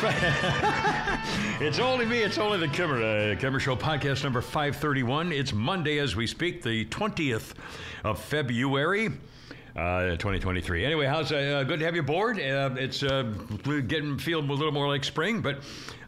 It's 1.60 1.78
only 1.78 2.06
me. 2.06 2.22
It's 2.22 2.38
only 2.38 2.56
the 2.56 2.68
Kimmer 2.68 3.02
uh, 3.02 3.58
Show 3.58 3.76
podcast 3.76 4.24
number 4.24 4.40
five 4.40 4.76
thirty 4.76 5.02
one. 5.02 5.30
It's 5.30 5.52
Monday 5.52 5.98
as 5.98 6.16
we 6.16 6.26
speak, 6.26 6.62
the 6.62 6.86
twentieth 6.86 7.52
of 8.02 8.18
February. 8.18 9.10
Uh, 9.76 10.10
2023. 10.10 10.84
Anyway, 10.84 11.06
how's 11.06 11.30
uh, 11.30 11.36
uh, 11.36 11.62
good 11.62 11.78
to 11.78 11.84
have 11.84 11.94
you 11.94 12.00
aboard? 12.00 12.38
Uh, 12.40 12.70
it's 12.76 13.04
uh, 13.04 13.22
getting 13.86 14.18
feel 14.18 14.40
a 14.40 14.42
little 14.42 14.72
more 14.72 14.88
like 14.88 15.04
spring, 15.04 15.40
but 15.40 15.60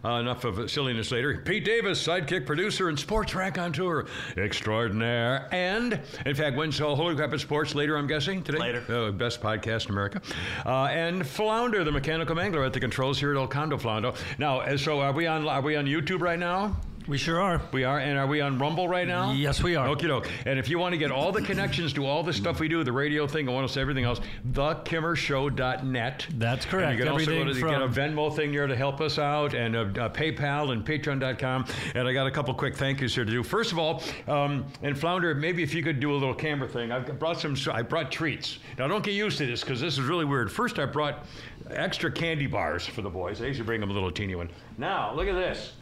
uh, 0.04 0.14
enough 0.14 0.44
of 0.44 0.68
silliness 0.68 1.12
later. 1.12 1.40
Pete 1.44 1.64
Davis, 1.64 2.04
sidekick 2.04 2.44
producer 2.44 2.88
and 2.88 2.98
sports 2.98 3.36
raconteur 3.36 4.06
extraordinaire, 4.36 5.48
and 5.52 6.00
in 6.26 6.34
fact, 6.34 6.56
when's 6.56 6.80
uh, 6.80 6.92
Holy 6.94 7.14
Crap 7.14 7.32
at 7.32 7.40
Sports 7.40 7.76
later? 7.76 7.96
I'm 7.96 8.08
guessing 8.08 8.42
today. 8.42 8.58
Later. 8.58 9.12
Best 9.12 9.40
podcast 9.40 9.84
in 9.84 9.92
America. 9.92 10.20
Uh, 10.66 10.86
and 10.86 11.24
Flounder, 11.24 11.84
the 11.84 11.92
mechanical 11.92 12.34
mangler 12.34 12.66
at 12.66 12.72
the 12.72 12.80
controls 12.80 13.20
here 13.20 13.30
at 13.30 13.36
El 13.36 13.46
Condo 13.46 13.78
Flounder. 13.78 14.12
Now, 14.38 14.74
so 14.76 15.00
are 15.00 15.12
we 15.12 15.26
on? 15.26 15.46
Are 15.46 15.60
we 15.60 15.76
on 15.76 15.86
YouTube 15.86 16.20
right 16.20 16.38
now? 16.38 16.76
We 17.08 17.18
sure 17.18 17.40
are. 17.40 17.60
We 17.72 17.82
are, 17.82 17.98
and 17.98 18.16
are 18.16 18.26
we 18.26 18.40
on 18.40 18.58
Rumble 18.58 18.86
right 18.86 19.08
now? 19.08 19.32
Yes, 19.32 19.62
we 19.62 19.74
are. 19.74 19.88
Okie 19.88 20.06
doke. 20.06 20.28
And 20.46 20.58
if 20.58 20.68
you 20.68 20.78
want 20.78 20.92
to 20.92 20.98
get 20.98 21.10
all 21.10 21.32
the 21.32 21.42
connections 21.42 21.92
to 21.94 22.06
all 22.06 22.22
the 22.22 22.32
stuff 22.32 22.60
we 22.60 22.68
do, 22.68 22.84
the 22.84 22.92
radio 22.92 23.26
thing, 23.26 23.48
I 23.48 23.52
want 23.52 23.66
to 23.66 23.72
say 23.72 23.80
everything 23.80 24.04
else, 24.04 24.20
thekimmershow.net. 24.52 26.26
That's 26.34 26.64
correct. 26.64 26.90
And 26.90 26.98
you 26.98 27.04
can 27.04 27.12
also 27.12 27.26
go 27.26 27.40
Everything 27.40 27.64
to 27.64 27.70
get 27.70 27.82
a 27.82 27.88
Venmo 27.88 28.34
thing 28.34 28.52
there 28.52 28.66
to 28.66 28.76
help 28.76 29.00
us 29.00 29.18
out, 29.18 29.54
and 29.54 29.74
uh, 29.74 29.80
uh, 29.80 30.08
PayPal 30.10 30.72
and 30.72 30.86
Patreon.com. 30.86 31.66
And 31.94 32.06
I 32.06 32.12
got 32.12 32.26
a 32.26 32.30
couple 32.30 32.54
quick 32.54 32.76
thank 32.76 33.00
yous 33.00 33.14
here 33.14 33.24
to 33.24 33.30
do. 33.30 33.42
First 33.42 33.72
of 33.72 33.78
all, 33.78 34.02
um, 34.28 34.64
and 34.82 34.96
Flounder, 34.98 35.34
maybe 35.34 35.62
if 35.62 35.74
you 35.74 35.82
could 35.82 35.98
do 35.98 36.12
a 36.12 36.14
little 36.14 36.34
camera 36.34 36.68
thing. 36.68 36.92
I've 36.92 37.18
brought 37.18 37.40
some. 37.40 37.56
I 37.72 37.82
brought 37.82 38.12
treats. 38.12 38.58
Now 38.78 38.86
don't 38.86 39.04
get 39.04 39.14
used 39.14 39.38
to 39.38 39.46
this 39.46 39.62
because 39.62 39.80
this 39.80 39.94
is 39.94 40.00
really 40.02 40.24
weird. 40.24 40.52
First, 40.52 40.78
I 40.78 40.86
brought 40.86 41.26
extra 41.70 42.10
candy 42.10 42.46
bars 42.46 42.86
for 42.86 43.02
the 43.02 43.10
boys. 43.10 43.42
I 43.42 43.46
usually 43.46 43.66
bring 43.66 43.80
them 43.80 43.90
a 43.90 43.92
little 43.92 44.10
teeny 44.10 44.34
one. 44.34 44.50
Now 44.78 45.14
look 45.14 45.26
at 45.26 45.34
this. 45.34 45.72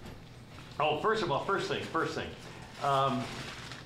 Oh, 0.81 0.99
first 1.01 1.23
of 1.23 1.31
all, 1.31 1.45
first 1.45 1.69
thing, 1.69 1.83
first 1.83 2.15
thing. 2.15 2.29
Um, 2.83 3.23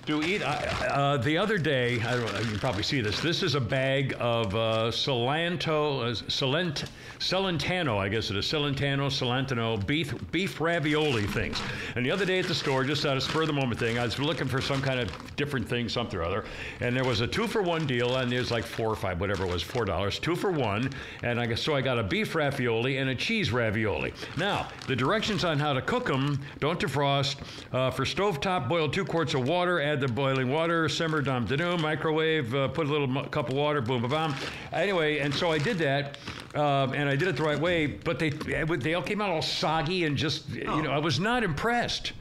to 0.06 0.22
eat, 0.22 0.42
uh, 0.42 0.46
uh, 0.46 1.16
the 1.16 1.38
other 1.38 1.56
day, 1.56 2.00
I 2.02 2.12
don't 2.12 2.32
know, 2.32 2.40
you 2.40 2.46
can 2.46 2.58
probably 2.58 2.82
see 2.82 3.00
this. 3.00 3.20
This 3.20 3.42
is 3.42 3.54
a 3.54 3.60
bag 3.60 4.14
of 4.20 4.54
uh, 4.54 4.74
uh, 4.74 4.90
Solent, 4.90 6.84
Celentano, 7.18 7.98
I 7.98 8.08
guess 8.08 8.30
it 8.30 8.36
is, 8.36 8.44
Celentano, 8.46 9.08
Celentano 9.08 9.86
beef, 9.86 10.14
beef 10.30 10.60
ravioli 10.60 11.26
things. 11.26 11.60
And 11.96 12.04
the 12.04 12.10
other 12.10 12.24
day 12.24 12.38
at 12.38 12.46
the 12.46 12.54
store, 12.54 12.84
just 12.84 13.06
out 13.06 13.16
of 13.16 13.22
spur 13.22 13.42
of 13.42 13.46
the 13.46 13.52
moment 13.52 13.78
thing, 13.80 13.98
I 13.98 14.04
was 14.04 14.18
looking 14.18 14.48
for 14.48 14.60
some 14.60 14.82
kind 14.82 15.00
of 15.00 15.36
different 15.36 15.68
thing, 15.68 15.88
something 15.88 16.18
or 16.18 16.22
other. 16.22 16.44
And 16.80 16.94
there 16.94 17.04
was 17.04 17.20
a 17.20 17.26
two 17.26 17.46
for 17.46 17.62
one 17.62 17.86
deal, 17.86 18.16
and 18.16 18.30
there's 18.30 18.50
like 18.50 18.64
four 18.64 18.90
or 18.90 18.96
five, 18.96 19.20
whatever 19.20 19.44
it 19.44 19.50
was, 19.50 19.62
four 19.62 19.84
dollars, 19.84 20.18
two 20.18 20.36
for 20.36 20.50
one. 20.50 20.90
And 21.22 21.40
I 21.40 21.54
so 21.54 21.74
I 21.74 21.80
got 21.80 21.98
a 21.98 22.02
beef 22.02 22.34
ravioli 22.34 22.98
and 22.98 23.10
a 23.10 23.14
cheese 23.14 23.52
ravioli. 23.52 24.12
Now, 24.36 24.68
the 24.86 24.96
directions 24.96 25.44
on 25.44 25.58
how 25.58 25.72
to 25.72 25.82
cook 25.82 26.06
them 26.06 26.40
don't 26.58 26.80
defrost. 26.80 27.36
Uh, 27.72 27.90
for 27.90 28.04
stovetop, 28.04 28.68
boil 28.68 28.88
two 28.88 29.04
quarts 29.04 29.34
of 29.34 29.46
water, 29.46 29.80
add 29.80 29.93
the 30.00 30.08
boiling 30.08 30.50
water, 30.50 30.88
simmer, 30.88 31.20
dum 31.22 31.46
da 31.46 31.56
dum, 31.56 31.80
microwave, 31.82 32.54
uh, 32.54 32.68
put 32.68 32.86
a 32.86 32.90
little 32.90 33.06
mu- 33.06 33.24
cup 33.24 33.48
of 33.48 33.54
water, 33.54 33.80
boom, 33.80 34.02
ba 34.02 34.08
bam. 34.08 34.34
Anyway, 34.72 35.18
and 35.18 35.34
so 35.34 35.50
I 35.52 35.58
did 35.58 35.78
that. 35.78 36.18
Um, 36.54 36.92
and 36.94 37.08
I 37.08 37.16
did 37.16 37.26
it 37.26 37.36
the 37.36 37.42
right 37.42 37.58
way, 37.58 37.86
but 37.86 38.20
they 38.20 38.30
they 38.30 38.94
all 38.94 39.02
came 39.02 39.20
out 39.20 39.28
all 39.30 39.42
soggy 39.42 40.04
and 40.04 40.16
just 40.16 40.48
you 40.50 40.62
know 40.64 40.92
I 40.92 40.98
was 40.98 41.18
not 41.18 41.42
impressed. 41.42 42.12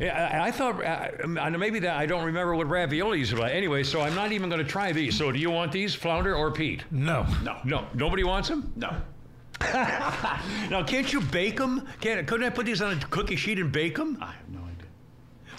Yeah, 0.00 0.40
I, 0.40 0.48
I 0.48 0.50
thought 0.52 0.82
uh, 0.84 1.08
um, 1.24 1.58
maybe 1.58 1.80
that 1.80 1.96
I 1.96 2.06
don't 2.06 2.24
remember 2.24 2.54
what 2.54 2.68
raviolis 2.68 3.32
are 3.32 3.38
like. 3.38 3.52
Anyway, 3.52 3.82
so 3.82 4.00
I'm 4.00 4.14
not 4.14 4.30
even 4.32 4.48
going 4.48 4.64
to 4.64 4.70
try 4.70 4.92
these. 4.92 5.16
So 5.18 5.32
do 5.32 5.38
you 5.38 5.50
want 5.50 5.72
these, 5.72 5.94
Flounder 5.94 6.34
or 6.36 6.50
Pete? 6.52 6.84
No. 6.92 7.26
No, 7.42 7.58
no, 7.64 7.86
nobody 7.94 8.22
wants 8.24 8.48
them. 8.48 8.72
No. 8.76 8.94
Now, 10.70 10.82
can't 10.82 11.12
you 11.12 11.20
bake 11.20 11.56
them? 11.56 11.86
Can't, 12.00 12.26
couldn't 12.26 12.46
I 12.46 12.50
put 12.50 12.66
these 12.66 12.80
on 12.82 12.96
a 12.96 13.00
cookie 13.06 13.36
sheet 13.36 13.58
and 13.58 13.70
bake 13.70 13.96
them? 13.96 14.18
I 14.20 14.32
have 14.32 14.48
no 14.48 14.58
idea. 14.60 14.61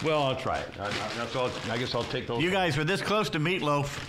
Well, 0.02 0.22
I'll 0.22 0.36
try 0.36 0.58
it. 0.58 0.68
I, 0.78 0.86
I, 0.86 0.90
that's 1.16 1.36
all, 1.36 1.50
I 1.70 1.78
guess 1.78 1.94
I'll 1.94 2.04
take 2.04 2.26
those. 2.26 2.42
You 2.42 2.50
guys 2.50 2.76
were 2.76 2.84
this 2.84 3.00
close 3.02 3.30
to 3.30 3.38
meatloaf. 3.38 4.00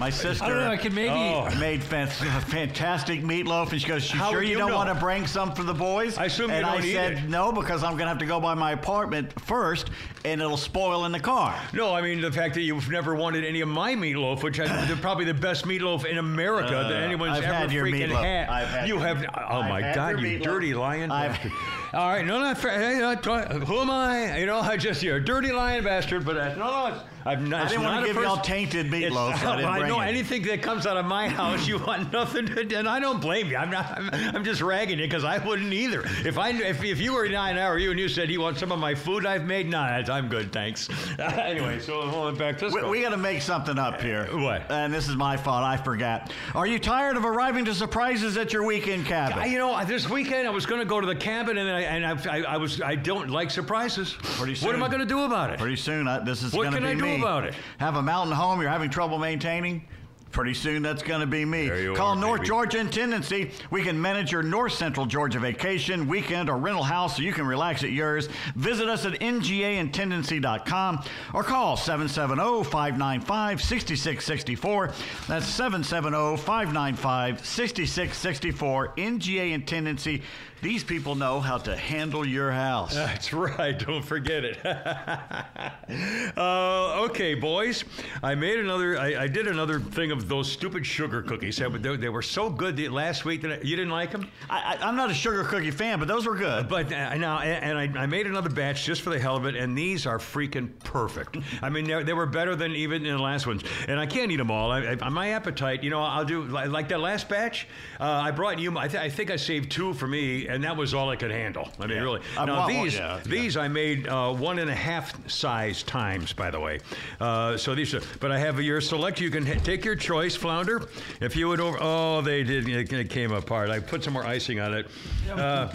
My 0.00 0.10
sister 0.10 0.44
I 0.44 0.48
don't 0.48 0.58
know. 0.58 0.70
I 0.70 0.76
could 0.76 0.92
maybe. 0.92 1.10
Oh. 1.10 1.48
made 1.60 1.80
fan- 1.82 2.08
fantastic 2.08 3.20
meatloaf, 3.22 3.70
and 3.70 3.80
she 3.80 3.86
goes, 3.86 4.12
"You 4.12 4.18
How 4.18 4.30
sure 4.30 4.40
would 4.40 4.46
you, 4.48 4.52
you 4.54 4.58
don't 4.58 4.70
know? 4.70 4.76
want 4.76 4.88
to 4.92 4.94
bring 4.96 5.24
some 5.24 5.52
for 5.54 5.62
the 5.62 5.72
boys?" 5.72 6.18
I 6.18 6.24
assume 6.24 6.50
you 6.50 6.56
and 6.56 6.66
don't 6.66 6.80
I 6.82 6.84
eat 6.84 6.92
said 6.92 7.12
it. 7.12 7.28
no 7.28 7.52
because 7.52 7.84
I'm 7.84 7.92
going 7.92 8.00
to 8.06 8.08
have 8.08 8.18
to 8.18 8.26
go 8.26 8.40
by 8.40 8.54
my 8.54 8.72
apartment 8.72 9.40
first, 9.42 9.90
and 10.24 10.40
it'll 10.40 10.56
spoil 10.56 11.04
in 11.04 11.12
the 11.12 11.20
car. 11.20 11.54
No, 11.72 11.94
I 11.94 12.00
mean 12.02 12.20
the 12.20 12.32
fact 12.32 12.54
that 12.54 12.62
you've 12.62 12.90
never 12.90 13.14
wanted 13.14 13.44
any 13.44 13.60
of 13.60 13.68
my 13.68 13.94
meatloaf, 13.94 14.42
which 14.42 14.58
I, 14.58 14.84
they're 14.86 14.96
probably 14.96 15.26
the 15.26 15.34
best 15.34 15.64
meatloaf 15.64 16.04
in 16.04 16.18
America 16.18 16.70
that 16.72 16.92
Uh, 16.92 16.96
anyone's 16.96 17.38
I've 17.38 17.44
ever 17.44 17.54
had 17.54 17.70
your 17.72 17.86
freaking 17.86 18.08
meatloaf. 18.08 18.22
had. 18.24 18.48
I've 18.48 18.68
had 18.68 18.88
you 18.88 18.94
your 18.96 19.06
have. 19.06 19.18
meatloaf. 19.18 19.46
Oh 19.48 19.60
I've 19.60 19.68
my 19.70 19.80
had 19.82 19.94
God, 19.94 20.08
your 20.20 20.28
you 20.28 20.38
meatloaf. 20.40 20.44
dirty 20.44 20.74
lion! 20.74 21.10
I've- 21.12 21.34
bastard. 21.34 21.52
All 21.94 22.08
right, 22.08 22.26
no, 22.26 22.40
not 22.40 22.58
fair. 22.58 22.72
Hey, 22.80 23.00
uh, 23.00 23.14
who 23.60 23.78
am 23.78 23.88
I? 23.90 24.38
You 24.38 24.46
know, 24.46 24.58
I 24.58 24.76
just 24.76 25.00
you're 25.00 25.16
a 25.16 25.24
dirty 25.24 25.52
lion 25.52 25.84
bastard. 25.84 26.24
But 26.24 26.36
uh, 26.36 26.54
no, 26.56 26.88
no, 26.90 27.02
I'm 27.24 27.48
not. 27.48 27.66
I 27.66 27.68
didn't 27.68 27.84
want 27.84 28.04
to 28.04 28.12
give 28.12 28.22
y'all 28.22 28.40
tainted 28.40 28.86
meatloaf. 28.86 29.40
so 29.40 29.50
I 29.50 29.56
didn't 29.56 29.70
I 29.70 29.88
know 29.88 30.00
it. 30.00 30.06
anything 30.06 30.42
that 30.42 30.60
comes 30.60 30.86
out 30.86 30.96
of 30.96 31.06
my 31.06 31.28
house, 31.28 31.66
you 31.68 31.78
want 31.78 32.12
nothing 32.12 32.46
to, 32.46 32.76
and 32.76 32.88
I 32.88 32.98
don't 32.98 33.20
blame 33.20 33.48
you. 33.48 33.56
I'm 33.56 33.70
not. 33.70 33.96
I'm, 33.96 34.10
I'm 34.36 34.44
just 34.44 34.60
ragging 34.60 34.98
you 34.98 35.04
because 35.06 35.24
I 35.24 35.38
wouldn't 35.38 35.72
either. 35.72 36.02
If 36.24 36.36
I 36.36 36.50
if, 36.50 36.82
if 36.82 37.00
you 37.00 37.14
were 37.14 37.28
nine 37.28 37.56
hour 37.56 37.78
you 37.78 37.92
and 37.92 38.00
you 38.00 38.08
said 38.08 38.28
you 38.28 38.40
want 38.40 38.58
some 38.58 38.72
of 38.72 38.80
my 38.80 38.94
food 38.94 39.24
I've 39.24 39.44
made, 39.44 39.68
nah, 39.68 39.84
I'm 39.84 40.28
good, 40.28 40.52
thanks. 40.52 40.88
anyway, 41.18 41.78
so 41.78 42.02
hold 42.02 42.36
back 42.38 42.58
to. 42.58 42.70
We, 42.70 42.82
we 42.82 43.02
got 43.02 43.10
to 43.10 43.16
make 43.16 43.40
something 43.40 43.78
up 43.78 44.02
here. 44.02 44.26
What? 44.36 44.70
And 44.70 44.92
this 44.92 45.08
is 45.08 45.14
my 45.14 45.36
fault. 45.36 45.62
I 45.62 45.76
forgot. 45.76 46.32
Are 46.56 46.66
you 46.66 46.80
tired 46.80 47.16
of 47.16 47.24
arriving 47.24 47.64
to 47.66 47.74
surprises 47.74 48.36
at 48.36 48.52
your 48.52 48.64
weekend 48.64 49.06
cabin? 49.06 49.38
I- 49.38 49.44
you 49.54 49.58
know, 49.58 49.84
this 49.84 50.10
weekend 50.10 50.48
I 50.48 50.50
was 50.50 50.66
going 50.66 50.80
to 50.80 50.86
go 50.86 51.00
to 51.00 51.06
the 51.06 51.14
cabin, 51.14 51.58
and 51.58 51.70
I 51.70 51.83
and 51.84 52.04
I, 52.04 52.38
I, 52.38 52.42
I 52.42 52.56
was 52.56 52.80
I 52.80 52.94
don't 52.96 53.30
like 53.30 53.50
surprises. 53.50 54.14
Pretty 54.20 54.54
What 54.64 54.74
am. 54.74 54.82
I 54.82 54.88
going 54.88 55.00
to 55.00 55.06
do 55.06 55.22
about 55.24 55.50
it? 55.50 55.58
Pretty 55.58 55.76
soon, 55.76 56.08
I, 56.08 56.18
this 56.20 56.42
is 56.42 56.52
What 56.52 56.70
going 56.70 56.82
to 56.82 56.88
can 56.88 56.98
be 56.98 57.04
I 57.04 57.08
do 57.10 57.16
me. 57.16 57.20
about 57.22 57.44
it? 57.44 57.54
Have 57.78 57.96
a 57.96 58.02
mountain 58.02 58.34
home 58.34 58.60
you're 58.60 58.70
having 58.70 58.90
trouble 58.90 59.18
maintaining? 59.18 59.84
Pretty 60.30 60.54
soon, 60.54 60.82
that's 60.82 61.04
going 61.04 61.20
to 61.20 61.28
be 61.28 61.44
me. 61.44 61.68
There 61.68 61.80
you 61.80 61.94
Call 61.94 62.14
are, 62.14 62.16
North 62.16 62.40
baby. 62.40 62.48
Georgia 62.48 62.78
Intendancy. 62.78 63.52
We 63.70 63.84
can 63.84 64.02
manage 64.02 64.32
your 64.32 64.42
North 64.42 64.72
Central 64.72 65.06
Georgia 65.06 65.38
vacation, 65.38 66.08
weekend, 66.08 66.50
or 66.50 66.56
rental 66.58 66.82
house 66.82 67.14
so 67.18 67.22
you 67.22 67.32
can 67.32 67.46
relax 67.46 67.84
at 67.84 67.92
yours. 67.92 68.28
Visit 68.56 68.88
us 68.88 69.04
at 69.06 69.12
ngaintendancy.com 69.20 71.04
or 71.34 71.44
call 71.44 71.76
770 71.76 72.64
595 72.64 73.62
6664. 73.62 74.88
That's 75.28 75.46
770 75.46 76.36
595 76.42 77.46
6664. 77.46 78.94
NGA 78.96 79.52
Intendancy. 79.64 80.22
These 80.64 80.82
people 80.82 81.14
know 81.14 81.40
how 81.40 81.58
to 81.58 81.76
handle 81.76 82.26
your 82.26 82.50
house. 82.50 82.94
That's 82.94 83.34
right. 83.34 83.78
Don't 83.78 84.02
forget 84.02 84.46
it. 84.46 84.64
uh, 86.38 87.04
okay, 87.04 87.34
boys. 87.34 87.84
I 88.22 88.34
made 88.34 88.58
another. 88.58 88.98
I, 88.98 89.24
I 89.24 89.28
did 89.28 89.46
another 89.46 89.78
thing 89.78 90.10
of 90.10 90.26
those 90.26 90.50
stupid 90.50 90.86
sugar 90.86 91.20
cookies. 91.20 91.58
They, 91.58 91.96
they, 91.96 92.08
were 92.08 92.22
so 92.22 92.48
good 92.48 92.78
the, 92.78 92.88
last 92.88 93.26
week 93.26 93.42
that 93.42 93.52
I, 93.52 93.56
you 93.56 93.76
didn't 93.76 93.90
like 93.90 94.10
them. 94.10 94.26
I, 94.48 94.78
I, 94.80 94.88
I'm 94.88 94.96
not 94.96 95.10
a 95.10 95.14
sugar 95.14 95.44
cookie 95.44 95.70
fan, 95.70 95.98
but 95.98 96.08
those 96.08 96.24
were 96.24 96.34
good. 96.34 96.66
But 96.66 96.90
uh, 96.90 97.14
now, 97.16 97.40
and 97.40 97.76
I, 97.76 97.82
I 98.00 98.06
made 98.06 98.26
another 98.26 98.48
batch 98.48 98.86
just 98.86 99.02
for 99.02 99.10
the 99.10 99.18
hell 99.18 99.36
of 99.36 99.44
it, 99.44 99.56
and 99.56 99.76
these 99.76 100.06
are 100.06 100.16
freaking 100.16 100.70
perfect. 100.82 101.36
I 101.60 101.68
mean, 101.68 101.84
they 101.84 102.02
they 102.04 102.14
were 102.14 102.24
better 102.24 102.56
than 102.56 102.74
even 102.74 103.04
in 103.04 103.14
the 103.14 103.22
last 103.22 103.46
ones, 103.46 103.64
and 103.86 104.00
I 104.00 104.06
can't 104.06 104.32
eat 104.32 104.36
them 104.36 104.50
all. 104.50 104.72
I, 104.72 104.94
my 105.10 105.32
appetite, 105.32 105.84
you 105.84 105.90
know, 105.90 106.00
I'll 106.00 106.24
do 106.24 106.44
like, 106.44 106.88
that 106.88 107.00
last 107.00 107.28
batch. 107.28 107.68
Uh, 108.00 108.04
I 108.04 108.30
brought 108.30 108.58
you. 108.58 108.78
I, 108.78 108.88
th- 108.88 109.02
I 109.02 109.10
think 109.10 109.30
I 109.30 109.36
saved 109.36 109.70
two 109.70 109.92
for 109.92 110.06
me, 110.06 110.53
and 110.54 110.62
that 110.62 110.76
was 110.76 110.94
all 110.94 111.10
I 111.10 111.16
could 111.16 111.32
handle. 111.32 111.68
I 111.80 111.86
mean, 111.86 112.00
really. 112.00 112.20
I 112.38 112.44
now 112.44 112.60
one, 112.60 112.68
these, 112.68 112.94
yeah, 112.94 113.20
these 113.24 113.56
I 113.56 113.66
made 113.66 114.06
uh, 114.06 114.32
one 114.32 114.60
and 114.60 114.70
a 114.70 114.74
half 114.74 115.28
size 115.28 115.82
times, 115.82 116.32
by 116.32 116.50
the 116.50 116.60
way. 116.60 116.78
Uh, 117.20 117.56
so 117.56 117.74
these 117.74 117.92
are, 117.92 118.00
but 118.20 118.30
I 118.30 118.38
have 118.38 118.60
your 118.60 118.80
select. 118.80 119.20
You 119.20 119.30
can 119.30 119.44
ha- 119.44 119.60
take 119.64 119.84
your 119.84 119.96
choice, 119.96 120.36
flounder. 120.36 120.88
If 121.20 121.34
you 121.36 121.48
would 121.48 121.60
over, 121.60 121.76
oh, 121.80 122.20
they 122.20 122.44
did. 122.44 122.68
It, 122.68 122.92
it 122.92 123.10
came 123.10 123.32
apart. 123.32 123.70
I 123.70 123.80
put 123.80 124.04
some 124.04 124.12
more 124.12 124.24
icing 124.24 124.60
on 124.60 124.74
it. 124.74 124.86
Uh, 125.30 125.66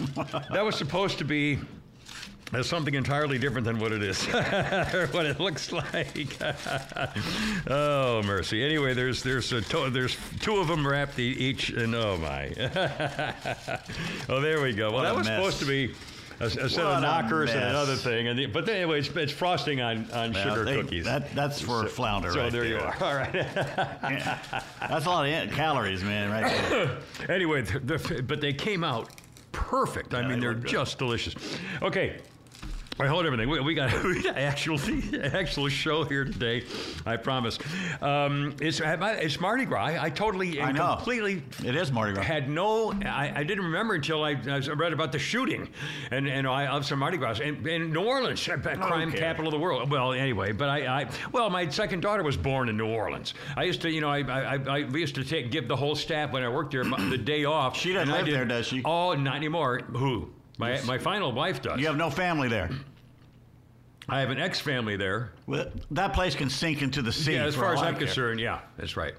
that 0.50 0.64
was 0.64 0.76
supposed 0.76 1.18
to 1.18 1.24
be 1.24 1.58
as 2.52 2.68
something 2.68 2.94
entirely 2.94 3.38
different 3.38 3.64
than 3.64 3.78
what 3.78 3.92
it 3.92 4.02
is, 4.02 4.26
or 4.34 5.06
what 5.12 5.26
it 5.26 5.38
looks 5.38 5.70
like. 5.72 6.36
oh 7.70 8.22
mercy! 8.24 8.64
Anyway, 8.64 8.94
there's 8.94 9.22
there's 9.22 9.52
a 9.52 9.60
to- 9.60 9.90
there's 9.90 10.16
two 10.40 10.56
of 10.56 10.68
them 10.68 10.86
wrapped 10.86 11.18
each, 11.18 11.70
and 11.70 11.94
oh 11.94 12.16
my! 12.18 12.52
oh, 14.28 14.40
there 14.40 14.60
we 14.62 14.72
go. 14.72 14.90
Well, 14.90 14.98
What 14.98 15.02
that 15.04 15.16
was 15.16 15.26
mess. 15.26 15.36
supposed 15.38 15.58
to 15.60 15.66
be. 15.66 15.94
A, 16.42 16.44
a 16.46 16.70
set 16.70 16.84
What 16.86 16.94
of 16.94 17.02
knockers 17.02 17.50
and 17.50 17.62
another 17.62 17.96
thing, 17.96 18.28
and 18.28 18.38
the, 18.38 18.46
but 18.46 18.66
anyway, 18.66 19.00
it's, 19.00 19.10
it's 19.10 19.30
frosting 19.30 19.82
on, 19.82 20.10
on 20.10 20.32
Well, 20.32 20.42
sugar 20.42 20.64
they- 20.64 20.80
cookies. 20.80 21.04
That, 21.04 21.34
that's 21.34 21.60
for 21.60 21.86
flounder 21.86 22.32
so 22.32 22.40
right 22.40 22.50
there 22.50 22.64
you 22.64 22.78
are. 22.78 22.96
All 22.98 23.14
right. 23.14 23.34
Yeah. 23.34 24.38
That's 24.88 25.04
a 25.04 25.10
lot 25.10 25.28
of 25.28 25.50
calories, 25.52 26.02
man, 26.02 26.30
right 26.30 26.70
there. 26.70 26.96
anyway, 27.28 27.60
the, 27.60 27.78
the, 27.80 28.22
but 28.22 28.40
they 28.40 28.54
came 28.54 28.84
out 28.84 29.10
perfect. 29.52 30.14
I 30.14 30.22
mean, 30.22 30.40
they 30.40 30.46
they're 30.46 30.54
just 30.54 30.98
delicious. 30.98 31.34
Okay. 31.82 32.16
I 33.00 33.06
hold 33.08 33.26
everything. 33.26 33.48
We, 33.48 33.60
we 33.60 33.74
got 33.74 33.92
we 34.04 34.22
got 34.22 34.36
actual 34.36 34.78
actual 35.22 35.68
show 35.68 36.04
here 36.04 36.24
today. 36.24 36.64
I 37.06 37.16
promise. 37.16 37.58
Um, 38.00 38.54
it's 38.60 38.80
it's 38.84 39.40
Mardi 39.40 39.64
Gras. 39.64 39.84
I, 39.84 40.04
I 40.04 40.10
totally 40.10 40.60
I 40.60 40.72
know. 40.72 40.96
completely 40.96 41.42
It 41.64 41.74
is 41.74 41.90
Mardi 41.92 42.14
Gras. 42.14 42.22
had 42.22 42.48
no. 42.48 42.92
I, 43.04 43.32
I 43.36 43.44
didn't 43.44 43.64
remember 43.64 43.94
until 43.94 44.24
I, 44.24 44.30
I 44.46 44.58
read 44.74 44.92
about 44.92 45.12
the 45.12 45.18
shooting, 45.18 45.68
and 46.10 46.28
and 46.28 46.46
I 46.46 46.66
of 46.66 46.84
some 46.84 46.98
Mardi 46.98 47.16
Gras 47.16 47.40
in, 47.40 47.66
in 47.66 47.92
New 47.92 48.04
Orleans, 48.04 48.44
crime 48.44 49.08
Okay. 49.08 49.18
capital 49.18 49.48
of 49.48 49.52
the 49.52 49.58
world. 49.58 49.90
Well, 49.90 50.12
anyway, 50.12 50.52
but 50.52 50.68
I, 50.68 51.02
I 51.02 51.10
well, 51.32 51.50
my 51.50 51.68
second 51.68 52.00
daughter 52.00 52.22
was 52.22 52.36
born 52.36 52.68
in 52.68 52.76
New 52.76 52.88
Orleans. 52.88 53.34
I 53.56 53.64
used 53.64 53.80
to, 53.82 53.90
you 53.90 54.00
know, 54.00 54.10
I 54.10 54.20
I, 54.20 54.54
I, 54.56 54.76
used 54.78 55.14
to 55.14 55.24
take 55.24 55.50
give 55.50 55.68
the 55.68 55.76
whole 55.76 55.94
staff 55.94 56.32
when 56.32 56.42
I 56.42 56.48
worked 56.48 56.72
there 56.72 56.84
the 56.84 57.18
day 57.18 57.44
off. 57.44 57.76
She 57.76 57.92
doesn't 57.92 58.12
live 58.12 58.26
did- 58.26 58.34
there, 58.34 58.44
does 58.44 58.66
she? 58.66 58.82
Oh, 58.84 59.14
not 59.14 59.36
anymore. 59.36 59.80
Who? 59.96 60.30
My 60.58 60.80
my 60.82 60.98
final 60.98 61.32
wife 61.32 61.62
does. 61.62 61.80
You 61.80 61.86
have 61.86 61.96
no 61.96 62.10
family 62.10 62.48
there. 62.48 62.70
I 64.10 64.20
have 64.20 64.30
an 64.30 64.38
ex 64.38 64.60
family 64.60 64.96
there. 64.96 65.30
Well, 65.46 65.70
that 65.92 66.12
place 66.12 66.34
can 66.34 66.50
sink 66.50 66.82
into 66.82 67.00
the 67.00 67.12
sea. 67.12 67.34
Yeah, 67.34 67.44
as 67.44 67.54
far 67.54 67.74
as 67.74 67.80
I'm 67.80 67.96
concerned, 67.96 68.40
yeah, 68.40 68.60
that's 68.76 68.96
right. 68.96 69.14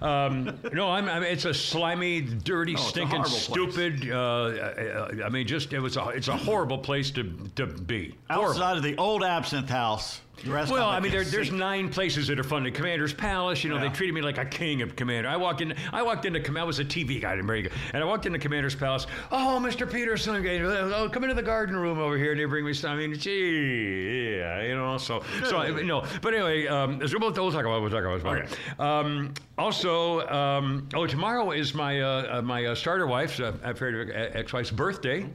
Um, 0.00 0.58
no, 0.72 0.90
I'm, 0.90 1.08
I'm. 1.08 1.22
It's 1.22 1.44
a 1.44 1.54
slimy, 1.54 2.20
dirty, 2.20 2.74
a 2.74 2.78
stinking, 2.78 3.24
stupid. 3.24 4.10
Uh, 4.10 4.14
uh, 4.14 5.08
I 5.24 5.28
mean, 5.28 5.46
just 5.46 5.72
it 5.72 5.80
was. 5.80 5.96
A, 5.96 6.08
it's 6.10 6.28
a 6.28 6.36
horrible 6.36 6.78
place 6.78 7.10
to 7.12 7.24
to 7.56 7.66
be. 7.66 8.14
Horrible. 8.30 8.50
Outside 8.52 8.76
of 8.76 8.82
the 8.82 8.96
old 8.96 9.24
absinthe 9.24 9.68
house. 9.68 10.20
Well, 10.46 10.88
I 10.88 11.00
mean, 11.00 11.10
there, 11.10 11.24
there's 11.24 11.50
nine 11.50 11.88
places 11.88 12.28
that 12.28 12.38
are 12.38 12.44
fun. 12.44 12.62
The 12.62 12.70
Commander's 12.70 13.12
Palace, 13.12 13.64
you 13.64 13.70
know, 13.70 13.76
Yeah. 13.76 13.88
they 13.88 13.94
treated 13.94 14.14
me 14.14 14.20
like 14.20 14.38
a 14.38 14.44
king 14.44 14.82
of 14.82 14.94
Commander. 14.94 15.28
I 15.28 15.36
walked 15.36 15.60
in, 15.62 15.74
I 15.92 16.02
walked 16.02 16.26
into, 16.26 16.58
I 16.58 16.62
was 16.62 16.78
a 16.78 16.84
TV 16.84 17.20
guy 17.20 17.32
in 17.34 17.40
America, 17.40 17.70
and 17.92 18.00
I 18.02 18.06
walked 18.06 18.24
into 18.24 18.38
Commander's 18.38 18.76
Palace. 18.76 19.08
Oh, 19.32 19.58
Mr. 19.60 19.90
Peterson, 19.90 20.36
oh, 20.46 21.08
come 21.08 21.24
into 21.24 21.34
the 21.34 21.42
garden 21.42 21.76
room 21.76 21.98
over 21.98 22.16
here, 22.16 22.30
and 22.30 22.40
they 22.40 22.44
bring 22.44 22.64
me 22.64 22.72
some. 22.72 22.92
I 22.92 22.96
mean, 22.96 23.14
gee, 23.18 24.36
yeah, 24.36 24.62
you 24.62 24.76
know. 24.76 24.96
So, 24.98 25.22
so 25.44 25.58
I- 25.58 25.82
no, 25.82 26.04
but 26.22 26.34
anyway, 26.34 26.68
um, 26.68 26.98
we'll, 27.00 27.20
we'll 27.20 27.32
talk 27.32 27.64
about, 27.64 27.82
we'll 27.82 27.90
talk 27.90 28.04
about. 28.04 28.20
About. 28.20 28.58
Um, 28.78 29.34
also, 29.58 30.26
um, 30.28 30.88
oh, 30.94 31.06
tomorrow 31.06 31.50
is 31.50 31.74
my 31.74 32.00
uh, 32.00 32.38
uh, 32.38 32.42
my 32.42 32.66
uh, 32.66 32.74
starter 32.74 33.06
wife's, 33.06 33.40
uh, 33.40 33.52
ex-wife's 33.64 34.70
birthday, 34.70 35.28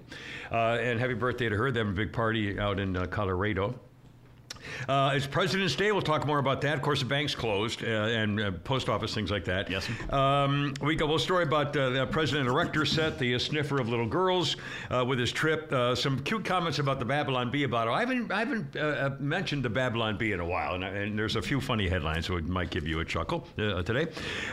uh, 0.52 0.78
and 0.80 1.00
happy 1.00 1.14
birthday 1.14 1.50
to 1.50 1.56
her. 1.56 1.72
They 1.72 1.80
have 1.80 1.90
a 1.90 1.92
big 1.92 2.14
party 2.14 2.58
out 2.58 2.80
in 2.80 2.96
uh, 2.96 3.06
Colorado. 3.08 3.80
Uh, 4.88 5.12
it's 5.14 5.28
President's 5.28 5.76
Day. 5.76 5.92
We'll 5.92 6.02
talk 6.02 6.26
more 6.26 6.40
about 6.40 6.62
that. 6.62 6.76
Of 6.76 6.82
course, 6.82 7.00
the 7.00 7.06
bank's 7.06 7.36
closed 7.36 7.84
uh, 7.84 7.88
and 7.88 8.40
uh, 8.40 8.52
post 8.64 8.90
office, 8.90 9.14
things 9.14 9.32
like 9.32 9.46
that. 9.46 9.70
Yes. 9.70 9.88
Um, 10.10 10.74
we 10.82 10.96
got 10.96 11.06
a 11.06 11.08
little 11.08 11.20
story 11.20 11.44
about 11.44 11.76
uh, 11.76 11.90
the 11.90 12.06
President 12.06 12.48
Erector 12.48 12.86
set, 12.86 13.18
the 13.20 13.36
uh, 13.36 13.40
sniffer 13.40 13.80
of 13.80 13.90
little 13.90 14.08
girls 14.08 14.58
uh, 14.90 15.04
with 15.08 15.20
his 15.20 15.32
trip. 15.32 15.72
Uh, 15.72 15.96
some 15.96 16.20
cute 16.20 16.46
comments 16.46 16.80
about 16.80 17.00
the 17.00 17.06
Babylon 17.06 17.52
Bee 17.52 17.64
about 17.64 17.88
it. 17.88 17.92
I 17.92 18.00
haven't, 18.02 18.32
I 18.32 18.40
haven't 18.40 19.22
mentioned 19.22 19.64
the 19.64 19.70
Babylon 19.70 20.18
Bee 20.18 20.32
in 20.32 20.40
a 20.40 20.46
while, 20.46 20.76
and, 20.76 20.84
and 20.84 21.18
there's 21.18 21.36
a 21.36 21.42
few 21.42 21.62
funny 21.62 21.88
headlines 21.88 22.28
that 22.28 22.48
might 22.48 22.70
give 22.70 22.88
you 22.88 23.00
a 23.00 23.06
chuckle 23.06 23.48
uh, 23.58 23.82
today. 23.84 24.08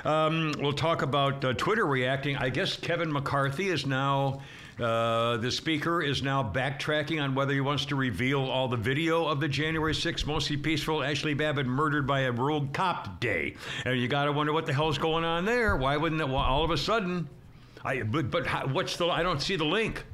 Um, 0.04 0.54
we'll 0.58 0.72
talk 0.72 1.02
about 1.02 1.44
uh, 1.44 1.52
Twitter 1.54 1.86
reacting. 1.86 2.36
I 2.36 2.48
guess 2.48 2.76
Kevin 2.76 3.12
McCarthy 3.12 3.68
is 3.68 3.86
now. 3.86 4.40
Uh, 4.80 5.36
the 5.36 5.50
speaker 5.50 6.00
is 6.02 6.22
now 6.22 6.42
backtracking 6.42 7.22
on 7.22 7.34
whether 7.34 7.52
he 7.52 7.60
wants 7.60 7.84
to 7.86 7.96
reveal 7.96 8.42
all 8.44 8.66
the 8.66 8.76
video 8.76 9.26
of 9.26 9.38
the 9.38 9.48
January 9.48 9.92
6th 9.92 10.26
mostly 10.26 10.56
peaceful 10.56 11.02
Ashley 11.02 11.34
Babbitt 11.34 11.66
murdered 11.66 12.06
by 12.06 12.20
a 12.20 12.32
rogue 12.32 12.72
cop 12.72 13.20
day. 13.20 13.56
And 13.84 14.00
you 14.00 14.08
got 14.08 14.24
to 14.24 14.32
wonder 14.32 14.52
what 14.52 14.64
the 14.64 14.72
hell's 14.72 14.96
going 14.96 15.24
on 15.24 15.44
there. 15.44 15.76
Why 15.76 15.96
wouldn't 15.96 16.20
it 16.20 16.28
why 16.28 16.46
all 16.46 16.64
of 16.64 16.70
a 16.70 16.78
sudden? 16.78 17.28
I, 17.84 18.02
but 18.02 18.30
but 18.30 18.46
how, 18.46 18.66
what's 18.66 18.96
the? 18.96 19.06
I 19.06 19.22
don't 19.22 19.40
see 19.40 19.56
the 19.56 19.64
link. 19.64 20.04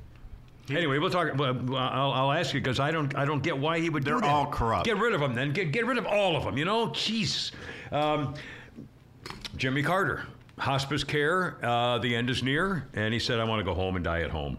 Anyway, 0.68 0.98
we'll 0.98 1.10
talk. 1.10 1.36
Well, 1.36 1.76
I'll, 1.76 2.12
I'll 2.12 2.32
ask 2.32 2.52
you 2.52 2.60
because 2.60 2.80
I 2.80 2.90
don't. 2.90 3.14
I 3.16 3.24
don't 3.24 3.42
get 3.42 3.56
why 3.56 3.78
he 3.78 3.88
would 3.88 4.04
They're 4.04 4.20
that. 4.20 4.28
all 4.28 4.46
corrupt. 4.46 4.84
Get 4.84 4.98
rid 4.98 5.14
of 5.14 5.20
them 5.20 5.34
then. 5.34 5.52
Get 5.52 5.72
get 5.72 5.86
rid 5.86 5.98
of 5.98 6.06
all 6.06 6.36
of 6.36 6.44
them. 6.44 6.58
You 6.58 6.64
know, 6.64 6.90
Jesus. 6.90 7.52
Um, 7.92 8.34
Jimmy 9.56 9.82
Carter, 9.82 10.26
hospice 10.58 11.04
care. 11.04 11.58
Uh, 11.64 11.98
the 11.98 12.14
end 12.14 12.30
is 12.30 12.42
near, 12.42 12.88
and 12.94 13.12
he 13.12 13.20
said, 13.20 13.38
"I 13.40 13.44
want 13.44 13.60
to 13.60 13.64
go 13.64 13.74
home 13.74 13.96
and 13.96 14.04
die 14.04 14.22
at 14.22 14.30
home." 14.30 14.58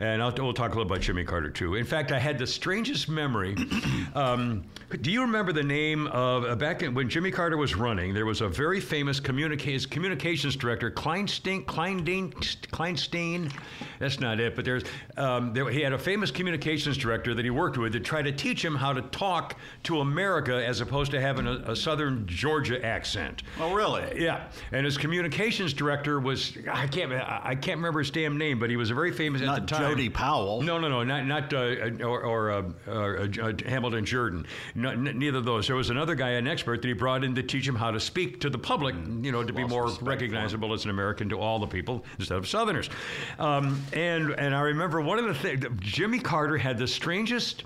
And 0.00 0.22
I'll, 0.22 0.32
we'll 0.38 0.52
talk 0.52 0.72
a 0.72 0.76
little 0.76 0.90
about 0.90 1.00
Jimmy 1.00 1.24
Carter 1.24 1.50
too. 1.50 1.74
In 1.74 1.84
fact, 1.84 2.12
I 2.12 2.18
had 2.18 2.38
the 2.38 2.46
strangest 2.46 3.08
memory. 3.08 3.56
um, 4.14 4.64
do 5.00 5.10
you 5.10 5.22
remember 5.22 5.52
the 5.52 5.62
name 5.62 6.06
of 6.08 6.44
uh, 6.44 6.54
back 6.56 6.82
in, 6.82 6.94
when 6.94 7.08
Jimmy 7.08 7.30
Carter 7.30 7.56
was 7.56 7.74
running? 7.74 8.14
There 8.14 8.26
was 8.26 8.40
a 8.40 8.48
very 8.48 8.80
famous 8.80 9.20
communica- 9.20 9.90
communications 9.90 10.56
director, 10.56 10.90
Kleinstein. 10.90 11.64
Kleinstein. 11.64 12.32
Kleinstein. 12.68 13.52
That's 13.98 14.20
not 14.20 14.40
it, 14.40 14.54
but 14.54 14.64
there's 14.64 14.84
um, 15.16 15.52
there, 15.52 15.68
he 15.70 15.80
had 15.80 15.92
a 15.92 15.98
famous 15.98 16.30
communications 16.30 16.96
director 16.96 17.34
that 17.34 17.44
he 17.44 17.50
worked 17.50 17.78
with 17.78 17.92
to 17.92 18.00
try 18.00 18.22
to 18.22 18.32
teach 18.32 18.64
him 18.64 18.74
how 18.74 18.92
to 18.92 19.02
talk 19.02 19.56
to 19.84 20.00
America 20.00 20.64
as 20.64 20.80
opposed 20.80 21.10
to 21.12 21.20
having 21.20 21.46
a, 21.46 21.52
a 21.66 21.76
Southern 21.76 22.26
Georgia 22.26 22.84
accent. 22.84 23.42
Oh, 23.58 23.74
really? 23.74 24.22
Yeah, 24.22 24.48
and 24.72 24.84
his 24.84 24.96
communications 24.96 25.72
director 25.72 26.20
was 26.20 26.56
I 26.70 26.86
can't 26.86 27.12
I 27.12 27.40
I 27.44 27.54
can't 27.54 27.78
remember 27.78 28.00
his 28.00 28.10
damn 28.10 28.36
name, 28.38 28.58
but 28.58 28.70
he 28.70 28.76
was 28.76 28.90
a 28.90 28.94
very 28.94 29.12
famous 29.12 29.42
at 29.42 29.60
the 29.60 29.66
time. 29.66 29.83
Jody 29.88 30.08
Powell. 30.08 30.62
No, 30.62 30.78
no, 30.78 30.88
no, 30.88 31.04
not 31.04 31.26
not 31.26 31.52
uh, 31.52 32.04
or, 32.04 32.22
or 32.22 32.50
uh, 32.50 32.62
uh, 32.86 32.92
uh, 32.92 33.52
Hamilton 33.66 34.04
Jordan. 34.04 34.46
No, 34.74 34.90
n- 34.90 35.18
neither 35.18 35.38
of 35.38 35.44
those. 35.44 35.66
There 35.66 35.76
was 35.76 35.90
another 35.90 36.14
guy, 36.14 36.30
an 36.30 36.46
expert 36.46 36.82
that 36.82 36.88
he 36.88 36.94
brought 36.94 37.24
in 37.24 37.34
to 37.34 37.42
teach 37.42 37.66
him 37.66 37.74
how 37.74 37.90
to 37.90 38.00
speak 38.00 38.40
to 38.40 38.50
the 38.50 38.58
public. 38.58 38.94
You 38.94 39.32
know, 39.32 39.44
to 39.44 39.52
be 39.52 39.64
more 39.64 39.84
respect 39.84 39.98
for 39.98 40.04
him. 40.04 40.08
recognizable 40.08 40.72
as 40.72 40.84
an 40.84 40.90
American 40.90 41.28
to 41.30 41.38
all 41.38 41.58
the 41.58 41.66
people 41.66 42.04
instead 42.18 42.38
of 42.38 42.46
Southerners. 42.48 42.90
Um, 43.38 43.82
and 43.92 44.30
and 44.32 44.54
I 44.54 44.60
remember 44.60 45.00
one 45.00 45.18
of 45.18 45.26
the 45.26 45.34
things. 45.34 45.64
Jimmy 45.80 46.18
Carter 46.18 46.56
had 46.56 46.78
the 46.78 46.88
strangest 46.88 47.64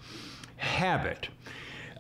habit. 0.56 1.28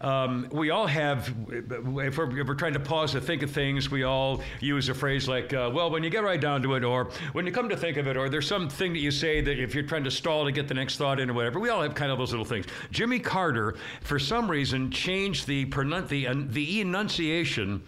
Um, 0.00 0.48
we 0.52 0.70
all 0.70 0.86
have, 0.86 1.34
if 1.50 2.18
we're, 2.18 2.40
if 2.40 2.46
we're 2.46 2.54
trying 2.54 2.74
to 2.74 2.80
pause 2.80 3.12
to 3.12 3.20
think 3.20 3.42
of 3.42 3.50
things, 3.50 3.90
we 3.90 4.04
all 4.04 4.40
use 4.60 4.88
a 4.88 4.94
phrase 4.94 5.28
like, 5.28 5.52
uh, 5.52 5.70
well, 5.72 5.90
when 5.90 6.04
you 6.04 6.10
get 6.10 6.22
right 6.22 6.40
down 6.40 6.62
to 6.62 6.74
it, 6.74 6.84
or 6.84 7.10
when 7.32 7.46
you 7.46 7.52
come 7.52 7.68
to 7.68 7.76
think 7.76 7.96
of 7.96 8.06
it, 8.06 8.16
or 8.16 8.28
there's 8.28 8.46
something 8.46 8.92
that 8.92 9.00
you 9.00 9.10
say 9.10 9.40
that 9.40 9.58
if 9.58 9.74
you're 9.74 9.84
trying 9.84 10.04
to 10.04 10.10
stall 10.10 10.44
to 10.44 10.52
get 10.52 10.68
the 10.68 10.74
next 10.74 10.96
thought 10.96 11.18
in 11.18 11.30
or 11.30 11.34
whatever, 11.34 11.58
we 11.58 11.68
all 11.68 11.82
have 11.82 11.94
kind 11.94 12.12
of 12.12 12.18
those 12.18 12.30
little 12.30 12.44
things. 12.44 12.66
Jimmy 12.92 13.18
Carter, 13.18 13.74
for 14.02 14.18
some 14.18 14.48
reason, 14.48 14.90
changed 14.90 15.46
the, 15.46 15.66
pronun- 15.66 16.06
the, 16.08 16.28
uh, 16.28 16.34
the 16.36 16.80
enunciation 16.80 17.82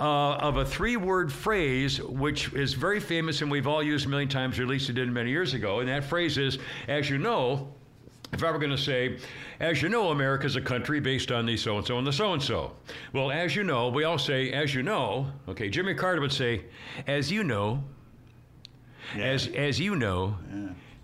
uh, 0.00 0.34
of 0.34 0.56
a 0.56 0.64
three 0.64 0.96
word 0.96 1.32
phrase, 1.32 2.02
which 2.02 2.52
is 2.54 2.74
very 2.74 2.98
famous 2.98 3.40
and 3.40 3.50
we've 3.50 3.68
all 3.68 3.82
used 3.82 4.06
a 4.06 4.08
million 4.08 4.28
times, 4.28 4.58
or 4.58 4.62
at 4.62 4.68
least 4.68 4.90
it 4.90 4.94
did 4.94 5.08
many 5.10 5.30
years 5.30 5.54
ago. 5.54 5.80
And 5.80 5.88
that 5.88 6.04
phrase 6.04 6.38
is, 6.38 6.58
as 6.88 7.08
you 7.08 7.18
know, 7.18 7.72
if 8.32 8.42
I 8.42 8.50
were 8.50 8.58
going 8.58 8.70
to 8.70 8.78
say, 8.78 9.18
as 9.60 9.82
you 9.82 9.88
know, 9.90 10.10
America 10.10 10.46
is 10.46 10.56
a 10.56 10.60
country 10.60 11.00
based 11.00 11.30
on 11.30 11.44
the 11.44 11.56
so 11.56 11.76
and 11.76 11.86
so 11.86 11.98
and 11.98 12.06
the 12.06 12.12
so 12.12 12.32
and 12.32 12.42
so. 12.42 12.72
Well, 13.12 13.30
as 13.30 13.54
you 13.54 13.62
know, 13.62 13.88
we 13.88 14.04
all 14.04 14.18
say, 14.18 14.52
as 14.52 14.74
you 14.74 14.82
know. 14.82 15.26
Okay, 15.48 15.68
Jimmy 15.68 15.94
Carter 15.94 16.20
would 16.20 16.32
say, 16.32 16.64
as 17.06 17.30
you 17.30 17.44
know, 17.44 17.84
as 19.18 19.48
as 19.48 19.78
you 19.78 19.96
know. 19.96 20.36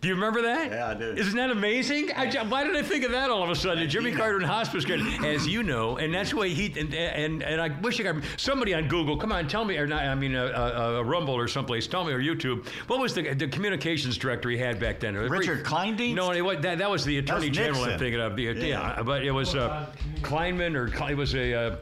Do 0.01 0.07
you 0.07 0.15
remember 0.15 0.43
that? 0.43 0.71
Yeah, 0.71 0.89
I 0.91 0.95
do. 0.95 1.11
Isn't 1.11 1.35
that 1.37 1.51
amazing? 1.51 2.11
I, 2.15 2.31
why 2.45 2.63
did 2.63 2.77
I 2.77 2.83
think 2.83 3.05
of 3.05 3.11
that 3.11 3.31
all 3.31 3.43
of 3.43 3.51
a 3.51 3.57
sudden? 3.57 3.89
Jimmy. 3.89 4.13
Carter 4.13 4.39
in 4.41 4.45
hospice 4.47 4.85
care, 4.85 4.99
as 5.25 5.47
you 5.47 5.63
know, 5.65 5.97
and 5.97 6.15
that's 6.15 6.33
why 6.33 6.49
he 6.49 6.67
and 6.79 6.95
and, 6.95 7.43
and 7.43 7.61
I 7.61 7.69
wish 7.81 7.99
I 7.99 8.05
could. 8.05 8.23
Somebody 8.37 8.75
on 8.75 8.87
Google, 8.87 9.17
come 9.17 9.33
on, 9.33 9.49
tell 9.49 9.65
me, 9.65 9.77
or 9.77 9.87
not? 9.89 10.03
I 10.05 10.15
mean, 10.15 10.37
a, 10.37 10.47
a, 10.47 11.01
a 11.01 11.05
Rumble 11.05 11.35
or 11.35 11.49
someplace, 11.49 11.87
tell 11.89 12.05
me, 12.05 12.13
or 12.13 12.21
YouTube. 12.21 12.67
What 12.87 13.01
was 13.01 13.13
the 13.13 13.35
the 13.35 13.49
communications 13.49 14.17
director 14.17 14.51
he 14.51 14.57
had 14.57 14.79
back 14.79 15.01
then? 15.01 15.17
Richard 15.17 15.65
Kleindienst? 15.65 16.15
No, 16.15 16.31
it, 16.31 16.63
that 16.63 16.79
that 16.79 16.91
was 16.91 17.05
the 17.05 17.19
attorney 17.19 17.51
general. 17.51 17.83
I'm 17.85 17.99
thinking 17.99 18.21
of 18.21 18.37
the 18.37 18.45
yeah, 18.45 18.53
Yeah. 18.97 19.03
but 19.03 19.25
it 19.25 19.33
was 19.33 19.57
uh, 19.57 19.87
Kleinman 20.23 20.77
or 20.77 20.87
it 21.11 21.17
was 21.17 21.35
a. 21.35 21.55
Uh, 21.55 21.77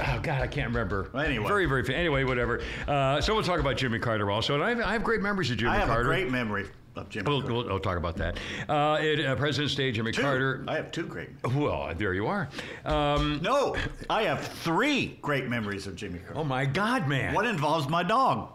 Oh 0.00 0.18
God, 0.20 0.42
I 0.42 0.48
can't 0.48 0.66
remember. 0.66 1.10
Anyway. 1.16 1.46
very, 1.46 1.64
very. 1.66 1.94
Anyway, 1.94 2.24
whatever. 2.24 2.60
Uh, 2.88 3.20
so 3.20 3.32
we'll 3.34 3.44
talk 3.44 3.60
about 3.60 3.76
Jimmy 3.76 4.00
Carter 4.00 4.28
also, 4.28 4.54
and 4.54 4.64
I 4.64 4.70
have, 4.70 4.80
I 4.80 4.92
have 4.94 5.04
great 5.04 5.20
memories 5.20 5.48
of 5.52 5.58
Jimmy 5.58 5.70
I 5.70 5.76
have 5.78 5.86
Carter. 5.86 6.00
a 6.10 6.12
great 6.12 6.28
memory 6.28 6.66
of 7.00 7.08
Jimmy 7.08 7.28
We'll, 7.28 7.40
Carter. 7.40 7.54
we'll, 7.54 7.66
we'll 7.66 7.80
talk 7.80 7.96
about 7.96 8.16
that. 8.16 8.38
Uh, 8.68 8.98
it, 9.00 9.24
uh, 9.24 9.34
President's 9.36 9.74
Day, 9.74 9.90
Jimmy 9.92 10.12
Two. 10.12 10.22
Carter. 10.22 10.64
I 10.68 10.76
have 10.76 10.90
two 10.92 11.06
great. 11.06 11.30
Well, 11.44 11.92
there 11.96 12.14
you 12.14 12.26
are. 12.26 12.48
Um, 12.84 13.40
No, 13.42 13.76
I 14.08 14.22
have 14.24 14.46
three 14.46 15.18
great 15.22 15.48
memories 15.48 15.86
of 15.86 15.96
Jimmy 15.96 16.18
Carter. 16.18 16.38
oh 16.38 16.44
my 16.44 16.64
God, 16.66 17.08
man! 17.08 17.34
One 17.34 17.46
involves 17.46 17.88
my 17.88 18.02
dog. 18.02 18.52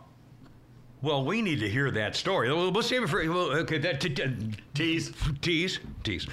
Well, 1.02 1.24
we 1.24 1.42
need 1.44 1.60
to 1.60 1.70
hear 1.70 1.92
that 1.92 2.16
story. 2.16 2.52
We'll, 2.52 2.72
we'll 2.72 2.82
save 2.82 3.04
it 3.04 3.10
for. 3.10 3.20
Well, 3.30 3.52
okay, 3.58 3.78
that 3.80 4.02
t- 4.02 4.10
t- 4.10 4.26
Tease. 4.74 5.12
tease, 5.42 5.80
tease. 6.04 6.26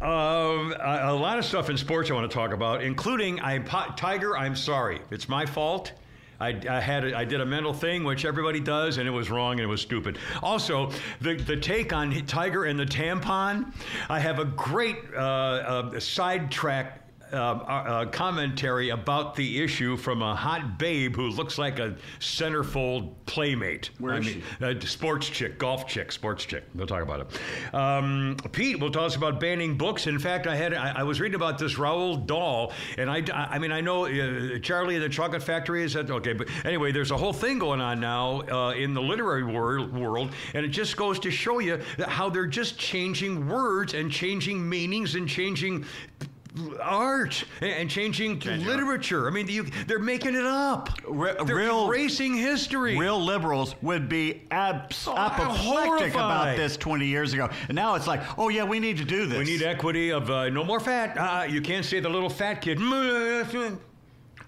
Um, 0.00 0.74
a, 0.80 1.00
a 1.04 1.14
lot 1.14 1.38
of 1.38 1.44
stuff 1.44 1.70
in 1.70 1.76
sports 1.76 2.10
I 2.10 2.14
want 2.14 2.28
to 2.28 2.34
talk 2.34 2.52
about, 2.52 2.82
including 2.82 3.40
I'm 3.40 3.64
Tiger. 3.64 4.36
I'm 4.36 4.56
sorry, 4.56 5.00
it's 5.10 5.28
my 5.28 5.46
fault. 5.46 5.92
I, 6.40 6.48
I, 6.68 6.80
had 6.80 7.04
a, 7.04 7.16
I 7.16 7.24
did 7.24 7.40
a 7.40 7.46
mental 7.46 7.72
thing, 7.72 8.04
which 8.04 8.24
everybody 8.24 8.60
does, 8.60 8.98
and 8.98 9.08
it 9.08 9.12
was 9.12 9.30
wrong 9.30 9.52
and 9.52 9.62
it 9.62 9.66
was 9.66 9.80
stupid. 9.80 10.18
Also, 10.42 10.90
the, 11.20 11.34
the 11.34 11.56
take 11.56 11.92
on 11.92 12.12
Tiger 12.26 12.64
and 12.64 12.78
the 12.78 12.86
tampon, 12.86 13.72
I 14.08 14.18
have 14.18 14.38
a 14.38 14.44
great 14.44 14.98
uh, 15.14 15.18
uh, 15.18 16.00
sidetrack 16.00 17.05
uh, 17.32 17.36
uh, 17.36 18.06
commentary 18.06 18.90
about 18.90 19.34
the 19.34 19.62
issue 19.62 19.96
from 19.96 20.22
a 20.22 20.34
hot 20.34 20.78
babe 20.78 21.16
who 21.16 21.28
looks 21.28 21.58
like 21.58 21.78
a 21.78 21.96
centerfold 22.20 23.14
playmate. 23.26 23.90
Where 23.98 24.14
I 24.14 24.18
is 24.18 24.26
mean, 24.26 24.42
a 24.60 24.80
sports 24.86 25.28
chick, 25.28 25.58
golf 25.58 25.86
chick, 25.86 26.12
sports 26.12 26.44
chick. 26.44 26.64
We'll 26.74 26.86
talk 26.86 27.02
about 27.02 27.20
it. 27.20 27.74
Um, 27.74 28.36
Pete 28.52 28.78
will 28.78 28.90
tell 28.90 29.04
us 29.04 29.16
about 29.16 29.40
banning 29.40 29.76
books. 29.76 30.06
In 30.06 30.18
fact, 30.18 30.46
I 30.46 30.56
had 30.56 30.74
I, 30.74 31.00
I 31.00 31.02
was 31.02 31.20
reading 31.20 31.36
about 31.36 31.58
this 31.58 31.74
Roald 31.74 32.26
Dahl, 32.26 32.72
and 32.98 33.10
I, 33.10 33.22
I 33.32 33.58
mean 33.58 33.72
I 33.72 33.80
know 33.80 34.06
uh, 34.06 34.58
Charlie 34.60 34.94
and 34.94 35.04
the 35.04 35.08
Chocolate 35.08 35.42
Factory 35.42 35.82
is 35.82 35.94
that 35.94 36.10
okay, 36.10 36.32
but 36.32 36.48
anyway, 36.64 36.92
there's 36.92 37.10
a 37.10 37.16
whole 37.16 37.32
thing 37.32 37.58
going 37.58 37.80
on 37.80 38.00
now 38.00 38.42
uh, 38.42 38.72
in 38.72 38.94
the 38.94 39.02
literary 39.02 39.44
world, 39.44 39.92
world, 39.94 40.32
and 40.54 40.64
it 40.64 40.68
just 40.68 40.96
goes 40.96 41.18
to 41.20 41.30
show 41.30 41.58
you 41.58 41.80
how 42.06 42.28
they're 42.28 42.46
just 42.46 42.78
changing 42.78 43.48
words 43.48 43.94
and 43.94 44.10
changing 44.10 44.68
meanings 44.68 45.14
and 45.14 45.28
changing 45.28 45.84
art 46.80 47.44
and 47.60 47.90
changing 47.90 48.40
literature. 48.40 49.26
I 49.26 49.30
mean, 49.30 49.48
you, 49.48 49.64
they're 49.86 49.98
making 49.98 50.34
it 50.34 50.44
up. 50.44 50.90
Re- 51.06 51.34
they're 51.44 51.56
real- 51.56 51.86
erasing 51.86 52.34
history. 52.34 52.96
Real 52.98 53.22
liberals 53.22 53.74
would 53.82 54.08
be 54.08 54.42
abs- 54.50 55.06
apoplectic 55.06 56.14
about 56.14 56.30
horrified. 56.46 56.58
this 56.58 56.76
20 56.76 57.06
years 57.06 57.32
ago. 57.32 57.48
And 57.68 57.74
now 57.74 57.94
it's 57.94 58.06
like, 58.06 58.20
oh, 58.38 58.48
yeah, 58.48 58.64
we 58.64 58.80
need 58.80 58.96
to 58.98 59.04
do 59.04 59.26
this. 59.26 59.38
we 59.38 59.44
need 59.44 59.62
equity 59.62 60.10
of 60.10 60.30
uh, 60.30 60.48
no 60.48 60.64
more 60.64 60.80
fat. 60.80 61.16
Uh, 61.16 61.44
you 61.44 61.60
can't 61.60 61.84
say 61.84 62.00
the 62.00 62.08
little 62.08 62.30
fat 62.30 62.62
kid. 62.62 62.78
I'm, 62.88 63.78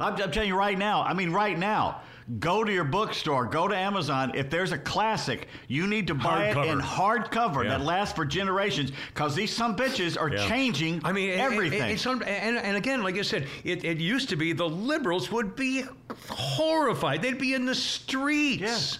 I'm 0.00 0.17
telling 0.17 0.49
you 0.49 0.57
right 0.57 0.79
now, 0.79 1.03
I 1.03 1.12
mean, 1.12 1.33
right 1.33 1.59
now, 1.59 2.03
go 2.38 2.62
to 2.62 2.70
your 2.73 2.85
bookstore, 2.85 3.47
go 3.47 3.66
to 3.68 3.76
Amazon. 3.76 4.32
If 4.35 4.50
there's 4.50 4.73
a 4.73 4.78
classic, 4.78 5.49
you 5.66 5.87
need 5.87 6.06
to 6.08 6.14
buy 6.14 6.49
it 6.49 6.56
in 6.56 6.78
hardcover 6.78 7.64
Yeah. 7.64 7.70
that 7.70 7.80
lasts 7.82 8.14
for 8.14 8.25
generations 8.26 8.92
because 9.14 9.35
these 9.35 9.54
some 9.54 9.75
bitches 9.76 10.20
are 10.20 10.28
Yeah. 10.28 10.47
changing 10.47 11.00
I 11.04 11.12
mean, 11.12 11.30
it- 11.30 11.35
it- 11.35 11.38
everything. 11.40 11.82
it's 11.90 12.06
un- 12.06 12.23
and, 12.23 12.58
and 12.58 12.76
again, 12.76 13.02
like 13.02 13.16
I 13.16 13.23
said, 13.23 13.47
it, 13.64 13.85
it 13.85 13.99
used 13.99 14.28
to 14.28 14.37
be 14.37 14.52
the 14.52 14.68
liberals 14.68 15.30
would 15.32 15.56
be 15.56 15.85
horrified. 16.28 17.23
They'd 17.23 17.38
be 17.38 17.54
in 17.54 17.64
the 17.64 17.75
streets. 17.75 18.99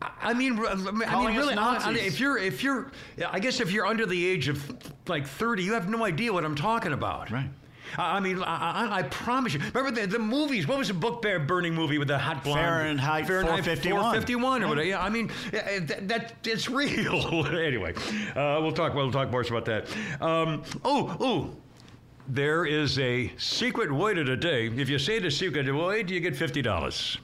I- 0.00 0.10
I 0.22 0.34
mean, 0.34 0.58
r- 0.60 0.68
I 0.68 0.74
mean, 0.76 1.00
Calling 1.08 1.36
really. 1.36 1.54
hon- 1.56 1.74
Nazis. 1.82 2.06
If 2.06 2.20
you're, 2.20 2.38
if 2.38 2.62
you're, 2.62 2.92
I 3.28 3.40
guess 3.40 3.58
if 3.60 3.72
you're 3.72 3.86
under 3.86 4.06
the 4.06 4.24
age 4.26 4.46
of 4.48 4.64
like 5.08 5.26
30, 5.26 5.64
you 5.64 5.72
have 5.74 5.88
no 5.88 6.04
idea 6.04 6.32
what 6.32 6.44
I'm 6.44 6.54
talking 6.54 6.92
about. 6.92 7.30
Right. 7.32 7.50
I 7.96 8.18
I 8.18 8.20
mean, 8.20 8.42
I, 8.42 8.98
I, 8.98 9.02
promise 9.04 9.54
you. 9.54 9.60
Remember 9.72 10.00
the, 10.00 10.06
the 10.06 10.18
movies? 10.18 10.66
What 10.66 10.78
was 10.78 10.88
the 10.88 10.94
book 10.94 11.22
bear 11.22 11.38
burning 11.38 11.74
movie 11.74 11.98
with 11.98 12.08
the 12.08 12.18
hot 12.18 12.42
blonde? 12.42 12.60
Fahrenheit 12.60 13.26
451. 13.26 14.00
451 14.00 14.64
or 14.64 14.68
whatever. 14.68 14.86
Yeah, 14.86 15.02
I 15.02 15.08
mean, 15.08 15.30
uh, 15.46 15.58
that, 15.82 16.08
that 16.08 16.34
it's 16.44 16.68
real. 16.68 17.46
anyway, 17.56 17.94
uh, 18.34 18.58
we'll 18.60 18.72
talk. 18.72 18.94
We'll 18.94 19.12
talk 19.12 19.30
more 19.30 19.42
about 19.42 19.64
that. 19.66 19.88
Um, 20.20 20.64
oh, 20.84 21.16
oh. 21.20 21.50
There 22.30 22.66
is 22.66 22.98
a 22.98 23.32
secret 23.38 23.90
way 23.90 24.12
to 24.12 24.22
the 24.22 24.36
day. 24.36 24.66
If 24.66 24.90
you 24.90 24.98
say 24.98 25.18
the 25.18 25.30
secret 25.30 25.72
way, 25.74 26.04
you 26.06 26.20
get 26.20 26.36
fifty 26.36 26.60
dollars. 26.60 27.18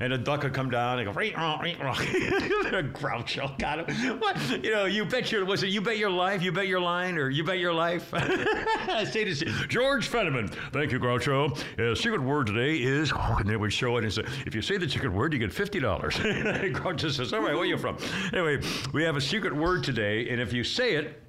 And 0.00 0.12
a 0.12 0.18
duck 0.18 0.42
would 0.42 0.54
come 0.54 0.70
down 0.70 0.98
and 0.98 1.06
go, 1.06 1.12
ring, 1.12 1.34
wrong, 1.34 1.60
ring, 1.60 1.78
wrong. 1.78 1.96
a 1.96 2.82
Groucho 2.82 3.58
got 3.58 3.88
him. 3.88 4.20
What? 4.20 4.64
You 4.64 4.72
know, 4.72 4.84
you 4.84 5.04
bet 5.04 5.30
your, 5.32 5.44
was 5.44 5.62
it 5.62 5.68
you 5.68 5.80
bet 5.80 5.98
your 5.98 6.10
life, 6.10 6.42
you 6.42 6.52
bet 6.52 6.66
your 6.66 6.80
line, 6.80 7.18
or 7.18 7.30
you 7.30 7.44
bet 7.44 7.58
your 7.58 7.72
life? 7.72 8.10
Say 9.10 9.24
this, 9.24 9.42
George 9.68 10.08
Fenneman. 10.08 10.52
Thank 10.72 10.92
you, 10.92 10.98
Groucho. 10.98 11.58
Uh, 11.78 11.94
secret 11.94 12.22
word 12.22 12.46
today 12.46 12.76
is, 12.76 13.12
and 13.14 13.48
they 13.48 13.56
would 13.56 13.72
show 13.72 13.96
it 13.96 14.04
and 14.04 14.12
say, 14.12 14.24
if 14.46 14.54
you 14.54 14.62
say 14.62 14.76
the 14.76 14.88
secret 14.88 15.12
word, 15.12 15.32
you 15.32 15.38
get 15.38 15.50
$50. 15.50 15.80
Groucho 16.74 17.10
says, 17.10 17.32
all 17.32 17.40
right, 17.40 17.52
where 17.52 17.62
are 17.62 17.66
you 17.66 17.78
from? 17.78 17.96
Anyway, 18.32 18.60
we 18.92 19.02
have 19.02 19.16
a 19.16 19.20
secret 19.20 19.54
word 19.54 19.84
today, 19.84 20.28
and 20.28 20.40
if 20.40 20.52
you 20.52 20.64
say 20.64 20.94
it, 20.94 21.22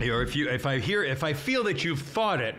or 0.00 0.22
if 0.22 0.34
you, 0.34 0.48
if 0.48 0.66
I 0.66 0.78
hear, 0.78 1.04
if 1.04 1.22
I 1.22 1.32
feel 1.32 1.64
that 1.64 1.84
you've 1.84 2.00
thought 2.00 2.40
it, 2.40 2.56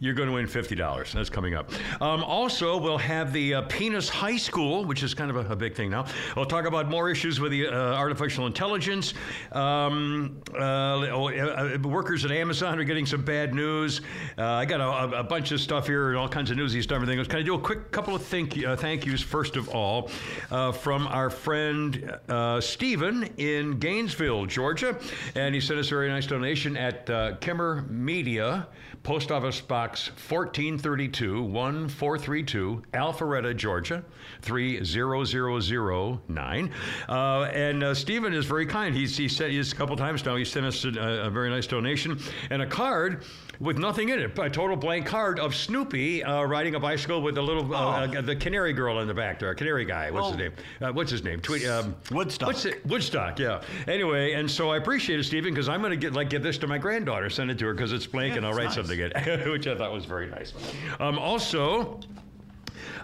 you're 0.00 0.14
going 0.14 0.28
to 0.28 0.34
win 0.34 0.46
fifty 0.46 0.74
dollars. 0.74 1.12
That's 1.12 1.30
coming 1.30 1.54
up. 1.54 1.70
Um, 2.00 2.22
also, 2.24 2.76
we'll 2.76 2.98
have 2.98 3.32
the 3.32 3.54
uh, 3.54 3.62
Penis 3.62 4.08
High 4.08 4.36
School, 4.36 4.84
which 4.84 5.02
is 5.02 5.14
kind 5.14 5.30
of 5.30 5.36
a, 5.36 5.52
a 5.52 5.56
big 5.56 5.74
thing 5.74 5.90
now. 5.90 6.06
We'll 6.36 6.46
talk 6.46 6.66
about 6.66 6.88
more 6.88 7.10
issues 7.10 7.40
with 7.40 7.52
the 7.52 7.66
uh, 7.68 7.94
artificial 7.94 8.46
intelligence. 8.46 9.14
Um, 9.52 10.40
uh, 10.54 10.58
oh, 10.60 11.28
uh, 11.28 11.78
workers 11.84 12.24
at 12.24 12.30
Amazon 12.30 12.78
are 12.78 12.84
getting 12.84 13.06
some 13.06 13.24
bad 13.24 13.54
news. 13.54 14.00
Uh, 14.36 14.44
I 14.44 14.64
got 14.64 14.80
a, 14.80 15.18
a 15.18 15.24
bunch 15.24 15.52
of 15.52 15.60
stuff 15.60 15.86
here 15.86 16.10
and 16.10 16.18
all 16.18 16.28
kinds 16.28 16.50
of 16.50 16.56
newsy 16.56 16.82
stuff. 16.82 16.96
Everything. 16.96 17.24
Can 17.24 17.38
I 17.38 17.42
do 17.42 17.54
a 17.54 17.60
quick 17.60 17.90
couple 17.90 18.14
of 18.14 18.22
thank 18.22 18.64
uh, 18.64 18.76
thank 18.76 19.06
yous 19.06 19.22
first 19.22 19.56
of 19.56 19.68
all 19.68 20.10
uh, 20.50 20.72
from 20.72 21.06
our 21.08 21.30
friend 21.30 22.16
uh, 22.28 22.60
Stephen 22.60 23.24
in 23.36 23.78
Gainesville, 23.78 24.46
Georgia, 24.46 24.98
and 25.34 25.54
he 25.54 25.60
sent 25.60 25.78
us 25.78 25.86
a 25.86 25.90
very 25.90 26.08
nice 26.08 26.26
donation 26.26 26.76
at 26.76 27.08
uh, 27.10 27.36
Kimmer 27.36 27.84
Media. 27.88 28.66
Post 29.02 29.30
Office 29.30 29.60
Box 29.60 30.08
1432 30.08 31.42
1432, 31.42 32.82
Alpharetta, 32.92 33.56
Georgia 33.56 34.04
30009. 34.42 36.72
Uh, 37.08 37.42
and 37.54 37.82
uh, 37.82 37.94
Stephen 37.94 38.32
is 38.32 38.44
very 38.44 38.66
kind. 38.66 38.94
He's, 38.94 39.16
he 39.16 39.28
said 39.28 39.50
he's 39.50 39.72
a 39.72 39.76
couple 39.76 39.96
times 39.96 40.24
now, 40.24 40.36
he 40.36 40.44
sent 40.44 40.66
us 40.66 40.84
a, 40.84 40.90
a 40.90 41.30
very 41.30 41.50
nice 41.50 41.66
donation 41.66 42.20
and 42.50 42.62
a 42.62 42.66
card 42.66 43.24
with 43.60 43.78
nothing 43.78 44.08
in 44.10 44.20
it, 44.20 44.38
a 44.38 44.50
total 44.50 44.76
blank 44.76 45.06
card 45.06 45.40
of 45.40 45.54
Snoopy 45.54 46.22
uh, 46.22 46.42
riding 46.44 46.74
a 46.76 46.80
bicycle 46.80 47.20
with 47.20 47.34
the 47.34 47.42
little, 47.42 47.74
uh, 47.74 48.06
uh, 48.06 48.20
the 48.20 48.36
canary 48.36 48.72
girl 48.72 49.00
in 49.00 49.08
the 49.08 49.14
back 49.14 49.38
there, 49.40 49.50
a 49.50 49.54
canary 49.54 49.84
guy. 49.84 50.10
What's 50.10 50.28
his 50.28 50.36
Oh. 50.36 50.38
name? 50.38 50.52
Uh, 50.80 50.92
what's 50.92 51.10
his 51.10 51.24
name? 51.24 51.40
Tweet, 51.40 51.66
um, 51.66 51.96
Woodstock. 52.12 52.46
What's 52.46 52.64
it? 52.64 52.86
Woodstock, 52.86 53.38
yeah. 53.38 53.62
Anyway, 53.88 54.32
and 54.32 54.48
so 54.50 54.70
I 54.70 54.76
appreciate 54.76 55.18
it, 55.18 55.24
Stephen, 55.24 55.52
because 55.52 55.68
I'm 55.68 55.80
going 55.80 55.90
to 55.90 55.96
get 55.96 56.12
like 56.12 56.30
give 56.30 56.42
this 56.42 56.58
to 56.58 56.66
my 56.66 56.78
granddaughter, 56.78 57.28
send 57.30 57.50
it 57.50 57.58
to 57.58 57.66
her 57.66 57.74
because 57.74 57.92
it's 57.92 58.06
blank, 58.06 58.32
Yeah, 58.32 58.38
and 58.38 58.46
I'll 58.46 58.54
write 58.54 58.66
nice. 58.66 58.74
something 58.76 58.98
in, 58.98 59.10
it, 59.14 59.48
which 59.50 59.66
I 59.66 59.76
thought 59.76 59.92
was 59.92 60.04
very 60.04 60.26
nice. 60.28 60.52
Um, 61.00 61.18
also. 61.18 61.98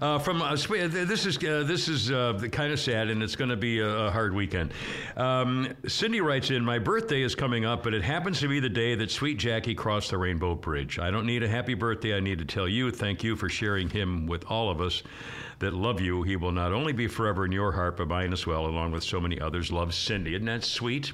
Uh, 0.00 0.18
from 0.18 0.42
uh, 0.42 0.54
uh, 0.54 0.88
this 0.88 1.26
is 1.26 1.36
uh, 1.38 1.62
this 1.64 1.88
is 1.88 2.10
uh, 2.10 2.38
kind 2.50 2.72
of 2.72 2.80
sad, 2.80 3.08
and 3.08 3.22
it's 3.22 3.36
going 3.36 3.50
to 3.50 3.56
be 3.56 3.80
a, 3.80 3.88
a 3.88 4.10
hard 4.10 4.34
weekend. 4.34 4.72
Um, 5.16 5.68
Cindy 5.86 6.20
writes 6.20 6.50
in, 6.50 6.64
"My 6.64 6.78
birthday 6.78 7.22
is 7.22 7.34
coming 7.34 7.64
up, 7.64 7.82
but 7.82 7.94
it 7.94 8.02
happens 8.02 8.40
to 8.40 8.48
be 8.48 8.60
the 8.60 8.68
day 8.68 8.94
that 8.96 9.10
Sweet 9.10 9.38
Jackie 9.38 9.74
crossed 9.74 10.10
the 10.10 10.18
Rainbow 10.18 10.54
Bridge. 10.54 10.98
I 10.98 11.10
don't 11.10 11.26
need 11.26 11.42
a 11.42 11.48
happy 11.48 11.74
birthday. 11.74 12.16
I 12.16 12.20
need 12.20 12.38
to 12.38 12.44
tell 12.44 12.68
you, 12.68 12.90
thank 12.90 13.22
you 13.22 13.36
for 13.36 13.48
sharing 13.48 13.88
him 13.88 14.26
with 14.26 14.44
all 14.50 14.70
of 14.70 14.80
us 14.80 15.02
that 15.60 15.72
love 15.72 16.00
you. 16.00 16.22
He 16.22 16.36
will 16.36 16.52
not 16.52 16.72
only 16.72 16.92
be 16.92 17.06
forever 17.06 17.44
in 17.44 17.52
your 17.52 17.72
heart, 17.72 17.96
but 17.96 18.08
mine 18.08 18.32
as 18.32 18.46
well, 18.46 18.66
along 18.66 18.92
with 18.92 19.04
so 19.04 19.20
many 19.20 19.40
others. 19.40 19.70
Love, 19.70 19.94
Cindy. 19.94 20.34
Isn't 20.34 20.46
that 20.46 20.64
sweet? 20.64 21.12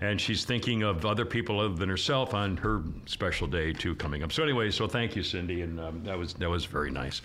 And 0.00 0.20
she's 0.20 0.44
thinking 0.44 0.82
of 0.82 1.04
other 1.04 1.24
people 1.24 1.60
other 1.60 1.74
than 1.74 1.88
herself 1.88 2.34
on 2.34 2.56
her 2.58 2.82
special 3.06 3.46
day 3.46 3.72
too 3.72 3.94
coming 3.94 4.22
up. 4.22 4.32
So 4.32 4.42
anyway, 4.42 4.70
so 4.70 4.86
thank 4.86 5.16
you, 5.16 5.22
Cindy, 5.22 5.62
and 5.62 5.80
um, 5.80 6.04
that 6.04 6.18
was 6.18 6.34
that 6.34 6.50
was 6.50 6.64
very 6.64 6.90
nice." 6.90 7.22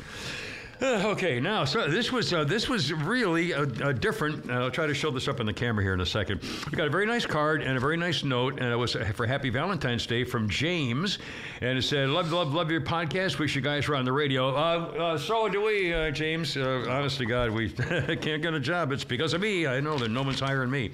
Uh, 0.81 1.07
okay, 1.07 1.39
now 1.39 1.63
so 1.63 1.87
this 1.89 2.11
was 2.11 2.33
uh, 2.33 2.43
this 2.43 2.67
was 2.67 2.91
really 2.91 3.51
a, 3.53 3.61
a 3.61 3.93
different. 3.93 4.49
Uh, 4.49 4.55
I'll 4.55 4.71
try 4.71 4.85
to 4.85 4.93
show 4.93 5.09
this 5.09 5.27
up 5.27 5.39
on 5.39 5.45
the 5.45 5.53
camera 5.53 5.83
here 5.83 5.93
in 5.93 6.01
a 6.01 6.05
second. 6.05 6.41
We 6.69 6.75
got 6.75 6.87
a 6.87 6.89
very 6.89 7.05
nice 7.05 7.25
card 7.25 7.61
and 7.61 7.77
a 7.77 7.79
very 7.79 7.95
nice 7.95 8.23
note, 8.23 8.59
and 8.59 8.71
it 8.71 8.75
was 8.75 8.93
for 9.13 9.25
Happy 9.25 9.49
Valentine's 9.49 10.05
Day 10.05 10.25
from 10.25 10.49
James, 10.49 11.19
and 11.61 11.77
it 11.77 11.83
said, 11.83 12.09
"Love, 12.09 12.31
love, 12.33 12.53
love 12.53 12.69
your 12.69 12.81
podcast. 12.81 13.39
Wish 13.39 13.55
you 13.55 13.61
guys 13.61 13.87
were 13.87 13.95
on 13.95 14.03
the 14.03 14.11
radio." 14.11 14.49
Uh, 14.49 14.59
uh, 14.97 15.17
so 15.17 15.47
do 15.47 15.63
we, 15.63 15.93
uh, 15.93 16.11
James. 16.11 16.57
Uh, 16.57 16.85
honest 16.89 17.19
to 17.19 17.25
God, 17.25 17.51
we 17.51 17.69
can't 18.21 18.41
get 18.41 18.53
a 18.53 18.59
job. 18.59 18.91
It's 18.91 19.05
because 19.05 19.33
of 19.33 19.41
me. 19.41 19.67
I 19.67 19.79
know 19.79 19.97
that 19.97 20.09
no 20.09 20.23
one's 20.23 20.41
hiring 20.41 20.71
me. 20.71 20.91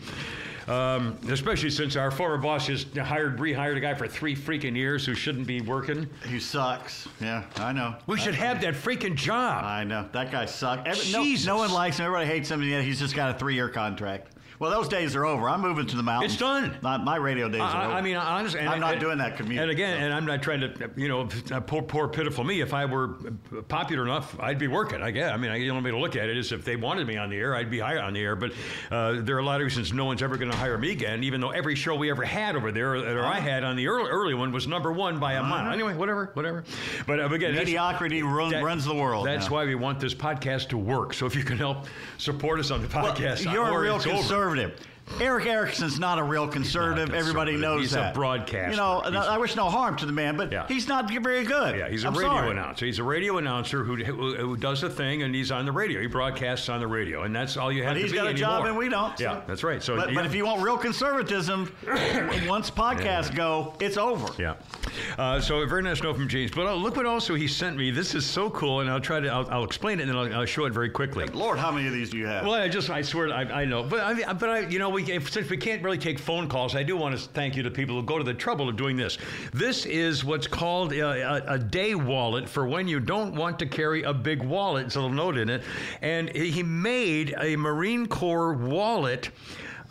Um, 0.72 1.18
especially 1.28 1.70
since 1.70 1.98
our 1.98 2.12
former 2.12 2.38
boss 2.38 2.68
just 2.68 2.96
hired, 2.96 3.40
rehired 3.40 3.76
a 3.76 3.82
guy 3.82 3.94
for 3.94 4.08
three 4.08 4.38
freaking 4.38 4.74
years 4.74 5.06
who 5.06 5.14
shouldn't 5.14 5.46
be 5.46 5.60
working. 5.60 6.10
He 6.26 6.40
sucks. 6.40 7.10
Yeah, 7.20 7.44
I 7.58 7.74
know. 7.74 7.96
We 8.08 8.18
should 8.18 8.36
have 8.36 8.62
that 8.62 8.76
freaking 8.76 9.16
job. 9.16 9.66
I 9.66 9.84
know. 9.84 10.08
That 10.14 10.32
guy 10.32 10.46
sucks. 10.46 10.84
Every, 10.88 11.12
no, 11.12 11.26
no 11.46 11.58
one 11.58 11.74
likes 11.74 11.98
him. 11.98 12.06
Everybody 12.06 12.28
hates 12.28 12.50
him, 12.50 12.62
and 12.62 12.70
yet 12.70 12.86
he's 12.86 13.00
just 13.00 13.16
got 13.16 13.36
a 13.36 13.38
three-year 13.38 13.68
contract. 13.68 14.31
Well, 14.62 14.70
those 14.70 14.88
days 14.88 15.16
are 15.16 15.26
over. 15.26 15.50
I'm 15.50 15.62
moving 15.62 15.88
to 15.88 15.96
the 15.96 16.04
mountains. 16.04 16.34
It's 16.34 16.40
done. 16.40 16.78
Not 16.84 17.04
my 17.04 17.16
radio 17.16 17.50
days 17.50 17.62
are 17.62 17.86
over. 17.86 17.94
I 17.96 18.02
mean, 18.02 18.16
honestly, 18.16 18.60
I'm 18.60 18.80
not 18.80 18.92
and- 18.92 19.02
doing 19.02 19.18
that 19.18 19.36
commute. 19.36 19.60
And 19.60 19.72
again, 19.72 20.04
and 20.04 20.14
I'm 20.14 20.28
not 20.28 20.44
trying 20.44 20.62
to, 20.62 20.92
you 20.96 21.08
know, 21.08 21.26
poor, 21.62 21.82
poor, 21.82 22.08
pitiful 22.08 22.44
me. 22.44 22.62
If 22.62 22.72
I 22.72 22.86
were 22.86 23.08
popular 23.68 24.04
enough, 24.04 24.40
I'd 24.40 24.60
be 24.60 24.68
working. 24.68 25.02
I 25.02 25.10
guess. 25.10 25.32
I 25.32 25.38
mean, 25.38 25.50
I, 25.50 25.58
the 25.58 25.72
only 25.72 25.86
way 25.86 25.90
to 25.90 26.00
look 26.00 26.16
at 26.16 26.30
it 26.30 26.38
is 26.38 26.52
if 26.52 26.64
they 26.64 26.76
wanted 26.76 27.08
me 27.08 27.18
on 27.18 27.32
the 27.32 27.38
air, 27.38 27.56
I'd 27.56 27.72
be 27.72 27.80
higher 27.80 28.02
on 28.02 28.14
the 28.14 28.22
air. 28.22 28.36
But 28.36 28.52
uh, 28.92 29.22
there 29.22 29.36
are 29.36 29.40
a 29.40 29.44
lot 29.44 29.62
of 29.62 29.66
reasons 29.66 29.94
no 29.94 30.06
one's 30.06 30.22
ever 30.22 30.38
going 30.38 30.52
to 30.52 30.58
hire 30.58 30.78
me 30.78 30.92
again, 30.92 31.24
even 31.24 31.42
though 31.42 31.50
every 31.50 31.74
show 31.74 31.96
we 31.96 32.12
ever 32.12 32.24
had 32.24 32.56
over 32.56 32.72
there, 32.72 32.94
or 32.94 33.26
I 33.26 33.40
had 33.40 33.64
on 33.64 33.76
the 33.76 33.88
early, 33.88 34.12
early 34.12 34.36
one, 34.36 34.52
was 34.52 34.68
number 34.68 34.92
one 34.92 35.20
by 35.20 35.34
a 35.34 35.44
mile. 35.44 35.74
Anyway, 35.74 35.96
whatever, 35.96 36.30
whatever. 36.36 36.64
But 37.08 37.20
uh, 37.20 37.30
again, 37.30 37.56
Mediocrity 37.56 38.22
run, 38.22 38.52
that- 38.52 38.64
runs 38.64 38.86
the 38.86 38.94
world. 38.94 39.26
That's 39.26 39.48
now. 39.48 39.56
why 39.56 39.66
we 39.66 39.74
want 39.74 40.00
this 40.00 40.14
podcast 40.14 40.70
to 40.70 40.78
work. 40.78 41.16
So 41.16 41.26
if 41.26 41.36
you 41.36 41.44
can 41.44 41.58
help 41.58 41.88
support 42.20 42.60
us 42.60 42.70
on 42.70 42.84
the 42.84 42.88
podcast, 42.88 43.52
You're 43.52 43.68
or 43.68 43.80
a 43.80 43.82
real 43.82 43.96
over. 43.96 44.51
Conservative. 44.52 44.91
Erick 45.20 45.46
Erickson's 45.46 46.00
not 46.00 46.18
a 46.20 46.24
real 46.24 46.48
conservative. 46.48 47.14
Everybody 47.14 47.52
conservative. 47.54 47.60
knows 47.62 47.82
He's 47.82 47.94
a 47.94 47.96
that. 47.98 48.14
broadcaster. 48.16 48.72
You 48.72 48.78
know, 48.78 49.02
He's- 49.02 49.26
I 49.28 49.38
wish 49.38 49.56
no 49.56 49.70
harm 49.70 49.96
to 49.98 50.06
the 50.06 50.12
man, 50.12 50.36
but 50.38 50.52
Yeah. 50.52 50.66
he's 50.68 50.88
not 50.88 51.10
very 51.10 51.44
good. 51.44 51.76
Yeah, 51.78 51.90
he's 51.90 52.04
a 52.04 52.08
I'm 52.08 52.14
radio 52.16 52.30
sorry. 52.32 52.52
announcer. 52.52 52.86
He's 52.86 52.98
a 53.00 53.04
radio 53.04 53.38
announcer 53.38 53.84
who, 53.84 53.96
who, 53.98 54.36
who 54.36 54.58
does 54.58 54.82
a 54.84 54.90
thing, 54.90 55.22
and 55.24 55.36
he's 55.36 55.52
on 55.52 55.66
the 55.66 55.72
radio. 55.72 56.02
He 56.02 56.08
broadcasts 56.08 56.70
on 56.70 56.80
the 56.80 56.88
radio, 56.88 57.24
and 57.24 57.36
that's 57.36 57.58
all 57.58 57.72
you 57.72 57.84
have 57.84 57.94
But 57.94 58.02
he's 58.02 58.12
got 58.14 58.26
a 58.26 58.30
anymore. 58.30 58.38
job 58.50 58.66
and 58.66 58.78
we 58.78 58.90
don't. 58.90 59.18
so- 59.18 59.24
Yeah, 59.24 59.42
that's 59.48 59.64
right. 59.64 59.84
So, 59.84 59.96
but, 59.96 60.14
but 60.14 60.26
if 60.26 60.34
you 60.34 60.46
want 60.46 60.62
real 60.64 60.78
conservatism, 60.78 61.72
once 62.48 62.72
podcasts 62.72 63.34
go, 63.36 63.74
it's 63.80 63.98
over. 63.98 64.28
yeah. 64.42 64.56
Uh, 65.18 65.40
so 65.40 65.60
a 65.62 65.68
very 65.68 65.84
nice 65.84 66.02
note 66.02 66.16
from 66.16 66.28
James. 66.28 66.52
But 66.52 66.66
oh, 66.68 66.76
look 66.76 66.96
what 66.96 67.06
also 67.06 67.36
he 67.36 67.48
sent 67.48 67.78
me. 67.78 67.92
This 67.92 68.16
is 68.16 68.26
so 68.26 68.50
cool, 68.50 68.80
and 68.82 68.90
I'll 68.90 69.00
try 69.00 69.20
to 69.20 69.28
I'll, 69.30 69.48
I'll 69.50 69.64
explain 69.64 70.00
it, 70.00 70.04
and 70.04 70.10
then 70.12 70.18
I'll, 70.18 70.42
I'll 70.42 70.46
show 70.46 70.66
it 70.66 70.74
very 70.74 70.90
quickly. 70.90 71.26
Lord, 71.28 71.58
how 71.60 71.72
many 71.72 71.88
of 71.88 71.94
these 71.94 72.10
do 72.10 72.18
you 72.18 72.28
have? 72.28 72.44
Well, 72.46 72.54
I 72.56 72.68
just, 72.68 72.90
I 72.90 73.02
swear, 73.02 73.32
I, 73.32 73.44
I 73.44 73.66
know. 73.66 73.84
But, 73.84 74.00
I, 74.02 74.34
but 74.34 74.50
I, 74.50 74.60
you 74.62 74.80
know, 74.80 74.90
we, 74.90 75.01
if, 75.10 75.32
since 75.32 75.50
we 75.50 75.58
can't 75.58 75.84
really 75.84 75.98
take 75.98 76.20
phone 76.20 76.48
calls, 76.48 76.76
I 76.76 76.84
do 76.84 76.98
want 76.98 77.18
to 77.18 77.30
thank 77.30 77.56
you 77.56 77.64
to 77.64 77.72
people 77.72 77.96
who 77.96 78.04
go 78.04 78.18
to 78.18 78.24
the 78.24 78.34
trouble 78.34 78.70
of 78.70 78.76
doing 78.76 78.98
this. 78.98 79.18
This 79.54 79.86
is 79.86 80.24
what's 80.24 80.48
called 80.48 80.94
a, 80.94 81.02
a, 81.02 81.54
a 81.56 81.60
day 81.60 81.96
wallet 81.96 82.48
for 82.48 82.68
when 82.68 82.88
you 82.88 83.00
don't 83.00 83.36
want 83.36 83.60
to 83.60 83.66
carry 83.66 84.04
a 84.04 84.14
big 84.14 84.44
wallet. 84.44 84.86
It's 84.88 84.96
a 84.96 85.02
little 85.02 85.16
note 85.16 85.38
in 85.38 85.50
it. 85.50 85.64
And 86.02 86.30
he 86.36 86.64
made 86.64 87.36
a 87.40 87.56
Marine 87.56 88.08
Corps 88.08 88.54
wallet. 88.54 89.30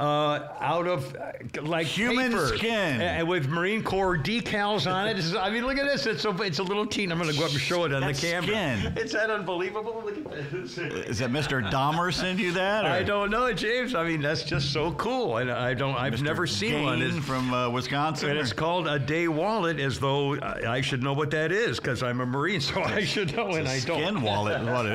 Uh, 0.00 0.48
out 0.60 0.86
of 0.86 1.14
uh, 1.14 1.32
like 1.62 1.86
Human 1.86 2.30
paper, 2.32 2.46
skin. 2.56 3.00
and 3.02 3.28
with 3.28 3.48
Marine 3.48 3.82
Corps 3.82 4.16
decals 4.16 4.90
on 4.90 5.06
it. 5.08 5.14
This 5.16 5.34
I 5.34 5.50
mean, 5.50 5.66
look 5.66 5.76
at 5.76 5.84
this. 5.84 6.06
It's 6.06 6.22
so 6.22 6.32
it's 6.40 6.58
a 6.58 6.62
little 6.62 6.86
teen. 6.86 7.12
I'm 7.12 7.18
going 7.18 7.30
to 7.30 7.38
go 7.38 7.44
up 7.44 7.50
and 7.50 7.60
show 7.60 7.84
it 7.84 7.92
on 7.92 8.00
That's 8.00 8.18
the 8.18 8.28
camera. 8.28 8.46
skin. 8.48 8.94
It's 8.96 9.12
that 9.12 9.28
unbelievable. 9.28 10.02
Look 10.02 10.16
at 10.16 10.50
this. 10.50 10.78
Is 10.78 11.18
that 11.18 11.30
Mr. 11.30 11.62
Dahmer 11.70 12.14
send 12.14 12.40
you 12.40 12.50
that? 12.52 12.86
Or 12.86 12.88
I 12.88 13.02
don't 13.02 13.30
know, 13.30 13.52
James. 13.52 13.94
I 13.94 14.04
mean, 14.08 14.22
that's 14.22 14.42
just 14.42 14.72
so 14.72 14.92
cool, 14.92 15.36
and 15.36 15.50
I 15.50 15.74
don't. 15.74 15.94
I've 15.96 16.14
Mr. 16.14 16.22
never 16.22 16.46
seen 16.46 16.70
Gain 16.72 16.84
one. 16.84 17.02
It's, 17.02 17.18
from 17.26 17.52
uh, 17.52 17.68
Wisconsin. 17.68 18.30
and 18.30 18.38
or- 18.38 18.42
it's 18.42 18.54
called 18.54 18.86
a 18.88 18.98
day 18.98 19.28
wallet, 19.28 19.78
as 19.80 19.98
though 20.00 20.36
I, 20.36 20.76
I 20.76 20.80
should 20.80 21.02
know 21.02 21.12
what 21.12 21.30
that 21.32 21.52
is 21.52 21.78
because 21.78 22.02
I'm 22.02 22.22
a 22.22 22.26
Marine, 22.26 22.62
so 22.62 22.80
I 22.82 23.04
should 23.04 23.36
know, 23.36 23.48
and 23.48 23.68
I 23.68 23.80
don't. 23.80 24.00
Skin 24.00 24.22
wallet 24.22 24.62
is 24.62 24.66
what 24.66 24.86
it 24.86 24.92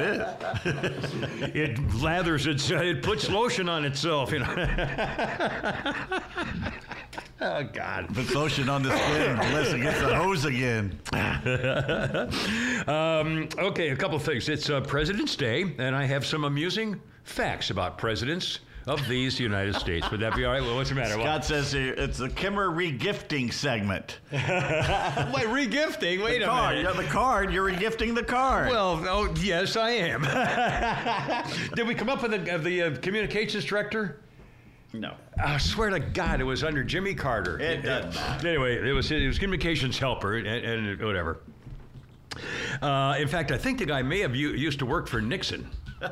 is. 0.66 1.52
It 1.56 1.78
lathers 2.02 2.48
its. 2.48 2.72
It 2.72 3.04
puts 3.04 3.30
lotion 3.30 3.70
on 3.70 3.86
itself, 3.86 4.32
you 4.32 4.40
know. 4.40 4.46
oh 7.42 7.64
God. 7.74 8.14
Puts 8.14 8.34
lotion 8.34 8.70
on 8.70 8.84
the 8.84 8.96
skin 8.98 9.76
it 9.76 9.82
gets 9.84 10.00
the 10.02 10.16
hose 10.16 10.46
again. 10.46 11.00
Um, 12.88 13.50
okay, 13.58 13.90
a 13.90 13.96
couple 13.96 14.20
things. 14.20 14.48
It's 14.48 14.70
uh, 14.70 14.80
President's 14.82 15.36
Day, 15.36 15.74
and 15.80 15.96
I 15.96 16.06
have 16.06 16.24
some 16.26 16.44
amusing 16.44 17.02
facts 17.24 17.72
about 17.72 17.98
presidents 17.98 18.60
of 18.86 19.06
these 19.08 19.40
United 19.40 19.74
States. 19.76 20.10
Would 20.12 20.20
that 20.20 20.36
be 20.36 20.46
all 20.46 20.54
right? 20.54 20.62
Well, 20.62 20.76
what's 20.76 20.90
the 20.90 20.96
matter? 20.96 21.14
Scott 21.14 21.44
says 21.44 21.72
here, 21.72 21.96
it's 21.98 22.20
the 22.20 22.30
Kimmer 22.30 22.70
regifting 22.70 23.52
segment. 23.52 24.20
Wait, 24.32 24.42
regifting? 24.42 26.24
Wait 26.24 26.44
a 26.44 26.46
Card, 26.46 26.76
minute. 26.76 26.94
have 26.94 27.04
the 27.04 27.10
card, 27.12 27.52
you're 27.52 27.68
regifting 27.72 28.14
the 28.14 28.24
card. 28.24 28.70
Well, 28.70 29.04
oh, 29.10 29.34
yes, 29.40 29.76
I 29.76 29.90
am. 29.92 30.22
Did 31.76 31.88
we 31.88 31.96
come 31.96 32.10
up 32.10 32.22
with 32.22 32.32
the, 32.32 32.54
uh, 32.54 32.58
the 32.60 32.82
uh, 32.84 32.96
communications 32.98 33.66
director? 33.66 34.20
No. 35.00 35.14
I 35.44 35.58
swear 35.58 35.90
to 35.90 36.00
God, 36.00 36.42
it 36.42 36.44
was 36.44 36.64
under 36.64 36.84
Jimmy 36.84 37.14
Carter. 37.14 37.60
It 37.60 37.84
doesn't 37.84 38.16
matter. 38.16 38.48
Anyway, 38.48 38.88
it 38.88 38.94
was 38.94 39.12
it 39.12 39.26
was 39.28 39.38
communications 39.38 40.00
helper 40.00 40.38
and, 40.38 40.48
and 40.48 41.02
whatever. 41.02 41.40
Uh, 42.82 43.16
in 43.18 43.28
fact, 43.28 43.52
I 43.52 43.58
think 43.58 43.80
the 43.80 43.86
guy 43.86 44.02
may 44.02 44.20
have 44.20 44.36
u- 44.36 44.50
used 44.50 44.80
to 44.80 44.86
work 44.86 45.08
for 45.08 45.22
Nixon. 45.22 45.70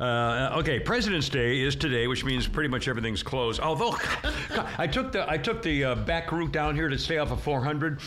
Uh, 0.00 0.50
okay, 0.56 0.80
President's 0.80 1.28
Day 1.28 1.60
is 1.60 1.76
today, 1.76 2.08
which 2.08 2.24
means 2.24 2.48
pretty 2.48 2.68
much 2.68 2.88
everything's 2.88 3.22
closed. 3.22 3.60
Although 3.60 3.96
I 4.76 4.88
took 4.88 5.12
the 5.12 5.30
I 5.30 5.38
took 5.38 5.62
the 5.62 5.84
uh, 5.84 5.94
back 5.94 6.32
route 6.32 6.50
down 6.50 6.74
here 6.74 6.88
to 6.88 6.98
stay 6.98 7.18
off 7.18 7.30
of 7.30 7.40
400, 7.40 8.00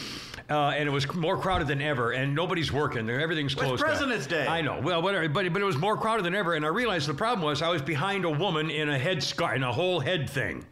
uh, 0.49 0.69
and 0.69 0.87
it 0.87 0.91
was 0.91 1.13
more 1.13 1.37
crowded 1.37 1.67
than 1.67 1.81
ever, 1.81 2.11
and 2.11 2.33
nobody's 2.33 2.71
working. 2.71 3.09
Everything's 3.09 3.53
closed. 3.53 3.81
down. 3.81 3.89
President's 3.89 4.27
Day. 4.27 4.47
I 4.47 4.61
know. 4.61 4.79
Well, 4.81 5.01
whatever. 5.01 5.27
But 5.27 5.51
but 5.51 5.61
it 5.61 5.65
was 5.65 5.77
more 5.77 5.97
crowded 5.97 6.23
than 6.23 6.35
ever, 6.35 6.53
and 6.53 6.65
I 6.65 6.69
realized 6.69 7.07
the 7.07 7.13
problem 7.13 7.45
was 7.45 7.61
I 7.61 7.69
was 7.69 7.81
behind 7.81 8.25
a 8.25 8.29
woman 8.29 8.69
in 8.69 8.89
a 8.89 8.97
head 8.97 9.21
scar 9.21 9.55
in 9.55 9.63
a 9.63 9.71
whole 9.71 9.99
head 9.99 10.29
thing. 10.29 10.65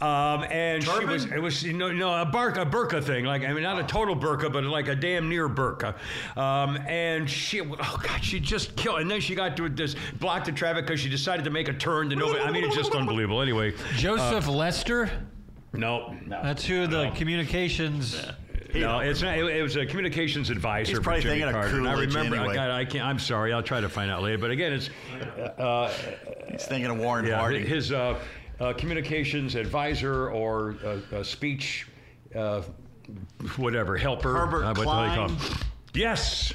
Um, 0.00 0.42
and 0.50 0.82
she 0.82 1.04
was, 1.04 1.26
it 1.26 1.40
was, 1.40 1.62
you 1.62 1.74
know, 1.74 1.86
you 1.86 1.94
know, 1.98 2.12
a 2.12 2.26
burqa, 2.26 2.62
a 2.62 2.66
burqa 2.66 3.04
thing, 3.04 3.24
like, 3.24 3.44
I 3.44 3.52
mean, 3.52 3.62
not 3.62 3.78
a 3.78 3.84
total 3.84 4.16
burqa, 4.16 4.52
but 4.52 4.64
like 4.64 4.88
a 4.88 4.96
damn 4.96 5.28
near 5.28 5.48
burqa. 5.48 5.94
Um, 6.36 6.76
and 6.88 7.30
she, 7.30 7.60
oh 7.60 8.00
God, 8.02 8.24
she 8.24 8.40
just 8.40 8.74
killed, 8.74 8.98
and 8.98 9.08
then 9.08 9.20
she 9.20 9.36
got 9.36 9.56
to 9.58 9.68
this, 9.68 9.94
block 10.18 10.44
the 10.44 10.50
traffic 10.50 10.86
because 10.86 10.98
she 10.98 11.08
decided 11.08 11.44
to 11.44 11.50
make 11.50 11.68
a 11.68 11.72
turn 11.72 12.10
to 12.10 12.16
nobody. 12.16 12.40
I 12.40 12.50
mean, 12.50 12.64
it's 12.64 12.74
just 12.74 12.96
unbelievable. 12.96 13.42
Anyway, 13.42 13.74
Joseph 13.94 14.48
Lester. 14.48 15.08
no, 15.72 16.16
That's 16.26 16.64
who 16.64 16.88
the 16.88 17.10
communications. 17.14 18.26
No, 18.74 19.00
it's 19.00 19.22
not. 19.22 19.36
It, 19.38 19.44
it 19.44 19.62
was 19.62 19.76
a 19.76 19.86
communications 19.86 20.50
advisor 20.50 20.90
He's 20.90 20.98
for 20.98 21.02
probably 21.04 21.22
Jimmy 21.22 21.40
thinking 21.40 21.48
of 21.48 21.54
Carter. 21.54 21.78
and 21.78 21.88
I 21.88 21.92
Coolidge 21.94 22.14
remember, 22.14 22.36
anyway. 22.36 22.52
I, 22.52 22.54
got, 22.54 22.70
I 22.70 22.84
can't. 22.84 23.04
I'm 23.04 23.18
sorry. 23.18 23.52
I'll 23.52 23.62
try 23.62 23.80
to 23.80 23.88
find 23.88 24.10
out 24.10 24.22
later. 24.22 24.38
But 24.38 24.50
again, 24.50 24.72
it's 24.72 24.90
uh, 25.58 25.92
He's 26.50 26.64
thinking 26.64 26.90
of 26.90 26.98
Warren 26.98 27.26
yeah, 27.26 27.38
Harding. 27.38 27.66
his 27.66 27.92
uh, 27.92 28.18
uh, 28.60 28.72
communications 28.74 29.54
advisor 29.54 30.30
or 30.30 30.76
uh, 30.84 31.16
uh, 31.16 31.22
speech, 31.22 31.86
uh, 32.34 32.62
whatever 33.56 33.96
helper. 33.96 34.32
Herbert 34.34 34.64
uh, 34.64 34.68
what 34.68 34.76
the 34.76 34.82
hell 34.84 35.14
call 35.16 35.28
Klein? 35.28 35.30
him? 35.30 35.56
Yes, 35.94 36.52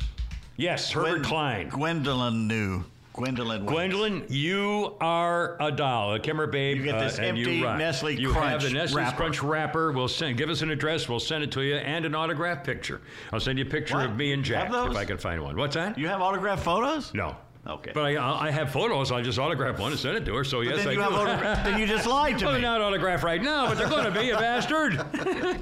yes, 0.55 0.91
Herbert 0.91 1.09
Gwen- 1.09 1.23
Klein. 1.23 1.69
Gwendolyn 1.69 2.47
knew. 2.47 2.83
Gwendolyn. 3.17 3.61
Wicks. 3.65 3.73
Gwendolyn, 3.73 4.25
you 4.29 4.95
are 5.01 5.57
a 5.59 5.71
doll, 5.71 6.13
a 6.13 6.19
Kimmer 6.19 6.47
babe. 6.47 6.77
You 6.77 6.83
get 6.83 6.99
this 6.99 7.17
uh, 7.19 7.23
empty 7.23 7.55
you. 7.55 7.61
Nestle 7.63 8.11
You 8.11 8.31
have 8.31 8.61
the 8.61 8.69
Nestle 8.69 8.97
wrapper. 8.97 9.17
Crunch 9.17 9.41
wrapper. 9.43 9.91
We'll 9.91 10.07
send. 10.07 10.37
Give 10.37 10.49
us 10.49 10.61
an 10.61 10.69
address. 10.69 11.09
We'll 11.09 11.19
send 11.19 11.43
it 11.43 11.51
to 11.53 11.61
you 11.61 11.75
and 11.75 12.05
an 12.05 12.13
autograph 12.15 12.63
picture. 12.63 13.01
I'll 13.33 13.39
send 13.39 13.57
you 13.59 13.65
a 13.65 13.67
picture 13.67 13.95
What? 13.97 14.05
of 14.05 14.15
me 14.15 14.33
and 14.33 14.47
You 14.47 14.53
Jack 14.53 14.69
if 14.71 14.95
I 14.95 15.03
can 15.05 15.17
find 15.17 15.41
one. 15.41 15.57
What's 15.57 15.75
that? 15.75 15.97
You 15.97 16.07
have 16.07 16.21
autographed 16.21 16.63
photos? 16.63 17.13
no. 17.13 17.35
Okay. 17.67 17.91
But 17.93 18.03
I, 18.05 18.47
I 18.47 18.51
have 18.51 18.71
photos. 18.71 19.11
I'll 19.11 19.21
just 19.21 19.37
autograph 19.37 19.77
one 19.79 19.91
and 19.91 19.99
send 19.99 20.15
it 20.15 20.25
to 20.25 20.33
her. 20.35 20.43
So 20.45 20.61
yes, 20.61 20.77
then 20.77 20.87
I 20.87 20.91
you 20.91 20.97
do. 20.97 21.01
have 21.03 21.11
autogra- 21.11 21.63
then 21.65 21.79
you 21.79 21.85
just 21.85 22.07
lied 22.07 22.39
to 22.39 22.45
Well, 22.47 22.55
me. 22.55 22.61
they're 22.61 22.69
not 22.71 22.79
autographed 22.81 23.23
right 23.23 23.41
now, 23.41 23.67
but 23.67 23.77
they're 23.77 23.89
going 23.89 24.05
to 24.05 24.11
be, 24.19 24.29
a 24.29 24.37
bastard. 24.37 24.93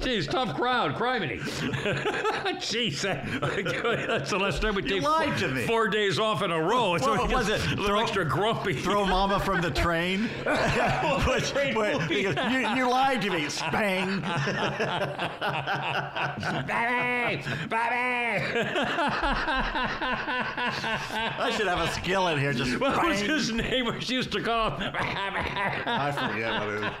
Jeez, 0.02 0.30
tough 0.30 0.54
crowd, 0.54 0.94
criminy. 0.94 1.40
Jeez, 2.60 3.00
that, 3.02 3.26
that's 4.06 4.30
the 4.30 4.38
last 4.38 4.62
time 4.62 4.74
we 4.76 4.82
take 4.82 5.02
lied 5.02 5.30
four, 5.30 5.48
to 5.48 5.54
me. 5.54 5.66
four 5.66 5.88
days 5.88 6.18
off 6.20 6.42
in 6.42 6.50
a 6.52 6.62
row. 6.62 6.96
So 6.98 7.16
What 7.16 7.30
was 7.32 7.48
it? 7.48 7.60
A 7.66 7.68
little 7.70 7.86
Throw- 7.86 7.98
extra 8.00 8.24
grumpy. 8.24 8.74
Throw 8.74 9.04
mama 9.04 9.40
from 9.40 9.60
the 9.60 9.70
train. 9.72 10.28
Which- 11.26 11.52
wait, 11.54 12.02
he 12.02 12.22
goes, 12.22 12.36
you, 12.52 12.58
you 12.76 12.88
lied 12.88 13.20
to 13.22 13.30
me. 13.30 13.48
Spang. 13.48 14.20
Bobby! 16.66 17.42
Bobby! 17.68 17.96
I 21.38 21.52
should 21.56 21.66
have 21.66 21.80
a 21.80 21.88
skill 21.96 22.28
in 22.28 22.38
here. 22.38 22.52
Just 22.52 22.78
what 22.80 23.04
was 23.04 23.20
bang. 23.20 23.30
his 23.30 23.52
name? 23.52 24.00
She 24.00 24.14
used 24.14 24.32
to 24.32 24.42
call 24.42 24.70
him. 24.70 24.92
I 24.94 26.12
forget 26.12 26.60
what 26.60 26.68
it 26.68 26.92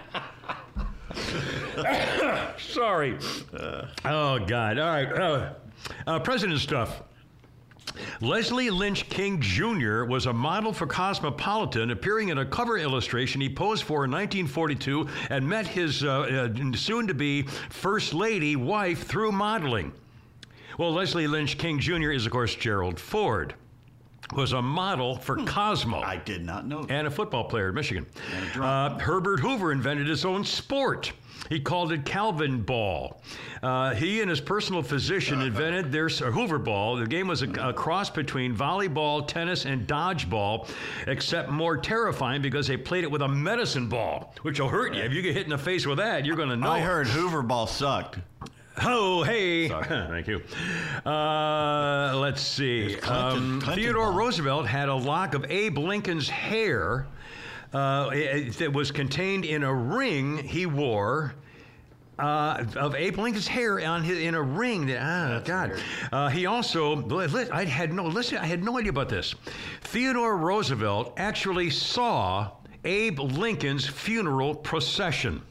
is. 2.58 2.72
Sorry. 2.74 3.18
oh, 4.04 4.38
God. 4.40 4.78
All 4.78 4.88
right. 4.88 5.12
Uh, 5.12 5.52
uh, 6.06 6.18
president 6.20 6.60
stuff. 6.60 7.02
Leslie 8.20 8.70
Lynch 8.70 9.08
King 9.08 9.40
Jr. 9.40 10.04
was 10.04 10.26
a 10.26 10.32
model 10.32 10.72
for 10.72 10.86
Cosmopolitan, 10.86 11.90
appearing 11.90 12.28
in 12.28 12.38
a 12.38 12.44
cover 12.44 12.76
illustration 12.76 13.40
he 13.40 13.48
posed 13.48 13.84
for 13.84 14.04
in 14.04 14.10
1942 14.10 15.08
and 15.30 15.48
met 15.48 15.66
his 15.66 16.04
uh, 16.04 16.50
uh, 16.52 16.76
soon 16.76 17.06
to 17.06 17.14
be 17.14 17.42
First 17.70 18.12
Lady 18.12 18.56
wife 18.56 19.06
through 19.06 19.32
modeling. 19.32 19.92
Well, 20.78 20.92
Leslie 20.92 21.26
Lynch 21.26 21.56
King 21.56 21.78
Jr. 21.78 22.10
is, 22.10 22.26
of 22.26 22.32
course, 22.32 22.54
Gerald 22.54 23.00
Ford. 23.00 23.54
Was 24.34 24.52
a 24.52 24.62
model 24.62 25.16
for 25.16 25.36
Cosmo. 25.44 26.00
I 26.00 26.16
did 26.16 26.44
not 26.44 26.66
know 26.66 26.82
that. 26.82 26.90
and 26.92 27.06
a 27.06 27.10
football 27.10 27.44
player 27.44 27.68
at 27.68 27.74
Michigan. 27.74 28.06
Uh, 28.56 28.98
Herbert 28.98 29.40
Hoover 29.40 29.72
invented 29.72 30.06
his 30.06 30.24
own 30.24 30.44
sport. 30.44 31.12
He 31.48 31.60
called 31.60 31.92
it 31.92 32.04
Calvin 32.04 32.62
Ball. 32.62 33.20
Uh, 33.62 33.94
he 33.94 34.20
and 34.20 34.28
his 34.28 34.40
personal 34.40 34.82
physician 34.82 35.42
invented 35.42 35.92
their 35.92 36.06
or 36.06 36.32
Hoover 36.32 36.58
Ball. 36.58 36.96
The 36.96 37.06
game 37.06 37.28
was 37.28 37.42
a, 37.42 37.50
a 37.68 37.72
cross 37.72 38.10
between 38.10 38.56
volleyball, 38.56 39.26
tennis, 39.26 39.64
and 39.64 39.86
dodgeball, 39.86 40.68
except 41.06 41.50
more 41.50 41.76
terrifying 41.76 42.42
because 42.42 42.66
they 42.66 42.76
played 42.76 43.04
it 43.04 43.10
with 43.10 43.22
a 43.22 43.28
medicine 43.28 43.88
ball, 43.88 44.34
which 44.42 44.58
will 44.58 44.68
hurt 44.68 44.94
you. 44.94 45.02
If 45.02 45.12
you 45.12 45.22
get 45.22 45.34
hit 45.34 45.44
in 45.44 45.50
the 45.50 45.58
face 45.58 45.86
with 45.86 45.98
that, 45.98 46.24
you're 46.24 46.36
going 46.36 46.48
to 46.48 46.56
know. 46.56 46.70
I 46.70 46.80
heard 46.80 47.06
Hoover 47.06 47.42
Ball 47.42 47.66
sucked. 47.66 48.18
Oh, 48.82 49.22
hey. 49.22 49.68
Thank 49.88 50.26
you. 50.26 50.42
Uh, 51.04 52.12
let's 52.16 52.42
see. 52.42 52.96
Clinton- 53.00 53.06
Um, 53.54 53.60
Clinton 53.60 53.74
Theodore. 53.84 54.12
Roosevelt 54.12 54.66
had 54.66 54.88
a 54.88 54.94
lock 54.94 55.34
of 55.34 55.44
Abe 55.50 55.78
Lincoln's 55.78 56.28
hair 56.28 57.06
uh, 57.72 58.10
it- 58.12 58.54
that 58.58 58.72
was 58.72 58.90
contained 58.90 59.44
in 59.44 59.62
a 59.62 59.72
ring 59.74 60.38
he 60.38 60.66
wore. 60.66 61.34
Uh, 62.18 62.64
of 62.76 62.94
Abe 62.94 63.18
Lincoln's 63.18 63.46
hair 63.46 63.78
on 63.86 64.02
his 64.02 64.18
in 64.20 64.34
a 64.34 64.40
ring. 64.40 64.86
That, 64.86 65.02
ah, 65.02 65.40
God. 65.44 65.72
Uh, 66.10 66.28
he 66.30 66.46
also. 66.46 67.06
I 67.52 67.64
had 67.66 67.92
no. 67.92 68.06
Listen. 68.06 68.38
I 68.38 68.46
had 68.46 68.64
no 68.64 68.78
idea 68.78 68.88
about 68.88 69.10
this. 69.10 69.34
Theodore 69.82 70.38
Roosevelt 70.38 71.12
actually 71.18 71.68
saw 71.68 72.52
Abe 72.84 73.18
Lincoln's 73.20 73.86
funeral 73.86 74.54
procession. 74.54 75.42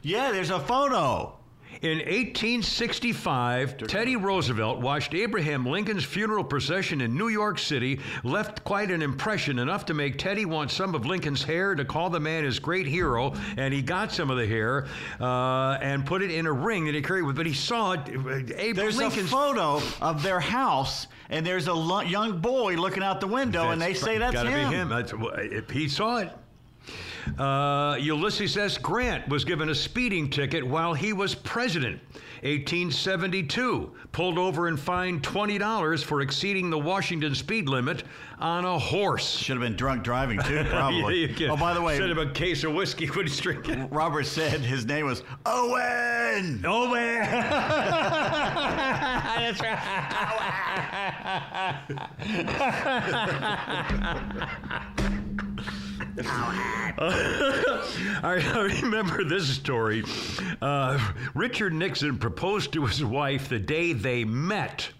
Yeah, 0.00 0.32
there's 0.32 0.48
a 0.48 0.60
photo. 0.60 1.36
In 1.82 1.96
1865, 2.00 3.78
Teddy 3.86 4.14
Roosevelt 4.14 4.80
watched 4.80 5.14
Abraham 5.14 5.64
Lincoln's 5.64 6.04
funeral 6.04 6.44
procession 6.44 7.00
in 7.00 7.16
New 7.16 7.28
York 7.28 7.58
City, 7.58 8.00
left 8.22 8.62
quite 8.64 8.90
an 8.90 9.00
impression, 9.00 9.58
enough 9.58 9.86
to 9.86 9.94
make 9.94 10.18
Teddy 10.18 10.44
want 10.44 10.70
some 10.70 10.94
of 10.94 11.06
Lincoln's 11.06 11.42
hair 11.42 11.74
to 11.74 11.86
call 11.86 12.10
the 12.10 12.20
man 12.20 12.44
his 12.44 12.58
great 12.58 12.86
hero, 12.86 13.32
and 13.56 13.72
he 13.72 13.80
got 13.80 14.12
some 14.12 14.30
of 14.30 14.36
the 14.36 14.46
hair 14.46 14.88
uh, 15.20 15.78
and 15.80 16.04
put 16.04 16.20
it 16.20 16.30
in 16.30 16.44
a 16.44 16.52
ring 16.52 16.84
that 16.84 16.94
he 16.94 17.00
carried 17.00 17.22
with. 17.22 17.36
But 17.36 17.46
he 17.46 17.54
saw 17.54 17.92
it, 17.92 18.00
uh, 18.00 18.72
There's 18.74 18.98
Lincoln's. 18.98 19.28
a 19.28 19.34
photo 19.34 19.80
of 20.02 20.22
their 20.22 20.40
house, 20.40 21.06
and 21.30 21.46
there's 21.46 21.66
a 21.66 22.04
young 22.06 22.40
boy 22.42 22.74
looking 22.74 23.02
out 23.02 23.22
the 23.22 23.26
window, 23.26 23.70
and 23.70 23.80
they 23.80 23.94
say 23.94 24.18
that's 24.18 24.34
gotta 24.34 24.50
him. 24.50 24.68
be 24.68 24.76
him. 24.76 24.88
That's, 24.90 25.14
if 25.38 25.70
he 25.70 25.88
saw 25.88 26.18
it. 26.18 26.30
Uh, 27.38 27.96
Ulysses 28.00 28.56
S. 28.56 28.78
Grant 28.78 29.28
was 29.28 29.44
given 29.44 29.68
a 29.68 29.74
speeding 29.74 30.30
ticket 30.30 30.66
while 30.66 30.94
he 30.94 31.12
was 31.12 31.34
president. 31.34 32.00
1872, 32.42 33.92
pulled 34.12 34.38
over 34.38 34.68
and 34.68 34.80
fined 34.80 35.22
$20 35.22 36.02
for 36.02 36.22
exceeding 36.22 36.70
the 36.70 36.78
Washington 36.78 37.34
speed 37.34 37.68
limit 37.68 38.04
on 38.38 38.64
a 38.64 38.78
horse. 38.78 39.36
Should 39.36 39.58
have 39.58 39.62
been 39.62 39.76
drunk 39.76 40.02
driving 40.02 40.40
too, 40.40 40.64
probably. 40.70 41.30
Yeah, 41.32 41.50
oh, 41.50 41.58
by 41.58 41.74
the 41.74 41.82
way, 41.82 41.98
should 41.98 42.08
have 42.08 42.16
a 42.16 42.30
case 42.32 42.64
of 42.64 42.72
whiskey 42.72 43.04
when 43.06 43.26
he's 43.26 43.38
drinking. 43.38 43.90
Robert 43.90 44.24
said 44.24 44.60
his 44.60 44.86
name 44.86 45.04
was 45.04 45.22
Owen. 45.44 46.62
Man! 46.62 47.20
That's 49.40 49.60
I, 58.22 58.78
remember 58.82 59.24
this 59.24 59.48
story. 59.48 60.04
Uh, 60.60 60.98
Richard 61.34 61.72
Nixon 61.72 62.18
proposed 62.18 62.72
to 62.74 62.86
his 62.86 63.04
wife 63.04 63.48
the 63.48 63.58
day 63.58 63.92
they 63.92 64.24
met. 64.24 64.90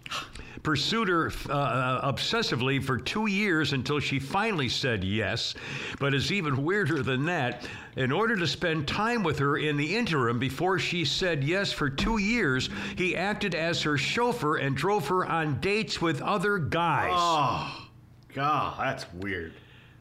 Pursued 0.62 1.09
her 1.09 1.33
uh, 1.48 2.12
obsessively 2.12 2.83
for 2.83 2.98
two 2.98 3.26
years 3.26 3.72
until 3.72 3.98
she 3.98 4.18
finally 4.18 4.68
said 4.68 5.02
yes. 5.02 5.54
But 5.98 6.12
it's 6.12 6.30
even 6.30 6.64
weirder 6.64 7.02
than 7.02 7.24
that. 7.26 7.66
In 7.96 8.12
order 8.12 8.37
to 8.37 8.46
spend 8.46 8.87
time 8.87 9.22
with 9.22 9.38
her 9.38 9.56
in 9.56 9.76
the 9.76 9.96
interim 9.96 10.38
before 10.38 10.78
she 10.78 11.04
said 11.06 11.42
yes 11.42 11.72
for 11.72 11.88
two 11.88 12.18
years, 12.18 12.68
he 12.96 13.16
acted 13.16 13.54
as 13.54 13.83
her 13.83 13.96
chauffeur 13.96 14.56
and 14.56 14.76
drove 14.76 15.09
her 15.09 15.24
on 15.24 15.61
dates 15.61 16.00
with 16.00 16.20
other 16.20 16.59
guys. 16.59 17.12
Oh, 17.14 17.88
God, 18.35 18.78
that's 18.78 19.11
weird. 19.14 19.54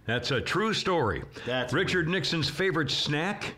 That's 0.09 0.31
a 0.31 0.41
true 0.41 0.73
story. 0.73 1.21
That's 1.45 1.71
Richard 1.71 2.07
Nixon's 2.07 2.49
favorite 2.49 2.89
snack? 2.89 3.53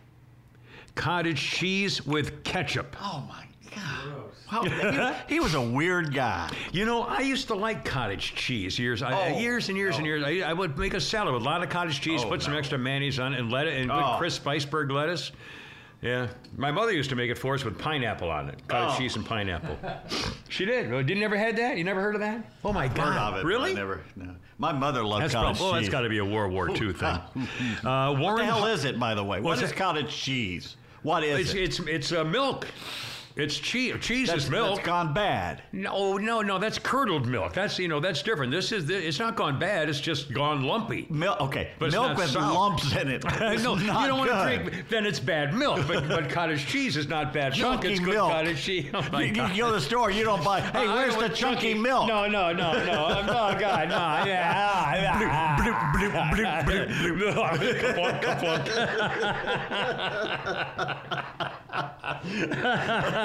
Cottage 0.95 1.39
cheese 1.41 2.05
with 2.05 2.43
ketchup. 2.43 2.93
Oh 3.01 3.23
my 3.29 3.45
God. 3.73 4.23
Wow, 4.51 5.13
he, 5.27 5.33
he 5.35 5.39
was 5.39 5.53
a 5.53 5.61
weird 5.61 6.13
guy. 6.13 6.49
You 6.73 6.83
know, 6.85 7.03
I 7.03 7.21
used 7.21 7.47
to 7.47 7.55
like 7.55 7.85
cottage 7.85 8.35
cheese 8.35 8.77
years, 8.77 9.01
I, 9.01 9.29
Oh, 9.31 9.39
years 9.39 9.69
and 9.69 9.77
years 9.77 9.95
and 9.95 10.03
oh. 10.03 10.07
years. 10.07 10.23
I, 10.25 10.49
I 10.49 10.51
would 10.51 10.77
make 10.77 10.93
a 10.93 10.99
salad 10.99 11.33
with 11.33 11.43
a 11.43 11.45
lot 11.45 11.63
of 11.63 11.69
cottage 11.69 12.01
cheese, 12.01 12.21
Oh, 12.25 12.27
put 12.27 12.41
some 12.41 12.53
extra 12.53 12.77
mayonnaise 12.77 13.17
on 13.17 13.33
it, 13.33 13.39
and 13.39 13.49
let 13.49 13.67
it, 13.67 13.79
and 13.81 13.89
Oh. 13.89 14.15
crisp 14.17 14.45
iceberg 14.45 14.91
lettuce. 14.91 15.31
Yeah, 16.01 16.27
my 16.57 16.71
mother 16.71 16.91
used 16.91 17.11
to 17.11 17.15
make 17.15 17.31
it 17.31 17.37
for 17.37 17.53
us 17.53 17.63
with 17.63 17.77
pineapple 17.77 18.29
on 18.29 18.49
it, 18.49 18.67
cottage 18.67 18.95
Oh. 18.95 18.99
cheese 18.99 19.15
and 19.15 19.25
pineapple. 19.25 19.77
she 20.49 20.65
did. 20.65 20.91
Well, 20.91 21.01
you 21.01 21.15
never 21.15 21.37
had 21.37 21.55
that? 21.55 21.77
You 21.77 21.85
never 21.85 22.01
heard 22.01 22.15
of 22.15 22.21
that? 22.21 22.43
Oh 22.65 22.73
my 22.73 22.87
Heard 22.87 22.97
God! 22.97 23.33
of 23.35 23.39
it. 23.39 23.45
Really? 23.45 23.71
I 23.71 23.75
never. 23.75 24.01
No. 24.17 24.35
My 24.61 24.71
mother 24.71 25.03
loved 25.03 25.23
That's 25.23 25.33
cottage 25.33 25.57
probably, 25.57 25.63
well, 25.63 25.73
that's 25.73 25.85
cheese. 25.85 25.91
got 25.91 26.01
to 26.01 26.09
be 26.09 26.19
a 26.19 26.25
World 26.25 26.53
War 26.53 26.69
II 26.69 26.75
thing. 26.93 27.19
Uh, 27.83 28.13
what 28.13 28.37
the 28.37 28.45
hell 28.45 28.67
is 28.67 28.85
it, 28.85 28.99
by 28.99 29.15
the 29.15 29.23
way? 29.23 29.41
What's 29.41 29.63
is 29.63 29.71
cottage 29.71 30.15
cheese? 30.15 30.75
What 31.01 31.23
is 31.23 31.39
It's 31.39 31.53
it? 31.55 31.61
it's 31.63 31.79
it's 31.79 32.11
uh, 32.11 32.23
milk. 32.23 32.67
It's 33.41 33.57
cheese. 33.57 33.95
Cheese 34.01 34.27
that's, 34.27 34.43
is 34.45 34.49
milk. 34.51 34.75
that's 34.75 34.85
gone 34.87 35.13
bad. 35.15 35.63
no, 35.71 36.17
no, 36.17 36.41
no. 36.41 36.59
That's 36.59 36.77
curdled 36.77 37.25
milk. 37.25 37.53
That's 37.53 37.79
you 37.79 37.87
know 37.87 37.99
that's 37.99 38.21
different. 38.21 38.51
This 38.51 38.71
is 38.71 38.87
it's 38.89 39.17
not 39.17 39.35
gone 39.35 39.57
bad. 39.57 39.89
It's 39.89 39.99
just 39.99 40.31
gone 40.31 40.63
lumpy. 40.63 41.07
Milk. 41.09 41.41
Okay, 41.41 41.71
But 41.79 41.91
milk 41.91 42.17
with 42.17 42.29
sour. 42.29 42.53
lumps 42.53 42.95
in 42.95 43.07
it. 43.07 43.23
It's 43.41 43.63
no, 43.63 43.75
you 43.75 43.87
don't 43.87 44.19
want 44.19 44.29
to 44.29 44.43
drink. 44.43 44.85
Then 44.89 45.05
it's 45.07 45.19
bad 45.19 45.55
milk. 45.55 45.87
But 45.87 46.07
but 46.07 46.29
cottage 46.29 46.67
cheese 46.67 46.95
is 46.97 47.07
not 47.07 47.33
bad 47.33 47.57
milk. 47.57 47.81
Chunky 47.81 47.93
It's 47.93 47.99
good 47.99 48.13
milk. 48.13 48.31
cottage 48.31 48.61
cheese. 48.61 48.85
Oh 48.93 49.19
You, 49.19 49.25
you 49.47 49.63
go 49.63 49.67
to 49.69 49.73
the 49.73 49.81
store, 49.81 50.11
you 50.11 50.23
don't 50.23 50.43
buy. 50.43 50.61
Hey, 50.61 50.87
I 50.87 50.93
where's 50.93 51.15
the 51.15 51.21
want 51.21 51.35
chunky 51.35 51.73
milk? 51.73 52.07
No, 52.07 52.27
no, 52.27 52.51
no, 52.53 52.73
no. 52.73 53.23
Oh 53.31 53.57
God, 53.59 53.89
no. 53.89 54.23
Yeah. 54.25 55.57
Bloop, 55.57 55.79
bloop, 55.93 56.13
bloop, 56.31 56.65
bloop. 56.65 57.41
Kapunk, 57.81 58.21
kapunk. 58.21 59.21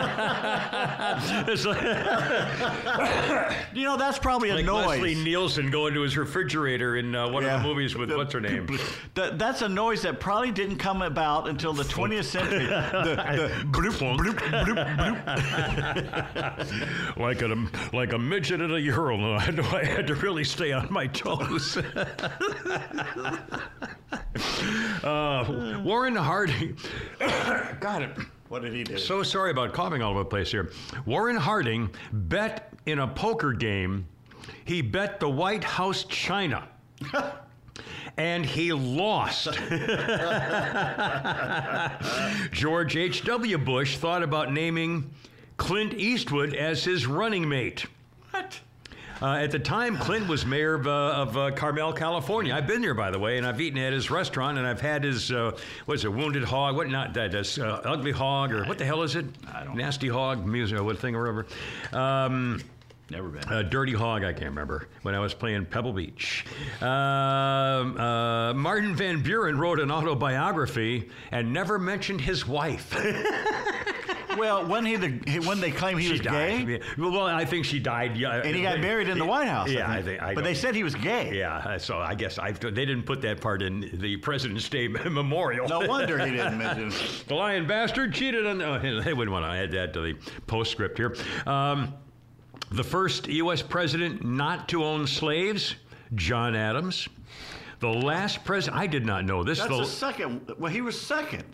like, 1.67 1.83
You 3.75 3.85
know, 3.85 3.97
that's 3.97 4.19
probably 4.19 4.51
a 4.51 4.55
like 4.57 4.65
noise. 4.65 4.87
Leslie 4.89 5.15
Nielsen 5.17 5.71
going 5.71 5.95
to 5.95 6.03
his 6.03 6.17
refrigerator 6.17 6.97
in 6.97 7.15
uh, 7.15 7.29
one 7.29 7.43
Yeah. 7.43 7.57
of 7.57 7.63
the 7.63 7.69
movies 7.69 7.95
with 7.97 8.09
The- 8.11 8.17
what's 8.17 8.33
her 8.33 8.41
name? 8.41 8.67
That, 9.15 9.39
that's 9.39 9.63
a 9.63 9.69
noise 9.69 10.03
that 10.03 10.21
probably 10.21 10.51
didn't 10.51 10.77
come 10.77 11.01
about 11.01 11.49
until 11.49 11.73
the 11.73 11.85
20th 11.85 12.25
century. 12.25 12.67
the, 12.67 13.15
the 13.15 13.49
bloop, 13.69 14.19
bloop, 14.19 14.37
bloop, 14.37 15.25
bloop. 15.97 17.17
like 17.19 17.41
a 17.41 17.97
like 17.97 18.13
a 18.13 18.19
midget 18.19 18.61
at 18.61 18.71
a 18.71 18.79
urinal. 18.81 19.35
I 19.37 19.41
had, 19.41 19.57
to, 19.57 19.63
I 19.75 19.85
had 19.85 20.07
to 20.09 20.15
really 20.17 20.45
stay 20.45 20.73
on 20.73 20.93
my 20.93 21.07
toes. 21.07 21.79
uh, 25.03 25.81
Warren 25.83 26.17
Harding, 26.17 26.77
got 27.81 28.03
it. 28.03 28.11
What 28.49 28.63
did 28.63 28.73
he 28.73 28.85
do? 28.85 28.99
So 28.99 29.23
sorry 29.23 29.51
about 29.51 29.73
coughing 29.73 30.03
all 30.03 30.13
over 30.13 30.21
the 30.21 30.27
place 30.27 30.51
here. 30.51 30.71
Warren 31.05 31.37
Harding 31.37 31.91
bet 32.13 32.73
in 32.87 33.01
a 33.01 33.09
poker 33.09 33.53
game. 33.53 34.07
He 34.65 34.83
bet 34.83 35.21
the 35.21 35.29
White 35.29 35.65
House 35.65 36.05
China. 36.05 36.69
And 38.19 38.47
he 38.47 38.73
lost. 38.73 39.45
George 42.51 42.97
H.W. 42.97 43.59
Bush 43.59 43.99
thought 43.99 44.23
about 44.23 44.51
naming 44.51 45.11
Clint 45.59 45.93
Eastwood 45.93 46.55
as 46.55 46.85
his 46.85 47.07
running 47.07 47.47
mate. 47.47 47.85
Uh, 49.23 49.33
at 49.37 49.51
the 49.51 49.59
time, 49.59 49.97
Clint 49.97 50.29
was 50.29 50.45
mayor 50.45 50.75
of, 50.75 50.87
uh, 50.87 50.91
of 50.91 51.37
uh, 51.39 51.51
Carmel, 51.53 51.93
California. 51.95 52.55
I've 52.55 52.67
been 52.67 52.83
there, 52.83 52.93
by 52.95 53.11
the 53.11 53.19
way, 53.19 53.39
and 53.39 53.47
I've 53.47 53.61
eaten 53.61 53.79
at 53.79 53.93
his 53.95 54.11
restaurant, 54.11 54.59
and 54.59 54.67
I've 54.67 54.81
had 54.81 55.05
his 55.05 55.33
uh, 55.33 55.57
what's 55.87 56.05
it, 56.05 56.13
wounded 56.13 56.45
hog? 56.45 56.77
What 56.77 56.89
not 56.91 57.15
that? 57.15 57.33
That's 57.33 57.59
uh, 57.59 57.81
ugly 57.85 58.13
hog, 58.13 58.53
or 58.53 58.65
what 58.65 58.77
the 58.77 58.85
hell 58.85 59.03
is 59.03 59.17
it? 59.17 59.25
I 59.53 59.65
don't- 59.65 59.77
Nasty 59.77 60.09
hog, 60.09 60.45
music, 60.47 60.81
what 60.83 60.99
thing 60.99 61.15
or 61.17 61.21
whatever. 61.21 61.47
Um, 61.99 62.61
Never 63.09 63.29
been. 63.29 63.45
uh, 63.45 63.63
Dirty 63.63 63.93
Hog, 63.93 64.25
I 64.25 64.33
can't 64.33 64.47
remember, 64.47 64.89
when 65.03 65.15
I 65.15 65.21
was 65.21 65.33
playing 65.33 65.67
Pebble 65.67 65.93
Beach. 65.93 66.45
Um, 66.81 66.89
uh, 67.97 68.53
Martin 68.53 68.97
Van 68.97 69.23
Buren 69.23 69.57
wrote 69.59 69.79
an 69.79 69.93
autobiography 69.93 71.09
and 71.31 71.53
never 71.53 71.79
mentioned 71.79 72.21
his 72.21 72.49
wife. 72.49 72.97
well, 74.37 74.67
when 74.67 74.85
he 74.85 74.97
the 74.97 75.09
when 75.47 75.61
they 75.61 75.71
claim 75.71 75.99
he 75.99 76.07
she 76.07 76.13
was 76.13 76.21
died. 76.21 76.67
gay, 76.67 76.73
Yeah. 76.73 76.79
Well, 77.11 77.21
I 77.27 77.45
think 77.45 77.65
she 77.65 77.79
died. 77.79 78.17
Yeah, 78.17 78.37
and 78.43 78.55
he 78.55 78.63
got 78.63 78.81
married 78.81 79.09
in 79.09 79.19
the 79.19 79.25
White 79.25 79.49
House. 79.49 79.71
Yeah, 79.71 79.91
I 79.91 80.03
think. 80.03 80.21
I 80.23 80.29
but 80.29 80.35
don't- 80.37 80.45
they 80.45 80.55
said 80.55 80.75
he 80.75 80.85
was 80.85 80.95
gay. 80.95 81.37
Yeah, 81.37 81.77
so 81.79 81.99
I 81.99 82.15
guess 82.15 82.39
I 82.39 82.53
they 82.53 82.71
didn't 82.71 83.05
put 83.05 83.21
that 83.23 83.41
part 83.41 83.63
in 83.63 83.91
the 84.01 84.17
President's 84.19 84.69
Day 84.69 84.89
memorial. 84.89 85.69
No 85.69 85.81
wonder 85.81 86.19
he 86.19 86.31
didn't 86.33 86.59
mention. 86.59 86.93
the 87.29 87.35
lying 87.35 87.67
bastard 87.67 88.13
cheated 88.15 88.47
on. 88.47 88.61
Oh, 88.63 89.01
they 89.03 89.13
wouldn't 89.13 89.33
want 89.33 89.45
to 89.45 89.51
add 89.51 89.73
that 89.73 89.93
to 89.95 90.01
the 90.01 90.15
postscript 90.47 90.99
here. 90.99 91.17
Um, 91.47 91.95
the 92.71 92.85
first 92.85 93.29
U.S. 93.29 93.63
president 93.63 94.25
not 94.25 94.69
to 94.71 94.85
own 94.85 95.07
slaves, 95.07 95.77
John 96.15 96.57
Adams. 96.57 97.09
The 97.79 97.89
last 97.89 98.43
president, 98.45 98.81
I 98.81 98.87
did 98.87 99.05
not 99.05 99.25
know 99.27 99.45
this. 99.45 99.59
That's 99.59 99.71
the, 99.71 99.77
the 99.79 99.85
second. 99.85 100.51
Well, 100.59 100.73
he 100.73 100.81
was 100.81 100.99
second. 101.01 101.45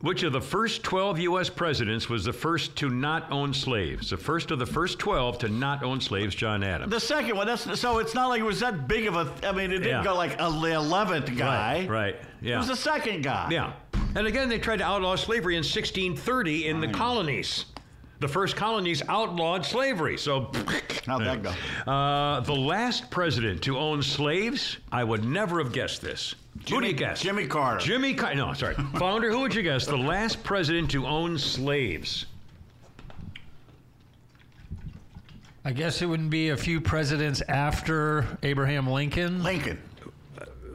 Which 0.00 0.22
of 0.22 0.32
the 0.32 0.40
first 0.40 0.82
12 0.82 1.18
U.S. 1.20 1.50
presidents 1.50 2.08
was 2.08 2.24
the 2.24 2.32
first 2.32 2.74
to 2.76 2.88
not 2.88 3.30
own 3.30 3.52
slaves? 3.52 4.10
The 4.10 4.16
first 4.16 4.50
of 4.50 4.58
the 4.58 4.66
first 4.66 4.98
12 4.98 5.38
to 5.40 5.48
not 5.48 5.82
own 5.82 6.00
slaves, 6.00 6.34
John 6.34 6.62
Adams. 6.62 6.90
The 6.90 7.00
second 7.00 7.36
one. 7.36 7.46
That's 7.46 7.78
so. 7.78 7.98
It's 7.98 8.14
not 8.14 8.28
like 8.28 8.40
it 8.40 8.44
was 8.44 8.60
that 8.60 8.88
big 8.88 9.06
of 9.06 9.16
a. 9.16 9.32
I 9.46 9.52
mean, 9.52 9.66
it 9.72 9.78
didn't 9.78 9.88
Yeah. 9.88 10.04
go 10.04 10.14
like 10.14 10.34
a, 10.40 10.50
the 10.50 10.72
eleventh 10.74 11.36
guy. 11.36 11.80
Right, 11.80 11.88
right, 11.90 12.16
yeah. 12.40 12.54
It 12.54 12.58
was 12.58 12.68
the 12.68 12.76
second 12.76 13.22
guy. 13.22 13.48
Yeah. 13.50 13.72
And 14.14 14.26
again, 14.26 14.48
they 14.48 14.58
tried 14.58 14.78
to 14.78 14.84
outlaw 14.84 15.14
slavery 15.16 15.54
in 15.54 15.58
1630 15.62 16.66
in 16.66 16.80
the 16.80 16.88
colonies. 16.88 17.66
The 18.20 18.28
first 18.28 18.54
colonies 18.54 19.02
outlawed 19.08 19.64
slavery. 19.64 20.18
So, 20.18 20.52
How'd 21.06 21.24
that 21.24 21.42
go? 21.42 21.90
Uh, 21.90 22.40
the 22.40 22.54
last 22.54 23.10
president 23.10 23.62
to 23.62 23.78
own 23.78 24.02
slaves, 24.02 24.76
I 24.92 25.02
would 25.04 25.24
never 25.24 25.58
have 25.62 25.72
guessed 25.72 26.02
this. 26.02 26.34
Who 26.68 26.82
do 26.82 26.86
you 26.86 26.92
guess? 26.92 27.22
Jimmy 27.22 27.46
Carter. 27.46 27.80
Jimmy 27.84 28.12
Carter. 28.12 28.36
No, 28.36 28.52
sorry. 28.52 28.74
Founder, 28.98 29.30
who 29.30 29.40
would 29.40 29.54
you 29.54 29.62
guess? 29.62 29.86
The 29.86 29.96
last 29.96 30.44
president 30.44 30.90
to 30.90 31.06
own 31.06 31.38
slaves. 31.38 32.26
I 35.64 35.72
guess 35.72 36.02
it 36.02 36.06
wouldn't 36.06 36.30
be 36.30 36.50
a 36.50 36.56
few 36.56 36.80
presidents 36.80 37.42
after 37.48 38.26
Abraham 38.42 38.86
Lincoln. 38.86 39.42
Lincoln. 39.42 39.78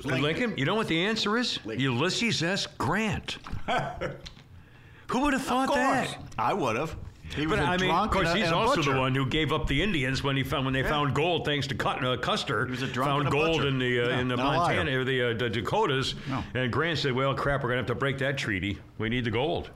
Lincoln. 0.03 0.57
You 0.57 0.65
know 0.65 0.75
what 0.75 0.87
the 0.87 1.05
answer 1.05 1.37
is? 1.37 1.59
Lincoln. 1.65 1.83
Ulysses 1.83 2.41
S. 2.41 2.65
Grant. 2.67 3.37
who 5.07 5.19
would 5.21 5.33
have 5.33 5.43
thought 5.43 5.69
Of 5.69 5.75
course. 5.75 6.11
that? 6.11 6.19
I 6.39 6.53
would 6.53 6.75
have. 6.75 6.95
He 7.35 7.47
was 7.47 7.59
But 7.59 7.65
a 7.65 7.71
I 7.71 7.77
mean, 7.77 7.89
of 7.91 8.11
course, 8.11 8.31
he's 8.33 8.51
also 8.51 8.75
butcher. 8.77 8.93
the 8.93 8.99
one 8.99 9.15
who 9.15 9.25
gave 9.25 9.51
up 9.51 9.67
the 9.67 9.81
Indians 9.81 10.23
when 10.23 10.37
he 10.37 10.43
found 10.43 10.65
when 10.65 10.73
they 10.73 10.81
Yeah. 10.81 10.89
found 10.89 11.13
gold, 11.15 11.43
thanks 11.45 11.67
to 11.67 11.75
Cut, 11.75 12.03
uh, 12.05 12.17
Custer. 12.17 12.65
He 12.65 12.71
was 12.71 12.81
a 12.81 12.87
drunk 12.87 13.09
found 13.23 13.31
gold 13.31 13.57
butcher. 13.57 13.67
in 13.67 13.79
the 13.79 13.99
uh, 14.01 14.07
Yeah, 14.09 14.19
in 14.19 14.27
the 14.27 14.35
not 14.37 14.45
a 14.45 14.57
liar. 14.59 14.75
Montana 14.77 14.99
or 14.99 15.03
the, 15.03 15.21
uh, 15.21 15.33
the 15.33 15.49
Dakotas, 15.49 16.15
No. 16.29 16.43
and 16.53 16.71
Grant 16.71 16.99
said, 16.99 17.13
"Well, 17.13 17.33
crap, 17.33 17.63
we're 17.63 17.69
gonna 17.69 17.79
have 17.79 17.87
to 17.87 17.95
break 17.95 18.19
that 18.19 18.37
treaty. 18.37 18.77
We 18.97 19.09
need 19.09 19.25
the 19.25 19.31
gold." 19.31 19.69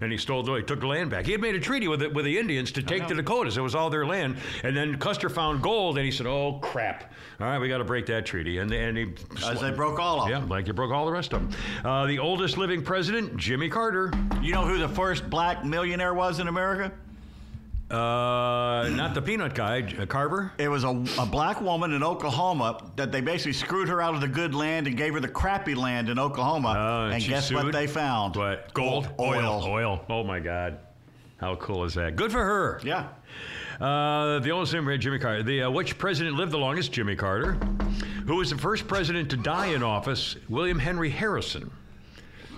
And 0.00 0.12
he 0.12 0.18
stole 0.18 0.42
the, 0.42 0.54
he 0.54 0.62
took 0.62 0.80
the 0.80 0.86
land 0.86 1.10
back. 1.10 1.24
He 1.24 1.32
had 1.32 1.40
made 1.40 1.54
a 1.54 1.60
treaty 1.60 1.88
with 1.88 2.00
the, 2.00 2.10
with 2.10 2.24
the 2.24 2.38
Indians 2.38 2.70
to 2.72 2.82
take 2.82 3.08
the 3.08 3.14
Dakotas. 3.14 3.56
It 3.56 3.62
was 3.62 3.74
all 3.74 3.88
their 3.88 4.04
land. 4.06 4.36
And 4.62 4.76
then 4.76 4.98
Custer 4.98 5.30
found 5.30 5.62
gold, 5.62 5.96
and 5.96 6.04
he 6.04 6.10
said, 6.10 6.26
"Oh 6.26 6.58
crap! 6.62 7.12
All 7.40 7.46
right, 7.46 7.58
we 7.58 7.68
got 7.68 7.78
to 7.78 7.84
break 7.84 8.06
that 8.06 8.26
treaty." 8.26 8.58
And 8.58 8.70
and 8.72 8.96
he 8.96 9.14
As 9.44 9.60
they 9.60 9.70
broke 9.70 9.98
all 9.98 10.20
of 10.20 10.24
them. 10.24 10.32
yeah, 10.32 10.40
them. 10.40 10.48
like 10.48 10.66
you 10.66 10.72
broke 10.74 10.92
all 10.92 11.06
the 11.06 11.12
rest 11.12 11.32
of 11.32 11.50
them. 11.50 11.60
Uh, 11.84 12.06
the 12.06 12.18
oldest 12.18 12.58
living 12.58 12.82
president, 12.82 13.36
Jimmy 13.36 13.68
Carter. 13.68 14.12
You 14.42 14.52
know 14.52 14.66
who 14.66 14.78
the 14.78 14.88
first 14.88 15.28
black 15.30 15.64
millionaire 15.64 16.14
was 16.14 16.40
in 16.40 16.48
America? 16.48 16.92
Uh, 17.88 18.88
not 18.90 19.14
the 19.14 19.22
peanut 19.22 19.54
guy, 19.54 19.82
uh, 20.00 20.06
Carver. 20.06 20.52
It 20.58 20.68
was 20.68 20.82
a, 20.82 21.04
a 21.20 21.26
black 21.26 21.60
woman 21.60 21.92
in 21.92 22.02
Oklahoma 22.02 22.90
that 22.96 23.12
they 23.12 23.20
basically 23.20 23.52
screwed 23.52 23.88
her 23.88 24.02
out 24.02 24.14
of 24.14 24.20
the 24.20 24.26
good 24.28 24.54
land 24.56 24.88
and 24.88 24.96
gave 24.96 25.14
her 25.14 25.20
the 25.20 25.28
crappy 25.28 25.76
land 25.76 26.08
in 26.08 26.18
Oklahoma. 26.18 26.74
Oh, 26.76 27.12
and 27.12 27.22
she 27.22 27.28
guess 27.28 27.52
what 27.52 27.62
sued? 27.62 27.74
they 27.74 27.86
found? 27.86 28.34
What? 28.34 28.74
Gold? 28.74 29.08
Oil. 29.20 29.62
Oil. 29.64 30.04
Oh 30.10 30.24
my 30.24 30.40
God. 30.40 30.78
How 31.38 31.54
cool 31.56 31.84
is 31.84 31.94
that? 31.94 32.16
Good 32.16 32.32
for 32.32 32.42
her. 32.42 32.80
Yeah. 32.82 33.08
Uh, 33.80 34.40
the 34.40 34.50
oldest 34.50 34.72
name, 34.72 34.88
Jimmy 34.98 35.18
Carter. 35.20 35.42
The 35.44 35.64
uh, 35.64 35.70
which 35.70 35.96
president 35.98 36.34
lived 36.34 36.50
the 36.50 36.58
longest? 36.58 36.90
Jimmy 36.92 37.14
Carter. 37.14 37.52
Who 38.26 38.36
was 38.36 38.50
the 38.50 38.58
first 38.58 38.88
president 38.88 39.30
to 39.30 39.36
die 39.36 39.66
in 39.66 39.82
office? 39.84 40.34
William 40.48 40.78
Henry 40.78 41.10
Harrison. 41.10 41.70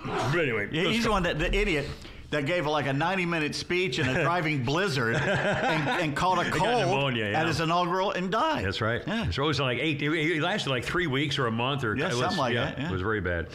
But 0.05 0.39
anyway, 0.39 0.69
He- 0.71 0.77
let's 0.77 0.89
He's 0.95 0.99
go. 0.99 1.09
the 1.09 1.11
one 1.11 1.23
that 1.23 1.37
the 1.37 1.53
idiot 1.53 1.87
that 2.31 2.45
gave 2.45 2.65
like 2.65 2.85
a 2.85 2.93
90 2.93 3.25
minute 3.25 3.55
speech 3.55 3.99
in 3.99 4.07
a 4.07 4.23
driving 4.23 4.63
blizzard 4.63 5.15
and, 5.15 5.89
and 5.89 6.15
caught 6.15 6.45
a 6.45 6.49
cold 6.51 6.69
pneumonia, 6.69 7.31
yeah. 7.31 7.41
at 7.41 7.47
his 7.47 7.59
inaugural 7.59 8.11
and 8.11 8.31
died. 8.31 8.65
That's 8.65 8.81
right. 8.81 9.01
Yeah. 9.05 9.29
So 9.31 9.43
it 9.43 9.47
was 9.47 9.59
like 9.59 9.79
eight. 9.79 9.99
He 9.99 10.39
lasted 10.39 10.69
like 10.69 10.85
three 10.85 11.07
weeks 11.07 11.39
or 11.39 11.47
a 11.47 11.51
month 11.51 11.83
or 11.83 11.95
Yeah, 11.95 12.05
it 12.05 12.09
was, 12.09 12.19
something 12.19 12.37
like 12.37 12.55
that, 12.55 12.77
yeah. 12.77 12.89
It 12.89 12.91
was 12.91 13.01
very 13.01 13.21
bad. 13.21 13.47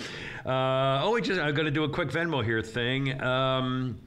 Uh, 0.44 1.04
oh, 1.04 1.12
we 1.12 1.22
just 1.22 1.40
I'm 1.40 1.54
going 1.54 1.66
to 1.66 1.70
do 1.70 1.84
a 1.84 1.88
quick 1.88 2.10
Venmo 2.10 2.44
here 2.44 2.62
thing. 2.62 3.20
Um, 3.22 3.98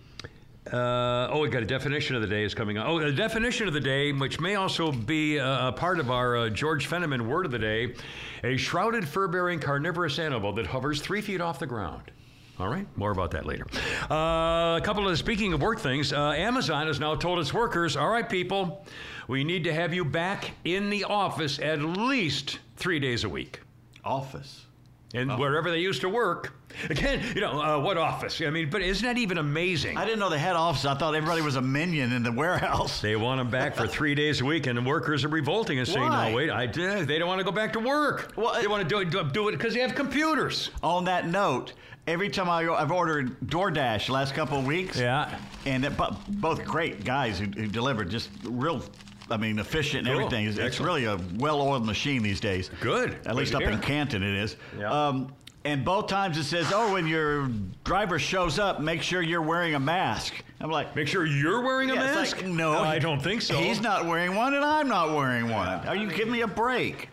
uh, 0.71 1.29
oh, 1.31 1.39
we 1.39 1.49
got 1.49 1.63
a 1.63 1.65
definition 1.65 2.15
of 2.15 2.21
the 2.21 2.27
day 2.27 2.43
is 2.43 2.53
coming 2.53 2.77
on. 2.77 2.87
Oh, 2.87 2.99
the 2.99 3.11
definition 3.11 3.67
of 3.67 3.73
the 3.73 3.79
day, 3.79 4.11
which 4.11 4.39
may 4.41 4.55
also 4.55 4.91
be 4.91 5.37
a, 5.37 5.67
a 5.67 5.71
part 5.71 5.99
of 5.99 6.11
our 6.11 6.35
uh, 6.35 6.49
George 6.49 6.89
Fenneman 6.89 7.21
word 7.21 7.45
of 7.45 7.51
the 7.51 7.59
day, 7.59 7.95
a 8.43 8.57
shrouded 8.57 9.07
fur-bearing 9.07 9.59
carnivorous 9.59 10.19
animal 10.19 10.51
that 10.53 10.67
hovers 10.67 11.01
three 11.01 11.21
feet 11.21 11.39
off 11.39 11.57
the 11.59 11.67
ground. 11.67 12.11
All 12.59 12.67
right, 12.67 12.87
more 12.97 13.11
about 13.11 13.31
that 13.31 13.45
later. 13.45 13.67
Uh, 14.09 14.77
a 14.77 14.81
couple 14.83 15.07
of 15.07 15.15
speaking 15.17 15.53
of 15.53 15.61
work 15.61 15.79
things. 15.79 16.11
Uh, 16.11 16.31
Amazon 16.31 16.87
has 16.87 16.99
now 16.99 17.13
told 17.15 17.37
its 17.39 17.53
workers, 17.53 17.95
"All 17.95 18.09
right, 18.09 18.27
people, 18.27 18.83
we 19.27 19.43
need 19.43 19.63
to 19.65 19.73
have 19.73 19.93
you 19.93 20.03
back 20.03 20.51
in 20.65 20.89
the 20.89 21.03
office 21.03 21.59
at 21.59 21.81
least 21.81 22.59
three 22.75 22.99
days 22.99 23.23
a 23.23 23.29
week." 23.29 23.61
Office. 24.03 24.65
And 25.13 25.37
wherever 25.39 25.71
they 25.71 25.79
used 25.79 26.01
to 26.01 26.09
work, 26.09 26.53
again, 26.89 27.21
you 27.33 27.39
know, 27.39 27.61
uh, 27.61 27.79
what 27.79 27.97
office? 27.97 28.41
I 28.41 28.49
mean, 28.49 28.69
but 28.69 28.81
isn't 28.81 29.05
that 29.05 29.17
even 29.17 29.37
amazing? 29.37 29.95
I 29.95 30.03
didn't 30.03 30.19
know 30.19 30.29
they 30.29 30.37
had 30.37 30.57
offices. 30.57 30.85
I 30.87 30.95
thought 30.95 31.15
everybody 31.15 31.41
was 31.41 31.55
a 31.55 31.61
minion 31.61 32.11
in 32.11 32.23
the 32.23 32.31
warehouse. 32.31 32.99
They 33.01 33.15
want 33.15 33.39
them 33.39 33.49
back 33.49 33.75
for 33.75 33.87
three 33.97 34.15
days 34.15 34.41
a 34.41 34.45
week, 34.45 34.67
and 34.67 34.77
the 34.77 34.81
workers 34.81 35.23
are 35.23 35.29
revolting 35.29 35.79
and 35.79 35.87
saying, 35.87 36.09
Why? 36.09 36.29
"No, 36.31 36.35
wait, 36.35 36.49
I 36.49 36.65
did. 36.65 37.07
They 37.07 37.19
don't 37.19 37.27
want 37.27 37.39
to 37.39 37.45
go 37.45 37.51
back 37.51 37.71
to 37.73 37.79
work. 37.79 38.33
Well, 38.35 38.59
they 38.59 38.67
want 38.67 38.83
to 38.83 38.89
do 38.89 38.99
it, 38.99 39.09
do, 39.09 39.23
do 39.23 39.47
it 39.47 39.53
because 39.53 39.73
they 39.73 39.79
have 39.79 39.95
computers." 39.95 40.71
On 40.83 41.05
that 41.05 41.27
note, 41.27 41.73
every 42.07 42.29
time 42.29 42.49
I, 42.49 42.67
I've 42.73 42.91
ordered 42.91 43.39
DoorDash 43.41 44.07
the 44.07 44.13
last 44.13 44.33
couple 44.33 44.57
of 44.57 44.65
weeks. 44.65 44.97
Yeah. 44.97 45.37
And 45.65 45.85
it, 45.85 45.93
both 46.29 46.63
great 46.63 47.03
guys 47.03 47.37
who, 47.39 47.45
who 47.45 47.67
delivered, 47.67 48.09
just 48.09 48.29
real, 48.43 48.81
I 49.29 49.37
mean, 49.37 49.59
efficient 49.59 50.07
and 50.07 50.15
Cool. 50.15 50.25
everything. 50.25 50.47
It's, 50.47 50.57
it's 50.57 50.79
really 50.79 51.05
a 51.05 51.19
well-oiled 51.35 51.85
machine 51.85 52.23
these 52.23 52.39
days. 52.39 52.69
Good. 52.79 53.11
At 53.13 53.23
Good 53.25 53.35
least 53.35 53.53
up 53.55 53.61
in. 53.61 53.77
Canton 53.79 54.23
it 54.23 54.35
is. 54.43 54.55
Yeah. 54.79 54.91
Um, 54.91 55.33
and 55.65 55.83
both 55.83 56.07
times 56.07 56.37
it 56.37 56.45
says, 56.45 56.71
"Oh, 56.73 56.93
when 56.93 57.07
your 57.07 57.49
driver 57.83 58.19
shows 58.19 58.57
up, 58.57 58.79
make 58.79 59.01
sure 59.01 59.21
you're 59.21 59.41
wearing 59.41 59.75
a 59.75 59.79
mask." 59.79 60.33
I'm 60.61 60.71
like, 60.71 60.95
Make 60.95 61.09
sure 61.09 61.25
you're 61.25 61.59
wearing 61.61 61.91
a 61.91 61.95
Yeah, 61.95 61.99
mask. 61.99 62.37
like, 62.37 62.45
no, 62.45 62.71
I 62.79 62.99
don't 62.99 63.19
think 63.19 63.41
so. 63.41 63.57
He's 63.57 63.81
not 63.81 64.05
wearing 64.05 64.33
one, 64.35 64.53
and 64.53 64.63
I'm 64.63 64.87
not 64.87 65.13
wearing 65.13 65.49
one. 65.49 65.67
Are 65.85 65.95
you 65.95 66.09
giving 66.09 66.31
me 66.31 66.41
a 66.41 66.47
break? 66.47 67.09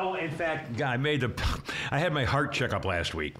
Oh, 0.00 0.14
in 0.14 0.30
fact, 0.30 0.80
I 0.80 0.96
made 0.96 1.20
the. 1.20 1.30
I 1.90 1.98
had 1.98 2.14
my 2.14 2.24
heart 2.24 2.52
checkup 2.52 2.86
last 2.86 3.14
week, 3.14 3.34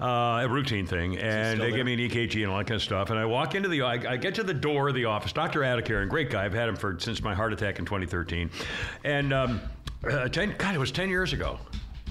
uh, 0.00 0.40
a 0.42 0.48
routine 0.48 0.86
thing, 0.86 1.18
and 1.18 1.60
they 1.60 1.68
there? 1.68 1.76
give 1.76 1.86
me 1.86 1.92
an 1.92 2.00
EKG 2.00 2.42
and 2.42 2.50
all 2.50 2.56
that 2.56 2.66
kind 2.66 2.76
of 2.76 2.82
stuff. 2.82 3.10
And 3.10 3.18
I 3.18 3.26
walk 3.26 3.54
into 3.54 3.68
the, 3.68 3.82
I, 3.82 4.12
I 4.12 4.16
get 4.16 4.34
to 4.36 4.42
the 4.42 4.54
door 4.54 4.88
of 4.88 4.94
the 4.94 5.04
office. 5.04 5.32
Dr. 5.32 5.60
Adikaran, 5.60 6.08
great 6.08 6.30
guy. 6.30 6.46
I've 6.46 6.54
had 6.54 6.66
him 6.66 6.76
for 6.76 6.98
since 6.98 7.22
my 7.22 7.34
heart 7.34 7.52
attack 7.52 7.78
in 7.78 7.84
2013, 7.84 8.50
and 9.04 9.34
um, 9.34 9.60
uh, 10.10 10.28
ten, 10.28 10.54
God, 10.56 10.74
it 10.74 10.78
was 10.78 10.90
10 10.90 11.10
years 11.10 11.34
ago. 11.34 11.58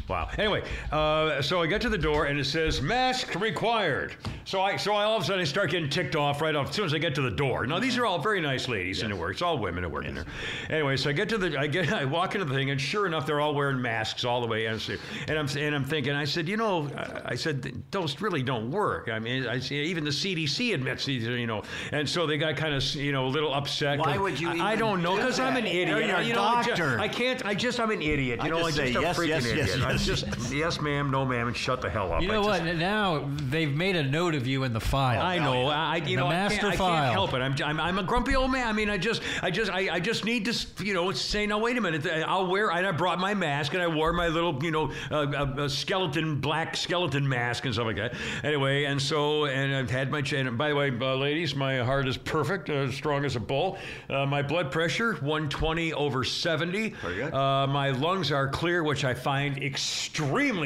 Wow. 0.07 0.29
Anyway, 0.37 0.63
uh, 0.91 1.41
so 1.41 1.61
I 1.61 1.67
get 1.67 1.81
to 1.81 1.89
the 1.89 1.97
door 1.97 2.25
and 2.27 2.39
it 2.39 2.45
says 2.45 2.81
mask 2.81 3.35
required. 3.35 4.15
So 4.45 4.61
I, 4.61 4.77
so 4.77 4.93
I 4.93 5.03
all 5.03 5.17
of 5.17 5.23
a 5.23 5.25
sudden 5.25 5.41
I 5.41 5.43
start 5.43 5.71
getting 5.71 5.89
ticked 5.89 6.15
off 6.15 6.41
right 6.41 6.55
off 6.55 6.69
as 6.69 6.75
soon 6.75 6.85
as 6.85 6.93
I 6.93 6.97
get 6.97 7.13
to 7.15 7.21
the 7.21 7.31
door. 7.31 7.67
Now 7.67 7.79
these 7.79 7.97
are 7.97 8.05
all 8.05 8.17
very 8.17 8.39
nice 8.39 8.69
ladies 8.69 9.01
in 9.03 9.09
the 9.09 9.15
work. 9.17 9.33
It's 9.33 9.41
all 9.41 9.57
women 9.57 9.83
that 9.83 9.89
work 9.89 10.05
in 10.05 10.15
there. 10.15 10.25
Anyway, 10.69 10.95
so 10.95 11.09
I 11.09 11.13
get 11.13 11.27
to 11.29 11.37
the, 11.37 11.59
I 11.59 11.67
get, 11.67 11.91
I 11.93 12.05
walk 12.05 12.35
into 12.35 12.45
the 12.45 12.53
thing 12.53 12.69
and 12.71 12.79
sure 12.79 13.05
enough 13.05 13.25
they're 13.25 13.41
all 13.41 13.53
wearing 13.53 13.81
masks 13.81 14.23
all 14.23 14.39
the 14.39 14.47
way. 14.47 14.65
And, 14.65 14.79
I'm- 14.79 14.99
and 15.27 15.37
I'm 15.37 15.57
and 15.57 15.75
I'm 15.75 15.83
thinking, 15.83 16.13
I 16.13 16.23
said, 16.23 16.47
you 16.47 16.55
know, 16.55 16.89
I 17.25 17.35
said 17.35 17.83
those 17.91 18.21
really 18.21 18.41
don't 18.43 18.71
work. 18.71 19.09
I 19.11 19.19
mean, 19.19 19.45
I 19.45 19.59
see 19.59 19.75
even 19.81 20.05
the 20.05 20.09
CDC 20.11 20.73
admits 20.73 21.05
these, 21.05 21.27
are, 21.27 21.37
you 21.37 21.47
know. 21.47 21.63
And 21.91 22.07
so 22.07 22.25
they 22.25 22.37
got 22.37 22.55
kind 22.55 22.73
of 22.73 22.83
you 22.95 23.11
know 23.11 23.25
a 23.25 23.27
little 23.27 23.53
upset. 23.53 23.99
Why 23.99 24.17
would 24.17 24.39
you 24.39 24.49
I, 24.49 24.71
I 24.71 24.75
don't 24.77 25.01
know 25.01 25.15
because 25.17 25.39
I'm 25.39 25.57
an 25.57 25.65
idiot. 25.65 25.89
You're 25.89 26.15
a 26.17 26.23
you 26.23 26.33
know, 26.33 26.43
I 26.43 26.63
doctor. 26.63 26.99
I 26.99 27.07
can't. 27.07 27.45
I 27.45 27.53
just 27.53 27.79
I'm 27.79 27.91
an 27.91 28.01
idiot. 28.01 28.39
You 28.39 28.45
I 28.45 28.49
know, 28.49 28.59
just 28.59 28.79
I'm 28.79 28.85
say 28.87 28.93
just 28.93 28.99
a 28.99 29.01
yes, 29.01 29.17
freaking 29.17 29.27
yes, 29.27 29.45
yes, 29.55 29.69
idiot. 29.73 29.87
I'm 29.87 29.96
yes. 30.05 30.21
just 30.21 30.51
yes, 30.53 30.81
ma'am, 30.81 31.09
no, 31.09 31.25
ma'am, 31.25 31.47
and 31.47 31.55
shut 31.55 31.81
the 31.81 31.89
hell 31.89 32.11
up. 32.13 32.21
You 32.21 32.29
I 32.29 32.33
know 32.33 32.43
just- 32.43 32.63
what? 32.63 32.75
Now 32.75 33.29
they've 33.49 33.73
made 33.73 33.95
a 33.95 34.03
note 34.03 34.35
of 34.35 34.45
you 34.45 34.63
in 34.63 34.73
the 34.73 34.79
file. 34.79 35.21
I 35.21 35.37
know. 35.39 35.67
I, 35.67 35.95
you 35.97 36.03
The 36.03 36.15
know, 36.17 36.27
I 36.27 36.31
master 36.31 36.59
can't, 36.61 36.73
I 36.73 36.77
file. 36.77 37.01
can't 37.03 37.11
help 37.13 37.33
it. 37.33 37.37
I'm, 37.41 37.55
I'm, 37.63 37.79
I'm 37.79 37.99
a 37.99 38.03
grumpy 38.03 38.35
old 38.35 38.51
man. 38.51 38.67
I 38.67 38.73
mean, 38.73 38.89
I 38.89 38.97
just, 38.97 39.21
I 39.41 39.49
just, 39.51 39.71
I, 39.71 39.95
I 39.95 39.99
just 39.99 40.25
need 40.25 40.45
to, 40.45 40.83
you 40.83 40.93
know, 40.93 41.11
say, 41.11 41.45
now 41.47 41.59
wait 41.59 41.77
a 41.77 41.81
minute. 41.81 42.05
I'll 42.27 42.47
wear. 42.47 42.69
And 42.71 42.85
I 42.85 42.91
brought 42.91 43.19
my 43.19 43.33
mask, 43.33 43.73
and 43.73 43.81
I 43.81 43.87
wore 43.87 44.13
my 44.13 44.27
little, 44.27 44.61
you 44.63 44.71
know, 44.71 44.91
uh, 45.09 45.15
uh, 45.15 45.55
uh, 45.63 45.67
skeleton 45.69 46.39
black 46.39 46.75
skeleton 46.75 47.27
mask 47.27 47.65
and 47.65 47.73
stuff 47.73 47.85
like 47.87 47.95
that. 47.97 48.13
Anyway, 48.43 48.83
and 48.85 49.01
so, 49.01 49.45
and 49.45 49.73
I've 49.75 49.89
had 49.89 50.11
my. 50.11 50.21
Ch- 50.21 50.33
and 50.33 50.57
by 50.57 50.69
the 50.69 50.75
way, 50.75 50.91
uh, 50.99 51.15
ladies, 51.15 51.55
my 51.55 51.77
heart 51.79 52.07
is 52.07 52.17
perfect, 52.17 52.69
uh, 52.69 52.91
strong 52.91 53.25
as 53.25 53.35
a 53.35 53.39
bull. 53.39 53.77
Uh, 54.09 54.25
my 54.25 54.41
blood 54.41 54.71
pressure 54.71 55.13
120 55.15 55.93
over 55.93 56.23
70. 56.23 56.89
Very 56.89 57.15
good. 57.15 57.33
Uh, 57.33 57.67
my 57.67 57.91
lungs 57.91 58.31
are 58.31 58.47
clear, 58.47 58.83
which 58.83 59.03
I 59.05 59.13
find 59.13 59.57
extremely 59.63 59.86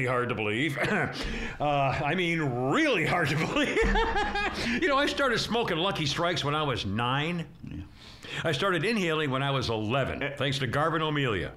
hard 0.06 0.30
to 0.30 0.36
believe. 0.36 0.78
uh, 1.60 1.64
I 1.64 2.16
mean, 2.16 2.40
really 2.40 3.06
hard 3.06 3.30
to 3.30 3.36
believe. 3.48 3.78
you 4.82 4.88
know, 4.88 4.98
I 4.98 5.06
started 5.06 5.40
smoking 5.40 5.78
Lucky 5.78 6.06
Strikes 6.06 6.44
when 6.44 6.56
I 6.56 6.64
was 6.64 6.86
nine. 6.86 7.46
I 8.44 8.52
started 8.52 8.86
inhaling 8.86 9.30
when 9.30 9.44
I 9.44 9.52
was 9.52 9.70
11, 9.70 10.34
thanks 10.38 10.60
to 10.60 10.68
Garvin 10.68 11.02
O'Melia. 11.02 11.52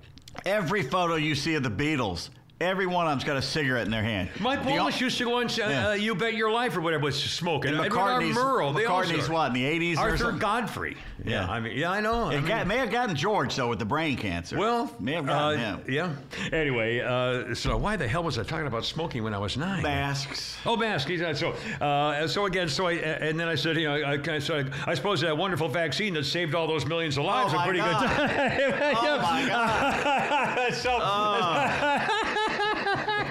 Every 0.44 0.82
photo 0.82 1.14
you 1.14 1.34
see 1.34 1.54
of 1.54 1.62
the 1.62 1.70
Beatles, 1.70 2.30
Every 2.60 2.86
one 2.86 3.04
of 3.06 3.10
them's 3.10 3.24
got 3.24 3.36
a 3.36 3.42
cigarette 3.42 3.84
in 3.84 3.90
their 3.90 4.02
hand. 4.02 4.30
Mike 4.38 4.64
Wallace 4.64 5.00
used 5.00 5.18
to 5.18 5.24
go 5.24 5.38
on 5.40 5.46
uh, 5.46 5.50
Yeah. 5.58 5.94
You 5.94 6.14
Bet 6.14 6.34
Your 6.34 6.52
Life 6.52 6.76
or 6.76 6.80
whatever 6.82 7.02
was 7.04 7.20
smoking. 7.20 7.74
And 7.74 7.80
McCartney's, 7.80 8.36
also 8.38 8.72
McCartney's 8.78 9.28
what 9.28 9.48
in 9.48 9.54
the 9.54 9.64
80s 9.94 9.96
or 9.98 10.10
Arthur? 10.10 10.30
Godfrey. 10.32 10.96
Yeah, 11.24 11.44
Yeah. 11.46 11.50
I 11.52 11.58
mean, 11.60 11.76
yeah, 11.76 11.90
I 11.90 12.00
know. 12.00 12.26
I 12.26 12.34
It 12.34 12.36
mean- 12.38 12.46
got, 12.46 12.66
may 12.68 12.76
have 12.78 12.92
gotten 12.92 13.16
George 13.16 13.56
though 13.56 13.68
with 13.68 13.80
the 13.80 13.84
brain 13.84 14.16
cancer. 14.16 14.56
well, 14.56 14.94
may 15.00 15.12
have 15.14 15.28
uh, 15.28 15.32
gotten 15.56 15.58
him. 15.58 15.80
yeah. 15.88 16.14
Anyway, 16.52 17.00
uh, 17.00 17.54
so 17.56 17.76
why 17.76 17.96
the 17.96 18.06
hell 18.06 18.22
was 18.22 18.38
I 18.38 18.44
talking 18.44 18.68
about 18.68 18.84
smoking 18.84 19.24
when 19.24 19.34
I 19.34 19.38
was 19.38 19.56
nine? 19.56 19.82
Masks. 19.82 20.56
Oh, 20.64 20.76
mask. 20.76 21.08
He's 21.08 21.20
not 21.22 21.36
so. 21.36 21.54
Uh, 21.80 22.26
so 22.28 22.46
again, 22.46 22.68
so 22.68 22.86
I 22.86 22.92
and 22.92 23.38
then 23.38 23.48
I 23.48 23.56
said, 23.56 23.76
you 23.76 23.88
know, 23.88 23.94
I, 23.96 24.12
I, 24.34 24.38
so 24.38 24.58
I, 24.60 24.64
I 24.90 24.94
suppose 24.94 25.20
that 25.22 25.36
wonderful 25.36 25.68
vaccine 25.68 26.14
that 26.14 26.24
saved 26.24 26.54
all 26.54 26.68
those 26.68 26.86
millions 26.86 27.18
of 27.18 27.24
lives 27.24 27.52
Oh, 27.52 27.56
my 27.56 27.64
pretty 27.64 27.80
God. 27.80 28.00
good. 28.56 28.74
Oh 28.96 29.18
my 29.20 29.44
God! 29.48 30.72
so, 30.74 31.00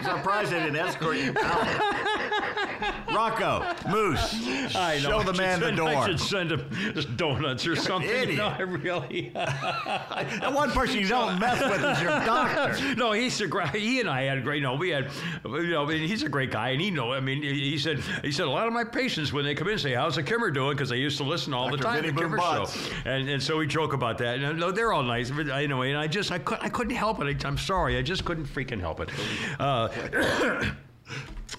I'm 0.05 0.17
surprised 0.17 0.51
they 0.51 0.59
didn't 0.59 0.75
escort 0.75 1.17
you 1.17 1.33
out. 1.41 2.02
Rocco, 3.13 3.65
Moose, 3.89 4.34
I 4.76 4.96
know. 4.96 5.10
show 5.10 5.17
I 5.19 5.24
the 5.24 5.34
man 5.34 5.60
the 5.60 5.65
send- 5.67 5.78
door. 5.78 5.89
I 5.89 6.06
should 6.08 6.19
send 6.19 6.52
him 6.52 7.15
donuts 7.15 7.67
or 7.67 7.76
something. 7.76 8.10
idiot. 8.10 8.38
No, 8.38 8.48
I 8.48 8.62
really. 8.62 9.32
The 10.43 10.52
one 10.52 10.72
person 10.72 11.00
you 11.00 11.08
don't 11.08 11.39
mess 11.39 11.62
with 11.62 11.84
is 11.84 12.02
your 12.02 12.12
doctor. 12.26 12.96
no, 12.98 13.12
he's 13.12 13.39
a 13.41 13.48
great. 13.48 13.69
He 13.69 14.00
and 14.00 14.10
I 14.10 14.24
had 14.24 14.38
a 14.38 14.41
great. 14.41 14.62
No, 14.62 14.76
we 14.76 14.89
had. 14.89 15.10
You 15.46 15.67
know, 15.67 15.84
I 15.84 15.88
mean, 15.88 16.08
he's 16.08 16.24
a 16.24 16.30
great 16.30 16.52
guy, 16.52 16.69
and 16.69 16.82
he 16.82 16.91
know. 16.91 17.12
I 17.13 17.19
mean, 17.19 17.41
he 17.41 17.78
said. 17.78 18.00
He 18.24 18.32
said 18.32 18.46
a 18.48 18.50
lot 18.50 18.67
of 18.67 18.74
my 18.74 18.84
patients 18.84 19.32
when 19.34 19.43
they 19.46 19.56
come 19.56 19.67
in 19.69 19.78
say, 19.78 19.93
"How's 19.93 20.15
the 20.15 20.24
Kimmer 20.24 20.52
doing?" 20.52 20.76
Because 20.76 20.89
they 20.89 20.98
used 20.98 21.17
to 21.17 21.24
listen 21.24 21.54
all 21.54 21.69
the 21.69 21.78
time 21.78 22.02
Vinny 22.02 22.10
to 22.10 22.13
the 22.15 22.22
Kimmer 22.22 22.38
show, 22.39 22.65
and 23.06 23.30
and 23.30 23.41
so 23.41 23.58
we 23.58 23.67
joke 23.67 23.93
about 23.93 24.17
that. 24.19 24.39
And 24.39 24.60
no, 24.60 24.72
they're 24.72 24.93
all 24.93 25.04
nice. 25.04 25.30
But 25.32 25.50
anyway, 25.50 25.89
and 25.91 26.00
I 26.00 26.08
just 26.08 26.32
I 26.32 26.39
could 26.39 26.60
I 26.62 26.69
couldn't 26.69 26.96
help 26.96 27.22
it. 27.22 27.43
I, 27.43 27.48
I'm 27.48 27.58
sorry, 27.58 27.98
I 27.98 28.02
just 28.02 28.26
couldn't 28.26 28.46
freaking 28.46 28.80
help 28.80 29.00
it. 29.00 29.10
Uh, 29.60 29.89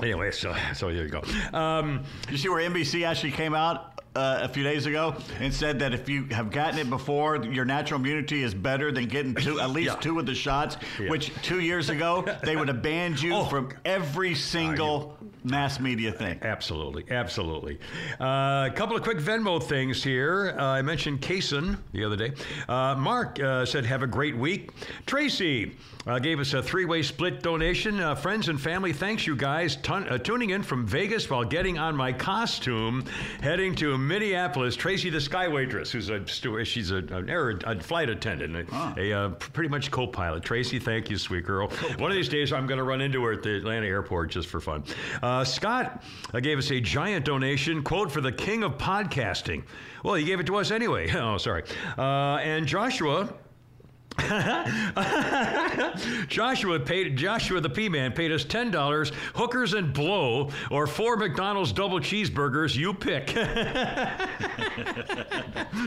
Anyway, 0.02 0.30
so 0.32 0.54
so 0.74 0.88
here 0.88 1.04
you 1.04 1.08
go. 1.08 1.22
Um, 1.56 2.02
You 2.30 2.36
see 2.36 2.48
where 2.48 2.68
NBC 2.68 3.06
actually 3.06 3.30
came 3.32 3.54
out 3.54 4.00
uh, 4.16 4.40
a 4.42 4.48
few 4.48 4.62
days 4.62 4.86
ago 4.86 5.14
and 5.40 5.52
said 5.52 5.78
that 5.80 5.92
if 5.94 6.08
you 6.08 6.24
have 6.30 6.50
gotten 6.50 6.78
it 6.78 6.88
before, 6.90 7.36
your 7.44 7.64
natural 7.64 8.00
immunity 8.00 8.42
is 8.42 8.54
better 8.54 8.92
than 8.92 9.06
getting 9.06 9.34
two, 9.34 9.60
at 9.60 9.70
least 9.70 9.94
Yeah. 9.94 10.00
two 10.00 10.18
of 10.18 10.26
the 10.26 10.34
shots. 10.34 10.76
Yeah. 11.00 11.10
Which 11.10 11.32
two 11.42 11.60
years 11.60 11.90
ago 11.90 12.24
they 12.42 12.56
would 12.56 12.68
have 12.68 12.82
banned 12.82 13.20
you 13.20 13.34
Oh, 13.36 13.44
from 13.44 13.70
every 13.84 14.34
single 14.34 15.16
mass 15.44 15.78
media 15.78 16.10
thing. 16.10 16.38
Absolutely, 16.42 17.04
absolutely. 17.10 17.78
Uh, 18.20 18.68
a 18.70 18.72
couple 18.74 18.96
of 18.96 19.02
quick 19.02 19.18
Venmo 19.18 19.62
things 19.62 20.02
here. 20.02 20.56
Uh, 20.58 20.64
I 20.64 20.82
mentioned 20.82 21.20
Kaysen 21.20 21.78
the 21.92 22.04
other 22.04 22.16
day. 22.16 22.32
Uh, 22.68 22.94
Mark 22.96 23.38
uh, 23.40 23.64
said, 23.64 23.84
"Have 23.84 24.02
a 24.02 24.06
great 24.06 24.36
week." 24.36 24.70
Tracy 25.06 25.76
uh, 26.06 26.18
gave 26.18 26.40
us 26.40 26.54
a 26.54 26.62
three-way 26.62 27.02
split 27.02 27.42
donation. 27.42 28.00
Uh, 28.00 28.14
friends 28.14 28.48
and 28.48 28.60
family, 28.60 28.92
thanks 28.92 29.26
you 29.26 29.36
guys 29.36 29.76
Tun- 29.76 30.08
uh, 30.08 30.18
tuning 30.18 30.50
in 30.50 30.62
from 30.62 30.86
Vegas 30.86 31.28
while 31.30 31.44
getting 31.44 31.78
on 31.78 31.94
my 31.96 32.12
costume, 32.12 33.04
heading 33.40 33.74
to 33.76 33.96
Minneapolis. 33.98 34.76
Tracy, 34.76 35.10
the 35.10 35.20
sky 35.20 35.48
waitress, 35.48 35.90
who's 35.90 36.08
a 36.10 36.26
steward, 36.26 36.66
she's 36.66 36.90
a, 36.90 36.96
an 36.96 37.28
air, 37.28 37.58
a 37.64 37.78
flight 37.80 38.08
attendant, 38.08 38.68
a, 38.70 39.00
a 39.00 39.12
uh, 39.12 39.28
pretty 39.30 39.68
much 39.68 39.90
co-pilot. 39.90 40.42
Tracy, 40.42 40.78
thank 40.78 41.10
you, 41.10 41.18
sweet 41.18 41.44
girl. 41.44 41.68
One 41.98 42.10
of 42.10 42.16
these 42.16 42.28
days, 42.28 42.52
I'm 42.52 42.66
going 42.66 42.78
to 42.78 42.84
run 42.84 43.00
into 43.00 43.22
her 43.24 43.32
at 43.32 43.42
the 43.42 43.56
Atlanta 43.56 43.86
airport 43.86 44.30
just 44.30 44.48
for 44.48 44.60
fun. 44.60 44.84
Uh, 45.22 45.33
Scott 45.42 46.02
uh, 46.32 46.40
gave 46.40 46.58
us 46.58 46.70
a 46.70 46.80
giant 46.80 47.24
donation. 47.24 47.82
Quote 47.82 48.12
for 48.12 48.20
the 48.20 48.30
king 48.30 48.62
of 48.62 48.78
podcasting. 48.78 49.64
Well, 50.04 50.14
he 50.14 50.24
gave 50.24 50.38
it 50.38 50.46
to 50.46 50.56
us 50.56 50.70
anyway. 50.70 51.10
Oh, 51.14 51.38
sorry. 51.38 51.64
Uh, 51.96 52.36
and 52.42 52.66
Joshua. 52.66 53.32
Joshua 56.28 56.78
paid 56.78 57.16
Joshua 57.16 57.60
the 57.60 57.68
P 57.68 57.88
Man 57.88 58.12
paid 58.12 58.30
us 58.32 58.44
ten 58.44 58.70
dollars, 58.70 59.10
hookers 59.34 59.72
and 59.74 59.92
blow, 59.92 60.50
or 60.70 60.86
four 60.86 61.16
McDonald's 61.16 61.72
double 61.72 61.98
cheeseburgers. 61.98 62.76
You 62.76 62.94
pick. 62.94 63.30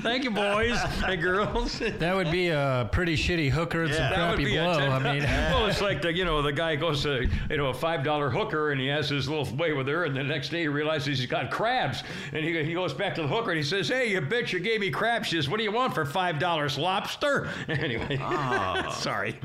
Thank 0.02 0.24
you, 0.26 0.32
boys 0.32 0.78
and 1.06 1.22
girls. 1.22 1.80
That 1.80 2.16
would 2.16 2.30
be 2.32 2.50
a 2.50 2.90
pretty 2.92 3.16
shitty 3.16 3.50
hooker 3.50 3.84
and 3.84 3.94
some 3.94 4.04
Yeah. 4.04 4.30
Would 4.32 4.40
crappy 4.40 4.58
blow. 4.58 4.78
I 4.78 5.00
mean, 5.00 5.24
well, 5.24 5.68
it's 5.68 5.80
like 5.82 6.02
the 6.02 6.12
you 6.14 6.26
know 6.26 6.42
the 6.42 6.52
guy 6.52 6.76
goes 6.76 7.04
to 7.04 7.28
you 7.50 7.58
know 7.58 7.68
a 7.68 7.74
five 7.74 8.04
dollar 8.04 8.30
hooker 8.30 8.72
and 8.72 8.82
he 8.82 8.88
has 8.88 9.10
his 9.10 9.30
little 9.30 9.46
way 9.56 9.72
with 9.74 9.88
her, 9.88 10.04
and 10.06 10.16
the 10.16 10.24
next 10.24 10.50
day 10.50 10.62
he 10.62 10.68
realizes 10.68 11.20
he's 11.20 11.30
got 11.30 11.50
crabs, 11.52 12.04
and 12.34 12.44
he, 12.44 12.64
he 12.64 12.74
goes 12.74 12.94
back 12.94 13.16
to 13.16 13.22
the 13.22 13.28
hooker 13.28 13.52
and 13.52 13.58
he 13.58 13.64
says, 13.64 13.88
"Hey, 13.88 14.12
you 14.12 14.22
bitch, 14.22 14.52
you 14.52 14.60
gave 14.60 14.82
me 14.82 14.90
crabs. 14.90 15.28
She 15.30 15.36
says, 15.38 15.48
what 15.50 15.58
do 15.58 15.64
you 15.64 15.72
want 15.72 15.94
for 15.94 16.06
five 16.06 16.40
dollars, 16.40 16.78
lobster?" 16.78 17.50
Anyway, 17.68 18.17
sorry. 18.94 19.36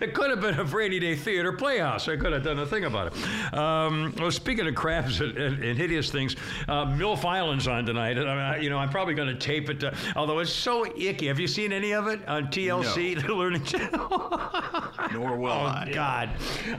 it 0.00 0.14
could 0.14 0.30
have 0.30 0.40
been 0.40 0.58
a 0.58 0.64
rainy 0.64 0.98
Day 0.98 1.14
Theater 1.16 1.52
Playhouse. 1.52 2.08
I 2.08 2.16
could 2.16 2.32
have 2.32 2.42
done 2.44 2.58
a 2.58 2.66
thing 2.66 2.84
about 2.84 3.14
it. 3.16 3.54
Um, 3.54 4.14
well, 4.18 4.30
speaking 4.30 4.66
of 4.66 4.74
crabs 4.74 5.20
and, 5.20 5.36
and, 5.36 5.62
and 5.62 5.78
hideous 5.78 6.10
things, 6.10 6.36
uh, 6.68 6.86
MILF 6.86 7.24
Island's 7.24 7.68
on 7.68 7.86
tonight. 7.86 8.18
And 8.18 8.28
I, 8.28 8.56
you 8.58 8.70
know, 8.70 8.78
I'm 8.78 8.90
probably 8.90 9.14
going 9.14 9.28
to 9.28 9.34
tape 9.36 9.70
it, 9.70 9.80
to, 9.80 9.96
although 10.16 10.38
it's 10.40 10.52
so 10.52 10.84
icky. 10.96 11.26
Have 11.28 11.38
you 11.38 11.48
seen 11.48 11.72
any 11.72 11.92
of 11.92 12.06
it 12.06 12.26
on 12.28 12.46
TLC, 12.48 13.24
the 13.26 13.34
Learning 13.34 13.64
Channel? 13.64 14.08
Nor 15.12 15.36
will 15.36 15.50
Oh 15.52 15.66
I. 15.66 15.90
God! 15.92 16.30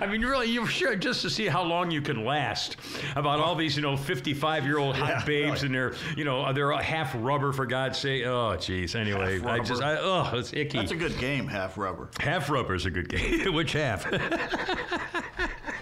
I 0.01 0.08
mean, 0.08 0.21
really, 0.21 0.47
you 0.47 0.65
should 0.65 1.01
just 1.01 1.21
to 1.21 1.29
see 1.29 1.47
how 1.47 1.63
long 1.63 1.91
you 1.91 2.01
can 2.01 2.25
last. 2.25 2.77
About 3.15 3.39
all 3.39 3.55
these, 3.55 3.75
you 3.75 3.81
know, 3.81 3.95
fifty-five-year-old 3.95 4.95
hot 4.95 5.10
Yeah, 5.10 5.25
babes, 5.25 5.63
really. 5.63 5.65
and 5.67 5.75
they're, 5.75 5.93
you 6.17 6.25
know, 6.25 6.51
they're 6.51 6.71
half 6.77 7.13
rubber 7.19 7.51
for 7.53 7.65
God's 7.65 7.97
sake. 7.99 8.25
Oh, 8.25 8.55
jeez. 8.58 8.95
Anyway, 8.95 9.39
I 9.45 9.60
just, 9.60 9.81
I, 9.85 9.97
oh, 9.99 10.31
it's 10.33 10.51
icky. 10.51 10.79
That's 10.79 10.91
a 10.91 10.95
good 10.95 11.17
game, 11.19 11.47
half 11.47 11.77
rubber. 11.77 12.09
half 12.19 12.49
rubber 12.49 12.73
is 12.73 12.87
a 12.87 12.89
good 12.89 13.07
game. 13.07 13.53
Which 13.53 13.73
half? 13.73 14.11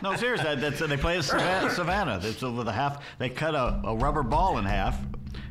No, 0.01 0.17
seriously, 0.17 0.55
that, 0.55 0.59
that's 0.59 0.79
they 0.85 0.97
play 0.97 1.17
at 1.17 1.23
Savannah. 1.23 1.69
Savannah. 1.69 2.19
It's 2.21 2.41
with 2.41 2.67
a 2.67 2.73
half. 2.73 3.01
They 3.19 3.29
cut 3.29 3.55
a, 3.55 3.79
a 3.85 3.95
rubber 3.95 4.21
ball 4.21 4.57
in 4.57 4.65
half, 4.65 4.99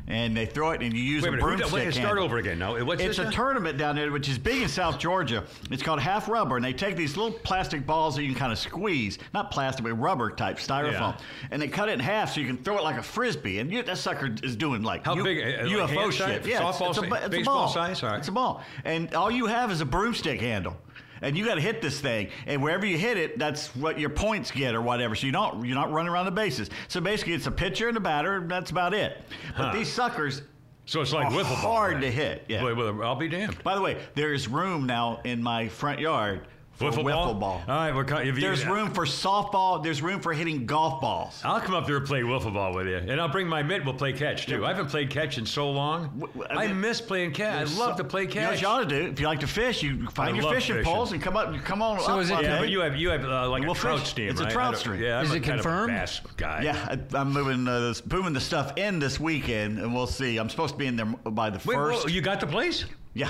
and 0.07 0.35
they 0.35 0.45
throw 0.45 0.71
it, 0.71 0.81
and 0.81 0.93
you 0.93 1.01
use 1.01 1.23
wait 1.23 1.29
a 1.29 1.31
minute. 1.31 1.41
who- 1.43 1.47
broomstick. 1.57 1.73
Wait, 1.73 1.93
start 1.93 2.07
handle. 2.07 2.25
over 2.25 2.37
again. 2.37 2.59
Now, 2.59 2.83
what's 2.83 3.01
It's 3.01 3.17
this 3.17 3.19
a 3.25 3.29
now? 3.29 3.29
tournament 3.31 3.77
down 3.77 3.95
there, 3.95 4.11
which 4.11 4.27
is 4.27 4.37
big 4.37 4.61
in 4.61 4.67
South 4.67 4.99
Georgia. 4.99 5.43
It's 5.71 5.81
called 5.81 5.99
half 6.01 6.27
rubber, 6.27 6.55
and 6.57 6.65
they 6.65 6.73
take 6.73 6.95
these 6.95 7.15
little 7.15 7.31
plastic 7.39 7.85
balls 7.85 8.15
that 8.15 8.23
you 8.23 8.29
can 8.31 8.37
kind 8.39 8.51
of 8.51 8.59
squeeze, 8.59 9.17
not 9.33 9.49
plastic, 9.51 9.83
but 9.85 9.93
rubber 9.93 10.29
type 10.31 10.57
styrofoam, 10.57 10.91
Yeah. 11.17 11.25
and 11.51 11.61
they 11.61 11.67
cut 11.67 11.87
it 11.89 11.93
in 11.93 11.99
half 11.99 12.33
so 12.33 12.41
you 12.41 12.47
can 12.47 12.57
throw 12.57 12.77
it 12.77 12.83
like 12.83 12.97
a 12.97 13.03
frisbee. 13.03 13.59
And 13.59 13.71
you, 13.71 13.81
that 13.83 13.97
sucker 13.97 14.35
is 14.43 14.55
doing 14.55 14.83
like 14.83 15.05
How 15.05 15.15
U- 15.15 15.23
big, 15.23 15.39
uh, 15.39 15.63
UFO 15.67 15.87
hand 15.87 16.13
shit. 16.13 16.21
size? 16.43 16.47
Yeah, 16.47 16.61
Softball 16.61 16.89
it's, 16.89 16.97
it's, 16.99 17.11
a, 17.11 17.25
it's 17.25 17.35
a 17.35 17.41
ball. 17.43 17.67
size? 17.69 18.03
Right. 18.03 18.17
It's 18.19 18.27
a 18.27 18.31
ball, 18.33 18.61
and 18.83 19.13
all 19.15 19.31
you 19.31 19.45
have 19.47 19.71
is 19.71 19.79
a 19.81 19.85
broomstick 19.85 20.41
handle. 20.41 20.75
And 21.23 21.37
you 21.37 21.45
got 21.45 21.55
to 21.55 21.61
hit 21.61 21.81
this 21.81 21.99
thing, 21.99 22.29
and 22.45 22.61
wherever 22.61 22.85
you 22.85 22.97
hit 22.97 23.17
it, 23.17 23.39
that's 23.39 23.75
what 23.75 23.97
your 23.99 24.09
points 24.09 24.51
get 24.51 24.75
or 24.75 24.81
whatever. 24.81 25.15
So 25.15 25.25
you 25.25 25.31
don't 25.31 25.65
you're 25.65 25.75
not 25.75 25.91
running 25.91 26.11
around 26.11 26.25
the 26.25 26.31
bases. 26.31 26.69
So 26.89 27.01
basically, 27.01 27.33
it's 27.33 27.47
a 27.47 27.51
pitcher 27.51 27.87
and 27.87 27.97
a 27.97 28.01
batter. 28.01 28.35
And 28.35 28.51
that's 28.51 28.71
about 28.71 28.93
it. 28.93 29.17
But 29.57 29.73
these 29.73 29.91
suckers 29.91 30.41
So 30.85 31.01
it's 31.01 31.13
like 31.13 31.29
wiffle 31.29 31.43
ball. 31.45 31.55
hard 31.55 31.95
then. 31.95 32.01
to 32.01 32.11
hit. 32.11 32.45
Yeah. 32.49 32.63
I'll 32.63 33.15
be 33.15 33.29
damned. 33.29 33.63
By 33.63 33.75
the 33.75 33.81
way, 33.81 33.97
there 34.15 34.33
is 34.33 34.47
room 34.47 34.85
now 34.85 35.21
in 35.23 35.41
my 35.41 35.69
front 35.69 35.99
yard 35.99 36.45
Wiffle, 36.79 37.03
wiffle 37.03 37.13
ball? 37.13 37.33
ball. 37.35 37.61
All 37.67 37.75
right, 37.75 37.95
we're 37.95 38.03
co- 38.03 38.17
if 38.17 38.35
you, 38.35 38.41
There's 38.41 38.65
room 38.65 38.91
for 38.91 39.05
softball. 39.05 39.81
There's 39.83 40.01
room 40.01 40.19
for 40.19 40.33
hitting 40.33 40.65
golf 40.65 40.99
balls. 41.01 41.39
I'll 41.43 41.61
come 41.61 41.75
up 41.75 41.85
there 41.85 41.97
and 41.97 42.05
play 42.05 42.21
wiffle 42.21 42.53
ball 42.53 42.73
with 42.73 42.87
you, 42.87 42.97
and 42.97 43.21
I'll 43.21 43.29
bring 43.29 43.47
my 43.47 43.61
mitt. 43.61 43.85
We'll 43.85 43.93
play 43.93 44.11
catch 44.11 44.47
too. 44.47 44.65
I 44.65 44.69
haven't 44.69 44.87
played 44.87 45.09
catch 45.11 45.37
in 45.37 45.45
so 45.45 45.69
long. 45.69 46.09
W- 46.19 46.43
I, 46.49 46.63
I 46.63 46.67
mean, 46.67 46.81
miss 46.81 46.99
playing 46.99 47.33
catch. 47.33 47.55
I 47.69 47.77
love 47.79 47.97
so- 47.97 47.97
to 47.97 48.03
play 48.03 48.23
You 48.23 48.27
know 48.35 48.41
what 48.41 48.49
catch. 48.53 48.61
you 48.61 48.67
ought 48.67 48.79
to 48.79 48.85
do? 48.85 49.05
If 49.11 49.19
you 49.19 49.27
like 49.27 49.39
to 49.41 49.47
fish, 49.47 49.83
you 49.83 50.07
find 50.09 50.35
I 50.35 50.41
your 50.41 50.51
fishing, 50.51 50.77
fishing. 50.77 50.91
poles 50.91 51.11
and 51.11 51.21
come 51.21 51.37
up. 51.37 51.53
Come 51.63 51.81
on. 51.83 51.99
So 51.99 52.13
up 52.15 52.21
is 52.21 52.31
it- 52.31 52.41
yeah, 52.41 52.59
but 52.59 52.69
you 52.69 52.79
have 52.81 52.95
you 52.95 53.09
have 53.11 53.23
uh, 53.23 53.49
like 53.49 53.61
We'll 53.61 53.73
a 53.73 53.75
trout 53.75 53.99
fish. 53.99 54.09
stream. 54.09 54.29
It's 54.31 54.41
a 54.41 54.49
trout 54.49 54.75
stream. 54.77 54.99
Yeah, 55.01 55.19
I'm 55.19 55.25
Is 55.25 55.31
a 55.31 55.35
it 55.35 55.43
kind 55.43 55.59
of 55.59 55.63
confirmed? 55.65 55.93
bass 55.93 56.21
guy. 56.37 56.61
Yeah, 56.63 56.97
I, 57.13 57.17
I'm 57.17 57.31
moving 57.31 57.67
uh, 57.67 57.79
this, 57.81 58.05
moving 58.05 58.33
the 58.33 58.41
stuff 58.41 58.73
in 58.77 58.97
this 58.99 59.19
weekend, 59.19 59.77
and 59.77 59.93
we'll 59.93 60.07
see. 60.07 60.37
I'm 60.37 60.49
supposed 60.49 60.73
to 60.73 60.77
be 60.79 60.87
in 60.87 60.95
there 60.95 61.05
by 61.05 61.49
the 61.51 61.59
Wait, 61.67 61.75
first. 61.75 62.01
whoa, 62.03 62.07
you 62.09 62.21
got 62.21 62.39
the 62.39 62.47
place? 62.47 62.85
yeah. 63.13 63.29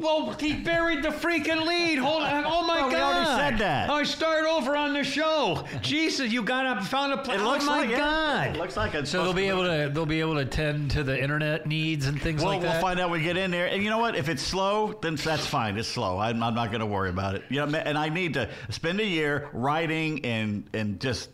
Well, 0.00 0.34
he 0.40 0.54
buried 0.54 1.02
the 1.02 1.10
freaking 1.10 1.66
lead. 1.66 1.98
Hold 1.98 2.22
on. 2.22 2.44
Oh 2.46 2.62
my 2.66 2.76
Well, 2.80 2.86
we 2.88 2.92
God! 2.94 3.14
already 3.26 3.42
said 3.50 3.58
that. 3.60 3.90
I 3.90 4.02
start 4.02 4.46
over 4.46 4.74
on 4.74 4.94
the 4.94 5.04
show. 5.04 5.64
Jesus, 5.82 6.32
you 6.32 6.42
got 6.42 6.64
up, 6.64 6.82
found 6.84 7.12
a 7.12 7.18
place. 7.18 7.38
Oh 7.40 7.58
my 7.66 7.80
like. 7.86 7.90
God! 7.90 8.56
It 8.56 8.58
looks 8.58 8.76
like 8.76 8.94
it's 8.94 9.10
so 9.10 9.24
they'll 9.24 9.32
be 9.34 9.48
able 9.48 9.64
to 9.64 9.90
they'll 9.92 10.06
be 10.06 10.20
able 10.20 10.36
to 10.36 10.46
tend 10.46 10.90
to 10.92 11.02
the 11.04 11.20
internet 11.20 11.66
needs 11.66 12.06
and 12.06 12.20
things 12.20 12.42
Well, 12.42 12.52
like 12.54 12.62
that. 12.62 12.72
we'll 12.72 12.80
find 12.80 12.98
out 12.98 13.10
when 13.10 13.20
we 13.20 13.24
get 13.24 13.36
in 13.36 13.50
there. 13.50 13.66
And 13.66 13.82
you 13.82 13.90
know 13.90 13.98
what? 13.98 14.16
If 14.16 14.28
it's 14.30 14.42
slow, 14.42 14.98
then 15.02 15.16
that's 15.16 15.46
fine. 15.46 15.76
It's 15.76 15.88
slow. 15.88 16.18
I'm, 16.18 16.42
I'm 16.42 16.54
not 16.54 16.68
going 16.70 16.80
to 16.80 16.86
worry 16.86 17.10
about 17.10 17.34
it. 17.34 17.42
You 17.50 17.66
know, 17.66 17.78
and 17.78 17.98
I 17.98 18.08
need 18.08 18.34
to 18.34 18.48
spend 18.70 19.00
a 19.00 19.04
year 19.06 19.50
writing 19.52 20.24
and 20.24 20.64
and 20.72 20.98
just 20.98 21.28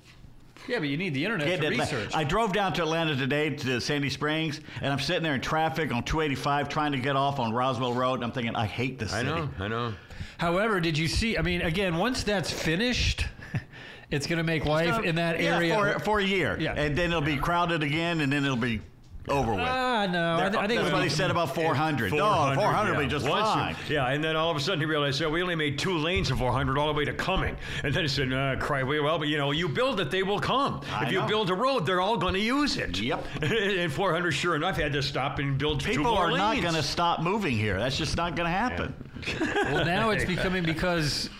yeah, 0.68 0.78
but 0.78 0.88
you 0.88 0.96
need 0.96 1.14
the 1.14 1.24
internet 1.24 1.46
get 1.48 1.58
for 1.60 1.66
it. 1.66 1.78
research. 1.78 2.10
I 2.14 2.24
drove 2.24 2.52
down 2.52 2.72
to 2.74 2.82
Atlanta 2.82 3.16
today 3.16 3.50
to 3.50 3.80
Sandy 3.80 4.10
Springs, 4.10 4.60
and 4.80 4.92
I'm 4.92 4.98
sitting 4.98 5.22
there 5.22 5.34
in 5.34 5.40
traffic 5.40 5.92
on 5.94 6.02
285 6.04 6.68
trying 6.68 6.92
to 6.92 6.98
get 6.98 7.16
off 7.16 7.38
on 7.38 7.52
Roswell 7.52 7.94
Road. 7.94 8.14
And 8.14 8.24
I'm 8.24 8.32
thinking, 8.32 8.54
I 8.56 8.66
hate 8.66 8.98
this 8.98 9.12
I 9.12 9.18
city. 9.18 9.30
know. 9.30 9.48
I 9.58 9.68
know. 9.68 9.94
However, 10.38 10.80
did 10.80 10.98
you 10.98 11.08
see? 11.08 11.38
I 11.38 11.42
mean, 11.42 11.62
again, 11.62 11.96
once 11.96 12.22
that's 12.22 12.50
finished, 12.50 13.26
it's 14.10 14.26
going 14.26 14.38
to 14.38 14.44
make 14.44 14.64
life 14.64 15.02
in 15.04 15.14
that 15.16 15.40
Yeah, 15.40 15.56
area. 15.56 15.74
for, 15.74 15.98
for 16.00 16.18
a 16.20 16.24
year. 16.24 16.56
Yeah. 16.60 16.74
And 16.74 16.96
then 16.96 17.10
it'll 17.10 17.20
be 17.22 17.36
crowded 17.36 17.82
again, 17.82 18.20
and 18.20 18.32
then 18.32 18.44
it'll 18.44 18.56
be 18.56 18.80
over 19.28 19.52
with. 19.52 19.60
Ah, 19.60 20.06
no. 20.06 20.34
I, 20.34 20.36
They're- 20.40 20.50
th- 20.50 20.62
I 20.62 20.66
think 20.66 20.80
it 20.80 20.82
that's 20.84 20.92
what 20.94 21.02
he 21.02 21.08
said 21.08 21.30
about 21.30 21.54
400. 21.54 22.12
No, 22.12 22.52
400 22.54 22.92
will 22.96 23.00
be 23.02 23.08
just 23.08 23.28
Once 23.28 23.48
you- 23.48 23.54
fine. 23.54 23.76
yeah, 23.88 24.08
and 24.10 24.22
then 24.22 24.36
all 24.36 24.50
of 24.50 24.56
a 24.56 24.60
sudden 24.60 24.80
he 24.80 24.86
realized, 24.86 25.20
yeah, 25.20 25.26
we 25.28 25.42
only 25.42 25.54
made 25.56 25.78
two 25.78 25.96
lanes 25.98 26.30
of 26.30 26.38
400 26.38 26.78
all 26.78 26.86
the 26.86 26.92
way 26.92 27.04
to 27.04 27.12
coming. 27.12 27.56
And 27.82 27.92
then 27.92 28.02
he 28.04 28.08
said, 28.08 28.32
uh, 28.32 28.56
cry, 28.60 28.82
well, 28.82 29.18
but 29.18 29.28
you 29.28 29.36
know, 29.38 29.50
you 29.50 29.68
build 29.68 30.00
it, 30.00 30.10
they 30.10 30.22
will 30.22 30.38
come. 30.40 30.80
I 30.92 31.06
if 31.06 31.12
you 31.12 31.22
build 31.22 31.50
a 31.50 31.54
road, 31.54 31.86
they're 31.86 32.00
all 32.00 32.16
going 32.16 32.34
to 32.34 32.40
use 32.40 32.76
it. 32.76 32.98
Yep. 33.00 33.24
and 33.42 33.92
400, 33.92 34.30
sure 34.32 34.54
enough, 34.56 34.76
had 34.76 34.92
to 34.92 35.02
stop 35.02 35.38
and 35.38 35.58
build 35.58 35.80
two 35.80 35.88
lanes. 35.88 35.98
People 35.98 36.14
are 36.16 36.30
not 36.36 36.60
going 36.62 36.74
to 36.74 36.82
stop 36.82 37.20
moving 37.20 37.56
here. 37.56 37.78
That's 37.78 37.96
just 37.96 38.16
not 38.16 38.36
going 38.36 38.46
to 38.46 38.56
happen. 38.56 38.94
Well, 39.40 39.84
now 39.84 40.10
it's 40.10 40.24
becoming 40.36 40.62
because 40.62 41.30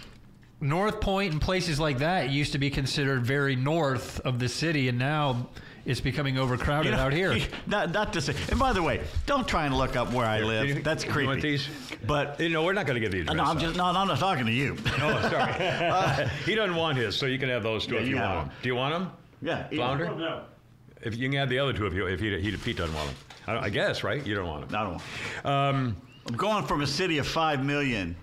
North 0.61 1.01
Point 1.01 1.33
and 1.33 1.40
places 1.40 1.79
like 1.79 1.99
that 1.99 2.31
used 2.31 2.53
to 2.53 2.59
be 2.59 2.70
considered 2.70 3.25
very 3.25 3.55
north 3.55 4.20
of 4.20 4.38
the 4.38 4.49
city, 4.49 4.88
and 4.88 4.98
now 4.98 5.48
it's 5.87 6.01
becoming 6.01 6.37
overcrowded 6.37 6.91
You 6.91 6.97
know, 6.97 7.05
out 7.05 7.13
here. 7.13 7.39
Not, 7.67 7.93
not 7.93 8.13
to 8.15 8.21
say. 8.21 8.35
And 8.51 8.59
by 8.59 8.73
the 8.73 8.83
way, 8.83 9.01
don't 9.25 9.47
try 9.47 9.67
and 9.67 9.75
look 9.77 9.97
up 9.97 10.13
where 10.13 10.27
I 10.27 10.39
You- 10.41 10.45
live. 10.47 10.85
That's 10.85 11.05
you 11.05 11.11
creepy. 11.13 11.27
want 11.29 11.41
these? 11.43 11.69
But 12.07 12.39
You 12.41 12.49
know, 12.51 12.65
we're 12.65 12.73
not 12.73 12.87
going 12.87 12.97
to 12.97 13.01
give 13.01 13.13
the 13.13 13.21
address. 13.21 13.37
no, 13.37 13.45
I'm 13.45 13.59
just 13.59 13.77
no, 13.77 13.85
I'm 13.87 14.09
not 14.09 14.19
talking 14.19 14.45
to 14.47 14.53
you. 14.53 14.77
Oh, 15.01 15.29
sorry. 15.31 16.29
he 16.45 16.55
doesn't 16.55 16.75
want 16.77 16.99
his, 16.99 17.17
so 17.17 17.27
you 17.27 17.39
can 17.39 17.49
have 17.49 17.63
those 17.63 17.87
two 17.87 17.95
Yeah, 17.95 18.01
if 18.03 18.09
you 18.09 18.17
you 18.17 18.21
want 18.21 18.35
them. 18.35 18.49
them. 18.49 18.57
Do 18.63 18.69
you 18.69 18.75
want 18.75 18.95
them? 18.95 19.11
yeah, 19.43 19.69
Flounder? 19.69 20.15
No, 20.17 20.43
If 21.03 21.17
you 21.17 21.29
can 21.29 21.39
have 21.39 21.49
the 21.49 21.59
other 21.61 21.73
two 21.73 21.87
if, 21.87 21.95
you, 21.95 22.07
if, 22.07 22.21
he, 22.21 22.39
he, 22.41 22.49
if 22.49 22.65
he 22.65 22.73
doesn't 22.73 22.95
want 22.95 23.09
them. 23.09 23.17
I, 23.47 23.67
I 23.67 23.69
guess, 23.71 24.03
right? 24.03 24.25
You 24.27 24.35
don't 24.35 24.49
want 24.49 24.69
them. 24.69 24.77
I 24.79 24.83
don't. 24.83 24.93
Want 25.45 25.47
um, 25.77 25.97
I'm 26.27 26.37
going 26.37 26.65
from 26.67 26.81
a 26.83 26.87
city 26.87 27.19
of 27.19 27.29
five 27.29 27.65
million 27.65 28.17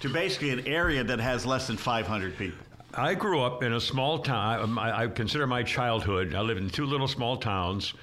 to 0.00 0.08
basically 0.08 0.50
an 0.50 0.66
area 0.66 1.04
that 1.04 1.20
has 1.20 1.44
less 1.44 1.66
than 1.66 1.76
500 1.76 2.38
people. 2.38 2.58
I 2.94 3.14
grew 3.14 3.40
up 3.42 3.62
in 3.62 3.72
a 3.72 3.80
small 3.80 4.18
town. 4.18 4.60
um, 4.60 4.78
I, 4.78 5.02
I 5.02 5.06
consider 5.06 5.46
my 5.46 5.62
childhood. 5.62 6.34
I 6.34 6.40
lived 6.40 6.60
in 6.60 6.70
two 6.70 6.86
little 6.86 7.08
small 7.08 7.36
towns 7.36 7.94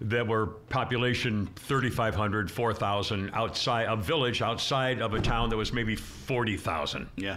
that 0.00 0.26
were 0.26 0.46
population 0.46 1.48
3,500, 1.56 2.50
4,000 2.50 3.30
outside 3.32 3.86
a 3.88 3.96
village 3.96 4.42
outside 4.42 5.00
of 5.00 5.14
a 5.14 5.20
town 5.20 5.48
that 5.50 5.56
was 5.56 5.72
maybe 5.72 5.96
40,000. 5.96 7.08
Yeah. 7.16 7.36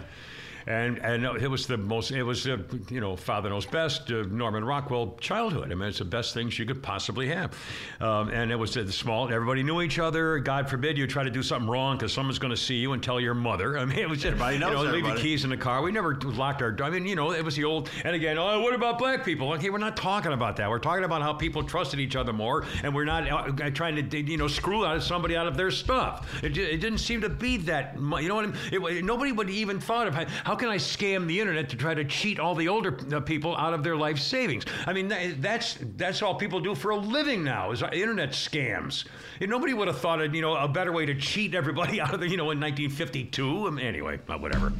And 0.66 0.98
and 0.98 1.24
it 1.24 1.48
was 1.48 1.66
the 1.66 1.76
most. 1.76 2.10
It 2.10 2.22
was 2.22 2.46
uh, 2.46 2.58
you 2.90 3.00
know 3.00 3.16
Father 3.16 3.48
Knows 3.48 3.66
Best, 3.66 4.10
uh, 4.10 4.24
Norman 4.30 4.64
Rockwell 4.64 5.16
childhood. 5.20 5.70
I 5.70 5.74
mean, 5.74 5.88
it's 5.88 5.98
the 5.98 6.04
best 6.04 6.34
things 6.34 6.58
you 6.58 6.66
could 6.66 6.82
possibly 6.82 7.28
have. 7.28 7.56
Um, 8.00 8.28
and 8.30 8.50
it 8.50 8.56
was 8.56 8.76
uh, 8.76 8.90
small. 8.90 9.32
Everybody 9.32 9.62
knew 9.62 9.80
each 9.80 9.98
other. 9.98 10.38
God 10.38 10.68
forbid 10.68 10.98
you 10.98 11.06
try 11.06 11.24
to 11.24 11.30
do 11.30 11.42
something 11.42 11.68
wrong 11.68 11.96
because 11.96 12.12
someone's 12.12 12.38
going 12.38 12.50
to 12.50 12.56
see 12.56 12.76
you 12.76 12.92
and 12.92 13.02
tell 13.02 13.20
your 13.20 13.34
mother. 13.34 13.78
I 13.78 13.84
mean, 13.84 13.98
it 13.98 14.08
was 14.08 14.20
just, 14.20 14.32
Everybody 14.32 14.58
knows 14.58 14.80
you 14.80 14.86
know, 14.86 14.92
leave 14.92 15.06
your 15.06 15.16
keys 15.16 15.44
in 15.44 15.50
the 15.50 15.56
car. 15.56 15.82
We 15.82 15.92
never 15.92 16.14
locked 16.16 16.62
our. 16.62 16.76
I 16.82 16.90
mean, 16.90 17.06
you 17.06 17.16
know, 17.16 17.32
it 17.32 17.44
was 17.44 17.56
the 17.56 17.64
old. 17.64 17.90
And 18.04 18.14
again, 18.14 18.38
oh, 18.38 18.60
what 18.60 18.74
about 18.74 18.98
black 18.98 19.24
people? 19.24 19.52
Okay, 19.52 19.70
we're 19.70 19.78
not 19.78 19.96
talking 19.96 20.32
about 20.32 20.56
that. 20.56 20.68
We're 20.68 20.78
talking 20.78 21.04
about 21.04 21.22
how 21.22 21.32
people 21.32 21.62
trusted 21.62 22.00
each 22.00 22.16
other 22.16 22.32
more, 22.32 22.64
and 22.82 22.94
we're 22.94 23.04
not 23.04 23.28
uh, 23.30 23.70
trying 23.70 24.08
to 24.08 24.20
you 24.20 24.36
know 24.36 24.48
screw 24.48 24.84
out 24.84 25.02
somebody 25.02 25.36
out 25.36 25.46
of 25.46 25.56
their 25.56 25.70
stuff. 25.70 26.42
It, 26.42 26.56
it 26.56 26.80
didn't 26.80 26.98
seem 26.98 27.20
to 27.22 27.28
be 27.28 27.56
that. 27.58 27.94
You 27.96 28.28
know 28.28 28.34
what 28.34 28.44
I 28.44 28.48
mean? 28.48 28.56
It, 28.72 29.04
nobody 29.04 29.32
would 29.32 29.50
even 29.50 29.80
thought 29.80 30.06
of 30.06 30.14
how, 30.14 30.47
how 30.48 30.54
can 30.54 30.70
I 30.70 30.78
scam 30.78 31.26
the 31.26 31.38
internet 31.38 31.68
to 31.68 31.76
try 31.76 31.92
to 31.92 32.06
cheat 32.06 32.40
all 32.40 32.54
the 32.54 32.68
older 32.68 32.96
uh, 33.14 33.20
people 33.20 33.54
out 33.58 33.74
of 33.74 33.84
their 33.84 33.96
life 33.96 34.18
savings. 34.18 34.64
I 34.86 34.94
mean, 34.94 35.08
that's 35.42 35.76
that's 35.98 36.22
all 36.22 36.36
people 36.36 36.58
do 36.58 36.74
for 36.74 36.92
a 36.92 36.96
living 36.96 37.44
now 37.44 37.70
is 37.70 37.82
uh, 37.82 37.90
internet 37.92 38.30
scams. 38.30 39.04
And 39.42 39.50
nobody 39.50 39.74
would 39.74 39.88
have 39.88 40.00
thought 40.00 40.22
of 40.22 40.34
you 40.34 40.40
know 40.40 40.56
a 40.56 40.66
better 40.66 40.90
way 40.90 41.04
to 41.04 41.14
cheat 41.14 41.54
everybody 41.54 42.00
out 42.04 42.14
of 42.14 42.20
the 42.20 42.28
you 42.30 42.38
know 42.38 42.50
in 42.50 42.58
1952. 42.58 43.66
Um, 43.66 43.78
anyway, 43.78 44.20
uh, 44.26 44.38
whatever. 44.38 44.72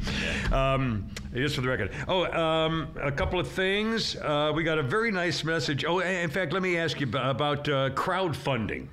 Um, 0.51 1.07
just 1.35 1.53
for 1.53 1.61
the 1.61 1.67
record. 1.67 1.91
Oh, 2.07 2.25
um, 2.25 2.87
a 2.99 3.11
couple 3.11 3.39
of 3.39 3.47
things. 3.47 4.15
Uh, 4.15 4.51
we 4.55 4.63
got 4.63 4.79
a 4.79 4.83
very 4.83 5.11
nice 5.11 5.43
message. 5.43 5.85
Oh, 5.85 5.99
in 5.99 6.31
fact, 6.31 6.51
let 6.51 6.63
me 6.63 6.79
ask 6.79 6.99
you 6.99 7.07
about 7.13 7.69
uh, 7.69 7.91
crowdfunding. 7.91 8.87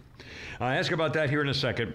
I'll 0.61 0.79
ask 0.79 0.93
about 0.93 1.15
that 1.15 1.31
here 1.31 1.41
in 1.41 1.49
a 1.49 1.55
second. 1.55 1.95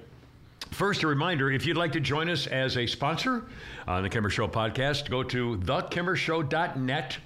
First, 0.72 1.04
a 1.04 1.08
reminder 1.08 1.52
if 1.52 1.66
you'd 1.66 1.76
like 1.76 1.92
to 1.92 2.00
join 2.00 2.30
us 2.30 2.48
as 2.48 2.78
a 2.78 2.88
sponsor 2.88 3.44
on 3.88 4.04
the 4.04 4.10
Kimmer 4.10 4.30
Show 4.30 4.48
podcast, 4.48 5.10
go 5.10 5.22
to 5.22 5.58
thekimmershow.net. 5.58 7.18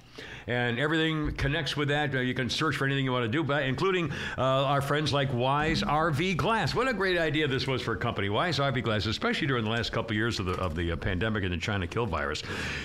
And 0.46 0.78
everything 0.78 1.32
connects 1.32 1.76
with 1.76 1.88
that. 1.88 2.14
Uh, 2.14 2.20
you 2.20 2.32
can 2.32 2.48
search 2.48 2.76
for 2.76 2.84
anything 2.84 3.04
you 3.04 3.10
want 3.10 3.24
to 3.24 3.28
do, 3.28 3.42
but 3.42 3.64
including 3.64 4.12
uh, 4.38 4.42
our 4.42 4.80
friends 4.80 5.12
like 5.12 5.32
Wise 5.34 5.82
RV 5.82 6.36
Glass. 6.36 6.72
What 6.72 6.86
a 6.86 6.94
great 6.94 7.18
idea 7.18 7.48
this 7.48 7.66
was 7.66 7.82
for 7.82 7.94
a 7.94 7.96
company, 7.96 8.28
Wise 8.28 8.58
RV 8.58 8.82
Glass, 8.84 9.06
especially 9.06 9.48
during 9.48 9.64
the 9.64 9.70
last 9.70 9.90
couple 9.90 10.12
of 10.12 10.16
years 10.16 10.38
of 10.38 10.46
the 10.46 10.52
of 10.52 10.76
the 10.76 10.92
uh, 10.92 10.96
pandemic 10.96 11.42
and 11.42 11.52
the 11.52 11.56
China 11.56 11.86
kill 11.86 12.06
virus. 12.06 12.44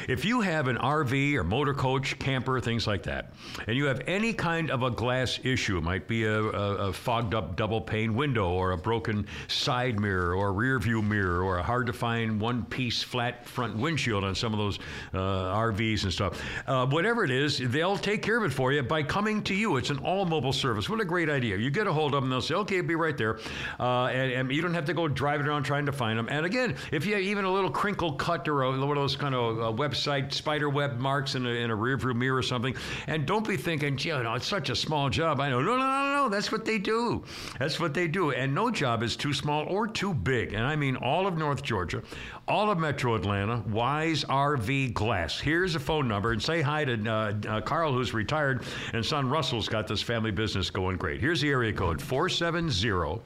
If 0.10 0.26
you 0.26 0.42
have 0.42 0.68
an 0.68 0.78
RV 0.78 1.36
or 1.36 1.44
motor 1.44 1.74
coach, 1.76 2.18
camper, 2.18 2.60
things 2.60 2.88
like 2.88 3.04
that, 3.04 3.34
and 3.68 3.78
you 3.78 3.86
have 3.86 4.02
any 4.08 4.34
kind 4.34 4.72
of 4.72 4.82
a 4.82 4.90
glass 4.90 5.40
issue, 5.44 5.78
it 5.78 5.84
might 5.84 6.08
be 6.08 6.24
a, 6.24 6.42
a, 6.42 6.90
a 6.90 6.94
fogged 6.94 7.36
up 7.36 7.56
double 7.56 7.82
pane 7.82 8.16
window 8.16 8.50
or 8.50 8.72
a 8.72 8.78
broken 8.78 9.28
side 9.48 10.00
mirror 10.00 10.34
or 10.34 10.52
rear 10.52 10.80
view 10.80 11.02
mirror 11.04 11.44
or 11.44 11.60
a 11.60 11.64
hard 11.64 11.86
to 11.86 11.94
find 11.94 12.42
one 12.42 12.66
piece 12.66 13.04
flat 13.04 13.46
front 13.46 13.76
windshield 13.78 14.24
on 14.24 14.34
some 14.34 14.52
of 14.52 14.58
those 14.58 14.80
uh, 15.14 15.56
RVs 15.56 16.04
and 16.04 16.14
stuff. 16.14 16.42
Uh, 16.66 16.88
whatever 16.88 17.24
it 17.24 17.30
is, 17.32 17.51
they'll 17.58 17.98
take 17.98 18.22
care 18.22 18.38
of 18.38 18.44
it 18.44 18.54
for 18.54 18.72
you 18.72 18.84
by 18.84 19.04
coming 19.04 19.42
to 19.44 19.54
you. 19.54 19.78
It's 19.78 19.90
an 19.90 20.00
all 20.00 20.26
mobile 20.26 20.54
service. 20.54 20.90
What 20.90 21.00
a 21.00 21.06
great 21.06 21.30
idea. 21.30 21.58
You 21.58 21.70
get 21.70 21.88
a 21.88 21.94
hold 21.94 22.14
of 22.14 22.22
them, 22.22 22.30
they'll 22.30 22.42
say, 22.42 22.56
okay, 22.56 22.82
be 22.82 22.96
right 22.96 23.18
there. 23.18 23.40
Uh, 23.80 24.06
and, 24.06 24.32
and 24.32 24.52
you 24.52 24.62
don't 24.62 24.74
have 24.74 24.86
to 24.86 24.94
go 24.94 25.08
driving 25.08 25.48
around 25.48 25.64
trying 25.64 25.86
to 25.86 25.92
find 25.92 26.18
them. 26.18 26.28
And 26.30 26.46
again, 26.46 26.76
if 26.92 27.06
you 27.06 27.14
have 27.14 27.24
even 27.24 27.46
a 27.46 27.52
little 27.52 27.70
crinkle 27.70 28.14
cut 28.14 28.48
or 28.48 28.64
a, 28.64 28.72
one 28.72 28.90
of 28.90 28.96
those 28.96 29.16
kind 29.16 29.36
of 29.36 29.60
uh, 29.60 29.82
website 29.82 30.34
spider 30.34 30.70
web 30.70 31.00
marks 31.00 31.36
in 31.36 31.46
a, 31.46 31.50
in 31.50 31.70
a 31.70 31.76
rear 31.76 31.98
view 31.98 32.14
mirror 32.14 32.38
or 32.38 32.44
something, 32.44 32.76
and 33.08 33.26
don't 33.26 33.48
be 33.48 33.58
thinking, 33.58 33.98
gee, 33.98 34.10
you 34.10 34.24
know, 34.24 34.34
it's 34.34 34.48
such 34.48 34.70
a 34.70 34.76
small 34.76 35.10
job. 35.10 35.40
I 35.40 35.50
know. 35.50 35.62
No, 35.62 35.78
no, 35.78 35.84
no, 35.84 36.14
no. 36.24 36.30
That's 36.30 36.52
what 36.52 36.66
they 36.66 36.78
do. 36.78 37.24
That's 37.60 37.80
what 37.80 37.94
they 37.94 38.08
do. 38.08 38.32
And 38.32 38.54
no 38.54 38.70
job 38.72 39.04
is 39.04 39.16
too 39.16 39.34
small 39.34 39.66
or 39.68 39.88
too 39.88 40.14
big. 40.14 40.54
And 40.54 40.66
I 40.66 40.76
mean 40.76 40.96
all 40.98 41.28
of 41.28 41.38
North 41.38 41.64
Georgia, 41.64 42.04
all 42.48 42.72
of 42.72 42.78
Metro 42.78 43.16
Atlanta, 43.16 43.64
Wise 43.68 44.24
RV 44.26 44.94
Glass. 44.94 45.40
Here's 45.40 45.76
a 45.76 45.80
phone 45.80 46.08
number 46.08 46.32
and 46.32 46.42
say 46.42 46.62
hi 46.62 46.86
to 46.86 47.10
uh, 47.10 47.34
uh, 47.48 47.62
Carl, 47.62 47.94
who's 47.94 48.14
retired, 48.14 48.64
and 48.94 49.06
son 49.06 49.30
Russell's 49.30 49.68
got 49.68 49.88
this 49.88 50.02
family 50.02 50.32
business 50.32 50.70
going 50.70 50.98
great. 50.98 51.22
Here's 51.22 51.42
the 51.42 51.50
area 51.50 51.74
code 51.74 52.02
470 52.02 53.22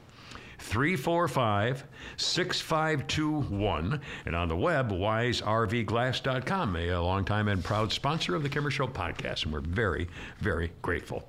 345 0.58 1.84
6521. 2.16 4.00
And 4.24 4.36
on 4.36 4.48
the 4.48 4.56
web, 4.56 4.90
wiservglass.com, 4.90 6.76
a 6.76 6.96
longtime 6.96 7.48
and 7.48 7.62
proud 7.62 7.92
sponsor 7.92 8.34
of 8.34 8.42
the 8.42 8.48
Kimmer 8.48 8.70
Show 8.70 8.86
podcast. 8.86 9.44
And 9.44 9.52
we're 9.52 9.60
very, 9.60 10.08
very 10.40 10.72
grateful. 10.82 11.28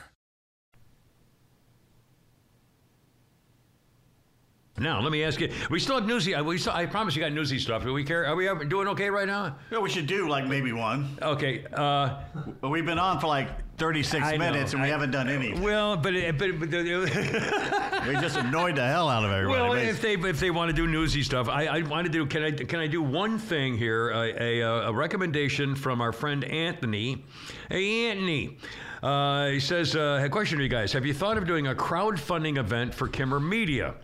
Now, 4.81 4.99
let 4.99 5.11
me 5.11 5.23
ask 5.23 5.39
you. 5.39 5.51
We 5.69 5.79
still 5.79 5.95
have 5.99 6.07
newsy. 6.07 6.33
uh, 6.35 6.43
We 6.43 6.57
still, 6.57 6.73
I 6.73 6.85
promise 6.87 7.15
you 7.15 7.21
got 7.21 7.31
newsy 7.31 7.59
stuff. 7.59 7.83
Do 7.83 7.93
we 7.93 8.03
care? 8.03 8.25
Are 8.25 8.35
we 8.35 8.47
doing 8.65 8.87
okay 8.89 9.09
right 9.09 9.27
now? 9.27 9.55
Yeah, 9.71 9.79
we 9.79 9.89
should 9.89 10.07
do 10.07 10.27
like 10.27 10.47
maybe 10.47 10.73
one. 10.73 11.17
Okay. 11.21 11.63
Uh, 11.71 12.17
But 12.59 12.69
we've 12.69 12.85
been 12.85 12.99
on 12.99 13.19
for 13.19 13.27
like 13.27 13.49
36 13.77 14.23
I 14.25 14.31
know. 14.37 14.37
minutes 14.51 14.73
and 14.73 14.81
we 14.81 14.87
I- 14.87 14.91
haven't 14.91 15.11
done 15.11 15.29
any. 15.29 15.53
Well, 15.53 15.97
but 15.97 16.13
but, 16.37 16.59
but 16.59 16.69
We 18.07 18.13
just 18.15 18.37
annoyed 18.37 18.75
the 18.75 18.85
hell 18.87 19.07
out 19.09 19.23
of 19.23 19.31
everybody. 19.31 19.61
Well, 19.61 19.73
basically. 19.73 20.11
if 20.13 20.21
they 20.23 20.29
if 20.29 20.39
they 20.39 20.51
want 20.51 20.69
to 20.69 20.75
do 20.75 20.87
newsy 20.87 21.21
stuff, 21.23 21.47
I, 21.47 21.65
I 21.67 21.81
want 21.83 22.05
to 22.07 22.11
do. 22.11 22.25
Can 22.25 22.43
I 22.43 22.51
can 22.51 22.79
I 22.79 22.87
do 22.87 23.01
one 23.03 23.37
thing 23.37 23.77
here? 23.77 24.09
A, 24.09 24.59
a, 24.61 24.87
a 24.89 24.93
recommendation 24.93 25.75
from 25.75 26.01
our 26.01 26.11
friend 26.11 26.43
Anthony. 26.43 27.23
Hey, 27.69 28.09
Anthony. 28.09 28.57
Uh, 29.03 29.47
he 29.49 29.59
says, 29.59 29.95
uh, 29.95 30.21
a 30.23 30.29
question 30.29 30.57
to 30.59 30.63
you 30.63 30.69
guys. 30.69 30.93
Have 30.93 31.05
you 31.07 31.13
thought 31.13 31.35
of 31.37 31.47
doing 31.47 31.65
a 31.67 31.73
crowdfunding 31.75 32.57
event 32.59 32.93
for 32.93 33.07
Kimmer 33.07 33.39
Media? 33.39 33.95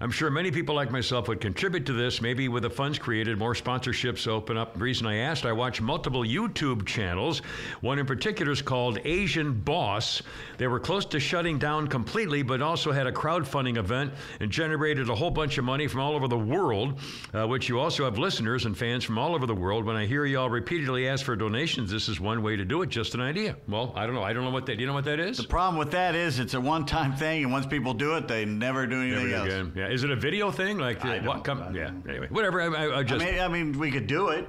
I'm 0.00 0.10
sure 0.12 0.30
many 0.30 0.50
people 0.52 0.74
like 0.76 0.90
myself 0.92 1.26
would 1.28 1.40
contribute 1.40 1.86
to 1.86 1.92
this. 1.92 2.20
Maybe 2.22 2.48
with 2.48 2.62
the 2.62 2.70
funds 2.70 2.98
created, 2.98 3.36
more 3.36 3.54
sponsorships 3.54 4.28
open 4.28 4.56
up. 4.56 4.74
The 4.74 4.80
reason 4.80 5.06
I 5.06 5.16
asked, 5.16 5.44
I 5.44 5.52
watch 5.52 5.80
multiple 5.80 6.22
YouTube 6.22 6.86
channels. 6.86 7.40
One 7.80 7.98
in 7.98 8.06
particular 8.06 8.52
is 8.52 8.62
called 8.62 8.98
Asian 9.04 9.52
Boss. 9.60 10.22
They 10.56 10.68
were 10.68 10.78
close 10.78 11.04
to 11.06 11.18
shutting 11.18 11.58
down 11.58 11.88
completely, 11.88 12.42
but 12.42 12.62
also 12.62 12.92
had 12.92 13.06
a 13.08 13.12
crowdfunding 13.12 13.76
event 13.76 14.12
and 14.38 14.50
generated 14.52 15.08
a 15.08 15.14
whole 15.16 15.30
bunch 15.30 15.58
of 15.58 15.64
money 15.64 15.88
from 15.88 16.00
all 16.00 16.14
over 16.14 16.28
the 16.28 16.38
world, 16.38 17.00
uh, 17.34 17.46
which 17.48 17.68
you 17.68 17.80
also 17.80 18.04
have 18.04 18.18
listeners 18.18 18.66
and 18.66 18.78
fans 18.78 19.02
from 19.02 19.18
all 19.18 19.34
over 19.34 19.46
the 19.46 19.54
world. 19.54 19.84
When 19.84 19.96
I 19.96 20.06
hear 20.06 20.24
y'all 20.26 20.48
repeatedly 20.50 21.08
ask 21.08 21.24
for 21.24 21.34
donations, 21.34 21.90
this 21.90 22.08
is 22.08 22.20
one 22.20 22.42
way 22.42 22.54
to 22.56 22.64
do 22.64 22.82
it. 22.82 22.88
Just 22.88 23.14
an 23.14 23.20
idea. 23.20 23.56
Well, 23.68 23.92
I 23.96 24.06
don't 24.06 24.14
know. 24.14 24.22
I 24.22 24.32
don't 24.32 24.44
know 24.44 24.50
what 24.50 24.66
that. 24.66 24.76
Do 24.76 24.80
you 24.80 24.86
know 24.86 24.94
what 24.94 25.06
that 25.06 25.18
is? 25.18 25.38
the 25.38 25.44
problem 25.44 25.76
with 25.78 25.90
that 25.90 26.14
is 26.14 26.38
it's 26.38 26.54
a 26.54 26.60
one-time 26.60 27.16
thing, 27.16 27.42
and 27.42 27.52
once 27.52 27.66
people 27.66 27.94
do 27.94 28.16
it, 28.16 28.28
they 28.28 28.44
never 28.44 28.86
do 28.86 29.00
anything 29.02 29.30
Never 29.30 29.36
else. 29.36 29.46
again. 29.46 29.72
Yeah. 29.74 29.87
Is 29.90 30.04
it 30.04 30.10
a 30.10 30.16
video 30.16 30.50
thing? 30.50 30.78
Like 30.78 31.04
I 31.04 31.18
uh, 31.18 31.24
what? 31.24 31.44
Come, 31.44 31.62
I 31.62 31.70
yeah. 31.70 31.90
Anyway, 32.08 32.28
whatever. 32.30 32.60
I, 32.60 32.66
I, 32.66 32.86
I 32.86 32.98
I 32.98 33.02
just. 33.02 33.24
mean, 33.24 33.40
I 33.40 33.48
mean, 33.48 33.78
we 33.78 33.90
could 33.90 34.06
do 34.06 34.28
it. 34.28 34.46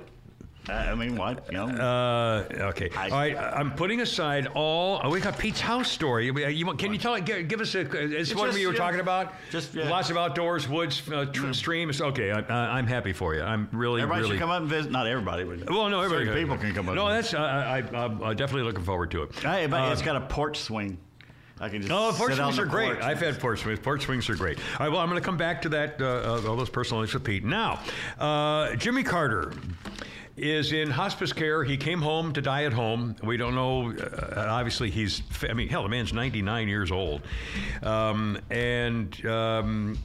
Uh, 0.67 0.73
I 0.73 0.93
mean, 0.93 1.15
what? 1.15 1.47
You 1.51 1.57
know, 1.57 1.67
Uh, 1.67 2.45
okay. 2.69 2.89
I- 2.95 3.09
All 3.09 3.17
right. 3.17 3.35
I'm 3.35 3.71
putting 3.73 4.01
aside 4.01 4.45
all. 4.53 5.01
Oh, 5.03 5.09
we 5.09 5.19
got 5.19 5.35
Pete's 5.37 5.59
house 5.61 5.89
story. 5.89 6.27
You, 6.27 6.65
want- 6.65 6.77
can 6.77 6.93
you 6.93 6.99
tell? 6.99 7.19
Give, 7.19 7.47
give 7.47 7.59
us 7.61 7.73
a. 7.73 7.79
It's 7.79 8.35
what 8.35 8.47
just, 8.47 8.57
we 8.57 8.67
were 8.67 8.73
yeah, 8.73 8.77
talking 8.77 8.99
about. 8.99 9.33
just, 9.49 9.73
yeah. 9.73 9.89
lots 9.89 10.11
of 10.11 10.17
outdoors, 10.17 10.69
woods, 10.69 11.01
uh, 11.11 11.25
tr- 11.25 11.53
streams. 11.53 12.01
Okay. 12.01 12.31
I, 12.31 12.41
I, 12.41 12.77
I'm 12.77 12.85
happy 12.85 13.13
for 13.13 13.33
you. 13.33 13.41
I'm 13.41 13.67
really, 13.71 14.01
happy. 14.01 14.03
everybody 14.11 14.21
really. 14.23 14.35
should 14.35 14.41
come 14.41 14.49
up 14.51 14.61
and 14.61 14.69
visit. 14.69 14.91
Not 14.91 15.07
everybody, 15.07 15.43
but 15.43 15.69
well, 15.71 15.89
no, 15.89 16.01
everybody. 16.01 16.39
people 16.39 16.57
can 16.57 16.73
come 16.75 16.87
up. 16.89 16.93
No, 16.95 17.07
that's. 17.09 17.33
Uh, 17.33 17.39
I, 17.39 17.77
I, 17.79 18.03
I'm 18.05 18.21
uh, 18.21 18.33
definitely 18.35 18.63
looking 18.63 18.83
forward 18.83 19.09
to 19.11 19.23
it. 19.23 19.33
Hey, 19.39 19.65
but 19.65 19.81
Uh, 19.81 19.91
it's 19.91 20.03
got 20.03 20.17
a 20.17 20.21
porch 20.21 20.59
swing. 20.59 20.99
I 21.59 21.69
can 21.69 21.81
just 21.81 21.91
Oh, 21.93 22.13
porch 22.15 22.33
sit 22.33 22.37
swings 22.41 22.59
are 22.59 22.65
great. 22.65 22.93
porch. 22.93 23.03
I've 23.03 23.19
had 23.19 23.39
porch 23.39 23.59
swings. 23.61 23.79
Porch 23.79 24.03
swings 24.03 24.29
are 24.29 24.35
great. 24.35 24.57
All 24.79 24.85
right, 24.85 24.91
well, 24.91 25.01
I'm 25.01 25.09
going 25.09 25.21
to 25.21 25.25
come 25.25 25.37
back 25.37 25.61
to 25.63 25.69
that, 25.69 26.01
uh, 26.01 26.05
uh, 26.05 26.49
all 26.49 26.55
those 26.55 26.69
personal 26.69 27.01
things 27.03 27.13
with 27.13 27.23
Pete. 27.23 27.43
Now, 27.43 27.79
uh, 28.17 28.75
Jimmy 28.75 29.03
Carter 29.03 29.51
is 30.37 30.71
in 30.71 30.89
hospice 30.89 31.33
care. 31.33 31.65
He 31.65 31.75
came 31.75 32.01
home 32.01 32.31
to 32.31 32.41
die 32.41 32.63
at 32.63 32.71
home. 32.71 33.13
We 33.21 33.35
don't 33.35 33.55
know. 33.55 33.91
Uh, 33.91 34.45
obviously, 34.49 34.89
he's. 34.89 35.21
I 35.49 35.51
mean, 35.51 35.67
hell, 35.67 35.83
the 35.83 35.89
man's 35.89 36.13
99 36.13 36.69
years 36.69 36.91
old, 36.93 37.23
um, 37.83 38.39
and 38.49 39.25
um, 39.25 39.97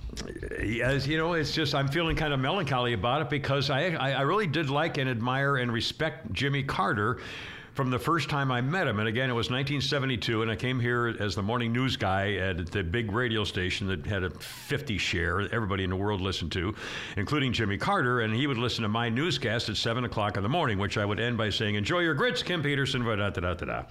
as 0.83 1.07
you 1.07 1.19
know, 1.19 1.35
it's 1.35 1.53
just 1.53 1.73
I'm 1.73 1.87
feeling 1.87 2.17
kind 2.17 2.35
of 2.35 2.41
melancholy 2.41 2.95
about 2.95 3.23
it 3.23 3.31
because 3.31 3.71
I, 3.71 3.91
I 3.91 4.11
I 4.15 4.21
really 4.23 4.49
did 4.49 4.71
like 4.71 4.99
and 4.99 5.09
admire 5.09 5.59
and 5.59 5.71
respect 5.73 6.33
Jimmy 6.33 6.65
Carter 6.65 7.19
from 7.75 7.91
the 7.91 7.99
first 7.99 8.31
time 8.31 8.53
I 8.53 8.61
met 8.61 8.87
him. 8.87 9.01
And 9.01 9.09
again, 9.09 9.29
it 9.29 9.33
was 9.33 9.51
1972, 9.51 10.43
and 10.43 10.51
I 10.51 10.55
came 10.55 10.79
here 10.79 11.17
as 11.19 11.35
the 11.35 11.43
morning 11.43 11.73
news 11.73 11.97
guy 11.97 12.35
at 12.35 12.71
the 12.71 12.85
big 12.85 13.11
radio 13.11 13.43
station 13.43 13.89
that 13.89 14.07
had 14.07 14.23
a 14.23 14.31
50 14.31 14.97
share, 14.97 15.41
everybody 15.53 15.83
in 15.83 15.91
the 15.91 15.97
world 15.97 16.21
listened 16.21 16.53
to, 16.53 16.75
including 17.17 17.53
Jimmy 17.53 17.77
Carter. 17.77 18.21
And 18.21 18.35
he 18.35 18.47
would 18.47 18.59
listen 18.59 18.83
to 18.83 18.89
my 18.89 19.09
newscast 19.09 19.69
at 19.69 19.77
7 19.77 20.05
o'clock 20.05 20.37
in 20.37 20.45
the 20.45 20.49
morning, 20.49 20.79
which 20.79 20.97
I 20.97 21.05
would 21.05 21.19
end 21.19 21.37
by 21.37 21.51
saying, 21.51 21.75
Enjoy 21.75 21.99
your 21.99 22.15
grits, 22.15 22.45
Kim 22.45 22.63
Peterson, 22.63 23.05
da 23.05 23.17
da 23.17 23.31
da 23.31 23.55
da 23.55 23.65
da. 23.65 23.83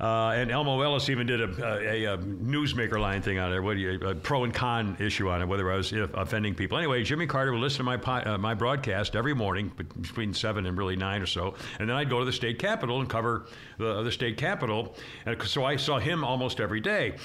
Uh, 0.00 0.32
and 0.32 0.50
Elmo 0.50 0.80
Ellis 0.80 1.08
even 1.08 1.28
did 1.28 1.40
a, 1.40 1.44
a, 1.64 2.04
a, 2.14 2.18
newsmaker 2.18 3.00
line 3.00 3.22
thing 3.22 3.38
on 3.38 3.52
there, 3.52 3.62
what 3.62 3.76
you, 3.76 4.00
a 4.00 4.16
pro 4.16 4.42
and 4.42 4.52
con 4.52 4.96
issue 4.98 5.28
on 5.28 5.40
it, 5.40 5.46
whether 5.46 5.70
I 5.70 5.76
was 5.76 5.92
offending 5.92 6.56
people. 6.56 6.76
Anyway, 6.76 7.04
Jimmy 7.04 7.28
Carter 7.28 7.52
would 7.52 7.60
listen 7.60 7.78
to 7.78 7.84
my, 7.84 7.96
uh, 7.96 8.36
my 8.36 8.54
broadcast 8.54 9.14
every 9.14 9.34
morning 9.34 9.70
between 10.00 10.34
7 10.34 10.66
and 10.66 10.76
really 10.76 10.96
9 10.96 11.22
or 11.22 11.26
so. 11.26 11.54
And 11.78 11.88
then 11.88 11.94
I'd 11.94 12.10
go 12.10 12.18
to 12.18 12.24
the 12.24 12.32
state 12.32 12.58
capitol 12.58 13.00
and 13.00 13.08
cover 13.12 13.44
the, 13.78 14.02
the 14.02 14.10
state 14.10 14.38
capitol. 14.38 14.94
And 15.26 15.40
so 15.42 15.64
I 15.64 15.76
saw 15.76 15.98
him 15.98 16.24
almost 16.24 16.60
every 16.60 16.80
day, 16.80 17.16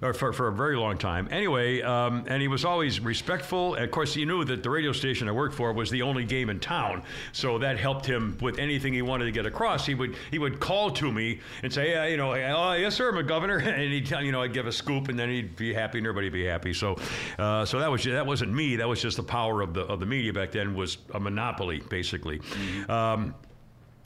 or 0.00 0.14
for, 0.14 0.32
for 0.32 0.46
a 0.48 0.52
very 0.52 0.76
long 0.76 0.98
time. 0.98 1.26
Anyway, 1.32 1.82
um, 1.82 2.24
and 2.28 2.40
he 2.40 2.46
was 2.46 2.64
always 2.64 3.00
respectful. 3.00 3.74
And 3.74 3.84
of 3.84 3.90
course, 3.90 4.14
he 4.14 4.24
knew 4.24 4.44
that 4.44 4.62
the 4.62 4.70
radio 4.70 4.92
station 4.92 5.28
I 5.28 5.32
worked 5.32 5.54
for 5.54 5.72
was 5.72 5.90
the 5.90 6.02
only 6.02 6.24
game 6.24 6.48
in 6.48 6.60
town, 6.60 7.02
so 7.32 7.58
that 7.58 7.76
helped 7.78 8.06
him 8.06 8.38
with 8.40 8.58
anything 8.58 8.94
he 8.94 9.02
wanted 9.02 9.24
to 9.24 9.32
get 9.32 9.46
across. 9.46 9.84
He 9.84 9.94
would 9.94 10.14
he 10.30 10.38
would 10.38 10.60
call 10.60 10.90
to 10.92 11.10
me 11.10 11.40
and 11.64 11.72
say, 11.72 11.90
yeah, 11.90 12.06
you 12.06 12.16
know, 12.16 12.32
oh, 12.32 12.72
yes, 12.74 12.94
sir, 12.94 13.10
my 13.10 13.22
governor, 13.22 13.58
and 13.80 13.92
he'd 13.92 14.06
tell 14.06 14.22
you 14.22 14.30
know 14.30 14.42
I'd 14.42 14.52
give 14.52 14.66
a 14.66 14.72
scoop, 14.72 15.08
and 15.08 15.18
then 15.18 15.28
he'd 15.28 15.56
be 15.56 15.74
happy, 15.74 15.98
and 15.98 16.06
everybody 16.06 16.26
would 16.26 16.32
be 16.34 16.44
happy. 16.44 16.72
So, 16.72 16.96
uh, 17.38 17.64
so 17.64 17.80
that 17.80 17.90
was 17.90 18.04
that 18.04 18.26
wasn't 18.26 18.52
me. 18.52 18.76
That 18.76 18.88
was 18.88 19.02
just 19.02 19.16
the 19.16 19.22
power 19.24 19.60
of 19.60 19.74
the 19.74 19.82
of 19.82 19.98
the 19.98 20.06
media 20.06 20.32
back 20.32 20.52
then 20.52 20.74
was 20.74 20.98
a 21.14 21.20
monopoly, 21.20 21.80
basically. 21.88 22.40
Um, 22.88 23.34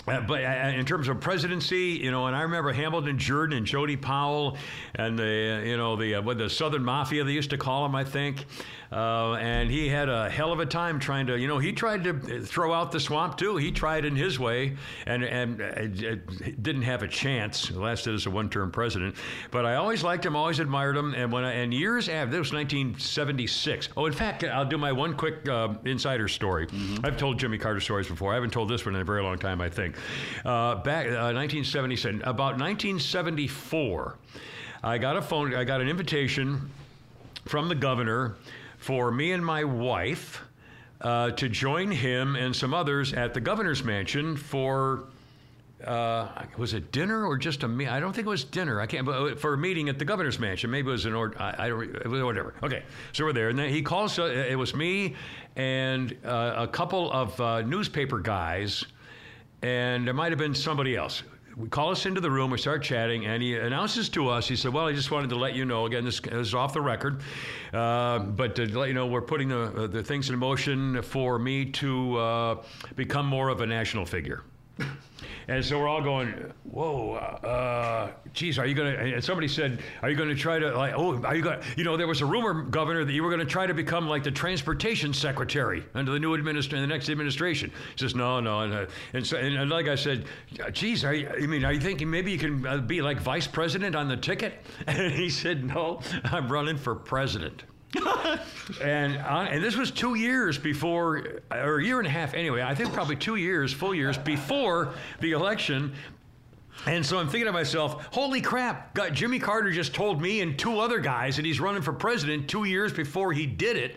uh, 0.06 0.20
but 0.20 0.44
uh, 0.44 0.72
in 0.74 0.84
terms 0.86 1.08
of 1.08 1.20
presidency, 1.20 2.00
you 2.02 2.10
know, 2.10 2.26
and 2.26 2.36
I 2.36 2.42
remember 2.42 2.72
Hamilton 2.72 3.18
Jordan 3.18 3.58
and 3.58 3.66
Jody 3.66 3.96
Powell, 3.96 4.56
and 4.94 5.18
the 5.18 5.60
uh, 5.60 5.64
you 5.64 5.76
know 5.76 5.96
the 5.96 6.16
uh, 6.16 6.22
what 6.22 6.38
the 6.38 6.48
Southern 6.48 6.84
Mafia 6.84 7.24
they 7.24 7.32
used 7.32 7.50
to 7.50 7.58
call 7.58 7.84
him, 7.84 7.94
I 7.94 8.04
think. 8.04 8.46
Uh, 8.92 9.34
and 9.34 9.70
he 9.70 9.88
had 9.88 10.08
a 10.08 10.30
hell 10.30 10.52
of 10.52 10.60
a 10.60 10.66
time 10.66 10.98
trying 10.98 11.26
to, 11.26 11.38
you 11.38 11.48
know, 11.48 11.58
he 11.58 11.72
tried 11.72 12.04
to 12.04 12.40
throw 12.40 12.72
out 12.72 12.92
the 12.92 13.00
swamp 13.00 13.36
too. 13.36 13.56
He 13.56 13.72
tried 13.72 14.04
in 14.04 14.14
his 14.14 14.38
way, 14.38 14.76
and 15.06 15.24
and 15.24 15.60
uh, 15.60 16.16
didn't 16.62 16.82
have 16.82 17.02
a 17.02 17.08
chance. 17.08 17.70
Lasted 17.70 18.14
as 18.14 18.26
a 18.26 18.30
one-term 18.30 18.70
president, 18.70 19.16
but 19.50 19.64
I 19.64 19.76
always 19.76 20.02
liked 20.02 20.24
him, 20.24 20.36
always 20.36 20.60
admired 20.60 20.96
him. 20.96 21.14
And 21.14 21.32
when 21.32 21.44
I, 21.44 21.52
and 21.52 21.74
years 21.74 22.08
after, 22.08 22.30
this 22.30 22.38
was 22.38 22.52
1976. 22.52 23.88
Oh, 23.96 24.06
in 24.06 24.12
fact, 24.12 24.44
I'll 24.44 24.64
do 24.64 24.78
my 24.78 24.92
one 24.92 25.14
quick 25.14 25.48
uh, 25.48 25.74
insider 25.84 26.28
story. 26.28 26.68
I've 27.02 27.16
told 27.16 27.38
Jimmy 27.38 27.58
Carter 27.58 27.80
stories 27.80 28.08
before. 28.08 28.32
I 28.32 28.34
haven't 28.34 28.52
told 28.52 28.68
this 28.68 28.86
one 28.86 28.94
in 28.94 29.00
a 29.00 29.04
very 29.04 29.22
long 29.22 29.38
time, 29.38 29.60
I 29.60 29.68
think. 29.68 29.96
Uh, 30.44 30.76
back 30.76 31.06
uh, 31.06 31.34
1977, 31.34 32.22
about 32.22 32.58
1974, 32.58 34.16
I 34.82 34.98
got 34.98 35.16
a 35.16 35.22
phone. 35.22 35.54
I 35.54 35.64
got 35.64 35.80
an 35.80 35.88
invitation 35.88 36.70
from 37.46 37.68
the 37.68 37.74
governor 37.74 38.36
for 38.86 39.10
me 39.10 39.32
and 39.32 39.44
my 39.44 39.64
wife 39.64 40.40
uh, 41.00 41.32
to 41.32 41.48
join 41.48 41.90
him 41.90 42.36
and 42.36 42.54
some 42.54 42.72
others 42.72 43.12
at 43.12 43.34
the 43.34 43.40
governor's 43.40 43.82
mansion 43.82 44.36
for. 44.36 45.08
Uh, 45.84 46.28
was 46.56 46.72
it 46.72 46.90
dinner 46.90 47.26
or 47.26 47.36
just 47.36 47.64
a 47.64 47.68
meet? 47.68 47.88
I 47.88 48.00
don't 48.00 48.14
think 48.14 48.26
it 48.26 48.30
was 48.30 48.44
dinner. 48.44 48.80
I 48.80 48.86
can't. 48.86 49.04
But 49.04 49.40
for 49.40 49.54
a 49.54 49.58
meeting 49.58 49.88
at 49.88 49.98
the 49.98 50.04
governor's 50.06 50.38
mansion, 50.38 50.70
maybe 50.70 50.88
it 50.88 50.92
was 50.92 51.04
an 51.04 51.14
order. 51.14 51.36
I, 51.38 51.66
I 51.66 51.68
don't. 51.68 52.24
Whatever. 52.24 52.54
Okay, 52.62 52.82
so 53.12 53.24
we're 53.24 53.32
there, 53.34 53.48
and 53.50 53.58
then 53.58 53.68
he 53.70 53.82
calls. 53.82 54.18
Uh, 54.18 54.46
it 54.48 54.56
was 54.56 54.74
me 54.74 55.16
and 55.56 56.16
uh, 56.24 56.54
a 56.56 56.68
couple 56.68 57.10
of 57.12 57.38
uh, 57.40 57.62
newspaper 57.62 58.20
guys, 58.20 58.84
and 59.62 60.06
there 60.06 60.14
might 60.14 60.30
have 60.30 60.38
been 60.38 60.54
somebody 60.54 60.96
else. 60.96 61.24
We 61.56 61.68
call 61.68 61.90
us 61.90 62.04
into 62.04 62.20
the 62.20 62.30
room. 62.30 62.50
We 62.50 62.58
start 62.58 62.82
chatting, 62.82 63.24
and 63.24 63.42
he 63.42 63.56
announces 63.56 64.10
to 64.10 64.28
us. 64.28 64.46
He 64.46 64.56
said, 64.56 64.74
"Well, 64.74 64.86
I 64.86 64.92
just 64.92 65.10
wanted 65.10 65.30
to 65.30 65.36
let 65.36 65.54
you 65.54 65.64
know. 65.64 65.86
Again, 65.86 66.04
this 66.04 66.20
is 66.20 66.54
off 66.54 66.74
the 66.74 66.82
record, 66.82 67.22
uh, 67.72 68.18
but 68.18 68.54
to 68.56 68.78
let 68.78 68.88
you 68.88 68.94
know, 68.94 69.06
we're 69.06 69.22
putting 69.22 69.48
the 69.48 69.88
the 69.90 70.02
things 70.02 70.28
in 70.28 70.38
motion 70.38 71.00
for 71.00 71.38
me 71.38 71.64
to 71.64 72.16
uh, 72.18 72.62
become 72.94 73.24
more 73.24 73.48
of 73.48 73.62
a 73.62 73.66
national 73.66 74.04
figure." 74.04 74.42
And 75.48 75.64
so 75.64 75.78
we're 75.78 75.86
all 75.86 76.02
going, 76.02 76.52
whoa, 76.64 77.14
uh, 77.14 78.10
geez, 78.32 78.58
are 78.58 78.66
you 78.66 78.74
going 78.74 78.92
to, 78.92 79.14
and 79.14 79.22
somebody 79.22 79.46
said, 79.46 79.80
are 80.02 80.10
you 80.10 80.16
going 80.16 80.28
to 80.28 80.34
try 80.34 80.58
to, 80.58 80.76
like, 80.76 80.94
oh, 80.96 81.22
are 81.22 81.36
you 81.36 81.42
going 81.42 81.60
to, 81.60 81.66
you 81.76 81.84
know, 81.84 81.96
there 81.96 82.08
was 82.08 82.20
a 82.20 82.26
rumor, 82.26 82.62
Governor, 82.62 83.04
that 83.04 83.12
you 83.12 83.22
were 83.22 83.30
going 83.30 83.40
to 83.40 83.46
try 83.46 83.64
to 83.64 83.74
become 83.74 84.08
like 84.08 84.24
the 84.24 84.30
transportation 84.30 85.14
secretary 85.14 85.84
under 85.94 86.10
the 86.10 86.18
new 86.18 86.34
administration, 86.34 86.80
the 86.80 86.92
next 86.92 87.08
administration. 87.08 87.70
He 87.70 87.98
says, 87.98 88.16
no, 88.16 88.40
no. 88.40 88.62
And, 88.62 88.74
uh, 88.74 88.86
and, 89.12 89.24
so, 89.24 89.36
and 89.36 89.56
another 89.56 89.84
guy 89.84 89.94
said, 89.94 90.24
geez, 90.72 91.04
are 91.04 91.14
you, 91.14 91.28
I 91.28 91.46
mean, 91.46 91.64
are 91.64 91.72
you 91.72 91.80
thinking 91.80 92.10
maybe 92.10 92.32
you 92.32 92.38
can 92.38 92.66
uh, 92.66 92.78
be 92.78 93.00
like 93.00 93.20
vice 93.20 93.46
president 93.46 93.94
on 93.94 94.08
the 94.08 94.16
ticket? 94.16 94.64
And 94.88 95.12
he 95.12 95.30
said, 95.30 95.64
no, 95.64 96.00
I'm 96.24 96.50
running 96.50 96.76
for 96.76 96.94
president. 96.94 97.64
And 98.82 99.16
uh, 99.18 99.46
and 99.50 99.62
this 99.62 99.76
was 99.76 99.90
two 99.90 100.14
years 100.14 100.58
before, 100.58 101.40
or 101.50 101.78
a 101.78 101.84
year 101.84 101.98
and 101.98 102.06
a 102.06 102.10
half 102.10 102.34
anyway. 102.34 102.62
I 102.62 102.74
think 102.74 102.92
probably 102.92 103.16
two 103.16 103.36
years, 103.36 103.72
full 103.72 103.94
years 103.94 104.18
before 104.18 104.94
the 105.20 105.32
election. 105.32 105.94
And 106.86 107.04
so 107.04 107.18
I'm 107.18 107.28
thinking 107.28 107.46
to 107.46 107.52
myself, 107.52 108.08
holy 108.12 108.40
crap, 108.40 108.94
God, 108.94 109.14
Jimmy 109.14 109.38
Carter 109.38 109.70
just 109.72 109.94
told 109.94 110.20
me 110.20 110.40
and 110.42 110.58
two 110.58 110.78
other 110.78 110.98
guys 110.98 111.36
that 111.36 111.44
he's 111.44 111.58
running 111.58 111.82
for 111.82 111.92
president 111.92 112.48
two 112.48 112.64
years 112.64 112.92
before 112.92 113.32
he 113.32 113.46
did 113.46 113.76
it. 113.76 113.96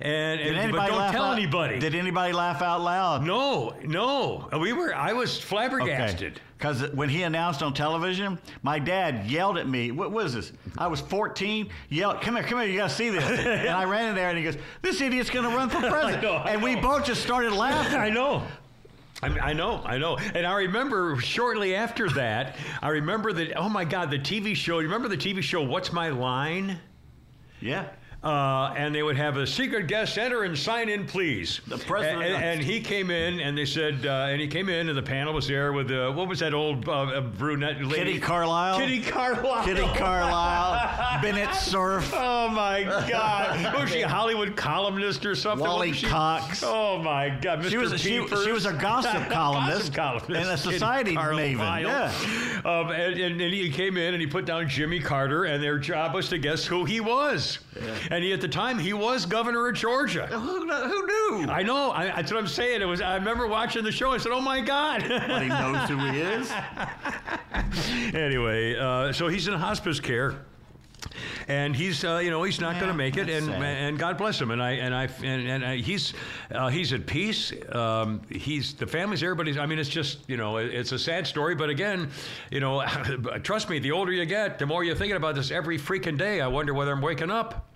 And, 0.00 0.38
Did 0.38 0.48
and 0.48 0.56
but 0.56 0.62
anybody 0.62 0.90
don't 0.92 1.12
tell 1.12 1.24
out, 1.24 1.38
anybody. 1.38 1.78
Did 1.78 1.94
anybody 1.94 2.32
laugh 2.32 2.62
out 2.62 2.82
loud? 2.82 3.22
no, 3.24 3.74
no. 3.84 4.48
Uh, 4.52 4.58
we 4.58 4.72
were 4.72 4.94
I 4.94 5.12
was 5.12 5.40
flabbergasted. 5.40 6.40
Because 6.58 6.90
when 6.92 7.10
he 7.10 7.22
announced 7.22 7.62
on 7.62 7.74
television, 7.74 8.38
my 8.62 8.78
dad 8.78 9.26
yelled 9.26 9.58
at 9.58 9.68
me. 9.68 9.90
What 9.90 10.10
was 10.10 10.32
this? 10.34 10.52
I 10.78 10.86
was 10.86 11.00
14. 11.02 11.68
Yelled, 11.90 12.22
"Come 12.22 12.36
here, 12.36 12.44
come 12.44 12.60
here! 12.60 12.68
You 12.68 12.78
got 12.78 12.88
to 12.88 12.94
see 12.94 13.10
this!" 13.10 13.24
and 13.40 13.68
I 13.68 13.84
ran 13.84 14.08
in 14.08 14.14
there, 14.14 14.30
and 14.30 14.38
he 14.38 14.44
goes, 14.44 14.56
"This 14.80 15.00
idiot's 15.00 15.28
going 15.28 15.48
to 15.48 15.54
run 15.54 15.68
for 15.68 15.80
president!" 15.88 16.22
know, 16.22 16.34
I 16.34 16.52
and 16.52 16.62
we 16.62 16.74
both 16.76 17.04
just 17.04 17.22
started 17.22 17.52
laughing. 17.52 17.98
I 18.00 18.08
know. 18.08 18.42
I, 19.22 19.28
mean, 19.30 19.40
I 19.40 19.54
know, 19.54 19.82
I 19.84 19.96
know. 19.96 20.18
And 20.18 20.46
I 20.46 20.56
remember 20.58 21.18
shortly 21.18 21.74
after 21.74 22.08
that, 22.10 22.56
I 22.82 22.90
remember 22.90 23.32
that, 23.32 23.56
oh 23.56 23.68
my 23.68 23.84
God, 23.84 24.10
the 24.10 24.18
TV 24.18 24.54
show, 24.54 24.78
you 24.78 24.84
remember 24.88 25.08
the 25.08 25.16
TV 25.16 25.42
show, 25.42 25.62
What's 25.62 25.90
My 25.90 26.10
Line? 26.10 26.78
Yeah. 27.60 27.88
Uh, 28.26 28.74
and 28.76 28.92
they 28.92 29.04
would 29.04 29.16
have 29.16 29.36
a 29.36 29.46
secret 29.46 29.86
guest 29.86 30.18
enter 30.18 30.42
and 30.42 30.58
sign 30.58 30.88
in, 30.88 31.06
please. 31.06 31.60
The 31.68 31.78
president- 31.78 32.22
And, 32.24 32.44
and 32.44 32.60
he 32.60 32.80
came 32.80 33.12
in, 33.12 33.38
and 33.38 33.56
they 33.56 33.64
said, 33.64 34.04
uh, 34.04 34.26
and 34.30 34.40
he 34.40 34.48
came 34.48 34.68
in, 34.68 34.88
and 34.88 34.98
the 34.98 35.02
panel 35.02 35.32
was 35.32 35.46
there 35.46 35.72
with 35.72 35.92
uh, 35.92 36.10
what 36.10 36.26
was 36.26 36.40
that 36.40 36.52
old 36.52 36.88
uh, 36.88 37.20
brunette 37.20 37.80
lady? 37.84 37.94
Kitty 38.14 38.18
Carlisle. 38.20 38.80
Kitty 38.80 39.00
Carlisle. 39.02 39.64
Kitty 39.64 39.86
Carlisle, 39.96 41.20
Bennett 41.22 41.54
Cerf, 41.54 42.12
Oh 42.16 42.48
my 42.48 42.82
God! 43.08 43.74
Was 43.80 43.90
she 43.90 44.02
a 44.02 44.08
Hollywood 44.08 44.56
columnist 44.56 45.24
or 45.24 45.34
something? 45.36 45.64
Wally 45.66 45.92
she? 45.92 46.06
Cox. 46.06 46.62
Oh 46.64 46.98
my 47.02 47.28
God! 47.28 47.60
Mr. 47.60 47.70
She 47.70 47.76
was 47.76 47.92
a- 47.92 47.98
she- 47.98 48.26
she 48.44 48.50
was 48.52 48.66
a 48.66 48.72
gossip 48.72 49.28
columnist 49.30 49.92
Gossip 49.92 50.28
and 50.30 50.48
a 50.48 50.56
society 50.56 51.14
maven, 51.14 51.82
yeah. 51.82 52.60
Um, 52.64 52.90
and, 52.90 53.14
and, 53.20 53.40
and 53.40 53.54
he 53.54 53.70
came 53.70 53.96
in 53.96 54.14
and 54.14 54.20
he 54.20 54.26
put 54.26 54.44
down 54.46 54.68
Jimmy 54.68 54.98
Carter, 55.00 55.44
and 55.44 55.62
their 55.62 55.78
job 55.78 56.12
was 56.14 56.28
to 56.30 56.38
guess 56.38 56.64
who 56.64 56.84
he 56.84 57.00
was. 57.00 57.58
And 58.16 58.24
he, 58.24 58.32
at 58.32 58.40
the 58.40 58.48
time, 58.48 58.78
he 58.78 58.94
was 58.94 59.26
governor 59.26 59.68
of 59.68 59.74
Georgia. 59.74 60.26
Who, 60.26 60.66
who 60.66 61.06
knew? 61.44 61.50
I 61.52 61.62
know. 61.62 61.90
I, 61.90 62.06
that's 62.06 62.32
what 62.32 62.38
I'm 62.40 62.46
saying. 62.46 62.80
It 62.80 62.86
was. 62.86 63.02
I 63.02 63.16
remember 63.16 63.46
watching 63.46 63.84
the 63.84 63.92
show. 63.92 64.10
I 64.12 64.16
said, 64.16 64.32
"Oh 64.32 64.40
my 64.40 64.62
God!" 64.62 65.04
But 65.06 65.42
he 65.42 65.48
knows 65.48 65.86
who 65.86 65.98
he 65.98 66.20
is. 66.22 66.50
anyway, 68.14 68.74
uh, 68.74 69.12
so 69.12 69.28
he's 69.28 69.48
in 69.48 69.52
hospice 69.52 70.00
care. 70.00 70.36
And 71.46 71.76
he's, 71.76 72.04
uh, 72.06 72.20
you 72.24 72.30
know, 72.30 72.42
he's 72.42 72.58
not 72.58 72.76
going 72.76 72.88
to 72.90 72.96
make 72.96 73.18
it, 73.18 73.28
and 73.28 73.44
sad. 73.44 73.62
and 73.62 73.98
God 73.98 74.16
bless 74.16 74.40
him. 74.40 74.50
And 74.50 74.62
I 74.62 74.70
and 74.72 74.94
I 74.94 75.10
and, 75.22 75.46
and 75.46 75.62
I, 75.64 75.76
he's 75.76 76.14
uh, 76.50 76.68
he's 76.68 76.94
at 76.94 77.04
peace. 77.04 77.52
Um, 77.70 78.22
he's 78.30 78.72
the 78.72 78.86
family's 78.86 79.22
everybody's. 79.22 79.58
I 79.58 79.66
mean, 79.66 79.78
it's 79.78 79.90
just 79.90 80.20
you 80.26 80.38
know, 80.38 80.56
it- 80.56 80.72
it's 80.72 80.92
a 80.92 80.98
sad 80.98 81.26
story. 81.26 81.54
But 81.54 81.68
again, 81.68 82.08
you 82.50 82.60
know, 82.60 82.82
trust 83.42 83.68
me, 83.68 83.78
the 83.78 83.92
older 83.92 84.10
you 84.10 84.24
get, 84.24 84.58
the 84.58 84.64
more 84.64 84.84
you're 84.84 84.96
thinking 84.96 85.16
about 85.18 85.34
this 85.34 85.50
every 85.50 85.78
freaking 85.78 86.16
day. 86.16 86.40
I 86.40 86.46
wonder 86.46 86.72
whether 86.72 86.92
I'm 86.92 87.02
waking 87.02 87.30
up. 87.30 87.66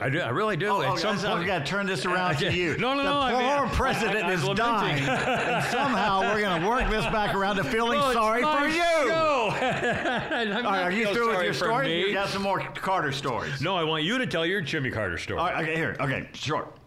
I 0.00 0.08
do. 0.08 0.20
I 0.20 0.30
really 0.30 0.56
do. 0.56 0.68
Oh, 0.68 0.82
At 0.82 0.90
oh, 0.92 0.96
some 0.96 1.18
so 1.18 1.28
point, 1.28 1.40
I've 1.40 1.46
got 1.46 1.58
to 1.58 1.64
turn 1.64 1.86
this 1.86 2.06
around 2.06 2.38
to 2.38 2.50
you. 2.52 2.76
No, 2.78 2.94
no, 2.94 3.02
the 3.02 3.10
no. 3.10 3.20
I 3.20 3.64
mean, 3.64 3.70
president 3.74 4.24
I- 4.24 4.30
I 4.30 4.32
is 4.32 4.44
was 4.44 4.56
dying, 4.56 5.02
and 5.04 5.64
somehow 5.66 6.20
we're 6.22 6.40
going 6.40 6.62
to 6.62 6.68
work 6.68 6.88
this 6.90 7.04
back 7.06 7.34
around 7.34 7.56
to 7.56 7.64
feeling 7.64 8.00
sorry 8.00 8.42
for 8.42 8.66
you. 8.66 8.80
show. 8.80 9.50
All 10.64 10.74
are 10.74 10.90
you 10.90 11.12
through 11.12 11.30
with 11.30 11.42
your 11.42 11.54
story? 11.54 12.00
You 12.00 12.12
got 12.14 12.28
some 12.30 12.42
more 12.42 12.60
Carter 12.60 13.12
stories. 13.12 13.60
No, 13.60 13.76
I 13.76 13.84
want 13.84 14.04
you 14.04 14.16
to 14.18 14.26
tell 14.26 14.46
your 14.46 14.62
Jimmy 14.62 14.90
Carter 14.90 15.18
story. 15.18 15.38
All 15.38 15.46
right, 15.46 15.62
okay, 15.62 15.76
here. 15.76 15.96
Okay, 16.00 16.28
short. 16.32 16.79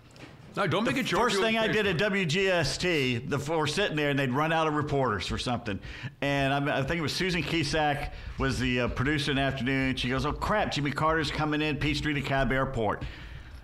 No, 0.55 0.67
don't 0.67 0.83
make 0.83 0.97
it 0.97 1.07
short. 1.07 1.31
First 1.31 1.41
thing 1.41 1.57
I 1.57 1.67
did 1.67 1.87
at 1.87 1.97
WGST, 1.97 3.27
the 3.27 3.37
we're 3.57 3.65
sitting 3.65 3.97
there 3.97 4.11
and 4.11 4.19
they'd 4.19 4.31
run 4.31 4.53
out 4.53 4.67
of 4.67 4.75
reporters 4.75 5.25
for 5.25 5.39
something, 5.39 5.79
and 6.21 6.53
I, 6.53 6.79
I 6.79 6.83
think 6.83 6.99
it 6.99 7.01
was 7.01 7.13
Susan 7.13 7.41
Kesack 7.41 8.11
was 8.37 8.59
the 8.59 8.81
uh, 8.81 8.87
producer 8.89 9.31
in 9.31 9.37
the 9.37 9.43
afternoon. 9.43 9.95
She 9.95 10.09
goes, 10.09 10.27
"Oh 10.27 10.33
crap, 10.33 10.71
Jimmy 10.71 10.91
Carter's 10.91 11.31
coming 11.31 11.61
in 11.61 11.77
Peachtree 11.77 12.21
DeKalb 12.21 12.51
Airport." 12.51 13.03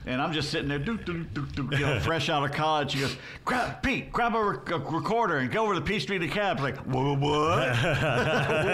And 0.06 0.22
I'm 0.22 0.34
just 0.34 0.50
sitting 0.50 0.68
there, 0.70 0.80
doo, 0.80 0.98
doo, 0.98 1.24
doo, 1.34 1.46
doo, 1.46 1.70
you 1.72 1.86
know, 1.86 2.00
fresh 2.00 2.30
out 2.30 2.44
of 2.44 2.52
college. 2.52 2.92
She 2.92 3.00
goes, 3.00 3.16
grab, 3.46 3.84
Pete, 3.84 4.12
grab 4.12 4.34
a, 4.34 4.44
rec- 4.44 4.70
a 4.72 4.78
recorder 4.78 5.38
and 5.38 5.52
go 5.52 5.64
over 5.64 5.76
to 5.76 5.82
Peachtree 5.82 6.20
DeKalb. 6.20 6.54
It's 6.54 6.62
like, 6.62 6.78
what? 6.78 7.20
what? 7.20 7.70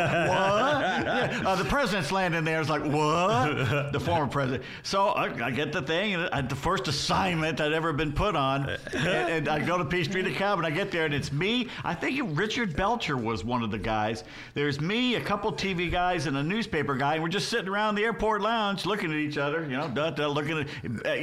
Yeah. 0.05 1.41
Uh, 1.45 1.55
the 1.55 1.65
president's 1.65 2.11
landing 2.11 2.43
there. 2.43 2.61
It's 2.61 2.69
like, 2.69 2.83
what? 2.83 3.91
the 3.91 3.99
former 3.99 4.27
president. 4.27 4.63
So 4.83 5.07
I, 5.07 5.45
I 5.45 5.51
get 5.51 5.71
the 5.73 5.81
thing, 5.81 6.13
and 6.13 6.29
I, 6.31 6.41
the 6.41 6.55
first 6.55 6.87
assignment 6.87 7.59
I'd 7.59 7.73
ever 7.73 7.91
been 7.91 8.13
put 8.13 8.35
on, 8.35 8.69
and, 8.93 9.07
and 9.07 9.47
I 9.47 9.59
go 9.59 9.77
to 9.77 9.85
Peachtree 9.85 10.23
DeKalb, 10.23 10.57
and 10.57 10.65
I 10.65 10.71
get 10.71 10.91
there, 10.91 11.05
and 11.05 11.13
it's 11.13 11.31
me. 11.31 11.69
I 11.83 11.95
think 11.95 12.21
Richard 12.37 12.75
Belcher 12.75 13.17
was 13.17 13.43
one 13.43 13.63
of 13.63 13.71
the 13.71 13.79
guys. 13.79 14.23
There's 14.53 14.79
me, 14.79 15.15
a 15.15 15.21
couple 15.21 15.51
TV 15.51 15.91
guys, 15.91 16.27
and 16.27 16.37
a 16.37 16.43
newspaper 16.43 16.95
guy, 16.95 17.15
and 17.15 17.23
we're 17.23 17.29
just 17.29 17.49
sitting 17.49 17.67
around 17.69 17.95
the 17.95 18.03
airport 18.03 18.41
lounge 18.41 18.85
looking 18.85 19.11
at 19.11 19.17
each 19.17 19.37
other, 19.37 19.63
you 19.63 19.77
know, 19.77 19.87
duh, 19.87 20.11
duh, 20.11 20.27
looking 20.27 20.59
at, 20.59 20.67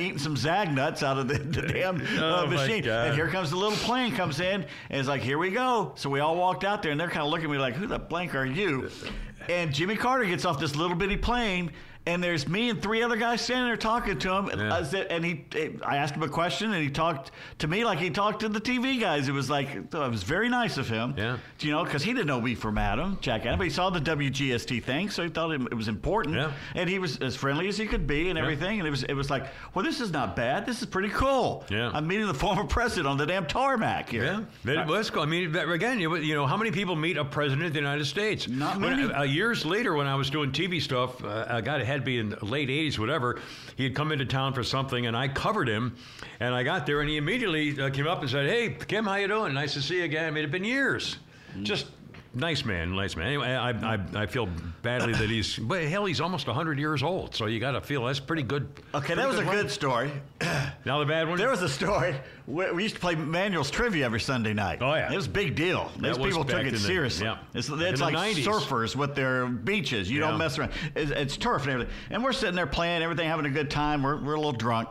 eating 0.03 0.19
some 0.19 0.37
Zagnuts 0.37 1.03
out 1.03 1.19
of 1.19 1.29
the, 1.29 1.39
the 1.39 1.63
damn 1.73 2.01
uh, 2.01 2.43
Oh, 2.43 2.47
machine. 2.47 2.87
And 3.07 3.15
here 3.15 3.29
comes 3.29 3.51
the 3.51 3.57
little 3.57 3.79
plane 3.79 4.15
comes 4.15 4.41
in, 4.41 4.63
and 4.91 4.99
it's 5.01 5.09
like, 5.09 5.23
here 5.23 5.39
we 5.39 5.51
go. 5.51 5.93
So 5.97 6.11
we 6.11 6.21
all 6.21 6.37
walked 6.37 6.65
out 6.65 6.83
there, 6.83 6.91
and 6.93 7.01
they're 7.01 7.09
kind 7.09 7.23
of 7.25 7.31
looking 7.31 7.47
at 7.47 7.51
me 7.51 7.59
like, 7.59 7.75
who 7.75 7.87
the 7.87 7.99
blank 7.99 8.35
are 8.35 8.47
you? 8.47 8.91
And 9.49 9.75
Jimmy 9.75 9.97
Carter 9.97 10.25
gets 10.25 10.45
off 10.45 10.61
this 10.61 10.77
little 10.77 10.95
bitty 10.95 11.17
plane, 11.17 11.73
and 12.07 12.23
there's 12.23 12.49
me 12.49 12.71
and 12.71 12.83
three 12.83 13.03
other 13.03 13.17
guys 13.17 13.41
standing 13.41 13.67
there 13.67 13.77
talking 13.77 14.19
to 14.19 14.33
him. 14.35 14.51
Yeah. 14.59 14.75
I 14.75 14.83
said- 14.83 15.07
And 15.11 15.25
he, 15.25 15.45
I 15.85 15.99
asked 15.99 16.15
him 16.15 16.23
a 16.23 16.29
question, 16.29 16.73
and 16.73 16.83
he 16.83 16.91
talked 16.91 17.31
to 17.59 17.69
me 17.69 17.85
like 17.85 17.99
he 18.01 18.11
talked 18.11 18.41
to 18.41 18.49
the 18.49 18.61
TV 18.61 19.01
guys. 19.01 19.29
It 19.29 19.33
was 19.33 19.49
like, 19.49 19.69
it 19.75 19.93
was 19.93 20.23
very 20.25 20.49
nice 20.49 20.79
of 20.79 20.89
him. 20.89 21.15
Yeah. 21.17 21.37
You 21.61 21.71
know, 21.71 21.85
because 21.85 22.03
he 22.03 22.13
didn't 22.13 22.27
know 22.27 22.41
me 22.41 22.55
from 22.57 22.77
Adam, 22.79 23.19
Jack 23.21 23.43
Adam, 23.47 23.59
but 23.59 23.65
he 23.65 23.71
saw 23.71 23.91
the 23.91 24.01
WGST 24.01 24.83
thing, 24.83 25.11
so 25.11 25.23
he 25.23 25.29
thought 25.29 25.53
it, 25.53 25.75
was 25.75 25.89
important. 25.89 26.37
Yeah. 26.37 26.53
And 26.75 26.89
he 26.91 26.99
was 26.99 27.19
as 27.19 27.37
friendly 27.37 27.69
as 27.69 27.77
he 27.79 27.87
could 27.87 28.07
be 28.07 28.29
and 28.31 28.39
everything. 28.39 28.79
And 28.81 28.87
it 28.87 28.91
was, 28.91 29.05
it 29.05 29.15
was 29.15 29.31
like, 29.31 29.47
well, 29.75 29.85
this 29.85 30.01
is 30.01 30.11
not 30.11 30.35
bad. 30.35 30.67
This 30.67 30.81
is 30.81 30.87
pretty 30.87 31.11
cool. 31.11 31.65
Yeah. 31.71 31.91
I'm 31.95 32.07
meeting 32.07 32.27
the 32.27 32.35
former 32.35 32.65
president 32.65 33.07
on 33.07 33.17
the 33.17 33.27
damn 33.27 33.47
tarmac 33.47 34.09
here. 34.09 34.25
Yeah, 34.25 34.43
but 34.65 34.89
let's 34.89 35.11
go. 35.11 35.23
I 35.23 35.27
mean, 35.27 35.55
again, 35.55 36.01
you, 36.01 36.35
know, 36.35 36.47
how 36.47 36.57
many 36.57 36.71
people 36.73 36.97
meet 36.97 37.17
a 37.17 37.25
president 37.25 37.67
of 37.67 37.73
the 37.73 37.79
United 37.79 38.07
States? 38.07 38.49
Not 38.49 38.81
When- 38.81 38.97
many. 38.97 39.13
uh, 39.13 39.23
years 39.23 39.65
later, 39.65 39.95
when 39.95 40.07
I 40.07 40.15
was 40.17 40.31
doing 40.31 40.51
TV 40.53 40.81
stuff, 40.81 41.23
uh, 41.23 41.47
a 41.49 41.63
guy 41.63 41.79
that 41.79 41.87
had 41.93 42.01
to 42.01 42.05
be 42.05 42.19
in 42.19 42.31
the 42.31 42.45
late 42.45 42.69
'80s, 42.69 42.99
whatever. 42.99 43.41
He 43.77 43.85
had 43.85 43.95
come 43.95 44.13
into 44.13 44.25
town 44.25 44.53
for 44.53 44.65
something, 44.65 45.07
and 45.07 45.17
I 45.17 45.29
covered 45.29 45.69
him. 45.69 45.97
And 46.41 46.55
I 46.55 46.63
got 46.63 46.87
there, 46.87 47.01
and 47.01 47.09
he 47.09 47.17
immediately 47.17 47.81
uh, 47.81 47.91
came 47.91 48.07
up 48.07 48.21
and 48.21 48.31
said, 48.31 48.49
"Hey, 48.49 48.77
Kim, 48.87 49.05
how 49.05 49.15
you 49.17 49.29
doing? 49.29 49.55
Nice 49.55 49.75
to 49.75 49.83
see 49.83 49.99
you 49.99 50.05
again. 50.05 50.27
I 50.27 50.31
mean, 50.31 50.39
it'd 50.39 50.51
been 50.51 50.65
years. 50.65 51.19
Mm. 51.57 51.63
Just." 51.63 51.87
Nice 52.35 52.65
man, 52.65 52.95
nice 52.97 53.15
man. 53.15 53.27
Anyway, 53.27 53.47
I, 53.49 53.71
I, 53.95 53.99
I 54.15 54.27
feel 54.27 54.49
badly 54.81 55.13
that 55.13 55.29
he's, 55.29 55.59
but 55.59 55.83
hell, 55.85 56.07
he's 56.07 56.21
almost 56.21 56.47
100 56.47 56.79
years 56.79 57.03
old. 57.03 57.35
So 57.35 57.45
you 57.45 57.61
got 57.61 57.73
to 57.73 57.83
feel 57.83 58.07
that's 58.07 58.21
pretty 58.21 58.43
good. 58.43 58.69
Okay, 58.95 59.09
pretty 59.09 59.21
that 59.21 59.29
was 59.29 59.39
a 59.39 59.45
run. 59.45 59.55
good 59.57 59.71
story. 59.71 60.11
Now 60.85 60.99
the 60.99 61.07
bad 61.07 61.29
one. 61.29 61.39
There 61.39 61.51
was 61.51 61.63
a 61.63 61.69
story. 61.69 62.17
We, 62.49 62.69
we 62.73 62.83
used 62.83 62.97
to 62.97 63.01
play 63.01 63.15
Manuel's 63.15 63.71
trivia 63.71 64.05
every 64.05 64.19
Sunday 64.19 64.53
night. 64.53 64.79
Oh, 64.81 64.93
yeah. 64.95 65.13
it 65.13 65.15
was 65.15 65.27
a 65.27 65.31
big 65.31 65.55
deal. 65.55 65.93
Those 65.97 66.19
people 66.19 66.45
took 66.45 66.61
it 66.61 66.67
in 66.69 66.73
the- 66.73 66.81
seriously. 66.81 67.27
yeah. 67.27 67.39
It's, 67.55 67.69
it's 67.69 68.01
like 68.01 68.15
90s. 68.17 68.45
surfers 68.45 68.97
with 68.97 69.15
their 69.15 69.47
beaches. 69.47 70.11
You 70.11 70.19
Yeah. 70.21 70.31
don't 70.31 70.39
mess 70.39 70.59
around. 70.59 70.73
It's, 70.97 71.13
it's 71.13 71.37
turf 71.37 71.63
and 71.63 71.71
everything. 71.73 71.95
And 72.11 72.25
we're 72.25 72.33
sitting 72.33 72.57
there 72.57 72.67
playing 72.67 73.03
everything, 73.03 73.29
having 73.29 73.47
a 73.47 73.51
good 73.51 73.71
time. 73.71 74.03
We're, 74.03 74.17
we're 74.21 74.35
a 74.35 74.39
little 74.39 74.51
drunk. 74.53 74.89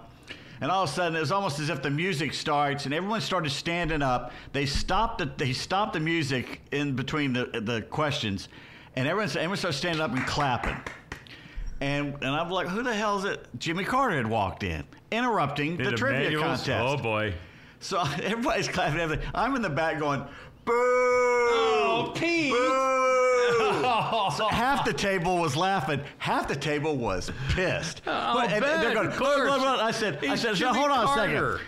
And 0.62 0.70
all 0.70 0.84
of 0.84 0.89
a 0.89 0.93
sudden, 0.93 1.16
it 1.16 1.20
was 1.20 1.32
almost 1.32 1.59
as 1.59 1.70
if 1.70 1.82
the 1.82 1.89
music 1.89 2.34
starts, 2.34 2.86
and 2.86 2.93
everyone 2.93 3.20
started 3.20 3.49
standing 3.49 4.03
up. 4.03 4.32
They 4.53 4.68
stopped 4.68 5.18
the 5.18 5.26
they 5.38 5.53
stopped 5.53 5.93
the 5.93 5.99
music 5.99 6.62
in 6.72 6.95
between 6.95 7.34
the 7.34 7.45
the 7.62 7.82
questions, 7.82 8.47
and 8.95 9.07
everyone 9.07 9.30
everyone 9.30 9.57
started 9.57 9.78
standing 9.78 10.01
up 10.01 10.12
and 10.12 10.26
clapping. 10.28 10.78
And 11.82 12.14
and 12.22 12.30
I'm 12.30 12.51
like, 12.51 12.68
who 12.68 12.84
the 12.84 12.93
hell 12.93 13.18
is 13.18 13.26
it? 13.26 13.47
Jimmy 13.57 13.84
Carter 13.84 14.18
had 14.18 14.28
walked 14.28 14.62
in, 14.62 14.84
interrupting 15.12 15.78
the 15.78 15.91
trivia 15.93 16.38
contest. 16.38 16.70
Oh 16.70 16.95
boy. 16.95 17.34
So 17.80 17.99
everybody's 18.22 18.68
clapping 18.68 18.99
everything. 18.99 19.26
I'm 19.34 19.55
in 19.55 19.64
the 19.64 19.70
back 19.70 19.97
going, 19.97 20.24
boo! 20.72 21.51
Oh, 21.53 22.11
Pete! 22.15 22.51
Boo! 22.51 22.88
So 24.38 24.47
half 24.47 24.86
the 24.86 24.93
table 24.93 25.38
was 25.39 25.57
laughing. 25.57 25.99
Half 26.17 26.47
the 26.47 26.55
table 26.55 26.95
was 26.95 27.30
pissed. 27.49 28.01
Oh, 28.07 28.39
and 28.39 28.61
Ben, 28.63 28.80
they're 28.80 28.93
going, 28.93 29.07
of 29.07 29.17
"Blah, 29.17 29.36
blah, 29.36 29.45
course. 29.47 29.61
blah." 29.61 29.84
I 29.86 29.91
said, 29.91 30.24
I 30.24 30.36
said, 30.36 30.55
Jimmy 30.55 30.78
hold 30.78 30.89
on 30.89 31.05
a 31.05 31.13
second. 31.13 31.59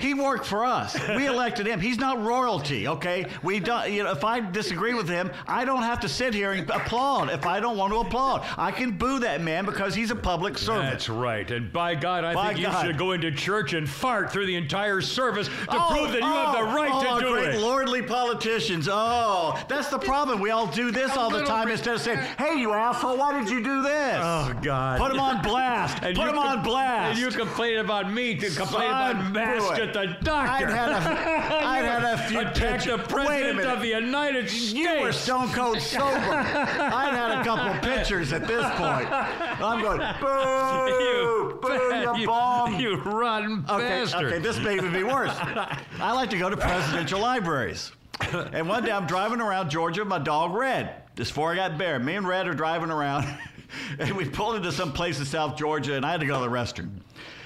He 0.00 0.14
worked 0.14 0.46
for 0.46 0.64
us. 0.64 0.96
We 1.16 1.26
elected 1.26 1.66
him. 1.66 1.80
He's 1.80 1.98
not 1.98 2.22
royalty, 2.22 2.88
okay? 2.88 3.26
We 3.42 3.60
don't. 3.60 3.90
You 3.90 4.04
know, 4.04 4.12
if 4.12 4.24
I 4.24 4.40
disagree 4.40 4.94
with 4.94 5.08
him, 5.08 5.30
I 5.46 5.64
don't 5.64 5.82
have 5.82 6.00
to 6.00 6.08
sit 6.08 6.34
here 6.34 6.52
and 6.52 6.68
applaud. 6.70 7.30
If 7.30 7.46
I 7.46 7.60
don't 7.60 7.76
want 7.76 7.92
to 7.92 7.98
applaud, 8.00 8.46
I 8.56 8.70
can 8.72 8.92
boo 8.96 9.18
that 9.20 9.40
man 9.40 9.64
because 9.64 9.94
he's 9.94 10.10
a 10.10 10.16
public 10.16 10.56
servant. 10.58 10.90
That's 10.90 11.08
right. 11.08 11.48
And 11.50 11.72
by 11.72 11.94
God, 11.94 12.24
I 12.24 12.34
By 12.34 12.54
think 12.54 12.66
God. 12.66 12.82
you 12.82 12.88
should 12.88 12.98
go 12.98 13.12
into 13.12 13.30
church 13.30 13.72
and 13.74 13.88
fart 13.88 14.32
through 14.32 14.46
the 14.46 14.56
entire 14.56 15.00
service 15.00 15.48
to 15.48 15.54
Oh, 15.70 15.88
prove 15.90 16.12
that 16.12 16.20
you 16.20 16.26
have 16.26 16.52
the 16.54 16.60
oh, 16.70 16.74
right 16.74 16.90
oh, 16.92 17.18
to 17.18 17.24
do 17.24 17.32
great 17.32 17.54
it. 17.54 17.60
lordly 17.60 18.02
politicians. 18.02 18.88
Oh, 18.90 19.58
that's 19.68 19.88
the 19.88 19.98
problem. 19.98 20.40
We 20.40 20.50
all 20.50 20.66
do 20.66 20.90
this 20.90 21.16
all 21.16 21.30
the 21.30 21.44
time 21.44 21.68
instead 21.68 21.94
of 21.94 22.00
saying, 22.00 22.18
"Hey, 22.38 22.56
you 22.58 22.72
asshole, 22.72 23.16
why 23.16 23.38
did 23.38 23.50
you 23.50 23.62
do 23.62 23.82
this?" 23.82 24.18
Oh 24.22 24.52
God. 24.62 24.98
Put 25.00 25.12
him 25.12 25.20
on 25.20 25.42
blast. 25.42 25.98
And 26.02 26.16
Put 26.16 26.24
you 26.24 26.30
him 26.30 26.36
com- 26.36 26.58
on 26.58 26.62
blast. 26.64 27.10
And 27.10 27.18
you 27.18 27.36
complain 27.36 27.78
about 27.78 28.10
me 28.12 28.34
to 28.36 28.46
complain 28.50 28.90
Son, 28.90 29.16
about 29.16 29.32
mask 29.32 29.74
do 29.76 29.82
it. 29.82 29.89
At 29.96 30.18
the 30.18 30.24
doctor. 30.24 30.66
I'd 30.66 30.70
had 30.70 30.88
a, 30.90 31.64
I'd 31.66 31.84
had 31.84 32.04
a 32.04 32.18
few 32.28 32.38
the 32.44 32.50
pictures. 32.50 32.86
Wait 32.86 32.92
a 32.94 32.98
president 32.98 33.60
of 33.66 33.80
the 33.80 33.88
United 33.88 34.48
States. 34.48 34.72
You 34.72 35.00
were 35.00 35.12
stone 35.12 35.48
cold 35.50 35.80
sober. 35.80 36.06
I'd 36.14 37.12
had 37.12 37.40
a 37.40 37.44
couple 37.44 37.88
pictures 37.88 38.32
at 38.32 38.46
this 38.46 38.62
point. 38.76 39.08
I'm 39.10 39.82
going, 39.82 39.98
boo, 40.20 40.90
You, 41.04 41.58
boo, 41.60 41.72
you, 41.72 42.16
you, 42.20 42.26
bomb. 42.26 42.78
you 42.80 42.96
rotten 42.96 43.64
Okay, 43.68 44.00
bastard. 44.02 44.32
okay, 44.32 44.38
this 44.38 44.58
may 44.60 44.74
even 44.76 44.92
be 44.92 45.02
worse. 45.04 45.34
I 46.00 46.12
like 46.12 46.30
to 46.30 46.38
go 46.38 46.48
to 46.50 46.56
presidential 46.56 47.20
libraries. 47.20 47.92
And 48.52 48.68
one 48.68 48.84
day 48.84 48.92
I'm 48.92 49.06
driving 49.06 49.40
around 49.40 49.70
Georgia 49.70 50.02
with 50.02 50.08
my 50.08 50.18
dog 50.18 50.54
Red. 50.54 50.94
Just 51.16 51.30
before 51.32 51.52
I 51.52 51.56
got 51.56 51.78
Bear, 51.78 51.98
me 51.98 52.14
and 52.16 52.26
Red 52.28 52.46
are 52.46 52.54
driving 52.54 52.90
around. 52.90 53.26
and 53.98 54.12
we 54.16 54.28
pulled 54.28 54.56
into 54.56 54.72
some 54.72 54.92
place 54.92 55.18
in 55.18 55.24
South 55.24 55.56
Georgia, 55.56 55.94
and 55.94 56.04
I 56.04 56.10
had 56.12 56.20
to 56.20 56.26
go 56.26 56.34
to 56.42 56.48
the 56.48 56.54
restroom. 56.54 56.90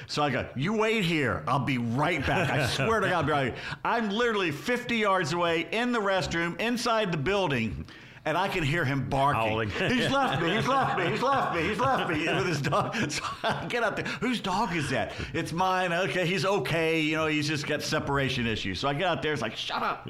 So 0.07 0.23
I 0.23 0.31
go, 0.31 0.47
you 0.55 0.73
wait 0.73 1.05
here. 1.05 1.43
I'll 1.47 1.59
be 1.59 1.79
right 1.79 2.25
back. 2.27 2.51
I 2.51 2.67
swear 2.67 3.01
to 3.01 3.09
God, 3.09 3.17
I'll 3.17 3.23
be 3.23 3.33
right. 3.33 3.55
I'm 3.85 4.11
literally 4.11 4.51
50 4.51 4.97
yards 4.97 5.33
away 5.33 5.67
in 5.73 5.93
the 5.93 6.01
restroom, 6.01 6.61
inside 6.61 7.11
the 7.13 7.19
building, 7.19 7.85
and 8.27 8.39
I 8.39 8.49
can 8.49 8.63
hear 8.63 8.85
him 8.85 9.09
barking. 9.09 9.69
He's 9.91 10.11
left 10.11 10.43
me. 10.43 10.55
He's 10.55 10.67
left 10.67 10.99
me. 10.99 11.11
He's 11.11 11.23
left 11.23 11.55
me. 11.55 11.63
He's 11.69 11.79
left 11.79 12.11
me 12.11 12.27
with 12.35 12.47
his 12.47 12.61
dog. 12.61 12.95
So 13.11 13.23
I 13.43 13.67
get 13.67 13.83
out 13.83 13.97
there. 13.97 14.07
Whose 14.21 14.41
dog 14.41 14.75
is 14.75 14.89
that? 14.91 15.13
It's 15.35 15.53
mine. 15.53 15.93
Okay, 15.93 16.27
he's 16.27 16.45
okay. 16.45 17.01
You 17.01 17.17
know, 17.17 17.27
he's 17.27 17.47
just 17.47 17.67
got 17.67 17.83
separation 17.83 18.47
issues. 18.47 18.81
So 18.81 18.89
I 18.89 18.95
get 18.95 19.05
out 19.05 19.23
there. 19.23 19.33
It's 19.33 19.43
like, 19.43 19.57
shut 19.57 19.83
up. 19.83 20.09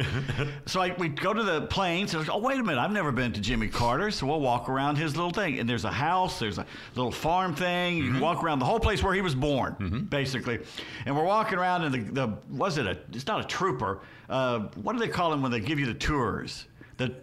so 0.66 0.80
I, 0.80 0.94
we 0.96 1.08
go 1.08 1.32
to 1.32 1.42
the 1.42 1.62
plains. 1.62 2.14
And 2.14 2.28
oh, 2.30 2.38
wait 2.38 2.58
a 2.58 2.62
minute. 2.62 2.80
I've 2.80 2.92
never 2.92 3.10
been 3.10 3.32
to 3.32 3.40
Jimmy 3.40 3.68
Carter. 3.68 4.10
So 4.10 4.26
we'll 4.26 4.40
walk 4.40 4.68
around 4.68 4.96
his 4.96 5.16
little 5.16 5.32
thing. 5.32 5.58
And 5.58 5.68
there's 5.68 5.84
a 5.84 5.92
house. 5.92 6.38
There's 6.38 6.58
a 6.58 6.66
little 6.94 7.12
farm 7.12 7.54
thing. 7.54 7.96
You 7.96 8.12
can 8.12 8.20
walk 8.20 8.44
around 8.44 8.60
the 8.60 8.64
whole 8.64 8.80
place 8.80 9.02
where 9.02 9.14
he 9.14 9.22
was 9.22 9.34
born, 9.34 10.06
basically. 10.08 10.60
And 11.06 11.16
we're 11.16 11.24
walking 11.24 11.58
around, 11.58 11.82
and 11.84 11.94
the, 11.94 12.12
the 12.12 12.38
was 12.50 12.78
it 12.78 12.86
a? 12.86 12.98
It's 13.12 13.26
not 13.26 13.44
a 13.44 13.46
trooper. 13.46 14.00
Uh, 14.28 14.68
what 14.76 14.92
do 14.92 14.98
they 14.98 15.08
call 15.08 15.32
him 15.32 15.42
when 15.42 15.50
they 15.50 15.60
give 15.60 15.78
you 15.78 15.86
the 15.86 15.94
tours? 15.94 16.66
The 16.96 17.14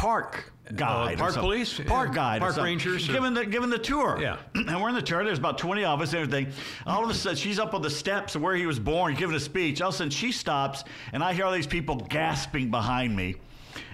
park 0.00 0.50
guide. 0.76 1.16
Uh, 1.16 1.18
park 1.24 1.34
police? 1.34 1.78
Park 1.86 2.08
Yeah. 2.08 2.14
guide. 2.14 2.40
Park 2.40 2.56
rangers 2.56 3.06
or- 3.08 3.12
Giving 3.12 3.34
the, 3.34 3.44
giving 3.44 3.68
the 3.68 3.78
tour. 3.78 4.18
Yeah. 4.20 4.36
And 4.54 4.80
we're 4.80 4.88
in 4.88 4.94
the 4.94 5.02
tour. 5.02 5.22
There's 5.24 5.38
about 5.38 5.58
20 5.58 5.84
of 5.84 6.00
us 6.00 6.14
and 6.14 6.22
everything. 6.22 6.52
All 6.86 7.04
of 7.04 7.10
a 7.10 7.14
sudden, 7.14 7.36
she's 7.36 7.58
up 7.58 7.74
on 7.74 7.82
the 7.82 7.90
steps 7.90 8.34
of 8.34 8.40
where 8.40 8.54
he 8.56 8.64
was 8.64 8.78
born, 8.78 9.14
giving 9.14 9.36
a 9.36 9.40
speech. 9.40 9.82
All 9.82 9.88
of 9.90 9.94
a 9.94 9.98
sudden, 9.98 10.10
she 10.10 10.32
stops, 10.32 10.84
and 11.12 11.22
I 11.22 11.34
hear 11.34 11.44
all 11.44 11.52
these 11.52 11.66
people 11.66 11.96
gasping 11.96 12.70
behind 12.70 13.14
me. 13.14 13.34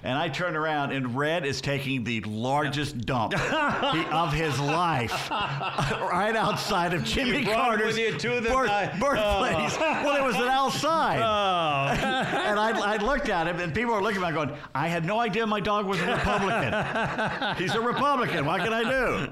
And 0.06 0.16
I 0.16 0.28
turn 0.28 0.54
around, 0.54 0.92
and 0.92 1.16
Red 1.16 1.44
is 1.44 1.60
taking 1.60 2.04
the 2.04 2.20
largest 2.20 2.96
dump 3.06 3.32
of 4.12 4.32
his 4.32 4.56
life 4.60 5.28
right 5.30 6.34
outside 6.36 6.94
of 6.94 7.02
Jimmy 7.02 7.44
Carter's 7.44 7.96
with 7.98 8.22
you 8.22 8.40
birth- 8.40 9.00
birthplace. 9.00 9.76
Oh. 9.76 10.02
Well, 10.04 10.16
it 10.16 10.24
was 10.24 10.36
an 10.36 10.42
outside. 10.48 11.16
Oh. 11.26 11.88
and 11.88 12.58
I, 12.58 12.94
I 12.94 12.96
looked 12.98 13.28
at 13.28 13.46
him, 13.48 13.58
and 13.58 13.74
people 13.74 13.94
were 13.94 14.00
looking 14.02 14.22
at 14.22 14.28
me 14.28 14.34
going, 14.34 14.52
I 14.74 14.86
had 14.88 15.04
no 15.04 15.18
idea 15.18 15.44
my 15.46 15.58
dog 15.60 15.86
was 15.86 16.00
a 16.00 16.06
Republican. 16.12 17.56
He's 17.56 17.74
a 17.74 17.80
Republican. 17.80 18.44
What 18.46 18.60
can 18.62 18.72
I 18.72 18.82
do? 18.84 19.28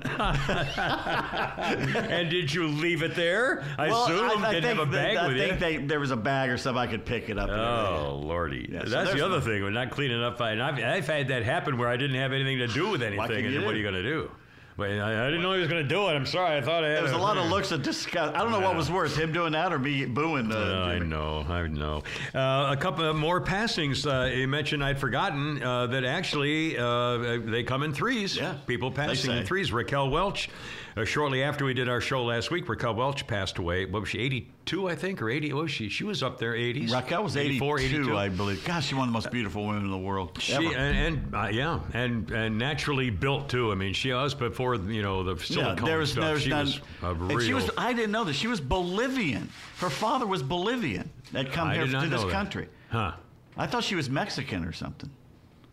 and 1.99 2.31
did 2.31 2.53
you 2.53 2.67
leave 2.67 3.03
it 3.03 3.15
there? 3.15 3.65
I 3.79 3.89
Well, 3.89 4.05
assume 4.05 4.45
I, 4.45 4.49
I 4.49 4.53
didn't 4.55 4.65
think 4.71 4.79
have 4.79 4.89
a 4.89 4.91
bag 4.91 5.15
that- 5.17 5.25
I 5.25 5.29
with 5.29 5.37
think 5.37 5.53
you. 5.55 5.59
they, 5.59 5.77
there 5.87 6.01
was 6.01 6.11
a 6.11 6.17
bag 6.17 6.51
or 6.51 6.57
something 6.59 6.81
I 6.81 6.87
could 6.87 7.05
pick 7.05 7.29
it 7.29 7.39
up. 7.39 7.51
Oh 7.51 8.17
lordy, 8.23 8.69
Yeah, 8.71 8.85
so 8.85 8.91
that's 8.91 9.13
the 9.13 9.25
other 9.25 9.37
the- 9.41 9.47
thing. 9.47 9.63
We're 9.63 9.71
not 9.71 9.91
cleaning 9.91 10.23
up. 10.23 10.41
And 10.41 10.63
I've, 10.65 10.79
I've 10.83 11.07
had 11.07 11.29
that 11.29 11.43
happen 11.45 11.79
where 11.79 11.89
I 11.89 11.97
didn't 11.97 12.17
have 12.17 12.33
anything 12.33 12.59
to 12.59 12.67
do 12.69 12.89
with 12.91 13.03
anything. 13.03 13.47
and 13.47 13.55
then 13.57 13.65
what 13.65 13.75
are 13.75 13.77
you 13.77 13.83
going 13.83 13.95
to 13.95 14.03
do? 14.03 14.31
But 14.77 14.91
I, 14.91 15.27
I 15.27 15.27
didn't 15.27 15.43
know 15.43 15.53
he 15.53 15.61
was 15.61 15.69
going 15.69 15.85
to 15.85 15.89
do 15.89 16.09
it. 16.09 16.15
I'm 16.15 16.27
sorry. 16.27 16.57
I 16.57 16.61
thought 16.61 16.83
I 16.83 16.89
had. 16.89 16.97
There 16.97 17.03
was 17.05 17.13
a 17.13 17.17
lot 17.17 17.37
of 17.39 17.47
looks 17.49 17.71
of 17.71 17.83
disgust. 17.85 18.35
I 18.35 18.39
don't 18.39 18.51
know 18.51 18.59
what 18.59 18.75
was 18.75 18.91
worse, 18.91 19.15
him 19.17 19.33
doing 19.33 19.53
that 19.53 19.73
or 19.73 19.79
me 19.79 20.05
booing. 20.05 20.51
Uh, 20.51 20.57
Uh, 20.57 20.89
I 20.89 20.99
know, 20.99 21.47
I 21.49 21.69
know. 21.69 22.03
Uh, 22.35 22.73
a 22.73 22.77
couple 22.77 23.05
of 23.05 23.15
more 23.15 23.41
passings. 23.41 24.05
Uh, 24.05 24.33
you 24.35 24.49
mentioned 24.49 24.83
I'd 24.83 24.99
forgotten 24.99 25.63
uh, 25.63 25.87
that 25.87 26.03
actually 26.05 26.77
uh, 26.77 27.39
they 27.45 27.63
come 27.63 27.85
in 27.85 27.95
threes. 27.95 28.37
Yeah, 28.37 28.55
people 28.67 28.91
passing 28.91 29.31
in 29.31 29.47
threes. 29.47 29.73
Raquel 29.73 30.11
Welch. 30.11 30.49
Uh, 30.97 31.05
shortly 31.05 31.43
after 31.43 31.65
we 31.65 31.75
did 31.75 31.89
our 31.89 32.01
show 32.01 32.25
last 32.25 32.51
week, 32.53 32.69
Raquel 32.69 32.95
Welch 32.95 33.27
passed 33.27 33.59
away. 33.59 33.85
What 33.85 34.01
was 34.03 34.09
she? 34.09 34.21
82, 34.21 34.89
I 34.89 34.95
think, 34.95 35.21
or 35.21 35.29
80? 35.29 35.53
Oh, 35.53 35.67
she? 35.67 35.89
She 35.89 36.05
was 36.05 36.23
up 36.23 36.39
there, 36.39 36.53
80s. 36.53 36.93
Raquel 36.93 37.25
was 37.25 37.37
82, 37.37 37.55
84, 37.57 37.79
82. 37.81 38.17
I 38.17 38.29
believe. 38.29 38.65
Gosh, 38.65 38.87
she's 38.87 38.95
one 38.95 39.09
of 39.09 39.13
the 39.13 39.15
most 39.15 39.31
beautiful 39.33 39.67
women 39.67 39.85
in 39.85 39.91
the 39.91 39.99
world. 39.99 40.39
She 40.41 40.55
ever. 40.55 40.77
and, 40.77 40.97
and 40.97 41.35
uh, 41.35 41.49
yeah, 41.49 41.81
and 41.93 42.31
and 42.31 42.59
naturally 42.59 43.11
built 43.11 43.49
too. 43.49 43.73
I 43.73 43.75
mean, 43.75 43.93
she 43.93 44.13
was 44.13 44.35
before 44.35 44.77
you 44.77 45.03
know 45.03 45.25
the 45.25 45.35
yeah, 45.35 45.43
silicone 45.43 45.85
there 45.85 45.99
was, 45.99 46.13
stuff. 46.13 46.25
there 46.25 46.35
was 46.35 46.43
she 46.43 46.51
none. 46.51 46.67
was 46.67 46.81
real. 47.03 47.41
she 47.41 47.55
was. 47.55 47.71
I 47.77 47.93
didn't 47.93 48.13
know 48.13 48.23
this. 48.25 48.37
she 48.37 48.47
was 48.47 48.61
Bolivian. 48.61 49.49
Her 49.79 49.91
father 49.91 50.27
was 50.27 50.43
Bolivian. 50.43 51.11
That 51.33 51.51
come 51.51 51.69
I 51.69 51.75
here 51.75 51.87
to 51.87 52.07
this 52.09 52.25
country. 52.25 52.69
Huh. 52.91 53.13
I 53.57 53.67
thought 53.67 53.85
she 53.85 53.95
was 53.95 54.09
Mexican 54.11 54.65
or 54.65 54.73
something. 54.73 55.11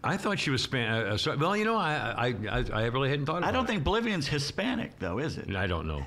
I 0.03 0.17
thought 0.17 0.39
she 0.39 0.49
was 0.49 0.63
Span. 0.63 1.05
Uh, 1.05 1.17
well, 1.37 1.55
you 1.55 1.65
know, 1.65 1.77
I, 1.77 1.93
I 2.29 2.35
I 2.49 2.65
I 2.73 2.85
really 2.87 3.09
hadn't 3.09 3.25
thought. 3.25 3.39
About 3.39 3.49
I 3.49 3.51
don't 3.51 3.67
think 3.67 3.83
Bolivian's 3.83 4.27
Hispanic, 4.27 4.97
though, 4.99 5.19
is 5.19 5.37
it? 5.37 5.55
I 5.55 5.67
don't 5.67 5.87
know. 5.87 6.05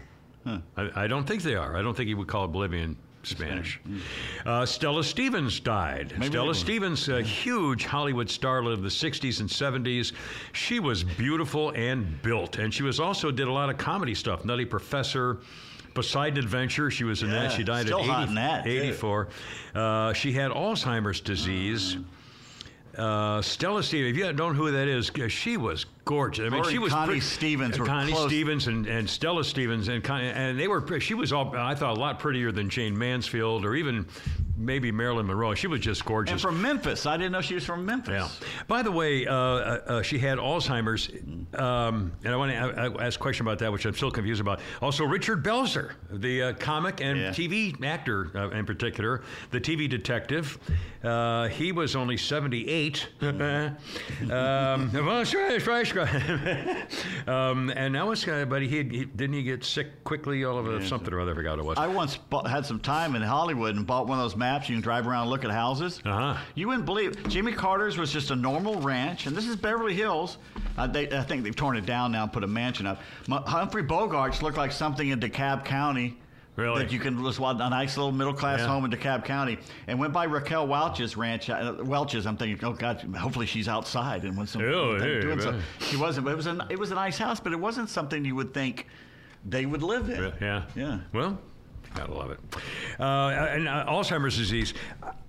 I, 0.77 1.05
I 1.05 1.07
don't 1.07 1.25
think 1.27 1.43
they 1.43 1.55
are. 1.55 1.77
I 1.77 1.83
don't 1.83 1.97
think 1.97 2.09
he 2.09 2.15
would 2.15 2.29
call 2.29 2.47
Bolivian 2.49 2.97
Spanish. 3.23 3.81
Uh, 4.45 4.67
Stella 4.67 5.03
Stevens 5.03 5.59
died. 5.59 6.13
Maybe 6.19 6.33
Stella. 6.33 6.55
Stevens, 6.55 7.09
a 7.09 7.23
huge 7.23 7.87
Hollywood 7.87 8.29
starlet 8.29 8.75
of 8.75 8.83
the 8.83 8.91
60s 8.91 9.41
and 9.41 9.49
70s. 9.49 10.13
She 10.53 10.81
was 10.81 11.03
beautiful 11.03 11.71
and 11.71 12.21
built. 12.23 12.59
And 12.59 12.75
she 12.75 12.83
was 12.83 13.01
also 13.01 13.31
did 13.31 13.49
a 13.49 13.53
lot 13.53 13.71
of 13.71 13.79
comedy 13.79 14.15
stuff. 14.15 14.45
Nutty 14.45 14.67
Professor. 14.67 15.39
Poseidon 15.95 16.39
Adventure. 16.39 16.91
She 16.91 17.05
was 17.05 17.23
in 17.23 17.31
that. 17.31 17.53
She 17.53 17.63
died 17.63 17.87
at 17.87 17.93
hot 17.93 18.23
80, 18.25 18.29
in 18.31 18.35
that, 18.35 18.67
84. 18.67 19.29
Uh, 19.75 20.13
she 20.13 20.33
had 20.33 20.51
Alzheimer's 20.51 21.21
disease. 21.21 21.97
Uh, 22.97 23.43
Stella 23.43 23.83
Stevens, 23.83 24.13
if 24.13 24.17
you 24.17 24.33
don't 24.33 24.37
know 24.37 24.53
who 24.53 24.71
that 24.71 24.89
is, 24.89 25.11
uh, 25.11 25.29
she 25.29 25.57
was 25.57 25.87
gorgeous. 26.05 26.47
I 26.47 26.49
mean, 26.49 26.65
she 26.65 26.79
was 26.79 26.93
Connie 26.93 27.07
pretty- 27.07 27.21
Stevens 27.21 27.79
were 27.79 27.87
Connie 27.87 28.13
close. 28.13 28.29
Stevens 28.29 28.67
and, 28.67 28.87
and 28.87 29.09
Stella 29.09 29.45
Stevens, 29.45 29.89
and 29.89 30.03
Con- 30.03 30.21
and 30.23 30.59
they 30.59 30.69
were. 30.69 31.01
She 31.01 31.15
was 31.15 31.33
all. 31.33 31.55
I 31.57 31.75
thought 31.75 31.97
a 31.97 32.01
lot 32.01 32.19
prettier 32.19 32.53
than 32.53 32.69
Jayne 32.71 32.97
Mansfield 32.97 33.65
or 33.65 33.75
even 33.75 34.07
maybe 34.57 34.93
Marilyn 34.93 35.27
Monroe. 35.27 35.55
She 35.55 35.67
was 35.67 35.81
just 35.81 36.05
gorgeous. 36.05 36.33
And 36.33 36.41
from 36.41 36.63
Memphis. 36.63 37.07
I 37.07 37.17
didn't 37.17 37.33
know 37.33 37.41
she 37.41 37.55
was 37.55 37.65
from 37.65 37.85
Memphis. 37.85 38.13
Yeah. 38.13 38.29
By 38.69 38.83
the 38.83 38.93
way, 38.93 39.27
uh, 39.27 39.35
uh, 39.35 39.81
uh, 39.87 40.03
she 40.03 40.17
had 40.17 40.39
Alzheimer's, 40.39 41.09
um, 41.61 42.13
and 42.23 42.33
I 42.33 42.37
want 42.37 42.53
to 42.53 43.03
ask 43.03 43.19
a 43.19 43.23
question 43.23 43.45
about 43.45 43.59
that, 43.59 43.73
which 43.73 43.85
I'm 43.85 43.95
still 43.95 44.13
confused 44.13 44.41
about. 44.41 44.61
Also, 44.81 45.05
Richard 45.05 45.43
Belzer, 45.45 45.95
the 46.09 46.43
uh, 46.43 46.53
comic 46.55 47.01
and 47.01 47.19
Yeah. 47.19 47.31
TV 47.31 47.85
actor 47.85 48.31
uh, 48.37 48.51
in 48.51 48.65
particular, 48.65 49.23
the 49.51 49.61
TV 49.61 49.89
detective, 49.91 50.57
uh, 51.03 51.49
he 51.49 51.73
was 51.73 51.97
only 51.97 52.17
78. 52.17 53.09
um, 53.23 53.77
well, 54.31 55.25
sure, 55.25 55.59
um, 57.27 57.71
and 57.71 57.93
now 57.93 58.11
it's, 58.11 58.27
uh, 58.27 58.45
but 58.45 58.63
he, 58.63 58.69
he 58.69 58.83
didn't 58.83 59.33
he 59.33 59.43
get 59.43 59.65
sick 59.65 60.05
quickly 60.05 60.45
all 60.45 60.59
of 60.59 60.67
a, 60.67 60.85
something 60.87 61.13
or 61.13 61.21
other. 61.21 61.33
I 61.33 61.35
forgot 61.35 61.59
what 61.59 61.59
it 61.59 61.67
was. 61.67 61.79
I 61.79 61.87
once 61.87 62.17
bought, 62.17 62.49
had 62.49 62.67
some 62.67 62.81
time 62.81 63.17
in 63.17 63.23
Hollywood 63.23 63.77
and 63.77 63.87
bought 63.87 64.07
one 64.07 64.19
of 64.19 64.25
those 64.25 64.37
maps 64.37 64.69
you 64.69 64.75
can 64.75 64.83
drive 64.83 65.07
around 65.07 65.23
and 65.23 65.31
look 65.31 65.45
at 65.45 65.51
houses. 65.51 66.01
Uh-huh. 66.05 66.39
You 66.55 66.69
wouldn't 66.69 66.87
believe 66.87 67.29
Jimmy 67.29 67.53
Carter's 67.53 67.97
was 67.97 68.13
just 68.13 68.31
a 68.31 68.37
normal 68.37 68.81
ranch, 68.81 69.27
and 69.27 69.37
this 69.37 69.47
is 69.47 69.57
Beverly 69.57 69.95
Hills. 69.95 70.39
Uh, 70.77 70.87
they, 70.87 71.09
I 71.11 71.23
think 71.23 71.45
they've 71.45 71.55
torn 71.55 71.77
it 71.77 71.87
down 71.87 72.13
now 72.13 72.25
and 72.25 72.33
put 72.33 72.45
a 72.45 72.49
mansion 72.49 72.87
up. 72.87 73.01
Humphrey 73.29 73.83
Bogart's 73.83 74.43
looked 74.43 74.57
like 74.59 74.73
something 74.73 75.09
in 75.09 75.21
DeKalb 75.21 75.65
County. 75.65 76.17
Really? 76.57 76.83
That 76.85 76.93
you 76.93 77.01
can 77.01 77.23
just 77.25 77.41
want 77.41 77.61
a 77.61 77.69
nice 77.69 77.97
little 77.97 78.13
middle 78.13 78.33
class 78.33 78.61
Yeah. 78.61 78.69
home 78.69 78.85
in 78.85 78.91
DeKalb 78.93 79.25
County, 79.25 79.59
and 79.89 79.99
went 79.99 80.13
by 80.13 80.25
Raquel 80.25 80.67
Welch's 80.69 81.17
ranch. 81.17 81.51
Uh, 81.51 81.75
Welch's, 81.83 82.27
I'm 82.27 82.37
thinking, 82.37 82.65
oh 82.65 82.73
God, 82.73 83.01
hopefully 83.17 83.47
she's 83.47 83.67
outside 83.69 84.23
and 84.25 84.37
when 84.37 84.47
some 84.47 84.63
Oh, 84.63 84.97
hey, 84.99 85.21
doing 85.21 85.39
man. 85.39 85.61
She 85.81 85.97
wasn't, 85.97 86.25
but 86.27 86.31
it 86.33 86.37
was 86.37 86.47
a 86.47 86.67
it 86.71 86.79
was 86.79 86.93
a 86.93 86.95
nice 86.95 87.19
house, 87.19 87.41
but 87.41 87.53
it 87.53 87.59
wasn't 87.59 87.89
something 87.89 88.25
you 88.25 88.37
would 88.37 88.55
think 88.55 88.87
they 89.45 89.67
would 89.67 89.83
live 89.83 90.09
in. 90.11 90.33
Yeah. 90.41 90.63
Yeah. 90.77 91.01
Well, 91.13 91.39
gotta 91.95 92.15
love 92.15 92.31
it. 92.31 92.41
Uh, 92.99 93.29
and 93.29 93.69
uh, 93.69 93.87
Alzheimer's 93.89 94.37
disease. 94.37 94.75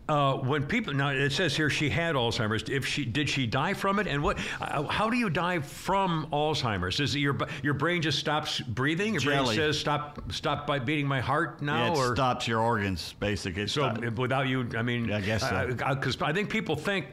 Uh, 0.07 0.36
when 0.36 0.63
people 0.63 0.93
now 0.93 1.09
it 1.09 1.32
says 1.32 1.55
here 1.55 1.70
she 1.70 1.89
had 1.89 2.13
Alzheimer's. 2.16 2.70
If 2.70 2.86
she 2.86 3.05
did 3.05 3.28
she 3.28 3.47
die 3.47 3.74
from 3.74 3.97
it, 3.97 4.05
and 4.05 4.22
what? 4.22 4.38
Uh, 4.61 4.84
how 4.84 5.09
do 5.09 5.18
you 5.18 5.32
die 5.32 5.59
from 5.59 6.28
Alzheimer's? 6.32 6.99
Is 6.99 7.16
it 7.16 7.20
your 7.20 7.36
your 7.63 7.74
brain 7.74 8.03
just 8.03 8.20
stops 8.20 8.59
breathing? 8.59 9.13
Your 9.16 9.24
brain 9.24 9.45
says 9.47 9.80
stop 9.80 10.22
stop 10.32 10.68
by 10.68 10.78
beating 10.78 11.07
my 11.07 11.22
heart 11.22 11.61
now, 11.63 11.93
it 11.93 11.97
or 11.97 12.16
stops 12.16 12.47
your 12.47 12.59
organs, 12.59 13.16
basically. 13.20 13.66
So 13.66 13.93
stop- 13.95 14.18
without 14.18 14.47
you? 14.47 14.70
I 14.78 14.84
mean, 14.84 15.11
I 15.11 15.22
guess 15.22 15.41
so. 15.41 15.68
Because 15.68 16.22
I 16.22 16.34
think 16.34 16.49
people 16.49 16.76
think. 16.76 17.07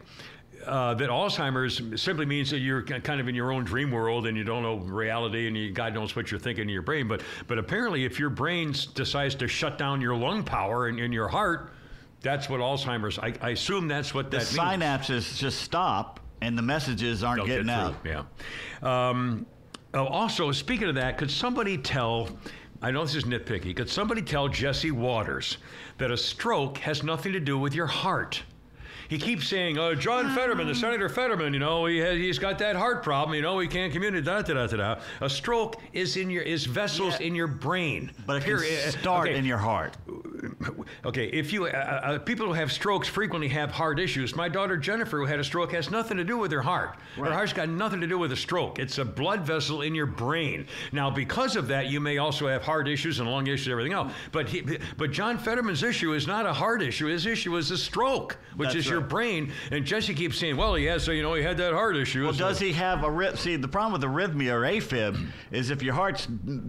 Uh, 0.66 0.94
that 0.94 1.10
Alzheimer's 1.10 2.00
simply 2.00 2.24
means 2.24 2.50
that 2.50 2.58
you're 2.58 2.82
kind 2.82 3.20
of 3.20 3.28
in 3.28 3.34
your 3.34 3.52
own 3.52 3.64
dream 3.64 3.90
world 3.90 4.26
and 4.26 4.36
you 4.36 4.44
don't 4.44 4.62
know 4.62 4.76
reality 4.76 5.48
and 5.48 5.56
you, 5.56 5.72
God 5.72 5.94
knows 5.94 6.14
what 6.14 6.30
you're 6.30 6.40
thinking 6.40 6.62
in 6.62 6.68
your 6.68 6.82
brain. 6.82 7.08
But 7.08 7.22
but 7.48 7.58
apparently, 7.58 8.04
if 8.04 8.18
your 8.18 8.30
brain 8.30 8.74
decides 8.94 9.34
to 9.36 9.48
shut 9.48 9.78
down 9.78 10.00
your 10.00 10.14
lung 10.16 10.44
power 10.44 10.88
in, 10.88 10.98
in 10.98 11.12
your 11.12 11.28
heart, 11.28 11.72
that's 12.20 12.48
what 12.48 12.60
Alzheimer's. 12.60 13.18
I, 13.18 13.34
I 13.40 13.50
assume 13.50 13.88
that's 13.88 14.14
what 14.14 14.30
the 14.30 14.38
that 14.38 14.52
means. 14.52 14.82
synapses 14.82 15.36
just 15.36 15.60
stop, 15.60 16.20
and 16.40 16.56
the 16.56 16.62
messages 16.62 17.24
aren't 17.24 17.38
Don't 17.38 17.46
getting 17.48 17.66
get 17.66 17.74
out. 17.74 17.96
Yeah. 18.04 18.24
Um, 18.82 19.46
oh, 19.94 20.06
also, 20.06 20.52
speaking 20.52 20.88
of 20.88 20.94
that, 20.94 21.18
could 21.18 21.30
somebody 21.30 21.76
tell? 21.76 22.28
I 22.80 22.90
know 22.90 23.04
this 23.04 23.14
is 23.14 23.24
nitpicky. 23.24 23.76
Could 23.76 23.90
somebody 23.90 24.22
tell 24.22 24.48
Jesse 24.48 24.90
Watters 24.90 25.58
that 25.98 26.10
a 26.10 26.16
stroke 26.16 26.78
has 26.78 27.02
nothing 27.02 27.32
to 27.32 27.40
do 27.40 27.58
with 27.58 27.74
your 27.74 27.86
heart? 27.86 28.42
He 29.08 29.18
keeps 29.18 29.46
saying, 29.48 29.78
"Oh, 29.78 29.94
John 29.94 30.34
Fetterman, 30.34 30.66
the 30.66 30.74
Senator 30.74 31.08
Fetterman, 31.08 31.52
you 31.52 31.58
know, 31.60 31.86
he 31.86 31.98
has, 31.98 32.16
he's 32.16 32.38
got 32.38 32.58
that 32.58 32.76
heart 32.76 33.02
problem. 33.02 33.34
You 33.34 33.42
know, 33.42 33.58
he 33.58 33.68
can't 33.68 33.92
communicate." 33.92 34.24
Da, 34.24 34.42
da, 34.42 34.54
da, 34.54 34.66
da, 34.66 34.76
da. 34.76 35.00
A 35.20 35.28
stroke 35.30 35.80
is 35.92 36.16
in 36.16 36.30
your 36.30 36.42
is 36.42 36.64
vessels 36.66 37.18
Yeah. 37.20 37.26
in 37.26 37.34
your 37.34 37.46
brain. 37.48 38.10
But 38.26 38.36
it 38.38 38.44
can 38.44 38.56
Period. 38.58 38.92
start 38.92 39.28
Okay. 39.28 39.38
in 39.38 39.44
your 39.44 39.58
heart. 39.58 39.96
Okay, 41.04 41.26
if 41.26 41.52
you 41.52 41.66
uh, 41.66 41.68
uh, 41.70 42.18
people 42.18 42.46
who 42.46 42.52
have 42.52 42.72
strokes 42.72 43.08
frequently 43.08 43.48
have 43.48 43.70
heart 43.70 43.98
issues. 43.98 44.34
My 44.34 44.48
daughter 44.48 44.76
Jennifer, 44.76 45.18
who 45.18 45.26
had 45.26 45.38
a 45.40 45.44
stroke, 45.44 45.72
has 45.72 45.90
nothing 45.90 46.16
to 46.16 46.24
do 46.24 46.36
with 46.36 46.50
her 46.52 46.62
heart. 46.62 46.96
Her 47.16 47.32
heart's 47.32 47.52
got 47.52 47.68
nothing 47.68 48.00
to 48.00 48.06
do 48.06 48.18
with 48.18 48.32
a 48.32 48.36
stroke. 48.36 48.78
It's 48.78 48.98
a 48.98 49.04
blood 49.04 49.42
vessel 49.42 49.82
in 49.82 49.94
your 49.94 50.06
brain. 50.06 50.66
Now, 50.92 51.10
because 51.10 51.56
of 51.56 51.68
that, 51.68 51.86
you 51.86 52.00
may 52.00 52.18
also 52.18 52.48
have 52.48 52.62
heart 52.62 52.88
issues 52.88 53.20
and 53.20 53.30
lung 53.30 53.46
issues, 53.46 53.66
and 53.66 53.72
everything 53.72 53.92
else. 53.92 54.12
But 54.30 54.48
he, 54.48 54.62
but 54.96 55.10
John 55.12 55.38
Fetterman's 55.38 55.82
issue 55.82 56.12
is 56.14 56.26
not 56.26 56.46
a 56.46 56.52
heart 56.52 56.82
issue. 56.82 57.06
His 57.06 57.26
issue 57.26 57.56
is 57.56 57.70
a 57.70 57.78
stroke, 57.78 58.36
which 58.56 58.68
That's 58.68 58.76
is 58.80 58.88
your 58.88 59.00
right. 59.00 59.01
Brain. 59.02 59.52
And 59.70 59.84
Jesse 59.84 60.14
keeps 60.14 60.38
saying, 60.38 60.56
"Well, 60.56 60.74
he 60.74 60.84
has, 60.86 61.02
so 61.04 61.12
you 61.12 61.22
know, 61.22 61.34
he 61.34 61.42
had 61.42 61.56
that 61.58 61.72
heart 61.72 61.96
issue." 61.96 62.24
Well, 62.24 62.32
So- 62.32 62.48
does 62.48 62.58
he 62.58 62.72
have 62.72 63.04
a 63.04 63.10
rhythm? 63.10 63.36
See, 63.36 63.56
the 63.56 63.68
problem 63.68 63.92
with 64.00 64.02
arrhythmia 64.10 64.52
or 64.52 64.60
AFib 64.62 65.26
is 65.50 65.70
if 65.70 65.82
your 65.82 65.94
heart's 65.94 66.28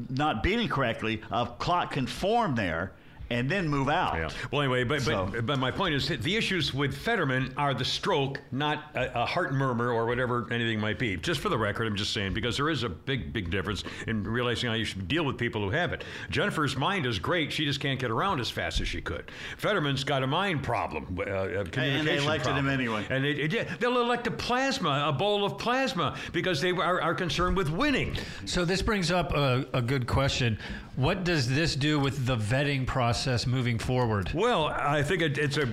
not 0.10 0.44
beating 0.44 0.68
correctly, 0.70 1.22
a 1.32 1.46
clot 1.46 1.92
can 1.92 2.08
form 2.08 2.56
there 2.56 2.92
and 3.30 3.50
then 3.50 3.68
move 3.68 3.90
out. 3.90 4.16
Yeah. 4.16 4.30
Well, 4.52 4.62
anyway, 4.62 4.84
but, 4.84 5.02
So- 5.02 5.26
but 5.32 5.46
but 5.46 5.60
my 5.60 5.72
point 5.72 5.94
is 5.96 6.08
that 6.10 6.22
the 6.22 6.36
issues 6.36 6.74
with 6.74 6.96
Fetterman 6.96 7.54
are 7.58 7.74
the 7.74 7.86
stroke, 7.86 8.40
not 8.52 8.84
a, 8.96 9.22
a 9.22 9.26
heart 9.26 9.54
murmur 9.54 9.92
or 9.92 10.06
whatever 10.06 10.48
anything 10.52 10.80
might 10.80 11.00
be. 11.00 11.16
Just 11.18 11.40
for 11.40 11.50
the 11.50 11.58
record, 11.58 11.88
I'm 11.88 11.96
just 11.96 12.14
saying 12.14 12.34
because 12.34 12.58
there 12.58 12.70
is 12.70 12.84
a 12.84 12.90
big 12.90 13.34
big 13.34 13.50
difference 13.50 13.84
in 14.08 14.24
realizing 14.24 14.70
how 14.70 14.76
you 14.76 14.86
should 14.86 15.08
deal 15.08 15.24
with 15.26 15.38
people 15.38 15.62
who 15.62 15.70
have 15.72 15.94
it. 15.94 16.04
Jennifer's 16.30 16.76
mind 16.78 17.06
is 17.06 17.20
great; 17.20 17.52
she 17.52 17.66
just 17.66 17.80
can't 17.80 18.00
get 18.00 18.12
around 18.12 18.40
as 18.40 18.50
fast 18.50 18.82
as 18.82 18.88
she 18.88 19.02
could. 19.02 19.32
Fetterman's 19.58 20.04
got 20.04 20.24
a 20.24 20.28
mind 20.28 20.64
problem, 20.64 21.18
uh, 21.20 21.24
a 21.24 21.66
communication 21.66 22.24
elected 22.24 22.56
him 22.56 22.70
anyway. 22.70 23.06
And 23.10 23.24
they, 23.24 23.48
they- 23.48 23.68
they'll 23.80 24.02
elect 24.02 24.28
a 24.28 24.32
plasma, 24.32 25.06
a 25.08 25.12
bowl 25.14 25.46
of 25.46 25.58
plasma, 25.58 26.18
because 26.34 26.62
they 26.62 26.72
are, 26.72 27.02
are 27.02 27.14
concerned 27.16 27.58
with 27.58 27.70
winning. 27.70 28.16
So 28.46 28.66
this 28.66 28.82
brings 28.82 29.12
up 29.12 29.34
a, 29.34 29.66
a 29.74 29.82
good 29.82 30.08
question. 30.08 30.58
What 30.96 31.24
does 31.24 31.50
this 31.50 31.76
do 31.76 32.00
with 32.00 32.28
the 32.28 32.38
vetting 32.38 32.86
process 32.86 33.48
moving 33.48 33.80
forward? 33.80 34.32
Well, 34.32 34.68
I 34.68 35.02
think 35.02 35.24
it, 35.24 35.40
it's 35.40 35.58
a, 35.58 35.64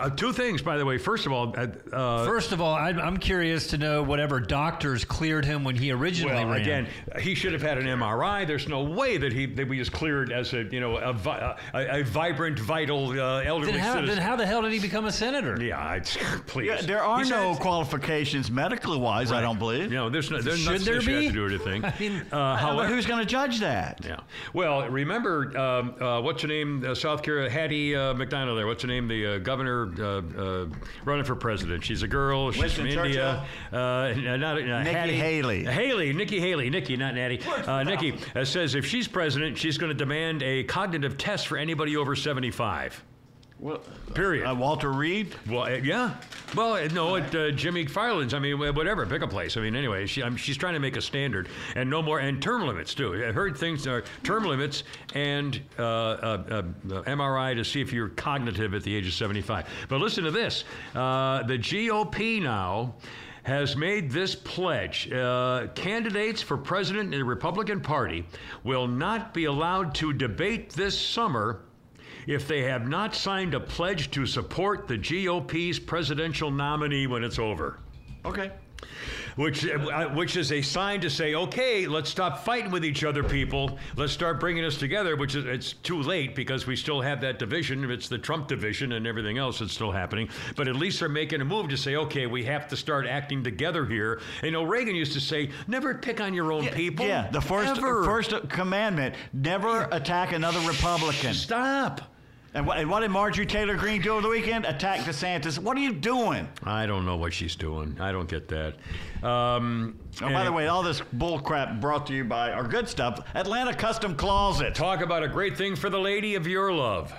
a, 0.00 0.06
a- 0.06 0.10
two 0.10 0.32
things. 0.32 0.62
By 0.62 0.78
the 0.78 0.86
way, 0.86 0.96
first 0.96 1.26
of 1.26 1.32
all, 1.32 1.54
uh, 1.54 1.66
uh, 1.92 2.24
First 2.24 2.52
of 2.52 2.62
all, 2.62 2.74
I'm, 2.74 2.98
I'm 2.98 3.18
curious 3.18 3.66
to 3.68 3.78
know 3.78 4.02
whatever 4.02 4.40
doctors 4.40 5.04
cleared 5.04 5.44
him 5.44 5.64
when 5.64 5.76
he 5.76 5.90
originally 5.92 6.34
Well, 6.34 6.48
ran. 6.52 6.60
again, 6.62 6.86
he 7.20 7.34
should 7.34 7.52
have 7.52 7.60
had 7.60 7.76
an 7.76 7.84
MRI. 7.84 8.46
There's 8.46 8.68
no 8.68 8.82
way 8.82 9.18
that 9.18 9.34
he 9.34 9.44
that 9.46 9.68
we 9.68 9.78
was 9.78 9.90
cleared 9.90 10.32
as 10.32 10.54
a 10.54 10.62
you 10.64 10.80
know 10.80 10.96
a, 10.96 11.10
a, 11.74 12.00
a 12.00 12.02
vibrant, 12.04 12.58
vital 12.58 13.10
uh, 13.10 13.42
elderly 13.42 13.72
then 13.72 13.80
how, 13.80 13.94
citizen. 13.96 14.16
then 14.16 14.24
how 14.24 14.36
the 14.36 14.46
hell 14.46 14.62
did 14.62 14.72
he 14.72 14.78
become 14.78 15.04
a 15.04 15.12
senator? 15.12 15.62
yeah, 15.62 15.78
I, 15.78 16.00
please. 16.46 16.68
Yeah, 16.68 16.80
there 16.80 17.02
are 17.04 17.22
He 17.22 17.28
no 17.28 17.52
said- 17.52 17.60
qualifications 17.62 18.50
medically 18.50 18.96
wise, 18.98 19.30
I 19.30 19.42
don't 19.42 19.58
believe. 19.58 19.84
You 19.92 19.98
know, 19.98 20.08
there's 20.08 20.30
no. 20.30 20.40
There's 20.40 20.58
Should 20.60 20.72
nothing 20.72 20.84
there 20.86 20.94
that 21.00 21.04
you 21.06 21.12
have 21.16 21.20
be? 21.22 21.28
to 21.28 21.32
do 21.34 21.46
anything. 21.46 21.84
I 21.84 21.94
mean, 22.00 22.22
uh, 22.32 22.56
however, 22.56 22.88
who's 22.88 23.04
going 23.04 23.20
to 23.20 23.26
judge 23.26 23.60
that? 23.60 24.00
Yeah. 24.06 24.20
Well, 24.54 24.69
remember 24.78 25.56
um, 25.58 25.94
uh, 26.00 26.20
what's 26.20 26.42
her 26.42 26.48
name? 26.48 26.84
Uh, 26.84 26.94
South 26.94 27.22
Carolina, 27.22 27.50
Hattie 27.50 27.94
uh, 27.94 28.14
McDonald. 28.14 28.58
There. 28.58 28.66
What's 28.66 28.82
her 28.82 28.88
name? 28.88 29.08
The 29.08 29.26
uh, 29.26 29.38
governor 29.38 29.92
uh, 29.98 30.20
uh, 30.40 30.66
running 31.04 31.24
for 31.24 31.34
president. 31.34 31.84
She's 31.84 32.02
a 32.02 32.08
girl. 32.08 32.50
She's 32.50 32.62
Winston 32.62 32.90
from 32.92 33.06
India. 33.06 33.44
Uh, 33.72 34.12
not 34.16 34.58
uh, 34.58 34.82
Nikki 34.82 34.92
Hattie, 34.92 35.16
Haley. 35.16 35.64
Haley. 35.64 36.12
Nikki 36.12 36.40
Haley. 36.40 36.70
Nikki, 36.70 36.96
not 36.96 37.14
Natty. 37.14 37.40
Uh, 37.44 37.82
Nikki 37.82 38.14
uh, 38.34 38.44
says 38.44 38.74
if 38.74 38.86
she's 38.86 39.08
president, 39.08 39.58
she's 39.58 39.78
going 39.78 39.90
to 39.90 39.94
demand 39.94 40.42
a 40.42 40.64
cognitive 40.64 41.18
test 41.18 41.48
for 41.48 41.56
anybody 41.56 41.96
over 41.96 42.14
75. 42.14 43.04
Well, 43.60 43.82
Period. 44.14 44.46
uh, 44.46 44.54
Walter 44.54 44.90
Reed? 44.90 45.34
Well, 45.46 45.64
uh, 45.64 45.68
yeah. 45.68 46.14
Well, 46.56 46.74
uh, 46.74 46.88
no, 46.88 47.16
at 47.16 47.34
uh, 47.34 47.50
Jimmy 47.50 47.84
Farland's. 47.84 48.32
I 48.32 48.38
mean, 48.38 48.58
whatever. 48.58 49.04
Pick 49.04 49.20
a 49.20 49.28
place. 49.28 49.58
I 49.58 49.60
mean, 49.60 49.76
anyway, 49.76 50.06
she, 50.06 50.22
um, 50.22 50.34
she's 50.34 50.56
trying 50.56 50.72
to 50.72 50.80
make 50.80 50.96
a 50.96 51.02
standard, 51.02 51.46
and 51.76 51.90
no 51.90 52.00
more, 52.00 52.20
and 52.20 52.40
term 52.40 52.66
limits 52.66 52.94
too. 52.94 53.12
I 53.14 53.32
heard 53.32 53.58
things 53.58 53.86
are 53.86 54.02
term 54.22 54.44
limits 54.44 54.84
and 55.14 55.60
uh, 55.78 55.82
uh, 55.82 56.42
uh, 56.50 56.62
MRI 57.02 57.54
to 57.54 57.62
see 57.62 57.82
if 57.82 57.92
you're 57.92 58.08
cognitive 58.08 58.72
at 58.72 58.82
the 58.82 58.94
age 58.96 59.06
of 59.06 59.12
75. 59.12 59.68
But 59.90 60.00
listen 60.00 60.24
to 60.24 60.30
this: 60.30 60.64
uh, 60.94 61.42
the 61.42 61.58
GOP 61.58 62.42
now. 62.42 62.94
Has 63.42 63.74
made 63.74 64.10
this 64.10 64.34
pledge. 64.34 65.10
Uh, 65.10 65.68
candidates 65.74 66.42
for 66.42 66.58
president 66.58 67.14
in 67.14 67.20
the 67.20 67.24
Republican 67.24 67.80
Party 67.80 68.26
will 68.64 68.86
not 68.86 69.32
be 69.32 69.46
allowed 69.46 69.94
to 69.94 70.12
debate 70.12 70.68
this 70.74 70.96
summer 70.96 71.62
if 72.26 72.46
they 72.46 72.62
have 72.62 72.88
not 72.88 73.14
signed 73.14 73.54
a 73.54 73.60
pledge 73.60 74.10
to 74.12 74.26
support 74.26 74.86
the 74.88 74.96
GOP's 74.96 75.78
presidential 75.78 76.50
nominee 76.50 77.06
when 77.06 77.24
it's 77.24 77.38
over. 77.38 77.78
Okay. 78.24 78.50
Which, 79.36 79.66
uh, 79.66 80.08
which 80.08 80.36
is 80.36 80.52
a 80.52 80.60
sign 80.60 81.00
to 81.00 81.10
say, 81.10 81.34
okay, 81.34 81.86
let's 81.86 82.10
stop 82.10 82.44
fighting 82.44 82.70
with 82.70 82.84
each 82.84 83.04
other, 83.04 83.22
people. 83.22 83.78
Let's 83.96 84.12
start 84.12 84.40
bringing 84.40 84.64
us 84.64 84.76
together. 84.76 85.16
Which 85.16 85.34
is 85.34 85.44
it's 85.44 85.72
too 85.72 86.02
late 86.02 86.34
because 86.34 86.66
we 86.66 86.76
still 86.76 87.00
have 87.00 87.20
that 87.22 87.38
division. 87.38 87.88
It's 87.90 88.08
the 88.08 88.18
Trump 88.18 88.48
division 88.48 88.92
and 88.92 89.06
everything 89.06 89.38
else 89.38 89.60
that's 89.60 89.72
still 89.72 89.92
happening. 89.92 90.28
But 90.56 90.68
at 90.68 90.76
least 90.76 91.00
they're 91.00 91.08
making 91.08 91.40
a 91.40 91.44
move 91.44 91.68
to 91.68 91.76
say, 91.76 91.96
okay, 91.96 92.26
we 92.26 92.44
have 92.44 92.68
to 92.68 92.76
start 92.76 93.06
acting 93.06 93.42
together 93.42 93.86
here. 93.86 94.20
You 94.42 94.50
know, 94.50 94.64
Reagan 94.64 94.94
used 94.94 95.12
to 95.14 95.20
say, 95.20 95.50
never 95.66 95.94
pick 95.94 96.20
on 96.20 96.34
your 96.34 96.52
own 96.52 96.66
people. 96.68 97.06
Yeah, 97.06 97.30
the 97.30 97.40
first 97.40 97.78
Ever. 97.78 98.04
first 98.04 98.34
commandment: 98.48 99.14
never 99.32 99.88
attack 99.92 100.32
another 100.32 100.60
Republican. 100.68 101.34
Stop. 101.34 102.02
And 102.52 102.66
what, 102.66 102.78
and 102.78 102.90
what 102.90 103.00
did 103.00 103.10
Marjorie 103.12 103.46
Taylor 103.46 103.76
Greene 103.76 104.02
do 104.02 104.10
over 104.12 104.22
the 104.22 104.28
weekend? 104.28 104.64
Attack 104.64 105.00
DeSantis. 105.00 105.58
What 105.58 105.76
are 105.76 105.80
you 105.80 105.92
doing? 105.92 106.48
I 106.64 106.84
don't 106.84 107.06
know 107.06 107.16
what 107.16 107.32
she's 107.32 107.54
doing. 107.54 107.96
I 108.00 108.10
don't 108.10 108.28
get 108.28 108.48
that. 108.48 108.74
Um, 109.22 109.98
Oh, 110.22 110.28
by 110.28 110.44
the 110.44 110.50
way, 110.52 110.66
all 110.66 110.82
this 110.82 111.00
bull 111.12 111.38
crap 111.38 111.80
brought 111.80 112.06
to 112.08 112.12
you 112.14 112.24
by 112.24 112.52
our 112.52 112.66
good 112.66 112.88
stuff, 112.88 113.20
Atlanta 113.34 113.72
Custom 113.72 114.16
Closet. 114.16 114.74
Talk 114.74 115.00
about 115.02 115.22
a 115.22 115.28
great 115.28 115.56
thing 115.56 115.76
for 115.76 115.88
the 115.88 115.98
lady 116.00 116.34
of 116.34 116.46
your 116.48 116.72
love. 116.72 117.14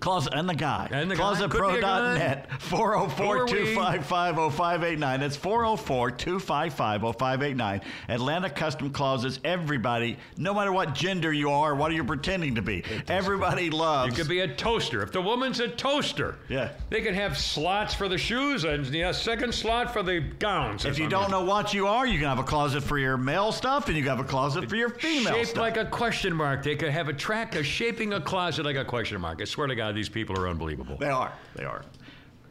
Closet 0.00 0.32
and 0.34 0.48
the 0.48 0.54
guy. 0.54 0.88
And 0.90 1.10
the. 1.10 1.14
Could 1.16 1.22
a 1.22 1.48
ClosetPro.net. 1.48 2.50
404 2.62 3.46
255 3.46 4.52
0589. 4.54 5.20
That's 5.20 5.36
404 5.36 6.10
255 6.10 7.00
0589. 7.00 7.80
Atlanta 8.08 8.50
Custom 8.50 8.90
Closets. 8.90 9.38
Everybody, 9.44 10.16
no 10.36 10.54
matter 10.54 10.72
what 10.72 10.94
gender 10.94 11.32
you 11.32 11.50
are, 11.50 11.74
what 11.74 11.90
are 11.90 11.94
you 11.94 12.04
pretending 12.04 12.54
to 12.56 12.62
be? 12.62 12.84
Everybody 13.08 13.70
loves. 13.70 14.10
You 14.16 14.22
could 14.22 14.28
be 14.28 14.40
a 14.40 14.48
toaster. 14.54 15.02
If 15.02 15.12
the 15.12 15.20
woman's 15.22 15.60
a 15.60 15.68
toaster, 15.68 16.36
Yeah. 16.48 16.70
they 16.88 17.00
can 17.02 17.14
have 17.14 17.36
slots 17.38 17.94
for 17.94 18.08
the 18.08 18.18
shoes 18.18 18.64
and 18.64 18.86
yeah, 18.86 19.12
second 19.12 19.54
slot 19.54 19.92
for 19.92 20.02
the 20.02 20.20
gowns. 20.20 20.84
if 20.84 20.98
you 20.98 21.08
don't 21.08 21.30
know 21.30 21.44
what 21.44 21.74
you 21.74 21.86
are, 21.86 22.06
you 22.06 22.18
can 22.18 22.28
have 22.28 22.38
a 22.38 22.42
closet 22.44 22.82
for 22.82 22.98
your 22.98 23.16
male 23.16 23.52
stuff 23.52 23.88
and 23.88 23.96
you 23.96 24.02
can 24.02 24.10
have 24.16 24.24
a 24.24 24.28
closet 24.28 24.68
for 24.68 24.76
your 24.76 24.88
female 24.90 25.34
shaped 25.34 25.48
stuff. 25.50 25.60
like 25.60 25.76
a 25.76 25.84
question 25.84 26.34
mark, 26.34 26.62
they 26.62 26.76
could 26.76 26.90
have 26.90 27.08
a 27.08 27.12
track 27.12 27.54
of 27.56 27.66
shaping 27.66 28.12
a 28.14 28.20
closet 28.20 28.64
like 28.64 28.76
a 28.76 28.84
question 28.84 29.20
mark. 29.20 29.40
I 29.40 29.44
swear 29.44 29.66
to 29.66 29.74
God, 29.74 29.89
these 29.92 30.08
people 30.08 30.38
are 30.38 30.48
unbelievable. 30.48 30.96
they 30.98 31.08
are. 31.08 31.32
They 31.54 31.64
are. 31.64 31.84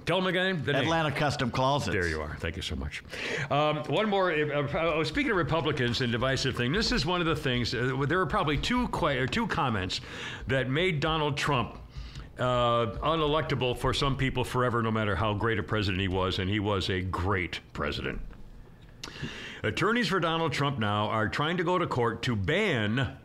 Tell 0.06 0.18
them 0.18 0.28
again. 0.28 0.64
The 0.66 0.74
name. 0.74 0.84
Atlanta 0.84 1.12
Custom 1.12 1.52
Closets. 1.52 1.94
There 1.94 2.08
you 2.08 2.20
are. 2.20 2.36
Thank 2.40 2.56
you 2.56 2.64
so 2.64 2.76
much. 2.76 3.04
Um, 3.52 3.84
one 3.84 4.10
more. 4.10 4.32
Uh, 4.32 4.64
uh, 4.64 5.04
speaking 5.04 5.30
of 5.32 5.38
Republicans 5.38 6.02
and 6.02 6.12
divisive 6.12 6.56
thing, 6.56 6.72
this 6.72 6.92
is 6.92 7.06
one 7.06 7.22
of 7.22 7.28
the 7.28 7.36
things. 7.36 7.76
Uh, 7.76 8.06
there 8.08 8.20
are 8.20 8.26
probably 8.26 8.58
two 8.58 8.88
que- 8.88 9.20
or 9.20 9.28
two 9.28 9.46
comments 9.46 10.02
that 10.48 10.70
made 10.70 11.00
Donald 11.00 11.38
Trump. 11.38 11.78
Uh, 12.40 12.96
unelectable 13.04 13.78
for 13.78 13.94
some 13.94 14.16
people 14.16 14.46
forever, 14.46 14.82
no 14.82 14.90
matter 14.90 15.14
how 15.14 15.34
great 15.34 15.60
a 15.60 15.64
president 15.64 16.00
he 16.00 16.08
was, 16.08 16.40
and 16.40 16.50
he 16.50 16.60
was 16.62 16.90
a 16.90 17.02
great 17.02 17.60
president. 17.74 18.20
Attorneys 19.62 20.08
for 20.08 20.22
Donald 20.22 20.54
Trump 20.54 20.80
now 20.80 21.08
are 21.08 21.28
trying 21.28 21.58
to 21.58 21.64
go 21.66 21.78
to 21.78 21.86
court 21.86 22.22
to 22.24 22.36
ban 22.38 23.18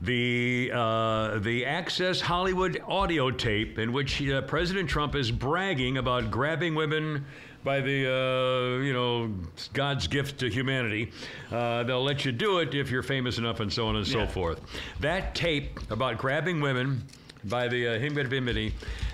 the 0.00 0.70
uh, 0.72 1.38
the 1.38 1.66
Access 1.66 2.20
Hollywood 2.20 2.82
audio 2.86 3.30
tape 3.30 3.78
in 3.78 3.92
which 3.92 4.26
uh, 4.26 4.42
President 4.42 4.88
Trump 4.88 5.14
is 5.14 5.30
bragging 5.30 5.98
about 5.98 6.30
grabbing 6.30 6.74
women 6.74 7.26
by 7.62 7.80
the 7.80 8.10
uh, 8.10 8.82
you 8.82 8.92
know 8.92 9.32
God's 9.72 10.06
gift 10.06 10.40
to 10.40 10.48
humanity. 10.48 11.12
Uh, 11.50 11.82
they'll 11.82 12.02
let 12.02 12.24
you 12.24 12.32
do 12.32 12.58
it 12.60 12.74
if 12.74 12.90
you're 12.90 13.02
famous 13.02 13.38
enough, 13.38 13.60
and 13.60 13.72
so 13.72 13.86
on 13.86 13.96
and 13.96 14.06
so 14.06 14.26
forth. 14.26 14.60
That 15.00 15.34
tape 15.34 15.78
about 15.90 16.18
grabbing 16.18 16.60
women 16.60 17.04
by 17.44 17.68
the 17.68 17.88
uh, 17.88 17.98
Himbara 17.98 18.72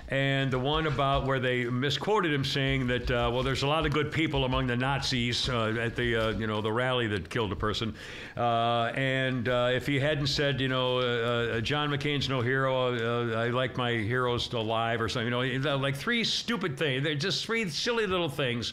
and 0.09 0.53
the 0.53 0.59
one 0.59 0.87
about 0.87 1.27
where 1.27 1.41
they 1.41 1.65
misquoted 1.65 2.33
him 2.33 2.45
saying 2.45 2.87
that 2.87 3.11
uh, 3.11 3.31
well 3.33 3.43
there's 3.43 3.63
a 3.63 3.67
lot 3.67 3.85
of 3.85 3.93
good 3.93 4.13
people 4.13 4.45
among 4.45 4.67
the 4.67 4.77
Nazis 4.77 5.49
uh, 5.49 5.77
at 5.81 5.97
the 5.97 6.17
uh, 6.17 6.31
you 6.31 6.47
know 6.47 6.61
the 6.61 6.73
rally 6.73 7.07
that 7.09 7.29
killed 7.29 7.53
a 7.53 7.57
person. 7.57 7.95
Uh, 8.37 8.93
and 8.95 9.49
uh, 9.49 9.71
if 9.73 9.87
he 9.87 9.99
hadn't 9.99 10.29
said 10.29 10.61
you 10.61 10.69
know 10.69 10.99
uh, 10.99 11.61
John 11.61 11.91
McCain's 11.91 12.29
no 12.29 12.41
hero 12.41 13.35
I 13.35 13.49
like 13.49 13.77
my 13.77 13.93
heroes 13.93 14.53
alive 14.53 15.01
or 15.01 15.09
something 15.09 15.33
you 15.33 15.59
know 15.59 15.77
like 15.77 15.97
three 15.97 16.23
stupid 16.23 16.79
things 16.79 17.03
they're 17.03 17.15
just 17.15 17.45
three 17.45 17.69
silly 17.69 18.07
little 18.07 18.29
things 18.29 18.73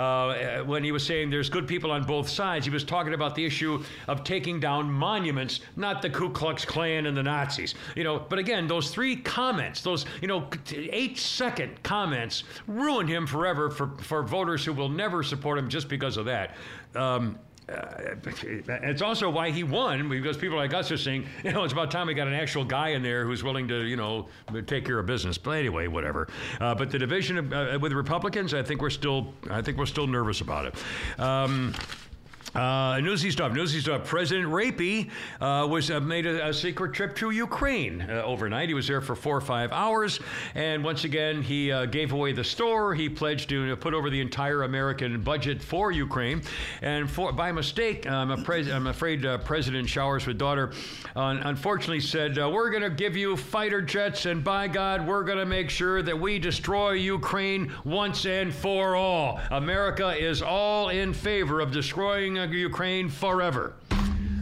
uh, 0.00 0.64
when 0.64 0.82
he 0.82 0.92
was 0.92 1.04
saying 1.04 1.30
there's 1.30 1.50
good 1.50 1.66
people 1.66 1.90
on 1.90 2.04
both 2.04 2.28
sides 2.28 2.64
he 2.64 2.70
was 2.70 2.84
talking 2.84 3.14
about 3.14 3.34
the 3.34 3.44
issue 3.44 3.82
of 4.08 4.24
taking 4.24 4.58
down 4.60 4.90
monuments 4.90 5.60
not 5.76 6.00
the 6.02 6.10
Ku 6.10 6.30
Klux 6.30 6.64
Klan 6.64 7.06
and 7.06 7.16
the 7.16 7.22
Nazis 7.22 7.74
you 7.96 8.04
know 8.04 8.18
but 8.18 8.38
again 8.38 8.66
those 8.66 8.90
three 8.90 9.16
comments 9.16 9.82
those 9.82 10.06
you 10.20 10.28
know 10.28 10.48
eight 10.72 11.18
second 11.18 11.82
comments 11.82 12.44
ruined 12.66 13.08
him 13.08 13.26
forever 13.26 13.70
for, 13.70 13.96
for 13.98 14.22
voters 14.22 14.64
who 14.64 14.72
will 14.72 14.88
never 14.88 15.22
support 15.22 15.58
him 15.58 15.68
just 15.68 15.88
because 15.88 16.16
of 16.16 16.24
that. 16.26 16.54
Um, 16.94 17.38
uh, 17.70 18.14
it's 18.66 19.02
also 19.02 19.30
why 19.30 19.50
he 19.50 19.62
won 19.62 20.08
because 20.08 20.36
people 20.36 20.56
like 20.56 20.74
us 20.74 20.90
are 20.90 20.96
saying, 20.96 21.26
you 21.44 21.52
know, 21.52 21.64
it's 21.64 21.72
about 21.72 21.90
time 21.90 22.06
we 22.06 22.14
got 22.14 22.26
an 22.26 22.34
actual 22.34 22.64
guy 22.64 22.90
in 22.90 23.02
there 23.02 23.24
who's 23.24 23.42
willing 23.44 23.68
to, 23.68 23.82
you 23.82 23.96
know, 23.96 24.28
take 24.66 24.84
care 24.84 24.98
of 24.98 25.06
business. 25.06 25.38
But 25.38 25.52
anyway, 25.52 25.86
whatever. 25.86 26.28
Uh, 26.60 26.74
but 26.74 26.90
the 26.90 26.98
division 26.98 27.38
of, 27.38 27.52
uh, 27.52 27.78
with 27.80 27.92
Republicans, 27.92 28.54
I 28.54 28.62
think 28.62 28.82
we're 28.82 28.90
still, 28.90 29.32
I 29.50 29.62
think 29.62 29.78
we're 29.78 29.86
still 29.86 30.06
nervous 30.06 30.40
about 30.40 30.66
it. 30.66 31.20
Um, 31.20 31.74
uh, 32.54 32.98
newsy 33.00 33.30
stuff. 33.30 33.52
Newsy 33.52 33.80
stuff. 33.80 34.04
President 34.04 34.48
Rapey 34.48 35.08
uh, 35.40 35.66
was 35.68 35.90
uh, 35.90 36.00
made 36.00 36.26
a, 36.26 36.48
a, 36.48 36.54
secret 36.54 36.92
trip 36.92 37.14
to 37.16 37.30
Ukraine 37.30 38.02
uh, 38.02 38.22
overnight. 38.24 38.68
He 38.68 38.74
was 38.74 38.88
there 38.88 39.00
for 39.00 39.14
four 39.14 39.36
or 39.36 39.40
five 39.40 39.70
hours, 39.70 40.18
and 40.54 40.82
once 40.82 41.04
again 41.04 41.42
he 41.42 41.70
uh, 41.70 41.86
gave 41.86 42.12
away 42.12 42.32
the 42.32 42.42
store. 42.42 42.94
He 42.94 43.08
pledged 43.08 43.48
to 43.50 43.76
put 43.76 43.94
over 43.94 44.10
the 44.10 44.20
entire 44.20 44.64
American 44.64 45.22
budget 45.22 45.62
for 45.62 45.92
Ukraine, 45.92 46.42
and 46.82 47.08
for, 47.08 47.32
by 47.32 47.52
mistake, 47.52 48.06
I'm, 48.08 48.30
I'm 48.32 48.86
afraid 48.88 49.24
uh, 49.24 49.38
President 49.38 49.88
Showers 49.88 50.26
with 50.26 50.38
daughter 50.38 50.72
unfortunately 51.14 52.00
said, 52.00 52.36
"We're 52.36 52.70
going 52.70 52.82
to 52.82 52.90
give 52.90 53.16
you 53.16 53.36
fighter 53.36 53.80
jets, 53.80 54.26
and 54.26 54.42
by 54.42 54.66
God, 54.66 55.06
we're 55.06 55.24
going 55.24 55.38
to 55.38 55.46
make 55.46 55.70
sure 55.70 56.02
that 56.02 56.18
we 56.18 56.38
destroy 56.38 56.92
Ukraine 56.92 57.72
once 57.84 58.26
and 58.26 58.52
for 58.52 58.96
all. 58.96 59.40
America 59.50 60.10
is 60.10 60.42
all 60.42 60.88
in 60.88 61.12
favor 61.12 61.60
of 61.60 61.70
destroying." 61.70 62.39
Ukraine 62.48 63.08
forever. 63.08 63.74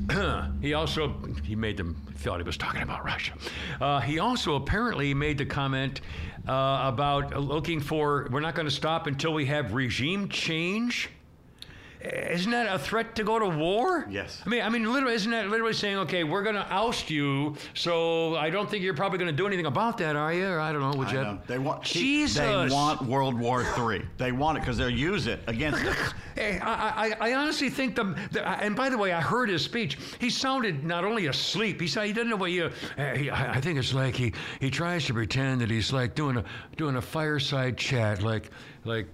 he 0.60 0.74
also 0.74 1.14
he 1.44 1.54
made 1.54 1.76
them 1.76 1.94
thought 2.16 2.38
he 2.38 2.44
was 2.44 2.56
talking 2.56 2.82
about 2.82 3.04
Russia. 3.04 3.32
Uh, 3.80 4.00
he 4.00 4.18
also 4.18 4.56
apparently 4.56 5.14
made 5.14 5.38
the 5.38 5.46
comment 5.46 6.00
uh, 6.48 6.82
about 6.84 7.36
looking 7.36 7.80
for 7.80 8.28
we're 8.30 8.40
not 8.40 8.54
going 8.54 8.66
to 8.66 8.74
stop 8.74 9.06
until 9.06 9.32
we 9.32 9.46
have 9.46 9.74
regime 9.74 10.28
change. 10.28 11.10
Isn't 12.00 12.52
that 12.52 12.72
a 12.72 12.78
threat 12.78 13.16
to 13.16 13.24
go 13.24 13.40
to 13.40 13.48
war? 13.48 14.06
Yes. 14.08 14.40
I 14.46 14.48
mean, 14.48 14.62
I 14.62 14.68
mean, 14.68 14.92
literally, 14.92 15.16
isn't 15.16 15.30
that 15.32 15.48
literally 15.48 15.72
saying, 15.72 15.96
okay, 15.98 16.22
we're 16.22 16.44
going 16.44 16.54
to 16.54 16.66
oust 16.72 17.10
you? 17.10 17.56
So 17.74 18.36
I 18.36 18.50
don't 18.50 18.70
think 18.70 18.84
you're 18.84 18.94
probably 18.94 19.18
going 19.18 19.30
to 19.30 19.36
do 19.36 19.48
anything 19.48 19.66
about 19.66 19.98
that, 19.98 20.14
are 20.14 20.32
you? 20.32 20.46
Or 20.46 20.60
I 20.60 20.72
don't 20.72 20.80
know. 20.80 20.96
Would 20.96 21.08
I 21.08 21.12
you? 21.12 21.22
Know. 21.22 21.38
They 21.48 21.58
want. 21.58 21.82
Jesus. 21.82 22.38
They 22.38 22.74
want 22.74 23.02
World 23.02 23.34
War 23.34 23.62
III. 23.76 24.06
They 24.16 24.30
want 24.30 24.58
it 24.58 24.60
because 24.60 24.76
they'll 24.76 24.88
use 24.88 25.26
it 25.26 25.40
against 25.46 25.84
us. 25.84 25.96
Hey, 26.38 26.60
I, 26.60 27.08
I, 27.08 27.16
I, 27.30 27.34
honestly 27.34 27.68
think 27.68 27.96
the, 27.96 28.16
the, 28.30 28.48
and 28.48 28.76
by 28.76 28.90
the 28.90 28.96
way, 28.96 29.10
I 29.10 29.20
heard 29.20 29.48
his 29.48 29.64
speech. 29.64 29.98
He 30.20 30.30
sounded 30.30 30.84
not 30.84 31.04
only 31.04 31.26
asleep. 31.26 31.80
He 31.80 31.88
said 31.88 32.06
he 32.06 32.12
doesn't 32.12 32.30
know 32.30 32.36
what 32.36 32.52
you. 32.52 32.70
Uh, 32.96 33.16
he, 33.16 33.28
I 33.28 33.60
think 33.60 33.76
it's 33.76 33.92
like 33.92 34.14
he 34.14 34.32
he 34.60 34.70
tries 34.70 35.04
to 35.06 35.14
pretend 35.14 35.62
that 35.62 35.70
he's 35.70 35.92
like 35.92 36.14
doing 36.14 36.36
a 36.36 36.44
doing 36.76 36.94
a 36.94 37.02
fireside 37.02 37.76
chat, 37.76 38.22
like 38.22 38.52
like 38.84 39.08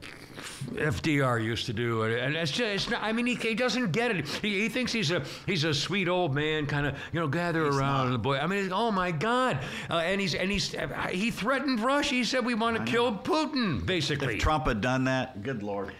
FDR 0.72 1.42
used 1.42 1.66
to 1.66 1.72
do 1.72 2.02
it, 2.02 2.18
and 2.20 2.34
it's 2.34 2.50
just, 2.50 2.60
it's 2.62 2.90
not, 2.90 3.02
I 3.02 3.12
mean, 3.12 3.26
he, 3.26 3.34
he 3.34 3.54
doesn't 3.54 3.92
get 3.92 4.10
it. 4.10 4.26
He, 4.26 4.62
he 4.62 4.68
thinks 4.68 4.92
he's 4.92 5.10
a 5.10 5.22
he's 5.46 5.64
a 5.64 5.74
sweet 5.74 6.08
old 6.08 6.34
man, 6.34 6.66
kind 6.66 6.86
of 6.86 6.96
you 7.12 7.20
know, 7.20 7.28
gather 7.28 7.64
he's 7.64 7.76
around 7.76 8.12
the 8.12 8.18
boy. 8.18 8.38
I 8.38 8.46
mean, 8.46 8.72
oh 8.72 8.90
my 8.90 9.10
God! 9.10 9.58
Uh, 9.90 9.98
and 9.98 10.20
he's 10.20 10.34
and 10.34 10.50
he's 10.50 10.74
he 11.10 11.30
threatened 11.30 11.80
Russia. 11.80 12.14
He 12.14 12.24
said 12.24 12.44
we 12.44 12.54
want 12.54 12.76
to 12.76 12.84
kill 12.84 13.12
Putin, 13.16 13.84
basically. 13.84 14.34
If 14.34 14.40
Trump 14.40 14.66
had 14.66 14.80
done 14.80 15.04
that, 15.04 15.42
good 15.42 15.62
lord. 15.62 15.92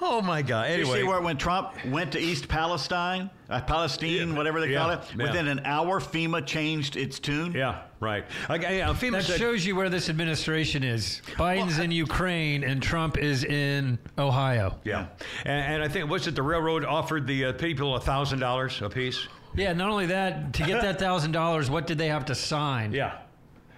Oh 0.00 0.20
my 0.20 0.42
God! 0.42 0.66
Anyway, 0.66 0.88
you 0.88 0.94
see 0.96 1.02
where 1.04 1.20
when 1.20 1.36
Trump 1.38 1.72
went 1.86 2.12
to 2.12 2.18
East 2.18 2.48
Palestine, 2.48 3.30
uh, 3.48 3.60
Palestine, 3.62 4.30
yeah. 4.30 4.36
whatever 4.36 4.60
they 4.60 4.70
yeah. 4.70 4.78
call 4.78 4.90
it, 4.90 5.00
yeah. 5.16 5.24
within 5.24 5.48
an 5.48 5.60
hour, 5.64 6.00
FEMA 6.00 6.44
changed 6.44 6.96
its 6.96 7.18
tune. 7.18 7.52
Yeah, 7.52 7.82
right. 8.00 8.24
Okay, 8.50 8.78
yeah, 8.78 8.88
FEMA 8.88 9.12
that 9.12 9.24
said, 9.24 9.38
shows 9.38 9.64
you 9.64 9.74
where 9.74 9.88
this 9.88 10.10
administration 10.10 10.82
is. 10.84 11.22
Biden's 11.36 11.76
well, 11.76 11.84
in 11.84 11.90
Ukraine 11.92 12.62
and 12.62 12.82
Trump 12.82 13.16
is 13.16 13.44
in 13.44 13.98
Ohio. 14.18 14.78
Yeah, 14.84 15.06
and, 15.44 15.74
and 15.74 15.82
I 15.82 15.88
think 15.88 16.10
what's 16.10 16.26
it? 16.26 16.34
The 16.34 16.42
railroad 16.42 16.84
offered 16.84 17.26
the 17.26 17.46
uh, 17.46 17.52
people 17.54 17.96
a 17.96 18.00
thousand 18.00 18.40
dollars 18.40 18.80
a 18.82 18.90
piece. 18.90 19.26
Yeah, 19.54 19.72
not 19.72 19.88
only 19.88 20.06
that, 20.06 20.52
to 20.54 20.64
get 20.64 20.82
that 20.82 20.98
thousand 20.98 21.32
dollars, 21.32 21.70
what 21.70 21.86
did 21.86 21.96
they 21.96 22.08
have 22.08 22.26
to 22.26 22.34
sign? 22.34 22.92
Yeah. 22.92 23.18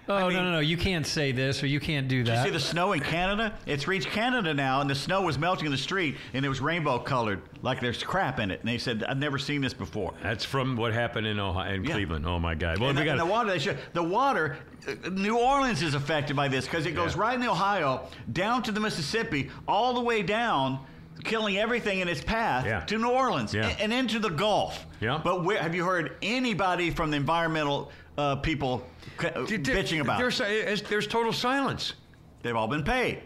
Oh 0.09 0.15
I 0.15 0.23
mean, 0.23 0.33
no 0.33 0.43
no 0.43 0.51
no! 0.53 0.59
You 0.59 0.75
can't 0.75 1.05
say 1.05 1.31
this 1.31 1.61
or 1.61 1.67
you 1.67 1.79
can't 1.79 2.07
do 2.07 2.23
that. 2.23 2.39
you 2.39 2.43
see 2.45 2.49
the 2.49 2.59
snow 2.59 2.93
in 2.93 2.99
Canada? 2.99 3.53
It's 3.67 3.87
reached 3.87 4.07
Canada 4.07 4.55
now, 4.55 4.81
and 4.81 4.89
the 4.89 4.95
snow 4.95 5.21
was 5.21 5.37
melting 5.37 5.67
in 5.67 5.71
the 5.71 5.77
street, 5.77 6.15
and 6.33 6.43
it 6.43 6.49
was 6.49 6.59
rainbow 6.61 6.97
colored, 6.97 7.43
like 7.61 7.79
there's 7.79 8.01
crap 8.01 8.39
in 8.39 8.49
it. 8.49 8.59
And 8.61 8.67
they 8.67 8.79
said, 8.79 9.03
"I've 9.03 9.19
never 9.19 9.37
seen 9.37 9.61
this 9.61 9.73
before." 9.73 10.15
That's 10.23 10.43
from 10.43 10.75
what 10.77 10.93
happened 10.93 11.27
in 11.27 11.39
Ohio, 11.39 11.75
in 11.75 11.83
yeah. 11.83 11.91
Cleveland. 11.91 12.25
Oh 12.25 12.39
my 12.39 12.55
God! 12.55 12.79
Well, 12.79 12.89
and, 12.89 12.97
we 12.97 13.05
got 13.05 13.19
the 13.19 13.25
water. 13.25 13.51
They 13.51 13.59
should, 13.59 13.77
the 13.93 14.01
water. 14.01 14.57
Uh, 14.87 15.09
New 15.09 15.37
Orleans 15.37 15.83
is 15.83 15.93
affected 15.93 16.35
by 16.35 16.47
this 16.47 16.65
because 16.65 16.87
it 16.87 16.93
goes 16.93 17.13
yeah. 17.13 17.21
right 17.21 17.35
in 17.35 17.41
the 17.41 17.51
Ohio 17.51 18.07
down 18.31 18.63
to 18.63 18.71
the 18.71 18.79
Mississippi, 18.79 19.51
all 19.67 19.93
the 19.93 20.01
way 20.01 20.23
down 20.23 20.79
killing 21.23 21.57
everything 21.57 21.99
in 21.99 22.07
its 22.07 22.21
path 22.21 22.65
yeah. 22.65 22.79
to 22.85 22.97
New 22.97 23.09
Orleans 23.09 23.53
yeah. 23.53 23.67
and, 23.67 23.81
and, 23.81 23.93
into 23.93 24.19
the 24.19 24.29
Gulf. 24.29 24.85
Yeah. 25.01 25.19
But 25.21 25.43
where, 25.43 25.61
have 25.61 25.75
you 25.75 25.83
heard 25.83 26.15
anybody 26.21 26.91
from 26.91 27.11
the 27.11 27.17
environmental 27.17 27.91
uh, 28.17 28.35
people 28.37 28.85
bitching 29.19 30.01
about. 30.01 30.19
There's, 30.19 30.81
there's 30.83 31.07
total 31.07 31.33
silence. 31.33 31.93
They've 32.41 32.55
all 32.55 32.67
been 32.67 32.83
paid. 32.83 33.23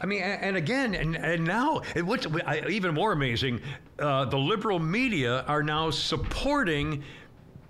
I 0.00 0.06
mean, 0.06 0.22
and 0.22 0.56
again, 0.56 0.94
and, 0.94 1.16
and 1.16 1.44
now, 1.44 1.80
what's 1.96 2.26
even 2.68 2.94
more 2.94 3.12
amazing, 3.12 3.60
uh, 3.98 4.26
the 4.26 4.36
liberal 4.36 4.78
media 4.78 5.42
are 5.42 5.62
now 5.62 5.90
supporting 5.90 7.02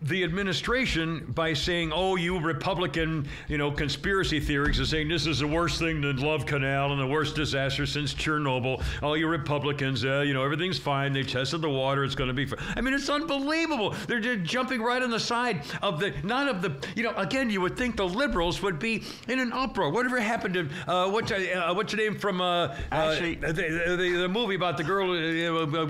the 0.05 0.22
administration 0.22 1.24
by 1.34 1.55
saying, 1.55 1.92
"Oh, 1.92 2.16
you 2.16 2.38
Republican, 2.38 3.26
you 3.48 3.59
know, 3.59 3.70
conspiracy 3.70 4.38
theories 4.38 4.78
are 4.78 4.86
saying 4.86 5.09
this 5.09 5.26
is 5.26 5.38
the 5.38 5.46
worst 5.46 5.78
thing 5.78 6.02
than 6.02 6.18
Love 6.18 6.44
Canal 6.44 6.92
and 6.92 7.00
the 7.00 7.07
worst 7.07 7.34
disaster 7.34 7.86
since 7.86 8.12
Chernobyl. 8.12 8.82
All 9.02 9.16
you 9.16 9.26
Republicans, 9.28 10.05
uh, 10.05 10.20
you 10.20 10.34
know, 10.34 10.44
everything's 10.44 10.78
fine. 10.78 11.12
They 11.12 11.22
tested 11.22 11.62
the 11.62 11.70
water. 11.70 12.05
It's 12.05 12.14
going 12.14 12.28
to 12.28 12.34
be 12.34 12.44
fine. 12.44 12.59
I 12.76 12.82
mean, 12.82 12.92
it's 12.92 13.09
unbelievable. 13.09 13.94
They're, 14.07 14.20
they're 14.20 14.36
jumping 14.36 14.82
right 14.82 15.02
on 15.02 15.11
the 15.11 15.20
side 15.20 15.62
of 15.82 16.00
the 16.00 16.12
not 16.22 16.48
of 16.48 16.61
the. 16.61 16.74
You 16.94 17.05
know, 17.05 17.14
again, 17.16 17.48
you 17.48 17.61
would 17.62 17.76
think 17.76 17.96
the 17.96 18.07
liberals 18.07 18.61
would 18.61 18.78
be 18.78 19.05
in 19.28 19.38
an 19.38 19.52
uproar. 19.52 19.90
Whatever 19.90 20.20
happened 20.20 20.55
to 20.55 20.68
uh, 20.86 21.11
what's 21.11 21.32
uh, 21.32 21.72
what's 21.74 21.92
your 21.92 22.11
name 22.11 22.18
from 22.18 22.40
uh, 22.40 22.44
uh 22.44 22.76
actually 22.90 23.36
the, 23.36 23.52
the, 23.52 24.18
the, 24.22 24.28
movie 24.28 24.55
about 24.55 24.76
the 24.76 24.84
girl? 24.84 25.11
Uh, 25.11 25.14
uh, 25.14 25.86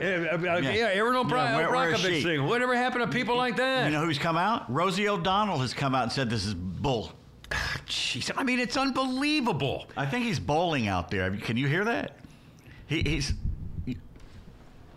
Aaron 0.00 0.64
yeah. 0.64 0.72
yeah, 0.72 0.90
Aaron 0.92 1.16
O'Brien, 1.16 1.56
thing. 2.22 2.46
Whatever 2.46 2.76
happened 2.76 3.04
to 3.04 3.10
people? 3.10 3.37
Like 3.38 3.56
that. 3.56 3.86
You 3.86 3.92
know 3.92 4.04
who's 4.04 4.18
come 4.18 4.36
out? 4.36 4.70
Rosie 4.72 5.08
O'Donnell 5.08 5.58
has 5.58 5.72
come 5.72 5.94
out 5.94 6.04
and 6.04 6.12
said 6.12 6.28
this 6.28 6.44
is 6.44 6.54
bull. 6.54 7.12
Jeez, 7.86 8.30
I 8.36 8.42
mean, 8.42 8.58
it's 8.58 8.76
unbelievable. 8.76 9.86
I 9.96 10.06
think 10.06 10.24
he's 10.24 10.40
bowling 10.40 10.88
out 10.88 11.10
there. 11.10 11.34
Can 11.36 11.56
you 11.56 11.66
hear 11.66 11.84
that? 11.84 12.16
He, 12.86 13.02
he's 13.02 13.32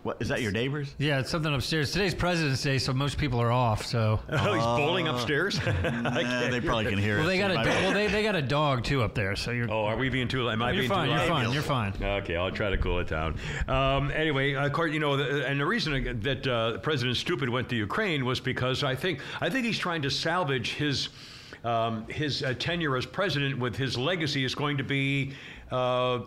what 0.02 0.16
is 0.20 0.28
that? 0.28 0.42
Your 0.42 0.50
neighbors? 0.50 0.94
Yeah, 0.98 1.20
it's 1.20 1.30
something 1.30 1.54
upstairs. 1.54 1.92
Today's 1.92 2.14
President's 2.14 2.60
Day, 2.60 2.78
so 2.78 2.92
most 2.92 3.18
people 3.18 3.40
are 3.40 3.52
off. 3.52 3.86
So 3.86 4.18
oh, 4.28 4.52
he's 4.52 4.64
bowling 4.64 5.06
upstairs. 5.06 5.64
nah, 5.82 6.50
they 6.50 6.60
probably 6.60 6.86
can 6.86 6.98
hear 6.98 7.18
well. 7.18 7.26
They 7.26 7.38
got 7.38 7.52
a 7.52 7.54
well, 7.54 7.92
they, 7.92 8.08
they 8.08 8.24
got 8.24 8.34
a 8.34 8.42
dog 8.42 8.82
too 8.82 9.02
up 9.02 9.14
there. 9.14 9.36
So 9.36 9.52
you're. 9.52 9.70
Oh, 9.70 9.84
are 9.84 9.96
we 9.96 10.08
being 10.08 10.26
too? 10.26 10.50
Am 10.50 10.60
I 10.60 10.72
you're 10.72 10.80
being 10.80 10.90
fine, 10.90 11.08
too 11.08 11.14
You're 11.14 11.28
fine. 11.28 11.52
You're 11.52 11.62
fine. 11.62 11.94
Okay, 12.02 12.36
I'll 12.36 12.50
try 12.50 12.70
to 12.70 12.78
cool 12.78 12.98
it 12.98 13.06
down. 13.06 13.38
Um, 13.68 14.10
anyway, 14.10 14.54
of 14.54 14.72
course, 14.72 14.92
you 14.92 14.98
know, 14.98 15.16
the, 15.16 15.46
and 15.46 15.60
the 15.60 15.66
reason 15.66 16.20
that 16.22 16.46
uh, 16.48 16.78
President 16.78 17.16
Stupid 17.16 17.48
went 17.48 17.68
to 17.68 17.76
Ukraine 17.76 18.24
was 18.24 18.40
because 18.40 18.82
I 18.82 18.96
think 18.96 19.20
I 19.40 19.48
think 19.50 19.66
he's 19.66 19.78
trying 19.78 20.02
to 20.02 20.10
salvage 20.10 20.74
his. 20.74 21.08
Um, 21.64 22.08
his 22.08 22.42
uh, 22.42 22.54
tenure 22.58 22.96
as 22.96 23.06
president 23.06 23.56
with 23.56 23.76
his 23.76 23.96
legacy 23.96 24.44
is 24.44 24.52
going 24.52 24.78
to 24.78 24.82
be 24.82 25.32
uh, 25.72 26.20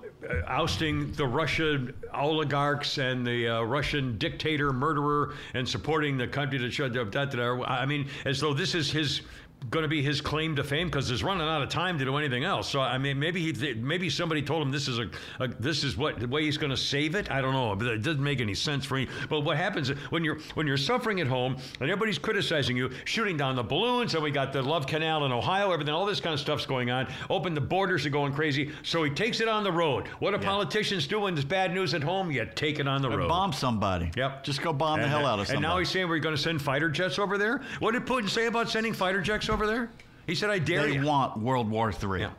ousting 0.47 1.11
the 1.11 1.25
Russian 1.25 1.93
oligarchs 2.13 2.97
and 2.97 3.25
the 3.25 3.47
uh, 3.47 3.61
Russian 3.61 4.17
dictator, 4.17 4.73
murderer, 4.73 5.35
and 5.53 5.69
supporting 5.69 6.17
the 6.17 6.27
country 6.27 6.57
that 6.57 6.71
should. 6.71 6.97
I 6.97 7.85
mean, 7.85 8.07
as 8.25 8.39
though 8.39 8.53
this 8.53 8.73
is 8.73 8.91
his 8.91 9.21
going 9.69 9.83
to 9.83 9.89
be 9.89 10.01
his 10.01 10.21
claim 10.21 10.55
to 10.55 10.63
fame 10.63 10.87
because 10.87 11.09
he's 11.09 11.23
running 11.23 11.47
out 11.47 11.61
of 11.61 11.69
time 11.69 11.97
to 11.97 12.05
do 12.05 12.17
anything 12.17 12.43
else. 12.43 12.69
So 12.69 12.81
I 12.81 12.97
mean, 12.97 13.19
maybe 13.19 13.51
he, 13.51 13.73
maybe 13.73 14.09
somebody 14.09 14.41
told 14.41 14.61
him 14.61 14.71
this 14.71 14.87
is 14.87 14.99
a, 14.99 15.09
a 15.39 15.47
this 15.47 15.83
is 15.83 15.97
what 15.97 16.19
the 16.19 16.27
way 16.27 16.43
he's 16.43 16.57
going 16.57 16.69
to 16.69 16.77
save 16.77 17.15
it. 17.15 17.31
I 17.31 17.41
don't 17.41 17.53
know, 17.53 17.75
but 17.75 17.87
it 17.87 18.01
doesn't 18.01 18.23
make 18.23 18.41
any 18.41 18.53
sense 18.53 18.85
for 18.85 18.95
me. 18.95 19.07
But 19.29 19.41
what 19.41 19.57
happens 19.57 19.89
when 20.09 20.23
you're 20.23 20.39
when 20.53 20.67
you're 20.67 20.77
suffering 20.77 21.19
at 21.21 21.27
home 21.27 21.57
and 21.79 21.89
everybody's 21.89 22.19
criticizing 22.19 22.77
you, 22.77 22.91
shooting 23.05 23.37
down 23.37 23.55
the 23.55 23.63
balloons, 23.63 24.13
and 24.13 24.23
we 24.23 24.31
got 24.31 24.53
the 24.53 24.61
Love 24.61 24.87
Canal 24.87 25.25
in 25.25 25.31
Ohio, 25.31 25.71
everything, 25.71 25.93
all 25.93 26.05
this 26.05 26.19
kind 26.19 26.33
of 26.33 26.39
stuff's 26.39 26.65
going 26.65 26.91
on. 26.91 27.07
Open 27.29 27.53
the 27.53 27.61
borders 27.61 28.05
are 28.05 28.09
going 28.09 28.33
crazy. 28.33 28.71
So 28.83 29.03
he 29.03 29.11
takes 29.11 29.39
it 29.39 29.47
on 29.47 29.63
the 29.63 29.71
road. 29.71 30.07
What 30.19 30.31
do 30.31 30.37
yeah. 30.37 30.49
politicians 30.49 31.07
do 31.07 31.21
when 31.21 31.33
there's 31.33 31.45
bad 31.45 31.73
news 31.73 31.93
at 31.93 32.03
home? 32.03 32.31
You 32.31 32.47
take 32.55 32.79
it 32.79 32.87
on 32.87 33.01
the 33.01 33.09
road. 33.09 33.29
Bomb 33.29 33.53
somebody. 33.53 34.11
Yep. 34.15 34.43
Just 34.43 34.61
go 34.61 34.73
bomb 34.73 34.95
and, 34.99 35.03
the 35.03 35.07
hell 35.07 35.25
out 35.25 35.39
of 35.39 35.47
somebody. 35.47 35.65
And 35.65 35.73
now 35.73 35.79
he's 35.79 35.89
saying 35.89 36.07
we're 36.07 36.19
going 36.19 36.35
to 36.35 36.41
send 36.41 36.61
fighter 36.61 36.89
jets 36.89 37.17
over 37.17 37.37
there. 37.37 37.61
What 37.79 37.93
did 37.93 38.05
Putin 38.05 38.29
say 38.29 38.45
about 38.45 38.69
sending 38.69 38.93
fighter 38.93 39.21
jets 39.21 39.49
over 39.49 39.54
there? 39.63 39.89
He 40.25 40.33
said, 40.33 40.49
I 40.49 40.59
dare 40.59 40.83
they 40.83 40.93
you. 40.93 41.01
They 41.01 41.05
want 41.05 41.37
World 41.37 41.69
War 41.69 41.91
III. 41.91 42.21
Yeah. 42.21 42.31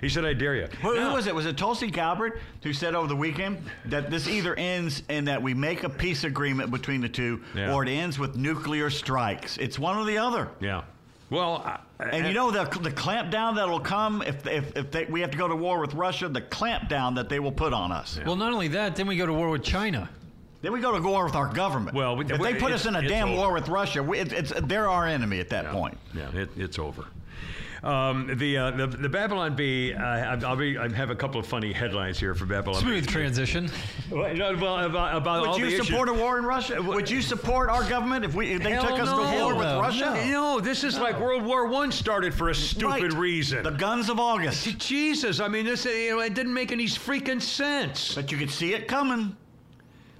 He 0.00 0.08
said, 0.08 0.24
I 0.24 0.32
dare 0.32 0.56
you. 0.56 0.66
Who, 0.82 0.98
who, 0.98 1.12
was 1.12 1.26
it? 1.26 1.34
Was 1.34 1.46
it 1.46 1.58
Tulsi 1.58 1.90
Gabbard 1.90 2.40
who 2.62 2.72
said 2.72 2.94
over 2.94 3.06
the 3.06 3.16
weekend 3.16 3.58
that 3.86 4.10
this 4.10 4.28
either 4.28 4.54
ends 4.54 5.02
in 5.10 5.26
that 5.26 5.42
we 5.42 5.52
make 5.52 5.84
a 5.84 5.90
peace 5.90 6.24
agreement 6.24 6.70
between 6.70 7.02
the 7.02 7.08
two 7.08 7.42
yeah. 7.54 7.74
or 7.74 7.84
it 7.84 7.90
ends 7.90 8.18
with 8.18 8.36
nuclear 8.36 8.88
strikes? 8.88 9.58
It's 9.58 9.78
one 9.78 9.98
or 9.98 10.04
the 10.04 10.16
other. 10.16 10.48
Yeah. 10.60 10.82
Well, 11.28 11.80
and, 12.00 12.10
and, 12.10 12.26
you 12.26 12.32
know 12.32 12.50
the, 12.50 12.64
the 12.80 12.90
clampdown 12.90 13.54
that'll 13.54 13.78
come 13.78 14.22
if 14.22 14.44
if, 14.48 14.76
if 14.76 14.90
they, 14.90 15.04
we 15.04 15.20
have 15.20 15.30
to 15.30 15.38
go 15.38 15.46
to 15.46 15.54
war 15.54 15.78
with 15.78 15.94
Russia, 15.94 16.28
the 16.28 16.40
clampdown 16.40 17.14
that 17.14 17.28
they 17.28 17.38
will 17.38 17.52
put 17.52 17.72
on 17.72 17.92
us. 17.92 18.16
Yeah. 18.18 18.26
Well, 18.26 18.36
not 18.36 18.52
only 18.52 18.68
that, 18.68 18.96
then 18.96 19.06
we 19.06 19.16
go 19.16 19.26
to 19.26 19.32
war 19.32 19.48
with 19.48 19.62
China. 19.62 20.10
Then 20.62 20.72
we 20.72 20.80
go 20.80 20.92
to 20.96 21.02
war 21.02 21.24
with 21.24 21.34
our 21.34 21.46
government. 21.52 21.96
Well, 21.96 22.16
we- 22.16 22.26
if 22.26 22.40
they 22.40 22.54
put 22.54 22.72
us 22.72 22.84
in 22.86 22.94
a 22.96 23.06
damn 23.06 23.28
over. 23.30 23.38
war 23.38 23.52
with 23.54 23.68
Russia, 23.68 24.02
we, 24.02 24.18
it, 24.18 24.32
it's 24.32 24.52
they're 24.64 24.88
our 24.90 25.06
enemy 25.06 25.40
at 25.40 25.48
that 25.50 25.66
point. 25.66 25.96
Yeah, 26.14 26.28
it, 26.34 26.50
it's 26.56 26.78
over. 26.78 27.06
Um, 27.82 28.30
the, 28.36 28.58
uh, 28.58 28.70
the 28.72 28.86
the 28.88 29.08
Babylon 29.08 29.56
Bee. 29.56 29.94
Uh, 29.94 30.36
I'll 30.46 30.54
be. 30.54 30.76
I 30.76 30.92
have 30.92 31.08
a 31.08 31.14
couple 31.14 31.40
of 31.40 31.46
funny 31.46 31.72
headlines 31.72 32.20
here 32.20 32.34
for 32.34 32.44
Babylon. 32.44 32.82
Smooth 32.82 33.06
Bee. 33.06 33.10
transition. 33.10 33.70
Well, 34.10 34.34
no, 34.34 34.54
well, 34.54 34.84
about, 34.84 35.16
about 35.16 35.46
all 35.46 35.52
Would 35.54 35.62
the 35.62 35.66
you 35.70 35.74
issues- 35.76 35.86
support 35.86 36.10
a 36.10 36.12
war 36.12 36.36
in 36.36 36.44
Russia? 36.44 36.82
Would 36.82 37.08
you 37.08 37.22
support 37.22 37.70
our 37.70 37.82
government 37.88 38.26
if 38.26 38.34
we 38.34 38.52
if 38.52 38.62
they 38.62 38.72
Hell 38.72 38.82
took 38.86 38.98
us 39.00 39.06
no. 39.08 39.16
to 39.16 39.22
war 39.22 39.30
Hell 39.30 39.56
with 39.56 39.66
no. 39.66 39.80
Russia? 39.80 40.26
No, 40.30 40.60
this 40.60 40.84
is 40.84 40.98
like 40.98 41.18
World 41.18 41.42
War 41.42 41.68
One 41.68 41.90
started 41.90 42.34
for 42.34 42.50
a 42.50 42.54
stupid 42.54 42.84
Right. 42.84 43.12
reason. 43.14 43.62
The 43.62 43.70
guns 43.70 44.10
of 44.10 44.20
August. 44.20 44.76
Jesus, 44.78 45.40
I 45.40 45.48
mean, 45.48 45.64
this 45.64 45.86
you 45.86 46.10
know, 46.10 46.20
it 46.20 46.34
didn't 46.34 46.52
make 46.52 46.72
any 46.72 46.84
freaking 46.84 47.40
sense. 47.40 48.14
But 48.14 48.30
you 48.30 48.36
could 48.36 48.50
see 48.50 48.74
it 48.74 48.88
coming. 48.88 49.34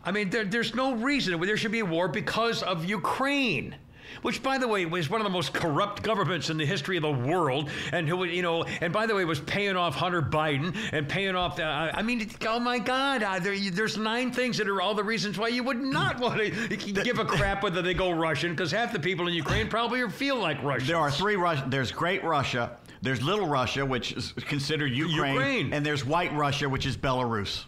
I 0.05 0.12
mean, 0.12 0.30
there, 0.30 0.44
there's 0.44 0.74
no 0.74 0.94
reason 0.94 1.38
there 1.40 1.57
should 1.57 1.72
be 1.72 1.80
a 1.80 1.84
war 1.84 2.09
because 2.09 2.62
of 2.62 2.84
Ukraine. 2.84 3.76
Which, 4.22 4.42
by 4.42 4.59
the 4.59 4.66
way, 4.66 4.84
was 4.86 5.09
one 5.09 5.20
of 5.20 5.24
the 5.24 5.30
most 5.30 5.55
corrupt 5.55 6.03
governments 6.03 6.51
in 6.51 6.57
the 6.57 6.66
history 6.66 6.96
of 6.96 7.03
the 7.03 7.12
world, 7.12 7.70
and 7.92 8.09
who, 8.09 8.24
you 8.24 8.42
know, 8.42 8.64
and 8.64 8.92
by 8.92 9.07
the 9.07 9.14
way, 9.14 9.24
was 9.24 9.40
paying 9.40 9.76
off 9.76 9.94
Hunter 9.94 10.20
Biden 10.20 10.76
and 10.92 11.09
paying 11.09 11.36
off. 11.36 11.57
The, 11.57 11.64
I 11.64 12.03
mean, 12.03 12.28
oh 12.46 12.59
my 12.59 12.78
God, 12.78 13.22
uh, 13.22 13.38
there, 13.38 13.57
there's 13.70 13.96
nine 13.96 14.32
things 14.32 14.59
that 14.59 14.68
are 14.68 14.80
all 14.82 14.94
the 14.94 15.05
reasons 15.05 15.38
why 15.38 15.48
you 15.48 15.62
would 15.62 15.80
not 15.80 16.18
want 16.20 16.40
to 16.40 16.76
give 16.76 17.18
a 17.18 17.24
crap 17.24 17.62
whether 17.62 17.82
they 17.82 17.94
go 17.94 18.11
Russian, 18.11 18.51
because 18.51 18.72
half 18.72 18.92
the 18.92 18.98
people 18.98 19.28
in 19.28 19.34
Ukraine 19.34 19.68
probably 19.68 20.09
feel 20.11 20.36
like 20.36 20.62
Russians. 20.62 20.88
There 20.88 20.98
are 20.98 21.11
three 21.11 21.36
Russia. 21.36 21.64
There's 21.68 21.92
Great 21.92 22.24
Russia. 22.24 22.78
There's 23.03 23.22
Little 23.22 23.46
Russia, 23.46 23.86
which 23.86 24.12
is 24.12 24.32
considered 24.32 24.92
Ukraine, 24.92 25.34
Ukraine. 25.34 25.72
and 25.72 25.86
there's 25.86 26.05
White 26.05 26.34
Russia, 26.34 26.68
which 26.68 26.84
is 26.84 26.96
Belarus. 26.96 27.64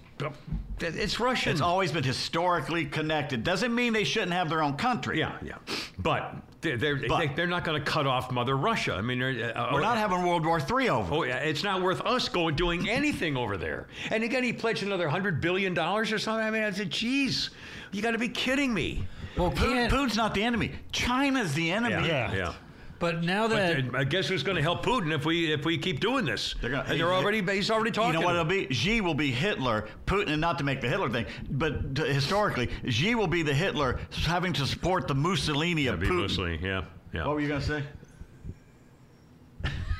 It's 0.80 1.20
Russian. 1.20 1.52
It's 1.52 1.60
always 1.60 1.92
been 1.92 2.02
historically 2.02 2.84
connected. 2.84 3.44
Doesn't 3.44 3.74
mean 3.74 3.92
they 3.92 4.04
shouldn't 4.04 4.32
have 4.32 4.48
their 4.48 4.62
own 4.62 4.74
country. 4.74 5.18
Yeah, 5.18 5.36
yeah. 5.42 5.58
But 5.98 6.34
they're, 6.60 6.76
they're, 6.76 6.96
But- 7.08 7.36
they, 7.36 7.42
are 7.42 7.46
not 7.46 7.64
going 7.64 7.82
to 7.82 7.90
cut 7.90 8.06
off 8.06 8.30
Mother 8.30 8.56
Russia. 8.56 8.94
I 8.94 9.00
mean, 9.00 9.22
uh, 9.22 9.70
We're 9.72 9.80
not 9.80 9.96
having 9.98 10.24
World 10.24 10.44
War 10.44 10.58
III 10.58 10.88
over. 10.88 11.14
Oh, 11.14 11.22
yeah, 11.24 11.36
it's 11.38 11.62
not 11.62 11.82
worth 11.82 12.00
us 12.02 12.28
going 12.28 12.56
doing 12.56 12.88
anything 12.88 13.36
over 13.36 13.56
there. 13.56 13.86
And 14.10 14.24
again, 14.24 14.42
he 14.42 14.52
pledged 14.52 14.82
another 14.82 15.08
hundred 15.08 15.40
billion 15.40 15.74
dollars 15.74 16.12
or 16.12 16.18
something. 16.18 16.44
I 16.44 16.50
mean, 16.50 16.64
I 16.64 16.70
said, 16.70 16.90
"Geez, 16.90 17.50
you 17.92 18.02
got 18.02 18.12
to 18.12 18.18
be 18.18 18.28
kidding 18.28 18.72
me." 18.74 19.04
Well, 19.36 19.50
Putin, 19.50 19.88
can't. 19.88 19.92
Putin's 19.92 20.16
not 20.16 20.34
the 20.34 20.42
enemy. 20.42 20.72
China's 20.92 21.54
the 21.54 21.70
enemy. 21.70 22.08
yeah. 22.08 22.34
yeah. 22.34 22.54
But 23.02 23.24
now 23.24 23.48
that 23.48 23.92
uh, 23.92 23.98
I 23.98 24.04
guess 24.04 24.28
who's 24.28 24.44
going 24.44 24.54
to 24.54 24.62
help 24.62 24.86
Putin 24.86 25.12
if 25.12 25.24
we 25.26 25.52
if 25.52 25.64
we 25.64 25.76
keep 25.76 25.98
doing 25.98 26.24
this? 26.24 26.54
They're 26.60 26.70
gonna- 26.70 26.84
and 26.88 27.00
they're 27.00 27.12
already 27.12 27.42
he's 27.42 27.68
already 27.68 27.90
talking. 27.90 28.14
You 28.14 28.20
know 28.20 28.24
what 28.26 28.36
it'll 28.36 28.44
be? 28.44 28.72
Xi 28.72 29.00
will 29.00 29.12
be 29.16 29.32
Hitler. 29.32 29.88
Putin, 30.06 30.28
and 30.28 30.40
not 30.40 30.56
to 30.58 30.64
make 30.64 30.80
the 30.80 30.88
Hitler 30.88 31.10
thing, 31.10 31.26
but 31.50 31.96
to, 31.96 32.04
historically, 32.04 32.68
Xi 32.88 33.16
will 33.16 33.26
be 33.26 33.42
the 33.42 33.52
Hitler 33.52 33.98
having 34.24 34.52
to 34.52 34.64
support 34.64 35.08
the 35.08 35.16
Mussolini 35.16 35.88
of 35.88 35.98
That'd 35.98 36.14
Putin. 36.14 36.22
Mussolini, 36.22 36.60
yeah, 36.62 36.84
yeah. 37.12 37.26
What 37.26 37.34
were 37.34 37.40
you 37.40 37.48
going 37.48 37.60
to 37.60 37.66
say? 37.66 37.82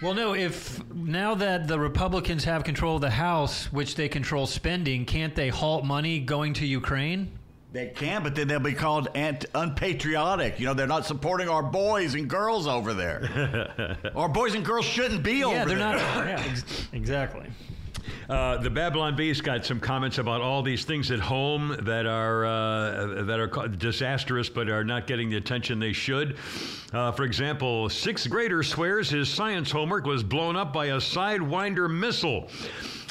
Well, 0.00 0.14
no. 0.14 0.34
If 0.34 0.80
now 0.92 1.34
that 1.34 1.66
the 1.66 1.80
Republicans 1.80 2.44
have 2.44 2.62
control 2.62 2.94
of 2.94 3.00
the 3.02 3.10
House, 3.10 3.72
which 3.72 3.96
they 3.96 4.08
control 4.08 4.46
spending, 4.46 5.06
can't 5.06 5.34
they 5.34 5.48
halt 5.48 5.84
money 5.84 6.20
going 6.20 6.54
to 6.54 6.66
Ukraine? 6.66 7.32
They 7.72 7.86
can, 7.86 8.22
but 8.22 8.34
then 8.34 8.48
they'll 8.48 8.60
be 8.60 8.74
called 8.74 9.08
ant- 9.14 9.46
unpatriotic. 9.54 10.60
You 10.60 10.66
know, 10.66 10.74
they're 10.74 10.86
not 10.86 11.06
supporting 11.06 11.48
our 11.48 11.62
boys 11.62 12.14
and 12.14 12.28
girls 12.28 12.66
over 12.66 12.92
there. 12.92 13.96
our 14.14 14.28
boys 14.28 14.54
and 14.54 14.62
girls 14.62 14.84
shouldn't 14.84 15.22
be 15.22 15.42
over 15.42 15.54
yeah, 15.54 15.64
they're 15.64 15.78
there. 15.78 15.92
not. 15.92 16.26
Yeah, 16.26 16.44
ex- 16.46 16.88
exactly. 16.92 17.46
Uh, 18.28 18.58
the 18.58 18.70
Babylon 18.70 19.16
Bee's 19.16 19.40
got 19.40 19.64
some 19.64 19.80
comments 19.80 20.18
about 20.18 20.40
all 20.40 20.62
these 20.62 20.84
things 20.84 21.10
at 21.10 21.18
home 21.20 21.76
that 21.82 22.06
are 22.06 22.44
uh, 22.44 23.22
that 23.24 23.38
are 23.38 23.68
disastrous, 23.68 24.48
but 24.48 24.68
are 24.68 24.84
not 24.84 25.06
getting 25.06 25.30
the 25.30 25.36
attention 25.36 25.78
they 25.78 25.92
should. 25.92 26.36
Uh, 26.92 27.12
for 27.12 27.24
example, 27.24 27.88
sixth 27.88 28.28
grader 28.28 28.62
swears 28.62 29.08
his 29.08 29.28
science 29.28 29.70
homework 29.70 30.04
was 30.04 30.22
blown 30.22 30.56
up 30.56 30.72
by 30.72 30.86
a 30.86 30.96
sidewinder 30.96 31.90
missile. 31.90 32.48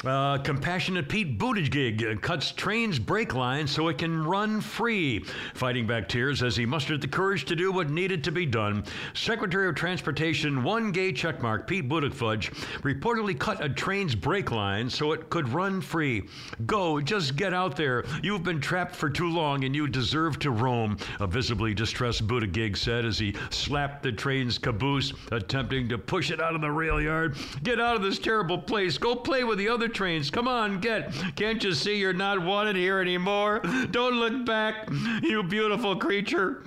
Uh, 0.04 0.36
compassionate 0.38 1.08
Pete 1.08 1.38
Buttigieg 1.38 2.20
cuts 2.20 2.50
train's 2.50 2.98
brake 2.98 3.34
line 3.34 3.68
so 3.68 3.86
it 3.86 3.98
can 3.98 4.24
run 4.24 4.60
free, 4.60 5.20
fighting 5.54 5.86
back 5.86 6.08
tears 6.08 6.42
as 6.42 6.56
he 6.56 6.66
mustered 6.66 7.00
the 7.00 7.06
courage 7.06 7.44
to 7.44 7.54
do 7.54 7.70
what 7.70 7.88
needed 7.88 8.24
to 8.24 8.32
be 8.32 8.44
done. 8.44 8.82
Secretary 9.14 9.68
of 9.68 9.76
Transportation, 9.76 10.64
one 10.64 10.90
gay 10.90 11.12
checkmark, 11.12 11.68
Pete 11.68 11.88
Buttigieg, 11.88 12.52
reportedly 12.80 13.38
cut 13.38 13.62
a 13.64 13.68
train's 13.68 14.16
brake 14.16 14.50
line 14.50 14.90
so 14.90 15.12
it 15.12 15.30
could 15.30 15.48
run 15.48 15.80
free. 15.80 16.24
Go, 16.66 17.00
just 17.00 17.36
get 17.36 17.54
out 17.54 17.76
there. 17.76 18.04
You've 18.24 18.42
been 18.42 18.60
trapped 18.60 18.96
for 18.96 19.08
too 19.08 19.30
long 19.30 19.62
and 19.62 19.74
you 19.74 19.86
deserve 19.86 20.40
to 20.40 20.50
roam, 20.50 20.96
a 21.20 21.28
visibly 21.28 21.74
distressed 21.74 22.26
Buttigieg 22.26 22.76
said 22.76 23.04
as 23.04 23.20
he 23.20 23.36
slapped 23.50 24.02
the 24.02 24.10
train's 24.10 24.58
caboose, 24.58 25.12
attempting 25.30 25.88
to 25.90 25.98
push 25.98 26.32
it 26.32 26.40
out 26.40 26.56
of 26.56 26.60
the 26.60 26.70
rail 26.70 27.00
yard. 27.00 27.36
Get 27.62 27.80
out 27.80 27.94
of 27.94 28.02
this 28.02 28.18
terrible 28.18 28.58
place. 28.58 28.98
Go 28.98 29.14
play 29.14 29.44
with 29.44 29.58
the 29.58 29.68
other 29.68 29.91
trains. 29.92 30.30
Come 30.30 30.48
on, 30.48 30.80
get. 30.80 31.12
Can't 31.36 31.62
you 31.62 31.72
see 31.72 31.96
you're 31.96 32.12
not 32.12 32.40
wanted 32.42 32.76
here 32.76 33.00
anymore? 33.00 33.60
Don't 33.90 34.14
look 34.14 34.44
back, 34.44 34.88
you 35.22 35.42
beautiful 35.42 35.96
creature. 35.96 36.62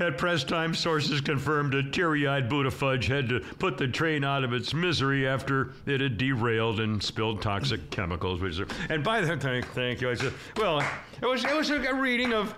At 0.00 0.18
press 0.18 0.44
time, 0.44 0.74
sources 0.74 1.20
confirmed 1.20 1.74
a 1.74 1.82
teary 1.90 2.26
eyed 2.26 2.48
Buttigieg 2.48 3.04
had 3.04 3.28
to 3.28 3.40
put 3.58 3.78
the 3.78 3.88
train 3.88 4.24
out 4.24 4.44
of 4.44 4.52
its 4.52 4.72
misery 4.72 5.26
after 5.26 5.72
it 5.86 6.00
had 6.00 6.18
derailed 6.18 6.80
and 6.80 7.02
spilled 7.02 7.42
toxic 7.42 7.90
chemicals. 7.90 8.40
Which 8.40 8.60
are, 8.60 8.66
and 8.88 9.02
by 9.02 9.20
the 9.20 9.36
thank, 9.36 9.66
thank 9.68 10.00
you. 10.00 10.10
I 10.10 10.14
said, 10.14 10.32
well, 10.56 10.80
it 11.20 11.26
was 11.26 11.44
it 11.44 11.54
was 11.54 11.70
a 11.70 11.94
reading 11.94 12.32
of 12.32 12.54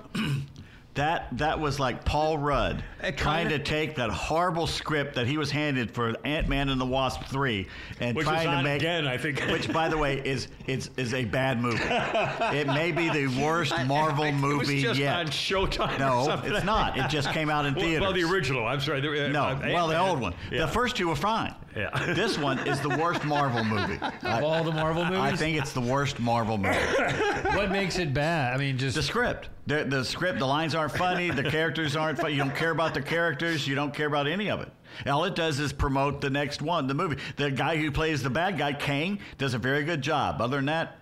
That 1.00 1.28
that 1.38 1.58
was 1.58 1.80
like 1.80 2.04
Paul 2.04 2.36
Rudd 2.36 2.84
trying 3.16 3.48
to 3.48 3.58
take 3.58 3.96
that 3.96 4.10
horrible 4.10 4.66
script 4.66 5.14
that 5.14 5.26
he 5.26 5.38
was 5.38 5.50
handed 5.50 5.90
for 5.92 6.14
Ant 6.26 6.46
Man 6.46 6.68
and 6.68 6.78
the 6.78 6.84
Wasp 6.84 7.22
three 7.24 7.68
and 8.00 8.14
Which 8.14 8.26
trying 8.26 8.50
to 8.54 8.62
make 8.62 8.82
again, 8.82 9.06
I 9.06 9.16
think. 9.16 9.40
which 9.50 9.72
by 9.72 9.88
the 9.88 9.96
way 9.96 10.18
is 10.22 10.48
is 10.66 10.90
is 10.98 11.14
a 11.14 11.24
bad 11.24 11.58
movie. 11.58 11.78
it 11.88 12.66
may 12.66 12.92
be 12.92 13.08
the 13.08 13.28
worst 13.42 13.72
Marvel 13.86 14.24
it 14.24 14.32
movie 14.32 14.74
was 14.74 14.82
just 14.82 15.00
yet. 15.00 15.16
on 15.16 15.26
Showtime. 15.28 15.94
or 15.96 15.98
no, 15.98 16.42
it's 16.44 16.66
not. 16.66 16.98
It 16.98 17.08
just 17.08 17.30
came 17.30 17.48
out 17.48 17.64
in 17.64 17.72
Well, 17.74 17.82
theaters. 17.84 18.00
well, 18.02 18.12
the 18.12 18.24
original. 18.24 18.66
I'm 18.66 18.80
sorry. 18.80 19.00
uh, 19.00 19.28
No, 19.28 19.44
uh, 19.44 19.58
well, 19.72 19.88
the 19.88 19.98
old 19.98 20.20
one. 20.20 20.34
Yeah. 20.52 20.66
The 20.66 20.68
first 20.68 20.96
two 20.96 21.08
were 21.08 21.16
fine. 21.16 21.54
Yeah. 21.76 22.14
This 22.14 22.36
one 22.36 22.58
is 22.66 22.80
the 22.80 22.88
worst 22.88 23.24
Marvel 23.24 23.62
movie. 23.62 23.98
I, 24.00 24.38
Of 24.38 24.44
all 24.44 24.64
the 24.64 24.72
Marvel 24.72 25.04
movies, 25.04 25.18
I 25.20 25.36
think 25.36 25.56
it's 25.56 25.72
the 25.72 25.80
worst 25.80 26.18
Marvel 26.18 26.58
movie. 26.58 26.76
what 27.54 27.70
makes 27.70 27.98
it 27.98 28.12
bad? 28.12 28.54
I 28.54 28.58
mean, 28.58 28.76
just 28.76 28.96
The 28.96 29.02
script. 29.02 29.48
The, 29.66 29.84
the 29.84 30.04
script, 30.04 30.40
the 30.40 30.46
lines 30.46 30.74
aren't 30.74 30.92
funny, 30.92 31.30
the 31.30 31.48
characters 31.48 31.94
aren't 31.94 32.18
funny. 32.18 32.32
You 32.32 32.40
don't 32.40 32.56
care 32.56 32.72
about 32.72 32.94
the 32.94 33.02
characters, 33.02 33.68
you 33.68 33.74
don't 33.76 33.94
care 33.94 34.08
about 34.08 34.26
any 34.26 34.50
of 34.50 34.60
it. 34.60 34.70
All 35.06 35.24
it 35.24 35.36
does 35.36 35.60
is 35.60 35.72
promote 35.72 36.20
the 36.20 36.30
next 36.30 36.60
one, 36.60 36.88
the 36.88 36.94
movie. 36.94 37.18
The 37.36 37.50
guy 37.50 37.76
who 37.76 37.92
plays 37.92 38.22
the 38.22 38.30
bad 38.30 38.58
guy, 38.58 38.72
Kang, 38.72 39.20
does 39.38 39.54
a 39.54 39.58
very 39.58 39.84
good 39.84 40.02
job. 40.02 40.40
Other 40.40 40.56
than 40.56 40.66
that, 40.66 40.98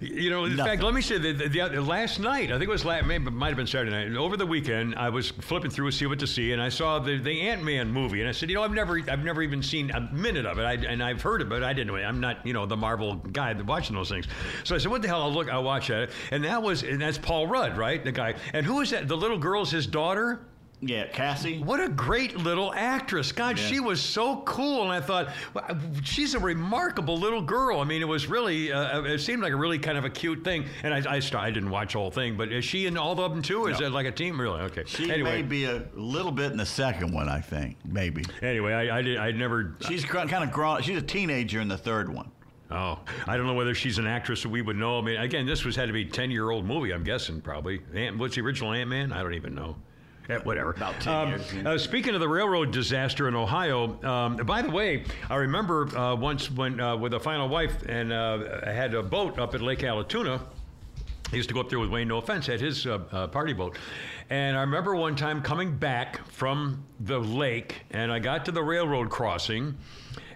You 0.00 0.30
know, 0.30 0.46
in 0.46 0.56
Nothing. 0.56 0.72
fact, 0.72 0.82
let 0.82 0.94
me 0.94 1.02
say 1.02 1.18
that 1.18 1.38
the, 1.38 1.48
the, 1.48 1.80
last 1.82 2.20
night, 2.20 2.50
I 2.50 2.52
think 2.52 2.62
it 2.62 2.68
was 2.70 2.86
last, 2.86 3.04
maybe 3.04 3.26
it 3.26 3.32
might 3.32 3.48
have 3.48 3.58
been 3.58 3.66
Saturday 3.66 3.90
night. 3.90 4.16
Over 4.16 4.38
the 4.38 4.46
weekend, 4.46 4.94
I 4.94 5.10
was 5.10 5.28
flipping 5.28 5.70
through 5.70 5.90
to 5.90 5.96
see 5.96 6.06
what 6.06 6.18
to 6.20 6.26
see, 6.26 6.52
and 6.52 6.62
I 6.62 6.70
saw 6.70 6.98
the, 7.00 7.18
the 7.18 7.42
Ant 7.42 7.62
Man 7.62 7.92
movie, 7.92 8.20
and 8.20 8.28
I 8.28 8.32
said, 8.32 8.48
you 8.48 8.54
know, 8.54 8.62
I've 8.62 8.72
never, 8.72 8.98
I've 9.10 9.22
never 9.22 9.42
even 9.42 9.62
seen 9.62 9.90
a 9.90 10.00
minute 10.10 10.46
of 10.46 10.58
it, 10.58 10.62
I, 10.62 10.72
and 10.72 11.02
I've 11.02 11.20
heard 11.20 11.42
of 11.42 11.52
it. 11.52 11.62
I 11.62 11.74
didn't. 11.74 11.94
I'm 11.94 12.18
not, 12.18 12.46
you 12.46 12.54
know, 12.54 12.64
the 12.64 12.78
Marvel 12.78 13.16
guy 13.16 13.52
that 13.52 13.66
watching 13.66 13.94
those 13.94 14.08
things. 14.08 14.26
So 14.64 14.74
I 14.74 14.78
said, 14.78 14.90
what 14.90 15.02
the 15.02 15.08
hell? 15.08 15.20
I'll 15.20 15.32
look, 15.32 15.50
I'll 15.50 15.62
watch 15.64 15.88
that, 15.88 16.08
and 16.30 16.44
that 16.44 16.62
was, 16.62 16.82
and 16.82 16.98
that's 16.98 17.18
Paul 17.18 17.46
Rudd, 17.46 17.76
right, 17.76 18.02
the 18.02 18.12
guy. 18.12 18.36
And 18.54 18.64
who 18.64 18.80
is 18.80 18.90
that? 18.90 19.06
The 19.06 19.16
little 19.18 19.38
girl's 19.38 19.70
his 19.70 19.86
daughter. 19.86 20.40
Yeah, 20.82 21.06
Cassie. 21.08 21.58
What 21.62 21.80
a 21.80 21.88
great 21.88 22.36
little 22.36 22.72
actress. 22.74 23.32
God, 23.32 23.58
Yeah. 23.58 23.66
she 23.66 23.80
was 23.80 24.00
so 24.00 24.38
cool. 24.42 24.82
And 24.84 24.90
I 24.92 25.00
thought, 25.00 25.28
wow, 25.54 25.76
she's 26.02 26.34
a 26.34 26.38
remarkable 26.38 27.18
little 27.18 27.42
girl. 27.42 27.80
I 27.80 27.84
mean, 27.84 28.00
it 28.02 28.08
was 28.08 28.26
really, 28.28 28.72
uh, 28.72 29.02
it 29.02 29.18
seemed 29.18 29.42
like 29.42 29.52
a 29.52 29.56
really 29.56 29.78
kind 29.78 29.98
of 29.98 30.04
a 30.04 30.10
cute 30.10 30.42
thing. 30.42 30.64
And 30.82 30.94
I, 30.94 31.16
I, 31.16 31.20
I 31.36 31.50
didn't 31.50 31.70
watch 31.70 31.92
the 31.92 31.98
whole 31.98 32.10
thing, 32.10 32.36
but 32.36 32.50
is 32.52 32.64
she 32.64 32.86
in 32.86 32.96
all 32.96 33.12
of 33.20 33.30
them 33.32 33.42
too? 33.42 33.66
Is 33.66 33.78
No. 33.78 33.86
that 33.86 33.92
like 33.92 34.06
a 34.06 34.12
team? 34.12 34.40
Really? 34.40 34.60
Okay. 34.62 34.84
She 34.86 35.10
anyway, 35.10 35.36
may 35.36 35.42
be 35.42 35.64
a 35.64 35.82
little 35.94 36.32
bit 36.32 36.50
in 36.52 36.56
the 36.56 36.66
second 36.66 37.12
one, 37.12 37.28
I 37.28 37.40
think. 37.40 37.76
Maybe. 37.84 38.24
anyway, 38.42 38.72
I, 38.72 38.98
I, 38.98 39.02
did, 39.02 39.18
I 39.18 39.32
never. 39.32 39.76
She's 39.86 40.04
kind 40.04 40.32
of 40.32 40.50
grown. 40.50 40.82
She's 40.82 40.96
a 40.98 41.02
teenager 41.02 41.60
in 41.60 41.68
the 41.68 41.78
third 41.78 42.12
one. 42.12 42.30
Oh, 42.72 43.00
I 43.26 43.36
don't 43.36 43.46
know 43.48 43.54
whether 43.54 43.74
she's 43.74 43.98
an 43.98 44.06
actress 44.06 44.44
that 44.44 44.48
we 44.48 44.62
would 44.62 44.76
know. 44.76 44.98
I 44.98 45.02
mean, 45.02 45.16
again, 45.20 45.44
this 45.44 45.64
was 45.64 45.74
had 45.74 45.88
to 45.88 45.92
be 45.92 46.02
a 46.02 46.08
10 46.08 46.30
year 46.30 46.50
old 46.50 46.64
movie, 46.64 46.92
I'm 46.94 47.02
guessing, 47.02 47.40
probably. 47.40 47.80
Ant, 47.94 48.16
what's 48.16 48.36
the 48.36 48.42
original 48.42 48.72
Ant 48.72 48.88
Man? 48.88 49.12
I 49.12 49.22
don't 49.24 49.34
even 49.34 49.56
know. 49.56 49.76
Whatever. 50.38 50.70
About 50.70 51.00
10 51.00 51.12
Um, 51.12 51.28
years, 51.28 51.54
uh, 51.66 51.78
speaking 51.78 52.14
of 52.14 52.20
the 52.20 52.28
railroad 52.28 52.70
disaster 52.70 53.26
in 53.28 53.34
Ohio, 53.34 54.00
um, 54.04 54.36
by 54.36 54.62
the 54.62 54.70
way, 54.70 55.04
I 55.28 55.36
remember 55.36 55.88
uh, 55.96 56.14
once 56.14 56.50
when 56.50 56.80
uh, 56.80 56.96
with 56.96 57.14
a 57.14 57.20
final 57.20 57.48
wife 57.48 57.82
and 57.88 58.12
uh, 58.12 58.60
I 58.66 58.70
had 58.70 58.94
a 58.94 59.02
boat 59.02 59.38
up 59.38 59.54
at 59.54 59.60
Lake 59.60 59.80
Allatoona. 59.80 60.40
I 61.32 61.36
used 61.36 61.48
to 61.48 61.54
go 61.54 61.60
up 61.60 61.68
there 61.68 61.78
with 61.78 61.90
Wayne, 61.90 62.08
no 62.08 62.18
offense, 62.18 62.48
at 62.48 62.60
his 62.60 62.86
uh, 62.86 62.98
uh, 63.12 63.26
party 63.28 63.52
boat. 63.52 63.76
And 64.30 64.56
I 64.56 64.60
remember 64.62 64.96
one 64.96 65.14
time 65.14 65.42
coming 65.42 65.76
back 65.76 66.24
from 66.28 66.84
the 67.00 67.18
lake, 67.18 67.82
and 67.92 68.10
I 68.12 68.18
got 68.18 68.44
to 68.46 68.52
the 68.52 68.62
railroad 68.62 69.10
crossing, 69.10 69.76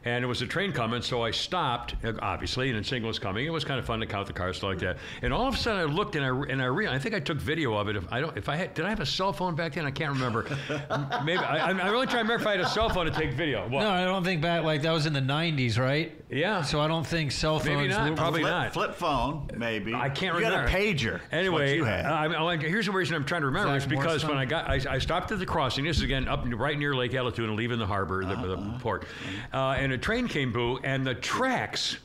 and 0.05 0.25
it 0.25 0.27
was 0.27 0.43
a 0.43 0.47
train 0.47 0.73
coming, 0.73 1.03
so 1.03 1.23
I 1.23 1.31
stopped, 1.31 1.95
obviously, 2.21 2.71
and 2.71 2.79
a 2.79 2.85
signal 2.85 3.09
was 3.09 3.19
coming. 3.19 3.47
It 3.47 3.51
was 3.51 3.65
kind 3.65 3.79
of 3.79 3.87
fun 3.87 4.01
to 4.01 4.07
count 4.07 4.27
the 4.27 4.33
cars, 4.33 4.59
stuff 4.59 4.71
like 4.71 4.79
that. 4.81 4.99
And 5.23 5.33
all 5.33 5.47
of 5.49 5.55
a 5.55 5.57
sudden, 5.57 5.81
I 5.81 5.85
looked 5.85 6.17
and 6.17 6.25
I 6.25 6.29
and 6.29 6.61
I 6.63 6.67
realized, 6.67 7.01
I 7.01 7.03
think 7.03 7.15
I 7.15 7.21
took 7.21 7.39
video 7.39 7.75
of 7.75 7.89
it. 7.89 7.97
If 7.97 8.13
I 8.13 8.21
don't, 8.21 8.37
if 8.37 8.49
I 8.49 8.57
had, 8.57 8.75
did 8.75 8.85
I 8.85 8.91
have 8.91 9.01
a 9.01 9.07
cell 9.07 9.33
phone 9.33 9.55
back 9.55 9.75
then? 9.75 9.87
I 9.87 9.91
can't 9.91 10.13
remember. 10.13 10.45
Maybe 11.25 11.39
I, 11.39 11.71
I'm 11.71 11.77
really 11.79 12.07
trying 12.07 12.27
to 12.27 12.33
remember 12.33 12.35
if 12.35 12.47
I 12.47 12.53
had 12.53 12.61
a 12.61 12.69
cell 12.69 12.89
phone 12.89 13.07
to 13.07 13.13
take 13.13 13.33
video. 13.33 13.69
Well, 13.69 13.81
No, 13.83 13.91
I 13.91 14.05
don't 14.05 14.25
think 14.25 14.43
back 14.43 14.63
like 14.65 14.83
that 14.83 14.93
was 14.93 15.07
in 15.07 15.13
the 15.13 15.21
'90s, 15.21 15.79
right? 15.79 16.21
Yeah. 16.35 16.63
So 16.63 16.81
I 16.81 16.89
don't 16.89 17.07
think 17.07 17.31
cell 17.31 17.59
phones. 17.61 17.69
Maybe 17.77 17.89
not. 17.89 18.11
were- 18.11 18.17
Probably 18.17 18.41
flip, 18.41 18.53
not. 18.53 18.73
Flip 18.73 18.95
phone, 18.97 19.49
maybe. 19.57 19.95
I 19.95 20.09
can't 20.09 20.37
you 20.37 20.45
remember. 20.45 20.67
got 20.67 20.75
a 20.75 20.77
pager. 20.77 21.21
Anyway, 21.31 21.69
what 21.71 21.77
you 21.77 21.85
had. 21.85 22.07
I, 22.07 22.45
I, 22.45 22.57
here's 22.57 22.87
the 22.87 22.93
reason 22.93 23.15
I'm 23.15 23.25
trying 23.25 23.43
to 23.43 23.47
remember 23.47 23.69
Zach 23.69 23.83
is 23.83 23.87
because 23.87 24.05
Morrison. 24.25 24.29
when 24.31 24.39
I 24.39 24.45
got, 24.45 24.69
I, 24.69 24.81
I 24.95 24.99
stopped 24.99 25.31
at 25.31 25.39
the 25.39 25.47
crossing. 25.47 25.85
This 25.85 25.99
is 25.99 26.03
again 26.03 26.27
up 26.27 26.45
right 26.47 26.77
near 26.77 26.95
Lake 26.95 27.13
Allatoona 27.13 27.45
and 27.45 27.57
leaving 27.57 27.79
the 27.79 27.87
harbor, 27.87 28.25
the, 28.25 28.35
the 28.35 28.79
port, 28.81 29.07
uh, 29.53 29.77
and 29.79 29.93
a 29.93 29.99
train 29.99 30.27
came 30.27 30.53
through, 30.53 30.79
and 30.79 31.07
the 31.07 31.15
tracks 31.15 31.99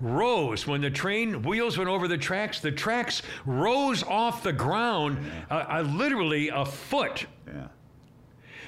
rose 0.00 0.66
when 0.66 0.80
the 0.80 0.90
train 0.90 1.42
wheels 1.42 1.78
went 1.78 1.88
over 1.88 2.08
the 2.08 2.18
tracks. 2.18 2.60
The 2.60 2.72
tracks 2.72 3.22
rose 3.46 4.02
off 4.02 4.42
the 4.42 4.52
ground, 4.52 5.18
uh, 5.50 5.64
uh, 5.68 5.82
literally 5.82 6.48
a 6.48 6.64
foot. 6.64 7.26
yeah. 7.46 7.68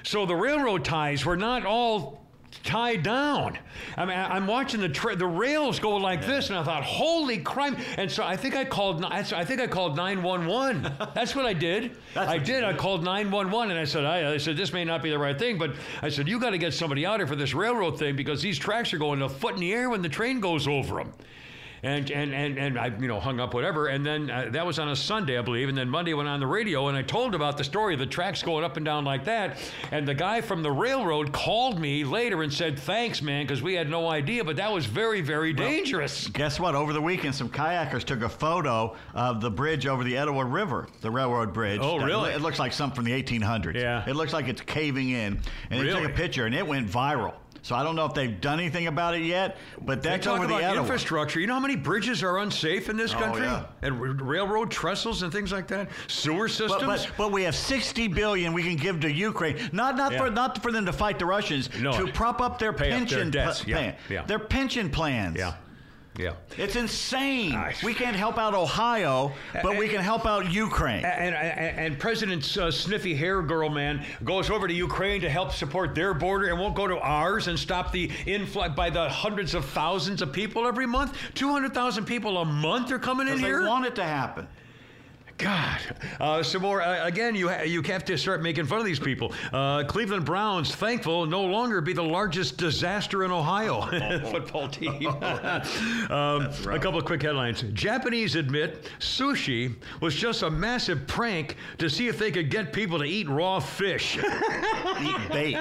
So 0.05 0.27
the 0.27 0.37
railroad 0.37 0.85
ties 0.85 1.27
were 1.27 1.37
not 1.37 1.67
all 1.67 2.25
tied 2.65 3.03
down. 3.03 3.59
I 3.97 4.05
mean, 4.05 4.19
I'm 4.19 4.47
watching 4.47 4.81
the 4.81 4.89
tra- 4.89 5.17
the 5.17 5.27
rails 5.27 5.79
go 5.81 5.97
like 5.97 6.25
this, 6.27 6.51
and 6.51 6.59
I 6.59 6.63
thought, 6.63 6.83
"Holy 6.83 7.39
crime!" 7.39 7.77
And 7.97 8.11
so 8.11 8.25
I 8.25 8.37
think 8.37 8.57
I 8.57 8.65
called. 8.65 9.05
I 9.05 9.23
think 9.23 9.61
I 9.61 9.67
called 9.67 9.97
911. 9.97 10.83
That's 11.15 11.35
what 11.35 11.47
I 11.47 11.53
did. 11.53 11.97
That's 12.15 12.31
I 12.31 12.35
you 12.35 12.41
did. 12.41 12.65
I 12.65 12.75
called 12.75 13.05
911, 13.05 13.71
and 13.71 13.81
I 13.81 13.85
said, 13.85 14.05
I, 14.05 14.35
I 14.35 14.37
said 14.37 14.57
this 14.57 14.73
may 14.73 14.85
not 14.85 15.03
be 15.03 15.11
the 15.11 15.19
right 15.19 15.39
thing, 15.39 15.59
but 15.59 15.75
I 16.03 16.09
said 16.09 16.29
you 16.29 16.39
got 16.39 16.51
to 16.51 16.59
get 16.59 16.75
somebody 16.75 17.07
out 17.07 17.21
here 17.21 17.27
for 17.27 17.37
this 17.37 17.55
railroad 17.55 17.99
thing 17.99 18.17
because 18.17 18.43
these 18.43 18.59
tracks 18.59 18.93
are 18.93 18.99
going 18.99 19.23
a 19.23 19.29
foot 19.29 19.55
in 19.55 19.61
the 19.61 19.73
air 19.73 19.91
when 19.91 20.03
the 20.03 20.09
train 20.09 20.41
goes 20.41 20.67
over 20.67 20.97
them. 20.97 21.13
And, 21.83 22.11
and, 22.11 22.35
and, 22.35 22.59
and 22.59 22.79
I 22.79 22.87
you 22.99 23.09
know 23.09 23.21
hung 23.21 23.41
up 23.41 23.55
whatever 23.55 23.87
and 23.87 24.05
then 24.05 24.31
uh, 24.31 24.49
that 24.51 24.67
was 24.67 24.79
on 24.79 24.89
a 24.89 24.97
Sunday 24.97 25.39
I 25.39 25.43
believe 25.43 25.69
and 25.69 25.77
then 25.77 25.89
Monday 25.89 26.15
went 26.15 26.29
on 26.29 26.41
the 26.41 26.47
radio 26.47 26.89
and 26.89 26.97
I 26.97 27.03
told 27.03 27.35
about 27.35 27.57
the 27.57 27.65
story 27.65 27.95
of 27.95 28.01
the 28.01 28.07
tracks 28.07 28.43
going 28.43 28.65
up 28.65 28.77
and 28.77 28.85
down 28.85 29.05
like 29.05 29.25
that 29.25 29.59
and 29.93 30.07
the 30.07 30.15
guy 30.15 30.41
from 30.41 30.63
the 30.63 30.73
railroad 30.73 31.33
called 31.33 31.79
me 31.79 32.05
later 32.05 32.43
and 32.43 32.53
said 32.53 32.79
thanks 32.79 33.23
man 33.23 33.45
because 33.45 33.63
we 33.63 33.75
had 33.75 33.89
no 33.89 34.09
idea 34.09 34.45
but 34.45 34.57
that 34.57 34.73
was 34.73 34.87
very 34.87 35.21
very 35.21 35.53
dangerous 35.53 36.29
Guess 36.33 36.61
what? 36.61 36.75
Over 36.75 36.93
the 36.93 37.01
weekend, 37.01 37.35
some 37.35 37.49
kayakers 37.49 38.05
took 38.05 38.23
a 38.23 38.29
photo 38.29 38.95
of 39.15 39.41
the 39.41 39.51
bridge 39.51 39.87
over 39.87 40.05
the 40.05 40.17
Etowah 40.17 40.45
River, 40.45 40.87
the 41.01 41.11
railroad 41.11 41.53
bridge. 41.53 41.81
Oh, 41.83 41.99
really? 41.99 42.31
It 42.31 42.41
looks 42.41 42.59
like 42.59 42.73
something 42.73 42.95
from 42.95 43.05
the 43.05 43.23
1800s. 43.23 43.75
Yeah. 43.75 44.09
It 44.09 44.15
looks 44.15 44.33
like 44.33 44.49
it's 44.49 44.61
caving 44.61 45.11
in. 45.11 45.41
And 45.71 45.81
they 45.81 45.91
took 45.93 46.05
a 46.05 46.13
picture, 46.13 46.47
and 46.47 46.55
it 46.55 46.67
went 46.67 46.89
viral. 46.89 47.35
So 47.63 47.75
I 47.75 47.83
don't 47.83 47.97
know 47.97 48.07
if 48.07 48.15
they've 48.15 48.41
done 48.41 48.61
anything 48.61 48.87
about 48.87 49.15
it 49.15 49.23
yet, 49.23 49.57
but 49.83 50.03
they 50.03 50.11
that's 50.11 50.25
talk 50.27 50.37
over 50.39 50.47
the 50.47 50.57
about 50.59 50.73
Etowah. 50.73 50.81
infrastructure 50.83 51.41
you 51.41 51.47
know 51.47 51.55
how 51.55 51.61
many 51.61 51.77
bridges 51.77 52.23
are 52.23 52.39
unsafe 52.39 52.89
in 52.89 52.97
this 52.97 53.13
Oh, 53.15 53.19
country 53.19 53.45
yeah. 53.47 53.65
and 53.83 53.95
r- 54.01 54.25
railroad 54.25 54.71
trestles 54.71 55.23
and 55.23 55.33
things 55.33 55.53
like 55.53 55.67
that 55.69 55.91
sewer 56.07 56.49
systems 56.49 56.83
But, 56.83 56.99
but, 57.09 57.13
but 57.17 57.33
we 57.33 57.43
have 57.43 57.55
60 57.55 58.09
billion 58.09 58.53
we 58.53 58.63
can 58.63 58.77
give 58.77 59.01
to 59.01 59.11
Ukraine, 59.11 59.57
not 59.73 59.97
not 59.97 60.15
for 60.15 60.31
not 60.31 60.63
for 60.63 60.73
them 60.73 60.87
to 60.87 60.93
fight 60.93 61.19
the 61.19 61.27
Russians, 61.27 61.69
No. 61.81 61.93
to 61.93 62.13
prop 62.13 62.41
up 62.41 62.59
their 62.59 62.73
Pay 62.73 62.87
up 62.87 62.91
their 62.91 62.99
pension 62.99 63.31
debts. 63.31 63.61
pl- 63.63 63.71
Yeah, 63.71 63.77
plan, 63.79 63.97
yeah. 64.09 64.23
their 64.25 64.39
pension 64.39 64.91
plans. 64.91 65.37
yeah 65.37 65.55
yeah 66.19 66.33
It's 66.57 66.77
insane. 66.77 67.57
We 67.85 67.95
can't 67.95 68.17
help 68.17 68.37
out 68.39 68.53
Ohio, 68.55 69.33
but 69.63 69.77
we 69.79 69.89
can 69.89 70.01
help 70.01 70.27
out 70.27 70.53
Ukraine. 70.53 71.05
And, 71.05 71.35
and, 71.35 71.79
and 71.79 71.99
President 71.99 72.57
uh, 72.59 72.71
Sniffy 72.71 73.15
Hair 73.15 73.43
Girl 73.43 73.71
Man 73.71 74.05
goes 74.25 74.51
over 74.51 74.67
to 74.67 74.75
Ukraine 74.75 75.21
to 75.21 75.31
help 75.31 75.53
support 75.53 75.95
their 75.95 76.13
border 76.15 76.49
and 76.49 76.59
won't 76.59 76.75
go 76.75 76.87
to 76.89 76.99
ours 76.99 77.47
and 77.47 77.59
stop 77.59 77.93
the 77.93 78.11
influx 78.27 78.75
by 78.75 78.91
the 78.91 79.09
hundreds 79.09 79.55
of 79.55 79.65
thousands 79.65 80.21
of 80.21 80.33
people 80.33 80.67
every 80.67 80.87
month. 80.87 81.17
200,000 81.35 82.05
people 82.05 82.39
a 82.39 82.45
month 82.45 82.91
are 82.91 82.99
coming 82.99 83.29
in 83.29 83.37
they 83.37 83.47
here. 83.47 83.67
want 83.67 83.87
it 83.87 83.95
to 83.95 84.05
happen. 84.05 84.49
God. 85.39 85.79
Uh, 86.19 86.43
some 86.43 86.63
more. 86.63 86.83
Uh, 86.83 87.07
again, 87.07 87.37
you, 87.37 87.49
ha- 87.49 87.63
you 87.63 87.81
have 87.83 88.05
to 88.07 88.19
start 88.19 88.43
making 88.43 88.67
fun 88.67 88.81
of 88.81 88.85
these 88.85 88.99
people. 88.99 89.33
Uh, 89.53 89.85
Cleveland 89.85 90.25
Browns, 90.25 90.75
thankful, 90.75 91.27
no 91.27 91.43
longer 91.45 91.81
be 91.81 91.93
the 91.93 92.03
largest 92.03 92.57
disaster 92.57 93.23
in 93.25 93.31
Ohio 93.31 93.83
football 94.31 94.69
team. 94.69 95.07
um, 96.11 96.49
A 96.67 96.79
couple 96.81 96.99
of 96.99 97.05
quick 97.05 97.23
headlines. 97.23 97.63
Japanese 97.73 98.35
admit 98.35 98.91
sushi 98.99 99.77
was 100.01 100.17
just 100.17 100.43
a 100.43 100.51
massive 100.51 101.07
prank 101.07 101.57
to 101.79 101.89
see 101.89 102.09
if 102.09 102.19
they 102.19 102.33
could 102.33 102.51
get 102.51 102.73
people 102.73 102.99
to 102.99 103.05
eat 103.05 103.29
raw 103.29 103.61
fish. 103.61 104.19
Eat 104.19 105.29
bait. 105.31 105.57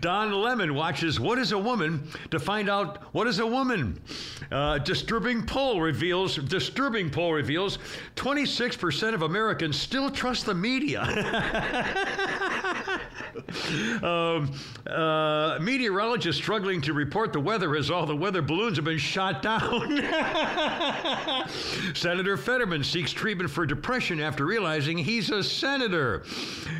Don 0.00 0.32
Lemon 0.32 0.74
watches 0.74 1.18
What 1.18 1.38
is 1.38 1.52
a 1.52 1.58
Woman 1.58 2.06
to 2.30 2.38
find 2.38 2.68
out 2.68 3.02
what 3.14 3.26
is 3.26 3.38
a 3.38 3.46
woman. 3.46 4.00
Uh, 4.52 4.78
disturbing 4.78 5.44
poll 5.46 5.80
reveals 5.80 6.36
disturbing 6.36 7.08
poll 7.10 7.32
reveals 7.32 7.78
26% 8.16 8.97
of 9.02 9.22
Americans 9.22 9.76
still 9.80 10.10
trust 10.10 10.46
the 10.46 10.54
media. 10.54 11.02
um, 14.02 14.50
uh, 14.86 15.58
meteorologists 15.60 16.40
struggling 16.40 16.80
to 16.82 16.92
report 16.92 17.32
the 17.32 17.40
weather 17.40 17.76
as 17.76 17.90
all 17.90 18.06
the 18.06 18.16
weather 18.16 18.42
balloons 18.42 18.76
have 18.76 18.84
been 18.84 18.98
shot 18.98 19.42
down. 19.42 20.04
senator 21.94 22.36
Fetterman 22.36 22.84
seeks 22.84 23.12
treatment 23.12 23.50
for 23.50 23.66
depression 23.66 24.20
after 24.20 24.44
realizing 24.46 24.98
he's 24.98 25.30
a 25.30 25.42
senator. 25.42 26.24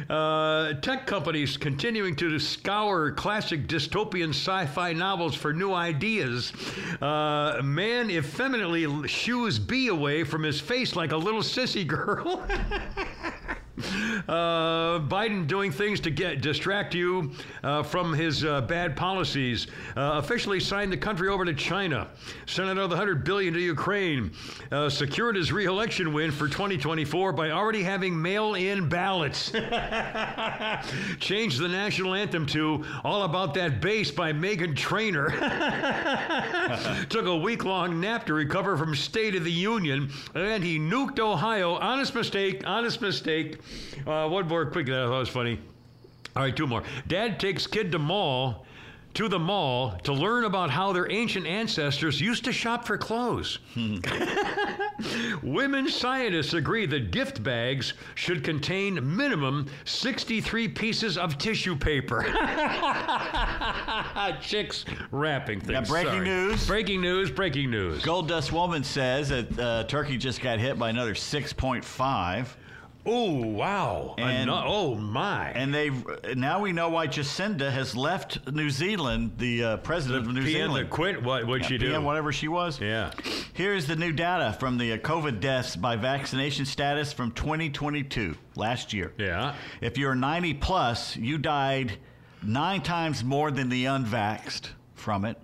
Uh, 0.09 0.75
tech 0.75 1.07
companies 1.07 1.57
continuing 1.57 2.17
to 2.17 2.39
scour 2.39 3.11
classic 3.13 3.67
dystopian 3.67 4.31
sci-fi 4.31 4.93
novels 4.93 5.35
for 5.35 5.53
new 5.53 5.73
ideas. 5.73 6.53
Uh, 7.01 7.61
man 7.63 8.11
effeminately 8.11 9.07
shoos 9.07 9.59
bee 9.59 9.89
away 9.89 10.25
from 10.25 10.43
his 10.43 10.61
face 10.61 10.97
like 10.97 11.13
a 11.13 11.17
little 11.17 11.43
sissy 11.43 11.87
girl. 11.87 12.47
Uh, 14.29 15.01
Biden 15.01 15.47
doing 15.47 15.73
things 15.73 16.01
to 16.01 16.11
get 16.11 16.43
distract 16.43 16.95
you 16.95 17.33
uh, 17.63 17.83
from 17.83 18.13
his 18.13 18.45
uh, 18.45 18.61
bad 18.63 18.95
policies. 18.95 19.67
Uh, 19.97 20.13
officially 20.23 20.61
signed 20.61 20.93
the 20.93 20.97
country 20.97 21.29
over 21.29 21.47
to 21.47 21.55
China. 21.55 22.09
Sent 22.47 22.69
another 22.69 22.95
100 22.95 23.25
billion 23.25 23.55
to 23.55 23.61
Ukraine. 23.61 24.33
Uh, 24.71 24.91
secured 24.91 25.35
his 25.35 25.51
re-election 25.51 26.13
win 26.13 26.31
for 26.31 26.47
2024 26.47 27.33
by 27.33 27.51
already 27.51 27.83
having 27.83 28.21
mail-in 28.21 28.89
ballots. 28.89 29.51
Changed 31.21 31.59
the 31.59 31.69
national 31.69 32.15
anthem 32.15 32.45
to 32.47 32.85
"All 33.05 33.23
About 33.23 33.55
That 33.55 33.81
Bass" 33.81 34.11
by 34.11 34.33
Meghan 34.33 34.77
Trainor. 34.77 35.31
Took 37.09 37.27
a 37.27 37.37
week-long 37.37 38.01
nap 38.01 38.27
to 38.27 38.35
recover 38.35 38.77
from 38.77 38.95
State 38.95 39.35
of 39.35 39.45
the 39.45 39.53
Union, 39.53 40.11
and 40.35 40.63
he 40.63 40.79
nuked 40.79 41.19
Ohio. 41.19 41.75
Honest 41.75 42.15
mistake. 42.15 42.63
Honest 42.67 43.01
mistake. 43.01 43.59
Uh, 44.07 44.29
one 44.29 44.47
more 44.49 44.67
quick. 44.67 44.87
That 44.87 45.03
I 45.03 45.07
thought 45.07 45.19
was 45.19 45.29
funny. 45.29 45.59
All 46.37 46.43
right, 46.43 46.57
two 46.57 46.67
more. 46.67 46.83
Dad 47.07 47.41
takes 47.41 47.67
kid 47.67 47.93
to 47.93 47.99
mall. 47.99 48.65
To 49.15 49.27
the 49.27 49.39
mall 49.39 49.99
to 50.05 50.13
learn 50.13 50.45
about 50.45 50.71
how 50.71 50.93
their 50.93 51.11
ancient 51.11 51.47
ancestors 51.47 52.21
used 52.21 52.45
to 52.45 52.53
shop 52.53 52.87
for 52.87 52.97
clothes. 52.97 53.59
Women 55.43 55.89
scientists 55.89 56.53
agree 56.53 56.87
that 56.87 57.11
gift 57.11 57.43
bags 57.43 57.95
should 58.15 58.45
contain 58.45 59.17
minimum 59.17 59.67
63 59.87 60.69
pieces 60.69 61.19
of 61.19 61.37
tissue 61.39 61.75
paper. 61.75 62.23
Chicks 64.41 64.85
wrapping 65.11 65.61
things. 65.61 65.73
Yeah, 65.73 65.81
breaking 65.81 66.13
Sorry. 66.13 66.25
news. 66.25 66.67
Breaking 66.67 67.01
news. 67.01 67.31
Breaking 67.31 67.71
news. 67.71 68.05
Gold 68.05 68.29
Dust 68.29 68.53
Woman 68.53 68.85
says 68.85 69.31
that 69.31 69.59
uh, 69.59 69.85
Turkey 69.85 70.17
just 70.17 70.41
got 70.41 70.61
hit 70.61 70.79
by 70.79 70.91
another 70.91 71.15
6.5. 71.15 72.47
Oh 73.11 73.41
wow! 73.47 74.15
And- 74.19 74.51
Ano- 74.51 74.65
oh 74.67 74.95
my! 74.95 75.49
And 75.51 75.73
they 75.75 75.91
now 76.35 76.61
we 76.61 76.73
know 76.73 76.91
why 76.91 77.07
Jacinda 77.07 77.71
has 77.73 77.97
left 77.97 78.53
New 78.53 78.69
Zealand, 78.69 79.33
the 79.39 79.65
uh, 79.65 79.77
president 79.79 80.27
of 80.27 80.35
New 80.35 80.43
PM 80.45 80.69
Zealand. 80.73 80.91
quit. 80.91 81.23
What? 81.23 81.47
What'd 81.47 81.65
she 81.67 81.79
do? 81.79 81.89
PM, 81.89 82.05
whatever 82.05 82.33
she 82.33 82.49
was. 82.49 82.79
Yeah. 82.81 83.11
Here's 83.55 83.87
the 83.87 83.97
new 83.97 84.13
data 84.13 84.55
from 84.61 84.77
the 84.77 84.93
uh, 84.93 84.97
COVID 84.99 85.41
deaths 85.41 85.75
by 85.75 85.97
vaccination 85.97 86.67
status 86.67 87.13
from 87.13 87.31
2022, 87.33 88.37
last 88.57 88.93
year. 88.93 89.13
Yeah. 89.17 89.55
If 89.81 89.97
you're 89.97 90.15
90 90.15 90.55
plus, 90.55 91.17
you 91.17 91.39
died 91.39 91.99
nine 92.43 92.83
times 92.83 93.25
more 93.25 93.51
than 93.51 93.69
the 93.71 93.87
unvaxxed 93.87 94.69
from 94.95 95.25
it. 95.25 95.39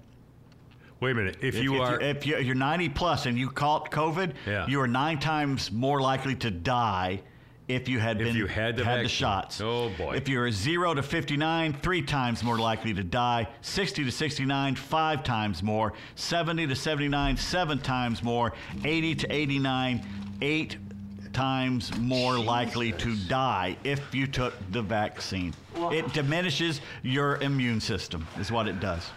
Wait 1.01 1.12
a 1.12 1.15
minute. 1.15 1.36
If, 1.41 1.57
If, 1.57 1.62
you 1.65 1.74
if 1.77 1.81
are, 1.81 1.91
you're, 1.93 2.01
if 2.03 2.27
you're 2.27 2.41
you're 2.41 2.55
90 2.55 2.89
plus 2.91 3.27
and 3.27 3.39
you 3.39 3.49
caught 3.51 3.91
COVID, 3.91 4.35
Yeah. 4.47 4.66
you 4.69 4.81
are 4.81 4.86
nine 4.86 5.19
times 5.19 5.73
more 5.73 6.01
likely 6.01 6.35
to 6.36 6.51
die 6.51 7.20
if 7.69 7.89
you 7.89 7.99
had 7.99 8.20
If 8.20 8.28
been 8.28 8.36
you 8.36 8.47
had 8.47 8.77
the 8.77 8.85
vaccine. 8.85 9.09
shots. 9.09 9.61
Oh, 9.61 9.91
boy. 9.97 10.15
If 10.16 10.28
you're 10.28 10.47
a 10.47 10.53
zero 10.53 10.93
to 10.95 11.03
59, 11.03 11.73
three 11.74 12.03
times 12.03 12.43
more 12.45 12.59
likely 12.59 12.93
to 12.95 13.03
die. 13.03 13.49
60 13.62 14.05
to 14.05 14.11
69, 14.12 14.74
five 14.77 15.24
times 15.24 15.62
more. 15.62 15.95
70 16.15 16.66
to 16.66 16.77
79, 16.77 17.36
seven 17.36 17.78
times 17.78 18.23
more. 18.23 18.53
80 18.85 19.15
to 19.16 19.32
89, 19.32 20.07
eight 20.43 20.77
times 21.32 21.97
more 21.99 22.39
likely 22.39 22.93
to 22.93 23.16
die 23.28 23.77
if 23.82 24.15
you 24.15 24.27
took 24.27 24.55
the 24.70 24.82
vaccine. 24.82 25.55
It 25.91 26.12
diminishes 26.12 26.81
your 27.03 27.36
immune 27.39 27.81
system, 27.81 28.27
is 28.39 28.53
what 28.53 28.69
it 28.69 28.78
does. 28.78 29.09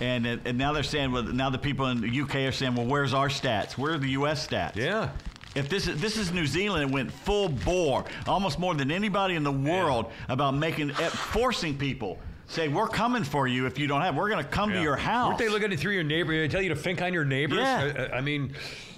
And, 0.00 0.26
and 0.26 0.58
now 0.58 0.72
they're 0.72 0.82
saying, 0.82 1.10
well, 1.10 1.22
now 1.24 1.50
the 1.50 1.58
people 1.58 1.86
in 1.86 2.00
the 2.00 2.20
UK 2.20 2.36
are 2.36 2.52
saying, 2.52 2.74
well, 2.76 2.86
where's 2.86 3.14
our 3.14 3.28
stats? 3.28 3.72
Where 3.78 3.94
are 3.94 3.98
the 3.98 4.10
U.S. 4.10 4.46
stats? 4.46 4.76
Yeah. 4.76 5.10
If 5.58 5.68
this 5.68 5.88
is 5.88 6.00
this 6.00 6.16
is 6.16 6.32
New 6.32 6.46
Zealand, 6.46 6.88
it 6.88 6.92
went 6.94 7.10
full 7.10 7.48
bore, 7.48 8.04
almost 8.26 8.58
more 8.58 8.74
than 8.74 8.90
anybody 8.90 9.34
in 9.34 9.42
the 9.42 9.52
world 9.52 10.06
about 10.28 10.54
making 10.54 10.90
eh, 10.92 11.08
forcing 11.08 11.76
people 11.76 12.18
say 12.46 12.68
we're 12.68 12.88
coming 12.88 13.24
for 13.24 13.46
you 13.46 13.66
if 13.66 13.78
you 13.78 13.86
don't 13.86 14.00
have. 14.00 14.14
We're 14.16 14.30
going 14.30 14.42
to 14.42 14.50
come 14.50 14.70
to 14.70 14.80
your 14.80 14.96
house. 14.96 15.28
Weren't 15.28 15.38
they 15.38 15.48
looking 15.48 15.72
at 15.72 15.78
through 15.78 15.92
your 15.92 16.04
neighbor? 16.04 16.32
They 16.32 16.48
tell 16.48 16.62
you 16.62 16.70
to 16.70 16.76
think 16.76 17.02
on 17.02 17.12
your 17.12 17.24
neighbors. 17.24 17.58
Yeah. 17.58 18.08
I, 18.12 18.18
I 18.18 18.20
mean, 18.20 18.54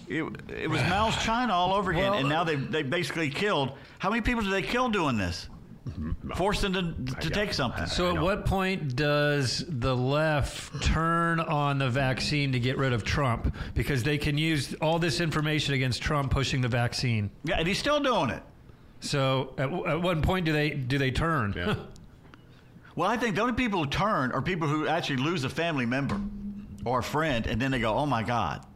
It, 0.07 0.25
it 0.49 0.69
was 0.69 0.81
Mao's 0.83 1.17
China 1.23 1.53
all 1.53 1.73
over 1.73 1.91
again, 1.93 2.15
and 2.15 2.29
now 2.29 2.45
they 2.45 2.57
they 2.57 2.83
basically 2.83 3.31
killed. 3.31 3.73
How 3.99 4.11
many 4.11 4.23
people 4.23 4.43
did 4.43 4.53
they 4.53 4.63
kill 4.63 4.89
doing 4.89 5.17
this? 5.17 5.49
Forced 6.37 6.63
them 6.63 6.73
to, 6.75 7.15
to 7.21 7.31
take 7.31 7.53
something. 7.53 7.87
So, 7.87 8.15
at 8.15 8.23
what 8.23 8.45
point 8.45 8.97
does 8.97 9.65
the 9.67 9.97
left 9.97 10.83
turn 10.83 11.41
on 11.41 11.79
the 11.79 11.89
vaccine 11.89 12.53
to 12.53 12.61
get 12.61 12.77
rid 12.77 12.93
of 12.93 13.03
Trump? 13.03 13.55
Because 13.75 14.03
they 14.03 14.19
can 14.19 14.37
use 14.39 14.75
all 14.75 14.99
this 14.99 15.21
information 15.21 15.75
against 15.75 16.03
Trump 16.03 16.31
pushing 16.31 16.61
the 16.61 16.69
vaccine. 16.69 17.31
Yeah, 17.45 17.59
and 17.59 17.67
he's 17.67 17.79
still 17.79 18.01
doing 18.01 18.31
it. 18.31 18.43
So, 19.01 19.55
at, 19.57 19.73
at 19.73 20.03
what 20.03 20.23
point 20.23 20.45
do 20.47 20.53
they 20.53 20.71
do 20.71 20.99
they 20.99 21.11
turn? 21.11 21.55
Yeah. 21.57 21.75
Well, 22.97 23.09
I 23.09 23.17
think 23.17 23.37
the 23.37 23.41
only 23.41 23.55
people 23.55 23.85
who 23.85 23.89
turn 23.89 24.33
are 24.33 24.43
people 24.43 24.67
who 24.67 24.87
actually 24.87 25.19
lose 25.19 25.45
a 25.45 25.49
family 25.49 25.87
member 25.87 26.21
or 26.85 26.99
a 26.99 27.03
friend, 27.03 27.47
and 27.47 27.63
then 27.63 27.71
they 27.71 27.79
go, 27.79 27.95
"Oh 27.95 28.05
my 28.05 28.23
God." 28.23 28.67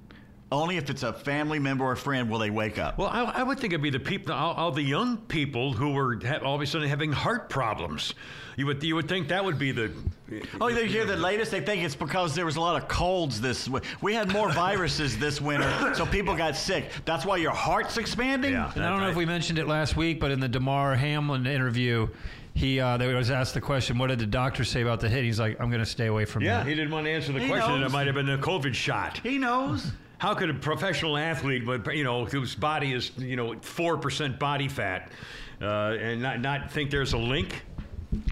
Only 0.52 0.76
if 0.76 0.88
it's 0.88 1.02
a 1.02 1.12
family 1.12 1.58
member 1.58 1.84
or 1.84 1.96
friend 1.96 2.30
will 2.30 2.38
they 2.38 2.50
wake 2.50 2.78
up. 2.78 2.96
well, 2.98 3.08
I, 3.08 3.24
I 3.24 3.42
would 3.42 3.58
think 3.58 3.72
it'd 3.72 3.82
be 3.82 3.90
the 3.90 3.98
people, 3.98 4.32
all, 4.34 4.54
all 4.54 4.70
the 4.70 4.82
young 4.82 5.16
people 5.16 5.72
who 5.72 5.92
were 5.94 6.20
ha- 6.24 6.38
all 6.44 6.54
of 6.54 6.60
a 6.60 6.66
sudden 6.66 6.88
having 6.88 7.10
heart 7.10 7.48
problems. 7.48 8.14
You 8.56 8.66
would, 8.66 8.80
you 8.84 8.94
would 8.94 9.08
think 9.08 9.28
that 9.28 9.44
would 9.44 9.58
be 9.58 9.72
the. 9.72 9.90
Oh, 10.60 10.68
you 10.68 10.84
hear 10.84 11.04
the 11.04 11.16
latest? 11.16 11.50
They 11.50 11.60
think 11.60 11.82
it's 11.82 11.96
because 11.96 12.36
there 12.36 12.44
was 12.44 12.54
a 12.54 12.60
lot 12.60 12.80
of 12.80 12.86
colds 12.88 13.40
this. 13.40 13.64
wi- 13.64 13.84
We 14.00 14.14
had 14.14 14.30
more 14.32 14.48
viruses 14.52 15.18
this 15.18 15.40
winter, 15.40 15.92
so 15.94 16.06
people 16.06 16.36
got 16.36 16.54
sick. 16.54 16.88
That's 17.04 17.24
why 17.24 17.38
your 17.38 17.50
heart's 17.50 17.96
expanding. 17.98 18.52
Yeah. 18.52 18.70
And 18.76 18.84
I 18.84 18.90
don't 18.90 19.00
know 19.00 19.08
if 19.08 19.16
we 19.16 19.26
mentioned 19.26 19.58
it 19.58 19.66
last 19.66 19.96
week, 19.96 20.20
but 20.20 20.30
in 20.30 20.38
the 20.38 20.48
Damar 20.48 20.94
Hamlin 20.94 21.46
interview, 21.48 22.06
he 22.54 22.78
uh, 22.78 22.96
they 22.96 23.12
was 23.12 23.28
asked 23.32 23.54
the 23.54 23.60
question, 23.60 23.98
"What 23.98 24.06
did 24.06 24.20
the 24.20 24.26
doctor 24.26 24.62
say 24.62 24.82
about 24.82 25.00
the 25.00 25.08
hit?" 25.08 25.24
He's 25.24 25.40
like, 25.40 25.60
"I'm 25.60 25.68
going 25.70 25.82
to 25.82 25.86
stay 25.86 26.06
away 26.06 26.24
from 26.24 26.44
Yeah, 26.44 26.58
that." 26.58 26.66
he 26.68 26.76
didn't 26.76 26.92
want 26.92 27.06
to 27.06 27.10
answer 27.10 27.32
the 27.32 27.40
He 27.40 27.48
question. 27.48 27.80
knows. 27.80 27.90
It 27.90 27.92
might 27.92 28.06
have 28.06 28.14
been 28.14 28.30
a 28.30 28.38
COVID 28.38 28.74
shot. 28.74 29.18
He 29.24 29.36
knows. 29.38 29.90
How 30.18 30.34
could 30.34 30.50
a 30.50 30.54
professional 30.54 31.16
athlete, 31.16 31.66
with 31.66 31.86
you 31.88 32.04
know, 32.04 32.24
whose 32.24 32.54
body 32.54 32.92
is 32.92 33.10
you 33.18 33.36
know 33.36 33.56
four 33.60 33.96
percent 33.98 34.38
body 34.38 34.68
fat, 34.68 35.10
uh, 35.60 35.96
and 35.98 36.22
not 36.22 36.40
not 36.40 36.70
think 36.70 36.90
there's 36.90 37.12
a 37.12 37.18
link? 37.18 37.62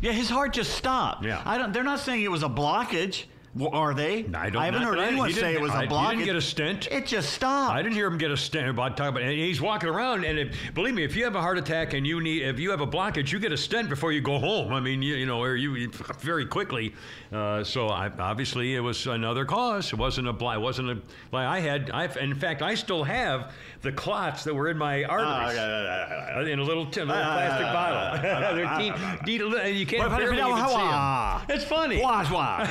Yeah, 0.01 0.13
his 0.13 0.31
heart 0.31 0.53
just 0.53 0.75
stopped. 0.75 1.25
Yeah. 1.25 1.43
I 1.45 1.59
don't. 1.59 1.73
They're 1.73 1.83
not 1.83 2.01
saying 2.01 2.23
it 2.23 2.31
was 2.31 2.43
a 2.43 2.49
blockage. 2.49 3.25
W- 3.55 3.71
Are 3.71 3.93
they? 3.93 4.21
I 4.35 4.49
don't 4.49 4.63
haven't 4.63 4.83
heard 4.83 4.99
anyone 4.99 5.29
He 5.29 5.35
say 5.35 5.53
it 5.53 5.61
was 5.61 5.73
a 5.73 5.75
I- 5.75 5.83
he 5.83 6.17
didn't 6.17 6.25
get 6.25 6.37
a 6.37 6.41
stent. 6.41 6.89
It 6.91 7.05
just 7.07 7.35
stopped. 7.35 7.75
I 7.75 7.83
didn't 7.83 7.95
hear 7.95 8.07
him 8.07 8.17
get 8.17 8.31
a 8.31 8.37
stent 8.37 8.69
about 8.69 8.97
talking 8.97 9.11
about. 9.11 9.23
And 9.23 9.33
he's 9.33 9.61
walking 9.61 9.91
around, 9.91 10.25
and 10.25 10.39
if, 10.39 10.57
believe 10.75 10.95
me, 10.95 11.05
if 11.05 11.15
you 11.15 11.25
have 11.25 11.35
a 11.37 11.41
heart 11.43 11.59
attack 11.59 11.93
and 11.93 12.07
you 12.07 12.21
need, 12.23 12.43
if 12.43 12.59
you 12.59 12.71
have 12.71 12.81
a 12.81 12.87
blockage, 12.87 13.31
you 13.31 13.39
get 13.39 13.53
a 13.53 13.57
stent 13.59 13.91
before 13.91 14.11
you 14.11 14.23
go 14.23 14.39
home. 14.39 14.73
I 14.73 14.81
mean, 14.81 15.03
you, 15.03 15.17
you 15.17 15.27
know, 15.27 15.43
or 15.43 15.57
you, 15.57 15.75
you 15.75 15.91
very 16.21 16.47
quickly. 16.47 16.95
Uh, 17.31 17.63
so 17.63 17.89
I, 17.89 18.11
obviously, 18.19 18.75
it 18.75 18.81
was 18.81 19.07
another 19.07 19.45
cause. 19.45 19.93
It 19.93 19.99
wasn't 19.99 20.29
a 20.29 20.31
It 20.55 20.61
wasn't 20.61 20.89
a. 20.91 20.95
Like 21.31 21.47
I 21.47 21.61
had. 21.61 21.91
I 21.93 22.07
in 22.21 22.35
fact, 22.35 22.63
I 22.63 22.75
still 22.75 23.05
have 23.05 23.53
the 23.83 23.93
clots 23.93 24.45
that 24.45 24.55
were 24.55 24.69
in 24.69 24.79
my 24.79 25.05
arteries 25.05 25.59
Ah, 25.59 26.37
uh, 26.39 26.45
in 26.45 26.59
a 26.59 26.63
little, 26.63 26.87
tin, 26.87 27.09
little 27.09 27.23
plastic 27.23 27.67
bottle. 27.67 28.23
They're 28.57 29.69
you 29.69 29.87
can't 29.87 30.03
Wait, 30.05 30.11
wait, 30.11 30.19
barely 30.19 30.37
wait, 30.43 30.49
even 30.49 30.57
how- 30.57 30.69
see 30.69 30.75
ah. 30.79 31.45
them. 31.47 31.57
It's 31.57 31.65
funny. 31.65 32.01
Wash, 32.01 32.31
wash. 32.31 32.69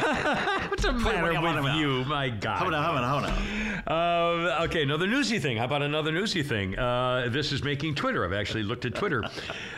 What's 0.71 0.83
the 0.83 0.93
matter 0.93 1.33
wait, 1.33 1.43
wait, 1.43 1.63
with 1.63 1.73
you? 1.73 2.05
My 2.05 2.29
God. 2.29 2.59
Hold 2.59 2.73
on, 2.73 2.81
hold 2.81 2.97
on, 2.97 3.23
hold 3.23 3.25
on. 3.25 4.51
Uh, 4.57 4.63
okay, 4.63 4.83
another 4.83 5.05
newsy 5.05 5.37
thing. 5.37 5.57
How 5.57 5.65
about 5.65 5.81
another 5.81 6.13
newsy 6.13 6.43
thing? 6.43 6.79
Uh, 6.79 7.27
this 7.29 7.51
is 7.51 7.61
making 7.61 7.95
Twitter. 7.95 8.23
I've 8.23 8.31
actually 8.31 8.63
looked 8.63 8.85
at 8.85 8.95
Twitter. 8.95 9.21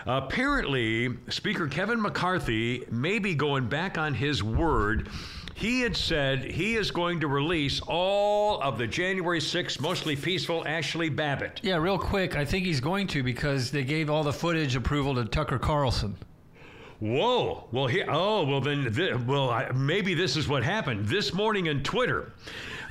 apparently, 0.05 1.09
Speaker 1.29 1.67
Kevin 1.67 1.99
McCarthy 1.99 2.85
may 2.91 3.17
be 3.17 3.33
going 3.33 3.67
back 3.67 3.97
on 3.97 4.13
his 4.13 4.43
word. 4.43 5.09
He 5.55 5.81
had 5.81 5.97
said 5.97 6.43
he 6.43 6.75
is 6.75 6.91
going 6.91 7.21
to 7.21 7.27
release 7.27 7.81
all 7.87 8.61
of 8.61 8.77
the 8.77 8.85
January 8.85 9.39
6th, 9.39 9.79
mostly 9.79 10.15
peaceful 10.15 10.63
Ashli 10.67 11.09
Babbitt. 11.09 11.59
Yeah, 11.63 11.77
real 11.77 11.97
quick, 11.97 12.35
I 12.35 12.45
think 12.45 12.67
he's 12.67 12.81
going 12.81 13.07
to 13.07 13.23
because 13.23 13.71
they 13.71 13.83
gave 13.83 14.11
all 14.11 14.23
the 14.23 14.33
footage 14.33 14.75
approval 14.75 15.15
to 15.15 15.25
Tucker 15.25 15.57
Carlson. 15.57 16.15
Whoa! 17.03 17.67
Well, 17.73 17.88
here. 17.88 18.05
Oh, 18.07 18.45
well 18.45 18.61
then. 18.61 18.93
Th- 18.93 19.15
well, 19.27 19.49
I, 19.49 19.69
maybe 19.73 20.13
this 20.13 20.38
is 20.38 20.47
what 20.47 20.63
happened 20.63 21.05
this 21.05 21.34
morning 21.34 21.67
on 21.67 21.84
Twitter. 21.84 22.31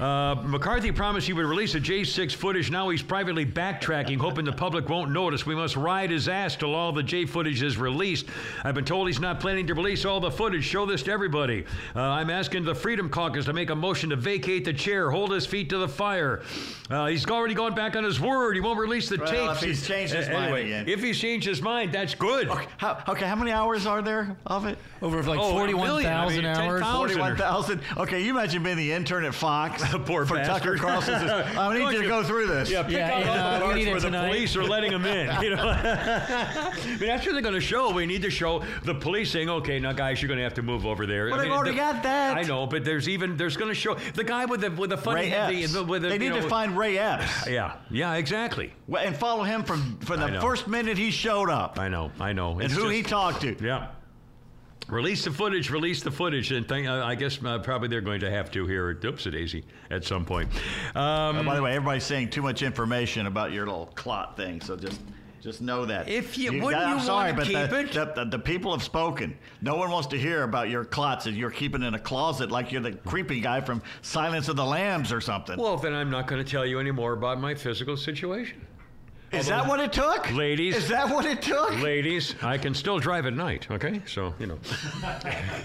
Uh, 0.01 0.37
McCarthy 0.45 0.91
promised 0.93 1.27
he 1.27 1.33
would 1.33 1.45
release 1.45 1.73
the 1.75 1.81
J6 1.81 2.33
footage. 2.35 2.71
Now 2.71 2.89
he's 2.89 3.03
privately 3.03 3.45
backtracking, 3.47 4.17
hoping 4.19 4.45
the 4.45 4.53
public 4.53 4.89
won't 4.89 5.11
notice. 5.11 5.45
We 5.47 5.55
must 5.55 5.77
ride 5.77 6.11
his 6.11 6.29
ass 6.29 6.57
till 6.57 6.75
all 6.75 6.93
the 6.93 7.03
J 7.03 7.27
footage 7.27 7.63
is 7.63 7.77
released. 7.79 8.27
I've 8.65 8.75
been 8.75 8.85
told 8.85 9.07
he's 9.07 9.21
not 9.21 9.41
planning 9.41 9.67
to 9.69 9.75
release 9.75 10.05
all 10.05 10.21
the 10.21 10.31
footage. 10.31 10.65
Show 10.65 10.87
this 10.87 11.03
to 11.05 11.13
everybody. 11.13 11.65
Uh, 11.95 12.01
I'm 12.03 12.31
asking 12.31 12.65
the 12.65 12.75
Freedom 12.75 13.09
Caucus 13.09 13.45
to 13.47 13.53
make 13.53 13.71
a 13.71 13.75
motion 13.77 14.11
to 14.11 14.17
vacate 14.17 14.65
the 14.65 14.73
chair, 14.73 15.11
hold 15.11 15.33
his 15.33 15.47
feet 15.47 15.69
to 15.71 15.79
the 15.79 15.89
fire. 15.89 16.43
Uh, 16.91 17.07
he's 17.07 17.27
already 17.27 17.55
gone 17.55 17.75
back 17.75 17.97
on 17.97 18.05
his 18.05 18.21
word. 18.21 18.55
He 18.55 18.61
won't 18.61 18.79
release 18.79 19.09
the 19.09 19.17
Well, 19.19 19.31
tapes. 19.31 19.63
if 19.63 19.69
he's 19.69 19.87
changed 19.87 20.15
his 20.15 20.29
Uh, 20.29 20.33
mind 20.33 20.45
anyway, 20.45 20.65
again. 20.67 20.89
If 20.89 21.03
he's 21.03 21.19
changed 21.19 21.47
his 21.47 21.63
mind, 21.63 21.93
that's 21.93 22.15
good. 22.15 22.49
How, 22.77 23.03
okay, 23.09 23.27
how 23.27 23.37
many 23.37 23.51
hours 23.53 23.87
are 23.87 24.03
there 24.03 24.37
of 24.47 24.67
it? 24.67 24.79
Over 25.01 25.23
like 25.23 25.39
Oh, 25.41 25.51
41,000 25.53 26.45
I 26.47 26.53
mean, 26.61 26.63
hours. 26.69 26.83
Forty-one 26.83 27.37
thousand. 27.37 27.81
Okay, 27.97 28.23
you 28.23 28.31
imagine 28.31 28.63
being 28.63 28.77
the 28.77 28.93
intern 28.93 29.25
at 29.25 29.35
Fox 29.35 29.82
Poor 30.07 30.25
for 30.27 30.35
bastard. 30.37 30.63
Tucker 30.63 30.77
Carlson. 30.77 31.19
Says, 31.21 31.31
I 31.57 31.73
need 31.75 31.79
Don't 31.81 31.93
you 31.93 31.99
to 31.99 32.05
you- 32.05 32.09
go 32.09 32.23
through 32.23 32.47
this. 32.47 32.71
Yeah, 32.71 32.83
pick 32.83 32.93
Yeah, 32.93 33.11
out 33.13 33.21
and, 33.21 33.29
all 33.31 33.37
uh, 33.37 33.55
the 33.59 33.65
parts 33.65 33.77
need 33.77 33.89
it 33.89 33.91
where 33.93 34.01
the 34.01 34.11
police 34.11 34.57
are 34.57 34.65
letting 34.65 34.91
them 34.93 35.05
in. 35.07 35.43
You 35.43 35.57
know, 35.57 35.63
I 35.69 36.73
mean, 36.87 36.99
that's 37.01 37.25
what 37.27 37.33
they're 37.33 37.43
going 37.43 37.55
to 37.55 37.61
show. 37.61 37.91
We 37.93 38.07
need 38.07 38.23
to 38.23 38.31
show 38.31 38.63
the 38.85 38.95
police 38.95 39.31
saying, 39.31 39.49
"Okay, 39.49 39.79
now 39.79 39.93
guys, 39.93 40.21
you're 40.23 40.29
going 40.29 40.39
to 40.39 40.45
have 40.45 40.55
to 40.55 40.63
move 40.63 40.87
over 40.87 41.07
there." 41.07 41.27
Well, 41.27 41.41
I 41.41 41.43
they've 41.45 41.53
already 41.53 41.71
the- 41.73 41.77
got 41.77 42.03
that. 42.03 42.37
I 42.37 42.43
know, 42.43 42.67
but 42.67 42.85
there's 42.85 43.09
even 43.09 43.37
there's 43.37 43.57
going 43.57 43.69
to 43.71 43.75
show 43.75 43.95
the 44.15 44.25
guy 44.25 44.45
with 44.45 44.61
the 44.61 44.71
with 44.71 44.91
the 44.91 44.97
funny 44.99 45.23
Ray 45.23 45.33
Epps. 45.33 45.73
the- 45.73 45.85
with 45.85 46.03
the, 46.03 46.09
they 46.09 46.19
need 46.19 46.31
know, 46.31 46.41
to 46.41 46.49
find 46.49 46.77
Ray 46.77 46.99
Epps 46.99 47.47
Yeah, 47.49 47.75
yeah, 47.91 48.15
exactly. 48.15 48.73
Well, 48.87 49.05
and 49.05 49.17
follow 49.17 49.43
him 49.43 49.63
from 49.65 49.99
from 49.99 50.21
the 50.21 50.41
first 50.41 50.69
minute 50.69 50.99
he 50.99 51.11
showed 51.11 51.51
up 51.51 51.79
I 51.79 51.89
know, 51.89 52.11
I 52.21 52.33
know. 52.33 52.53
and 52.53 52.63
It's 52.63 52.75
who 52.75 52.83
just- 52.83 52.93
he 52.95 53.03
talked 53.03 53.41
to. 53.43 53.57
Yeah. 53.61 53.89
Release 54.93 55.25
the 55.25 55.31
footage. 55.31 55.71
Release 55.71 56.03
the 56.03 56.11
footage, 56.11 56.53
and 56.53 56.69
think, 56.69 56.87
uh, 56.87 57.03
I 57.03 57.15
guess 57.15 57.43
uh, 57.43 57.59
probably 57.61 57.89
they're 57.89 58.03
going 58.03 58.21
to 58.21 58.31
have 58.31 58.51
to 58.51 58.67
here 58.67 58.91
at 58.91 59.03
Oops 59.03 59.25
Daisy 59.25 59.65
at 59.91 60.05
some 60.05 60.27
point. 60.27 60.51
Um, 60.95 61.39
Oh, 61.39 61.43
by 61.45 61.57
the 61.57 61.63
way, 61.63 61.71
everybody's 61.75 62.05
saying 62.05 62.29
too 62.29 62.43
much 62.43 62.61
information 62.63 63.27
about 63.27 63.53
your 63.53 63.65
little 63.65 63.87
clot 63.95 64.37
thing, 64.37 64.61
so 64.61 64.77
just 64.77 65.01
just 65.41 65.61
know 65.63 65.87
that. 65.87 66.09
If 66.11 66.37
you- 66.39 66.63
wouldn't 66.63 66.85
I'm 66.85 66.99
you 66.99 67.05
sorry, 67.05 67.33
wanna 67.33 67.37
but 67.37 67.47
keep 67.47 67.71
the, 67.71 67.79
it? 67.81 67.93
The, 67.93 68.25
the, 68.25 68.37
the 68.37 68.39
people 68.39 68.71
have 68.71 68.83
spoken. 68.83 69.37
No 69.63 69.75
one 69.77 69.91
wants 69.91 70.07
to 70.09 70.19
hear 70.19 70.43
about 70.45 70.69
your 70.69 70.85
clots 70.85 71.25
that 71.25 71.33
you're 71.33 71.51
keeping 71.51 71.83
in 71.83 71.95
a 71.95 71.99
closet 71.99 72.51
like 72.53 72.71
you're 72.71 72.81
the 72.83 72.93
creepy 72.93 73.41
guy 73.41 73.61
from 73.63 73.83
Silence 74.03 74.49
of 74.49 74.55
the 74.57 74.65
Lambs 74.65 75.11
or 75.11 75.21
something. 75.21 75.59
well, 75.59 75.77
then 75.79 75.95
I'm 75.95 76.11
not 76.11 76.29
going 76.29 76.45
to 76.45 76.49
tell 76.49 76.65
you 76.67 76.79
any 76.79 76.93
more 76.93 77.15
about 77.15 77.41
my 77.41 77.55
physical 77.57 77.97
situation. 77.97 78.61
Is 79.33 79.47
that 79.47 79.67
what 79.67 79.81
it 79.81 79.93
took? 79.95 80.31
Ladies. 80.33 80.77
Is 80.77 80.89
that 80.89 81.09
what 81.09 81.25
it 81.25 81.41
took? 81.41 81.81
Ladies, 81.81 82.35
I 82.43 82.59
can 82.59 82.75
still 82.75 82.99
drive 82.99 83.25
at 83.25 83.33
night, 83.33 83.67
okay? 83.71 84.03
So, 84.07 84.35
you 84.39 84.47
know. 84.47 84.59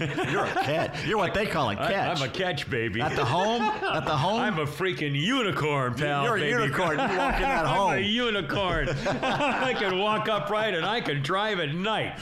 You're 0.30 0.44
a 0.46 0.52
catch. 0.54 1.06
You're 1.06 1.18
what 1.18 1.34
they 1.34 1.44
call 1.46 1.68
a 1.68 1.72
I, 1.74 1.76
catch. 1.76 2.16
I'm 2.18 2.22
a 2.28 2.32
catch 2.32 2.70
baby. 2.70 3.02
At 3.02 3.14
the 3.14 3.24
home? 3.24 3.60
At 3.62 4.06
the 4.06 4.16
home? 4.16 4.40
I'm 4.40 4.58
a 4.58 4.64
freaking 4.66 5.14
unicorn, 5.14 5.94
pal. 5.94 6.24
You're 6.24 6.36
a 6.36 6.40
baby. 6.40 6.62
unicorn. 6.62 6.92
You 6.92 7.18
walk 7.18 7.34
in 7.36 7.42
that 7.42 7.66
I'm 7.66 7.98
a 7.98 8.00
unicorn. 8.00 8.88
I 9.06 9.74
can 9.78 9.98
walk 9.98 10.28
upright 10.28 10.72
and 10.74 10.86
I 10.86 11.02
can 11.02 11.22
drive 11.22 11.60
at 11.60 11.74
night. 11.74 12.18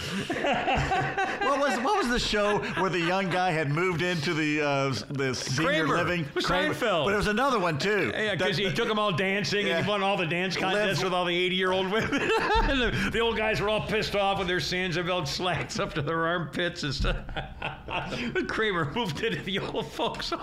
what 1.42 1.60
was 1.60 1.78
what 1.80 1.96
was 1.98 2.08
the 2.08 2.18
show 2.18 2.58
where 2.80 2.90
the 2.90 2.98
young 3.00 3.30
guy 3.30 3.52
had 3.52 3.70
moved 3.70 4.02
into 4.02 4.34
the 4.34 4.60
uh, 4.62 4.94
the 5.10 5.32
senior 5.34 5.86
Kramer. 5.86 5.96
living? 5.96 6.24
Seinfeld. 6.36 7.04
But 7.04 7.08
there 7.10 7.16
was 7.16 7.28
another 7.28 7.60
one 7.60 7.78
too. 7.78 8.10
Yeah, 8.14 8.34
because 8.34 8.56
he 8.56 8.72
took 8.72 8.88
them 8.88 8.98
all 8.98 9.12
dancing 9.12 9.68
and 9.68 9.84
he 9.84 9.88
won 9.88 10.02
all 10.02 10.16
the 10.16 10.26
dance 10.26 10.56
contests 10.56 10.98
Live- 10.98 11.04
with 11.04 11.12
all 11.12 11.24
the 11.24 11.35
80 11.36 11.54
year 11.56 11.72
old 11.72 11.90
women. 11.90 12.10
the, 12.10 13.10
the 13.12 13.20
old 13.20 13.36
guys 13.36 13.60
were 13.60 13.68
all 13.68 13.80
pissed 13.86 14.14
off 14.16 14.38
with 14.38 14.48
their 14.48 14.58
Sansa 14.58 15.26
slacks 15.26 15.78
up 15.78 15.94
to 15.94 16.02
their 16.02 16.26
armpits 16.26 16.82
and 16.82 16.94
stuff. 16.94 17.16
but 17.86 18.48
Kramer 18.48 18.92
moved 18.94 19.22
into 19.22 19.42
the 19.42 19.58
old 19.58 19.90
folks'. 19.92 20.32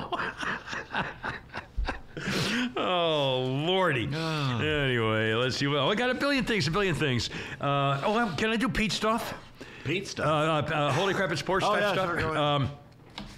Oh 2.78 3.42
lordy! 3.66 4.06
Anyway, 4.06 5.34
let's 5.34 5.58
see. 5.58 5.66
Well, 5.68 5.92
I 5.92 5.96
got 5.96 6.12
a 6.12 6.14
billion 6.14 6.46
things, 6.46 6.68
a 6.68 6.72
billion 6.72 6.94
things. 6.94 7.30
Uh, 7.60 8.00
oh, 8.06 8.34
can 8.38 8.52
I 8.52 8.56
do 8.56 8.70
Pete 8.70 8.92
stuff? 8.92 9.34
Pete 9.84 10.04
Uh, 10.04 10.08
stuff. 10.08 10.72
uh, 10.72 10.76
uh, 10.76 10.92
holy 10.92 11.14
crap! 11.16 11.32
It's 11.32 11.40
sports 11.42 11.66
Oh, 11.68 11.74
type 11.74 11.82
yeah, 11.82 11.94
stuff. 11.94 12.20
sure. 12.20 12.38
Um, 12.38 12.70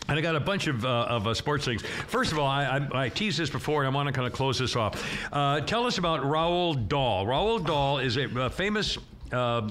and 0.08 0.18
I 0.18 0.22
got 0.22 0.36
a 0.36 0.40
bunch 0.40 0.68
of, 0.68 0.86
uh, 0.86 1.08
of 1.10 1.28
uh, 1.28 1.34
sports 1.34 1.66
things. 1.66 1.82
First 1.82 2.32
of 2.32 2.40
all, 2.40 2.48
I, 2.48 2.88
I, 2.92 3.06
I 3.06 3.10
teased 3.10 3.40
this 3.40 3.50
before, 3.50 3.84
and 3.84 3.92
I 3.92 3.96
want 3.96 4.08
to 4.08 4.14
kind 4.14 4.28
of 4.28 4.34
close 4.34 4.60
this 4.60 4.76
off. 4.76 5.04
Uh, 5.34 5.62
tell 5.62 5.86
us 5.86 5.98
about 5.98 6.22
Roald 6.22 6.88
Dahl. 6.88 7.26
Roald 7.26 7.66
Dahl 7.66 8.00
is 8.00 8.18
a, 8.18 8.26
uh 8.40 8.50
famous 8.50 8.98
uh, 9.32 9.62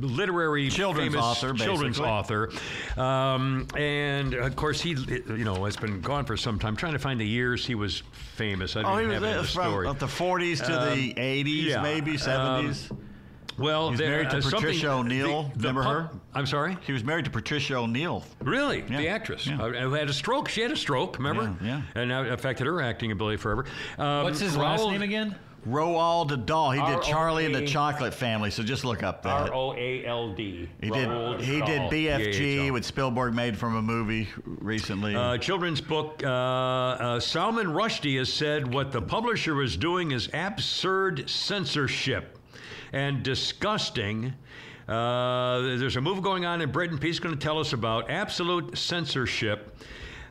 literary 0.00 0.70
Children's 0.70 1.14
author, 1.14 1.52
children's 1.52 1.98
basically. 1.98 2.10
author, 2.10 2.50
um, 2.96 3.66
and 3.76 4.34
of 4.34 4.56
course 4.56 4.80
he, 4.80 4.90
you 4.90 5.44
know, 5.44 5.64
has 5.64 5.76
been 5.76 6.00
gone 6.00 6.24
for 6.24 6.36
some 6.36 6.58
time. 6.58 6.74
trying 6.74 6.94
to 6.94 6.98
find 6.98 7.20
the 7.20 7.26
years 7.26 7.66
he 7.66 7.74
was 7.74 8.02
famous. 8.12 8.76
I 8.76 8.82
Oh, 8.82 8.96
he 8.96 9.06
was 9.06 9.20
the 9.20 9.44
from 9.44 9.86
uh, 9.86 9.92
the 9.92 10.06
40s 10.06 10.64
to 10.64 10.72
the 10.94 11.14
80s, 11.14 11.64
yeah, 11.64 11.82
maybe 11.82 12.12
um, 12.12 12.16
70s. 12.16 12.96
Well, 13.58 13.90
he's 13.90 14.00
married 14.00 14.30
to 14.30 14.38
uh, 14.38 14.42
Patricia 14.42 14.90
O'Neill. 14.92 15.44
the- 15.44 15.48
the 15.58 15.68
Remember 15.68 15.82
pub- 15.82 15.92
her? 15.92 16.20
I'm 16.34 16.46
sorry. 16.46 16.76
he 16.86 16.92
was 16.92 17.04
married 17.04 17.24
to 17.26 17.30
Patricia 17.30 17.76
O'Neill. 17.76 18.24
Really, 18.40 18.82
the 18.82 19.08
actress 19.08 19.46
yeah. 19.46 19.62
uh, 19.62 19.70
who 19.70 19.92
had 19.92 20.08
a 20.08 20.12
stroke. 20.12 20.48
She 20.48 20.60
had 20.60 20.70
a 20.70 20.76
stroke. 20.76 21.16
Remember? 21.18 21.54
Yeah, 21.62 21.82
yeah. 21.94 22.00
And 22.02 22.10
that 22.10 22.26
affected 22.28 22.66
her 22.66 22.80
acting 22.80 23.12
ability 23.12 23.36
forever. 23.38 23.66
Um, 23.98 24.24
What's 24.24 24.40
his 24.40 24.56
last 24.56 24.86
name 24.86 25.02
again? 25.02 25.36
Roald 25.68 26.44
Dahl. 26.46 26.72
He 26.72 26.80
did 26.82 27.02
Charlie 27.02 27.46
and 27.46 27.54
the 27.54 27.66
Chocolate 27.66 28.12
Family, 28.12 28.50
so 28.50 28.62
just 28.62 28.84
look 28.84 29.02
up 29.02 29.22
that. 29.22 29.48
R 29.48 29.54
O 29.54 29.74
A 29.74 30.04
L 30.04 30.34
D. 30.34 30.68
He 30.80 30.90
did. 30.90 31.08
Roald 31.08 31.40
He 31.40 31.60
did 31.62 31.90
BFG, 31.90 32.66
Yeah, 32.66 32.70
which 32.70 32.84
Spielberg 32.84 33.34
made 33.34 33.56
from 33.56 33.76
a 33.76 33.82
movie 33.82 34.28
recently. 34.44 35.14
Uh, 35.16 35.38
children's 35.38 35.80
book. 35.80 36.22
Uh, 36.22 36.28
uh, 36.28 37.20
Salman 37.20 37.68
Rushdie 37.68 38.18
has 38.18 38.32
said 38.32 38.72
what 38.72 38.92
the 38.92 39.00
publisher 39.00 39.62
is 39.62 39.76
doing 39.76 40.10
is 40.10 40.28
absurd 40.34 41.28
censorship 41.30 42.38
and 42.94 43.22
disgusting. 43.22 44.32
Uh, 44.86 45.60
there's 45.60 45.96
a 45.96 46.00
move 46.00 46.22
going 46.22 46.44
on 46.44 46.60
in 46.60 46.70
Britain. 46.70 46.96
Pete's 46.96 47.18
going 47.18 47.36
to 47.36 47.40
tell 47.40 47.58
us 47.58 47.72
about 47.72 48.08
absolute 48.08 48.78
censorship. 48.78 49.76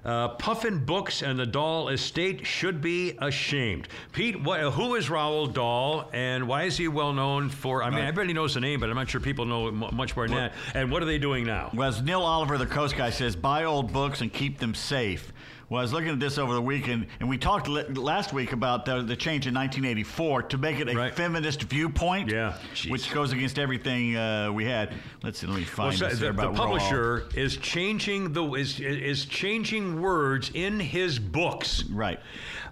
Uh, 0.06 0.30
Puffin 0.30 0.84
Books 0.84 1.22
and 1.22 1.40
the 1.40 1.45
Dahl 1.45 1.90
estate 1.90 2.45
should 2.45 2.81
be 2.81 3.18
ashamed. 3.19 3.88
Pete, 4.11 4.41
what, 4.41 4.60
who 4.73 4.95
is 4.95 5.07
Roald 5.07 5.53
Dahl, 5.53 6.10
and 6.14 6.45
why 6.45 6.64
is 6.64 6.76
he 6.76 6.90
well 6.90 7.14
known 7.14 7.49
for? 7.49 7.84
I 7.84 7.90
mean, 7.90 7.99
everybody 7.99 8.34
knows 8.34 8.53
the 8.53 8.60
name, 8.60 8.81
but 8.81 8.90
I'm 8.90 8.95
not 8.95 9.10
sure 9.10 9.22
people 9.22 9.45
know 9.45 9.72
mu- 9.72 9.91
much 9.91 10.15
more 10.15 10.27
than 10.27 10.35
that. 10.35 10.53
And 10.73 10.91
what 10.91 11.02
are 11.02 11.06
they 11.06 11.19
doing 11.19 11.45
now? 11.45 11.69
Well, 11.73 11.88
as 11.88 12.02
Neil 12.02 12.22
Oliver, 12.22 12.57
the 12.57 12.65
Coast 12.65 12.98
Guy, 12.98 13.11
says, 13.11 13.38
buy 13.38 13.64
old 13.64 13.94
books 13.94 14.19
and 14.19 14.31
keep 14.31 14.60
them 14.60 14.76
safe. 14.76 15.31
Well, 15.69 15.80
I 15.80 15.81
was 15.81 15.94
looking 15.94 16.10
at 16.10 16.19
this 16.19 16.38
over 16.38 16.53
the 16.53 16.61
weekend, 16.61 17.07
and 17.19 17.27
we 17.30 17.38
talked 17.38 17.68
l- 17.68 17.85
last 17.95 18.34
week 18.34 18.52
about 18.52 18.85
the, 18.85 19.02
the 19.02 19.15
change 19.15 19.48
in 19.48 19.53
1984 19.56 20.44
to 20.44 20.57
make 20.57 20.80
it 20.80 20.90
a 20.90 20.95
Right. 20.95 21.14
feminist 21.15 21.64
viewpoint, 21.64 22.30
Yeah. 22.30 22.53
Jeez. 22.76 22.91
which 22.91 23.11
goes 23.11 23.31
against 23.31 23.57
everything 23.57 24.15
uh, 24.15 24.52
we 24.52 24.65
had. 24.65 24.94
Let's 25.23 25.40
see, 25.40 25.48
let 25.48 25.56
me 25.56 25.61
Well, 25.64 25.88
find 25.88 25.98
so 25.98 26.10
this 26.10 26.19
the, 26.19 26.31
the 26.34 26.52
publisher 26.52 27.27
is 27.35 27.57
changing 27.57 28.34
the 28.34 28.44
is 28.53 28.80
is 28.80 29.26
changing 29.26 30.02
words 30.02 30.52
in 30.53 30.80
his 30.80 31.18
books. 31.18 31.84
Right. 31.90 32.19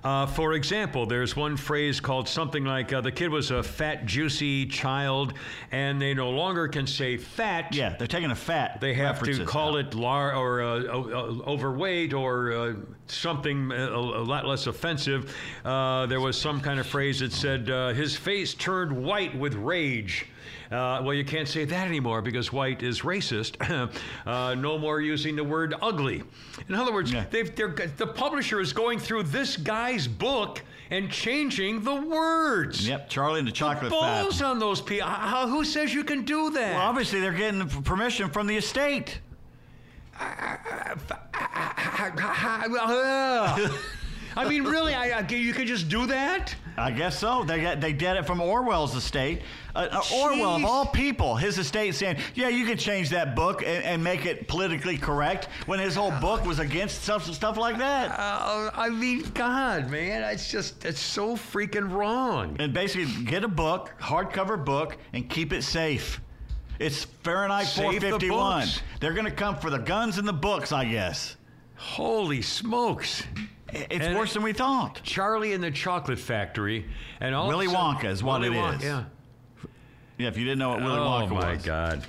Uh, 0.04 0.26
for 0.26 0.54
example, 0.54 1.06
there's 1.06 1.36
one 1.36 1.56
phrase 1.56 2.00
called 2.00 2.28
something 2.28 2.66
like 2.66 2.92
uh, 2.92 3.02
"the 3.02 3.12
kid 3.12 3.30
was 3.30 3.52
a 3.52 3.62
fat, 3.62 4.06
juicy 4.06 4.66
child," 4.66 5.34
and 5.72 6.02
they 6.02 6.14
no 6.14 6.32
longer 6.32 6.68
can 6.68 6.88
say 6.88 7.18
"fat." 7.18 7.74
Yeah, 7.74 7.96
they're 7.98 8.08
taking 8.08 8.32
a 8.32 8.36
fat. 8.36 8.82
They 8.82 8.96
have 8.96 9.22
to 9.24 9.46
call 9.46 9.74
now. 9.74 9.78
it 9.80 9.94
lar 9.94 10.36
or 10.36 10.62
uh, 10.62 10.84
uh, 10.84 11.42
overweight 11.48 12.14
or 12.14 12.52
uh, 12.52 12.74
something 13.08 13.72
a, 13.72 13.90
a 13.90 14.24
lot 14.24 14.46
less 14.48 14.66
offensive. 14.66 15.36
Uh, 15.64 16.08
there 16.08 16.20
was 16.20 16.40
some 16.40 16.62
kind 16.62 16.80
of 16.80 16.88
phrase 16.88 17.20
that 17.20 17.32
said 17.32 17.70
uh, 17.70 17.90
his 17.90 18.16
face 18.16 18.56
turned 18.56 18.92
white 18.92 19.38
with 19.38 19.54
rage. 19.54 20.26
Uh, 20.72 21.02
well, 21.04 21.14
you 21.14 21.26
can't 21.26 21.50
say 21.50 21.66
that 21.66 21.86
anymore 21.86 22.22
because 22.22 22.54
white 22.54 22.82
is 22.82 23.02
racist. 23.02 23.58
uh, 24.26 24.56
no 24.56 24.78
more 24.78 25.02
using 25.02 25.36
the 25.36 25.44
word 25.44 25.74
ugly. 25.82 26.24
In 26.70 26.76
other 26.76 26.94
words, 26.94 27.12
Yeah. 27.12 27.26
they've, 27.30 27.54
they're, 27.56 27.76
the 27.98 28.08
publisher 28.08 28.62
is 28.62 28.72
going 28.72 28.98
through 28.98 29.24
this 29.24 29.58
guy's 29.58 30.08
book 30.08 30.62
and 30.90 31.10
changing 31.12 31.84
the 31.84 31.96
words. 31.96 32.88
Yep, 32.88 33.10
Charlie 33.10 33.40
and 33.40 33.48
the 33.48 33.52
Chocolate 33.52 33.92
Balls 33.92 34.40
Fat. 34.40 34.46
on 34.46 34.60
those 34.60 34.82
people. 34.82 35.08
Who 35.10 35.66
says 35.66 35.94
you 35.94 36.04
can 36.06 36.24
do 36.24 36.50
that? 36.52 36.74
Well, 36.76 36.82
obviously 36.82 37.20
they're 37.20 37.32
getting 37.34 37.68
permission 37.84 38.30
from 38.30 38.48
the 38.48 38.56
estate. 38.58 39.20
I 44.36 44.48
mean, 44.48 44.64
really, 44.64 44.94
I, 44.94 45.20
I, 45.20 45.28
you 45.30 45.54
could 45.54 45.68
just 45.68 45.90
do 45.90 46.06
that? 46.08 46.56
I 46.78 46.92
guess 46.92 47.20
so. 47.20 47.44
They 47.44 47.62
got 47.62 47.82
they 47.82 47.94
did 47.94 48.16
it 48.16 48.26
from 48.26 48.40
Orwell's 48.40 48.96
estate. 48.96 49.42
Uh, 49.76 49.88
uh, 49.92 50.02
Orwell, 50.16 50.56
of 50.56 50.66
all 50.66 50.86
people, 50.86 51.36
his 51.36 51.58
estate 51.58 51.96
saying, 51.96 52.18
"Yeah, 52.34 52.48
you 52.48 52.66
can 52.66 52.78
change 52.78 53.10
that 53.10 53.36
book 53.36 53.62
and, 53.62 53.84
and 53.84 54.04
make 54.04 54.26
it 54.26 54.48
politically 54.48 54.98
correct," 54.98 55.48
when 55.66 55.80
his 55.80 55.96
whole 55.96 56.12
book 56.20 56.46
was 56.46 56.60
against 56.60 57.04
stuff 57.04 57.26
stuff 57.34 57.58
like 57.58 57.78
that. 57.78 58.12
Uh, 58.18 58.72
I 58.74 58.90
mean, 58.90 59.24
God, 59.34 59.90
man, 59.90 60.24
it's 60.32 60.50
just 60.50 60.86
it's 60.86 61.00
so 61.00 61.36
freaking 61.36 61.92
wrong. 61.92 62.56
And 62.60 62.74
basically, 62.74 63.24
get 63.26 63.44
a 63.44 63.50
book, 63.50 63.92
hardcover 64.00 64.64
book, 64.64 64.98
and 65.14 65.30
keep 65.30 65.52
it 65.54 65.64
safe. 65.64 66.22
It's 66.80 67.04
Fahrenheit 67.04 67.68
Save 67.68 68.02
451. 68.02 68.62
books. 68.62 68.82
They're 69.00 69.14
going 69.14 69.26
to 69.26 69.32
come 69.32 69.56
for 69.56 69.70
the 69.70 69.78
guns 69.78 70.18
and 70.18 70.28
the 70.28 70.34
books, 70.34 70.72
I 70.72 70.86
guess. 70.86 71.36
Holy 71.76 72.42
smokes! 72.42 73.24
It's 73.74 74.06
And- 74.06 74.18
worse 74.18 74.34
than 74.34 74.44
we 74.44 74.54
thought. 74.54 75.02
Charlie 75.04 75.54
and 75.54 75.64
the 75.64 75.72
Chocolate 75.72 76.20
Factory, 76.20 76.86
and 77.20 77.34
all 77.36 77.48
Willy 77.48 77.68
Wonka 77.68 78.06
is 78.06 78.24
what 78.24 78.42
Willy 78.42 78.58
it 78.58 78.62
Wonka, 78.62 78.78
is. 78.78 78.84
Yeah. 78.84 79.04
Yeah, 80.18 80.28
if 80.28 80.38
you 80.38 80.44
didn't 80.46 80.60
know 80.60 80.70
what 80.70 80.82
Willy 80.82 81.00
oh 81.00 81.04
Wonka 81.04 81.32
was. 81.32 81.44
Oh 81.44 81.48
my. 81.48 81.56
God. 81.56 82.06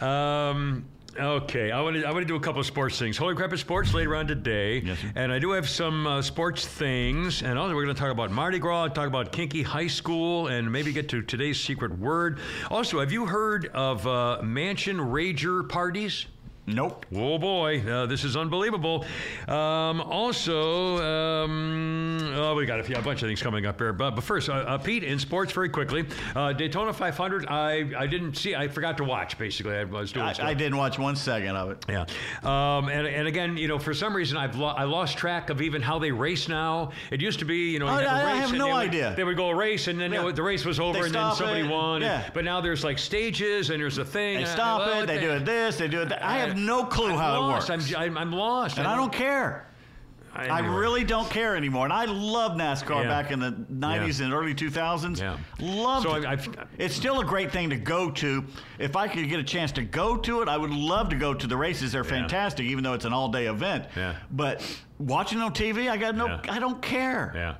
Um, 0.00 0.84
okay, 1.18 1.70
I 1.70 1.80
want 1.80 1.96
to 1.96 2.04
I 2.04 2.10
want 2.12 2.22
to 2.22 2.26
do 2.26 2.36
a 2.36 2.40
couple 2.40 2.60
of 2.60 2.66
sports 2.66 2.98
things. 2.98 3.16
Holy 3.16 3.34
crap! 3.34 3.52
It's 3.52 3.60
sports 3.60 3.92
later 3.94 4.14
on 4.16 4.26
today, 4.26 4.78
Yes, 4.80 4.98
sir. 4.98 5.12
and 5.14 5.32
I 5.32 5.38
do 5.38 5.50
have 5.52 5.68
some 5.68 6.06
uh, 6.06 6.22
sports 6.22 6.66
things. 6.66 7.42
And 7.42 7.58
also, 7.58 7.74
we're 7.74 7.84
going 7.84 7.94
to 7.94 8.00
talk 8.00 8.10
about 8.10 8.30
Mardi 8.30 8.58
Gras, 8.58 8.88
talk 8.88 9.06
about 9.06 9.32
Kinky 9.32 9.62
High 9.62 9.86
School, 9.88 10.48
and 10.48 10.70
maybe 10.70 10.92
get 10.92 11.08
to 11.10 11.22
today's 11.22 11.60
secret 11.60 11.98
word. 11.98 12.38
Also, 12.70 13.00
have 13.00 13.12
you 13.12 13.26
heard 13.26 13.66
of 13.74 14.06
uh, 14.06 14.40
mansion 14.42 14.98
rager 14.98 15.68
parties? 15.68 16.26
Nope. 16.74 17.06
Oh 17.14 17.38
boy, 17.38 17.80
uh, 17.80 18.06
this 18.06 18.24
is 18.24 18.36
unbelievable. 18.36 19.04
Um, 19.48 20.00
also, 20.00 20.98
um, 21.02 22.32
oh, 22.36 22.54
we 22.54 22.66
got 22.66 22.80
a, 22.80 22.82
few, 22.82 22.96
a 22.96 23.02
bunch 23.02 23.22
of 23.22 23.28
things 23.28 23.42
coming 23.42 23.66
up 23.66 23.78
here. 23.80 23.92
But, 23.92 24.12
but 24.14 24.22
first, 24.24 24.48
uh, 24.48 24.52
uh, 24.54 24.78
Pete, 24.78 25.02
in 25.04 25.18
sports, 25.18 25.52
very 25.52 25.68
quickly, 25.68 26.06
uh, 26.36 26.52
Daytona 26.52 26.92
500. 26.92 27.46
I, 27.46 27.90
I 27.96 28.06
didn't 28.06 28.36
see. 28.36 28.54
I 28.54 28.68
forgot 28.68 28.96
to 28.98 29.04
watch. 29.04 29.38
Basically, 29.38 29.74
I 29.74 29.84
was 29.84 30.12
doing. 30.12 30.26
I. 30.26 30.50
I 30.50 30.54
didn't 30.54 30.76
watch 30.76 30.98
one 30.98 31.16
second 31.16 31.56
of 31.56 31.70
it. 31.70 31.84
Yeah, 31.88 32.02
um, 32.42 32.88
and 32.88 33.06
and 33.06 33.26
again, 33.28 33.56
you 33.56 33.68
know, 33.68 33.78
for 33.78 33.94
some 33.94 34.14
reason, 34.14 34.36
I've 34.36 34.56
lo- 34.56 34.68
I 34.76 34.84
lost 34.84 35.16
track 35.16 35.50
of 35.50 35.60
even 35.62 35.82
how 35.82 35.98
they 35.98 36.10
race 36.12 36.48
now. 36.48 36.92
It 37.10 37.20
used 37.20 37.38
to 37.40 37.44
be, 37.44 37.70
you 37.72 37.78
know, 37.78 37.86
you 37.86 37.92
have 37.92 38.02
a 38.02 38.10
I- 38.10 38.32
I 38.32 38.34
have 38.36 38.50
and 38.50 38.58
no 38.58 38.66
they 38.66 38.72
would- 38.72 38.78
idea. 38.80 39.14
They 39.16 39.24
would 39.24 39.36
go 39.36 39.48
a 39.50 39.54
race, 39.54 39.88
and 39.88 40.00
then 40.00 40.12
Yeah. 40.12 40.24
would- 40.24 40.36
the 40.36 40.42
race 40.42 40.64
was 40.64 40.78
over, 40.80 40.98
They 41.00 41.06
and 41.06 41.14
then 41.14 41.34
somebody 41.34 41.60
it. 41.60 41.70
won. 41.70 42.02
Yeah. 42.02 42.28
But 42.32 42.44
now 42.44 42.60
there's 42.60 42.84
like 42.84 42.98
stages, 42.98 43.70
and 43.70 43.80
there's 43.80 43.98
a 43.98 44.04
thing. 44.04 44.38
They 44.38 44.44
uh, 44.44 44.46
stop 44.46 44.80
well, 44.86 45.02
it. 45.02 45.06
They 45.06 45.16
they- 45.16 45.20
do 45.22 45.30
it 45.32 45.44
this. 45.44 45.76
They 45.76 45.88
do 45.88 46.02
it 46.02 46.08
that. 46.10 46.22
I 46.24 46.38
have 46.38 46.56
no 46.66 46.84
clue 46.84 47.10
I'm 47.12 47.18
how 47.18 47.40
lost. 47.40 47.68
it 47.68 47.72
works. 47.74 47.94
I'm, 47.94 48.00
I'm, 48.02 48.18
I'm 48.18 48.32
lost. 48.32 48.78
and 48.78 48.86
I 48.86 48.96
don't 48.96 49.12
care. 49.12 49.66
I 50.32 50.60
really 50.60 51.02
don't 51.02 51.28
care 51.28 51.56
anymore. 51.56 51.84
And 51.84 51.92
I 51.92 52.04
love 52.04 52.52
NASCAR 52.52 53.02
Yeah. 53.02 53.08
back 53.08 53.32
in 53.32 53.40
the 53.40 53.50
90s 53.50 54.20
Yeah. 54.20 54.26
and 54.26 54.32
early 54.34 54.54
2000s. 54.54 55.18
Yeah. 55.20 55.36
Loved 55.58 56.06
So 56.06 56.14
it. 56.14 56.24
I- 56.24 56.32
I've- 56.32 56.48
it's 56.78 56.94
still 56.94 57.20
a 57.20 57.24
great 57.24 57.50
thing 57.50 57.68
to 57.70 57.76
go 57.76 58.10
to. 58.12 58.44
If 58.78 58.94
I 58.94 59.08
could 59.08 59.28
get 59.28 59.40
a 59.40 59.44
chance 59.44 59.72
to 59.72 59.82
go 59.82 60.16
to 60.18 60.40
it, 60.40 60.48
I 60.48 60.56
would 60.56 60.70
love 60.70 61.08
to 61.08 61.16
go 61.16 61.34
to 61.34 61.46
the 61.48 61.56
races. 61.56 61.90
They're 61.92 62.04
fantastic, 62.04 62.64
even 62.66 62.84
though 62.84 62.92
it's 62.94 63.04
an 63.04 63.12
all 63.12 63.28
day 63.28 63.46
event. 63.46 63.86
Yeah. 63.96 64.14
But 64.30 64.62
watching 64.98 65.40
on 65.40 65.52
TV, 65.52 65.90
I 65.90 65.96
got 65.96 66.14
no, 66.14 66.26
Yeah. 66.26 66.40
I 66.48 66.60
don't 66.60 66.80
care. 66.80 67.32
Yeah. 67.34 67.54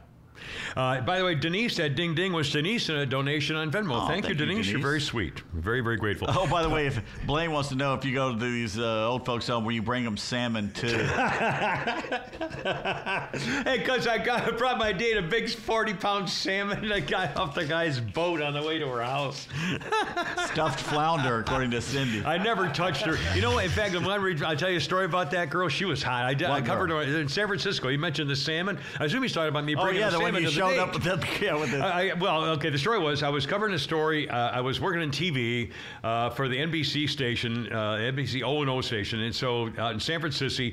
Uh, 0.76 1.00
by 1.00 1.18
the 1.18 1.24
way, 1.24 1.34
Denise, 1.34 1.76
that 1.76 1.96
ding 1.96 2.14
ding 2.14 2.32
was 2.32 2.50
Denise 2.50 2.88
in 2.88 2.96
a 2.96 3.06
donation 3.06 3.56
on 3.56 3.70
Venmo. 3.70 4.02
Oh, 4.02 4.06
thank, 4.06 4.28
you, 4.28 4.34
thank 4.34 4.40
you, 4.40 4.46
Denise. 4.46 4.68
You're 4.68 4.80
very 4.80 5.00
sweet. 5.00 5.40
Very, 5.52 5.80
very 5.80 5.96
grateful. 5.96 6.28
Oh, 6.30 6.46
by 6.46 6.62
the 6.62 6.68
way, 6.68 6.86
if 6.86 7.00
Blaine 7.26 7.52
wants 7.52 7.68
to 7.70 7.76
know 7.76 7.94
if 7.94 8.04
you 8.04 8.14
go 8.14 8.32
to 8.32 8.38
these 8.38 8.78
uh, 8.78 9.08
old 9.08 9.26
folks' 9.26 9.46
home, 9.46 9.64
will 9.64 9.72
you 9.72 9.82
bring 9.82 10.04
them 10.04 10.16
salmon 10.16 10.72
too? 10.72 10.88
Hey, 13.64 13.78
because 13.78 14.06
I 14.06 14.18
got 14.18 14.42
I 14.42 14.50
brought 14.50 14.78
my 14.78 14.92
date 14.92 15.16
a 15.16 15.22
big 15.22 15.48
40 15.48 15.94
pound 15.94 16.28
salmon 16.28 16.88
that 16.88 17.06
got 17.06 17.36
off 17.36 17.54
the 17.54 17.64
guy's 17.64 18.00
boat 18.00 18.42
on 18.42 18.54
the 18.54 18.62
way 18.62 18.78
to 18.78 18.86
her 18.88 19.02
house. 19.02 19.48
Stuffed 20.52 20.80
flounder, 20.80 21.40
according 21.40 21.70
to 21.72 21.80
Cindy. 21.80 22.24
I 22.24 22.38
never 22.38 22.68
touched 22.68 23.02
her. 23.02 23.16
You 23.34 23.42
know 23.42 23.52
what? 23.52 23.64
In 23.64 23.70
fact, 23.70 23.94
I'm 23.94 24.04
gonna 24.04 24.46
I'll 24.46 24.56
tell 24.56 24.70
you 24.70 24.78
a 24.78 24.80
story 24.80 25.04
about 25.04 25.30
that 25.32 25.50
girl. 25.50 25.68
She 25.68 25.84
was 25.84 26.02
hot. 26.02 26.24
I, 26.24 26.34
did, 26.34 26.48
I 26.48 26.60
covered 26.60 26.90
her 26.90 27.02
in 27.02 27.28
San 27.28 27.46
Francisco. 27.46 27.88
You 27.88 27.98
mentioned 27.98 28.28
the 28.28 28.36
salmon. 28.36 28.78
I 28.98 29.04
assume 29.04 29.22
he's 29.22 29.32
talking 29.32 29.48
about 29.48 29.64
me 29.64 29.76
oh 29.76 29.82
bringing 29.82 30.00
yeah, 30.00 30.10
the 30.10 30.18
the 30.18 30.24
salmon 30.32 30.42
you 30.42 30.50
showed 30.50 30.78
up 30.78 30.94
with 30.94 31.02
the 31.04 31.44
yeah 31.44 31.54
with 31.56 31.70
the. 31.70 31.78
I, 31.78 32.10
I- 32.10 32.14
well, 32.14 32.44
okay. 32.50 32.70
The 32.70 32.78
story 32.78 32.98
was 32.98 33.22
I 33.22 33.28
was 33.28 33.46
covering 33.46 33.74
a 33.74 33.78
story. 33.78 34.28
Uh, 34.28 34.50
I 34.50 34.60
was 34.60 34.80
working 34.80 35.02
in 35.02 35.10
TV 35.10 35.72
uh, 36.04 36.30
for 36.30 36.48
the 36.48 36.56
NBC 36.56 37.08
station, 37.08 37.72
uh, 37.72 37.96
NBC 37.96 38.42
O 38.42 38.60
and 38.60 38.70
O 38.70 38.80
station, 38.80 39.20
and 39.20 39.34
so 39.34 39.70
uh, 39.78 39.90
in 39.90 40.00
San 40.00 40.20
Francisco, 40.20 40.70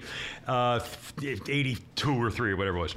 uh, 0.48 0.80
82 1.22 2.12
or 2.12 2.32
three 2.32 2.52
or 2.52 2.56
whatever 2.58 2.78
it 2.78 2.82
was. 2.82 2.96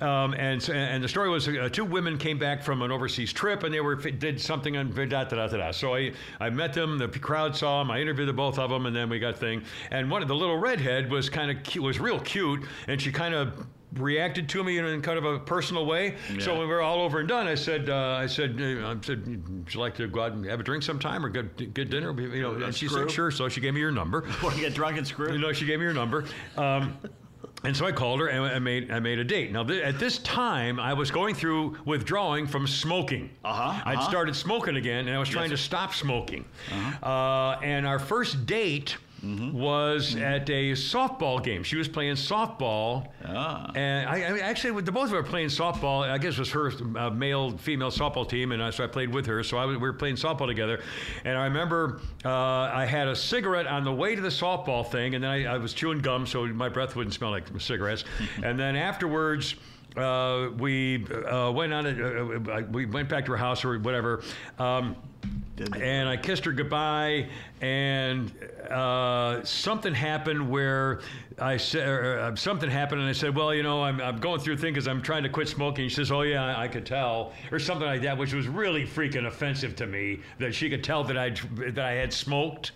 Um, 0.00 0.34
and 0.34 0.66
and 0.68 1.02
the 1.02 1.08
story 1.08 1.28
was 1.30 1.48
uh, 1.48 1.68
two 1.72 1.84
women 1.84 2.18
came 2.18 2.38
back 2.38 2.62
from 2.62 2.82
an 2.82 2.90
overseas 2.90 3.32
trip, 3.32 3.62
and 3.62 3.72
they 3.72 3.80
were 3.80 3.96
did 3.96 4.40
something 4.40 4.76
on 4.76 4.90
da 4.92 5.06
da 5.06 5.24
da 5.24 5.46
da. 5.48 5.70
So 5.70 5.94
I 5.94 6.12
I 6.40 6.50
met 6.50 6.72
them. 6.72 6.98
The 6.98 7.08
crowd 7.08 7.56
saw 7.56 7.80
them. 7.80 7.90
I 7.90 8.00
interviewed 8.00 8.28
the 8.28 8.32
both 8.32 8.58
of 8.58 8.70
them, 8.70 8.86
and 8.86 8.94
then 8.94 9.08
we 9.08 9.18
got 9.18 9.36
thing. 9.36 9.62
And 9.90 10.10
one 10.10 10.22
of 10.22 10.28
the 10.28 10.34
little 10.34 10.56
redhead 10.58 11.10
was 11.10 11.28
kind 11.28 11.50
of 11.50 11.62
cute, 11.62 11.84
was 11.84 11.98
real 12.00 12.20
cute, 12.20 12.64
and 12.88 13.00
she 13.00 13.12
kind 13.12 13.34
of 13.34 13.66
reacted 13.94 14.48
to 14.50 14.64
me 14.64 14.78
in 14.78 15.02
kind 15.02 15.18
of 15.18 15.24
a 15.24 15.38
personal 15.38 15.86
way. 15.86 16.16
So 16.40 16.52
when 16.52 16.62
we 16.62 16.66
were 16.66 16.82
all 16.82 17.00
over 17.00 17.20
and 17.20 17.28
done, 17.28 17.46
I 17.46 17.54
said, 17.54 17.90
uh, 17.90 18.18
I 18.20 18.26
said, 18.26 18.58
uh, 18.60 18.88
I 18.88 18.96
said, 19.02 19.26
would 19.26 19.74
you 19.74 19.80
like 19.80 19.94
to 19.96 20.08
go 20.08 20.22
out 20.22 20.32
and 20.32 20.44
have 20.46 20.60
a 20.60 20.62
drink 20.62 20.82
sometime 20.82 21.24
or 21.24 21.28
get 21.28 21.74
get 21.74 21.90
dinner? 21.90 22.18
You 22.20 22.42
know, 22.42 22.52
and 22.54 22.74
she 22.74 22.88
screw? 22.88 23.02
said, 23.02 23.10
sure. 23.10 23.30
So 23.30 23.48
she 23.48 23.60
gave 23.60 23.74
me 23.74 23.80
your 23.80 23.92
number. 23.92 24.22
Want 24.42 24.54
to 24.54 24.60
get 24.60 24.74
drunk 24.74 24.98
and 24.98 25.06
screw? 25.06 25.32
You 25.32 25.38
know, 25.38 25.52
she 25.52 25.66
gave 25.66 25.78
me 25.78 25.84
your 25.84 25.94
number. 25.94 26.24
Um, 26.56 26.96
and 27.64 27.76
so 27.76 27.86
I 27.86 27.92
called 27.92 28.20
her 28.20 28.26
and 28.26 28.44
I 28.44 28.58
made 28.58 28.90
I 28.90 28.98
made 28.98 29.18
a 29.18 29.24
date. 29.24 29.52
Now 29.52 29.62
th- 29.62 29.82
at 29.82 29.98
this 29.98 30.18
time 30.18 30.80
I 30.80 30.92
was 30.92 31.10
going 31.10 31.34
through 31.34 31.76
withdrawing 31.84 32.46
from 32.46 32.66
smoking. 32.66 33.30
Uh-huh, 33.44 33.80
I'd 33.84 33.98
uh-huh. 33.98 34.08
started 34.08 34.34
smoking 34.34 34.76
again, 34.76 35.06
and 35.06 35.16
I 35.16 35.18
was 35.18 35.28
trying 35.28 35.50
to 35.50 35.56
stop 35.56 35.94
smoking. 35.94 36.44
uh 37.02 37.58
and 37.62 37.86
our 37.86 37.98
first 37.98 38.46
date. 38.46 38.96
Mm-hmm. 39.24 39.52
Was 39.56 40.16
at 40.16 40.50
a 40.50 40.72
softball 40.72 41.42
game. 41.44 41.62
She 41.62 41.76
was 41.76 41.86
playing 41.86 42.16
softball, 42.16 43.06
Ah. 43.24 43.70
and 43.76 44.08
I, 44.08 44.16
I 44.16 44.38
actually 44.40 44.82
the 44.82 44.90
both 44.90 45.04
of 45.04 45.10
us 45.10 45.12
were 45.12 45.22
playing 45.22 45.46
softball. 45.46 46.02
I 46.02 46.18
guess 46.18 46.34
it 46.34 46.40
was 46.40 46.50
her 46.50 46.72
uh, 46.98 47.08
male 47.10 47.56
female 47.56 47.92
softball 47.92 48.28
team, 48.28 48.50
and 48.50 48.60
I, 48.60 48.70
so 48.70 48.82
I 48.82 48.88
played 48.88 49.14
with 49.14 49.24
her. 49.26 49.44
So 49.44 49.58
I 49.58 49.64
was, 49.64 49.76
we 49.76 49.82
were 49.82 49.92
playing 49.92 50.16
softball 50.16 50.48
together, 50.48 50.80
and 51.24 51.38
I 51.38 51.44
remember 51.44 52.00
uh, 52.24 52.30
I 52.30 52.84
had 52.84 53.06
a 53.06 53.14
cigarette 53.14 53.68
on 53.68 53.84
the 53.84 53.92
way 53.92 54.16
to 54.16 54.20
the 54.20 54.28
softball 54.28 54.90
thing, 54.90 55.14
and 55.14 55.22
then 55.22 55.30
I, 55.30 55.54
I 55.54 55.58
was 55.58 55.72
chewing 55.72 56.00
gum 56.00 56.26
so 56.26 56.44
my 56.46 56.68
breath 56.68 56.96
wouldn't 56.96 57.14
smell 57.14 57.30
like 57.30 57.44
cigarettes. 57.58 58.04
and 58.42 58.58
then 58.58 58.74
afterwards. 58.76 59.54
Uh, 59.94 60.48
we 60.56 61.04
uh, 61.06 61.52
went 61.52 61.70
on. 61.70 61.84
A, 61.86 62.50
uh, 62.50 62.62
we 62.70 62.86
went 62.86 63.10
back 63.10 63.26
to 63.26 63.30
her 63.32 63.36
house 63.36 63.62
or 63.62 63.78
whatever. 63.78 64.22
Um, 64.58 64.96
and 65.60 66.08
I 66.08 66.16
kissed 66.16 66.44
her 66.44 66.52
goodbye, 66.52 67.28
and 67.60 68.32
uh, 68.70 69.44
something 69.44 69.94
happened 69.94 70.48
where 70.48 71.00
I 71.38 71.56
said 71.56 71.88
uh, 71.88 72.34
something 72.36 72.70
happened, 72.70 73.00
and 73.00 73.10
I 73.10 73.12
said, 73.12 73.36
"Well, 73.36 73.54
you 73.54 73.62
know, 73.62 73.82
I'm, 73.82 74.00
I'm 74.00 74.18
going 74.18 74.40
through 74.40 74.54
a 74.54 74.56
thing 74.56 74.72
because 74.72 74.88
I'm 74.88 75.02
trying 75.02 75.22
to 75.24 75.28
quit 75.28 75.48
smoking." 75.48 75.88
She 75.88 75.94
says, 75.96 76.10
"Oh 76.10 76.22
yeah, 76.22 76.44
I, 76.44 76.64
I 76.64 76.68
could 76.68 76.86
tell," 76.86 77.32
or 77.50 77.58
something 77.58 77.86
like 77.86 78.02
that, 78.02 78.16
which 78.16 78.32
was 78.32 78.48
really 78.48 78.86
freaking 78.86 79.26
offensive 79.26 79.76
to 79.76 79.86
me 79.86 80.20
that 80.38 80.54
she 80.54 80.70
could 80.70 80.82
tell 80.82 81.04
that 81.04 81.18
I 81.18 81.30
that 81.56 81.78
I 81.78 81.92
had 81.92 82.12
smoked. 82.12 82.72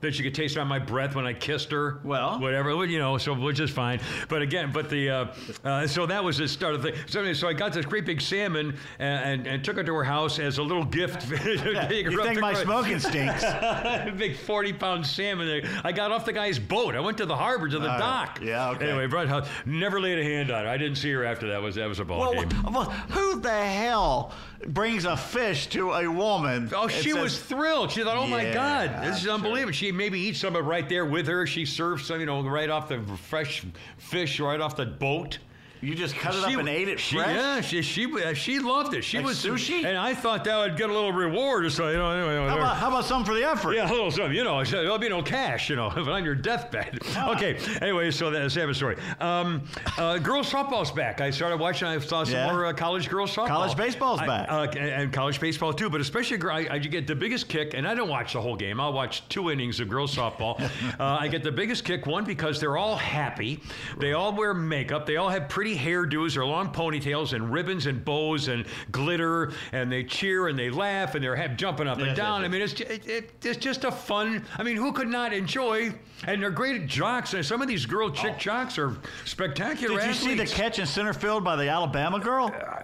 That 0.00 0.14
she 0.14 0.22
could 0.22 0.34
taste 0.34 0.56
on 0.56 0.68
my 0.68 0.78
breath 0.78 1.14
when 1.16 1.26
I 1.26 1.32
kissed 1.32 1.72
her. 1.72 2.00
Well. 2.04 2.38
whatever, 2.40 2.84
you 2.86 2.98
know, 2.98 3.18
so 3.18 3.34
which 3.34 3.58
is 3.58 3.70
fine. 3.70 4.00
But 4.28 4.42
again, 4.42 4.70
but 4.72 4.88
the 4.88 5.10
uh, 5.10 5.26
uh, 5.64 5.86
so 5.88 6.06
that 6.06 6.22
was 6.22 6.38
the 6.38 6.46
start 6.46 6.74
of 6.74 6.82
the 6.82 6.92
thing. 6.92 7.00
So, 7.08 7.32
so 7.32 7.48
I 7.48 7.52
got 7.52 7.72
this 7.72 7.84
great 7.84 8.06
big 8.06 8.20
salmon 8.20 8.76
and, 9.00 9.24
and, 9.40 9.46
and 9.46 9.64
took 9.64 9.76
it 9.76 9.84
to 9.86 9.94
her 9.94 10.04
house 10.04 10.38
as 10.38 10.58
a 10.58 10.62
little 10.62 10.84
gift. 10.84 11.26
You 12.08 12.22
think 12.24 12.40
my 12.40 12.54
smoking 12.54 12.98
stinks? 12.98 13.44
big 14.16 14.36
40 14.36 14.72
pound 14.74 15.06
salmon. 15.06 15.46
there. 15.46 15.62
I 15.84 15.92
got 15.92 16.12
off 16.12 16.24
the 16.24 16.32
guy's 16.32 16.58
boat. 16.58 16.94
I 16.94 17.00
went 17.00 17.18
to 17.18 17.26
the 17.26 17.36
harbor 17.36 17.68
to 17.68 17.78
the 17.78 17.84
All 17.90 17.98
right. 17.98 17.98
dock. 17.98 18.40
Yeah, 18.42 18.70
okay. 18.70 18.88
Anyway, 18.90 19.06
Brett 19.06 19.28
House 19.28 19.48
never 19.66 20.00
laid 20.00 20.18
a 20.18 20.24
hand 20.24 20.50
on 20.50 20.64
her. 20.64 20.70
I 20.70 20.76
didn't 20.76 20.96
see 20.96 21.10
her 21.12 21.24
after 21.24 21.48
that. 21.48 21.60
Was 21.62 21.74
that 21.76 21.88
was 21.88 21.98
a 21.98 22.04
ball 22.04 22.20
Well, 22.20 22.32
game. 22.44 22.48
well, 22.72 22.90
who 22.90 23.40
the 23.40 23.50
hell 23.64 24.32
brings 24.66 25.04
a 25.04 25.16
fish 25.16 25.68
to 25.68 25.92
a 25.92 26.08
woman? 26.10 26.70
Oh, 26.74 26.88
she 26.88 27.10
says- 27.10 27.20
was 27.22 27.38
thrilled. 27.38 27.92
She 27.92 28.02
thought, 28.02 28.16
"Oh 28.16 28.26
my 28.26 28.42
Yeah, 28.42 28.54
God, 28.54 29.02
this 29.04 29.16
is 29.18 29.22
sure. 29.22 29.32
unbelievable." 29.32 29.72
She 29.72 29.92
maybe 29.92 30.18
eats 30.20 30.40
some 30.40 30.56
of 30.56 30.64
it 30.64 30.68
right 30.68 30.88
there 30.88 31.04
with 31.04 31.26
her. 31.28 31.46
She 31.46 31.64
serves 31.64 32.04
some, 32.06 32.20
you 32.20 32.26
know, 32.26 32.42
right 32.42 32.68
off 32.70 32.88
the 32.88 33.00
fresh 33.28 33.64
fish 33.98 34.40
right 34.40 34.60
off 34.60 34.76
the 34.76 34.86
boat. 34.86 35.38
You 35.80 35.94
just 35.94 36.14
cut 36.16 36.34
it 36.34 36.44
She- 36.46 36.54
up 36.54 36.60
and 36.60 36.68
ate 36.68 36.88
it 36.88 36.98
she, 37.00 37.16
fresh. 37.16 37.34
Yeah, 37.36 37.60
she 37.60 37.82
she 37.82 38.22
uh, 38.22 38.34
she 38.34 38.58
loved 38.58 38.94
it. 38.94 39.02
She 39.04 39.18
Like 39.18 39.26
was 39.26 39.36
sushi? 39.44 39.84
and 39.84 39.96
I 39.96 40.14
thought 40.14 40.44
that 40.44 40.56
would 40.56 40.76
get 40.76 40.90
a 40.90 40.92
little 40.92 41.12
reward 41.12 41.64
or 41.64 41.70
so. 41.70 41.88
You 41.88 41.96
know, 41.98 42.10
anyway, 42.10 42.48
How 42.48 42.56
about, 42.58 42.76
how 42.76 42.88
about 42.88 43.04
some 43.04 43.24
for 43.24 43.34
the 43.34 43.44
effort? 43.44 43.74
Yeah, 43.74 43.88
a 43.88 43.92
little 43.92 44.10
something, 44.10 44.32
you 44.34 44.44
know. 44.44 44.64
There'll 44.64 44.98
be 44.98 45.08
no 45.08 45.22
cash, 45.22 45.70
you 45.70 45.76
know, 45.76 45.90
but 45.94 46.08
on 46.08 46.24
your 46.24 46.34
deathbed. 46.34 46.98
Okay. 47.16 47.58
Anyway, 47.80 48.10
so 48.10 48.30
that's 48.30 48.56
a 48.56 48.74
story. 48.74 48.96
Um, 49.20 49.62
uh, 49.96 50.18
girls 50.18 50.50
softball's 50.52 50.90
back. 50.90 51.20
I 51.20 51.30
started 51.30 51.58
watching. 51.60 51.88
I 51.88 51.98
saw 51.98 52.24
some 52.24 52.34
Yeah. 52.34 52.50
more 52.52 52.66
uh, 52.66 52.72
college 52.72 53.08
girls 53.08 53.34
softball. 53.34 53.48
College 53.48 53.76
baseball's 53.76 54.20
I- 54.20 54.26
back. 54.26 54.50
uh, 54.50 54.66
and, 54.72 54.78
and 54.88 55.12
college 55.12 55.40
baseball 55.40 55.72
too. 55.72 55.88
But 55.90 56.00
especially, 56.00 56.38
I, 56.50 56.74
I 56.74 56.78
get 56.78 57.06
the 57.06 57.14
biggest 57.14 57.48
kick, 57.48 57.74
and 57.74 57.86
I 57.86 57.94
don't 57.94 58.08
watch 58.08 58.32
the 58.32 58.40
whole 58.40 58.56
game. 58.56 58.80
I'll 58.80 58.92
watch 58.92 59.26
two 59.28 59.50
innings 59.50 59.80
of 59.80 59.88
girls 59.88 60.14
softball. 60.14 60.60
uh, 61.00 61.04
I 61.20 61.28
get 61.28 61.42
the 61.42 61.52
biggest 61.52 61.84
kick 61.84 62.06
one 62.06 62.24
because 62.24 62.58
they're 62.60 62.76
all 62.76 62.96
happy. 62.96 63.60
They 63.98 64.12
all 64.12 64.32
wear 64.34 64.54
makeup. 64.54 65.06
They 65.06 65.16
all 65.16 65.28
have 65.28 65.48
pretty 65.48 65.67
hairdos 65.76 66.36
or 66.36 66.44
long 66.44 66.72
ponytails 66.72 67.32
and 67.32 67.52
ribbons 67.52 67.86
and 67.86 68.04
bows 68.04 68.48
and 68.48 68.66
glitter, 68.90 69.52
and 69.72 69.90
they 69.90 70.04
cheer 70.04 70.48
and 70.48 70.58
they 70.58 70.70
laugh 70.70 71.14
and 71.14 71.24
they're 71.24 71.36
ha- 71.36 71.48
jumping 71.48 71.88
up 71.88 71.98
and 71.98 72.16
down. 72.16 72.40
yes, 72.42 72.46
I 72.46 72.48
mean, 72.48 72.62
it's, 72.62 72.80
it, 72.80 73.06
it, 73.08 73.32
it's 73.44 73.58
just 73.58 73.84
a 73.84 73.90
fun. 73.90 74.44
I 74.56 74.62
mean, 74.62 74.76
who 74.76 74.92
could 74.92 75.08
not 75.08 75.32
enjoy? 75.32 75.92
And 76.26 76.42
they're 76.42 76.50
great 76.50 76.86
jocks. 76.86 77.34
And 77.34 77.44
some 77.44 77.62
of 77.62 77.68
these 77.68 77.86
girl 77.86 78.10
chick 78.10 78.34
oh. 78.36 78.38
jocks 78.38 78.78
are 78.78 78.96
spectacular. 79.24 80.00
Did 80.00 80.08
you 80.08 80.14
see 80.14 80.34
the 80.34 80.46
catch 80.46 80.78
in 80.78 80.86
center 80.86 81.12
field 81.12 81.44
by 81.44 81.56
the 81.56 81.68
Alabama 81.68 82.18
girl? 82.18 82.46
Uh, 82.46 82.82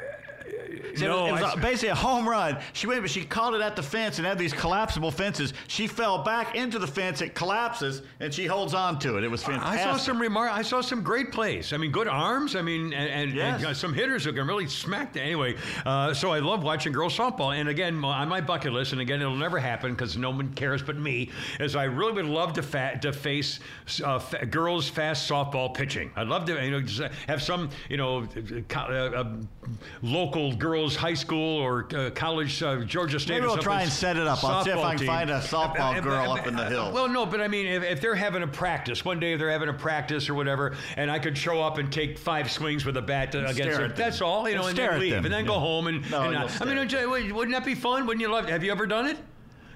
So 0.96 1.06
No, 1.08 1.26
it 1.26 1.32
was, 1.32 1.42
I- 1.42 1.54
basically 1.60 1.88
a 1.88 1.94
home 1.94 2.28
run. 2.28 2.58
She 2.72 2.86
went, 2.86 3.00
but 3.02 3.10
she 3.10 3.24
caught 3.24 3.52
it 3.54 3.60
at 3.60 3.74
the 3.74 3.82
fence 3.82 4.18
and 4.18 4.26
had 4.26 4.38
these 4.38 4.52
collapsible 4.52 5.10
fences. 5.10 5.52
She 5.66 5.86
fell 5.88 6.22
back 6.22 6.54
into 6.54 6.78
the 6.78 6.86
fence. 6.86 7.20
It 7.20 7.34
collapses, 7.34 8.02
and 8.20 8.32
she 8.32 8.46
holds 8.46 8.74
on 8.74 8.98
to 9.00 9.16
it. 9.18 9.24
It 9.24 9.28
was 9.30 9.42
fantastic. 9.42 9.80
I 9.80 9.90
saw 9.92 9.96
some 9.96 10.20
remark. 10.20 10.52
I 10.52 10.62
saw 10.62 10.80
some 10.80 11.02
great 11.02 11.32
plays. 11.32 11.72
I 11.72 11.78
mean, 11.78 11.90
good 11.90 12.06
arms. 12.06 12.54
I 12.54 12.62
mean, 12.62 12.92
and, 12.92 13.10
and, 13.10 13.34
Yes. 13.34 13.56
and 13.58 13.66
uh, 13.70 13.74
some 13.74 13.92
hitters 13.92 14.24
who 14.24 14.32
can 14.32 14.46
really 14.46 14.68
smack. 14.68 15.12
The, 15.14 15.20
anyway, 15.20 15.56
uh, 15.84 16.14
so 16.14 16.30
I 16.32 16.38
love 16.38 16.62
watching 16.62 16.92
girls 16.92 17.16
softball. 17.16 17.58
And 17.58 17.68
again, 17.68 18.04
on 18.04 18.28
my 18.28 18.40
bucket 18.40 18.72
list, 18.72 18.92
and 18.92 19.00
again, 19.00 19.20
it'll 19.20 19.34
never 19.34 19.58
happen 19.58 19.92
because 19.92 20.16
no 20.16 20.30
one 20.30 20.54
cares 20.54 20.80
but 20.82 20.96
me. 20.96 21.30
Is 21.58 21.74
I 21.74 21.84
really 21.84 22.12
would 22.12 22.26
love 22.26 22.52
to 22.52 22.62
fa- 22.62 22.98
to 23.02 23.12
face 23.12 23.58
uh, 24.04 24.20
fa- 24.20 24.46
girls 24.46 24.88
fast 24.88 25.28
softball 25.28 25.74
pitching. 25.74 26.12
I'd 26.14 26.28
love 26.28 26.44
to, 26.46 26.64
you 26.64 26.70
know, 26.80 27.08
have 27.26 27.42
some, 27.42 27.70
you 27.88 27.96
know, 27.96 28.28
uh, 28.76 28.80
uh, 28.92 29.24
local 30.44 30.58
girls 30.58 30.96
high 30.96 31.14
school 31.14 31.58
or 31.58 31.86
uh, 31.94 32.10
college 32.10 32.62
uh, 32.62 32.84
Georgia 32.84 33.18
State. 33.18 33.34
Maybe 33.34 33.46
we'll 33.46 33.58
try 33.58 33.82
and 33.82 33.90
set 33.90 34.16
it 34.16 34.26
up. 34.26 34.42
I'll 34.44 34.64
see 34.64 34.70
if 34.70 34.78
I 34.78 34.90
can 34.90 34.98
team. 34.98 35.06
find 35.06 35.30
a 35.30 35.40
softball 35.40 36.02
girl 36.02 36.32
up 36.32 36.46
in 36.46 36.56
the 36.56 36.66
hills. 36.66 36.92
Well, 36.94 37.08
no, 37.08 37.26
but 37.26 37.40
I 37.40 37.48
mean, 37.48 37.66
if, 37.66 37.82
if 37.82 38.00
they're 38.00 38.14
having 38.14 38.42
a 38.42 38.46
practice, 38.46 39.04
one 39.04 39.20
day 39.20 39.36
they're 39.36 39.50
having 39.50 39.68
a 39.68 39.74
practice 39.74 40.28
or 40.28 40.34
whatever, 40.34 40.76
and 40.96 41.10
I 41.10 41.18
could 41.18 41.36
show 41.36 41.62
up 41.62 41.78
and 41.78 41.92
take 41.92 42.18
five 42.18 42.50
swings 42.50 42.84
with 42.84 42.96
a 42.96 43.02
bat 43.02 43.32
to, 43.32 43.46
against 43.46 43.78
them. 43.78 43.92
That's 43.96 44.20
all, 44.20 44.48
you 44.48 44.56
know, 44.56 44.66
And 44.66 44.78
and, 44.78 44.78
then 44.78 45.00
leave, 45.00 45.12
them, 45.12 45.24
and 45.24 45.32
then 45.32 45.46
go 45.46 45.58
home. 45.58 45.86
And, 45.86 46.08
No, 46.10 46.22
and 46.22 46.36
I 46.36 46.64
mean, 46.64 46.88
you- 46.88 47.34
wouldn't 47.34 47.56
that 47.56 47.64
be 47.64 47.74
fun? 47.74 48.06
Wouldn't 48.06 48.20
you 48.20 48.28
love? 48.28 48.48
Have 48.48 48.64
you 48.64 48.70
ever 48.72 48.86
done 48.86 49.06
it? 49.06 49.16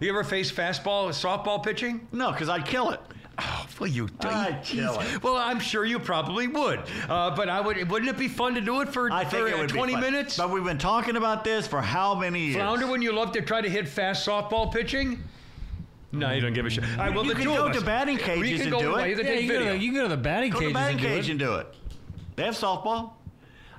You 0.01 0.11
ever 0.11 0.23
faced 0.23 0.55
fastball, 0.55 1.09
softball 1.09 1.63
pitching? 1.63 2.07
no, 2.13 2.31
because 2.31 2.49
I'd 2.49 2.65
kill 2.65 2.91
it. 2.91 3.01
Well, 3.79 3.89
you. 3.89 4.09
I'd 4.21 4.63
kill 4.65 4.99
it. 5.01 5.23
Well, 5.23 5.37
I'm 5.37 5.61
sure 5.61 5.85
you 5.85 6.01
probably 6.01 6.49
would, 6.49 6.81
uh, 7.09 7.35
but 7.37 7.49
I 7.49 7.61
would. 7.61 7.89
Wouldn't 7.89 8.11
it 8.11 8.19
be 8.19 8.27
fun 8.27 8.55
to 8.57 8.61
do 8.61 8.81
it 8.81 8.89
for, 8.89 9.11
I 9.13 9.25
for 9.25 9.31
think 9.31 9.49
it 9.51 9.57
would 9.59 9.69
20 9.69 9.95
be 9.95 10.01
fun. 10.01 10.13
minutes? 10.13 10.37
But 10.37 10.51
we've 10.51 10.65
been 10.65 10.79
talking 10.79 11.15
about 11.17 11.45
this 11.45 11.67
for 11.67 11.81
how 11.81 12.15
many 12.17 12.47
years? 12.47 12.57
Flounder, 12.57 12.87
wouldn't 12.87 13.05
you 13.05 13.13
love 13.13 13.31
to 13.33 13.41
try 13.43 13.61
to 13.61 13.69
hit 13.71 13.87
fast 13.89 14.27
softball 14.27 14.73
pitching? 14.73 15.23
No, 16.11 16.33
you 16.33 16.41
don't 16.41 16.55
give 16.55 16.67
a 16.67 16.71
shit. 16.71 16.83
All 16.85 16.97
right, 16.97 17.15
well, 17.15 17.23
You 17.25 17.31
the 17.31 17.35
can 17.37 17.45
two 17.45 17.55
go 17.55 17.67
of 17.67 17.73
to 17.75 17.81
batting 17.83 18.17
We 18.17 18.23
cages 18.23 18.63
can 18.65 18.73
and 18.73 18.73
go- 18.73 18.81
do 18.81 18.97
it. 18.97 19.11
You 19.11 19.17
can 19.17 19.27
Yeah, 19.27 19.33
take 19.33 19.43
you, 19.43 19.49
can 19.49 19.57
go 19.57 19.59
video. 19.61 19.73
to, 19.75 19.79
you 19.85 19.89
can 19.93 19.97
go 20.01 20.03
to 20.05 20.09
the 20.09 20.17
batting 20.23 20.51
Go 20.51 20.59
to 20.59 20.65
cages 20.65 20.75
batting 20.75 20.99
cage 20.99 21.29
and 21.31 21.39
do 21.39 21.55
it. 21.57 21.67
They 22.35 22.45
have 22.45 22.55
softball. 22.55 23.11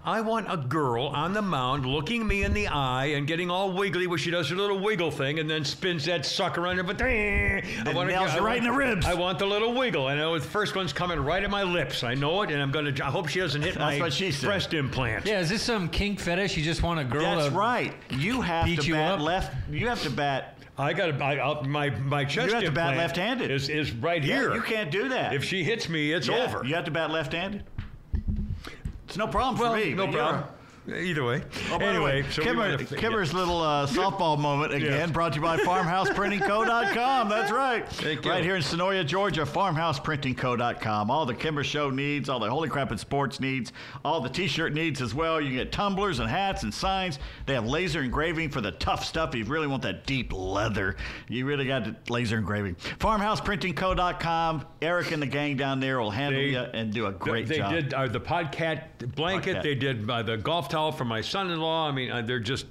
I 0.06 0.22
want 0.22 0.48
a 0.52 0.58
girl 0.58 1.08
on 1.08 1.34
the 1.34 1.42
mound 1.42 1.86
looking 1.86 2.26
me 2.26 2.44
in 2.44 2.54
the 2.54 2.68
eye 2.68 3.08
and 3.08 3.28
getting 3.28 3.52
all 3.52 3.72
wiggly 3.74 4.08
where 4.08 4.18
she 4.18 4.32
does 4.32 4.50
her 4.50 4.56
little 4.56 4.80
wiggle 4.80 5.12
thing 5.12 5.40
and 5.40 5.50
then 5.50 5.66
spins 5.66 6.06
that 6.06 6.26
sucker 6.26 6.66
under. 6.68 6.84
But 6.84 7.02
I 7.02 7.62
want 7.94 8.10
nails 8.10 8.34
you 8.34 8.40
right 8.42 8.58
in 8.58 8.64
the 8.64 8.72
ribs. 8.72 9.06
I 9.06 9.14
want 9.14 9.40
the 9.40 9.46
little 9.46 9.74
wiggle. 9.74 10.08
I 10.08 10.16
know 10.16 10.38
the 10.40 10.46
first 10.46 10.76
one's 10.76 10.94
coming 10.94 11.20
right 11.20 11.44
at 11.44 11.50
my 11.50 11.64
lips. 11.64 12.04
I 12.04 12.14
know 12.14 12.42
it, 12.44 12.52
and 12.52 12.62
I'm 12.62 12.72
gonna. 12.72 12.94
I 13.04 13.10
hope 13.10 13.28
she 13.28 13.40
doesn't 13.40 13.62
hit 13.62 13.76
That's 13.76 13.98
my 13.98 14.00
what 14.00 14.14
she 14.14 14.32
said. 14.32 14.48
breast 14.48 14.74
implant. 14.74 15.26
Yeah, 15.26 15.40
is 15.42 15.50
this 15.50 15.62
some 15.62 15.90
kink 15.90 16.20
fetish? 16.20 16.56
You 16.58 16.64
just 16.64 16.82
want 16.82 17.00
a 17.00 17.04
girl 17.04 17.22
That's 17.36 17.50
to 17.50 17.52
right. 17.52 17.94
You 18.12 18.42
have 18.42 18.66
beat 18.66 18.82
to 18.82 18.88
you 18.88 18.94
bat 18.94 19.14
up? 19.14 19.20
left. 19.20 19.54
You 19.70 19.88
have 19.90 20.02
to 20.04 20.10
bat. 20.10 20.56
I 20.78 20.94
got 20.94 21.22
I, 21.22 21.62
my 21.68 21.90
my 21.90 22.24
chest 22.24 22.48
You 22.48 22.54
have 22.56 22.64
to 22.64 22.72
bat 22.72 22.92
implant 22.94 22.98
left-handed. 22.98 23.52
Is 23.52 23.68
is 23.68 23.92
right 23.92 24.24
Yeah, 24.24 24.36
here. 24.40 24.56
you 24.56 24.62
can't 24.62 24.90
do 24.90 25.10
that. 25.10 25.34
If 25.34 25.44
she 25.44 25.62
hits 25.64 25.90
me, 25.90 26.14
it's 26.14 26.28
Yeah, 26.28 26.46
over. 26.46 26.64
You 26.66 26.74
have 26.76 26.86
to 26.86 26.92
bat 26.92 27.12
left-handed. 27.12 27.64
It's 29.10 29.18
no 29.18 29.26
problem 29.26 29.58
well, 29.58 29.72
for 29.74 29.80
me. 29.80 29.96
no 29.96 30.08
problem. 30.08 30.44
Either 30.94 31.24
way. 31.24 31.44
Oh, 31.72 31.78
anyway, 31.78 32.24
way, 32.24 32.30
so 32.30 32.42
we 32.42 32.48
Kimmer, 32.48 32.78
Kimmer's 32.78 33.34
little 33.34 33.62
uh, 33.62 33.88
softball 33.88 34.38
moment 34.38 34.74
again, 34.74 35.12
brought 35.12 35.34
to 35.34 35.40
you 35.40 35.44
by 35.44 35.58
FarmhousePrintingCo.com. 35.58 37.30
That's 37.30 37.52
right. 37.52 37.88
Thank 37.90 38.26
you. 38.26 38.32
Right 38.32 38.44
here 38.44 38.56
in 38.56 38.62
Sonoria, 38.62 39.06
Georgia, 39.06 39.42
FarmhousePrintingCo.com. 39.42 41.12
All 41.12 41.26
the 41.26 41.34
Kimmer 41.34 41.64
Show 41.64 41.90
needs, 41.90 42.30
all 42.30 42.40
the 42.40 42.50
Holy 42.50 42.70
Crap 42.70 42.92
and 42.92 43.00
Sports 43.00 43.40
needs, 43.40 43.72
all 44.04 44.22
the 44.22 44.30
T-shirt 44.30 44.74
needs 44.74 45.02
as 45.02 45.14
well. 45.14 45.40
You 45.40 45.48
can 45.48 45.58
get 45.58 45.72
tumblers 45.72 46.20
and 46.20 46.30
hats 46.30 46.64
and 46.64 46.74
signs. 46.74 47.20
They 47.46 47.54
have 47.54 47.66
laser 47.66 48.02
engraving 48.02 48.50
for 48.50 48.62
the 48.62 48.72
tough 48.72 49.04
stuff. 49.06 49.30
If 49.30 49.36
you 49.36 49.46
really 49.46 49.68
want 49.68 49.84
that 49.84 50.06
deep 50.06 50.34
leather, 50.34 50.96
you 51.28 51.46
really 51.46 51.66
got 51.66 52.10
laser 52.10 52.38
engraving. 52.38 52.76
FarmhousePrintingCo.com. 53.00 54.66
Eric 54.82 55.12
and 55.12 55.22
the 55.22 55.28
gang 55.28 55.58
down 55.58 55.80
there 55.80 56.00
will 56.00 56.12
handle 56.12 56.42
They- 56.42 56.50
you 56.50 56.60
and 56.60 56.94
do 56.94 57.06
a 57.08 57.12
great 57.12 57.48
they 57.48 57.58
job. 57.58 57.72
They 57.72 57.82
did 57.82 57.94
uh, 57.94 58.08
the 58.08 58.20
podcat 58.20 59.16
blanket. 59.16 59.58
Podcat. 59.58 59.64
They 59.64 59.76
did 59.76 60.10
uh, 60.10 60.24
the 60.24 60.38
golf 60.38 60.70
for 60.92 61.06
my 61.06 61.22
son-in-law. 61.22 61.88
I 61.88 61.92
mean, 61.92 62.12
uh, 62.12 62.22
they're 62.22 62.40
just 62.40 62.66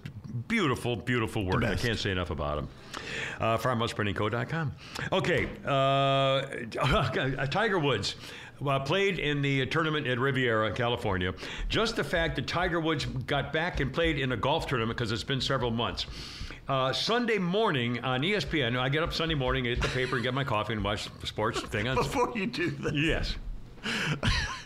beautiful, 0.48 0.96
beautiful 0.96 1.44
work. 1.44 1.64
I 1.64 1.74
can't 1.76 1.98
say 1.98 2.10
enough 2.10 2.30
about 2.30 2.56
them. 2.56 2.68
Uh, 3.40 3.56
FarmhousePrintingCo.com. 3.58 4.72
Okay, 5.12 5.48
uh, 5.64 7.46
Tiger 7.46 7.78
Woods. 7.78 8.16
uh, 8.66 8.78
played 8.80 9.18
in 9.18 9.40
the 9.42 9.66
tournament 9.66 10.06
at 10.06 10.18
Riviera, 10.18 10.72
California. 10.72 11.32
Just 11.68 11.94
the 11.96 12.04
fact 12.04 12.36
that 12.36 12.46
Tiger 12.48 12.80
Woods 12.80 13.04
got 13.04 13.52
back 13.52 13.80
and 13.80 13.92
played 13.92 14.18
in 14.18 14.32
a 14.32 14.36
golf 14.36 14.66
tournament 14.66 14.96
because 14.96 15.12
it's 15.12 15.22
been 15.24 15.40
several 15.40 15.70
months. 15.70 16.06
Uh, 16.66 16.92
Sunday 16.92 17.38
morning 17.38 17.98
on 18.04 18.20
ESPN, 18.22 18.78
I 18.78 18.88
get 18.90 19.02
up 19.02 19.14
Sunday 19.14 19.34
morning, 19.34 19.64
get 19.64 19.80
the 19.80 19.88
paper, 19.88 20.16
and 20.16 20.22
get 20.24 20.34
my 20.34 20.44
coffee 20.44 20.74
and 20.74 20.84
watch 20.84 21.08
the 21.20 21.26
sports 21.26 21.60
thing 21.62 21.88
on. 21.88 21.96
Before 22.04 22.32
you 22.36 22.46
do 22.46 22.70
that, 22.70 22.94
Yes. 22.94 23.36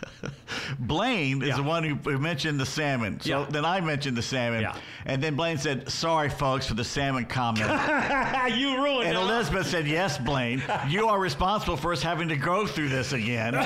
Blaine 0.79 1.41
is 1.41 1.49
Yeah. 1.49 1.55
the 1.57 1.63
one 1.63 1.83
who, 1.83 2.17
mentioned 2.17 2.59
the 2.59 2.65
salmon. 2.65 3.19
So 3.21 3.29
Yeah. 3.29 3.45
then 3.49 3.65
I 3.65 3.81
mentioned 3.81 4.15
the 4.17 4.21
salmon. 4.21 4.61
Yeah. 4.61 4.75
And 5.05 5.21
then 5.23 5.35
Blaine 5.35 5.57
said, 5.57 5.89
Sorry, 5.89 6.29
folks, 6.29 6.67
for 6.67 6.73
the 6.73 6.83
salmon 6.83 7.25
comment. 7.25 7.69
you 8.57 8.75
ruined 8.83 9.07
and 9.07 9.15
it. 9.17 9.19
And 9.21 9.29
Elizabeth 9.29 9.67
said, 9.67 9.87
Yes, 9.87 10.17
Blaine, 10.17 10.61
you 10.87 11.07
are 11.07 11.19
responsible 11.19 11.77
for 11.77 11.91
us 11.93 12.01
having 12.01 12.27
to 12.29 12.37
go 12.37 12.65
through 12.67 12.89
this 12.89 13.13
again. 13.13 13.55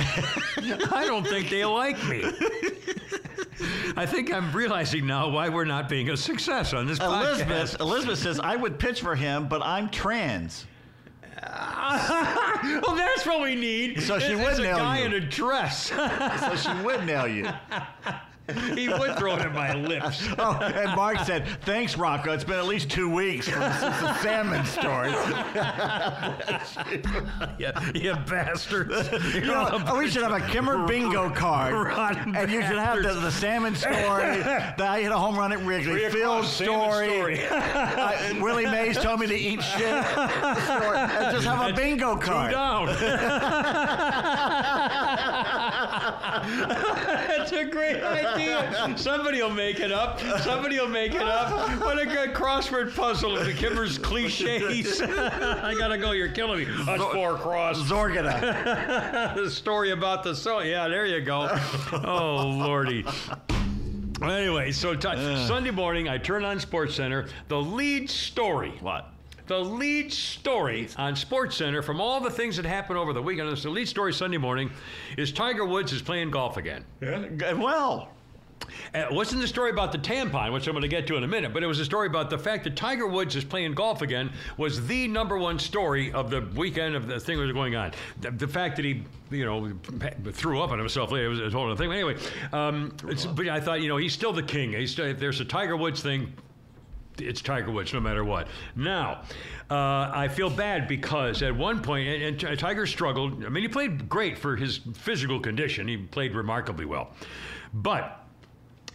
I 0.00 1.04
don't 1.06 1.26
think 1.26 1.50
they 1.50 1.64
like 1.64 2.02
me. 2.08 2.24
I 3.96 4.06
think 4.06 4.32
I'm 4.32 4.52
realizing 4.52 5.06
now 5.06 5.28
why 5.28 5.48
we're 5.48 5.64
not 5.64 5.88
being 5.88 6.10
a 6.10 6.16
success 6.16 6.72
on 6.72 6.86
this 6.86 7.00
Elizabeth, 7.00 7.72
podcast. 7.76 7.80
Elizabeth 7.80 8.18
says, 8.20 8.38
I 8.38 8.54
would 8.54 8.78
pitch 8.78 9.00
for 9.00 9.16
him, 9.16 9.48
but 9.48 9.60
I'm 9.62 9.88
trans. 9.90 10.66
well, 12.86 12.96
that's 12.96 13.26
what 13.26 13.40
we 13.40 13.54
need. 13.54 14.00
So 14.02 14.18
she 14.18 14.34
would 14.34 14.52
is 14.52 14.58
a 14.58 14.62
nail 14.62 14.76
guy 14.78 15.00
you. 15.00 15.06
in 15.06 15.12
a 15.14 15.20
dress. 15.20 15.88
So 15.88 16.56
she 16.56 16.82
would 16.82 17.04
nail 17.04 17.26
you. 17.26 17.48
he 18.74 18.88
would 18.88 19.16
throw 19.18 19.36
it 19.36 19.44
in 19.46 19.52
my 19.52 19.74
lips. 19.74 20.26
Oh, 20.40 20.56
and 20.62 20.94
Mark 20.94 21.18
said, 21.20 21.48
Thanks, 21.62 21.96
Rocco. 21.98 22.32
It's 22.32 22.44
been 22.44 22.58
at 22.58 22.66
least 22.66 22.90
two 22.90 23.12
weeks 23.12 23.46
since 23.46 23.58
the 23.58 24.14
salmon 24.18 24.64
story. 24.64 25.10
you, 27.58 27.72
you 28.00 28.14
bastards. 28.28 29.10
You 29.34 29.46
know, 29.46 29.82
oh, 29.86 29.98
we 29.98 30.08
should 30.08 30.22
have 30.22 30.32
a 30.32 30.40
Kimmer 30.48 30.86
bingo 30.86 31.28
card. 31.30 31.74
Rotten 31.74 32.36
and 32.36 32.50
you 32.50 32.62
should 32.62 32.78
have 32.78 33.02
the, 33.02 33.14
the 33.14 33.32
salmon 33.32 33.74
story, 33.74 33.94
the 33.96 34.84
I 34.88 35.02
hit 35.02 35.12
a 35.12 35.18
home 35.18 35.36
run 35.36 35.52
at 35.52 35.60
Wrigley, 35.60 36.08
Field 36.10 36.44
story, 36.44 37.08
story. 37.08 37.46
uh, 37.50 38.34
Willie 38.40 38.66
Mays 38.66 38.96
told 38.98 39.20
me 39.20 39.26
to 39.26 39.36
eat 39.36 39.62
shit, 39.62 39.82
and 39.82 41.32
just 41.34 41.46
have 41.46 41.68
a 41.68 41.72
bingo 41.72 42.14
Two 42.14 42.20
card. 42.20 42.52
down. 42.52 42.88
That's 47.50 47.62
a 47.62 47.70
great 47.70 48.02
idea. 48.02 48.94
Somebody 48.96 49.42
will 49.42 49.50
make 49.50 49.80
it 49.80 49.92
up. 49.92 50.20
Somebody 50.40 50.78
will 50.78 50.88
make 50.88 51.14
it 51.14 51.22
up. 51.22 51.80
What 51.80 52.00
a 52.00 52.06
good 52.06 52.34
crossword 52.34 52.94
puzzle 52.94 53.36
of 53.36 53.46
the 53.46 53.54
Kimmer's 53.54 53.98
cliches. 53.98 55.00
I 55.02 55.74
gotta 55.78 55.98
go. 55.98 56.12
You're 56.12 56.28
killing 56.28 56.66
me. 56.66 56.82
Us 56.86 57.12
four 57.12 57.36
cross. 57.36 57.78
Zorgada. 57.82 59.34
the 59.34 59.50
story 59.50 59.92
about 59.92 60.22
the 60.22 60.34
soul. 60.34 60.64
Yeah, 60.64 60.88
there 60.88 61.06
you 61.06 61.20
go. 61.20 61.48
Oh 61.92 62.46
lordy. 62.46 63.04
Anyway, 64.22 64.72
so 64.72 64.94
t- 64.94 65.08
Sunday 65.46 65.70
morning, 65.70 66.08
I 66.08 66.18
turn 66.18 66.44
on 66.44 66.58
Sports 66.58 66.96
Center. 66.96 67.26
The 67.46 67.60
lead 67.60 68.10
story. 68.10 68.72
What? 68.80 69.12
The 69.48 69.58
lead 69.58 70.12
story 70.12 70.88
on 70.98 71.16
Sports 71.16 71.56
Center 71.56 71.80
from 71.82 72.00
all 72.02 72.20
the 72.20 72.30
things 72.30 72.56
that 72.56 72.66
happened 72.66 72.98
over 72.98 73.12
the 73.14 73.22
weekend. 73.22 73.48
It's 73.48 73.62
The 73.62 73.70
lead 73.70 73.88
story 73.88 74.12
Sunday 74.12 74.36
morning 74.36 74.70
is 75.16 75.32
Tiger 75.32 75.64
Woods 75.64 75.92
is 75.92 76.02
playing 76.02 76.30
golf 76.30 76.56
again. 76.58 76.84
Well, 77.00 78.10
Uh, 78.94 78.98
It 78.98 79.12
wasn't 79.12 79.40
the 79.40 79.48
story 79.48 79.70
about 79.70 79.92
the 79.92 79.98
tampon, 79.98 80.52
which 80.52 80.66
I'm 80.66 80.72
going 80.74 80.82
to 80.82 80.88
get 80.88 81.06
to 81.06 81.16
in 81.16 81.24
a 81.24 81.28
minute, 81.28 81.54
but 81.54 81.62
it 81.62 81.66
was 81.66 81.80
a 81.80 81.84
story 81.84 82.06
about 82.08 82.28
the 82.28 82.36
fact 82.38 82.64
that 82.64 82.76
Tiger 82.76 83.06
Woods 83.06 83.36
is 83.36 83.44
playing 83.44 83.72
golf 83.72 84.02
again 84.02 84.30
was 84.58 84.86
the 84.86 85.08
number 85.08 85.38
one 85.38 85.58
story 85.58 86.12
of 86.12 86.28
the 86.28 86.42
weekend 86.54 86.94
of 86.94 87.06
the 87.06 87.18
thing 87.18 87.38
that 87.38 87.44
was 87.44 87.52
going 87.52 87.74
on. 87.76 87.92
The, 88.20 88.30
the 88.32 88.48
fact 88.48 88.76
that 88.76 88.84
he, 88.84 89.02
you 89.30 89.46
know, 89.46 89.72
threw 90.32 90.60
up 90.60 90.70
on 90.70 90.78
himself 90.78 91.10
later 91.10 91.30
was 91.30 91.40
a 91.40 91.48
whole 91.50 91.70
other 91.70 91.76
thing. 91.82 91.90
Anyway, 91.90 92.16
um, 92.52 92.94
it's, 93.08 93.24
but 93.24 93.48
I 93.48 93.60
thought, 93.60 93.80
you 93.80 93.88
know, 93.88 93.96
he's 93.96 94.12
still 94.12 94.32
the 94.34 94.42
king. 94.42 94.72
He's 94.74 94.90
still, 94.90 95.06
if 95.06 95.18
there's 95.18 95.40
a 95.40 95.44
Tiger 95.46 95.76
Woods 95.76 96.02
thing, 96.02 96.32
it's 97.20 97.40
Tiger 97.40 97.70
Woods 97.70 97.92
no 97.92 98.00
matter 98.00 98.24
what. 98.24 98.48
Now, 98.76 99.22
uh, 99.70 100.10
I 100.14 100.28
feel 100.28 100.50
bad 100.50 100.88
because 100.88 101.42
at 101.42 101.54
one 101.54 101.82
point, 101.82 102.08
and, 102.08 102.42
and 102.42 102.58
Tiger 102.58 102.86
struggled. 102.86 103.44
I 103.44 103.48
mean, 103.48 103.62
he 103.62 103.68
played 103.68 104.08
great 104.08 104.38
for 104.38 104.56
his 104.56 104.80
physical 104.94 105.40
condition. 105.40 105.86
He 105.88 105.96
played 105.96 106.34
remarkably 106.34 106.84
well, 106.84 107.10
but. 107.74 108.24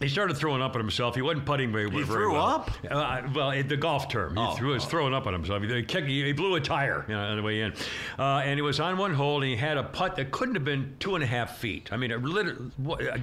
He 0.00 0.08
started 0.08 0.36
throwing 0.36 0.60
up 0.60 0.74
on 0.74 0.80
himself. 0.80 1.14
He 1.14 1.22
wasn't 1.22 1.46
putting 1.46 1.70
very, 1.70 1.88
very 1.88 2.04
threw 2.04 2.34
up? 2.34 2.68
Uh, 2.90 3.22
well, 3.32 3.50
the 3.62 3.76
golf 3.76 4.08
term, 4.08 4.34
he 4.36 4.42
Oh, 4.42 4.50
threw, 4.56 4.72
was 4.72 4.84
throwing 4.84 5.14
up 5.14 5.28
on 5.28 5.32
himself. 5.32 5.62
He, 5.62 5.82
kicked- 5.84 6.08
he 6.08 6.32
blew 6.32 6.56
a 6.56 6.60
tire 6.60 7.04
you 7.06 7.14
know, 7.14 7.20
on 7.20 7.36
the 7.36 7.42
way 7.44 7.60
in, 7.60 7.72
uh, 8.18 8.42
and 8.44 8.58
he 8.58 8.60
was 8.62 8.80
on 8.80 8.98
one 8.98 9.14
hole, 9.14 9.36
and 9.36 9.44
he 9.48 9.54
had 9.54 9.76
a 9.76 9.84
putt 9.84 10.16
that 10.16 10.32
couldn't 10.32 10.56
have 10.56 10.64
been 10.64 10.96
two 10.98 11.14
and 11.14 11.22
a 11.22 11.26
half 11.28 11.58
feet. 11.58 11.90
I 11.92 11.96
mean, 11.96 12.10
it, 12.10 12.20
literally, 12.24 12.72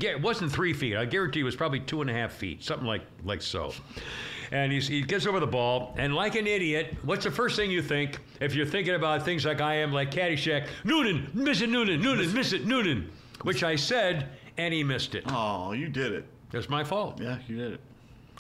it 0.02 0.22
wasn't 0.22 0.50
three 0.54 0.72
feet. 0.72 0.96
I 0.96 1.04
guarantee 1.04 1.42
it 1.42 1.44
was 1.44 1.58
probably 1.58 1.82
two 1.82 2.00
and 2.00 2.10
a 2.10 2.14
half 2.14 2.32
feet, 2.32 2.64
something 2.64 2.88
like 2.88 3.04
like 3.26 3.42
so. 3.42 3.74
And 4.52 4.72
he's, 4.72 4.88
he 4.88 5.02
gets 5.02 5.26
over 5.26 5.40
the 5.40 5.48
ball, 5.48 5.94
and 5.98 6.14
like 6.14 6.36
an 6.36 6.46
idiot, 6.46 6.96
what's 7.04 7.24
the 7.24 7.32
first 7.32 7.56
thing 7.56 7.72
you 7.72 7.82
think 7.82 8.20
if 8.42 8.54
you're 8.54 8.66
thinking 8.66 8.96
about 8.96 9.24
things 9.24 9.46
like 9.46 9.62
I 9.62 9.76
am, 9.76 9.94
like 9.94 10.12
Caddyshack? 10.12 10.68
Noonan, 10.84 11.30
miss 11.34 11.62
it, 11.62 11.70
Noonan, 11.70 12.02
Noonan, 12.02 12.34
miss 12.34 12.52
it, 12.52 12.66
Noonan, 12.66 13.10
which 13.44 13.64
I 13.64 13.78
said, 13.78 14.28
and 14.58 14.74
he 14.74 14.84
missed 14.84 15.16
it. 15.16 15.24
oh, 15.28 15.72
you 15.72 15.88
did 15.88 16.12
it. 16.12 16.26
That's 16.52 16.68
my 16.68 16.84
fault. 16.84 17.22
Yeah, 17.22 17.38
you 17.48 17.56
did 17.56 17.74
it. 17.74 17.80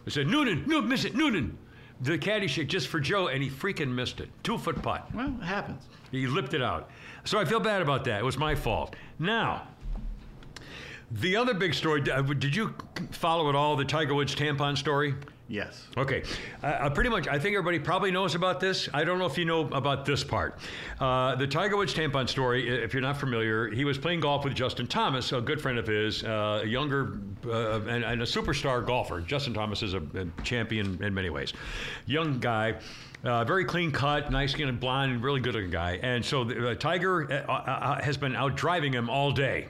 I 0.05 0.09
said, 0.09 0.27
Noonan, 0.27 0.65
no, 0.67 0.81
miss 0.81 1.05
it, 1.05 1.15
Noonan. 1.15 1.57
The 2.01 2.17
Caddyshack 2.17 2.67
just 2.67 2.87
for 2.89 2.99
Joe, 2.99 3.27
and 3.27 3.41
he 3.41 3.49
freaking 3.49 3.89
missed 3.93 4.19
it. 4.19 4.29
Two 4.43 4.57
foot 4.57 4.81
putt. 4.81 5.07
Well, 5.13 5.33
it 5.39 5.45
happens. 5.45 5.83
He 6.11 6.27
lipped 6.27 6.53
it 6.53 6.61
out. 6.61 6.89
So 7.23 7.39
I 7.39 7.45
feel 7.45 7.59
bad 7.59 7.81
about 7.81 8.03
that. 8.05 8.19
It 8.19 8.25
was 8.25 8.37
my 8.37 8.55
fault. 8.55 8.95
Now, 9.19 9.67
the 11.11 11.35
other 11.35 11.53
big 11.53 11.73
story, 11.73 12.09
uh, 12.11 12.21
did 12.21 12.55
you 12.55 12.73
follow 13.11 13.47
at 13.49 13.55
all 13.55 13.75
the 13.75 13.85
Tiger 13.85 14.13
Woods 14.13 14.35
tampon 14.35 14.77
story? 14.77 15.13
Yes. 15.51 15.85
Okay, 15.97 16.23
uh, 16.63 16.67
uh, 16.67 16.89
pretty 16.91 17.09
much. 17.09 17.27
I 17.27 17.37
think 17.37 17.55
everybody 17.55 17.77
probably 17.77 18.09
knows 18.09 18.35
about 18.35 18.61
this. 18.61 18.87
I 18.93 19.03
don't 19.03 19.19
know 19.19 19.25
if 19.25 19.37
you 19.37 19.43
know 19.43 19.67
about 19.67 20.05
this 20.05 20.23
part. 20.23 20.57
Uh, 20.97 21.35
the 21.35 21.45
Tiger 21.45 21.75
Woods 21.75 21.93
tampon 21.93 22.29
story. 22.29 22.69
If 22.69 22.93
you're 22.93 23.01
not 23.01 23.17
familiar, 23.19 23.67
he 23.67 23.83
was 23.83 23.97
playing 23.97 24.21
golf 24.21 24.45
with 24.45 24.53
Justin 24.55 24.87
Thomas, 24.87 25.33
a 25.33 25.41
good 25.41 25.59
friend 25.59 25.77
of 25.77 25.85
his, 25.85 26.23
uh, 26.23 26.61
a 26.63 26.65
younger 26.65 27.17
uh, 27.45 27.81
and, 27.81 28.05
and 28.05 28.21
a 28.21 28.25
superstar 28.25 28.85
golfer. 28.85 29.19
Justin 29.19 29.53
Thomas 29.53 29.83
is 29.83 29.93
a, 29.93 30.01
a 30.15 30.41
champion 30.43 31.03
in 31.03 31.13
many 31.13 31.29
ways. 31.29 31.51
Young 32.05 32.39
guy. 32.39 32.77
Uh, 33.23 33.43
very 33.43 33.65
clean 33.65 33.91
cut, 33.91 34.31
nice 34.31 34.53
skin, 34.53 34.75
blonde, 34.77 35.21
really 35.21 35.39
good 35.39 35.53
looking 35.53 35.69
guy. 35.69 35.99
And 36.01 36.25
so 36.25 36.43
the, 36.43 36.69
uh, 36.69 36.75
Tiger 36.75 37.31
uh, 37.31 37.51
uh, 37.51 38.01
has 38.01 38.17
been 38.17 38.35
out 38.35 38.55
driving 38.55 38.93
him 38.93 39.09
all 39.11 39.31
day. 39.31 39.67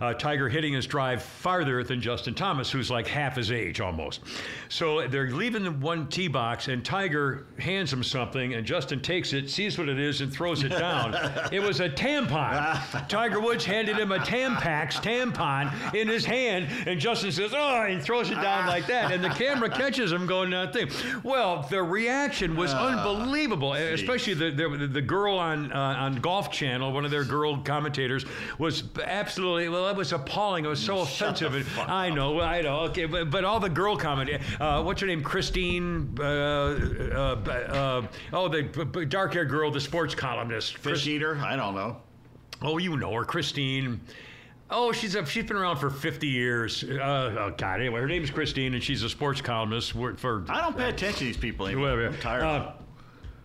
Uh, 0.00 0.14
Tiger 0.14 0.48
hitting 0.48 0.72
his 0.72 0.86
drive 0.86 1.22
farther 1.22 1.84
than 1.84 2.00
Justin 2.00 2.34
Thomas, 2.34 2.70
who's 2.70 2.90
like 2.90 3.06
half 3.06 3.36
his 3.36 3.52
age 3.52 3.80
almost. 3.80 4.20
So 4.68 5.06
they're 5.06 5.30
leaving 5.30 5.64
the 5.64 5.72
one 5.72 6.08
tee 6.08 6.28
box, 6.28 6.68
and 6.68 6.84
Tiger 6.84 7.46
hands 7.58 7.92
him 7.92 8.02
something, 8.02 8.54
and 8.54 8.66
Justin 8.66 9.00
takes 9.00 9.32
it, 9.32 9.50
sees 9.50 9.78
what 9.78 9.88
it 9.88 9.98
is, 9.98 10.20
and 10.22 10.32
throws 10.32 10.64
it 10.64 10.70
down. 10.70 11.14
it 11.52 11.60
was 11.60 11.80
a 11.80 11.88
tampon. 11.88 13.08
Tiger 13.08 13.40
Woods 13.40 13.64
handed 13.64 13.98
him 13.98 14.12
a 14.12 14.18
Tampax 14.18 14.94
tampon 15.02 15.94
in 15.94 16.08
his 16.08 16.24
hand, 16.24 16.68
and 16.86 16.98
Justin 17.00 17.32
says, 17.32 17.52
"Oh," 17.54 17.82
and 17.82 18.02
throws 18.02 18.30
it 18.30 18.36
down 18.36 18.66
like 18.66 18.86
that, 18.86 19.12
and 19.12 19.22
the 19.22 19.28
camera 19.30 19.68
catches 19.68 20.12
him 20.12 20.26
going 20.26 20.50
that 20.50 20.72
thing. 20.72 20.88
Well, 21.22 21.66
the 21.68 21.82
reaction 21.82 22.56
was 22.56 22.72
unbelievable, 22.72 23.74
especially 23.74 24.34
the, 24.34 24.50
the 24.50 24.86
the 24.86 25.02
girl 25.02 25.36
on 25.36 25.72
uh, 25.72 25.96
on 25.98 26.16
Golf 26.16 26.50
Channel, 26.50 26.92
one 26.92 27.04
of 27.04 27.10
their 27.10 27.24
girl 27.24 27.58
commentators, 27.58 28.24
was 28.58 28.84
absolutely 29.04 29.68
well. 29.68 29.89
It 29.90 29.96
was 29.96 30.12
appalling. 30.12 30.64
It 30.64 30.68
was 30.68 30.80
so 30.82 31.00
offensive. 31.00 31.54
And 31.54 31.66
I 31.78 32.10
know, 32.10 32.40
I 32.40 32.62
know. 32.62 32.80
Okay, 32.80 33.06
but, 33.06 33.30
but 33.30 33.44
all 33.44 33.60
the 33.60 33.68
girl 33.68 33.96
comment. 33.96 34.30
Uh, 34.58 34.82
what's 34.82 35.00
her 35.00 35.06
name? 35.06 35.22
Christine. 35.22 36.16
Uh, 36.18 36.22
uh, 36.24 37.40
uh, 37.44 38.06
oh, 38.32 38.48
the 38.48 38.62
dark-haired 39.08 39.48
girl, 39.48 39.70
the 39.70 39.80
sports 39.80 40.14
columnist. 40.14 40.78
Fish 40.78 41.06
eater? 41.06 41.36
I 41.38 41.56
don't 41.56 41.74
know. 41.74 41.96
Oh, 42.62 42.78
you 42.78 42.96
know 42.96 43.12
her, 43.12 43.24
Christine. 43.24 44.00
Oh, 44.72 44.92
she's 44.92 45.16
a, 45.16 45.26
she's 45.26 45.44
been 45.44 45.56
around 45.56 45.78
for 45.78 45.90
50 45.90 46.28
years. 46.28 46.84
Uh, 46.84 47.34
oh 47.38 47.54
God. 47.56 47.80
Anyway, 47.80 48.00
her 48.00 48.06
name's 48.06 48.30
Christine, 48.30 48.74
and 48.74 48.82
she's 48.82 49.02
a 49.02 49.08
sports 49.08 49.40
columnist 49.40 49.92
for. 49.92 50.16
for 50.16 50.44
I 50.48 50.60
don't 50.60 50.76
pay 50.76 50.88
attention 50.88 51.18
to 51.18 51.24
these 51.24 51.36
people 51.36 51.66
anymore. 51.66 52.06
I'm 52.06 52.16
tired. 52.18 52.44
Uh, 52.44 52.72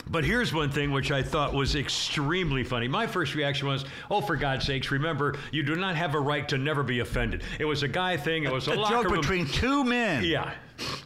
but 0.10 0.23
here's 0.23 0.53
one 0.53 0.69
thing 0.69 0.91
which 0.91 1.11
I 1.11 1.23
thought 1.23 1.53
was 1.53 1.76
extremely 1.76 2.64
funny. 2.64 2.88
My 2.88 3.07
first 3.07 3.36
reaction 3.36 3.68
was, 3.68 3.86
"Oh, 4.11 4.22
for 4.22 4.36
God's 4.36 4.65
sakes! 4.65 4.91
Remember, 4.91 5.36
you 5.52 5.64
do 5.64 5.76
not 5.76 5.95
have 5.95 6.15
a 6.15 6.19
right 6.19 6.48
to 6.49 6.57
never 6.57 6.84
be 6.84 6.99
offended." 6.99 7.44
It 7.60 7.65
was 7.65 7.84
a 7.84 7.88
guy 7.88 8.18
thing. 8.18 8.44
It 8.44 8.52
was 8.52 8.68
a, 8.68 8.73
a 8.73 8.76
joke 8.88 9.06
room. 9.06 9.22
between 9.22 9.48
two 9.48 9.84
men. 9.84 10.23
Yeah, 10.23 10.53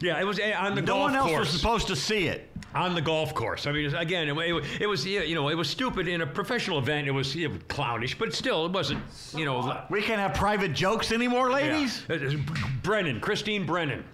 yeah. 0.00 0.20
It 0.20 0.24
was 0.24 0.38
uh, 0.38 0.52
on 0.58 0.74
the 0.74 0.82
No 0.82 0.94
golf 0.94 1.02
one 1.02 1.16
else 1.16 1.30
course. 1.30 1.52
was 1.52 1.60
supposed 1.60 1.86
to 1.88 1.96
see 1.96 2.26
it. 2.28 2.49
On 2.74 2.94
the 2.94 3.00
golf 3.00 3.34
course. 3.34 3.66
I 3.66 3.72
mean, 3.72 3.94
again, 3.94 4.28
it, 4.28 4.36
it, 4.36 4.82
it 4.82 4.86
was 4.86 5.04
you 5.06 5.34
know 5.34 5.48
it 5.48 5.56
was 5.56 5.68
stupid 5.68 6.08
in 6.08 6.20
a 6.20 6.26
professional 6.26 6.78
event. 6.78 7.08
It 7.08 7.12
was, 7.12 7.34
it 7.34 7.48
was 7.48 7.60
clownish, 7.68 8.18
but 8.18 8.34
still, 8.34 8.66
it 8.66 8.72
wasn't 8.72 9.02
you 9.34 9.44
know. 9.44 9.82
We 9.90 10.02
can't 10.02 10.20
have 10.20 10.34
private 10.34 10.72
jokes 10.72 11.12
anymore, 11.12 11.50
ladies. 11.50 12.04
Yeah. 12.08 12.16
Uh, 12.16 12.36
Brennan, 12.82 13.20
Christine 13.20 13.66
Brennan. 13.66 14.04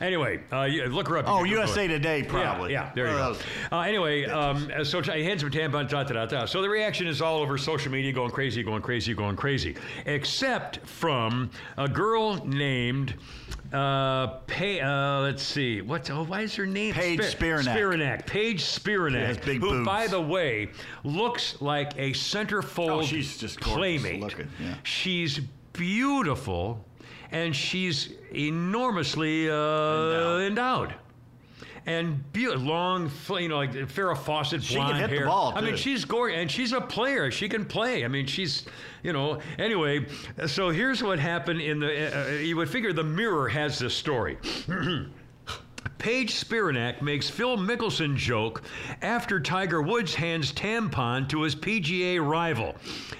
Anyway, 0.00 0.40
uh, 0.50 0.64
look 0.88 1.08
her 1.08 1.18
up. 1.18 1.26
Oh, 1.28 1.44
USA. 1.44 1.86
Today, 1.86 2.22
probably. 2.22 2.72
Yeah, 2.72 2.84
yeah 2.84 2.92
there 2.94 3.08
you 3.10 3.18
One 3.18 3.34
go. 3.34 3.76
Uh, 3.76 3.80
anyway, 3.80 4.24
um, 4.24 4.70
so 4.82 5.02
I 5.10 5.22
had 5.22 5.40
some 5.40 5.50
tampons, 5.50 5.90
da, 5.90 6.04
da, 6.04 6.14
da, 6.14 6.26
da. 6.26 6.44
So 6.46 6.62
the 6.62 6.70
reaction 6.70 7.06
is 7.06 7.20
all 7.20 7.40
over 7.40 7.58
social 7.58 7.92
media, 7.92 8.12
going 8.12 8.30
crazy, 8.30 8.62
going 8.62 8.80
crazy, 8.80 9.12
going 9.12 9.36
crazy. 9.36 9.76
Except 10.06 10.86
from 10.86 11.50
a 11.76 11.86
girl 11.86 12.44
named, 12.46 13.14
uh, 13.72 14.26
Pay, 14.46 14.80
uh, 14.80 15.20
let's 15.20 15.42
see, 15.42 15.80
what's, 15.80 16.10
oh, 16.10 16.24
why 16.24 16.42
is 16.42 16.54
her 16.56 16.66
name? 16.66 16.92
Paige 16.94 17.20
Spiranac. 17.20 17.74
Spiranac. 17.74 18.26
Paige 18.26 18.62
Spiranac. 18.62 19.26
has 19.26 19.38
big 19.38 19.60
who, 19.60 19.70
boobs. 19.70 19.86
by 19.86 20.06
the 20.06 20.20
way, 20.20 20.68
looks 21.04 21.60
like 21.60 21.92
a 21.96 22.10
centerfold 22.12 22.90
Oh, 22.90 23.02
she's 23.02 23.38
just 23.38 23.60
gorgeous 23.60 23.76
playmate. 24.02 24.20
looking, 24.20 24.48
yeah. 24.60 24.74
She's 24.82 25.40
beautiful, 25.72 26.84
and 27.30 27.54
she's 27.54 28.10
enormously 28.34 29.48
uh, 29.48 30.38
endowed. 30.38 30.94
And 31.86 32.30
be- 32.32 32.44
a 32.44 32.54
long, 32.54 33.10
you 33.30 33.48
know, 33.48 33.56
like 33.56 33.72
Farrah 33.72 34.16
Fawcett, 34.16 34.62
She 34.62 34.74
can 34.74 34.86
blonde 34.86 35.10
hair. 35.12 35.26
ball, 35.26 35.52
I 35.56 35.60
mean, 35.60 35.76
she's 35.76 36.04
gorgeous, 36.04 36.38
and 36.38 36.50
she's 36.50 36.72
a 36.72 36.80
player. 36.80 37.30
She 37.30 37.48
can 37.48 37.64
play. 37.64 38.04
I 38.04 38.08
mean, 38.08 38.26
she's, 38.26 38.66
you 39.02 39.12
know. 39.12 39.40
Anyway, 39.58 40.06
so 40.46 40.68
here's 40.70 41.02
what 41.02 41.18
happened 41.18 41.60
in 41.60 41.80
the. 41.80 41.88
Uh, 42.16 42.30
you 42.34 42.56
would 42.56 42.68
figure 42.68 42.92
the 42.92 43.02
Mirror 43.04 43.48
has 43.48 43.78
this 43.78 43.94
story. 43.94 44.36
Paige 45.98 46.32
Spiranac 46.34 47.02
makes 47.02 47.28
Phil 47.28 47.58
Mickelson 47.58 48.16
joke 48.16 48.62
after 49.02 49.38
Tiger 49.38 49.82
Woods 49.82 50.14
hands 50.14 50.50
tampon 50.52 51.28
to 51.28 51.42
his 51.42 51.54
PGA 51.54 52.26
rival. 52.26 52.74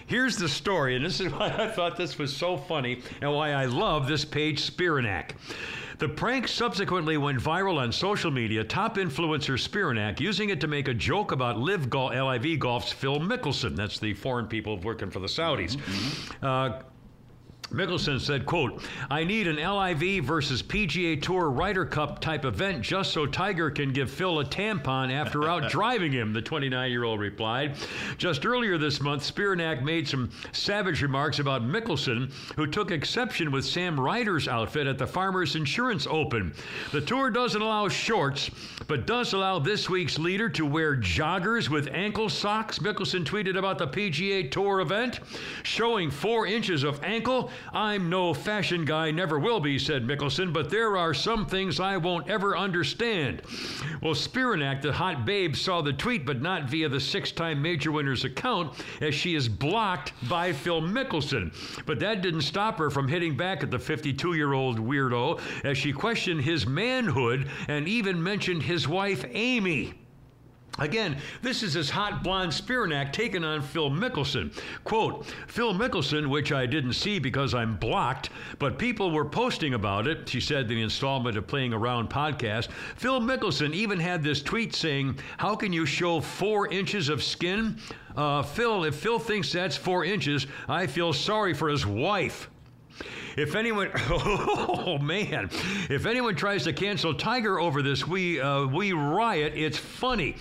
Here's 0.06 0.36
the 0.36 0.48
story, 0.48 0.96
and 0.96 1.04
this 1.04 1.20
is 1.20 1.30
why 1.32 1.48
I 1.48 1.68
thought 1.68 1.96
this 1.98 2.16
was 2.18 2.34
so 2.34 2.56
funny 2.56 3.02
and 3.20 3.32
why 3.32 3.52
I 3.52 3.66
love 3.66 4.06
this 4.08 4.24
Paige 4.24 4.62
Spiranac. 4.70 5.32
The 6.00 6.08
prank 6.08 6.48
subsequently 6.48 7.18
went 7.18 7.38
viral 7.38 7.76
on 7.76 7.92
social 7.92 8.30
media. 8.30 8.64
Top 8.64 8.96
influencer 8.96 9.58
Spiranac 9.60 10.18
using 10.18 10.48
it 10.48 10.58
to 10.62 10.66
make 10.66 10.88
a 10.88 10.94
joke 10.94 11.30
about 11.30 11.58
Live 11.58 11.90
Gol- 11.90 12.08
LIV 12.08 12.58
Golf's 12.58 12.90
Phil 12.90 13.20
Mickelson. 13.20 13.76
That's 13.76 13.98
the 13.98 14.14
foreign 14.14 14.46
people 14.46 14.78
working 14.78 15.10
for 15.10 15.18
the 15.18 15.26
Saudis. 15.26 15.76
Uh, 16.42 16.80
Mickelson 17.72 18.20
said, 18.20 18.46
quote, 18.46 18.82
I 19.10 19.22
need 19.22 19.46
an 19.46 19.56
LIV 19.56 20.24
versus 20.24 20.60
PGA 20.60 21.20
Tour 21.20 21.50
Ryder 21.50 21.86
Cup 21.86 22.20
type 22.20 22.44
event 22.44 22.82
just 22.82 23.12
so 23.12 23.26
Tiger 23.26 23.70
can 23.70 23.92
give 23.92 24.10
Phil 24.10 24.40
a 24.40 24.44
tampon 24.44 25.12
after 25.12 25.48
out 25.48 25.70
driving 25.70 26.10
him, 26.10 26.32
the 26.32 26.42
29-year-old 26.42 27.20
replied. 27.20 27.76
Just 28.18 28.44
earlier 28.44 28.76
this 28.76 29.00
month, 29.00 29.22
Spiranac 29.22 29.82
made 29.82 30.08
some 30.08 30.30
savage 30.52 31.00
remarks 31.00 31.38
about 31.38 31.62
Mickelson, 31.62 32.32
who 32.56 32.66
took 32.66 32.90
exception 32.90 33.52
with 33.52 33.64
Sam 33.64 33.98
Ryder's 33.98 34.48
outfit 34.48 34.88
at 34.88 34.98
the 34.98 35.06
Farmers 35.06 35.54
Insurance 35.54 36.08
Open. 36.10 36.52
The 36.90 37.00
tour 37.00 37.30
doesn't 37.30 37.62
allow 37.62 37.88
shorts, 37.88 38.50
but 38.88 39.06
does 39.06 39.32
allow 39.32 39.60
this 39.60 39.88
week's 39.88 40.18
leader 40.18 40.48
to 40.48 40.66
wear 40.66 40.96
joggers 40.96 41.68
with 41.68 41.88
ankle 41.92 42.28
socks, 42.28 42.80
Mickelson 42.80 43.24
tweeted 43.24 43.56
about 43.56 43.78
the 43.78 43.86
PGA 43.86 44.50
Tour 44.50 44.80
event, 44.80 45.20
showing 45.62 46.10
four 46.10 46.46
inches 46.46 46.82
of 46.82 47.02
ankle. 47.04 47.50
I'm 47.72 48.10
no 48.10 48.34
fashion 48.34 48.84
guy, 48.84 49.10
never 49.10 49.38
will 49.38 49.60
be, 49.60 49.78
said 49.78 50.06
Mickelson, 50.06 50.52
but 50.52 50.70
there 50.70 50.96
are 50.96 51.14
some 51.14 51.46
things 51.46 51.80
I 51.80 51.96
won't 51.96 52.28
ever 52.28 52.56
understand. 52.56 53.42
Well, 54.02 54.14
Spiranac, 54.14 54.82
the 54.82 54.92
hot 54.92 55.24
babe, 55.24 55.54
saw 55.54 55.80
the 55.82 55.92
tweet, 55.92 56.26
but 56.26 56.42
not 56.42 56.68
via 56.68 56.88
the 56.88 57.00
six 57.00 57.32
time 57.32 57.62
major 57.62 57.92
winner's 57.92 58.24
account, 58.24 58.72
as 59.00 59.14
she 59.14 59.34
is 59.34 59.48
blocked 59.48 60.12
by 60.28 60.52
Phil 60.52 60.80
Mickelson. 60.80 61.52
But 61.86 62.00
that 62.00 62.22
didn't 62.22 62.42
stop 62.42 62.78
her 62.78 62.90
from 62.90 63.08
hitting 63.08 63.36
back 63.36 63.62
at 63.62 63.70
the 63.70 63.78
52 63.78 64.34
year 64.34 64.52
old 64.52 64.78
weirdo 64.78 65.40
as 65.64 65.78
she 65.78 65.92
questioned 65.92 66.42
his 66.42 66.66
manhood 66.66 67.48
and 67.68 67.86
even 67.86 68.22
mentioned 68.22 68.62
his 68.62 68.88
wife, 68.88 69.24
Amy. 69.30 69.94
Again, 70.78 71.18
this 71.42 71.62
is 71.62 71.74
his 71.74 71.90
hot 71.90 72.22
blonde 72.22 72.52
Spiranac 72.52 73.12
taking 73.12 73.44
on 73.44 73.60
Phil 73.60 73.90
Mickelson. 73.90 74.52
Quote, 74.84 75.26
Phil 75.46 75.74
Mickelson, 75.74 76.28
which 76.28 76.52
I 76.52 76.64
didn't 76.64 76.94
see 76.94 77.18
because 77.18 77.54
I'm 77.54 77.76
blocked, 77.76 78.30
but 78.58 78.78
people 78.78 79.10
were 79.10 79.24
posting 79.24 79.74
about 79.74 80.06
it, 80.06 80.28
she 80.28 80.40
said 80.40 80.62
in 80.62 80.68
the 80.68 80.82
installment 80.82 81.36
of 81.36 81.46
Playing 81.46 81.74
Around 81.74 82.08
podcast. 82.08 82.68
Phil 82.96 83.20
Mickelson 83.20 83.74
even 83.74 83.98
had 83.98 84.22
this 84.22 84.42
tweet 84.42 84.74
saying, 84.74 85.18
How 85.36 85.54
can 85.54 85.72
you 85.72 85.84
show 85.84 86.20
four 86.20 86.68
inches 86.68 87.08
of 87.08 87.22
skin? 87.22 87.76
Uh, 88.16 88.42
Phil, 88.42 88.84
if 88.84 88.94
Phil 88.94 89.18
thinks 89.18 89.52
that's 89.52 89.76
four 89.76 90.04
inches, 90.04 90.46
I 90.68 90.86
feel 90.86 91.12
sorry 91.12 91.52
for 91.52 91.68
his 91.68 91.84
wife. 91.84 92.48
If 93.36 93.54
anyone, 93.54 93.90
oh 94.10 94.98
man, 94.98 95.50
if 95.88 96.06
anyone 96.06 96.34
tries 96.34 96.64
to 96.64 96.72
cancel 96.72 97.14
Tiger 97.14 97.58
over 97.60 97.82
this, 97.82 98.06
we 98.06 98.40
uh, 98.40 98.66
we 98.66 98.92
riot. 98.92 99.52
It's 99.56 99.78
funny. 99.78 100.36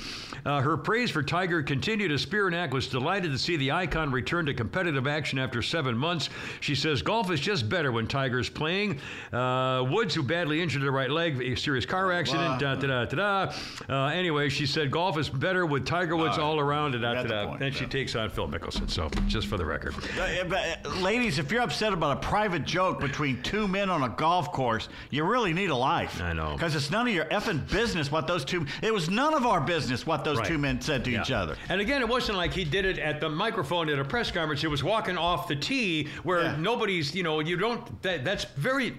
Uh, 0.45 0.61
her 0.61 0.77
praise 0.77 1.11
for 1.11 1.21
Tiger 1.21 1.61
continued 1.61 2.11
as 2.11 2.25
Spiranac 2.25 2.71
was 2.71 2.87
delighted 2.87 3.31
to 3.31 3.37
see 3.37 3.57
the 3.57 3.71
icon 3.71 4.11
return 4.11 4.45
to 4.45 4.53
competitive 4.53 5.05
action 5.05 5.37
after 5.37 5.61
seven 5.61 5.97
months. 5.97 6.29
She 6.61 6.75
says 6.75 7.01
golf 7.01 7.29
is 7.31 7.39
just 7.39 7.67
better 7.67 7.91
when 7.91 8.07
Tiger's 8.07 8.49
playing. 8.49 8.99
Uh, 9.33 9.85
Woods, 9.89 10.15
who 10.15 10.23
badly 10.23 10.61
injured 10.61 10.81
her 10.83 10.91
right 10.91 11.09
leg, 11.09 11.41
a 11.41 11.55
serious 11.55 11.85
car 11.85 12.11
accident. 12.11 12.59
Da, 12.59 12.75
da, 12.75 12.87
da, 12.87 13.05
da, 13.05 13.45
da. 13.47 13.53
Uh, 13.89 14.09
anyway, 14.09 14.49
she 14.49 14.65
said 14.65 14.91
golf 14.91 15.17
is 15.17 15.29
better 15.29 15.65
with 15.65 15.85
Tiger 15.85 16.15
Woods 16.15 16.37
all 16.37 16.59
around. 16.59 16.93
Da, 16.93 16.99
da, 16.99 17.13
da, 17.15 17.23
da. 17.23 17.47
point, 17.47 17.59
Then 17.59 17.71
she 17.71 17.85
takes 17.85 18.15
on 18.15 18.29
Phil 18.29 18.47
Mickelson. 18.47 18.89
So 18.89 19.09
just 19.27 19.47
for 19.47 19.57
the 19.57 19.65
record. 19.65 19.95
Uh, 20.17 20.89
Ladies, 20.99 21.39
if 21.39 21.51
you're 21.51 21.61
upset 21.61 21.93
about 21.93 22.17
a 22.17 22.27
private 22.27 22.48
joke 22.57 22.99
between 22.99 23.43
two 23.43 23.67
men 23.67 23.89
on 23.91 24.01
a 24.01 24.09
golf 24.09 24.51
course, 24.51 24.89
you 25.11 25.23
really 25.23 25.53
need 25.53 25.69
a 25.69 25.75
life. 25.75 26.19
I 26.21 26.33
know. 26.33 26.53
Because 26.53 26.75
it's 26.75 26.89
none 26.89 27.07
of 27.07 27.13
your 27.13 27.25
effing 27.25 27.69
business 27.69 28.11
what 28.11 28.25
those 28.25 28.43
two. 28.43 28.65
It 28.81 28.91
was 28.91 29.09
none 29.09 29.35
of 29.35 29.45
our 29.45 29.61
business 29.61 30.07
what 30.07 30.23
those 30.23 30.37
Right. 30.39 30.47
two 30.47 30.57
men 30.57 30.81
said 30.81 31.03
to 31.05 31.11
Yeah. 31.11 31.21
each 31.21 31.31
other. 31.31 31.55
And 31.67 31.81
again, 31.81 32.01
it 32.01 32.07
wasn't 32.07 32.37
like 32.37 32.53
he 32.53 32.63
did 32.63 32.85
it 32.85 32.97
at 32.97 33.19
the 33.19 33.29
microphone 33.29 33.89
at 33.89 33.99
a 33.99 34.05
press 34.05 34.31
conference. 34.31 34.63
It 34.63 34.69
was 34.71 34.83
walking 34.83 35.17
off 35.17 35.47
the 35.47 35.55
tee 35.57 36.07
where 36.23 36.43
Yeah. 36.43 36.55
nobody's, 36.57 37.13
you 37.13 37.21
know, 37.23 37.41
you 37.41 37.57
don't, 37.57 38.01
that, 38.01 38.23
that's 38.23 38.45
very. 38.55 38.97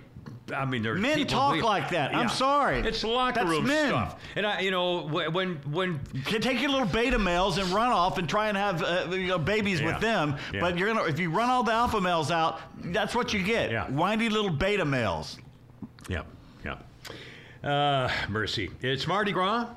I 0.52 0.64
mean, 0.64 0.82
there's 0.82 1.00
Men 1.00 1.26
talk 1.26 1.62
like 1.62 1.90
that. 1.90 2.14
I'm 2.14 2.28
sorry. 2.28 2.80
It's 2.80 3.02
locker 3.04 3.40
That's 3.40 3.50
room 3.50 3.66
men. 3.66 3.88
stuff. 3.88 4.20
And 4.36 4.46
I, 4.46 4.60
you 4.60 4.70
know, 4.70 5.02
when 5.06 5.56
when 5.70 6.00
Can 6.24 6.40
take 6.40 6.60
your 6.60 6.70
little 6.70 6.86
beta 6.86 7.18
males 7.18 7.58
and 7.58 7.68
run 7.70 7.92
off 7.92 8.18
and 8.18 8.28
try 8.28 8.48
and 8.48 8.56
have 8.56 8.82
uh, 8.82 9.06
you 9.10 9.26
know, 9.28 9.38
babies 9.38 9.80
Yeah. 9.80 9.86
with 9.92 10.00
them. 10.00 10.36
Yeah. 10.52 10.60
But 10.60 10.78
you're 10.78 10.92
gonna 10.92 11.04
if 11.08 11.18
you 11.18 11.30
run 11.30 11.50
all 11.50 11.62
the 11.62 11.72
alpha 11.72 12.00
males 12.00 12.30
out, 12.30 12.60
that's 12.92 13.14
what 13.14 13.32
you 13.32 13.42
get. 13.42 13.70
Yeah. 13.70 13.88
Whiny 13.88 14.28
little 14.28 14.50
beta 14.50 14.84
males. 14.84 15.38
Yeah, 16.08 16.22
yeah. 16.64 16.76
Uh, 17.68 18.10
mercy. 18.28 18.70
It's 18.80 19.06
Mardi 19.06 19.32
Gras. 19.32 19.68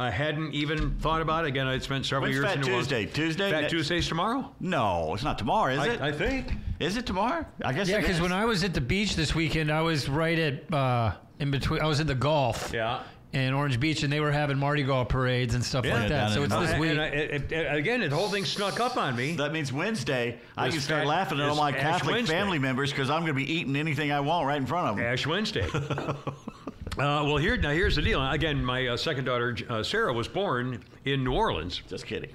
I 0.00 0.10
hadn't 0.10 0.54
even 0.54 0.96
thought 0.98 1.20
about 1.20 1.44
it. 1.44 1.48
Again, 1.48 1.66
I'd 1.66 1.82
spent 1.82 2.06
several 2.06 2.22
When's 2.22 2.34
years 2.36 2.46
Fat 2.46 2.54
in 2.56 2.60
New 2.62 2.68
Orleans. 2.68 2.88
Tuesday? 2.88 3.06
Tuesday? 3.06 3.50
Fat 3.50 3.62
Ne- 3.64 3.68
Tuesday's 3.68 4.08
tomorrow. 4.08 4.50
No, 4.60 5.12
it's 5.14 5.22
not 5.24 5.38
tomorrow, 5.38 5.72
is 5.74 5.84
it? 5.86 6.00
I, 6.00 6.08
I 6.08 6.12
think. 6.12 6.52
Is 6.78 6.96
it 6.96 7.04
tomorrow? 7.06 7.44
I 7.64 7.72
guess. 7.72 7.88
Yeah, 7.88 7.98
because 8.00 8.20
when 8.20 8.32
I 8.32 8.44
was 8.46 8.64
at 8.64 8.72
the 8.72 8.80
beach 8.80 9.14
this 9.14 9.34
weekend, 9.34 9.70
I 9.70 9.82
was 9.82 10.08
right 10.08 10.38
at 10.38 10.72
uh, 10.72 11.12
in 11.38 11.50
between. 11.50 11.80
I 11.82 11.86
was 11.86 12.00
at 12.00 12.06
the 12.06 12.14
golf. 12.14 12.70
Yeah. 12.72 13.02
In 13.32 13.54
Orange 13.54 13.78
Beach, 13.78 14.02
and 14.02 14.12
they 14.12 14.18
were 14.18 14.32
having 14.32 14.58
Mardi 14.58 14.82
Gras 14.82 15.04
parades 15.04 15.54
and 15.54 15.64
stuff 15.64 15.84
Yeah, 15.84 15.94
like 16.00 16.08
that. 16.08 16.30
So 16.30 16.38
in 16.38 16.46
it's 16.46 16.52
the- 16.54 16.60
this 16.62 16.70
And 16.72 16.80
week. 16.80 16.98
I- 16.98 17.04
it- 17.06 17.52
it- 17.52 17.76
again, 17.76 18.00
the 18.00 18.08
whole 18.16 18.28
thing 18.28 18.44
snuck 18.44 18.80
up 18.80 18.96
on 18.96 19.14
me. 19.14 19.36
That 19.36 19.52
means 19.52 19.72
Wednesday. 19.72 20.40
I 20.56 20.68
can 20.68 20.80
start 20.80 21.02
Fat- 21.02 21.06
laughing 21.06 21.38
at 21.38 21.48
all 21.48 21.54
my 21.54 21.70
Ash 21.70 21.76
Catholic 21.80 22.14
Wednesday. 22.16 22.34
family 22.34 22.58
members 22.58 22.90
because 22.90 23.08
I'm 23.08 23.20
going 23.20 23.28
to 23.32 23.34
be 23.34 23.48
eating 23.52 23.76
anything 23.76 24.10
I 24.10 24.18
want 24.18 24.48
right 24.48 24.56
in 24.56 24.66
front 24.66 24.88
of 24.88 24.96
them. 24.96 25.04
Ash 25.06 25.28
Wednesday. 25.28 25.64
uh, 26.98 27.22
well, 27.24 27.36
here 27.36 27.56
now 27.56 27.70
here's 27.70 27.96
the 27.96 28.02
deal. 28.02 28.24
Again, 28.30 28.64
my 28.64 28.88
uh, 28.88 28.96
second 28.96 29.24
daughter 29.24 29.56
uh, 29.68 29.82
Sarah 29.82 30.12
was 30.12 30.28
born 30.28 30.82
in 31.04 31.24
New 31.24 31.32
Orleans, 31.32 31.82
Just 31.88 32.06
kidding. 32.06 32.30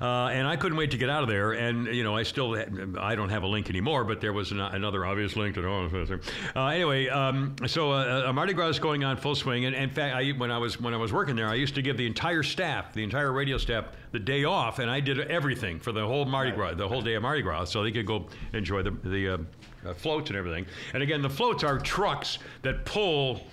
uh, 0.00 0.26
and 0.28 0.46
I 0.46 0.56
couldn't 0.56 0.78
wait 0.78 0.90
to 0.92 0.98
get 0.98 1.10
out 1.10 1.22
of 1.22 1.28
there. 1.28 1.52
And 1.52 1.86
you 1.86 2.04
know, 2.04 2.16
I 2.16 2.22
still 2.22 2.56
I 2.98 3.14
don't 3.14 3.30
have 3.30 3.42
a 3.42 3.46
link 3.46 3.68
anymore, 3.70 4.04
but 4.04 4.20
there 4.20 4.32
was 4.32 4.52
an, 4.52 4.60
another 4.60 5.04
obvious 5.04 5.34
link 5.34 5.54
to 5.56 5.62
the. 5.62 6.20
Uh, 6.54 6.66
anyway, 6.66 7.08
um, 7.08 7.56
so 7.66 7.90
uh, 7.92 8.26
uh, 8.28 8.32
Mardi 8.32 8.52
Gras 8.52 8.68
is 8.68 8.78
going 8.78 9.02
on 9.02 9.16
full 9.16 9.34
swing, 9.34 9.64
and 9.64 9.74
in 9.74 9.90
fact, 9.90 10.14
I, 10.14 10.30
when 10.30 10.50
I 10.50 10.58
was 10.58 10.80
when 10.80 10.94
I 10.94 10.98
was 10.98 11.12
working 11.12 11.34
there, 11.34 11.48
I 11.48 11.54
used 11.54 11.74
to 11.76 11.82
give 11.82 11.96
the 11.96 12.06
entire 12.06 12.42
staff, 12.42 12.92
the 12.92 13.02
entire 13.02 13.32
radio 13.32 13.58
staff, 13.58 13.86
the 14.12 14.18
day 14.20 14.44
off, 14.44 14.78
and 14.78 14.90
I 14.90 15.00
did 15.00 15.18
everything 15.18 15.80
for 15.80 15.90
the 15.92 16.06
whole 16.06 16.24
Mardi 16.26 16.52
Gras, 16.52 16.74
the 16.74 16.86
whole 16.88 17.02
day 17.02 17.14
of 17.14 17.22
Mardi 17.22 17.42
Gras, 17.42 17.64
so 17.64 17.82
they 17.82 17.92
could 17.92 18.06
go 18.06 18.26
enjoy 18.52 18.82
the 18.82 18.90
the 18.90 19.28
uh, 19.34 19.38
uh, 19.86 19.94
floats 19.94 20.30
and 20.30 20.36
everything. 20.36 20.66
And 20.94 21.02
again, 21.02 21.22
the 21.22 21.30
floats 21.30 21.64
are 21.64 21.78
trucks 21.78 22.38
that 22.62 22.84
pull. 22.84 23.46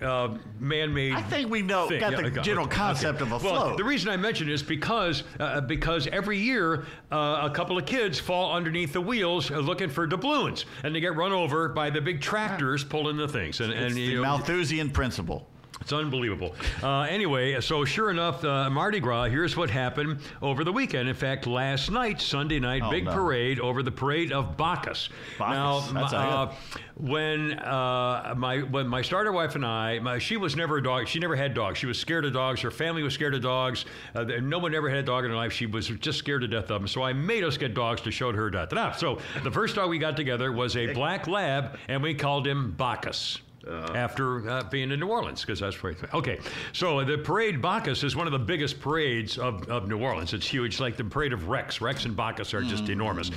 Uh, 0.00 0.36
man-made. 0.58 1.12
I 1.12 1.22
think 1.22 1.48
we 1.48 1.62
know- 1.62 1.86
thing. 1.86 2.00
got 2.00 2.16
the 2.16 2.40
general 2.40 2.66
okay, 2.66 2.74
concept 2.74 3.22
okay. 3.22 3.30
of 3.30 3.40
a 3.40 3.46
well, 3.46 3.66
float. 3.66 3.76
The 3.78 3.84
reason 3.84 4.10
I 4.10 4.16
mention 4.16 4.48
it 4.48 4.52
is 4.52 4.60
because 4.60 5.22
uh, 5.38 5.60
because 5.60 6.08
every 6.08 6.38
year 6.38 6.86
uh, 7.12 7.48
a 7.48 7.50
couple 7.54 7.78
of 7.78 7.86
kids 7.86 8.18
fall 8.18 8.52
underneath 8.52 8.92
the 8.92 9.00
wheels 9.00 9.48
uh, 9.52 9.60
looking 9.60 9.88
for 9.88 10.08
doubloons, 10.08 10.64
and 10.82 10.92
they 10.92 10.98
get 10.98 11.14
run 11.14 11.30
over 11.30 11.68
by 11.68 11.88
the 11.88 12.00
big 12.00 12.20
tractors 12.20 12.82
pulling 12.82 13.16
the 13.16 13.28
things. 13.28 13.60
And, 13.60 13.72
and 13.72 13.94
the 13.94 14.16
know, 14.16 14.22
Malthusian 14.22 14.90
principle. 14.90 15.48
It's 15.82 15.92
unbelievable. 15.92 16.54
Uh, 16.80 17.00
anyway, 17.02 17.60
so 17.60 17.84
sure 17.84 18.10
enough, 18.10 18.44
uh, 18.44 18.70
Mardi 18.70 19.00
Gras, 19.00 19.24
here's 19.24 19.56
what 19.56 19.68
happened 19.68 20.20
over 20.40 20.62
the 20.62 20.72
weekend. 20.72 21.08
In 21.08 21.14
fact, 21.16 21.44
last 21.44 21.90
night, 21.90 22.20
Sunday 22.20 22.60
night, 22.60 22.82
Oh, 22.84 22.90
big 22.90 23.04
no. 23.04 23.12
parade 23.12 23.58
over 23.58 23.82
the 23.82 23.90
parade 23.90 24.30
of 24.30 24.56
Bacchus. 24.56 25.08
Bacchus, 25.40 25.92
Now, 25.92 26.00
that's 26.00 26.12
uh, 26.12 26.54
when 26.94 27.58
uh, 27.58 28.34
my 28.36 28.58
when 28.60 28.86
my 28.86 29.02
starter 29.02 29.32
wife 29.32 29.56
and 29.56 29.66
I, 29.66 29.98
my, 29.98 30.18
she 30.20 30.36
was 30.36 30.54
never 30.54 30.76
a 30.76 30.82
dog. 30.82 31.08
She 31.08 31.18
never 31.18 31.34
had 31.34 31.52
dogs. 31.52 31.78
She 31.78 31.86
was 31.86 31.98
scared 31.98 32.24
of 32.24 32.32
dogs. 32.32 32.60
Her 32.60 32.70
family 32.70 33.02
was 33.02 33.12
scared 33.14 33.34
of 33.34 33.42
dogs. 33.42 33.84
Uh, 34.14 34.22
no 34.22 34.58
one 34.60 34.74
ever 34.76 34.88
had 34.88 35.00
a 35.00 35.02
dog 35.02 35.24
in 35.24 35.30
her 35.32 35.36
life. 35.36 35.52
She 35.52 35.66
was 35.66 35.88
just 35.88 36.18
scared 36.18 36.42
to 36.42 36.48
death 36.48 36.70
of 36.70 36.80
them. 36.80 36.86
So 36.86 37.02
I 37.02 37.12
made 37.12 37.42
us 37.42 37.56
get 37.56 37.74
dogs 37.74 38.00
to 38.02 38.12
show 38.12 38.32
her 38.32 38.50
da 38.50 38.66
da 38.66 38.76
da. 38.76 38.92
So 38.92 39.18
the 39.42 39.50
first 39.50 39.74
dog 39.74 39.90
we 39.90 39.98
got 39.98 40.16
together 40.16 40.52
was 40.52 40.76
a 40.76 40.92
black 40.92 41.26
lab, 41.26 41.76
and 41.88 42.02
we 42.02 42.14
called 42.14 42.46
him 42.46 42.70
Bacchus. 42.72 43.38
After 43.68 44.48
uh, 44.48 44.62
being 44.64 44.90
in 44.90 45.00
New 45.00 45.08
Orleans, 45.08 45.40
because 45.42 45.60
that's 45.60 45.82
where. 45.82 45.94
Okay, 46.14 46.38
so 46.72 47.04
the 47.04 47.18
parade 47.18 47.60
Bacchus 47.62 48.02
is 48.02 48.16
one 48.16 48.26
of 48.26 48.32
the 48.32 48.38
biggest 48.38 48.80
parades 48.80 49.38
of, 49.38 49.68
of 49.68 49.88
New 49.88 49.98
Orleans. 49.98 50.32
It's 50.32 50.46
huge, 50.46 50.80
like 50.80 50.96
the 50.96 51.04
parade 51.04 51.32
of 51.32 51.48
Rex. 51.48 51.80
Rex 51.80 52.04
and 52.04 52.16
Bacchus 52.16 52.54
are 52.54 52.62
just 52.62 52.88
enormous. 52.88 53.30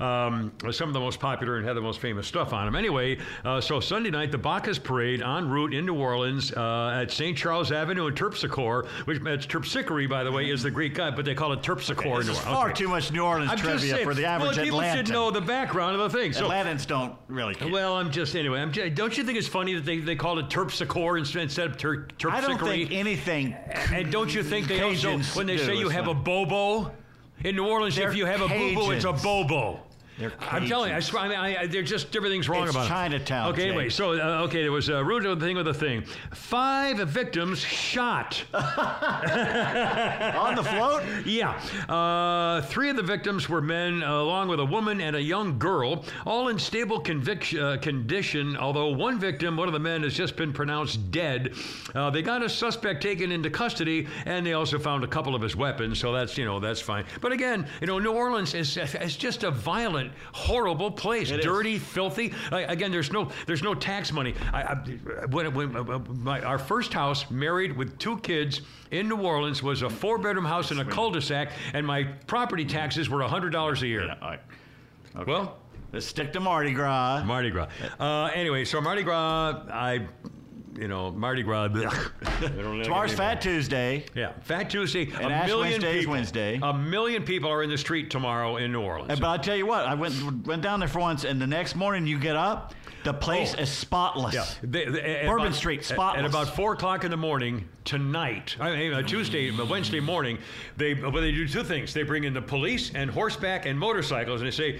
Um, 0.00 0.52
some 0.70 0.88
of 0.88 0.94
the 0.94 1.00
most 1.00 1.20
popular 1.20 1.56
and 1.56 1.66
have 1.66 1.74
the 1.74 1.80
most 1.80 2.00
famous 2.00 2.26
stuff 2.26 2.52
on 2.52 2.66
them. 2.66 2.76
Anyway, 2.76 3.18
uh, 3.44 3.60
so 3.60 3.80
Sunday 3.80 4.10
night, 4.10 4.30
the 4.32 4.38
Bacchus 4.38 4.78
parade 4.78 5.22
en 5.22 5.48
route 5.48 5.74
in 5.74 5.86
New 5.86 5.94
Orleans 5.94 6.52
uh, 6.52 7.00
at 7.02 7.10
St. 7.10 7.36
Charles 7.36 7.72
Avenue 7.72 8.06
in 8.06 8.14
Terpsichore, 8.14 8.86
which 9.06 9.20
it's 9.24 9.46
Terpsichore, 9.46 10.08
by 10.08 10.24
the 10.24 10.32
way, 10.32 10.50
is 10.50 10.62
the 10.62 10.70
Greek 10.70 10.94
god, 10.94 11.16
but 11.16 11.24
they 11.24 11.34
call 11.34 11.52
it 11.52 11.60
Terpsichore. 11.62 12.20
in 12.20 12.26
This 12.26 12.26
New 12.26 12.32
is 12.32 12.38
far 12.40 12.68
Okay. 12.70 12.74
too 12.84 12.88
much 12.88 13.12
New 13.12 13.22
Orleans 13.22 13.50
I'm 13.52 13.58
trivia 13.58 13.94
saying, 13.94 14.04
for 14.06 14.14
the 14.14 14.24
average 14.24 14.56
well, 14.56 14.64
people 14.64 14.80
Atlantan. 14.80 14.96
should 14.96 15.08
know 15.10 15.30
the 15.30 15.40
background 15.40 16.00
of 16.00 16.10
the 16.12 16.18
thing. 16.18 16.32
So, 16.32 16.48
Atlantans 16.48 16.86
don't 16.86 17.14
really 17.28 17.54
care. 17.54 17.70
well, 17.70 17.96
I'm 17.96 18.10
just 18.10 18.34
anyway. 18.36 18.60
I'm 18.60 18.72
just, 18.72 18.94
don't 18.94 19.16
you 19.16 19.24
think 19.24 19.38
it's 19.38 19.48
funny 19.48 19.71
that 19.74 19.84
they, 19.84 19.98
they 19.98 20.16
called 20.16 20.38
it 20.38 20.48
Terpsichore 20.48 21.18
instead 21.18 21.70
of 21.70 21.76
ter, 21.76 22.06
Terpsichore? 22.18 22.30
I 22.32 22.40
don't 22.40 22.58
think 22.58 22.92
anything. 22.92 23.54
and 23.92 24.10
don't 24.10 24.34
you 24.34 24.42
think 24.42 24.68
they 24.68 24.82
also 24.82 25.18
when 25.34 25.46
they 25.46 25.58
say 25.58 25.76
you 25.76 25.88
have 25.88 26.08
a 26.08 26.14
bobo 26.14 26.92
in 27.44 27.56
New 27.56 27.66
Orleans, 27.66 27.96
They're 27.96 28.08
if 28.08 28.16
you 28.16 28.26
have 28.26 28.40
a 28.40 28.48
boo 28.48 28.74
boo, 28.74 28.90
it's 28.90 29.04
a 29.04 29.12
bobo. 29.12 29.80
I'm 30.40 30.66
telling 30.66 30.90
you, 30.90 30.96
I 30.96 31.00
swear, 31.00 31.22
I 31.22 31.28
mean, 31.28 31.38
I, 31.38 31.62
I, 31.62 31.66
they're 31.66 31.82
just 31.82 32.14
everything's 32.14 32.48
wrong 32.48 32.64
It's 32.66 32.72
about 32.72 32.86
it. 32.86 32.88
Chinatown, 32.88 33.52
Okay, 33.52 33.68
anyway, 33.68 33.84
Jake. 33.84 33.92
so 33.92 34.12
uh, 34.12 34.42
okay, 34.44 34.62
there 34.62 34.72
was 34.72 34.88
a 34.88 35.02
of 35.02 35.40
thing 35.40 35.56
with 35.56 35.66
the 35.66 35.74
thing. 35.74 36.04
Five 36.32 36.98
victims 37.08 37.58
shot. 37.60 38.42
on 38.52 40.54
the 40.54 40.62
float. 40.64 41.02
Yeah. 41.24 41.52
Uh, 41.88 42.62
three 42.62 42.90
of 42.90 42.96
the 42.96 43.02
victims 43.02 43.48
were 43.48 43.60
men, 43.60 44.02
uh, 44.02 44.20
along 44.20 44.48
with 44.48 44.60
a 44.60 44.64
woman 44.64 45.00
and 45.00 45.16
a 45.16 45.22
young 45.22 45.58
girl, 45.58 46.04
all 46.26 46.48
in 46.48 46.58
stable 46.58 47.00
convic- 47.02 47.58
uh, 47.60 47.78
condition, 47.78 48.56
although 48.56 48.88
one 48.88 49.18
victim, 49.18 49.56
one 49.56 49.68
of 49.68 49.72
the 49.72 49.78
men, 49.80 50.02
has 50.02 50.14
just 50.14 50.36
been 50.36 50.52
pronounced 50.52 51.10
dead. 51.10 51.54
Uh, 51.94 52.10
they 52.10 52.22
got 52.22 52.42
a 52.42 52.48
suspect 52.48 53.02
taken 53.02 53.32
into 53.32 53.50
custody, 53.50 54.06
and 54.26 54.46
they 54.46 54.52
also 54.54 54.78
found 54.78 55.04
a 55.04 55.08
couple 55.08 55.34
of 55.34 55.42
his 55.42 55.56
weapons, 55.56 55.98
so 55.98 56.12
that's, 56.12 56.36
you 56.38 56.44
know, 56.44 56.60
that's 56.60 56.80
fine. 56.80 57.04
But 57.20 57.32
again, 57.32 57.66
you 57.80 57.86
know, 57.86 57.98
New 57.98 58.12
Orleans 58.12 58.54
is, 58.54 58.76
is 58.76 59.16
just 59.16 59.44
a 59.44 59.50
violent, 59.50 60.01
horrible 60.32 60.90
place. 60.90 61.30
It 61.30 61.40
is. 61.40 61.44
Dirty, 61.44 61.78
filthy. 61.78 62.32
Uh, 62.50 62.64
again, 62.68 62.90
there's 62.90 63.12
no 63.12 63.30
there's 63.46 63.62
no 63.62 63.74
tax 63.74 64.12
money. 64.12 64.34
I, 64.52 64.62
I, 64.62 64.74
when, 65.26 65.54
when 65.54 65.76
uh, 65.76 65.98
my, 66.10 66.40
our 66.42 66.58
first 66.58 66.92
house, 66.92 67.30
married 67.30 67.76
with 67.76 67.98
two 67.98 68.18
kids 68.18 68.62
in 68.90 69.08
New 69.08 69.20
Orleans, 69.20 69.62
was 69.62 69.82
a 69.82 69.90
four 69.90 70.18
bedroom 70.18 70.44
house 70.44 70.70
in 70.70 70.80
a 70.80 70.84
cul-de-sac, 70.84 71.52
and 71.74 71.86
my 71.86 72.04
property 72.26 72.64
taxes 72.64 73.08
were 73.08 73.22
hundred 73.22 73.50
dollars 73.50 73.82
a 73.82 73.86
year. 73.86 74.02
All 74.22 74.28
right. 74.28 74.40
Well, 75.26 75.58
Let's 75.92 76.06
stick 76.06 76.32
to 76.32 76.40
Mardi 76.40 76.72
Gras. 76.72 77.22
Mardi 77.22 77.50
Gras. 77.50 77.68
Uh, 78.00 78.30
anyway, 78.32 78.64
so 78.64 78.80
Mardi 78.80 79.02
Gras, 79.02 79.66
I, 79.70 80.06
you 80.78 80.88
know, 80.88 81.10
Mardi 81.10 81.42
Gras. 81.42 81.68
Tomorrow's 82.40 83.12
Fat 83.14 83.40
Tuesday. 83.40 84.04
Yeah, 84.14 84.32
Fat 84.42 84.70
Tuesday. 84.70 85.04
And 85.12 85.26
a 85.26 85.34
Ash 85.34 85.46
million 85.46 85.72
Wednesday 85.72 85.90
is 85.92 85.98
people, 86.00 86.12
Wednesday. 86.12 86.60
A 86.62 86.72
million 86.74 87.22
people 87.24 87.50
are 87.50 87.62
in 87.62 87.70
the 87.70 87.78
street 87.78 88.10
tomorrow 88.10 88.56
in 88.56 88.72
New 88.72 88.80
Orleans. 88.80 89.20
But 89.20 89.28
I 89.28 89.36
tell 89.42 89.56
you 89.56 89.66
what, 89.66 89.86
I 89.86 89.94
went 89.94 90.46
went 90.46 90.62
down 90.62 90.80
there 90.80 90.88
for 90.88 91.00
once, 91.00 91.24
and 91.24 91.40
the 91.40 91.46
next 91.46 91.76
morning 91.76 92.06
you 92.06 92.18
get 92.18 92.36
up, 92.36 92.74
the 93.04 93.12
place 93.12 93.54
Oh. 93.58 93.62
is 93.62 93.70
spotless. 93.70 94.34
Yeah, 94.34 94.44
they- 94.62 94.84
they- 94.86 95.22
Bourbon 95.26 95.46
about- 95.48 95.56
Street, 95.56 95.84
spotless. 95.84 96.20
At 96.20 96.28
about 96.28 96.54
four 96.54 96.72
o'clock 96.72 97.04
in 97.04 97.10
the 97.10 97.16
morning 97.16 97.68
tonight, 97.84 98.56
I 98.60 98.76
mean, 98.76 98.92
uh, 98.94 99.02
Tuesday, 99.02 99.50
uh, 99.50 99.64
Wednesday 99.64 100.00
morning, 100.00 100.38
they 100.76 100.94
well, 100.94 101.10
they 101.12 101.32
do 101.32 101.46
two 101.48 101.64
things. 101.64 101.92
They 101.92 102.02
bring 102.04 102.24
in 102.24 102.32
the 102.32 102.42
police 102.42 102.92
and 102.94 103.10
horseback 103.10 103.66
and 103.66 103.78
motorcycles, 103.78 104.40
and 104.40 104.46
they 104.50 104.54
say. 104.54 104.78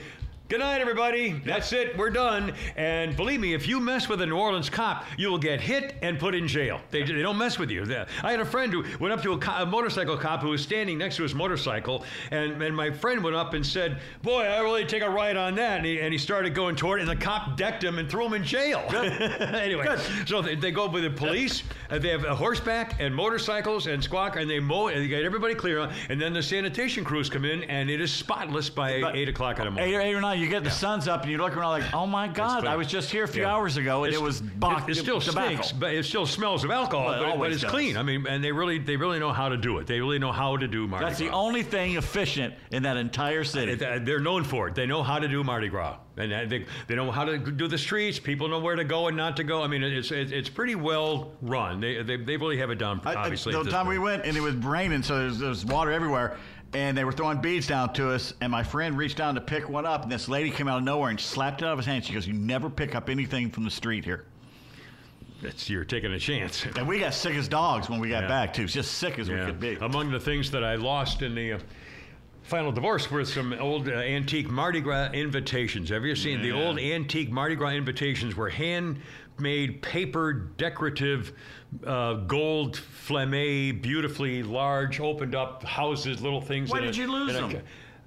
Good 0.53 0.61
night, 0.61 0.83
everybody. 0.83 1.41
That's 1.47 1.73
it. 1.73 1.97
We're 1.97 2.11
done. 2.11 2.53
And 2.77 3.17
believe 3.17 3.41
me, 3.41 3.55
if 3.55 3.67
you 3.67 3.81
mess 3.81 4.07
with 4.11 4.21
a 4.21 4.27
New 4.27 4.37
Orleans 4.37 4.69
cop, 4.69 5.07
you 5.17 5.31
will 5.31 5.39
get 5.39 5.63
hit 5.63 5.95
and 6.03 6.19
put 6.19 6.35
in 6.35 6.47
jail. 6.47 6.79
They, 6.91 7.05
they 7.05 7.23
don't 7.23 7.39
mess 7.39 7.59
with 7.59 7.71
you. 7.71 7.87
I 8.23 8.33
had 8.33 8.39
a 8.39 8.45
friend 8.45 8.71
who 8.71 8.85
went 9.01 9.15
up 9.15 9.23
to 9.23 9.33
a, 9.33 9.39
co- 9.39 9.63
a 9.63 9.65
motorcycle 9.65 10.15
cop 10.19 10.43
who 10.43 10.51
was 10.51 10.61
standing 10.61 10.99
next 10.99 11.17
to 11.17 11.23
his 11.23 11.35
motorcycle, 11.35 12.05
and, 12.31 12.61
and 12.63 12.77
my 12.77 12.91
friend 12.91 13.25
went 13.25 13.35
up 13.35 13.55
and 13.55 13.65
said, 13.65 14.01
"Boy, 14.21 14.43
I 14.43 14.61
really 14.61 14.85
take 14.85 15.03
a 15.03 15.09
ride 15.09 15.39
on 15.39 15.55
that." 15.55 15.79
And 15.79 15.87
he, 15.87 16.01
and 16.01 16.13
he 16.13 16.19
started 16.19 16.55
going 16.55 16.77
toward 16.77 17.01
it, 17.01 17.09
and 17.09 17.11
the 17.11 17.25
cop 17.25 17.57
decked 17.57 17.83
him 17.83 17.99
and 17.99 18.11
threw 18.11 18.27
him 18.27 18.35
in 18.35 18.45
jail. 18.45 18.81
anyway, 18.93 19.97
so 20.27 20.43
they, 20.43 20.55
they 20.55 20.71
go 20.71 20.87
with 20.87 21.05
the 21.05 21.11
police. 21.11 21.63
uh, 21.89 21.99
they 21.99 22.11
have 22.11 22.25
a 22.25 22.37
horseback 22.37 23.01
and 23.01 23.15
motorcycles 23.15 23.87
and 23.87 24.05
squawk, 24.05 24.37
and 24.37 24.51
they 24.51 24.61
mow 24.61 24.89
and 24.89 25.01
they 25.01 25.09
get 25.09 25.25
everybody 25.25 25.55
clear. 25.55 25.91
And 26.11 26.21
then 26.21 26.35
the 26.35 26.43
sanitation 26.43 27.05
crews 27.05 27.31
come 27.31 27.47
in, 27.47 27.65
and 27.65 27.89
it 27.89 28.03
is 28.03 28.13
spotless 28.13 28.69
by 28.69 29.01
But- 29.01 29.17
eight 29.17 29.31
o'clock 29.31 29.59
in 29.59 29.65
the 29.65 29.71
morning. 29.71 29.91
Eight 29.91 29.97
or, 29.97 30.01
eight 30.03 30.13
or 30.13 30.21
nine, 30.21 30.42
you 30.43 30.49
get 30.49 30.65
the 30.65 30.71
sun's 30.71 31.09
up, 31.09 31.23
and 31.23 31.31
you 31.31 31.39
look 31.39 31.57
around 31.57 31.71
like, 31.71 31.95
oh 31.95 32.07
my 32.07 32.29
God. 32.29 32.67
I 32.67 32.77
was 32.77 32.87
just 32.87 33.11
here 33.11 33.25
a 33.25 33.29
few 33.29 33.43
Yeah. 33.43 33.53
hours 33.55 33.77
ago, 33.77 34.05
and 34.05 34.09
It's- 34.13 34.21
it 34.21 34.25
was 34.25 34.41
bach- 34.41 34.89
it, 34.89 34.93
it 34.93 35.01
still 35.01 35.21
tobacco. 35.21 35.47
stinks, 35.63 35.73
but 35.73 35.95
it 35.95 36.05
still 36.05 36.27
smells 36.27 36.65
of 36.65 36.71
alcohol. 36.71 37.07
Well, 37.07 37.23
it 37.23 37.27
but, 37.31 37.39
but 37.39 37.53
it's 37.53 37.63
does. 37.63 37.71
clean. 37.71 37.97
I 37.97 38.03
mean, 38.03 38.27
and 38.29 38.43
they 38.43 38.53
really 38.53 38.79
they 38.79 38.97
really 38.97 39.19
know 39.19 39.33
how 39.33 39.49
to 39.49 39.57
do 39.57 39.79
it. 39.79 39.87
They 39.87 40.01
really 40.01 40.19
know 40.19 40.33
how 40.33 40.57
to 40.57 40.67
do 40.69 40.87
Mardi 40.89 41.03
Gras. 41.05 41.09
That's 41.11 41.19
the 41.21 41.31
only 41.31 41.63
thing 41.63 41.97
efficient 41.97 42.55
in 42.71 42.83
that 42.83 42.97
entire 42.97 43.45
city. 43.45 43.73
It- 43.73 43.83
uh, 43.83 43.99
They're 44.03 44.21
known 44.21 44.45
for 44.45 44.69
it. 44.69 44.75
They 44.75 44.87
know 44.87 45.03
how 45.03 45.19
to 45.19 45.29
do 45.29 45.45
Mardi 45.45 45.69
Gras, 45.69 45.97
and 46.17 46.33
uh, 46.33 46.45
they, 46.47 46.67
they 46.89 46.95
know 46.95 47.11
how 47.11 47.25
to 47.25 47.39
do 47.39 47.69
the 47.69 47.79
streets. 47.79 48.19
People 48.19 48.49
know 48.49 48.59
where 48.59 48.77
to 48.77 48.85
go 48.85 49.09
and 49.09 49.17
not 49.17 49.37
to 49.37 49.45
go. 49.45 49.63
I 49.63 49.67
mean, 49.69 49.83
it's 49.83 50.11
it's, 50.11 50.33
it's 50.33 50.49
pretty 50.49 50.75
well 50.75 51.33
run. 51.43 51.81
They, 51.81 52.03
they 52.03 52.17
they 52.17 52.37
really 52.37 52.59
have 52.59 52.71
it 52.71 52.79
down. 52.79 53.01
I- 53.05 53.13
I- 53.15 53.23
Obviously, 53.23 53.53
the 53.53 53.61
at 53.61 53.65
this 53.67 53.73
time 53.73 53.87
we 53.87 53.99
went 53.99 54.25
and 54.25 54.37
it 54.37 54.41
was 54.41 54.55
raining, 54.57 55.03
so 55.03 55.19
there's, 55.19 55.39
there's 55.39 55.65
water 55.65 55.93
everywhere. 55.93 56.37
And 56.75 56.97
they 56.97 57.05
were 57.05 57.13
throwing 57.13 57.39
beads 57.41 57.67
down 57.67 57.93
to 57.95 58.11
us, 58.13 58.33
and 58.41 58.51
my 58.51 58.63
friend 58.63 58.97
reached 58.97 59.19
down 59.19 59.35
to 59.35 59.41
pick 59.43 59.69
one 59.69 59.85
up, 59.85 60.05
and 60.05 60.11
this 60.13 60.27
lady 60.29 60.51
came 60.51 60.69
out 60.69 60.79
of 60.79 60.85
nowhere 60.85 61.11
and 61.11 61.21
slapped 61.21 61.61
it 61.61 61.67
out 61.67 61.73
of 61.73 61.79
his 61.79 61.87
hand. 61.87 62.05
She 62.05 62.15
goes, 62.15 62.27
"You 62.27 62.33
never 62.33 62.71
pick 62.71 62.95
up 62.95 63.11
anything 63.11 63.51
from 63.51 63.65
the 63.65 63.71
street 63.71 64.05
here." 64.05 64.25
It's, 65.43 65.69
you're 65.69 65.85
taking 65.85 66.13
a 66.13 66.19
chance. 66.19 66.65
And 66.77 66.87
we 66.89 66.99
got 67.01 67.13
sick 67.15 67.35
as 67.35 67.49
dogs 67.49 67.91
when 67.91 68.01
we 68.01 68.09
got 68.09 68.23
Yeah. 68.23 68.29
back 68.29 68.55
too, 68.55 68.67
just 68.67 68.93
sick 68.95 69.19
as 69.19 69.29
we 69.29 69.37
could 69.37 69.61
be. 69.61 69.75
Among 69.81 70.11
the 70.11 70.21
things 70.21 70.51
that 70.53 70.63
I 70.65 70.77
lost 70.77 71.21
in 71.23 71.35
the 71.35 71.55
uh, 71.55 71.59
final 72.45 72.71
divorce 72.73 73.11
were 73.11 73.25
some 73.25 73.53
old 73.55 73.89
uh, 73.89 73.93
antique 73.93 74.49
Mardi 74.49 74.81
Gras 74.81 75.11
invitations. 75.13 75.89
Have 75.91 76.05
you 76.05 76.15
seen 76.17 76.41
the 76.43 76.53
old 76.53 76.79
antique 76.79 77.31
Mardi 77.31 77.57
Gras 77.57 77.71
invitations 77.71 78.35
were 78.37 78.49
handmade 79.43 79.83
paper 79.83 80.33
decorative 80.57 81.33
uh, 81.87 82.15
gold 82.15 82.77
flame, 82.77 83.81
beautifully 83.81 84.43
large, 84.43 85.01
opened 85.01 85.35
up 85.35 85.65
houses, 85.65 86.23
little 86.23 86.41
things. 86.41 86.71
Why 86.71 86.81
did 86.81 86.95
a- 86.95 86.99
you 86.99 87.11
lose 87.11 87.35
a- 87.35 87.41
them? 87.41 87.63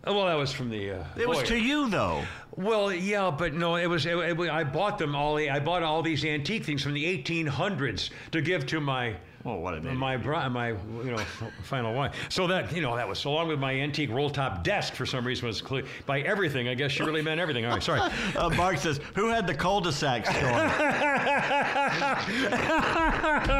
Oh, 0.07 0.13
well, 0.15 0.27
that 0.27 0.35
was 0.35 0.51
from 0.51 0.69
the. 0.69 0.91
Uh, 0.91 1.03
it 1.17 1.27
was 1.27 1.41
to 1.43 1.57
you 1.57 1.89
though. 1.89 2.23
Well, 2.55 2.93
yeah, 2.93 3.31
but 3.35 3.53
no, 3.53 3.75
it 3.75 3.87
was. 3.87 4.05
It, 4.05 4.15
it- 4.15 4.39
I 4.39 4.63
bought 4.63 4.97
them 4.99 5.15
all. 5.15 5.37
I 5.37 5.59
bought 5.59 5.83
all 5.83 6.03
these 6.03 6.23
antique 6.23 6.63
things 6.63 6.83
from 6.83 6.93
the 6.93 7.03
1800s 7.23 8.11
to 8.31 8.41
give 8.41 8.65
to 8.67 8.79
my. 8.79 9.15
Oh, 9.47 9.55
what 9.57 9.75
an 9.75 9.81
idiot. 9.81 9.95
my 9.95 10.17
bri- 10.17 10.49
my 10.49 10.69
you 10.69 11.11
know 11.11 11.17
final 11.61 11.93
wife. 11.93 12.15
So 12.29 12.47
that 12.47 12.73
you 12.75 12.81
know 12.81 12.95
that 12.95 13.07
was 13.07 13.19
so 13.19 13.29
along 13.29 13.47
with 13.49 13.59
my 13.59 13.73
antique 13.73 14.09
roll 14.09 14.27
top 14.31 14.63
desk 14.63 14.95
for 14.95 15.05
some 15.05 15.25
reason 15.25 15.47
was 15.47 15.61
clear 15.61 15.83
by 16.07 16.21
everything. 16.21 16.67
I 16.67 16.73
guess 16.73 16.91
she 16.91 17.03
really 17.03 17.21
meant 17.21 17.39
everything. 17.39 17.63
All 17.65 17.73
right, 17.73 17.83
sorry. 17.83 18.01
Uh, 18.35 18.49
Mark 18.49 18.77
says, 18.77 18.99
"Who 19.13 19.29
had 19.29 19.45
the 19.47 19.53
cul-de-sac 19.53 20.25
store?" 20.25 20.39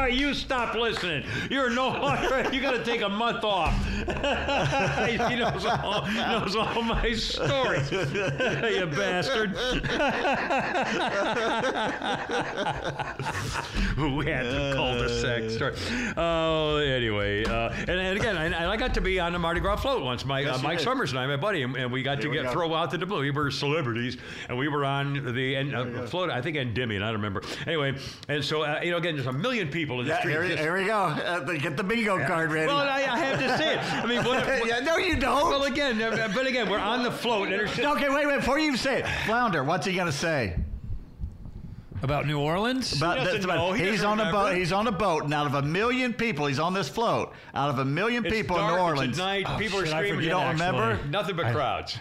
you 0.08 0.34
stop 0.34 0.74
listening. 0.74 1.24
You're 1.50 1.70
no 1.70 1.88
longer. 1.88 2.48
You 2.52 2.60
got 2.60 2.72
to 2.72 2.84
take 2.84 3.00
a 3.02 3.08
month 3.08 3.42
off. 3.44 3.72
he 3.96 5.36
knows 5.36 5.64
all, 5.64 6.06
knows 6.08 6.56
all 6.56 6.82
my 6.82 7.12
stories. 7.14 7.90
you 7.90 8.86
bastard. 8.86 9.50
Who 13.96 14.20
had 14.20 14.46
the 14.46 14.72
cul-de-sac 14.74 15.50
story? 15.50 15.75
Oh, 16.16 16.76
anyway. 16.76 17.44
Uh, 17.44 17.70
and, 17.70 17.90
and 17.90 18.18
again, 18.18 18.36
I, 18.36 18.72
I 18.72 18.76
got 18.76 18.94
to 18.94 19.00
be 19.00 19.20
on 19.20 19.32
the 19.32 19.38
Mardi 19.38 19.60
Gras 19.60 19.76
float 19.76 20.02
once. 20.02 20.24
My 20.24 20.40
Yes, 20.40 20.58
uh, 20.58 20.62
Mike 20.62 20.78
did. 20.78 20.84
Summers 20.84 21.10
and 21.10 21.18
I, 21.18 21.26
my 21.26 21.36
buddy, 21.36 21.62
and, 21.62 21.76
and 21.76 21.92
we 21.92 22.02
got 22.02 22.18
Here 22.18 22.28
to 22.28 22.34
get 22.34 22.44
go. 22.44 22.52
throw 22.52 22.74
out 22.74 22.90
the 22.90 22.98
blue. 23.04 23.20
We 23.20 23.30
were 23.30 23.50
celebrities, 23.50 24.16
and 24.48 24.56
we 24.56 24.68
were 24.68 24.84
on 24.84 25.34
the 25.34 25.54
and, 25.56 25.74
uh, 25.74 26.06
float. 26.06 26.30
I 26.30 26.40
think 26.40 26.56
Endymion. 26.56 27.02
I 27.02 27.06
don't 27.06 27.16
remember. 27.16 27.42
Anyway, 27.66 27.96
and 28.28 28.44
so 28.44 28.62
uh, 28.62 28.80
you 28.82 28.90
know, 28.92 28.96
again, 28.96 29.14
there's 29.16 29.26
a 29.26 29.32
million 29.32 29.68
people 29.68 30.00
in 30.00 30.06
the 30.06 30.12
yeah, 30.12 30.18
street. 30.20 30.32
here, 30.32 30.48
just- 30.48 30.62
here 30.62 30.76
we 30.78 30.86
go. 30.86 30.96
Uh, 30.96 31.40
get 31.58 31.76
the 31.76 31.84
bingo 31.84 32.24
card 32.26 32.50
ready. 32.52 32.66
well, 32.66 32.78
I, 32.78 32.98
I 33.02 33.18
have 33.18 33.38
to 33.40 33.58
say 33.58 33.74
it. 33.74 33.92
I 33.92 34.06
mean, 34.06 34.24
what, 34.24 34.46
what- 34.46 34.66
yeah, 34.68 34.80
no, 34.80 34.96
you 34.96 35.16
don't. 35.16 35.50
well, 35.50 35.64
again, 35.64 36.00
uh, 36.00 36.30
but 36.34 36.46
again, 36.46 36.68
we're 36.70 36.78
on 36.78 37.02
the 37.02 37.10
float, 37.10 37.48
and 37.52 37.60
okay, 37.78 38.08
wait, 38.08 38.26
wait. 38.26 38.36
Before 38.36 38.58
you 38.58 38.76
say 38.76 39.00
it, 39.00 39.06
Flounder, 39.26 39.64
what's 39.64 39.86
he 39.86 39.94
gonna 39.94 40.12
say? 40.12 40.56
About 42.02 42.26
New 42.26 42.38
Orleans? 42.38 42.92
About, 42.96 43.16
doesn't 43.16 43.32
that's 43.32 43.44
about- 43.44 43.56
know. 43.56 43.72
He 43.72 43.82
he's 43.84 44.02
doesn't 44.02 44.06
on 44.06 44.20
a 44.20 44.30
boat. 44.30 44.54
He's 44.56 44.72
on 44.72 44.86
a 44.86 44.92
boat, 44.92 45.24
and 45.24 45.32
out 45.34 45.46
of 45.46 45.54
a 45.54 45.62
million 45.62 46.12
people, 46.12 46.46
he's 46.46 46.58
on 46.58 46.74
this 46.74 46.88
float. 46.88 47.32
Out 47.54 47.70
of 47.70 47.78
a 47.78 47.84
million 47.84 48.24
It's 48.24 48.34
people 48.34 48.56
dark, 48.56 48.70
in 48.72 48.76
New 48.76 48.82
Orleans, 48.82 49.18
at 49.18 49.24
night. 49.24 49.46
Oh, 49.48 49.58
people 49.58 49.80
are 49.80 49.86
shit, 49.86 49.94
I 49.94 49.98
screaming. 49.98 50.14
forget, 50.18 50.24
You 50.24 50.30
don't 50.30 50.42
actually. 50.42 50.66
remember? 50.66 51.06
Nothing 51.08 51.36
but 51.36 51.52
crowds. 51.52 51.98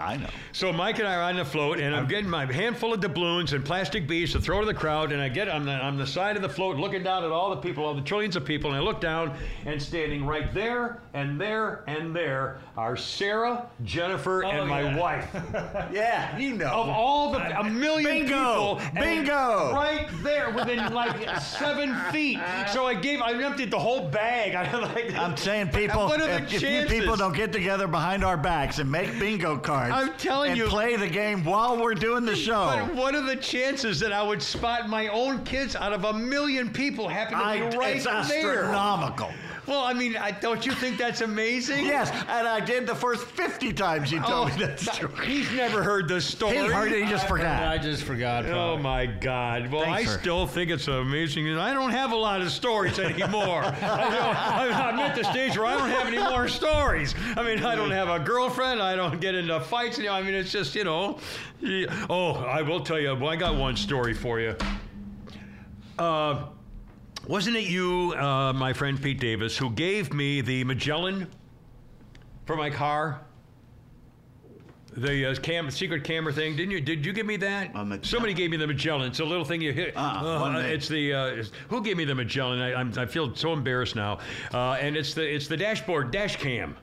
I 0.00 0.16
know. 0.16 0.28
So 0.52 0.72
Mike 0.72 0.98
and 0.98 1.06
I 1.06 1.14
are 1.14 1.22
on 1.22 1.36
the 1.36 1.44
float, 1.44 1.78
and 1.78 1.94
I'm 1.94 2.06
getting 2.06 2.28
my 2.28 2.50
handful 2.50 2.92
of 2.92 3.00
doubloons 3.00 3.52
and 3.52 3.64
plastic 3.64 4.08
beads 4.08 4.32
to 4.32 4.40
throw 4.40 4.60
to 4.60 4.66
the 4.66 4.74
crowd. 4.74 5.12
And 5.12 5.20
I 5.20 5.28
get 5.28 5.48
on 5.48 5.64
the 5.64 5.72
on 5.72 5.96
the 5.96 6.06
side 6.06 6.36
of 6.36 6.42
the 6.42 6.48
float, 6.48 6.76
looking 6.76 7.02
down 7.02 7.24
at 7.24 7.30
all 7.30 7.50
the 7.50 7.56
people, 7.56 7.84
all 7.84 7.94
the 7.94 8.02
trillions 8.02 8.36
of 8.36 8.44
people, 8.44 8.70
and 8.70 8.76
I 8.76 8.82
look 8.82 9.00
down, 9.00 9.36
and 9.66 9.80
standing 9.80 10.26
right 10.26 10.52
there 10.52 11.00
and 11.14 11.40
there 11.40 11.84
and 11.86 12.14
there 12.14 12.58
are 12.76 12.96
Sarah, 12.96 13.66
Jennifer, 13.84 14.44
oh, 14.44 14.50
and 14.50 14.68
my 14.68 14.82
yeah. 14.82 14.98
wife. 14.98 15.28
Yeah, 15.92 16.36
you 16.38 16.54
know. 16.54 16.66
Of 16.66 16.88
all 16.88 17.32
the 17.32 17.60
a 17.60 17.64
million 17.64 18.26
Bingo! 18.26 18.76
people, 18.76 19.00
Bingo! 19.00 19.72
right 19.72 20.08
there 20.22 20.50
within 20.50 20.92
like 20.92 21.40
seven 21.40 21.94
feet. 22.10 22.40
So 22.72 22.86
I 22.86 22.94
gave, 22.94 23.20
I 23.20 23.32
emptied 23.42 23.70
the 23.70 23.78
whole 23.78 24.08
bag. 24.08 24.54
I 24.54 24.76
like, 24.78 25.14
I'm 25.14 25.36
saying, 25.36 25.68
people, 25.68 26.06
What 26.06 26.20
are 26.20 26.26
the 26.26 26.42
if, 26.42 26.54
if 26.54 26.62
you 26.62 26.86
people 27.00 27.16
don't 27.16 27.36
get 27.36 27.52
together 27.52 27.86
behind 27.86 28.24
our 28.24 28.36
backs 28.36 28.78
and 28.78 28.90
make 28.90 29.18
bingo 29.18 29.56
cards, 29.56 29.83
I'm 29.92 30.12
telling 30.14 30.50
and 30.52 30.58
you- 30.58 30.66
play 30.66 30.96
the 30.96 31.08
game 31.08 31.44
while 31.44 31.76
we're 31.76 31.94
doing 31.94 32.24
the 32.24 32.36
show. 32.36 32.86
But 32.86 32.94
what 32.94 33.14
are 33.14 33.22
the 33.22 33.36
chances 33.36 34.00
that 34.00 34.12
I 34.12 34.22
would 34.22 34.42
spot 34.42 34.88
my 34.88 35.08
own 35.08 35.44
kids 35.44 35.76
out 35.76 35.92
of 35.92 36.04
a 36.04 36.12
million 36.12 36.70
people 36.70 37.08
happen 37.08 37.38
to 37.38 37.70
be 37.70 37.76
right 37.76 37.96
it's 37.96 38.04
there? 38.04 38.64
astronomical. 38.64 39.32
Well, 39.66 39.80
I 39.80 39.92
mean, 39.94 40.16
I, 40.16 40.30
don't 40.30 40.64
you 40.66 40.72
think 40.72 40.98
that's 40.98 41.20
amazing? 41.20 41.86
Yes, 41.86 42.10
and 42.28 42.46
I 42.46 42.60
did 42.60 42.86
the 42.86 42.94
first 42.94 43.24
50 43.26 43.72
times 43.72 44.12
you 44.12 44.20
told 44.20 44.50
Oh, 44.50 44.54
me 44.56 44.64
that 44.66 44.78
story. 44.80 45.26
he's 45.26 45.50
never 45.52 45.82
heard 45.82 46.08
the 46.08 46.20
story. 46.20 46.56
He 46.58 46.66
heard 46.66 46.92
it, 46.92 47.02
he 47.04 47.08
just 47.10 47.24
I 47.24 47.28
forgot. 47.28 47.82
just 47.82 48.02
forgot. 48.04 48.44
Oh 48.46 48.50
probably. 48.52 48.82
my 48.82 49.06
God! 49.06 49.72
Well, 49.72 49.82
Thanks, 49.84 50.10
I 50.10 50.12
sir. 50.14 50.20
still 50.20 50.46
think 50.46 50.70
it's 50.70 50.88
amazing. 50.88 51.48
I 51.56 51.72
don't 51.72 51.90
have 51.90 52.12
a 52.12 52.16
lot 52.16 52.40
of 52.42 52.50
stories 52.50 52.98
anymore. 52.98 53.62
I 53.64 54.66
don't, 54.66 54.76
I'm 54.76 54.98
at 54.98 55.16
the 55.16 55.24
stage 55.24 55.56
where 55.56 55.66
I 55.66 55.76
don't 55.76 55.90
have 55.90 56.06
any 56.06 56.18
more 56.18 56.46
stories. 56.48 57.14
I 57.36 57.42
mean, 57.42 57.64
I 57.64 57.74
don't 57.74 57.90
have 57.90 58.08
a 58.08 58.18
girlfriend. 58.18 58.82
I 58.82 58.94
don't 58.96 59.20
get 59.20 59.34
into 59.34 59.58
fights. 59.60 59.98
You 59.98 60.04
know, 60.04 60.12
I 60.12 60.22
mean, 60.22 60.34
it's 60.34 60.52
just 60.52 60.74
you 60.74 60.84
know. 60.84 61.18
Oh, 62.10 62.32
I 62.34 62.60
will 62.62 62.80
tell 62.80 62.98
you. 63.00 63.14
Well, 63.14 63.30
I 63.30 63.36
got 63.36 63.56
one 63.56 63.76
story 63.76 64.12
for 64.14 64.40
you. 64.40 64.54
Uh, 65.98 66.46
wasn't 67.26 67.56
it 67.56 67.64
you, 67.64 68.14
uh, 68.16 68.52
my 68.52 68.72
friend 68.72 69.00
Pete 69.00 69.20
Davis, 69.20 69.56
who 69.56 69.70
gave 69.70 70.12
me 70.12 70.40
the 70.40 70.64
Magellan 70.64 71.28
for 72.46 72.56
my 72.56 72.70
car? 72.70 73.20
The 74.96 75.30
uh, 75.32 75.34
cam, 75.36 75.68
secret 75.72 76.04
camera 76.04 76.32
thing, 76.32 76.54
didn't 76.54 76.70
you? 76.70 76.80
Did 76.80 77.04
you 77.04 77.12
give 77.12 77.26
me 77.26 77.36
that? 77.38 77.74
Magellan. 77.74 78.04
Somebody 78.04 78.32
gave 78.32 78.50
me 78.50 78.56
the 78.56 78.66
Magellan. 78.68 79.08
It's 79.08 79.18
a 79.18 79.24
little 79.24 79.44
thing 79.44 79.60
you 79.60 79.72
hit. 79.72 79.96
Uh-uh, 79.96 80.38
wasn't 80.40 80.64
it's 80.66 80.86
the 80.86 81.12
uh, 81.12 81.26
it's- 81.26 81.50
who 81.68 81.82
gave 81.82 81.96
me 81.96 82.04
the 82.04 82.14
Magellan? 82.14 82.60
I, 82.60 82.74
I'm, 82.74 82.96
I 82.96 83.04
feel 83.06 83.34
so 83.34 83.52
embarrassed 83.52 83.96
now. 83.96 84.20
Uh, 84.52 84.74
and 84.74 84.96
it's 84.96 85.12
the 85.12 85.22
it's 85.28 85.48
the 85.48 85.56
dashboard 85.56 86.12
dash 86.12 86.36
cam. 86.36 86.76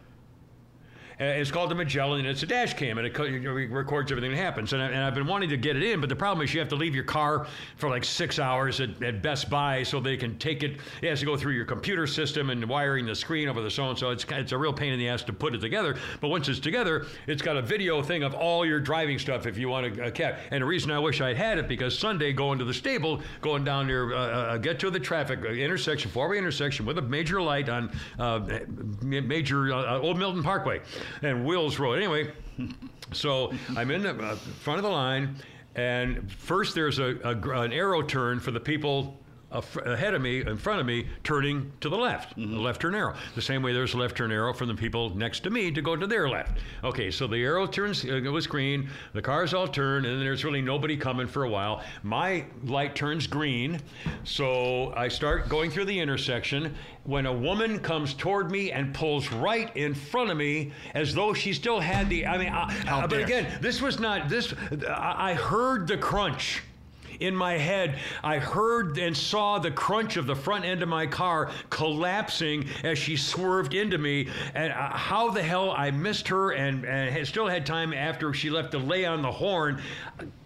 Uh, 1.22 1.26
It's 1.26 1.52
called 1.52 1.70
the 1.70 1.76
Magellan, 1.76 2.22
and 2.22 2.30
it's 2.30 2.42
a 2.42 2.48
dash 2.48 2.74
cam, 2.74 2.98
and 2.98 3.06
it 3.06 3.14
co- 3.14 3.26
it 3.26 3.70
records 3.70 4.12
everything 4.12 4.32
that 4.32 4.38
happens. 4.38 4.74
And, 4.74 4.82
I, 4.82 4.88
and 4.88 5.04
I've 5.04 5.14
been 5.14 5.28
wanting 5.28 5.50
to 5.50 5.58
get 5.58 5.76
it 5.76 5.84
in, 5.84 6.00
but 6.00 6.10
the 6.10 6.16
problem 6.16 6.44
is 6.44 6.52
you 6.52 6.60
have 6.60 6.70
to 6.70 6.76
leave 6.76 6.96
your 6.96 7.04
car 7.04 7.46
for 7.76 7.90
like 7.90 8.04
six 8.04 8.40
hours 8.40 8.82
at, 8.82 9.02
at 9.04 9.22
Best 9.22 9.48
Buy 9.48 9.84
so 9.84 10.00
they 10.00 10.18
can 10.18 10.36
take 10.40 10.64
it. 10.64 10.80
It 11.04 11.10
has 11.10 11.20
to 11.20 11.28
go 11.28 11.38
through 11.38 11.54
your 11.54 11.66
computer 11.66 12.08
system 12.08 12.50
and 12.50 12.68
wiring 12.68 13.06
the 13.06 13.14
screen 13.14 13.50
over 13.50 13.62
the 13.62 13.70
so 13.70 13.88
and 13.90 14.00
so. 14.00 14.10
It's 14.10 14.26
it's 14.32 14.52
a 14.52 14.58
real 14.58 14.74
pain 14.74 14.94
in 14.94 15.00
the 15.00 15.10
ass 15.10 15.22
to 15.26 15.34
put 15.34 15.54
it 15.54 15.62
together. 15.62 15.96
But 16.22 16.30
once 16.30 16.50
it's 16.50 16.60
together, 16.60 17.06
it's 17.28 17.44
got 17.44 17.56
a 17.56 17.62
video 17.62 18.02
thing 18.02 18.24
of 18.24 18.34
all 18.34 18.66
your 18.66 18.80
driving 18.80 19.20
stuff 19.20 19.46
if 19.46 19.60
you 19.60 19.70
want 19.70 19.94
to 19.94 20.06
uh. 20.06 20.40
And 20.50 20.64
the 20.64 20.66
reason 20.66 20.90
I 20.90 20.98
wish 20.98 21.22
I'd 21.22 21.38
had 21.38 21.60
it 21.60 21.68
because 21.68 21.98
Sunday 21.98 22.34
going 22.34 22.58
to 22.58 22.66
the 22.66 22.74
stable, 22.74 23.22
going 23.42 23.64
down 23.64 23.86
there, 23.86 24.12
uh, 24.16 24.18
uh, 24.18 24.58
get 24.58 24.80
to 24.80 24.90
the 24.90 25.00
traffic 25.00 25.40
uh, 25.44 25.50
intersection, 25.50 26.10
four-way 26.10 26.40
intersection 26.40 26.86
with 26.86 26.98
a 26.98 27.02
major 27.02 27.42
light 27.42 27.70
on 27.70 27.92
uh, 28.18 28.40
major 29.02 29.72
uh, 29.72 30.00
Old 30.00 30.18
Milton 30.18 30.42
Parkway 30.42 30.82
and 31.22 31.46
Wills 31.46 31.80
Road. 31.80 31.94
Anyway, 31.94 32.32
so 33.12 33.54
I'm 33.76 33.92
in 33.92 34.04
the 34.04 34.12
uh, 34.12 34.36
front 34.36 34.80
of 34.80 34.84
the 34.84 34.90
line, 34.90 35.36
and 35.76 36.32
first 36.32 36.76
there's 36.76 37.00
a, 37.00 37.18
a 37.24 37.62
an 37.62 37.74
arrow 37.74 38.02
turn 38.02 38.40
for 38.40 38.52
the 38.52 38.60
people 38.60 39.21
ahead 39.52 40.14
of 40.14 40.22
me, 40.22 40.42
in 40.42 40.58
front 40.58 40.80
of 40.80 40.86
me, 40.86 41.08
turning 41.24 41.72
to 41.82 41.90
the 41.90 41.98
left, 41.98 42.38
a 42.38 42.42
left 42.42 42.82
turn 42.82 42.96
arrow. 42.96 43.16
The 43.36 43.42
same 43.42 43.64
way 43.64 43.74
there's 43.74 43.94
a 43.94 43.98
left 43.98 44.18
turn 44.18 44.32
arrow 44.32 44.54
for 44.54 44.66
the 44.66 44.76
people 44.76 45.16
next 45.16 45.42
to 45.42 45.50
me 45.50 45.72
to 45.72 45.82
go 45.82 45.96
to 45.96 46.08
their 46.08 46.30
left. 46.30 46.60
Okay, 46.84 47.12
so 47.12 47.28
the 47.28 47.38
arrow 47.38 47.66
turns, 47.66 48.06
uh, 48.06 48.16
it 48.16 48.32
was 48.32 48.48
green, 48.48 48.90
the 49.14 49.22
cars 49.22 49.54
all 49.54 49.68
turn, 49.68 50.06
and 50.06 50.18
then 50.18 50.24
there's 50.24 50.44
really 50.44 50.62
nobody 50.62 50.98
coming 50.98 51.28
for 51.28 51.44
a 51.44 51.50
while. 51.50 51.82
My 52.04 52.46
light 52.66 52.96
turns 52.96 53.28
green, 53.28 53.80
so 54.24 54.94
I 54.96 55.08
start 55.08 55.50
going 55.50 55.72
through 55.72 55.86
the 55.86 56.00
intersection 56.00 56.76
when 57.04 57.26
a 57.26 57.34
woman 57.34 57.80
comes 57.80 58.14
toward 58.14 58.52
me 58.52 58.72
and 58.72 58.94
pulls 58.94 59.32
right 59.32 59.76
in 59.76 59.94
front 59.96 60.30
of 60.30 60.38
me 60.38 60.72
as 60.94 61.16
though 61.16 61.34
she 61.34 61.52
still 61.52 61.80
had 61.80 62.10
the, 62.10 62.28
I 62.28 62.38
mean, 62.38 62.50
I, 62.50 63.08
but 63.08 63.22
again, 63.22 63.48
this 63.60 63.82
was 63.82 64.00
not, 64.00 64.30
this, 64.30 64.54
I 64.88 65.32
I 65.32 65.34
heard 65.36 65.88
the 65.88 65.98
crunch 65.98 66.62
in 67.22 67.36
my 67.36 67.54
head, 67.54 68.00
I 68.24 68.40
heard 68.40 68.98
and 68.98 69.16
saw 69.16 69.60
the 69.60 69.72
crunch 69.72 70.18
of 70.18 70.26
the 70.26 70.36
front 70.36 70.66
end 70.66 70.82
of 70.82 70.90
my 70.90 71.06
car 71.06 71.52
collapsing 71.70 72.66
as 72.84 72.98
she 72.98 73.16
swerved 73.16 73.74
into 73.74 73.98
me. 73.98 74.28
And 74.56 74.74
uh, 74.74 74.90
how 74.90 75.30
the 75.30 75.44
hell 75.44 75.72
I 75.72 75.92
missed 75.92 76.28
her 76.28 76.52
and, 76.52 76.84
and 76.84 77.10
had- 77.10 77.28
still 77.28 77.48
had 77.48 77.66
time 77.66 77.94
after 77.94 78.34
she 78.34 78.50
left 78.50 78.72
to 78.72 78.80
lay 78.80 79.06
on 79.06 79.22
the 79.22 79.32
horn. 79.32 79.82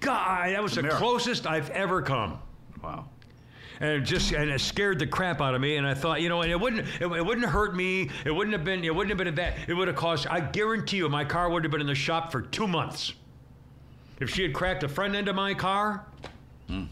God, 0.01 0.49
that 0.51 0.61
was 0.61 0.75
the 0.75 0.83
closest 0.83 1.47
I've 1.47 1.69
ever 1.71 2.01
come. 2.01 2.39
Wow. 2.83 3.05
And 3.79 3.89
it 3.91 4.01
just 4.01 4.31
and 4.31 4.49
it 4.49 4.61
scared 4.61 4.99
the 4.99 5.07
crap 5.07 5.41
out 5.41 5.53
of 5.53 5.59
me. 5.59 5.75
And 5.75 5.85
I 5.85 5.93
thought, 5.93 6.21
you 6.21 6.29
know, 6.29 6.41
and 6.41 6.51
it 6.51 6.59
wouldn't 6.59 6.87
it, 7.01 7.05
it 7.05 7.25
wouldn't 7.25 7.47
hurt 7.47 7.75
me. 7.75 8.09
It 8.23 8.31
wouldn't 8.31 8.53
have 8.53 8.63
been 8.63 8.85
it 8.85 8.93
wouldn't 8.93 9.09
have 9.09 9.17
been 9.17 9.35
that. 9.35 9.57
It 9.67 9.73
would 9.73 9.87
have 9.87 9.97
cost. 9.97 10.27
I 10.31 10.39
guarantee 10.39 10.97
you, 10.97 11.09
my 11.09 11.25
car 11.25 11.49
would 11.49 11.63
have 11.63 11.71
been 11.71 11.81
in 11.81 11.87
the 11.87 11.95
shop 11.95 12.31
for 12.31 12.41
two 12.41 12.67
months. 12.67 13.13
If 14.19 14.29
she 14.29 14.43
had 14.43 14.53
cracked 14.53 14.81
the 14.81 14.87
front 14.87 15.13
end 15.13 15.27
of 15.27 15.35
my 15.35 15.53
car, 15.53 16.05
Mm. 16.69 16.87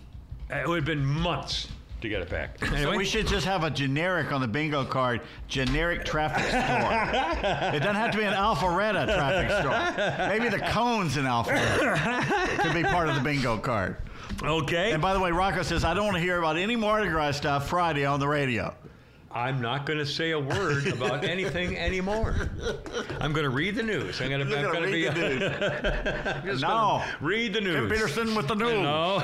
Uh, 0.51 0.55
it 0.55 0.67
would 0.67 0.75
have 0.77 0.85
been 0.85 1.05
months 1.05 1.67
to 2.01 2.09
get 2.09 2.21
it 2.21 2.29
back. 2.29 2.57
Anyway, 2.61 2.81
So 2.83 2.97
we 2.97 3.05
should 3.05 3.27
just 3.27 3.45
have 3.45 3.63
a 3.63 3.69
generic 3.69 4.31
on 4.31 4.41
the 4.41 4.47
bingo 4.47 4.83
card, 4.85 5.21
generic 5.47 6.03
traffic 6.05 6.43
store. 6.43 6.59
it 7.73 7.79
doesn't 7.79 7.95
have 7.95 8.11
to 8.11 8.17
be 8.17 8.23
an 8.25 8.33
Alpharetta 8.33 9.05
traffic 9.05 9.49
store. 9.61 10.27
Maybe 10.27 10.49
the 10.49 10.59
cones 10.71 11.17
in 11.17 11.23
Alpharetta 11.25 12.59
could 12.59 12.73
be 12.73 12.83
part 12.83 13.09
of 13.09 13.15
the 13.15 13.21
bingo 13.21 13.57
card. 13.57 13.97
okay. 14.43 14.91
And 14.91 15.01
by 15.01 15.13
the 15.13 15.19
way, 15.19 15.31
Rocco 15.31 15.63
says, 15.63 15.83
I 15.85 15.93
don't 15.93 16.05
want 16.05 16.17
to 16.17 16.21
hear 16.21 16.37
about 16.37 16.57
any 16.57 16.75
Mardi 16.75 17.07
Gras 17.09 17.31
stuff 17.37 17.69
Friday 17.69 18.05
on 18.05 18.19
the 18.19 18.27
radio. 18.27 18.73
I'm 19.35 19.59
not 19.61 19.85
going 19.87 19.97
to 19.99 20.05
say 20.05 20.31
a 20.31 20.39
word 20.39 20.87
about 20.87 21.23
anything 21.29 21.75
anymore. 21.77 22.35
I'm 23.19 23.33
going 23.33 23.43
to 23.45 23.49
read 23.49 23.75
the 23.75 23.81
news. 23.83 24.21
I'm 24.21 24.29
going 24.29 24.47
to. 24.47 24.57
I'm 24.57 24.63
going 24.71 24.83
to 24.83 24.91
be. 24.91 25.05
the 25.07 26.41
news. 26.45 26.61
No. 26.61 27.03
Read 27.19 27.53
the 27.53 27.61
news. 27.61 27.75
Tim 27.75 27.89
Peterson 27.89 28.35
with 28.35 28.47
the 28.47 28.55
news. 28.55 28.73
No. 28.73 29.17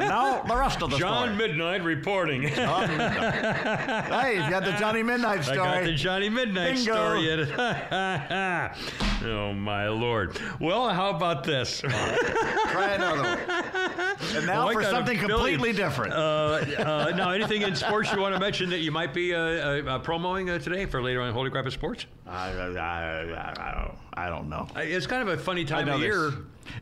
No, 0.00 0.42
the 0.46 0.56
rest 0.56 0.82
of 0.82 0.90
the 0.90 0.98
John 0.98 1.34
story. 1.34 1.48
Midnight 1.48 1.82
reporting. 1.82 2.42
hey, 2.42 4.34
you 4.34 4.50
got 4.50 4.64
the 4.64 4.72
Johnny 4.78 5.02
Midnight 5.02 5.38
I 5.40 5.42
story. 5.42 5.56
got 5.58 5.84
the 5.84 5.94
Johnny 5.94 6.28
Midnight 6.28 6.74
Bingo. 6.76 6.92
story. 6.92 7.30
in 7.32 7.40
it. 7.40 7.50
oh 9.24 9.52
my 9.54 9.88
lord! 9.88 10.38
Well, 10.60 10.88
how 10.90 11.10
about 11.10 11.44
this? 11.44 11.80
Try 11.80 12.94
another 12.94 13.22
one. 13.22 13.38
And 14.36 14.46
now 14.46 14.64
Oh, 14.64 14.68
I 14.68 14.72
for 14.74 14.82
something 14.84 15.18
completely 15.18 15.72
different. 15.72 16.12
Uh, 16.12 16.16
uh, 16.78 17.12
now, 17.16 17.30
anything 17.30 17.62
in 17.62 17.74
sports 17.74 18.12
you 18.12 18.20
want 18.20 18.34
to 18.34 18.40
mention 18.40 18.70
that 18.70 18.80
you 18.80 18.90
might 18.92 19.12
be 19.14 19.34
uh, 19.34 19.40
uh, 19.60 19.90
uh, 19.90 19.98
promoting 20.00 20.50
uh, 20.50 20.58
today 20.58 20.86
for 20.86 21.02
later 21.02 21.20
on 21.22 21.32
Holy 21.32 21.50
Crap 21.50 21.70
Sports? 21.70 22.06
I, 22.26 22.50
I, 22.50 22.54
don't, 23.74 23.98
I 24.14 24.28
don't 24.28 24.48
know. 24.48 24.66
It's 24.76 25.06
kind 25.06 25.26
of 25.26 25.28
a 25.38 25.40
funny 25.40 25.64
time 25.64 25.88
of 25.88 26.00
year. 26.00 26.32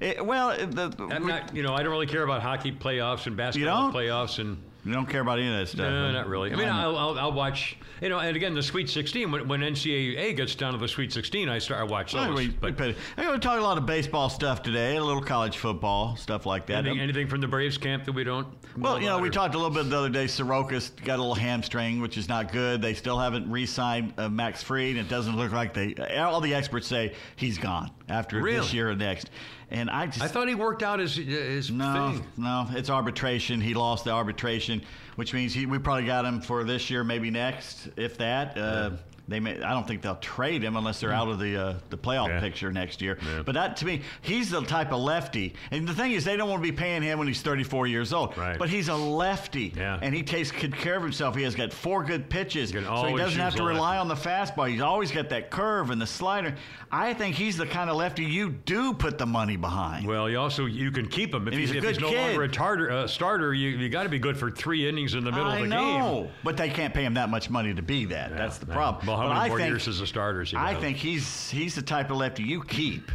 It- 0.01 0.25
well, 0.25 0.51
the, 0.57 0.95
I'm 1.11 1.27
not, 1.27 1.55
you 1.55 1.63
know, 1.63 1.75
I 1.75 1.83
don't 1.83 1.91
really 1.93 2.07
care 2.07 2.23
about 2.23 2.43
hockey 2.43 2.73
playoffs 2.73 3.27
and 3.27 3.37
basketball 3.37 3.93
playoffs 3.93 4.39
and. 4.39 4.63
You 4.85 4.93
don't 4.93 5.07
care 5.07 5.21
about 5.21 5.39
any 5.39 5.49
of 5.49 5.59
that 5.59 5.69
stuff. 5.69 5.79
No, 5.91 6.11
not 6.11 6.27
really. 6.27 6.53
I 6.53 6.57
mean, 6.57 6.69
I'm- 6.69 6.75
I'll, 6.75 6.97
I'll, 6.97 7.19
I'll 7.19 7.33
watch, 7.33 7.77
you 8.01 8.09
know, 8.09 8.19
and 8.19 8.37
again, 8.37 8.55
the 8.55 8.63
Sweet 8.63 8.89
16, 8.91 9.31
when, 9.31 9.47
when 9.49 9.61
NCAA 9.61 10.37
gets 10.37 10.55
down 10.55 10.73
to 10.73 10.79
the 10.79 10.89
Sweet 10.89 11.13
16, 11.13 11.49
I 11.49 11.59
start, 11.59 11.81
I 11.81 11.85
watch 11.85 12.13
those. 12.13 12.27
Well, 12.27 12.37
we, 12.37 12.49
we 12.49 12.71
but 12.73 12.89
it- 12.91 12.97
I'm 13.17 13.25
going 13.25 13.41
to 13.41 13.47
talk 13.47 13.59
a 13.61 13.63
lot 13.63 13.79
of 13.79 13.87
baseball 13.87 14.29
stuff 14.29 14.63
today, 14.63 14.97
a 14.97 15.05
little 15.05 15.23
college 15.23 15.57
football 15.57 16.17
stuff 16.17 16.47
like 16.47 16.67
that. 16.67 16.79
anything, 16.79 17.01
anything 17.01 17.29
from 17.29 17.41
the 17.41 17.49
Braves 17.49 17.79
camp 17.79 18.05
that 18.07 18.13
we 18.13 18.25
don't 18.25 18.49
well, 18.77 18.99
you 18.99 19.07
know, 19.07 19.19
we 19.19 19.29
or- 19.29 19.33
talked 19.33 19.55
a 19.55 19.59
little 19.59 19.73
bit 19.75 19.89
the 19.91 19.97
other 19.99 20.09
day. 20.09 20.25
Sorokas 20.25 20.91
got 21.05 21.17
a 21.19 21.23
little 21.23 21.35
hamstring, 21.35 22.01
which 22.01 22.17
is 22.17 22.29
not 22.29 22.53
good. 22.53 22.81
They 22.81 22.95
still 22.95 23.19
haven't 23.19 23.51
re-signed 23.51 24.15
uh, 24.19 24.29
Max 24.29 24.63
Fried. 24.63 24.97
It 24.97 25.09
doesn't 25.09 25.37
look 25.37 25.53
like 25.53 25.75
they. 25.75 25.95
All 26.19 26.41
the 26.41 26.55
experts 26.55 26.87
say 26.87 27.15
he's 27.37 27.59
gone 27.59 27.91
after 28.09 28.43
this 28.43 28.73
year 28.73 28.91
or 28.91 28.97
next. 28.97 29.31
And 29.73 29.89
I 29.89 30.07
just 30.07 30.23
I 30.23 30.29
thought 30.29 30.49
he 30.49 30.55
worked 30.55 30.83
out 30.83 30.99
his, 30.99 31.17
his 31.17 31.71
No, 31.71 32.13
thing. 32.13 32.27
no, 32.37 32.69
it's 32.73 32.91
arbitration. 32.91 33.59
He 33.59 33.73
lost 33.73 34.05
the 34.05 34.11
arbitration, 34.11 34.83
which 35.17 35.33
means 35.33 35.55
he, 35.55 35.65
we 35.65 35.79
probably 35.79 36.05
got 36.05 36.27
him 36.27 36.43
for 36.43 36.63
this 36.63 36.91
year, 36.91 37.03
maybe 37.03 37.31
next, 37.31 37.89
if 37.97 38.19
that. 38.19 38.57
Uh, 38.59 38.91
They 39.29 39.39
may, 39.41 39.63
I 39.63 39.71
don't 39.73 39.87
think 39.87 40.03
they'll 40.03 40.17
trade 40.17 40.63
him 40.65 40.77
unless 40.77 41.01
they're 41.01 41.13
out 41.13 41.29
of 41.29 41.39
the 41.39 41.57
uh, 41.57 41.75
the 41.91 41.97
playoff 41.97 42.29
Yeah. 42.29 42.41
picture 42.41 42.73
next 42.73 43.01
year. 43.01 43.19
Yeah. 43.25 43.43
But 43.45 43.55
that 43.55 43.77
to 43.79 43.87
me, 43.87 44.03
he's 44.21 44.51
the 44.51 44.61
type 44.63 44.93
of 44.93 45.01
lefty. 45.01 45.55
And 45.71 45.87
the 45.87 45.95
thing 45.95 46.13
is, 46.13 46.25
they 46.25 46.37
don't 46.37 46.49
want 46.51 46.63
to 46.63 46.69
be 46.71 46.77
paying 46.77 47.03
him 47.03 47.19
when 47.21 47.29
he's 47.29 47.41
34 47.41 47.87
years 47.87 48.13
old. 48.13 48.37
Right. 48.37 48.59
But 48.59 48.69
he's 48.69 48.89
a 48.89 48.95
lefty, 48.97 49.73
Yeah. 49.77 49.99
and 50.03 50.13
he 50.15 50.23
takes 50.25 50.51
good 50.51 50.75
care 50.77 50.97
of 50.97 51.03
himself. 51.03 51.37
He 51.37 51.43
has 51.45 51.55
got 51.55 51.73
four 51.73 52.03
good 52.03 52.29
pitches, 52.29 52.71
so 52.71 53.07
he 53.07 53.17
doesn't 53.17 53.41
have 53.41 53.55
to 53.55 53.63
rely 53.63 53.99
lefty. 53.99 54.01
on 54.01 54.09
the 54.09 54.15
fastball. 54.17 54.69
He's 54.69 54.81
always 54.81 55.13
got 55.13 55.29
that 55.31 55.51
curve 55.51 55.91
and 55.91 56.01
the 56.03 56.07
slider. 56.07 56.55
I 56.91 57.15
think 57.15 57.37
he's 57.37 57.57
the 57.57 57.67
kind 57.67 57.89
of 57.91 57.97
lefty 57.97 58.25
you 58.25 58.51
do 58.51 58.93
put 58.93 59.19
the 59.19 59.27
money 59.27 59.57
behind. 59.57 60.07
Well, 60.07 60.29
you 60.29 60.39
also 60.39 60.67
you 60.67 60.91
can 60.91 61.07
keep 61.09 61.33
him 61.33 61.47
if 61.47 61.53
And 61.53 61.61
he's 61.61 61.71
he's, 61.71 61.77
a 61.77 61.79
if 61.79 61.95
he's 61.95 61.99
good 61.99 62.13
no 62.13 62.21
longer 62.21 62.43
a 62.43 62.49
tartar, 62.49 62.91
uh, 62.91 63.07
starter. 63.07 63.55
You 63.55 63.71
you 63.71 63.89
got 63.89 64.03
to 64.03 64.09
be 64.09 64.19
good 64.19 64.37
for 64.37 64.51
three 64.51 64.89
innings 64.89 65.15
in 65.15 65.23
the 65.25 65.31
middle 65.31 65.47
I 65.47 65.57
of 65.59 65.63
the 65.63 65.69
know, 65.69 66.23
game. 66.25 66.31
but 66.43 66.57
they 66.57 66.69
can't 66.69 66.93
pay 66.93 67.05
him 67.05 67.15
that 67.15 67.31
much 67.31 67.49
money 67.49 67.73
to 67.73 67.83
be 67.83 68.05
that. 68.07 68.37
That's 68.37 68.59
the 68.59 68.67
problem. 68.67 69.12
Well, 69.13 69.21
how 69.21 69.29
But 69.29 69.35
many 69.35 69.45
I 69.45 69.49
more 69.49 69.59
think, 69.59 69.69
years 69.71 69.89
as 69.89 70.01
a 70.01 70.07
starter 70.07 70.41
is 70.43 70.51
he 70.51 70.57
I 70.57 70.75
think 70.75 70.97
he's 70.97 71.51
he's 71.51 71.75
the 71.75 71.83
type 71.83 72.11
of 72.11 72.17
lefty 72.17 72.43
you 72.43 72.63
keep. 72.63 73.11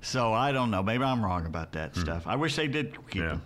So 0.00 0.32
I 0.32 0.50
don't 0.52 0.70
know. 0.70 0.82
Maybe 0.82 1.04
I'm 1.04 1.24
wrong 1.24 1.46
about 1.46 1.72
that 1.72 1.94
stuff. 1.96 2.26
I 2.26 2.36
wish 2.36 2.56
they 2.56 2.66
did 2.68 2.94
keep 3.10 3.22
Hmm. 3.22 3.28
Yeah. 3.28 3.32
him. 3.34 3.42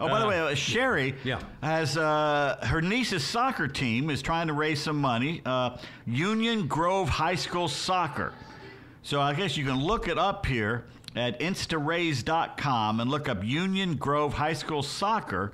Oh, 0.00 0.08
by 0.08 0.20
the 0.20 0.26
Uh, 0.26 0.28
way, 0.28 0.40
uh, 0.52 0.54
Sherry 0.54 1.14
yeah. 1.24 1.40
has 1.62 1.96
uh, 1.98 2.56
her 2.62 2.80
niece's 2.80 3.24
soccer 3.24 3.66
team 3.68 4.10
is 4.10 4.22
trying 4.22 4.46
to 4.46 4.52
raise 4.52 4.80
some 4.80 4.96
money. 5.00 5.42
Uh, 5.44 5.76
Union 6.06 6.66
Grove 6.68 7.08
High 7.08 7.34
School 7.34 7.68
Soccer. 7.68 8.32
So 9.02 9.20
I 9.20 9.34
guess 9.34 9.56
you 9.56 9.64
can 9.64 9.78
look 9.82 10.06
it 10.08 10.16
up 10.18 10.46
here 10.46 10.84
at 11.16 11.40
instaraise.com 11.40 13.00
and 13.00 13.10
look 13.10 13.28
up 13.28 13.42
Union 13.42 13.96
Grove 13.96 14.34
High 14.34 14.52
School 14.52 14.82
Soccer. 14.82 15.52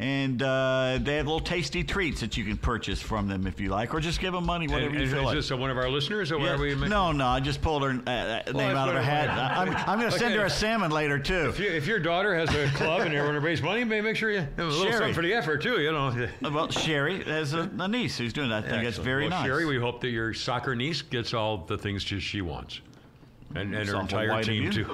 And 0.00 0.40
uh, 0.44 1.00
they 1.02 1.16
have 1.16 1.26
little 1.26 1.40
tasty 1.40 1.82
treats 1.82 2.20
that 2.20 2.36
you 2.36 2.44
can 2.44 2.56
purchase 2.56 3.02
from 3.02 3.26
them 3.26 3.48
if 3.48 3.58
you 3.60 3.68
like, 3.70 3.92
or 3.92 3.98
just 3.98 4.20
give 4.20 4.32
them 4.32 4.46
money, 4.46 4.68
whatever 4.68 4.90
And, 4.90 4.94
you 4.94 5.02
and 5.02 5.10
feel 5.10 5.18
is 5.22 5.24
like. 5.26 5.34
this 5.34 5.50
uh, 5.50 5.56
one 5.56 5.70
of 5.70 5.76
our 5.76 5.88
listeners, 5.90 6.30
or 6.30 6.38
Yeah. 6.38 6.52
are 6.54 6.56
we? 6.58 6.72
ma- 6.76 6.86
no, 6.86 7.10
no, 7.10 7.26
I 7.26 7.40
just 7.40 7.60
pulled 7.60 7.82
her 7.82 8.00
uh, 8.06 8.10
uh, 8.10 8.52
name 8.52 8.76
out 8.76 8.88
of 8.88 8.94
her 8.94 9.02
hat. 9.02 9.28
I'm, 9.28 9.74
I'm 9.74 9.98
going 9.98 10.10
to 10.12 10.16
send 10.16 10.32
Okay. 10.34 10.40
her 10.40 10.46
a 10.46 10.50
salmon 10.50 10.92
later, 10.92 11.18
too. 11.18 11.48
If, 11.48 11.58
you, 11.58 11.68
if 11.70 11.88
your 11.88 11.98
daughter 11.98 12.32
has 12.36 12.48
a 12.54 12.68
club 12.76 13.00
and 13.00 13.10
to 13.10 13.40
raise 13.40 13.60
money, 13.60 13.82
maybe 13.82 14.04
make 14.06 14.14
sure 14.16 14.30
you 14.30 14.38
have 14.38 14.58
a 14.58 14.62
little 14.66 14.82
Sherry. 14.84 14.92
something 14.92 15.14
for 15.14 15.22
the 15.22 15.34
effort 15.34 15.62
too. 15.62 15.80
You 15.80 15.90
know. 15.90 16.28
Well, 16.42 16.70
Sherry 16.70 17.24
has 17.24 17.54
a, 17.54 17.68
a 17.80 17.88
niece 17.88 18.16
who's 18.18 18.32
doing 18.32 18.50
that. 18.50 18.58
I 18.58 18.68
think 18.68 18.84
that's 18.84 18.98
Excellent. 18.98 19.04
very 19.04 19.22
well, 19.28 19.30
nice. 19.30 19.46
Sherry, 19.46 19.64
we 19.66 19.78
hope 19.78 20.00
that 20.02 20.10
your 20.10 20.32
soccer 20.32 20.76
niece 20.76 21.02
gets 21.02 21.34
all 21.34 21.58
the 21.58 21.76
things 21.76 22.04
just 22.04 22.24
she 22.24 22.40
wants. 22.40 22.80
And, 23.54 23.74
and 23.74 23.88
her 23.88 24.00
entire 24.00 24.42
team 24.42 24.64
you. 24.64 24.70
too. 24.72 24.84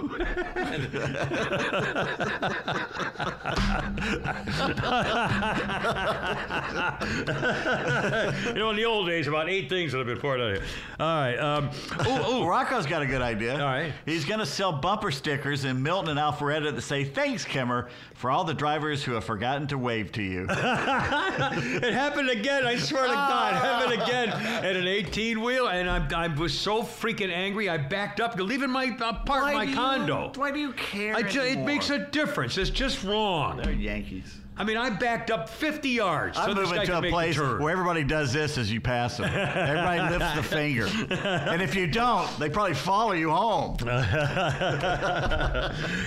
you 8.46 8.54
know, 8.54 8.70
in 8.70 8.76
the 8.76 8.84
old 8.86 9.08
days, 9.08 9.26
about 9.26 9.48
eight 9.50 9.68
things 9.68 9.92
would 9.92 9.98
have 9.98 10.06
been 10.06 10.20
poured 10.20 10.40
out 10.40 10.52
of 10.52 10.56
you. 10.58 10.62
All 11.00 11.20
right. 11.20 11.36
Um, 11.36 11.70
ooh, 12.06 12.42
ooh. 12.42 12.46
Rocco's 12.46 12.86
got 12.86 13.02
a 13.02 13.06
good 13.06 13.22
idea. 13.22 13.54
All 13.54 13.66
right. 13.66 13.92
He's 14.06 14.24
going 14.24 14.38
to 14.38 14.46
sell 14.46 14.72
bumper 14.72 15.10
stickers 15.10 15.64
in 15.64 15.82
Milton 15.82 16.16
and 16.16 16.20
Alpharetta 16.20 16.72
that 16.74 16.82
say, 16.82 17.02
Thanks, 17.02 17.44
Kimmer, 17.44 17.88
for 18.14 18.30
all 18.30 18.44
the 18.44 18.54
drivers 18.54 19.02
who 19.02 19.12
have 19.12 19.24
forgotten 19.24 19.66
to 19.68 19.78
wave 19.78 20.12
to 20.12 20.22
you. 20.22 20.46
it 20.48 21.92
happened 21.92 22.30
again. 22.30 22.64
I 22.64 22.76
swear 22.76 23.08
to 23.08 23.12
God, 23.12 23.54
it 23.54 23.56
happened 23.56 24.02
again 24.02 24.28
at 24.28 24.76
an 24.76 24.86
18 24.86 25.40
wheel, 25.40 25.66
and 25.66 25.90
I, 25.90 26.24
I 26.24 26.28
was 26.28 26.56
so 26.56 26.82
freaking 26.82 27.32
angry. 27.32 27.68
I 27.68 27.78
backed 27.78 28.20
up 28.20 28.36
to 28.36 28.43
leaving 28.44 28.70
my 28.70 28.96
uh, 29.00 29.12
part 29.24 29.52
my 29.54 29.64
do 29.64 29.70
you- 29.70 29.76
condo. 29.76 30.32
why 30.36 30.50
do 30.50 30.58
you 30.60 30.72
care? 30.72 31.14
I 31.16 31.22
ju- 31.22 31.40
it 31.40 31.46
anymore? 31.52 31.66
makes 31.66 31.90
a 31.90 31.98
difference. 31.98 32.56
It's 32.58 32.70
just 32.70 33.02
wrong. 33.04 33.56
They're 33.58 33.72
Yankees. 33.72 34.36
I 34.56 34.62
mean, 34.62 34.76
I 34.76 34.88
backed 34.88 35.32
up 35.32 35.48
50 35.48 35.88
yards 35.88 36.38
I'm 36.38 36.50
so 36.50 36.54
this 36.54 36.68
moving 36.68 36.76
guy 36.78 36.84
to 36.84 36.90
could 36.92 36.98
a 36.98 37.02
make 37.02 37.10
place 37.10 37.36
the 37.36 37.42
turn. 37.42 37.60
where 37.60 37.72
everybody 37.72 38.04
does 38.04 38.32
this 38.32 38.56
as 38.56 38.70
you 38.72 38.80
pass 38.80 39.16
them. 39.16 39.28
everybody 39.28 40.00
lifts 40.16 40.34
the 40.36 40.42
finger. 40.56 40.86
And 41.10 41.60
if 41.60 41.74
you 41.74 41.88
don't, 41.88 42.30
they 42.38 42.48
probably 42.48 42.74
follow 42.74 43.12
you 43.14 43.30
home. 43.32 43.76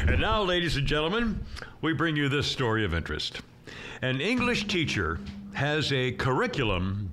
and 0.07 0.21
now, 0.21 0.41
ladies 0.43 0.77
and 0.77 0.87
gentlemen, 0.87 1.43
we 1.81 1.91
bring 1.93 2.15
you 2.15 2.29
this 2.29 2.47
story 2.47 2.85
of 2.85 2.93
interest. 2.93 3.41
An 4.01 4.21
English 4.21 4.67
teacher 4.67 5.19
has 5.53 5.91
a 5.91 6.13
curriculum 6.13 7.11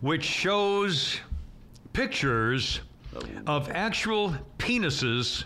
which 0.00 0.24
shows 0.24 1.20
pictures 1.92 2.80
of 3.46 3.70
actual 3.70 4.34
penises 4.58 5.44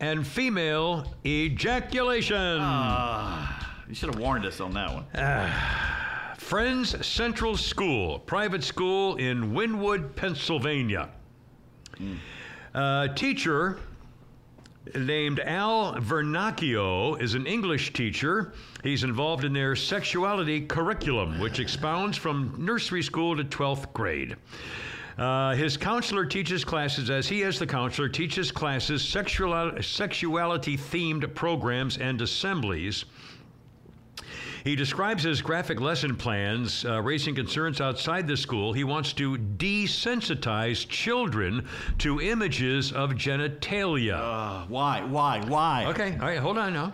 and 0.00 0.26
female 0.26 1.12
ejaculation. 1.26 2.58
Ah, 2.60 3.82
you 3.88 3.94
should 3.94 4.10
have 4.10 4.20
warned 4.20 4.46
us 4.46 4.60
on 4.60 4.72
that 4.74 4.92
one. 4.92 5.04
Ah. 5.14 6.34
Friends 6.38 7.04
Central 7.06 7.56
School, 7.56 8.20
private 8.20 8.64
school 8.64 9.16
in 9.16 9.52
Wynnewood, 9.52 10.14
Pennsylvania. 10.14 11.10
A 12.74 13.08
teacher 13.14 13.78
named 14.94 15.40
Al 15.40 15.94
Vernacchio 15.96 17.20
is 17.20 17.34
an 17.34 17.46
English 17.46 17.92
teacher. 17.92 18.52
He's 18.82 19.04
involved 19.04 19.44
in 19.44 19.52
their 19.52 19.76
sexuality 19.76 20.62
curriculum, 20.62 21.40
which 21.40 21.58
expounds 21.58 22.16
from 22.16 22.54
nursery 22.56 23.02
school 23.02 23.36
to 23.36 23.44
12th 23.44 23.92
grade. 23.92 24.36
Uh, 25.18 25.52
his 25.56 25.76
counselor 25.76 26.24
teaches 26.24 26.64
classes, 26.64 27.10
as 27.10 27.26
he 27.26 27.42
as 27.42 27.58
the 27.58 27.66
counselor 27.66 28.08
teaches 28.08 28.52
classes, 28.52 29.02
sexual, 29.02 29.72
sexuality 29.80 30.76
themed 30.76 31.34
programs 31.34 31.98
and 31.98 32.22
assemblies. 32.22 33.04
He 34.68 34.76
describes 34.76 35.22
his 35.22 35.40
graphic 35.40 35.80
lesson 35.80 36.14
plans 36.14 36.84
uh, 36.84 37.00
raising 37.00 37.34
concerns 37.34 37.80
outside 37.80 38.28
the 38.28 38.36
school. 38.36 38.74
He 38.74 38.84
wants 38.84 39.14
to 39.14 39.38
desensitize 39.38 40.86
children 40.86 41.66
to 42.00 42.20
images 42.20 42.92
of 42.92 43.12
genitalia. 43.12 44.18
Uh, 44.18 44.66
why? 44.66 45.02
Why? 45.04 45.42
Why? 45.48 45.86
Okay, 45.86 46.18
all 46.20 46.26
right, 46.26 46.38
hold 46.38 46.58
on 46.58 46.74
now. 46.74 46.92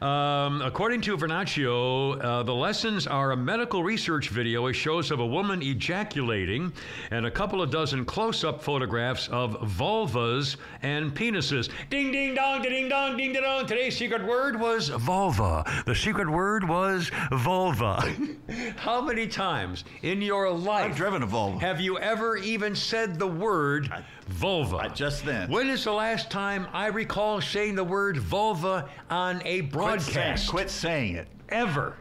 Um, 0.00 0.62
according 0.62 1.02
to 1.02 1.16
Vernacchio, 1.18 2.24
uh, 2.24 2.42
the 2.42 2.54
lessons 2.54 3.06
are 3.06 3.32
a 3.32 3.36
medical 3.36 3.82
research 3.82 4.30
video 4.30 4.68
it 4.68 4.72
shows 4.72 5.10
of 5.10 5.20
a 5.20 5.26
woman 5.26 5.60
ejaculating 5.60 6.72
and 7.10 7.26
a 7.26 7.30
couple 7.30 7.60
of 7.60 7.70
dozen 7.70 8.06
close 8.06 8.44
up 8.44 8.62
photographs 8.64 9.28
of 9.28 9.60
vulvas 9.76 10.56
and 10.80 11.14
penises. 11.14 11.68
Ding, 11.90 12.12
ding, 12.12 12.34
dong, 12.34 12.62
ding, 12.62 12.88
dong, 12.88 13.18
ding, 13.18 13.34
ding, 13.34 13.42
dong. 13.42 13.66
Today's 13.66 13.94
secret 13.94 14.24
word 14.24 14.58
was 14.58 14.88
vulva. 14.88 15.64
The 15.84 15.94
secret 15.94 16.30
word 16.30 16.66
was 16.66 17.09
vulva. 17.32 18.02
How 18.76 19.00
many 19.00 19.26
times 19.26 19.84
in 20.02 20.22
your 20.22 20.50
life 20.50 20.90
I've 20.90 20.96
driven 20.96 21.22
a 21.22 21.26
Volvo. 21.26 21.60
have 21.60 21.80
you 21.80 21.98
ever 21.98 22.36
even 22.36 22.74
said 22.74 23.18
the 23.18 23.26
word 23.26 23.90
vulva? 24.28 24.76
I- 24.76 24.88
just 24.88 25.24
then. 25.24 25.50
When 25.50 25.68
is 25.68 25.84
the 25.84 25.92
last 25.92 26.30
time 26.30 26.66
I 26.72 26.86
recall 26.86 27.40
saying 27.40 27.74
the 27.74 27.84
word 27.84 28.16
vulva 28.18 28.88
on 29.08 29.36
a 29.44 29.62
Quit 29.62 29.70
saying, 29.70 29.70
broadcast? 29.70 30.48
quit 30.50 30.70
saying 30.70 31.16
it. 31.16 31.28
Ever. 31.48 31.96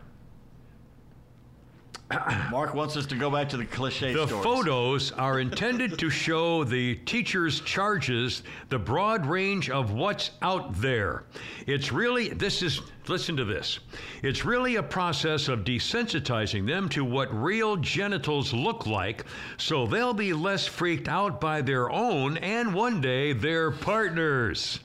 Mark 2.49 2.73
wants 2.73 2.97
us 2.97 3.05
to 3.05 3.15
go 3.15 3.29
back 3.29 3.47
to 3.49 3.57
the 3.57 3.65
cliche 3.65 4.13
The 4.13 4.25
stories. 4.25 4.43
photos 4.43 5.11
are 5.11 5.39
intended 5.39 5.99
to 5.99 6.09
show 6.09 6.63
the 6.63 6.95
teacher's 7.05 7.61
charges, 7.61 8.41
the 8.69 8.79
broad 8.79 9.25
range 9.25 9.69
of 9.69 9.91
what's 9.91 10.31
out 10.41 10.73
there. 10.81 11.25
It's 11.67 11.91
really, 11.91 12.29
this 12.29 12.63
is, 12.63 12.81
listen 13.07 13.37
to 13.37 13.45
this. 13.45 13.79
It's 14.23 14.43
really 14.43 14.77
a 14.77 14.83
process 14.83 15.47
of 15.47 15.59
desensitizing 15.59 16.65
them 16.65 16.89
to 16.89 17.05
what 17.05 17.33
real 17.33 17.75
genitals 17.77 18.53
look 18.53 18.87
like 18.87 19.25
so 19.57 19.85
they'll 19.85 20.13
be 20.13 20.33
less 20.33 20.65
freaked 20.65 21.07
out 21.07 21.39
by 21.39 21.61
their 21.61 21.91
own 21.91 22.37
and 22.37 22.73
one 22.73 23.01
day 23.01 23.33
their 23.33 23.69
partners. 23.71 24.79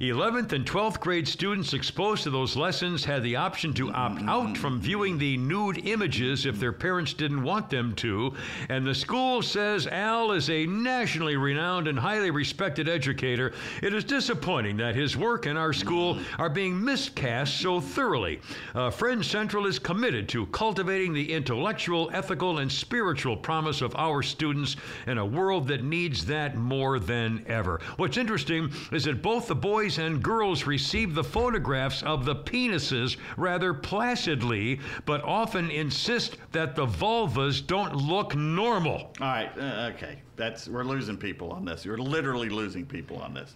11th 0.00 0.52
and 0.52 0.66
12th 0.66 0.98
grade 0.98 1.28
students 1.28 1.72
exposed 1.72 2.24
to 2.24 2.30
those 2.30 2.56
lessons 2.56 3.04
had 3.04 3.22
the 3.22 3.36
option 3.36 3.72
to 3.74 3.92
opt 3.92 4.22
out 4.22 4.56
from 4.56 4.80
viewing 4.80 5.18
the 5.18 5.36
nude 5.36 5.86
images 5.86 6.46
if 6.46 6.58
their 6.58 6.72
parents 6.72 7.12
didn't 7.12 7.42
want 7.42 7.70
them 7.70 7.94
to. 7.94 8.34
And 8.68 8.84
the 8.84 8.94
school 8.94 9.40
says 9.40 9.86
Al 9.86 10.32
is 10.32 10.50
a 10.50 10.66
nationally 10.66 11.36
renowned 11.36 11.86
and 11.86 11.98
highly 11.98 12.32
respected 12.32 12.88
educator. 12.88 13.52
It 13.82 13.94
is 13.94 14.02
disappointing 14.02 14.76
that 14.78 14.96
his 14.96 15.16
work 15.16 15.46
and 15.46 15.56
our 15.56 15.72
school 15.72 16.18
are 16.38 16.50
being 16.50 16.82
miscast 16.82 17.60
so 17.60 17.80
thoroughly. 17.80 18.40
Uh, 18.74 18.90
Friend 18.90 19.24
Central 19.24 19.66
is 19.66 19.78
committed 19.78 20.28
to 20.30 20.46
cultivating 20.46 21.12
the 21.12 21.32
intellectual, 21.32 22.10
ethical, 22.12 22.58
and 22.58 22.70
spiritual 22.70 23.36
promise 23.36 23.80
of 23.80 23.94
our 23.94 24.22
students 24.22 24.76
in 25.06 25.18
a 25.18 25.24
world 25.24 25.68
that 25.68 25.84
needs 25.84 26.26
that 26.26 26.56
more 26.56 26.98
than 26.98 27.44
ever. 27.46 27.80
What's 27.96 28.16
interesting 28.16 28.72
is 28.90 29.04
that 29.04 29.22
both 29.22 29.46
the 29.46 29.54
boys 29.54 29.93
and 29.98 30.22
girls 30.22 30.66
receive 30.66 31.14
the 31.14 31.24
photographs 31.24 32.02
of 32.02 32.24
the 32.24 32.34
penises 32.36 33.16
rather 33.36 33.74
placidly, 33.74 34.80
but 35.06 35.22
often 35.24 35.70
insist 35.70 36.36
that 36.52 36.74
the 36.76 36.86
vulvas 36.86 37.66
don't 37.66 37.94
look 37.96 38.34
normal. 38.34 39.12
All 39.20 39.26
right. 39.26 39.50
Uh, 39.58 39.90
okay. 39.94 40.20
That's 40.36 40.68
we're 40.68 40.84
losing 40.84 41.16
people 41.16 41.50
on 41.52 41.64
this. 41.64 41.84
You're 41.84 41.98
literally 41.98 42.48
losing 42.48 42.84
people 42.86 43.18
on 43.18 43.34
this. 43.34 43.54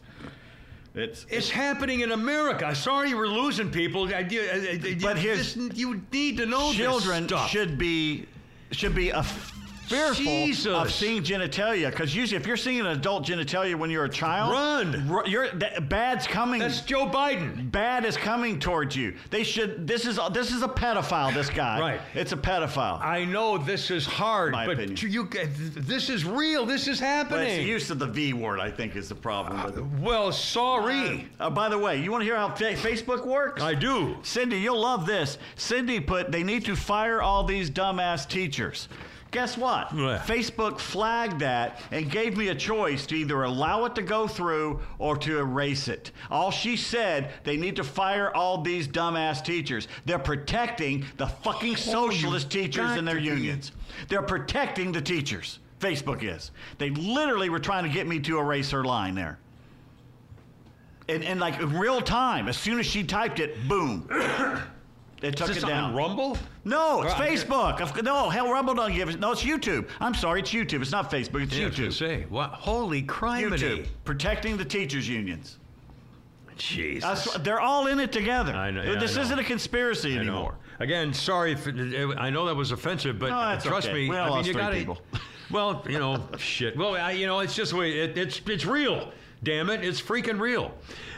It's 0.94 1.26
It's 1.28 1.50
happening 1.50 2.00
in 2.00 2.12
America. 2.12 2.74
Sorry, 2.74 3.14
we're 3.14 3.26
losing 3.28 3.70
people. 3.70 4.08
I- 4.08 4.18
I- 4.18 4.80
I- 4.82 4.98
But 5.00 5.18
here's- 5.18 5.54
this- 5.54 5.76
you 5.78 6.02
need 6.12 6.38
to 6.38 6.46
know 6.46 6.72
children 6.72 7.28
should 7.48 7.78
be 7.78 8.26
should 8.70 8.94
be 8.94 9.08
af- 9.10 9.52
fearful 9.88 10.24
Jesus. 10.24 10.66
of 10.72 10.92
seeing 10.92 11.22
genitalia 11.22 11.90
because 11.90 12.14
usually 12.14 12.36
if 12.40 12.46
you're 12.46 12.56
seeing 12.56 12.80
an 12.80 12.86
adult 12.86 13.24
genitalia 13.26 13.74
when 13.74 13.90
you're 13.90 14.04
a 14.04 14.08
child, 14.10 14.52
Run. 14.52 15.08
ru- 15.08 15.26
You're 15.26 15.48
that, 15.52 15.88
bad's 15.88 16.26
coming. 16.26 16.60
That's 16.60 16.80
Joe 16.82 17.06
Biden. 17.06 17.70
Bad 17.70 18.04
is 18.04 18.16
coming 18.16 18.58
towards 18.58 18.94
you. 18.96 19.14
They 19.30 19.44
should. 19.44 19.86
This 19.86 20.06
is 20.06 20.18
this 20.32 20.52
is 20.52 20.62
a 20.62 20.68
pedophile. 20.68 21.32
This 21.34 21.50
guy. 21.50 21.80
Right. 21.80 22.00
It's 22.14 22.32
a 22.32 22.36
pedophile. 22.36 23.00
I 23.00 23.24
know 23.24 23.58
this 23.58 23.90
is 23.90 24.06
hard, 24.06 24.52
My 24.52 24.66
but 24.66 24.74
opinion. 24.74 24.96
you, 25.12 25.28
this 25.76 26.10
is 26.10 26.24
real. 26.24 26.66
This 26.66 26.88
is 26.88 27.00
but 27.00 27.06
happening. 27.06 27.46
it's 27.48 27.56
the 27.58 27.62
use 27.64 27.90
of 27.90 27.98
the 27.98 28.06
V 28.06 28.32
word. 28.32 28.60
I 28.60 28.70
think 28.70 28.96
is 28.96 29.08
the 29.08 29.14
problem. 29.14 29.62
with 29.64 29.78
it. 29.78 29.84
well, 30.00 30.32
sorry. 30.32 31.28
Uh, 31.40 31.50
by 31.50 31.68
the 31.68 31.78
way, 31.78 32.00
you 32.00 32.10
want 32.10 32.20
to 32.22 32.24
hear 32.26 32.36
how 32.36 32.54
fa- 32.54 32.74
Facebook 32.74 33.24
works? 33.26 33.62
I 33.62 33.74
do. 33.74 34.16
Cindy, 34.22 34.58
you'll 34.58 34.80
love 34.80 35.06
this. 35.06 35.38
Cindy 35.56 36.00
put 36.00 36.30
they 36.30 36.42
need 36.42 36.64
to 36.66 36.76
fire 36.76 37.20
all 37.22 37.44
these 37.44 37.70
dumbass 37.70 38.28
teachers. 38.28 38.88
Guess 39.30 39.58
what? 39.58 39.92
What? 39.92 40.22
Facebook 40.22 40.78
flagged 40.78 41.40
that 41.40 41.80
and 41.90 42.10
gave 42.10 42.36
me 42.36 42.48
a 42.48 42.54
choice 42.54 43.04
to 43.06 43.16
either 43.16 43.42
allow 43.42 43.84
it 43.84 43.94
to 43.96 44.02
go 44.02 44.26
through 44.26 44.80
or 44.98 45.16
to 45.18 45.38
erase 45.38 45.88
it. 45.88 46.12
All 46.30 46.50
she 46.50 46.76
said, 46.76 47.30
they 47.44 47.56
need 47.56 47.76
to 47.76 47.84
fire 47.84 48.34
all 48.34 48.62
these 48.62 48.88
dumbass 48.88 49.44
teachers. 49.44 49.86
They're 50.06 50.18
protecting 50.18 51.04
the 51.18 51.26
fucking 51.26 51.76
socialist 51.76 52.50
teachers 52.50 52.92
and 52.92 53.06
their 53.06 53.18
unions. 53.18 53.72
They're 54.08 54.22
protecting 54.22 54.92
the 54.92 55.02
teachers. 55.02 55.58
Facebook 55.78 56.22
is. 56.22 56.50
They 56.78 56.90
literally 56.90 57.50
were 57.50 57.60
trying 57.60 57.84
to 57.84 57.90
get 57.90 58.06
me 58.06 58.20
to 58.20 58.38
erase 58.38 58.70
her 58.70 58.84
line 58.84 59.14
there. 59.14 59.38
And, 61.08 61.22
and 61.22 61.38
like 61.38 61.60
in 61.60 61.78
real 61.78 62.00
time, 62.00 62.48
as 62.48 62.56
soon 62.56 62.78
as 62.78 62.86
she 62.86 63.04
typed 63.04 63.40
it, 63.40 63.68
boom. 63.68 64.08
It 65.20 65.36
took 65.36 65.50
Is 65.50 65.56
it 65.56 65.60
this 65.60 65.68
down. 65.68 65.90
on 65.90 65.94
Rumble? 65.96 66.38
No, 66.64 67.02
it's 67.02 67.12
Facebook. 67.14 67.80
Of- 67.80 68.02
No, 68.04 68.28
hell, 68.30 68.50
Rumble 68.52 68.74
don't 68.74 68.92
give 68.94 69.08
it. 69.08 69.18
No, 69.18 69.32
it's 69.32 69.42
YouTube. 69.42 69.88
I'm 70.00 70.14
sorry, 70.14 70.40
it's 70.40 70.50
YouTube. 70.52 70.80
It's 70.80 70.92
not 70.92 71.10
Facebook. 71.10 71.42
It's 71.42 71.54
Yeah, 71.56 71.64
I 71.64 71.68
was 71.68 71.76
gonna 71.76 71.88
YouTube. 71.88 71.92
say, 71.92 72.26
what? 72.28 72.50
Holy 72.50 73.02
crime! 73.02 73.50
YouTube 73.50 73.86
protecting 74.04 74.56
the 74.56 74.64
teachers 74.64 75.08
unions. 75.08 75.58
Jesus. 76.56 77.04
That's, 77.24 77.38
they're 77.38 77.60
all 77.60 77.86
in 77.86 78.00
it 78.00 78.10
together. 78.12 78.52
I 78.52 78.70
know, 78.70 78.82
yeah, 78.82 78.98
this 78.98 79.12
I 79.12 79.16
know. 79.16 79.22
isn't 79.22 79.38
a 79.38 79.44
conspiracy 79.44 80.12
I 80.12 80.14
know. 80.16 80.20
anymore. 80.22 80.54
Again, 80.80 81.12
sorry. 81.12 81.52
If, 81.52 81.66
I 82.16 82.30
know 82.30 82.46
that 82.46 82.54
was 82.56 82.72
offensive, 82.72 83.18
but 83.18 83.30
No, 83.30 83.40
that's 83.40 83.64
trust 83.64 83.88
okay. 83.88 83.94
me. 84.06 84.10
We 84.10 84.16
all 84.16 84.22
I 84.22 84.26
mean, 84.26 84.36
lost 84.36 84.46
you 84.46 84.52
three 84.54 84.62
gotta, 84.62 84.76
people. 84.76 84.98
Well, 85.50 85.82
you 85.88 85.98
know, 85.98 86.28
shit. 86.36 86.76
Well, 86.76 86.94
I, 86.94 87.12
you 87.12 87.26
know, 87.26 87.38
it's 87.40 87.54
just 87.54 87.70
the 87.72 87.78
way 87.78 88.00
it, 88.00 88.18
it's 88.18 88.42
it's 88.46 88.66
real. 88.66 89.10
Damn 89.42 89.70
it, 89.70 89.82
it's 89.82 89.98
freaking 89.98 90.38
real. 90.38 90.74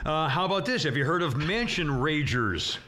Uh, 0.06 0.28
how 0.28 0.44
about 0.44 0.64
this? 0.64 0.84
Have 0.84 0.96
you 0.96 1.04
heard 1.04 1.22
of 1.22 1.36
mansion 1.36 1.88
ragers? 1.88 2.78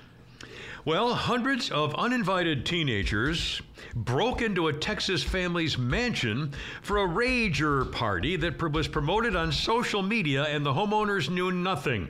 Well, 0.84 1.14
hundreds 1.14 1.70
of 1.70 1.94
uninvited 1.94 2.66
teenagers 2.66 3.62
broke 3.94 4.42
into 4.42 4.66
a 4.66 4.72
Texas 4.72 5.22
family's 5.22 5.78
mansion 5.78 6.52
for 6.82 6.98
a 6.98 7.08
rager 7.08 7.92
party 7.92 8.34
that 8.34 8.60
was 8.60 8.88
promoted 8.88 9.36
on 9.36 9.52
social 9.52 10.02
media, 10.02 10.42
and 10.42 10.66
the 10.66 10.72
homeowners 10.72 11.30
knew 11.30 11.52
nothing. 11.52 12.08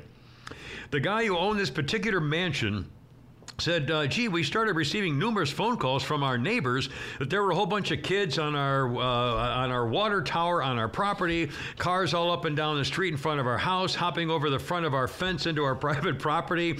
The 0.90 1.00
guy 1.00 1.26
who 1.26 1.36
owned 1.36 1.60
this 1.60 1.68
particular 1.68 2.18
mansion 2.18 2.90
said, 3.62 3.90
uh, 3.92 4.06
"Gee, 4.08 4.26
we 4.26 4.42
started 4.42 4.74
receiving 4.74 5.16
numerous 5.16 5.50
phone 5.50 5.76
calls 5.76 6.02
from 6.02 6.24
our 6.24 6.36
neighbors 6.36 6.88
that 7.20 7.30
there 7.30 7.42
were 7.42 7.52
a 7.52 7.54
whole 7.54 7.66
bunch 7.66 7.92
of 7.92 8.02
kids 8.02 8.38
on 8.38 8.56
our 8.56 8.88
uh, 8.88 9.00
on 9.00 9.70
our 9.70 9.86
water 9.86 10.20
tower 10.20 10.62
on 10.62 10.78
our 10.78 10.88
property, 10.88 11.48
cars 11.78 12.12
all 12.12 12.32
up 12.32 12.44
and 12.44 12.56
down 12.56 12.76
the 12.76 12.84
street 12.84 13.12
in 13.12 13.16
front 13.16 13.38
of 13.38 13.46
our 13.46 13.58
house, 13.58 13.94
hopping 13.94 14.30
over 14.30 14.50
the 14.50 14.58
front 14.58 14.84
of 14.84 14.94
our 14.94 15.06
fence 15.06 15.46
into 15.46 15.62
our 15.62 15.76
private 15.86 16.18
property." 16.18 16.78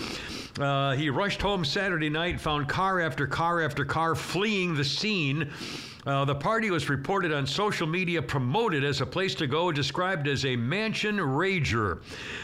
Uh, 0.58 0.92
he 0.92 1.08
rushed 1.08 1.40
home 1.40 1.64
Saturday 1.64 2.10
night, 2.10 2.40
found 2.40 2.68
car 2.68 3.00
after 3.00 3.26
car 3.26 3.62
after 3.62 3.84
car 3.84 4.14
fleeing 4.16 4.74
the 4.74 4.84
scene. 4.84 5.50
Uh, 6.04 6.24
the 6.24 6.34
party 6.34 6.68
was 6.70 6.88
reported 6.88 7.32
on 7.32 7.46
social 7.46 7.86
media, 7.86 8.20
promoted 8.20 8.82
as 8.82 9.00
a 9.00 9.06
place 9.06 9.36
to 9.36 9.46
go, 9.46 9.70
described 9.70 10.26
as 10.26 10.44
a 10.44 10.56
mansion 10.56 11.16
rager. 11.16 12.00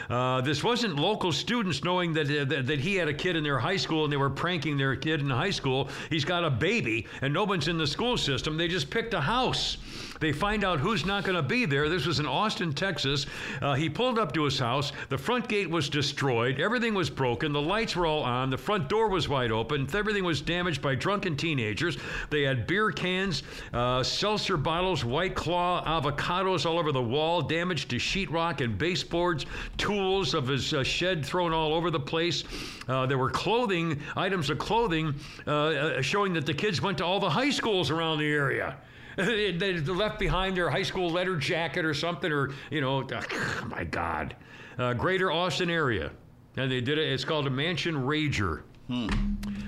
Uh, 0.09 0.41
this 0.41 0.63
wasn't 0.63 0.95
local 0.95 1.33
students 1.33 1.83
knowing 1.83 2.13
that, 2.13 2.31
uh, 2.31 2.45
that 2.45 2.67
that 2.69 2.79
he 2.79 2.95
had 2.95 3.09
a 3.09 3.15
kid 3.15 3.35
in 3.35 3.43
their 3.43 3.59
high 3.59 3.77
school 3.77 4.05
and 4.05 4.13
they 4.13 4.17
were 4.17 4.31
pranking 4.31 4.77
their 4.77 4.95
kid 4.95 5.21
in 5.21 5.29
high 5.29 5.51
school. 5.51 5.89
He's 6.09 6.25
got 6.25 6.45
a 6.45 6.51
baby 6.51 7.07
and 7.21 7.35
no 7.35 7.43
one's 7.45 7.67
in 7.67 7.79
the 7.79 7.87
school 7.87 8.17
system. 8.17 8.57
They 8.57 8.69
just 8.69 8.91
picked 8.91 9.13
a 9.15 9.21
house. 9.21 9.79
They 10.21 10.33
find 10.33 10.65
out 10.65 10.81
who's 10.81 11.07
not 11.07 11.25
going 11.25 11.37
to 11.37 11.43
be 11.43 11.65
there. 11.65 11.89
This 11.89 12.07
was 12.07 12.21
in 12.21 12.27
Austin, 12.27 12.73
Texas. 12.73 13.27
Uh, 13.61 13.75
he 13.75 13.89
pulled 13.89 14.19
up 14.19 14.33
to 14.33 14.45
his 14.45 14.59
house. 14.59 14.93
The 15.09 15.19
front 15.19 15.49
gate 15.49 15.71
was 15.71 15.89
destroyed. 15.89 16.61
Everything 16.61 16.95
was 16.95 17.11
broken. 17.11 17.53
The 17.53 17.61
lights 17.61 17.97
were 17.97 18.07
all 18.07 18.23
on. 18.23 18.51
The 18.51 18.59
front 18.59 18.89
door 18.89 19.09
was 19.09 19.29
wide 19.29 19.53
open. 19.53 19.89
Everything 19.95 20.25
was 20.25 20.41
damaged 20.41 20.83
by 20.83 20.95
drunken 20.95 21.37
teenagers. 21.37 21.97
They 22.31 22.43
had 22.43 22.67
beer 22.67 22.91
cans, 22.91 23.43
uh, 23.73 24.03
seltzer 24.03 24.57
bottles, 24.57 25.05
White 25.05 25.35
Claw, 25.35 25.85
avocados 25.85 26.67
all 26.67 26.79
over 26.79 26.93
the 26.93 27.03
wall, 27.03 27.43
damage 27.43 27.89
to 27.89 27.97
sheetrock 27.97 28.61
and 28.61 28.77
baseboards, 28.77 29.47
tools 29.77 30.35
of 30.35 30.49
his 30.49 30.73
uh, 30.73 30.83
shed 30.83 31.25
thrown 31.25 31.53
all 31.53 31.73
over 31.75 31.91
the 31.91 32.01
place. 32.01 32.45
Uh, 32.89 33.07
there 33.07 33.19
were 33.19 33.31
clothing, 33.31 34.01
items 34.17 34.51
of 34.51 34.59
clothing 34.59 35.15
uh, 35.47 35.51
uh, 35.51 36.03
showing 36.03 36.33
that 36.33 36.47
the 36.47 36.55
kids 36.55 36.81
went 36.81 36.99
to 36.99 37.05
all 37.05 37.21
the 37.21 37.31
high 37.31 37.51
schools 37.51 37.91
around 37.91 38.19
the 38.19 38.27
area. 38.27 38.77
they 39.27 39.79
left 39.79 40.21
behind 40.21 40.57
their 40.57 40.71
high 40.71 40.85
school 40.85 41.11
letter 41.11 41.37
jacket 41.37 41.85
or 41.85 41.93
something, 41.93 42.31
or 42.31 42.51
you 42.71 42.81
know, 42.81 43.03
my 43.67 43.83
God, 43.83 44.37
uh, 44.79 44.95
Greater 44.95 45.33
Austin 45.33 45.71
area, 45.71 46.13
and 46.57 46.71
they 46.71 46.81
did 46.81 46.99
it. 46.99 47.13
It's 47.13 47.25
called 47.25 47.49
a 47.49 47.51
Mansion 47.51 47.97
Rager, 47.97 48.63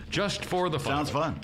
just 0.09 0.45
for 0.45 0.69
the 0.71 0.79
fun. 0.79 1.05
Sounds 1.05 1.11
fun. 1.11 1.41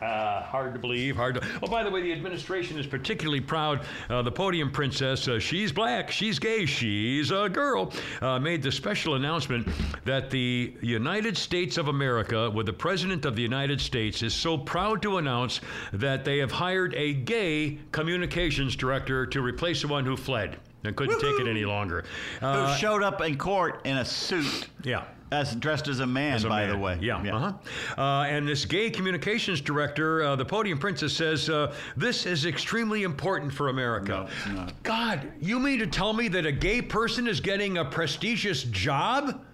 Uh, 0.00 0.42
hard 0.42 0.72
to 0.74 0.78
believe. 0.78 1.16
Hard 1.16 1.36
to. 1.36 1.46
Oh, 1.62 1.66
by 1.66 1.82
the 1.82 1.90
way, 1.90 2.02
the 2.02 2.12
administration 2.12 2.78
is 2.78 2.86
particularly 2.86 3.40
proud. 3.40 3.80
Uh, 4.08 4.22
the 4.22 4.30
podium 4.30 4.70
princess, 4.70 5.26
uh, 5.26 5.38
she's 5.38 5.72
black, 5.72 6.10
she's 6.10 6.38
gay, 6.38 6.66
she's 6.66 7.30
a 7.30 7.48
girl, 7.48 7.92
uh, 8.20 8.38
made 8.38 8.62
the 8.62 8.70
special 8.70 9.14
announcement 9.16 9.66
that 10.04 10.30
the 10.30 10.74
United 10.80 11.36
States 11.36 11.76
of 11.78 11.88
America, 11.88 12.50
with 12.50 12.66
the 12.66 12.72
President 12.72 13.24
of 13.24 13.34
the 13.34 13.42
United 13.42 13.80
States, 13.80 14.22
is 14.22 14.34
so 14.34 14.56
proud 14.56 15.02
to 15.02 15.18
announce 15.18 15.60
that 15.92 16.24
they 16.24 16.38
have 16.38 16.52
hired 16.52 16.94
a 16.94 17.14
gay 17.14 17.78
communications 17.92 18.76
director 18.76 19.26
to 19.26 19.42
replace 19.42 19.82
the 19.82 19.88
one 19.88 20.04
who 20.04 20.16
fled 20.16 20.58
and 20.84 20.94
couldn't 20.96 21.20
take 21.20 21.40
it 21.40 21.48
any 21.48 21.64
longer. 21.64 22.04
Uh, 22.40 22.72
Who 22.72 22.78
showed 22.78 23.02
up 23.02 23.20
in 23.20 23.36
court 23.36 23.80
in 23.84 23.98
a 23.98 24.04
suit, 24.04 24.68
yeah. 24.84 25.04
As 25.30 25.54
dressed 25.56 25.88
as 25.88 26.00
a 26.00 26.06
man, 26.06 26.34
As 26.34 26.44
a 26.44 26.48
by 26.48 26.62
man. 26.66 26.70
the 26.70 26.78
way. 26.78 26.98
Yeah. 27.00 27.16
Uh-huh. 27.18 27.52
Uh, 28.00 28.24
and 28.24 28.48
this 28.48 28.64
gay 28.64 28.90
communications 28.90 29.60
director, 29.60 30.22
uh, 30.22 30.36
the 30.36 30.44
podium 30.44 30.78
princess, 30.78 31.12
says 31.12 31.48
uh, 31.50 31.74
this 31.96 32.24
is 32.26 32.46
extremely 32.46 33.02
important 33.02 33.52
for 33.52 33.68
America. 33.68 34.28
No. 34.48 34.66
God, 34.82 35.30
you 35.40 35.58
mean 35.58 35.78
to 35.80 35.86
tell 35.86 36.12
me 36.12 36.28
that 36.28 36.46
a 36.46 36.52
gay 36.52 36.80
person 36.80 37.26
is 37.26 37.40
getting 37.40 37.78
a 37.78 37.84
prestigious 37.84 38.62
job? 38.64 39.44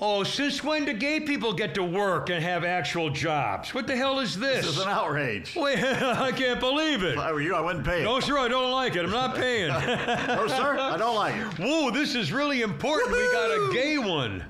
Oh, 0.00 0.24
since 0.24 0.64
when 0.64 0.86
do 0.86 0.94
gay 0.94 1.20
people 1.20 1.52
get 1.52 1.74
to 1.74 1.84
work 1.84 2.30
and 2.30 2.42
have 2.42 2.64
actual 2.64 3.10
jobs? 3.10 3.74
What 3.74 3.86
the 3.86 3.94
hell 3.94 4.18
is 4.18 4.36
this? 4.36 4.64
This 4.64 4.76
is 4.76 4.82
an 4.82 4.88
outrage. 4.88 5.54
Wait, 5.56 5.78
I 5.78 6.32
can't 6.32 6.58
believe 6.58 7.04
it. 7.04 7.12
If 7.12 7.18
I 7.18 7.30
were 7.32 7.42
you, 7.42 7.54
I 7.54 7.60
wouldn't 7.60 7.84
pay 7.84 8.00
it. 8.00 8.04
No, 8.04 8.18
sir, 8.18 8.38
I 8.38 8.48
don't 8.48 8.72
like 8.72 8.96
it. 8.96 9.04
I'm 9.04 9.10
not 9.10 9.36
paying. 9.36 9.68
No, 10.26 10.48
sir, 10.48 10.78
I 10.80 10.96
don't 10.96 11.14
like 11.14 11.34
it. 11.36 11.46
Whoa, 11.62 11.90
this 11.90 12.14
is 12.14 12.32
really 12.32 12.62
important. 12.62 13.12
We 13.12 13.18
got 13.30 13.50
a 13.50 13.70
gay 13.72 13.98
one. 13.98 14.42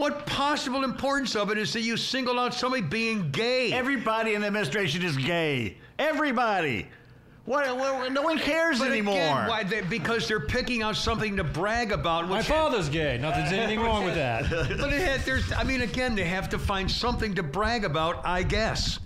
What 0.00 0.24
possible 0.24 0.82
importance 0.82 1.36
of 1.36 1.50
it 1.50 1.58
is 1.58 1.74
that 1.74 1.82
you 1.82 1.98
single 1.98 2.40
out 2.40 2.54
somebody 2.54 2.80
being 2.80 3.30
gay? 3.32 3.70
Everybody 3.70 4.32
in 4.32 4.40
the 4.40 4.46
administration 4.46 5.02
is 5.04 5.14
gay. 5.14 5.76
Everybody. 5.98 6.86
What, 7.44 7.76
what- 7.76 8.10
no 8.10 8.22
one 8.22 8.38
cares 8.38 8.78
But 8.78 8.92
anymore. 8.92 9.16
Again, 9.16 9.46
why 9.46 9.62
they, 9.62 9.82
because 9.82 10.26
they're 10.26 10.40
picking 10.40 10.82
out 10.82 10.96
something 10.96 11.36
to 11.36 11.44
brag 11.44 11.92
about. 11.92 12.30
My 12.30 12.38
Which, 12.38 12.46
father's 12.46 12.88
gay. 12.88 13.18
Not 13.18 13.34
that 13.34 13.50
there's 13.50 13.52
anything 13.52 13.84
wrong 13.84 14.06
with 14.06 14.14
that. 14.14 14.48
but 14.50 14.90
it 14.90 15.02
had, 15.02 15.20
there's, 15.26 15.52
I 15.52 15.64
mean, 15.64 15.82
again, 15.82 16.14
they 16.14 16.24
have 16.24 16.48
to 16.48 16.58
find 16.58 16.90
something 16.90 17.34
to 17.34 17.42
brag 17.42 17.84
about, 17.84 18.24
I 18.24 18.42
guess. 18.42 19.00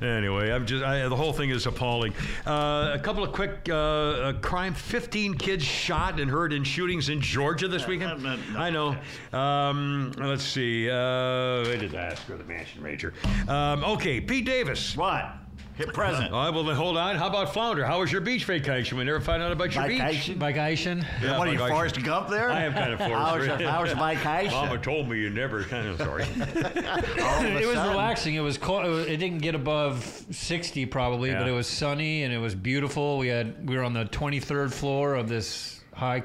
Anyway, 0.00 0.50
I'm 0.50 0.66
just 0.66 0.84
I, 0.84 1.08
the 1.08 1.16
whole 1.16 1.32
thing 1.32 1.50
is 1.50 1.66
appalling. 1.66 2.12
Uh, 2.46 2.92
a 2.94 2.98
couple 2.98 3.24
of 3.24 3.32
quick 3.32 3.68
uh, 3.68 3.74
uh, 3.74 4.32
crime: 4.34 4.74
15 4.74 5.34
kids 5.34 5.64
shot 5.64 6.20
and 6.20 6.30
hurt 6.30 6.52
in 6.52 6.64
shootings 6.64 7.08
in 7.08 7.20
Georgia 7.20 7.68
this 7.68 7.86
weekend. 7.86 8.22
no, 8.22 8.36
no. 8.36 8.58
I 8.58 8.70
know. 8.70 8.96
Um, 9.38 10.12
let's 10.18 10.44
see. 10.44 10.88
Uh, 10.88 11.62
where 11.64 11.78
did 11.78 11.92
that? 11.92 12.18
Screw 12.18 12.36
the 12.36 12.44
mansion 12.44 12.82
rager. 12.82 13.12
Um, 13.48 13.84
okay, 13.84 14.20
Pete 14.20 14.44
Davis. 14.44 14.96
What? 14.96 15.45
Hit 15.76 15.92
present. 15.92 16.32
All 16.32 16.44
right, 16.46 16.54
well 16.54 16.64
then 16.64 16.74
hold 16.74 16.96
on. 16.96 17.16
How 17.16 17.26
about 17.28 17.52
Flounder? 17.52 17.84
How 17.84 18.00
was 18.00 18.10
your 18.10 18.22
beach 18.22 18.44
vacation? 18.46 18.96
We 18.96 19.04
never 19.04 19.20
find 19.20 19.42
out 19.42 19.52
about 19.52 19.74
your 19.74 19.86
beach. 19.86 19.98
Vacation? 20.00 20.38
Vacation. 20.38 21.04
Yeah, 21.22 21.38
what 21.38 21.48
are 21.48 21.52
you, 21.52 21.58
vacation. 21.58 21.76
Forrest 21.76 22.02
Gump 22.02 22.28
there? 22.30 22.50
I 22.50 22.62
am 22.62 22.72
kind 22.72 22.92
of 22.94 22.98
Forrest. 23.06 23.46
How's 23.48 23.60
your, 23.60 23.68
how's 23.70 23.88
your 23.88 23.96
vacation? 23.98 24.52
Mama 24.52 24.78
told 24.78 25.08
me 25.08 25.18
you 25.18 25.28
never. 25.28 25.62
Kind 25.64 25.86
of 25.88 25.98
sorry. 25.98 26.22
Of 26.22 26.36
It 26.36 27.66
was 27.66 27.74
sudden. 27.76 27.90
relaxing. 27.90 28.34
It 28.36 28.40
was 28.40 28.56
cold. 28.58 28.86
It 28.86 29.16
didn't 29.18 29.38
get 29.38 29.54
above 29.54 30.02
60 30.30 30.86
probably, 30.86 31.32
but 31.32 31.46
it 31.46 31.52
was 31.52 31.66
sunny 31.66 32.22
and 32.22 32.32
it 32.32 32.38
was 32.38 32.54
beautiful. 32.54 33.18
We 33.18 33.28
had 33.28 33.68
we 33.68 33.76
were 33.76 33.82
on 33.82 33.92
the 33.92 34.04
23rd 34.06 34.72
floor 34.72 35.14
of 35.14 35.28
this 35.28 35.80
high 35.94 36.22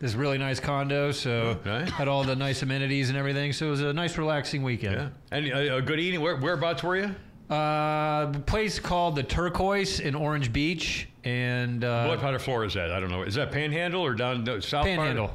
this 0.00 0.14
really 0.14 0.38
nice 0.38 0.60
condo, 0.60 1.12
so 1.12 1.58
Okay. 1.66 1.90
had 1.90 2.08
all 2.08 2.24
the 2.24 2.34
nice 2.34 2.62
amenities 2.62 3.10
and 3.10 3.18
everything. 3.18 3.52
So 3.52 3.66
it 3.66 3.70
was 3.70 3.80
a 3.82 3.92
nice 3.92 4.16
relaxing 4.16 4.62
weekend. 4.62 4.94
yeah. 4.94 5.08
And 5.30 5.52
uh, 5.52 5.76
a 5.76 5.82
good 5.82 6.00
eating. 6.00 6.20
Where, 6.20 6.36
whereabouts 6.36 6.82
were 6.82 6.96
you? 6.96 7.14
Uh, 7.50 8.30
a 8.34 8.42
place 8.46 8.78
called 8.78 9.16
the 9.16 9.22
Turquoise 9.22 10.00
in 10.00 10.14
Orange 10.14 10.52
Beach, 10.52 11.08
and 11.24 11.82
uh, 11.82 12.06
what 12.06 12.20
part 12.20 12.34
of 12.34 12.42
Florida 12.42 12.66
is 12.66 12.74
that? 12.74 12.90
I 12.92 13.00
don't 13.00 13.10
know. 13.10 13.22
Is 13.22 13.34
that 13.36 13.50
Panhandle 13.52 14.04
or 14.04 14.14
down 14.14 14.44
the 14.44 14.60
south 14.60 14.84
Panhandle. 14.84 15.30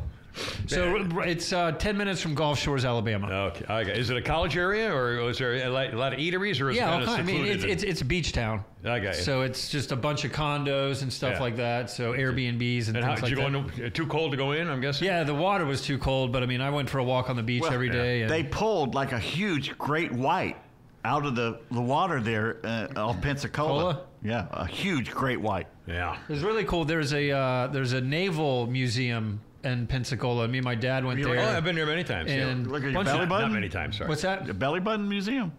So 0.67 0.95
it's 1.19 1.53
uh, 1.53 1.73
ten 1.73 1.95
minutes 1.95 2.19
from 2.21 2.33
Gulf 2.33 2.57
Shores, 2.57 2.85
Alabama. 2.85 3.27
Okay. 3.55 3.65
okay. 3.71 3.99
Is 3.99 4.09
it 4.09 4.17
a 4.17 4.21
college 4.21 4.57
area 4.57 4.91
or 4.91 5.29
is 5.29 5.37
there 5.37 5.53
a 5.55 5.69
lot, 5.69 5.93
a 5.93 5.97
lot 5.97 6.11
of 6.13 6.17
eateries 6.19 6.59
or 6.59 6.71
is 6.71 6.77
yeah, 6.77 6.87
it 6.87 6.91
kind 6.91 7.03
of 7.03 7.09
kind- 7.09 7.21
I 7.21 7.23
mean 7.23 7.45
it's, 7.45 7.63
and- 7.63 7.71
it's 7.71 7.83
it's 7.83 8.01
a 8.01 8.05
beach 8.05 8.31
town. 8.31 8.63
I 8.83 8.99
got. 8.99 9.15
So 9.15 9.43
it's 9.43 9.69
just 9.69 9.91
a 9.91 9.95
bunch 9.95 10.25
of 10.25 10.31
condos 10.31 11.03
and 11.03 11.13
stuff 11.13 11.33
Yeah. 11.33 11.39
like 11.41 11.55
that. 11.57 11.89
So 11.89 12.13
Airbnbs 12.13 12.87
and, 12.87 12.97
and 12.97 13.05
how, 13.05 13.15
things 13.15 13.29
did 13.29 13.37
like 13.37 13.51
you 13.53 13.61
that. 13.63 13.77
go 13.77 13.83
in? 13.85 13.91
Too 13.91 14.07
cold 14.07 14.31
to 14.31 14.37
go 14.37 14.51
in? 14.53 14.67
I'm 14.67 14.81
guessing. 14.81 15.05
Yeah, 15.07 15.23
the 15.23 15.35
water 15.35 15.65
was 15.65 15.81
too 15.81 15.97
cold, 15.99 16.31
but 16.31 16.41
I 16.41 16.47
mean, 16.47 16.61
I 16.61 16.69
went 16.71 16.89
for 16.89 16.97
a 16.97 17.03
walk 17.03 17.29
on 17.29 17.35
the 17.35 17.43
beach 17.43 17.61
Well, 17.61 17.71
every 17.73 17.87
yeah. 17.87 18.23
And 18.23 18.29
They 18.31 18.43
pulled 18.43 18.95
like 18.95 19.11
a 19.11 19.19
huge 19.19 19.77
great 19.77 20.11
white 20.11 20.57
out 21.05 21.25
of 21.25 21.35
the, 21.35 21.59
the 21.71 21.81
water 21.81 22.21
there 22.21 22.57
uh, 22.63 22.87
off 22.95 23.21
Pensacola. 23.21 23.93
Cola? 23.93 24.01
Yeah, 24.23 24.47
a 24.51 24.65
huge 24.65 25.11
great 25.11 25.41
white. 25.41 25.67
Yeah. 25.87 26.17
it 26.27 26.31
was 26.31 26.43
really 26.43 26.63
cool. 26.63 26.85
There's 26.85 27.13
a 27.13 27.31
uh, 27.31 27.67
there's 27.67 27.91
a 27.93 27.99
naval 28.01 28.67
museum 28.67 29.41
in 29.63 29.85
Pensacola. 29.87 30.47
Me 30.47 30.59
and 30.59 30.65
my 30.65 30.75
dad 30.75 31.03
went 31.05 31.19
Really? 31.19 31.37
there. 31.37 31.45
Oh, 31.53 31.57
I've 31.57 31.63
been 31.63 31.75
there 31.75 31.85
many 31.85 32.03
times. 32.03 32.31
yeah. 32.31 32.47
and 32.47 32.67
Look 32.71 32.83
at 32.83 32.85
your 32.85 32.93
bunch 32.93 33.07
belly 33.07 33.23
of- 33.23 33.29
button. 33.29 33.49
Not 33.49 33.53
many 33.55 33.69
times. 33.69 33.97
Sorry. 33.97 34.07
What's 34.09 34.21
that? 34.21 34.45
The 34.45 34.53
Belly 34.53 34.79
Button 34.79 35.07
Museum. 35.09 35.51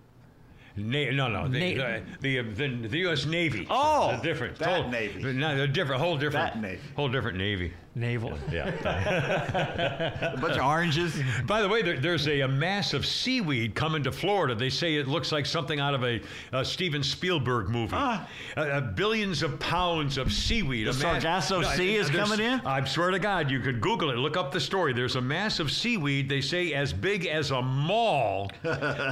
Na- 0.77 1.11
no, 1.13 1.29
no, 1.29 1.47
the, 1.47 1.75
Na- 1.77 2.01
the, 2.21 2.43
the, 2.43 2.69
the, 2.69 2.89
the 2.89 2.99
U.S. 3.01 3.27
Navy. 3.27 3.65
Oh, 3.71 4.19
a 4.19 4.23
different, 4.23 4.57
that 4.59 4.83
whole, 4.83 4.91
Navy. 4.91 5.23
No, 5.33 5.63
a 5.63 5.69
different, 5.69 6.03
whole 6.03 6.17
different, 6.19 6.55
That 6.55 6.61
Navy. 6.61 6.81
whole 6.97 7.09
different 7.09 7.39
Navy. 7.39 7.73
Naval. 7.97 8.37
Yeah. 8.51 8.71
A 10.35 10.37
bunch 10.41 10.57
of 10.57 10.65
oranges. 10.65 11.21
By 11.47 11.63
the 11.63 11.69
way, 11.69 11.83
there, 11.83 11.99
there's 11.99 12.27
a, 12.27 12.41
a 12.41 12.49
massive 12.49 13.07
seaweed 13.07 13.75
coming 13.75 14.03
to 14.05 14.13
Florida. 14.13 14.55
They 14.55 14.71
say 14.71 14.97
it 14.97 15.07
looks 15.07 15.31
like 15.31 15.47
something 15.47 15.79
out 15.79 15.95
of 15.95 16.03
a, 16.03 16.21
a 16.53 16.65
Steven 16.65 17.03
Spielberg 17.03 17.69
movie. 17.69 17.93
Ah. 17.95 18.29
Uh, 18.57 18.81
billions 18.81 19.43
of 19.43 19.59
pounds 19.61 20.19
of 20.19 20.33
seaweed. 20.33 20.87
The 20.87 20.91
A 20.91 20.95
mass- 20.95 21.01
Sargasso 21.23 21.63
Sea 21.63 21.97
is 21.97 22.11
coming 22.11 22.41
in? 22.41 22.61
I 22.67 22.83
swear 22.85 23.11
to 23.11 23.19
God, 23.19 23.51
you 23.51 23.61
could 23.61 23.81
Google 23.81 24.11
it. 24.11 24.17
Look 24.17 24.37
up 24.37 24.51
the 24.53 24.61
story. 24.61 24.93
There's 24.93 25.17
a 25.17 25.21
massive 25.21 25.71
seaweed. 25.71 26.29
They 26.29 26.41
say 26.41 26.73
as 26.73 26.93
big 26.93 27.27
as 27.27 27.51
a 27.53 27.63
mall 27.63 28.51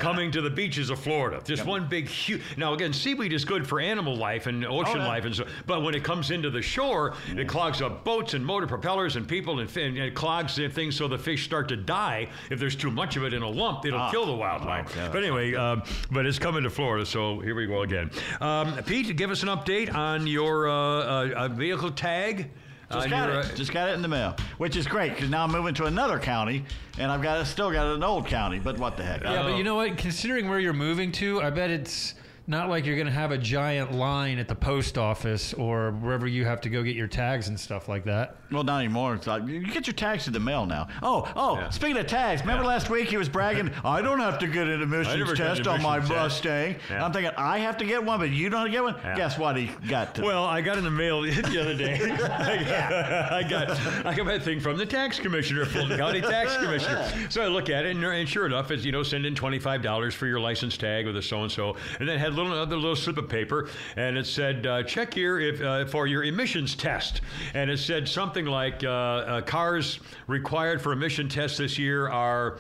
coming 0.01 0.31
to 0.33 0.41
the 0.41 0.51
beaches 0.51 0.91
of 0.91 0.99
Florida. 0.99 1.41
Just 1.45 1.65
one 1.65 1.89
big, 1.89 2.09
huge. 2.09 2.43
Now 2.57 2.75
again, 2.75 2.93
seaweed 2.93 3.33
is 3.33 3.45
good 3.45 3.67
for 3.67 3.79
animal 3.81 4.17
life 4.17 4.47
and 4.47 4.65
ocean 4.65 4.83
Oh, 4.97 4.97
yeah. 5.03 5.07
life, 5.07 5.25
and 5.25 5.35
so. 5.35 5.47
But 5.67 5.83
when 5.83 5.95
it 5.95 6.03
comes 6.03 6.31
into 6.33 6.51
the 6.51 6.63
shore, 6.63 7.15
it 7.29 7.47
clogs 7.49 7.81
up 7.81 8.05
boats 8.05 8.35
and 8.35 8.45
motor 8.45 8.67
propellers 8.77 9.17
and 9.17 9.29
people, 9.29 9.61
and, 9.61 9.77
and 9.77 9.99
it 9.99 10.15
clogs 10.15 10.57
the 10.57 10.67
things 10.67 10.97
so 10.97 11.07
the 11.07 11.19
fish 11.19 11.45
start 11.45 11.69
to 11.69 11.77
die. 11.77 12.27
If 12.51 12.59
there's 12.59 12.75
too 12.75 12.91
much 12.91 13.17
of 13.19 13.25
it 13.25 13.35
in 13.35 13.43
a 13.43 13.49
lump, 13.49 13.85
it'll 13.85 13.99
Ah. 14.01 14.11
kill 14.11 14.25
the 14.25 14.33
wildlife. 14.33 14.87
Oh, 14.93 14.95
God. 14.97 15.13
but 15.13 15.23
anyway, 15.23 15.55
um, 15.55 15.83
but 16.11 16.25
it's 16.25 16.39
coming 16.39 16.63
to 16.63 16.71
Florida, 16.71 17.05
so 17.05 17.39
here 17.41 17.55
we 17.55 17.67
go 17.67 17.83
again. 17.83 18.11
Um, 18.41 18.75
Pete, 18.85 19.15
give 19.15 19.31
us 19.31 19.43
an 19.43 19.51
update 19.51 19.95
on 19.95 20.27
your 20.27 20.69
uh, 20.69 20.73
uh, 20.75 21.31
uh, 21.37 21.49
vehicle 21.49 21.91
tag. 21.91 22.51
Just 22.91 23.05
on 23.05 23.11
got 23.11 23.29
your, 23.29 23.41
it. 23.41 23.47
uh, 23.53 23.55
Just 23.55 23.73
got 23.73 23.89
it 23.91 23.93
in 23.93 24.01
the 24.03 24.09
mail, 24.09 24.37
which 24.57 24.75
is 24.77 24.87
great 24.87 25.15
because 25.15 25.29
now 25.29 25.45
I'm 25.45 25.53
moving 25.53 25.75
to 25.75 25.85
another 25.85 26.19
county, 26.19 26.65
and 26.99 27.11
I've 27.13 27.23
got 27.23 27.47
still 27.47 27.71
got 27.71 27.95
an 27.95 28.03
old 28.03 28.27
county. 28.27 28.59
But 28.59 28.79
what 28.79 28.97
the 28.97 29.03
heck? 29.03 29.23
Yeah, 29.23 29.43
but 29.43 29.57
you 29.59 29.65
know 29.65 29.77
what? 29.77 29.99
Considering 29.99 30.49
where 30.49 30.59
you're 30.61 30.73
moving 30.73 31.13
to, 31.13 31.43
I 31.43 31.51
bet 31.51 31.69
it's 31.71 32.15
not 32.47 32.69
like 32.69 32.85
you're 32.87 32.97
going 32.97 33.07
to 33.07 33.13
have 33.13 33.31
a 33.31 33.39
giant 33.39 33.93
line 33.93 34.39
at 34.39 34.49
the 34.49 34.55
post 34.55 34.99
office 34.99 35.55
or 35.55 35.93
wherever 35.93 36.27
you 36.27 36.45
have 36.45 36.61
to 36.63 36.69
go 36.69 36.83
get 36.83 36.97
your 36.97 37.07
tags 37.07 37.49
and 37.49 37.59
stuff 37.59 37.89
like 37.89 38.05
that. 38.05 38.37
Well, 38.51 38.65
not 38.65 38.79
anymore. 38.81 39.15
It's 39.15 39.27
like, 39.27 39.47
you 39.47 39.65
get 39.67 39.87
your 39.87 39.95
tags 39.95 40.27
in 40.27 40.33
the 40.33 40.41
mail 40.41 40.67
now. 40.67 40.89
Oh, 41.03 41.31
oh, 41.37 41.57
Yeah. 41.59 41.71
speaking 41.71 41.97
of 41.99 42.07
tags, 42.07 42.41
remember 42.43 42.65
Yeah. 42.65 42.71
last 42.71 42.91
week 42.91 43.09
he 43.09 43.17
was 43.17 43.29
bragging, 43.29 43.71
I 43.85 44.03
don't 44.03 44.19
have 44.21 44.39
to 44.41 44.47
get 44.49 44.67
an 44.67 44.83
emissions 44.83 45.19
never 45.19 45.37
got 45.37 45.41
an 45.41 45.57
test 45.57 45.67
on 45.69 45.83
my 45.83 45.97
emissions 45.99 46.09
test." 46.17 46.23
Mustang. 46.45 46.77
Yeah. 46.91 47.05
I'm 47.05 47.13
thinking, 47.13 47.33
I 47.37 47.59
have 47.59 47.77
to 47.79 47.85
get 47.85 48.03
one, 48.05 48.19
but 48.19 48.31
you 48.31 48.51
don't 48.51 48.71
get 48.71 48.83
one? 48.83 48.97
Yeah. 49.05 49.17
Guess 49.17 49.39
what 49.39 49.57
he 49.57 49.67
got 49.89 50.15
to? 50.17 50.23
Well, 50.23 50.45
I 50.45 50.61
got 50.61 50.79
in 50.79 50.85
the 50.85 50.91
mail 50.91 51.23
the 51.23 51.61
other 51.61 51.75
day. 51.77 52.01
I, 52.13 52.17
got, 52.63 53.33
I 53.33 53.43
got 53.43 54.07
I 54.07 54.15
got 54.15 54.27
my 54.27 54.39
thing 54.39 54.61
from 54.61 54.77
the 54.77 54.87
tax 54.87 55.19
commissioner, 55.19 55.65
Fulton 55.65 55.97
County 55.97 56.21
Tax 56.21 56.57
Commissioner. 56.57 57.09
So 57.31 57.43
I 57.43 57.47
look 57.47 57.71
at 57.71 57.87
it, 57.87 57.97
and, 57.97 58.05
and 58.05 58.29
sure 58.29 58.47
enough, 58.47 58.71
it's 58.71 58.85
you 58.85 58.93
know 58.93 59.03
send 59.03 59.27
in 59.27 59.35
twenty 59.35 59.59
five 59.59 59.83
dollars 59.83 60.15
for 60.15 60.27
your 60.27 60.41
license 60.41 60.77
tag 60.77 61.07
with 61.07 61.17
a 61.17 61.23
so 61.23 61.43
and 61.43 61.51
so, 61.53 61.77
and 62.01 62.09
then 62.09 62.19
had 62.19 62.33
a 62.33 62.35
little 62.43 62.57
another 62.57 62.77
little 62.77 62.97
slip 62.97 63.19
of 63.19 63.29
paper, 63.29 63.69
and 63.97 64.17
it 64.17 64.27
said 64.27 64.67
uh, 64.67 64.83
check 64.83 65.15
here 65.15 65.39
if 65.39 65.61
uh, 65.61 65.85
for 65.87 66.07
your 66.07 66.25
emissions 66.25 66.75
test, 66.75 67.21
and 67.55 67.71
it 67.71 67.79
said 67.79 68.09
something 68.09 68.47
like 68.47 68.85
uh, 68.85 68.89
uh, 68.89 69.41
cars 69.43 70.01
required 70.27 70.81
for 70.81 70.93
emission 70.93 71.29
tests 71.29 71.59
this 71.59 71.79
year 71.79 72.09
are. 72.09 72.59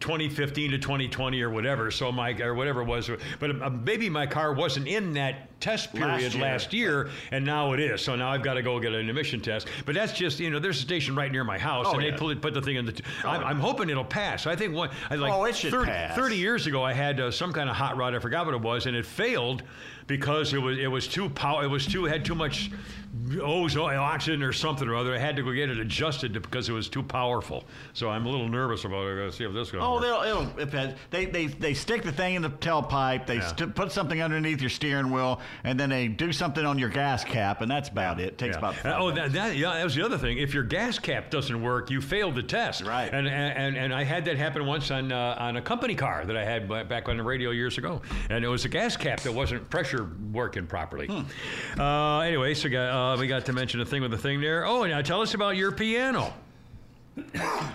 2015 0.00 0.72
to 0.72 0.78
2020 0.78 1.40
or 1.42 1.50
whatever 1.50 1.90
so 1.90 2.10
my 2.10 2.32
or 2.40 2.54
whatever 2.54 2.82
it 2.82 2.86
was 2.86 3.10
but 3.38 3.62
uh, 3.62 3.70
maybe 3.70 4.08
my 4.10 4.26
car 4.26 4.52
wasn't 4.52 4.86
in 4.86 5.12
that 5.14 5.48
test 5.60 5.94
Last 5.94 5.94
period 5.94 6.34
year. 6.34 6.42
last 6.42 6.72
year, 6.74 7.10
and 7.30 7.42
now 7.42 7.72
it 7.72 7.80
is. 7.80 8.02
So 8.02 8.14
now 8.16 8.30
I've 8.30 8.42
got 8.42 8.54
to 8.54 8.62
go 8.62 8.78
get 8.78 8.92
an 8.92 9.08
emission 9.08 9.40
test. 9.40 9.66
But 9.86 9.94
that's 9.94 10.12
just 10.12 10.38
you 10.38 10.50
know, 10.50 10.58
there's 10.58 10.76
a 10.78 10.82
station 10.82 11.14
right 11.16 11.32
near 11.32 11.42
my 11.42 11.56
house, 11.58 11.86
Oh, 11.88 11.94
and 11.94 12.02
yeah. 12.02 12.10
they 12.10 12.16
put, 12.18 12.42
put 12.42 12.52
the 12.52 12.60
thing 12.60 12.76
in 12.76 12.84
the. 12.84 12.92
T- 12.92 13.04
I'm, 13.24 13.42
I'm 13.42 13.60
hoping 13.60 13.88
it'll 13.88 14.04
pass. 14.04 14.46
I 14.46 14.56
think 14.56 14.74
one. 14.74 14.90
I 15.08 15.14
like. 15.14 15.32
Oh, 15.32 15.44
it 15.44 15.56
should 15.56 15.70
30, 15.70 15.90
pass. 15.90 16.16
30 16.16 16.36
years 16.36 16.66
ago, 16.66 16.82
I 16.84 16.92
had 16.92 17.18
uh, 17.18 17.30
some 17.30 17.50
kind 17.52 17.70
of 17.70 17.76
hot 17.76 17.96
rod. 17.96 18.14
I 18.14 18.18
forgot 18.18 18.44
what 18.44 18.54
it 18.54 18.60
was, 18.60 18.84
and 18.84 18.94
it 18.94 19.06
failed 19.06 19.62
because 20.06 20.52
it 20.52 20.58
was 20.58 20.78
it 20.78 20.88
was 20.90 21.06
too 21.06 21.28
power. 21.30 21.64
It 21.64 21.68
was 21.68 21.86
too 21.86 22.04
had 22.04 22.24
too 22.24 22.34
much 22.34 22.70
ozone 23.40 23.94
oxygen 23.94 24.42
or 24.42 24.52
something 24.52 24.88
or 24.88 24.96
other. 24.96 25.14
I 25.14 25.18
had 25.18 25.36
to 25.36 25.42
go 25.42 25.52
get 25.52 25.70
it 25.70 25.78
adjusted 25.78 26.32
because 26.32 26.68
it 26.68 26.72
was 26.72 26.88
too 26.88 27.02
powerful. 27.02 27.64
So 27.92 28.10
I'm 28.10 28.26
a 28.26 28.28
little 28.28 28.48
nervous 28.48 28.84
about 28.84 29.06
it. 29.06 29.14
I 29.14 29.24
got 29.24 29.30
to 29.30 29.32
see 29.32 29.44
if 29.44 29.52
this 29.52 29.70
goes. 29.70 29.80
Oh, 29.84 30.00
they'll, 30.00 30.22
it'll, 30.22 30.58
it. 30.76 30.96
They, 31.10 31.26
they, 31.26 31.46
they 31.46 31.74
stick 31.74 32.02
the 32.02 32.12
thing 32.12 32.34
in 32.34 32.42
the 32.42 32.50
tailpipe, 32.50 33.26
they 33.26 33.36
Yeah. 33.36 33.46
st- 33.54 33.74
put 33.74 33.92
something 33.92 34.20
underneath 34.20 34.60
your 34.60 34.70
steering 34.70 35.10
wheel, 35.10 35.40
and 35.62 35.78
then 35.78 35.90
they 35.90 36.08
do 36.08 36.32
something 36.32 36.64
on 36.64 36.78
your 36.78 36.88
gas 36.88 37.24
cap, 37.24 37.60
and 37.60 37.70
that's 37.70 37.88
about 37.88 38.20
it. 38.20 38.24
It 38.28 38.38
takes 38.38 38.54
Yeah. 38.54 38.58
about 38.58 38.74
five 38.74 38.94
oh, 38.98 39.10
that, 39.12 39.32
that, 39.32 39.56
yeah, 39.56 39.74
that 39.74 39.84
was 39.84 39.94
the 39.94 40.04
other 40.04 40.18
thing. 40.18 40.38
If 40.38 40.52
your 40.52 40.64
gas 40.64 40.98
cap 40.98 41.30
doesn't 41.30 41.62
work, 41.62 41.90
you 41.90 42.00
failed 42.00 42.34
the 42.34 42.42
test. 42.42 42.82
Right. 42.82 43.12
And 43.12 43.28
and, 43.28 43.76
and 43.76 43.94
I 43.94 44.02
had 44.04 44.24
that 44.24 44.36
happen 44.36 44.66
once 44.66 44.90
on 44.90 45.12
uh, 45.12 45.36
on 45.38 45.56
a 45.56 45.62
company 45.62 45.94
car 45.94 46.24
that 46.24 46.36
I 46.36 46.44
had 46.44 46.68
back 46.88 47.08
on 47.08 47.16
the 47.16 47.22
radio 47.22 47.50
years 47.50 47.78
ago, 47.78 48.02
and 48.28 48.44
it 48.44 48.48
was 48.48 48.64
a 48.64 48.68
gas 48.68 48.96
cap 48.96 49.20
that 49.20 49.32
wasn't 49.32 49.68
pressure 49.70 49.93
working 50.02 50.66
properly. 50.66 51.06
Hmm. 51.06 51.80
Uh, 51.80 52.20
anyway, 52.20 52.54
so 52.54 52.68
got, 52.68 53.14
uh, 53.14 53.20
we 53.20 53.26
got 53.26 53.46
to 53.46 53.52
mention 53.52 53.80
a 53.80 53.84
thing 53.84 54.02
with 54.02 54.10
the 54.10 54.18
thing 54.18 54.40
there. 54.40 54.66
Oh, 54.66 54.84
now 54.84 55.00
tell 55.02 55.20
us 55.20 55.34
about 55.34 55.56
your 55.56 55.72
piano. 55.72 56.32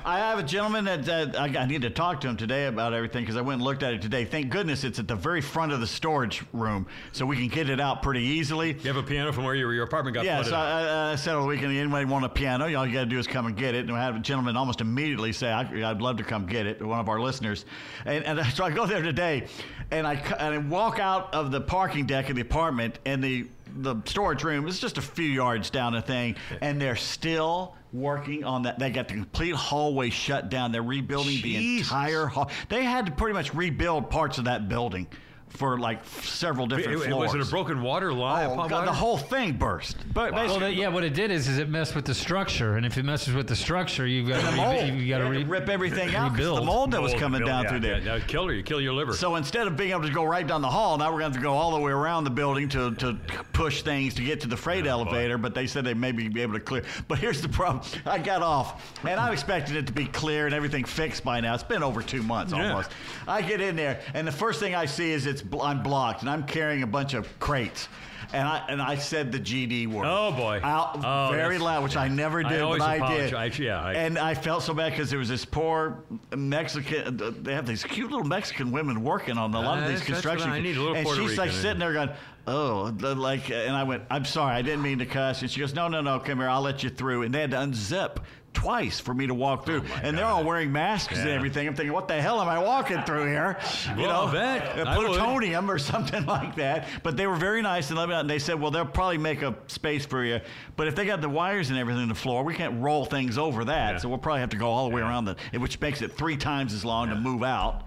I 0.06 0.20
have 0.20 0.40
a 0.40 0.44
gentleman 0.44 0.86
that, 0.86 1.06
that 1.06 1.40
I, 1.40 1.46
I 1.46 1.66
need 1.66 1.84
to 1.84 1.90
talk 1.90 2.20
to 2.22 2.28
him 2.28 2.36
today 2.36 2.66
about 2.68 2.94
everything 2.94 3.24
because 3.24 3.38
I 3.38 3.42
went 3.42 3.56
and 3.60 3.64
looked 3.64 3.84
at 3.84 3.94
it 3.94 4.02
today. 4.02 4.26
Thank 4.26 4.50
goodness 4.50 4.84
it's 4.84 5.00
at 5.00 5.08
the 5.08 5.16
very 5.16 5.40
front 5.40 5.72
of 5.72 5.80
the 5.80 5.88
storage 5.88 6.44
room, 6.52 6.88
so 7.14 7.26
we 7.26 7.38
can 7.38 7.48
get 7.48 7.70
it 7.70 7.80
out 7.80 8.02
pretty 8.02 8.22
easily. 8.22 8.74
You 8.74 8.88
have 8.94 8.98
a 8.98 9.04
piano 9.04 9.32
from 9.32 9.46
where 9.46 9.56
your, 9.56 9.74
your 9.74 9.86
apartment 9.86 10.16
got 10.16 10.26
Yeah, 10.26 10.44
flooded. 10.44 10.52
so 10.52 10.58
I, 10.58 11.12
I 11.14 11.16
said 11.16 11.36
over 11.36 11.44
the 11.44 11.48
weekend, 11.48 11.72
anybody 11.76 12.06
want 12.06 12.26
a 12.26 12.30
piano? 12.30 12.66
All 12.66 12.86
you 12.86 12.94
got 12.94 13.02
to 13.02 13.06
do 13.06 13.18
is 13.18 13.28
come 13.28 13.46
and 13.46 13.56
get 13.56 13.76
it. 13.76 13.88
And 13.88 13.96
I 13.96 14.04
had 14.04 14.16
a 14.16 14.20
gentleman 14.20 14.58
almost 14.58 14.82
immediately 14.82 15.32
say, 15.32 15.50
I, 15.50 15.62
I'd 15.90 16.02
love 16.02 16.18
to 16.18 16.24
come 16.24 16.46
get 16.46 16.66
it, 16.66 16.82
one 16.82 17.00
of 17.00 17.08
our 17.08 17.22
listeners. 17.22 17.66
And, 18.06 18.26
and 18.26 18.46
so 18.54 18.66
I 18.66 18.72
go 18.72 18.86
there 18.86 19.02
today, 19.02 19.48
and 19.92 20.06
I, 20.06 20.16
and 20.16 20.54
I 20.54 20.58
walk 20.58 21.00
out 21.00 21.34
of 21.34 21.52
the 21.52 21.62
parking 21.62 22.06
deck 22.06 22.30
of 22.30 22.36
the 22.36 22.42
apartment, 22.42 23.00
and 23.06 23.24
the, 23.24 23.48
the 23.78 23.96
storage 24.06 24.44
room 24.44 24.68
is 24.68 24.80
just 24.80 24.98
a 24.98 25.02
few 25.02 25.26
yards 25.30 25.70
down 25.70 25.94
the 25.94 26.02
thing, 26.02 26.36
and 26.60 26.82
they're 26.82 26.96
still 26.98 27.76
working 27.94 28.44
on 28.44 28.64
that. 28.64 28.80
They 28.80 28.90
got 28.90 29.08
the 29.08 29.16
complete 29.16 29.56
hallway 29.56 30.10
shut 30.10 30.50
down. 30.50 30.72
They're 30.72 30.84
rebuilding 30.84 31.42
the 31.42 31.78
entire 31.80 32.26
hall. 32.26 32.50
They 32.70 32.84
had 32.84 33.06
to 33.08 33.12
pretty 33.12 33.34
much 33.34 33.54
rebuild 33.54 34.10
parts 34.10 34.38
of 34.38 34.46
that 34.46 34.70
building 34.70 35.08
for 35.50 35.78
like 35.80 36.00
several 36.22 36.66
It- 36.72 36.78
different 36.78 37.02
it- 37.04 37.08
floors. 37.10 37.34
was 37.34 37.42
it 37.46 37.48
a 37.48 37.52
broken 37.52 37.82
water 37.82 38.14
line? 38.14 38.50
Oh, 38.52 38.68
God, 38.68 38.88
the 38.88 38.94
whole 38.94 39.18
thing 39.18 39.54
burst. 39.54 39.98
But 40.14 40.32
Well, 40.34 40.44
basically, 40.46 40.68
that, 40.68 40.76
yeah, 40.76 40.88
what 40.90 41.04
it 41.04 41.14
did 41.14 41.32
is, 41.32 41.48
is 41.48 41.58
it 41.58 41.70
messed 41.70 41.96
with 41.96 42.06
the 42.06 42.14
structure, 42.14 42.78
and 42.78 42.86
if 42.86 42.98
it 42.98 43.04
messes 43.04 43.34
with 43.34 43.48
the 43.48 43.56
structure, 43.56 44.06
you've 44.08 44.30
got 44.30 44.42
the 44.44 44.52
to 44.52 44.92
re- 44.92 44.92
you 45.00 45.10
got 45.10 45.18
to 45.20 45.26
re- 45.26 45.44
rip 45.44 45.68
everything 45.70 46.16
out 46.16 46.30
'cause 46.30 46.38
the 46.38 46.44
rebuild. 46.46 46.66
mold 46.66 46.92
that 46.92 47.02
was 47.02 47.14
coming 47.16 47.40
Bill, 47.40 47.48
down 47.48 47.64
yeah, 47.64 47.70
through 47.70 47.80
there. 47.80 47.98
Yeah, 48.00 48.16
yeah, 48.16 48.20
kill 48.26 48.48
her. 48.48 48.54
You 48.54 48.64
kill 48.64 48.80
your 48.80 48.94
liver. 48.94 49.14
So 49.14 49.36
instead 49.36 49.68
of 49.68 49.76
being 49.76 49.92
able 49.92 50.04
to 50.04 50.12
go 50.12 50.24
right 50.24 50.46
down 50.46 50.62
the 50.62 50.70
hall, 50.70 50.98
now 50.98 51.06
we're 51.12 51.20
going 51.20 51.32
to 51.32 51.38
have 51.38 51.44
to 51.44 51.44
go 51.44 51.54
all 51.54 51.72
the 51.72 51.80
way 51.80 51.92
around 51.92 52.24
the 52.24 52.30
building 52.30 52.70
to, 52.70 52.94
to 52.96 53.18
push 53.54 53.82
things 53.82 54.14
to 54.16 54.24
get 54.24 54.42
to 54.42 54.48
the 54.48 54.58
freight 54.58 54.86
elevator. 54.88 55.38
But 55.38 55.56
they 55.56 55.68
said 55.68 55.84
they 55.84 55.94
may 55.94 56.12
be 56.12 56.42
able 56.42 56.54
to 56.54 56.60
clear. 56.60 56.84
But 57.08 57.18
here's 57.20 57.42
the 57.42 57.50
problem: 57.50 57.84
I 58.06 58.20
got 58.20 58.42
off, 58.42 58.96
and 59.06 59.20
I 59.20 59.32
expected 59.32 59.76
it 59.76 59.88
to 59.88 59.94
be 59.94 60.06
clear 60.06 60.46
and 60.46 60.54
everything 60.56 60.84
fixed 60.86 61.24
by 61.24 61.40
now. 61.40 61.54
It's 61.54 61.64
been 61.64 61.84
over 61.84 62.02
two 62.02 62.24
months 62.24 62.54
Yeah. 62.54 62.70
almost. 62.70 62.92
I 63.28 63.42
get 63.42 63.62
in 63.62 63.76
there, 63.76 64.00
and 64.14 64.28
the 64.28 64.32
first 64.32 64.60
thing 64.60 64.76
I 64.76 64.86
see 64.86 65.12
is 65.12 65.26
it's 65.26 65.39
I'm 65.62 65.84
blocked, 65.84 66.22
and 66.22 66.30
I'm 66.30 66.44
carrying 66.44 66.84
a 66.84 66.88
bunch 66.88 67.14
of 67.14 67.40
crates. 67.40 67.88
And 68.32 68.48
I 68.48 68.64
and 68.70 68.80
I 68.80 68.96
said 68.96 69.32
the 69.32 69.40
GD 69.40 69.88
word. 69.88 70.06
Oh, 70.08 70.32
boy. 70.32 70.60
Out 70.64 71.04
Oh, 71.04 71.32
very 71.34 71.58
loud, 71.58 71.84
which 71.84 71.98
I 71.98 72.08
never 72.10 72.46
I 72.46 72.50
did, 72.50 72.62
always 72.62 72.80
but 72.80 72.88
I 72.90 72.98
did. 73.18 73.34
apologize. 73.34 73.58
Yeah, 73.58 73.82
I- 73.82 73.94
and 73.94 74.20
I 74.20 74.36
felt 74.36 74.62
so 74.62 74.74
bad 74.76 74.92
because 74.92 75.10
there 75.10 75.18
was 75.18 75.30
this 75.30 75.46
poor 75.46 76.04
Mexican. 76.36 77.20
uh, 77.22 77.32
They 77.42 77.54
have 77.56 77.66
these 77.66 77.84
cute 77.84 78.12
little 78.12 78.28
Mexican 78.28 78.72
women 78.72 79.04
working 79.04 79.38
on 79.38 79.54
a 79.56 79.60
lot 79.60 79.82
of 79.82 79.90
these 79.90 80.02
construction. 80.04 80.50
I 80.52 80.60
need, 80.60 80.78
a 80.78 80.80
little 80.80 80.96
and 80.96 81.06
Puerto 81.06 81.22
she's 81.28 81.38
like 81.40 81.48
Rican 81.48 81.56
in 81.56 81.62
sitting 81.64 81.80
there 81.80 81.94
going, 81.94 82.10
"Oh, 82.46 82.94
like," 83.00 83.50
and 83.50 83.76
I 83.76 83.84
went, 83.84 84.04
"I'm 84.12 84.26
sorry, 84.26 84.56
I 84.56 84.62
didn't 84.62 84.84
mean 84.84 85.00
to 85.00 85.06
cuss." 85.08 85.42
And 85.42 85.50
she 85.50 85.60
goes, 85.60 85.74
"No, 85.74 85.88
no, 85.88 86.02
no, 86.02 86.20
come 86.20 86.38
here, 86.38 86.50
I'll 86.50 86.62
let 86.62 86.84
you 86.84 86.92
through." 86.92 87.24
And 87.24 87.34
they 87.34 87.42
had 87.42 87.52
to 87.52 87.58
unzip 87.58 88.18
twice 88.54 89.00
for 89.00 89.14
me 89.14 89.28
to 89.28 89.34
walk 89.34 89.66
through, 89.66 89.84
and 90.04 90.18
they're 90.18 90.26
all 90.26 90.44
wearing 90.44 90.72
masks 90.72 91.18
and 91.18 91.30
everything. 91.30 91.68
I'm 91.68 91.76
thinking, 91.76 91.94
what 91.94 92.08
the 92.08 92.22
hell 92.22 92.42
am 92.42 92.48
I 92.48 92.60
walking 92.60 93.02
through 93.04 93.28
here? 93.28 93.58
You 93.96 94.04
Well, 94.04 94.28
know, 94.28 94.32
bet. 94.34 94.76
plutonium 94.96 95.70
or 95.70 95.78
something 95.80 96.26
like 96.26 96.56
that. 96.56 96.88
But 97.04 97.16
they 97.18 97.28
were 97.28 97.36
very 97.36 97.62
nice 97.62 97.90
and 97.90 97.98
let 98.00 98.10
me 98.10 98.16
out. 98.16 98.22
And 98.22 98.30
they 98.30 98.40
said, 98.40 98.60
well, 98.60 98.72
they'll 98.72 98.86
probably 98.86 99.18
make 99.18 99.42
a 99.42 99.56
space 99.68 100.06
for 100.06 100.24
you. 100.24 100.40
But 100.76 100.88
if 100.88 100.96
they 100.96 101.06
got 101.06 101.22
the 101.22 101.30
wires 101.30 101.70
and 101.70 101.80
everything 101.80 102.04
in 102.04 102.10
the 102.10 102.16
floor, 102.16 102.44
we 102.44 102.54
can't 102.54 102.82
roll 102.82 103.06
things 103.06 103.38
over 103.38 103.66
that. 103.66 103.92
Yeah. 103.94 103.98
So 104.00 104.10
we'll 104.10 104.18
probably 104.18 104.42
have 104.42 104.50
to 104.50 104.58
go 104.58 104.68
all 104.70 104.90
the 104.90 104.96
way 104.96 105.02
around 105.02 105.26
the, 105.26 105.36
which 105.58 105.80
makes 105.80 106.02
it 106.02 106.14
three 106.18 106.38
times 106.38 106.74
as 106.74 106.84
long 106.84 107.10
to 107.10 107.16
move 107.16 107.44
out. 107.44 107.84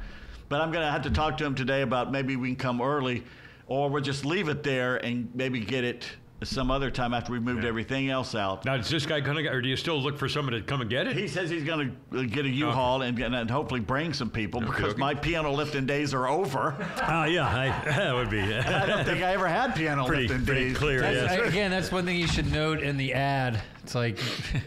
But 0.49 0.61
I'm 0.61 0.71
going 0.71 0.85
to 0.85 0.91
have 0.91 1.03
to 1.03 1.11
talk 1.11 1.39
to 1.39 1.45
him 1.45 1.55
today 1.55 1.83
about 1.83 2.13
maybe 2.13 2.37
we 2.37 2.49
can 2.49 2.57
come 2.57 2.81
early, 2.83 3.25
or 3.67 3.89
we'll 3.91 4.03
just 4.03 4.25
leave 4.25 4.49
it 4.49 4.63
there 4.63 4.97
and 4.97 5.35
maybe 5.35 5.61
get 5.61 5.83
it 5.85 6.07
some 6.47 6.71
other 6.71 6.91
time 6.91 7.15
after 7.15 7.33
we've 7.33 7.43
moved 7.43 7.65
everything 7.65 8.11
else 8.11 8.35
out. 8.35 8.65
Now, 8.65 8.75
is 8.75 8.89
this 8.89 9.07
guy 9.07 9.21
going 9.21 9.37
to, 9.45 9.51
or 9.51 9.61
do 9.63 9.69
you 9.69 9.77
still 9.77 10.01
look 10.01 10.19
for 10.19 10.29
someone 10.29 10.55
to 10.55 10.61
come 10.63 10.81
and 10.81 10.91
get 10.91 11.07
it? 11.07 11.17
He 11.17 11.29
says 11.29 11.51
he's 11.51 11.65
going 11.65 11.97
to 12.13 12.19
uh, 12.19 12.23
get 12.25 12.45
a 12.45 12.49
U-Haul 12.49 13.03
and, 13.03 13.19
and 13.19 13.51
hopefully 13.51 13.81
bring 13.81 14.13
some 14.13 14.31
people 14.31 14.61
because 14.61 14.93
okay. 14.93 14.99
my 15.01 15.15
piano 15.15 15.53
lifting 15.53 15.87
days 15.87 16.13
are 16.15 16.27
over. 16.29 16.75
Oh 17.09 17.25
yeah, 17.25 17.47
I, 17.47 17.69
that 17.91 18.15
would 18.15 18.31
be 18.31 18.41
I 18.41 18.87
don't 18.87 19.05
think 19.05 19.23
I 19.23 19.33
ever 19.33 19.49
had 19.49 19.75
piano 19.75 20.07
pretty 20.07 20.29
lifting 20.29 20.47
pretty 20.47 20.69
days. 20.69 20.77
clear. 20.77 21.01
That's, 21.01 21.33
Yes. 21.37 21.49
again, 21.49 21.71
that's 21.71 21.91
one 21.93 22.05
thing 22.05 22.17
you 22.19 22.27
should 22.29 22.51
note 22.53 22.81
in 22.81 22.97
the 22.97 23.13
ad. 23.15 23.61
It's 23.83 23.95
like 23.95 24.19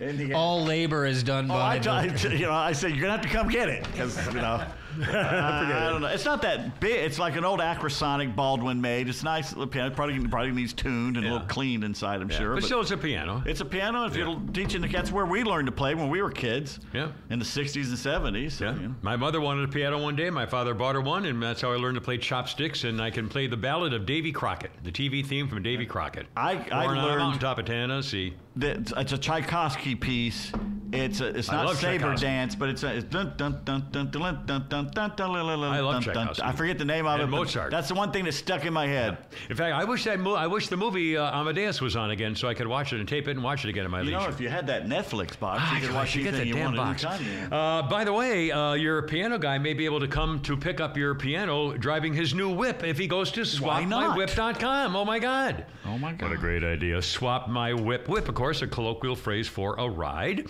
In 0.02 0.18
the 0.18 0.26
ad. 0.26 0.34
all 0.34 0.64
labor 0.64 1.06
is 1.06 1.24
done 1.24 1.46
Oh, 1.50 1.54
by. 1.56 1.76
I, 1.76 1.78
the- 1.80 2.18
t- 2.18 2.28
I- 2.30 2.32
you 2.34 2.46
know, 2.46 2.52
I 2.54 2.72
said 2.74 2.92
you're 2.92 3.02
gonna 3.02 3.14
have 3.14 3.22
to 3.22 3.30
come 3.30 3.48
get 3.50 3.70
it 3.70 3.84
because 3.92 4.26
you 4.28 4.34
know. 4.42 4.64
I, 5.02 5.88
I 5.88 5.90
don't 5.90 6.02
know. 6.02 6.08
It's 6.08 6.26
not 6.26 6.42
that 6.44 6.80
big. 6.80 6.96
It's 7.06 7.20
like 7.20 7.36
an 7.36 7.46
old 7.46 7.60
Acrosonic 7.60 8.36
Baldwin 8.36 8.80
made. 8.82 9.10
It's 9.10 9.24
nice. 9.24 9.52
little 9.54 9.68
piano. 9.68 9.92
Probably 9.94 10.20
probably 10.28 10.52
needs 10.52 10.74
tuned 10.74 11.18
and 11.18 11.26
a 11.26 11.32
little 11.34 11.48
cleaned 11.48 11.84
inside. 11.84 12.22
I'm 12.22 12.30
sure. 12.30 12.50
but, 12.50 12.62
but 12.62 12.64
still, 12.66 12.82
it's 12.82 12.92
a 12.92 12.98
piano. 12.98 13.44
it's 13.46 13.62
a 13.62 13.66
piano. 13.66 14.06
If 14.06 14.16
you're 14.16 14.40
teaching 14.54 14.82
the 14.82 14.88
cats 14.88 15.12
where 15.12 15.26
we 15.26 15.44
learned 15.44 15.66
to 15.68 15.72
play 15.72 15.96
when 15.96 16.10
we 16.10 16.22
were 16.22 16.32
kids. 16.32 16.80
Yeah. 16.94 17.12
In 17.30 17.40
the 17.40 17.46
60s 17.46 17.76
and 17.88 18.36
70s. 18.36 18.52
So, 18.54 18.66
Yeah. 18.66 18.76
you 18.76 18.88
know. 18.90 18.96
My 19.02 19.16
mother 19.16 19.42
wanted 19.42 19.68
a 19.68 19.72
piano 19.72 20.02
one 20.02 20.16
day. 20.16 20.30
My 20.30 20.46
father 20.46 20.74
bought 20.74 20.96
her 20.96 21.02
one, 21.02 21.26
and 21.26 21.42
that's 21.42 21.62
how 21.62 21.72
I 21.72 21.76
learned 21.76 21.96
to 21.96 22.02
play 22.02 22.18
chopsticks. 22.18 22.84
And 22.84 23.02
I 23.02 23.10
can 23.12 23.28
play 23.30 23.48
the 23.48 23.58
ballad 23.58 23.94
of 23.94 24.06
Davy 24.06 24.32
Crockett, 24.32 24.72
the 24.84 24.92
TV 24.92 25.26
theme 25.26 25.48
from 25.48 25.64
Davy 25.64 25.86
Crockett. 25.86 26.28
I- 26.38 26.52
I 26.72 26.86
Born 26.86 26.98
on 26.98 27.06
learned- 27.06 27.20
mountaintop 27.20 27.60
of 27.60 27.66
Tennessee. 27.66 28.34
That- 28.58 28.92
It's 28.98 29.12
a 29.12 29.18
Tchaikovsky 29.18 29.96
piece. 29.96 30.52
It's 30.94 31.20
a, 31.20 31.28
it's 31.28 31.52
not 31.52 31.66
love 31.66 31.78
saber 31.78 32.16
dance, 32.16 32.56
but 32.56 32.70
it's 32.70 32.84
a, 32.84 32.96
it's 32.98 33.06
dun 33.06 33.34
dun 33.38 33.62
dun 33.66 33.88
dun 33.92 34.12
dun 34.12 34.22
dun 34.22 34.44
dun 34.46 34.66
dun 34.70 34.90
dun 34.94 35.12
dun 35.16 35.32
I 35.36 35.80
love 35.80 36.04
dun, 36.06 36.14
dun. 36.14 36.26
Tchaikovsky. 36.28 36.44
I 36.44 36.52
forget 36.54 36.78
the 36.78 36.86
name 36.86 37.06
of 37.08 37.20
it. 37.20 37.24
but 37.24 37.30
Mozart. 37.38 37.72
That's 37.72 37.88
the 37.88 37.96
one 37.96 38.12
thing 38.12 38.26
that 38.26 38.34
stuck 38.34 38.66
in 38.66 38.74
my 38.74 38.88
head. 38.88 39.18
In 39.50 39.56
fact, 39.56 39.74
I 39.76 39.84
wish 39.84 40.04
that 40.06 40.20
mo- 40.20 40.36
I 40.36 40.48
wish 40.48 40.68
the 40.68 40.78
movie 40.78 41.18
uh, 41.18 41.40
Amadeus 41.40 41.82
was 41.82 41.96
on 41.96 42.12
again, 42.12 42.36
so 42.36 42.48
I 42.48 42.54
could 42.54 42.68
watch 42.68 42.94
it 42.94 43.00
and 43.00 43.10
tape 43.10 43.28
it 43.28 43.32
and 43.32 43.44
watch 43.44 43.66
it 43.66 43.70
again 43.70 43.84
at 43.86 43.90
my 43.92 44.00
You 44.02 44.06
leisure. 44.06 44.20
know, 44.20 44.28
if 44.28 44.40
you 44.40 44.48
had 44.50 44.68
that 44.68 44.86
Netflix 44.86 45.38
box, 45.40 45.62
you 45.74 45.82
could 45.82 45.92
Ah, 45.92 45.96
watch 46.00 46.16
anything 46.18 46.48
you 46.48 46.58
wanted 46.58 46.78
box. 46.78 47.04
anytime. 47.04 47.52
Uh, 47.52 47.82
by 47.90 48.04
the 48.04 48.14
way, 48.14 48.52
uh, 48.52 48.74
your 48.74 49.02
piano 49.04 49.38
guy 49.38 49.58
may 49.58 49.74
be 49.74 49.86
able 49.86 50.00
to 50.00 50.08
come 50.08 50.40
to 50.42 50.56
pick 50.56 50.80
up 50.80 50.96
your 50.96 51.16
piano 51.16 51.74
driving 51.78 52.14
his 52.14 52.34
new 52.34 52.50
whip 52.52 52.84
if 52.84 52.98
he 52.98 53.08
goes 53.08 53.32
to 53.32 53.40
not? 53.42 53.48
swapmywhip.com. 53.48 54.96
Oh 54.96 55.06
my 55.06 55.20
God. 55.20 55.66
Oh 55.88 55.98
my 55.98 56.14
God! 56.14 56.30
What 56.30 56.38
a 56.38 56.40
great 56.40 56.64
idea. 56.64 57.02
Swap 57.02 57.48
my 57.50 57.74
whip. 57.74 58.08
Whip, 58.08 58.28
of 58.30 58.36
course, 58.36 58.62
a 58.62 58.68
colloquial 58.68 59.16
phrase 59.16 59.48
for 59.48 59.76
a 59.80 59.88
ride. 59.90 60.48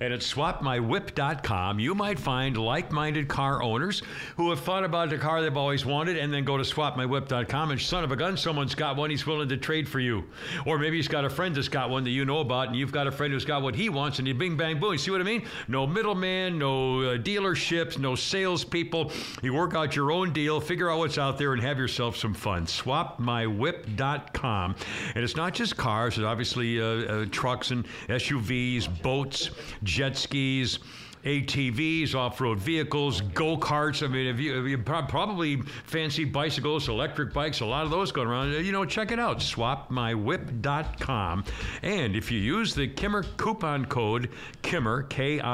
And 0.00 0.12
at 0.12 0.20
swapmywhip.com, 0.20 1.78
you 1.78 1.94
might 1.94 2.18
find 2.18 2.56
like 2.56 2.92
minded 2.92 3.28
car 3.28 3.62
owners 3.62 4.02
who 4.36 4.50
have 4.50 4.60
thought 4.60 4.84
about 4.84 5.10
the 5.10 5.18
car 5.18 5.42
they've 5.42 5.56
always 5.56 5.84
wanted 5.84 6.16
and 6.16 6.32
then 6.32 6.44
go 6.44 6.56
to 6.56 6.62
swapmywhip.com 6.62 7.70
and 7.70 7.80
son 7.80 8.04
of 8.04 8.12
a 8.12 8.16
gun, 8.16 8.36
someone's 8.36 8.74
got 8.74 8.96
one 8.96 9.10
he's 9.10 9.26
willing 9.26 9.48
to 9.48 9.56
trade 9.56 9.88
for 9.88 10.00
you. 10.00 10.24
Or 10.66 10.78
maybe 10.78 10.96
he's 10.96 11.08
got 11.08 11.24
a 11.24 11.30
friend 11.30 11.54
that's 11.54 11.68
got 11.68 11.90
one 11.90 12.04
that 12.04 12.10
you 12.10 12.24
know 12.24 12.40
about 12.40 12.68
and 12.68 12.76
you've 12.76 12.92
got 12.92 13.06
a 13.06 13.12
friend 13.12 13.32
who's 13.32 13.44
got 13.44 13.62
what 13.62 13.74
he 13.74 13.88
wants 13.88 14.18
and 14.18 14.28
you 14.28 14.34
bing, 14.34 14.56
bang, 14.56 14.78
boom. 14.78 14.92
You 14.92 14.98
see 14.98 15.10
what 15.10 15.20
I 15.20 15.24
mean? 15.24 15.46
No 15.68 15.86
middleman, 15.86 16.58
no 16.58 17.00
uh, 17.00 17.18
dealerships, 17.18 17.98
no 17.98 18.14
salespeople. 18.14 19.12
You 19.42 19.54
work 19.54 19.74
out 19.74 19.96
your 19.96 20.12
own 20.12 20.32
deal, 20.32 20.60
figure 20.60 20.90
out 20.90 20.98
what's 20.98 21.18
out 21.18 21.38
there, 21.38 21.52
and 21.52 21.62
have 21.62 21.78
yourself 21.78 22.16
some 22.16 22.34
fun. 22.34 22.66
SwapMyWhip.com. 22.66 24.76
And 25.14 25.24
it's 25.24 25.36
not 25.36 25.54
just 25.54 25.76
cars, 25.76 26.18
it's 26.18 26.24
obviously 26.24 26.80
uh, 26.80 26.86
uh, 26.86 27.26
trucks 27.30 27.70
and 27.70 27.86
SUVs, 28.08 29.02
boats, 29.02 29.50
jet 29.82 30.16
skis. 30.16 30.78
ATVs, 31.26 32.14
off-road 32.14 32.58
vehicles, 32.60 33.20
go-karts. 33.20 34.02
I 34.04 34.06
mean, 34.06 34.28
if 34.28 34.38
you, 34.38 34.64
if 34.64 34.68
you 34.68 34.78
probably 34.78 35.60
fancy 35.84 36.24
bicycles, 36.24 36.88
electric 36.88 37.32
bikes, 37.32 37.58
a 37.60 37.66
lot 37.66 37.84
of 37.84 37.90
those 37.90 38.12
going 38.12 38.28
around. 38.28 38.52
You 38.64 38.70
know, 38.70 38.84
check 38.84 39.10
it 39.10 39.18
out, 39.18 39.40
swapmywhip.com. 39.40 41.44
And 41.82 42.14
if 42.14 42.30
you 42.30 42.38
use 42.38 42.76
the 42.76 42.86
Kimmer 42.86 43.24
coupon 43.38 43.86
code 43.86 44.30
Kimmer, 44.62 45.02
K-I-M-M-E-R, 45.02 45.50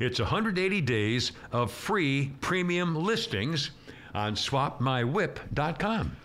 it's 0.00 0.18
180 0.18 0.80
days 0.80 1.30
of 1.52 1.70
free 1.70 2.32
premium 2.40 2.96
listings 2.96 3.70
on 4.12 4.34
swapmywhip.com. 4.34 6.16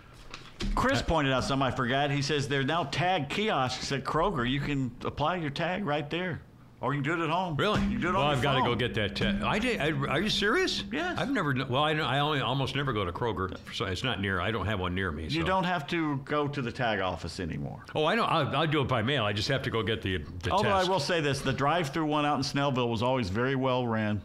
Chris 0.74 1.00
uh, 1.00 1.04
pointed 1.04 1.32
out 1.32 1.44
something 1.44 1.66
I 1.66 1.70
forgot. 1.70 2.10
He 2.10 2.22
says 2.22 2.48
there 2.48 2.60
are 2.60 2.64
now 2.64 2.84
tag 2.84 3.28
kiosks 3.28 3.92
at 3.92 4.04
Kroger. 4.04 4.48
You 4.48 4.60
can 4.60 4.90
apply 5.04 5.36
your 5.36 5.50
tag 5.50 5.84
right 5.84 6.08
there, 6.10 6.40
or 6.80 6.94
you 6.94 7.02
can 7.02 7.16
do 7.16 7.22
it 7.22 7.24
at 7.24 7.30
home. 7.30 7.56
Really? 7.56 7.80
You 7.82 7.90
can 7.90 8.00
do 8.00 8.08
it 8.08 8.12
well, 8.12 8.22
I've 8.22 8.42
got 8.42 8.56
to 8.56 8.62
go 8.62 8.74
get 8.74 8.94
that. 8.94 9.16
Te- 9.16 9.26
I 9.26 9.58
did. 9.58 9.80
I, 9.80 9.90
are 10.08 10.20
you 10.20 10.28
serious? 10.28 10.84
Yes. 10.92 11.18
I've 11.18 11.30
never. 11.30 11.54
Well, 11.68 11.82
I, 11.82 11.92
I 11.92 12.18
only 12.20 12.40
almost 12.40 12.76
never 12.76 12.92
go 12.92 13.04
to 13.04 13.12
Kroger, 13.12 13.56
so 13.72 13.84
it's 13.86 14.04
not 14.04 14.20
near. 14.20 14.40
I 14.40 14.50
don't 14.50 14.66
have 14.66 14.80
one 14.80 14.94
near 14.94 15.10
me. 15.10 15.26
You 15.28 15.44
don't 15.44 15.64
have 15.64 15.86
to 15.88 16.16
go 16.18 16.48
to 16.48 16.62
the 16.62 16.72
tag 16.72 17.00
office 17.00 17.40
anymore. 17.40 17.84
Oh, 17.94 18.04
I 18.04 18.14
know. 18.14 18.24
I'll, 18.24 18.56
I'll 18.56 18.66
do 18.66 18.80
it 18.80 18.88
by 18.88 19.02
mail. 19.02 19.24
I 19.24 19.32
just 19.32 19.48
have 19.48 19.62
to 19.62 19.70
go 19.70 19.82
get 19.82 20.02
the 20.02 20.18
the 20.42 20.50
Although 20.50 20.70
test. 20.70 20.88
I 20.88 20.90
will 20.90 21.00
say 21.00 21.20
this, 21.20 21.40
the 21.40 21.52
drive-through 21.52 22.06
one 22.06 22.26
out 22.26 22.36
in 22.36 22.42
Snellville 22.42 22.88
was 22.88 23.02
always 23.02 23.28
very 23.28 23.54
well 23.56 23.86
ran. 23.86 24.22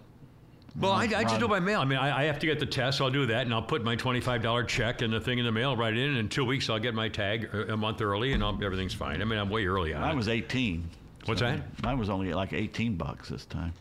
Well, 0.80 0.91
I, 0.91 1.04
I 1.04 1.24
just 1.24 1.40
do 1.40 1.48
by 1.48 1.60
mail. 1.60 1.82
I 1.82 1.86
mean, 1.86 2.00
I, 2.00 2.22
I 2.22 2.24
have 2.26 2.40
to 2.40 2.46
get 2.46 2.60
the 2.60 2.66
test. 2.66 2.98
So 2.98 3.06
I'll 3.06 3.12
do 3.12 3.26
that, 3.28 3.44
and 3.44 3.54
I'll 3.54 3.62
put 3.62 3.84
my 3.84 3.96
twenty-five 3.96 4.41
dollar 4.41 4.64
check 4.64 5.02
and 5.02 5.14
the 5.14 5.22
thing 5.22 5.40
in 5.40 5.46
the 5.46 5.52
mail 5.52 5.76
right 5.76 5.94
in. 5.94 6.10
And 6.10 6.18
in 6.18 6.30
two 6.30 6.46
weeks, 6.46 6.70
I'll 6.70 6.80
get 6.80 6.94
my 6.94 7.10
tag 7.10 7.50
a 7.54 7.74
a 7.74 7.78
month 7.78 8.02
early, 8.02 8.34
and 8.34 8.44
I'll, 8.44 8.64
everything's 8.64 8.94
fine. 8.94 9.22
I 9.22 9.26
mean, 9.26 9.40
I'm 9.40 9.50
way 9.50 9.66
early 9.66 9.94
on. 9.94 10.02
Mine 10.02 10.18
was 10.18 10.28
18. 10.28 10.90
What's 11.26 11.41
that? 11.41 11.62
Mine 11.84 12.00
was 12.00 12.10
only 12.10 12.34
like 12.34 12.54
18 12.54 12.96
bucks 12.96 13.30
this 13.30 13.46
time. 13.46 13.74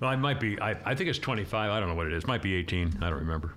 Well, 0.00 0.10
I 0.10 0.16
might 0.16 0.40
be. 0.40 0.60
I, 0.60 0.70
I 0.84 0.94
think 0.94 1.10
it's 1.10 1.18
25. 1.18 1.70
I 1.70 1.78
don't 1.80 1.88
know 1.88 1.94
what 1.94 2.06
it 2.06 2.12
is. 2.12 2.26
Might 2.26 2.42
be 2.42 2.54
18. 2.54 2.98
I 3.00 3.10
don't 3.10 3.20
remember. 3.20 3.54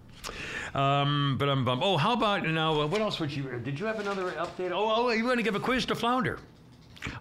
Um, 0.74 1.38
but 1.40 1.50
I'm 1.50 1.66
bummed. 1.66 1.82
Oh, 1.84 1.98
how 1.98 2.14
about 2.14 2.46
now? 2.46 2.82
Uh, 2.82 2.88
what 2.88 3.02
else 3.02 3.20
would 3.20 3.32
you? 3.32 3.60
Did 3.64 3.80
you 3.80 3.86
have 3.86 4.00
another 4.00 4.32
update? 4.32 4.72
Oh, 4.72 5.08
oh, 5.08 5.10
you 5.10 5.26
want 5.26 5.38
to 5.38 5.44
give 5.44 5.56
a 5.56 5.60
quiz 5.60 5.86
to 5.88 5.96
Flounder? 5.96 6.40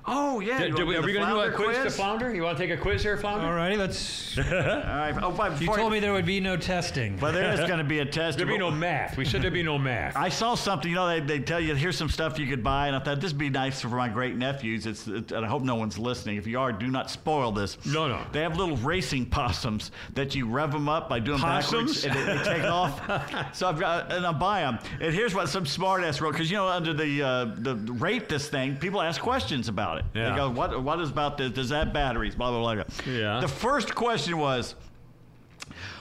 Oh 0.07 0.41
yeah. 0.41 0.59
Did- 0.59 0.77
did 0.77 0.87
we- 0.87 0.97
are 0.97 1.03
we 1.03 1.13
going 1.13 1.27
to 1.27 1.33
do 1.35 1.41
a 1.41 1.51
quiz, 1.53 1.79
to 1.85 1.91
Flounder? 1.91 2.35
You 2.35 2.43
want 2.43 2.59
to 2.59 2.67
take 2.67 2.77
a 2.77 2.81
quiz 2.81 3.03
here, 3.03 3.17
Flounder? 3.17 3.47
All 3.47 3.55
righty, 3.55 3.77
let's. 3.77 4.37
All 4.39 4.45
right. 4.45 5.15
Oh, 5.23 5.31
but 5.31 5.61
You 5.61 5.67
told 5.75 5.93
me 5.93 6.01
there 6.01 6.13
would 6.13 6.27
be 6.27 6.41
no 6.41 6.57
testing. 6.57 7.17
But 7.17 7.33
there 7.33 7.53
is 7.53 7.61
going 7.61 7.79
to 7.79 7.85
be 7.85 8.01
a 8.01 8.05
test. 8.21 8.37
There'd 8.39 8.49
be 8.49 8.59
no 8.59 8.71
math. 8.71 9.17
We 9.17 9.25
said 9.25 9.43
there'd 9.43 9.53
be 9.53 9.63
no 9.63 9.79
math. 9.79 10.17
I 10.17 10.29
saw 10.29 10.55
something, 10.55 10.89
you 10.91 10.97
know, 10.97 11.07
they, 11.09 11.21
they 11.21 11.39
tell 11.39 11.61
you 11.61 11.75
here's 11.75 11.97
some 11.97 12.09
stuff 12.09 12.39
you 12.39 12.47
could 12.47 12.63
buy, 12.63 12.87
and 12.89 12.97
I 12.97 12.99
thought 12.99 13.21
this 13.21 13.33
would 13.33 13.39
be 13.39 13.51
nice 13.51 13.81
for 13.81 13.89
my 13.89 14.09
great 14.09 14.37
nephews. 14.37 14.87
It's, 14.87 15.07
it, 15.07 15.33
and 15.33 15.45
I 15.45 15.49
hope 15.49 15.63
no 15.63 15.75
one's 15.77 15.99
listening. 15.99 16.37
If 16.37 16.47
you 16.47 16.59
are, 16.59 16.73
do 16.73 16.89
not 16.89 17.11
spoil 17.11 17.53
this. 17.53 17.79
No, 17.87 18.09
no. 18.09 18.21
They 18.33 18.41
have 18.41 18.57
little 18.57 18.77
racing 18.79 19.27
possums 19.27 19.91
that 20.15 20.35
you 20.35 20.47
rev 20.49 20.73
them 20.73 20.89
up 20.89 21.09
by 21.09 21.21
doing 21.21 21.39
Possums? 21.39 22.03
backwards, 22.03 22.05
and 22.05 22.15
they, 22.29 22.37
they 22.39 22.45
take 22.61 22.65
off. 22.65 23.01
So 23.55 23.69
I've 23.69 23.79
got, 23.79 24.13
and 24.13 24.27
I 24.27 24.33
buy 24.33 24.61
them. 24.63 24.79
And 25.01 25.15
here's 25.15 25.35
what 25.35 25.49
some 25.49 25.67
smart 25.67 26.03
ass 26.03 26.21
wrote, 26.21 26.33
because 26.33 26.51
you 26.51 26.57
know, 26.57 26.67
under 26.69 26.93
the 26.93 27.23
uh, 27.23 27.45
the 27.57 27.75
rate 27.95 28.29
this 28.29 28.49
thing, 28.49 28.77
people 28.77 29.01
ask 29.01 29.21
questions 29.21 29.69
about 29.75 29.99
it. 29.99 30.05
Yeah. 30.15 30.31
They 30.31 30.37
go, 30.37 30.51
what 30.51 30.83
what 30.83 31.01
is 31.01 31.11
about 31.11 31.37
this? 31.37 31.51
Does 31.51 31.69
that 31.69 31.93
batteries? 31.93 32.35
Blah 32.35 32.51
blah 32.51 32.75
blah. 32.75 32.85
Yeah. 33.07 33.41
The 33.41 33.49
first 33.49 33.95
question 33.95 34.39
was. 34.39 34.75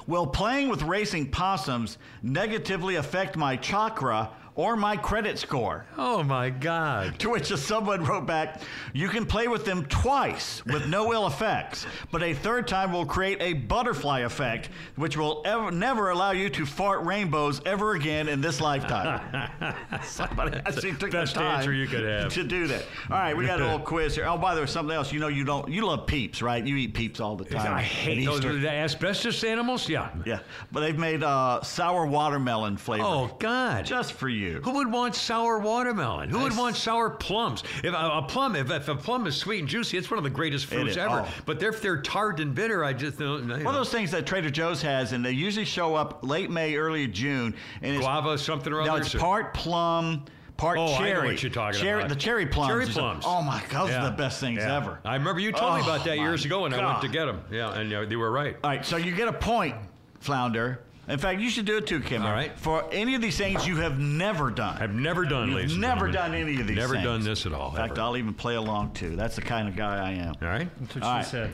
Will 0.06 0.28
playing 0.28 0.68
with 0.68 0.82
racing 0.84 1.32
possums 1.32 1.98
negatively 2.22 2.96
affect 2.96 3.38
my 3.38 3.56
chakra 3.56 4.30
or 4.56 4.76
my 4.76 4.96
credit 4.98 5.40
score? 5.40 5.86
oh 5.98 6.24
my 6.24 6.50
God. 6.50 7.18
To 7.20 7.30
which 7.30 7.48
someone 7.56 8.04
wrote 8.04 8.26
back, 8.26 8.62
You 8.94 9.10
can 9.10 9.26
play 9.26 9.48
with 9.48 9.66
them 9.66 9.86
twice 9.86 10.64
with 10.66 10.88
no 10.88 11.14
ill 11.14 11.28
effects, 11.28 11.86
but 12.12 12.22
a 12.24 12.34
third 12.34 12.68
time 12.68 12.92
will 12.92 13.06
create 13.06 13.42
a 13.42 13.54
butterfly 13.54 14.20
effect, 14.22 14.70
which 14.96 15.18
will 15.18 15.42
ever, 15.46 15.72
never 15.72 16.10
allow 16.10 16.32
you 16.32 16.50
to 16.50 16.66
fart 16.66 17.04
rainbows 17.04 17.62
ever 17.66 17.94
again 17.94 18.28
in 18.28 18.42
this 18.42 18.60
lifetime. 18.62 19.50
Somebody 20.04 20.58
actually 20.66 20.94
took 20.94 21.12
Best 21.12 21.34
the 21.34 21.40
time 21.42 21.58
answer 21.60 21.74
you 21.74 21.88
could 21.88 22.04
have. 22.04 22.32
to 22.34 22.44
do 22.44 22.68
that. 22.68 22.84
All 23.10 23.18
right, 23.18 23.36
we 23.36 23.46
got 23.46 23.60
a 23.60 23.64
little 23.64 23.80
quiz 23.94 24.16
here. 24.16 24.26
Oh, 24.28 24.38
by 24.38 24.56
the 24.56 24.62
way, 24.62 24.68
something 24.68 24.96
else. 24.96 25.12
You 25.12 25.20
know, 25.20 25.28
you 25.28 25.44
don't. 25.44 25.70
You 25.70 25.86
love 25.86 26.08
peeps, 26.08 26.42
right? 26.42 26.66
You 26.66 26.76
eat 26.76 26.94
peeps 26.94 27.20
all 27.20 27.36
the 27.36 27.46
time. 27.46 27.74
I 27.74 27.82
hate 27.82 28.26
those 28.26 28.42
the 28.42 28.70
asbestos 28.70 29.44
animals. 29.44 29.88
Yeah. 29.90 30.10
Yeah, 30.26 30.40
but 30.72 30.82
they've 30.82 30.98
made 30.98 31.24
uh, 31.24 31.62
sour 31.62 32.06
watermelon 32.06 32.78
flavor. 32.78 33.04
Oh 33.06 33.36
God. 33.40 33.86
just 33.86 34.14
for 34.14 34.30
you. 34.30 34.43
Who 34.64 34.72
would 34.74 34.92
want 34.92 35.16
sour 35.16 35.60
watermelon? 35.60 36.30
Who 36.30 36.40
would 36.40 36.54
I 36.54 36.58
want 36.58 36.76
sour 36.76 37.10
plums? 37.10 37.64
If 37.84 37.94
a, 37.94 37.98
a 37.98 38.22
plum, 38.28 38.56
if, 38.56 38.70
if 38.72 38.88
a 38.88 38.96
plum 38.96 39.28
is 39.28 39.36
sweet 39.36 39.60
and 39.60 39.68
juicy, 39.68 39.98
it's 39.98 40.10
one 40.12 40.18
of 40.18 40.24
the 40.24 40.30
greatest 40.30 40.66
fruits 40.68 40.98
ever. 40.98 41.26
Oh. 41.28 41.34
But 41.46 41.62
if 41.64 41.82
they're 41.82 42.02
tart 42.02 42.40
and 42.40 42.54
bitter, 42.54 42.84
I 42.84 42.94
just 42.94 43.20
don't. 43.20 43.42
You 43.44 43.48
know, 43.48 43.56
One 43.58 43.68
of 43.68 43.74
those 43.76 43.92
things 43.92 44.12
that 44.12 44.26
Trader 44.26 44.50
Joe's 44.50 44.82
has, 44.82 45.14
and 45.14 45.24
they 45.24 45.32
usually 45.32 45.66
show 45.66 45.96
up 45.96 46.20
late 46.24 46.50
May, 46.50 46.76
early 46.76 47.08
June, 47.08 47.56
and 47.82 47.96
it's 47.96 48.02
guava, 48.04 48.38
something 48.38 48.72
or 48.74 48.82
other. 48.82 48.92
no, 48.92 48.96
it's 48.98 49.14
part 49.16 49.54
plum, 49.54 50.26
part 50.58 50.78
Oh, 50.78 50.86
I 50.86 50.88
know 50.88 50.98
cherry. 50.98 51.28
what 51.30 51.44
you're 51.44 51.52
talking 51.52 51.80
cherry, 51.82 52.02
about. 52.02 52.10
The 52.10 52.16
cherry 52.16 52.46
plums. 52.46 52.70
Cherry 52.70 52.86
plums. 52.88 53.24
Oh 53.28 53.42
my 53.42 53.62
God, 53.70 53.84
those 53.88 53.90
Yeah. 53.92 54.06
are 54.06 54.10
the 54.12 54.16
best 54.18 54.40
things 54.40 54.60
Yeah. 54.60 54.78
ever. 54.78 55.00
I 55.04 55.16
remember 55.16 55.42
you 55.42 55.52
told 55.52 55.76
me 55.76 55.82
Oh, 55.82 55.84
about 55.86 56.06
that 56.06 56.18
years 56.18 56.46
ago, 56.46 56.66
and 56.66 56.74
I 56.76 56.86
went 56.86 57.02
to 57.02 57.08
get 57.08 57.26
them. 57.26 57.42
Yeah, 57.52 57.74
and 57.74 57.92
uh, 57.94 58.06
they 58.06 58.16
were 58.16 58.32
right. 58.32 58.56
All 58.64 58.70
right, 58.70 58.86
so 58.86 58.98
you 58.98 59.14
get 59.16 59.28
a 59.28 59.34
point, 59.34 59.76
Flounder. 60.20 60.80
In 61.08 61.18
fact, 61.20 61.42
you 61.42 61.50
should 61.50 61.66
do 61.66 61.78
it 61.78 61.86
too, 61.86 62.00
Kim. 62.00 62.22
All 62.24 62.32
right. 62.32 62.58
For 62.58 62.86
any 62.94 63.14
of 63.16 63.22
these 63.22 63.38
things 63.38 63.68
you 63.68 63.76
have 63.78 64.00
never 64.00 64.50
done. 64.50 64.82
I've 64.82 64.94
never 64.96 65.26
done, 65.26 65.48
You've 65.50 65.56
ladies. 65.58 65.72
and 65.74 65.82
never 65.82 66.08
gentlemen. 66.10 66.32
done 66.32 66.34
any 66.50 66.62
of 66.62 66.68
these 66.68 66.78
Never 66.78 66.94
things. 66.94 67.04
done 67.06 67.24
this 67.26 67.46
at 67.46 67.52
all. 67.54 67.72
In 67.72 67.76
fact, 67.76 67.92
ever. 67.94 68.02
I'll 68.02 68.16
even 68.18 68.34
play 68.34 68.56
along 68.56 68.94
too. 68.94 69.16
That's 69.18 69.36
the 69.36 69.42
kind 69.42 69.68
of 69.68 69.76
guy 69.76 69.98
I 69.98 70.12
am. 70.14 70.36
all 70.42 70.48
right. 70.48 70.70
That's 70.80 70.96
what 70.96 71.04
All 71.04 71.12
she 71.12 71.18
right. 71.18 71.26
said. 71.26 71.54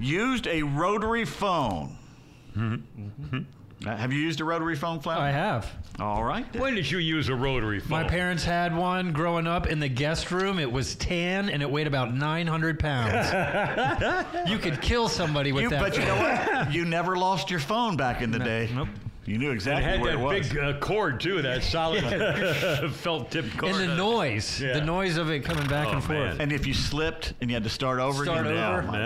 Used 0.00 0.46
a 0.48 0.62
rotary 0.62 1.24
phone. 1.24 1.96
Mm-hmm. 2.56 2.74
Mm-hmm. 3.24 3.38
Uh, 3.86 3.94
have 3.96 4.12
you 4.12 4.18
used 4.20 4.40
a 4.40 4.44
rotary 4.44 4.76
phone, 4.76 4.98
Flounder? 5.00 5.22
I 5.22 5.30
have. 5.30 5.70
All 6.00 6.24
right. 6.24 6.50
then. 6.52 6.62
When 6.62 6.74
did 6.74 6.90
you 6.90 6.98
use 6.98 7.28
a 7.28 7.34
rotary 7.34 7.80
phone? 7.80 7.90
My 7.90 8.04
parents 8.04 8.42
had 8.44 8.74
one 8.76 9.12
growing 9.12 9.46
up 9.46 9.66
in 9.66 9.78
the 9.78 9.88
guest 9.88 10.30
room. 10.30 10.58
It 10.58 10.70
was 10.72 10.94
tan 10.96 11.50
and 11.50 11.62
it 11.62 11.70
weighed 11.70 11.86
about 11.86 12.14
900 12.14 12.78
pounds. 12.78 13.14
you 14.50 14.58
could 14.58 14.80
kill 14.80 15.08
somebody 15.08 15.52
with 15.52 15.64
You, 15.64 15.70
that. 15.70 15.80
but 15.80 15.96
you 15.98 16.04
know 16.04 16.16
what? 16.16 16.72
You 16.74 16.84
never 16.84 17.16
lost 17.16 17.50
your 17.50 17.60
phone 17.60 17.96
back 17.96 18.22
in 18.22 18.30
the 18.30 18.38
day. 18.38 18.70
nope. 18.74 18.88
You 19.26 19.38
knew 19.38 19.50
It 19.50 19.54
exactly 19.54 19.84
had 19.84 20.00
where 20.00 20.12
that 20.16 20.20
it 20.20 20.22
was. 20.40 20.48
big 20.50 20.58
uh, 20.58 20.78
cord 20.80 21.18
too, 21.20 21.40
that 21.42 21.62
solid 21.74 22.02
felt 22.94 23.30
tip 23.30 23.46
cord. 23.56 23.74
and 23.74 23.80
the 23.88 23.92
Uh, 23.92 23.96
noise, 23.96 24.60
yeah. 24.60 24.74
the 24.74 24.80
noise 24.84 25.16
of 25.16 25.30
it 25.30 25.40
coming 25.44 25.66
back 25.66 25.86
Oh, 25.88 25.92
and 25.92 26.04
forth. 26.04 26.18
man. 26.18 26.40
and 26.40 26.52
if 26.52 26.66
you 26.66 26.74
slipped 26.74 27.32
and 27.40 27.48
you 27.50 27.54
had 27.54 27.64
to 27.64 27.70
start 27.70 28.00
over, 28.00 28.24
Start 28.24 28.44
you 28.46 28.52
over. 28.52 28.82
Oh, 28.82 28.86
my 28.86 29.00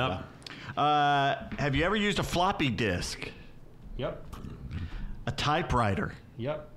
Yeah. 0.76 0.80
Uh, 0.82 1.36
have 1.58 1.74
you 1.76 1.84
ever 1.84 1.94
used 1.96 2.18
a 2.18 2.22
floppy 2.24 2.68
disk? 2.68 3.30
Yep. 3.96 4.24
A 5.28 5.30
typewriter? 5.30 6.14
Yep. 6.38 6.70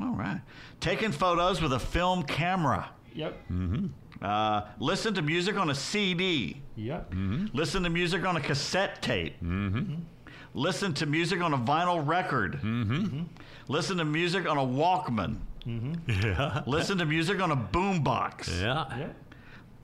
All 0.00 0.14
right. 0.14 0.40
Taking 0.78 1.10
photos 1.10 1.60
with 1.60 1.72
a 1.72 1.80
film 1.80 2.22
camera. 2.22 2.90
Yep. 3.12 3.36
Uh, 4.22 4.60
listen 4.78 5.14
to 5.14 5.22
music 5.22 5.56
on 5.56 5.70
a 5.70 5.74
CD. 5.74 6.60
Yep. 6.76 7.10
Mhm. 7.12 7.50
Listen 7.52 7.82
to 7.82 7.90
music 7.90 8.24
on 8.24 8.36
a 8.36 8.40
cassette 8.40 9.02
tape. 9.02 9.42
Mhm. 9.42 10.02
Listen 10.54 10.94
to 10.94 11.06
music 11.06 11.40
on 11.42 11.52
a 11.54 11.58
vinyl 11.58 12.06
record. 12.06 12.60
Mhm. 12.62 13.24
Listen 13.66 13.96
to 13.96 14.04
music 14.04 14.48
on 14.48 14.58
a 14.58 14.64
Walkman. 14.64 15.38
Mhm. 15.66 15.96
Yeah. 16.22 16.62
Listen 16.66 16.98
to 16.98 17.04
music 17.04 17.42
on 17.42 17.50
a 17.50 17.56
boombox. 17.56 18.60
Yeah. 18.62 18.96
Yep. 18.96 19.16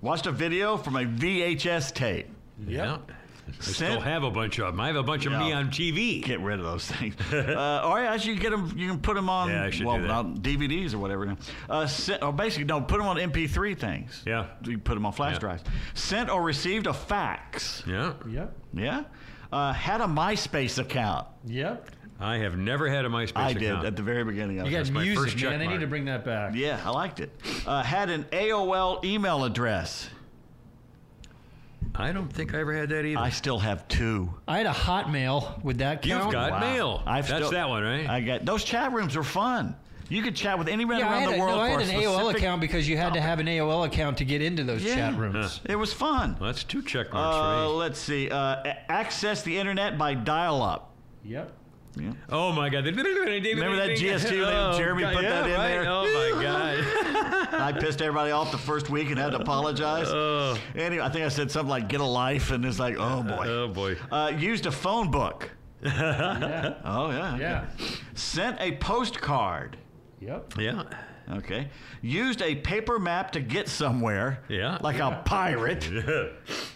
Watched 0.03 0.27
a 0.27 0.33
video 0.33 0.77
from 0.77 0.95
a 0.95 1.05
VHS 1.05 1.91
tape. 1.91 2.29
Yeah. 2.65 2.99
I 3.49 3.63
still 3.63 4.01
have 4.01 4.25
a 4.25 4.31
bunch 4.31 4.59
of 4.59 4.67
them. 4.67 4.81
I 4.81 4.87
have 4.89 4.97
a 4.97 5.03
bunch 5.03 5.27
of 5.27 5.33
me 5.33 5.53
on 5.53 5.69
TV. 5.69 6.23
Get 6.23 6.41
rid 6.41 6.59
of 6.59 6.65
those 6.65 6.87
things. 6.91 7.15
uh, 7.33 7.83
or 7.85 7.99
actually, 7.99 8.35
you 8.35 8.41
get 8.41 8.51
them. 8.51 8.73
You 8.77 8.89
can 8.89 9.01
put 9.01 9.15
them 9.15 9.29
on. 9.29 9.49
Yeah, 9.51 9.65
I 9.65 9.71
should 9.71 9.87
well, 9.87 9.97
do 9.97 10.03
that. 10.03 10.11
on 10.11 10.39
DVDs 10.39 10.95
or 10.95 10.99
whatever. 10.99 11.27
now. 11.27 11.37
Uh, 11.69 11.87
sent, 11.87 12.23
or 12.23 12.33
basically, 12.33 12.65
no, 12.65 12.81
put 12.81 12.99
them 12.99 13.07
on 13.07 13.17
MP3 13.17 13.79
things. 13.79 14.23
Yeah. 14.27 14.47
You 14.65 14.79
put 14.79 14.95
them 14.95 15.07
on 15.07 15.13
flash 15.13 15.35
Yeah. 15.35 15.39
drives. 15.41 15.65
Sent 15.95 16.31
or 16.31 16.43
received 16.43 16.87
a 16.87 16.95
fax. 16.95 17.83
Yeah. 17.87 18.15
Yep. 18.29 18.57
Yeah. 18.75 19.05
Uh, 19.53 19.73
had 19.73 20.01
a 20.01 20.07
MySpace 20.07 20.79
account. 20.79 21.27
Yep. 21.47 21.91
I 22.21 22.39
have 22.39 22.57
never 22.57 22.89
had 22.89 23.05
a 23.05 23.09
MySpace 23.09 23.33
I 23.37 23.51
account. 23.51 23.57
I 23.79 23.81
did 23.83 23.85
at 23.87 23.97
the 23.97 24.03
very 24.03 24.25
beginning 24.25 24.61
of 24.61 24.67
You 24.71 24.77
it. 24.79 24.85
got 24.85 24.93
my 24.93 25.03
music, 25.03 25.25
first 25.25 25.37
check 25.37 25.51
man. 25.51 25.59
They 25.59 25.65
mark. 25.67 25.79
need 25.79 25.85
to 25.85 25.89
bring 25.89 26.05
that 26.07 26.25
back. 26.25 26.55
Yeah, 26.55 26.81
I 26.85 26.91
liked 26.91 27.21
it. 27.21 27.31
Uh, 27.67 27.83
had 27.83 28.09
an 28.09 28.25
AOL 28.33 29.05
email 29.05 29.45
address. 29.45 30.09
I 31.97 32.13
don't 32.13 32.33
think 32.33 32.55
I 32.55 32.61
ever 32.61 32.75
had 32.75 32.89
that 32.89 33.05
either. 33.05 33.21
I 33.21 33.31
still 33.31 33.59
have 33.61 33.87
two. 33.89 34.33
I 34.49 34.59
had 34.59 34.67
a 34.67 34.71
Hotmail. 34.73 35.63
Would 35.63 35.79
that 35.79 36.03
count? 36.03 36.25
You've 36.25 36.33
got 36.33 36.53
Wow. 36.53 36.59
mail. 36.61 37.03
I've 37.07 37.29
That's 37.29 37.41
still- 37.47 37.51
that 37.53 37.69
one, 37.69 37.83
right? 37.85 38.09
I 38.09 38.21
got 38.21 38.45
those 38.45 38.65
chat 38.65 38.93
rooms 38.93 39.17
were 39.17 39.23
fun. 39.23 39.77
You 40.09 40.23
could 40.23 40.37
chat 40.37 40.59
with 40.59 40.69
anybody 40.69 41.01
Yeah, 41.01 41.09
I 41.09 41.13
around 41.13 41.23
had, 41.23 41.31
the 41.31 41.37
a, 41.37 41.39
world 41.41 41.57
no, 41.57 41.63
I 41.63 41.73
for 41.73 41.81
had 41.81 41.89
a 41.89 41.93
an 41.97 42.03
AOL 42.03 42.15
specific 42.19 42.43
account 42.43 42.61
because 42.61 42.89
you 42.89 42.97
had 42.99 43.15
to 43.15 43.21
have 43.21 43.39
an 43.39 43.47
AOL 43.49 43.85
account 43.85 44.19
to 44.19 44.25
get 44.25 44.43
into 44.43 44.63
those 44.65 44.83
Yeah. 44.85 44.95
chat 44.97 45.17
rooms. 45.17 45.61
It 45.65 45.77
was 45.77 45.93
fun. 45.95 46.37
Well, 46.39 46.51
that's 46.53 46.63
two 46.65 46.83
check 46.83 47.13
marks 47.13 47.37
Uh, 47.37 47.41
for 47.67 47.71
me. 47.73 47.79
let's 47.79 47.99
see. 48.01 48.29
Uh, 48.29 48.57
a- 48.65 48.93
access 48.93 49.43
the 49.43 49.57
internet 49.57 49.97
by 49.97 50.13
dial-up. 50.15 50.91
Yep. 51.25 51.53
Yeah. 51.97 52.13
Oh 52.29 52.53
my 52.53 52.69
God! 52.69 52.85
Remember 52.85 53.77
that 53.77 53.91
GST 53.91 54.31
when 54.31 54.79
Jeremy 54.79 55.05
put 55.05 55.23
that 55.23 55.47
in 55.47 55.53
right? 55.55 55.69
there? 55.69 55.85
Oh 55.89 56.05
my 56.05 56.43
God! 56.43 57.55
I 57.55 57.73
pissed 57.73 58.03
everybody 58.03 58.33
off 58.33 58.51
the 58.51 58.59
first 58.59 58.91
week 58.91 59.11
and 59.11 59.19
had 59.19 59.31
to 59.33 59.39
apologize. 59.41 60.09
Oh. 60.15 60.59
Anyway, 60.75 61.03
I 61.03 61.09
think 61.09 61.25
I 61.25 61.29
said 61.29 61.51
something 61.51 61.71
like 61.71 61.89
"get 61.89 62.01
a 62.01 62.05
life," 62.05 62.51
and 62.51 62.65
it's 62.65 62.79
like, 62.79 62.97
"Oh 62.99 63.23
boy." 63.23 63.47
oh 63.47 63.69
boy! 63.69 63.97
Uh, 64.11 64.33
used 64.37 64.67
a 64.67 64.73
phone 64.73 65.11
book. 65.11 65.51
Yeah. 65.83 66.75
Oh 66.85 67.11
yeah. 67.11 67.37
Yeah. 67.37 67.65
Sent 68.15 68.61
a 68.61 68.77
postcard. 68.77 69.77
Yep. 70.21 70.55
Yeah. 70.59 70.83
Okay. 71.31 71.69
Used 72.03 72.43
a 72.43 72.55
paper 72.55 72.99
map 72.99 73.33
to 73.33 73.41
get 73.41 73.69
somewhere. 73.69 74.41
Yeah. 74.49 74.79
Like 74.81 74.99
a 74.99 75.23
pirate. 75.25 75.89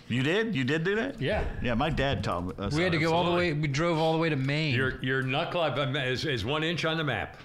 You 0.08 0.22
did? 0.22 0.54
You 0.54 0.64
did 0.64 0.84
do 0.84 0.94
that? 0.96 1.20
Yeah. 1.20 1.44
Yeah, 1.62 1.74
my 1.74 1.90
dad 1.90 2.24
taught 2.24 2.58
us. 2.58 2.72
We 2.74 2.82
had 2.82 2.92
to 2.92 2.98
go 2.98 3.12
all 3.12 3.24
the 3.30 3.36
way. 3.36 3.52
We 3.52 3.68
drove 3.68 3.98
all 3.98 4.12
the 4.12 4.18
way 4.18 4.28
to 4.30 4.36
Maine. 4.36 4.74
Your 4.74 5.02
your 5.02 5.22
knuckle 5.22 5.62
is, 5.64 6.24
is 6.24 6.44
one 6.44 6.62
inch 6.64 6.84
on 6.84 6.96
the 6.96 7.04
map. 7.04 7.36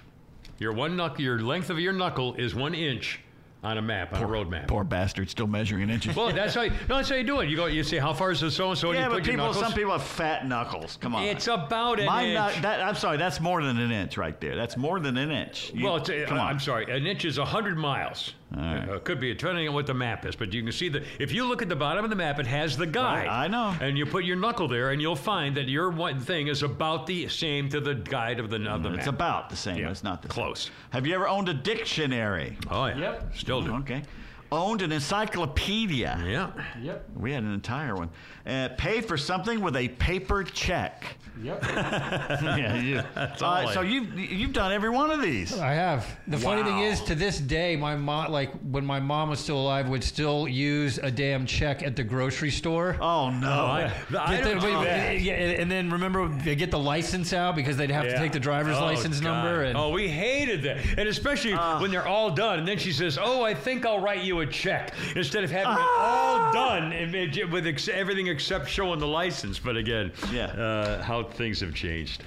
Your 0.60 0.72
one 0.72 0.96
knuckle, 0.96 1.22
your 1.22 1.40
length 1.40 1.70
of 1.70 1.80
your 1.80 1.94
knuckle 1.94 2.36
is 2.36 2.56
one 2.56 2.74
inch 2.74 3.20
on 3.64 3.78
a 3.78 3.82
map, 3.82 4.14
on 4.14 4.22
a 4.22 4.28
road 4.28 4.50
map. 4.50 4.68
Poor 4.68 4.84
bastard, 4.84 5.30
still 5.30 5.48
measuring 5.48 5.84
in 5.84 5.90
inches. 5.90 6.16
Well, 6.16 6.34
that's 6.34 6.54
how 6.54 6.64
you, 6.64 6.72
no, 6.90 6.98
that's 6.98 7.10
how 7.10 7.16
you 7.16 7.24
do 7.24 7.40
it. 7.40 7.50
You 7.50 7.56
go, 7.56 7.66
you 7.68 7.82
say 7.84 7.98
how 7.98 8.14
far 8.14 8.32
is 8.32 8.42
the 8.42 8.52
so 8.52 8.70
and 8.70 8.78
so, 8.78 8.92
yeah, 8.92 9.04
you 9.06 9.10
but 9.10 9.16
put 9.16 9.24
people, 9.24 9.38
knuckles. 9.46 9.64
some 9.64 9.74
people 9.74 9.92
have 9.94 10.04
fat 10.04 10.46
knuckles. 10.46 10.98
Come 11.02 11.16
on. 11.16 11.24
It's 11.24 11.48
about 11.48 12.00
an 12.02 12.06
My 12.08 12.26
inch. 12.26 12.38
knuck- 12.38 12.62
that, 12.62 12.82
I'm 12.82 12.96
sorry, 12.96 13.18
that's 13.18 13.40
more 13.40 13.64
than 13.64 13.80
an 13.80 13.92
inch 13.92 14.18
right 14.18 14.40
there. 14.42 14.56
That's 14.58 14.76
more 14.76 15.00
than 15.00 15.16
an 15.18 15.32
inch. 15.32 15.72
You- 15.74 15.86
well, 15.86 15.96
it's, 15.96 16.10
uh, 16.10 16.26
come 16.28 16.40
on. 16.40 16.48
I'm 16.48 16.60
sorry, 16.60 16.92
an 16.94 17.08
inch 17.08 17.24
is 17.24 17.38
hundred 17.38 17.78
miles. 17.78 18.34
Right. 18.56 18.88
Uh, 18.90 19.00
could 19.00 19.20
be 19.20 19.34
turning 19.36 19.68
on 19.68 19.74
what 19.74 19.88
the 19.88 19.94
map 19.94 20.26
is, 20.26 20.36
but 20.36 20.54
you 20.54 20.62
can 20.64 20.72
see 20.72 20.90
that 20.90 21.04
if 21.20 21.32
you 21.32 21.46
look 21.46 21.62
at 21.62 21.70
the 21.70 21.76
bottom 21.76 22.04
of 22.04 22.10
the 22.10 22.16
map, 22.16 22.40
it 22.40 22.46
has 22.48 22.78
the 22.78 22.86
guide. 22.86 23.28
I 23.28 23.48
know. 23.48 23.76
And 23.82 23.98
you 23.98 24.06
put 24.06 24.26
your 24.26 24.36
knuckle 24.36 24.68
there, 24.68 24.92
and 24.92 25.02
you'll 25.02 25.16
find 25.16 25.56
that 25.58 25.68
your 25.68 25.90
one 25.90 26.20
thing 26.20 26.48
is 26.48 26.62
about 26.64 27.08
the 27.08 27.28
same 27.30 27.70
to 27.70 27.80
the 27.80 27.96
guide 27.96 28.40
of 28.40 28.50
the 28.50 28.58
of 28.70 28.84
the 28.84 28.90
It's 28.90 29.06
map. 29.06 29.08
about 29.08 29.50
the 29.50 29.56
same. 29.56 29.78
Yeah, 29.78 29.90
It's 29.92 30.04
not 30.04 30.22
the 30.22 30.28
same. 30.28 30.34
close. 30.34 30.70
Have 30.92 31.08
you 31.08 31.16
ever 31.16 31.28
owned 31.28 31.50
a 31.50 31.54
dictionary? 31.54 32.58
Oh 32.70 32.86
yeah. 32.86 32.98
Yep. 32.98 33.36
Still 33.36 33.62
do. 33.62 33.74
Okay. 33.76 34.04
Owned 34.54 34.82
an 34.84 34.92
encyclopedia. 34.92 36.22
Yeah. 36.26 36.52
Yep. 36.82 37.06
We 37.16 37.32
had 37.32 37.44
an 37.44 37.54
entire 37.54 37.96
one. 37.96 38.10
Uh, 38.46 38.70
paid 38.78 39.06
for 39.06 39.18
something 39.18 39.62
with 39.62 39.76
a 39.76 39.88
paper 39.90 40.44
check. 40.44 41.18
Yep. 41.42 41.64
yeah, 41.64 42.76
you. 42.82 42.98
all 43.18 43.24
Uh, 43.42 43.66
I- 43.68 43.74
so 43.74 43.82
you've 43.82 44.18
you've 44.20 44.54
done 44.54 44.72
every 44.72 44.90
one 44.90 45.10
of 45.12 45.22
these. 45.22 45.58
I 45.58 45.74
have. 45.74 46.06
The 46.28 46.38
funny 46.38 46.62
thing 46.64 46.76
Wow. 46.78 46.84
is, 46.84 47.02
to 47.06 47.16
this 47.16 47.40
day, 47.40 47.76
my 47.76 47.96
mom, 47.96 48.32
like 48.32 48.52
when 48.62 48.86
my 48.86 49.00
mom 49.00 49.30
was 49.30 49.40
still 49.40 49.58
alive, 49.60 49.90
would 49.90 50.04
still 50.04 50.48
use 50.48 51.00
a 51.00 51.10
damn 51.10 51.46
check 51.48 51.82
at 51.82 51.96
the 51.96 52.04
grocery 52.04 52.52
store. 52.52 52.98
Oh 53.02 53.32
no! 53.32 53.48
I, 53.50 53.92
I 54.20 54.36
Get 54.36 54.44
the- 54.44 54.50
don't 54.52 54.64
wait, 54.64 54.70
do 54.72 54.78
wait, 54.80 54.86
that. 54.86 55.22
yeah, 55.22 55.34
and 55.34 55.72
then 55.72 55.90
remember 55.90 56.28
they 56.28 56.56
get 56.56 56.70
the 56.70 56.80
license 56.80 57.34
out 57.34 57.56
because 57.56 57.78
they'd 57.78 57.90
have 57.90 58.06
Yeah. 58.06 58.12
to 58.14 58.18
take 58.20 58.32
the 58.34 58.40
driver's 58.40 58.78
Oh, 58.78 58.84
license 58.86 59.20
God. 59.20 59.32
number. 59.44 59.64
And 59.64 59.76
oh, 59.78 59.90
we 59.90 60.08
hated 60.10 60.62
that, 60.64 60.86
and 61.00 61.10
especially 61.10 61.54
Ah. 61.56 61.82
when 61.82 61.90
they're 61.90 62.08
all 62.08 62.30
done, 62.30 62.60
and 62.60 62.68
then 62.68 62.78
she 62.78 62.92
says, 62.92 63.18
"Oh, 63.20 63.42
I 63.44 63.54
think 63.56 63.86
I'll 63.88 64.00
write 64.02 64.24
you 64.24 64.42
a 64.42 64.43
check," 64.46 64.94
instead 65.16 65.44
of 65.44 65.52
having 65.52 65.74
it 65.74 65.80
Ah. 65.80 66.00
all 66.00 66.54
done 66.54 66.92
and 66.94 67.14
it- 67.16 67.50
with 67.50 67.68
ex- 67.68 67.88
everything 67.88 68.28
except 68.28 68.70
showing 68.70 69.00
the 69.00 69.08
license. 69.08 69.60
But 69.60 69.78
again, 69.78 70.12
Yeah. 70.32 70.46
uh, 70.46 71.04
how 71.04 71.24
things 71.24 71.60
have 71.62 71.74
changed. 71.74 72.24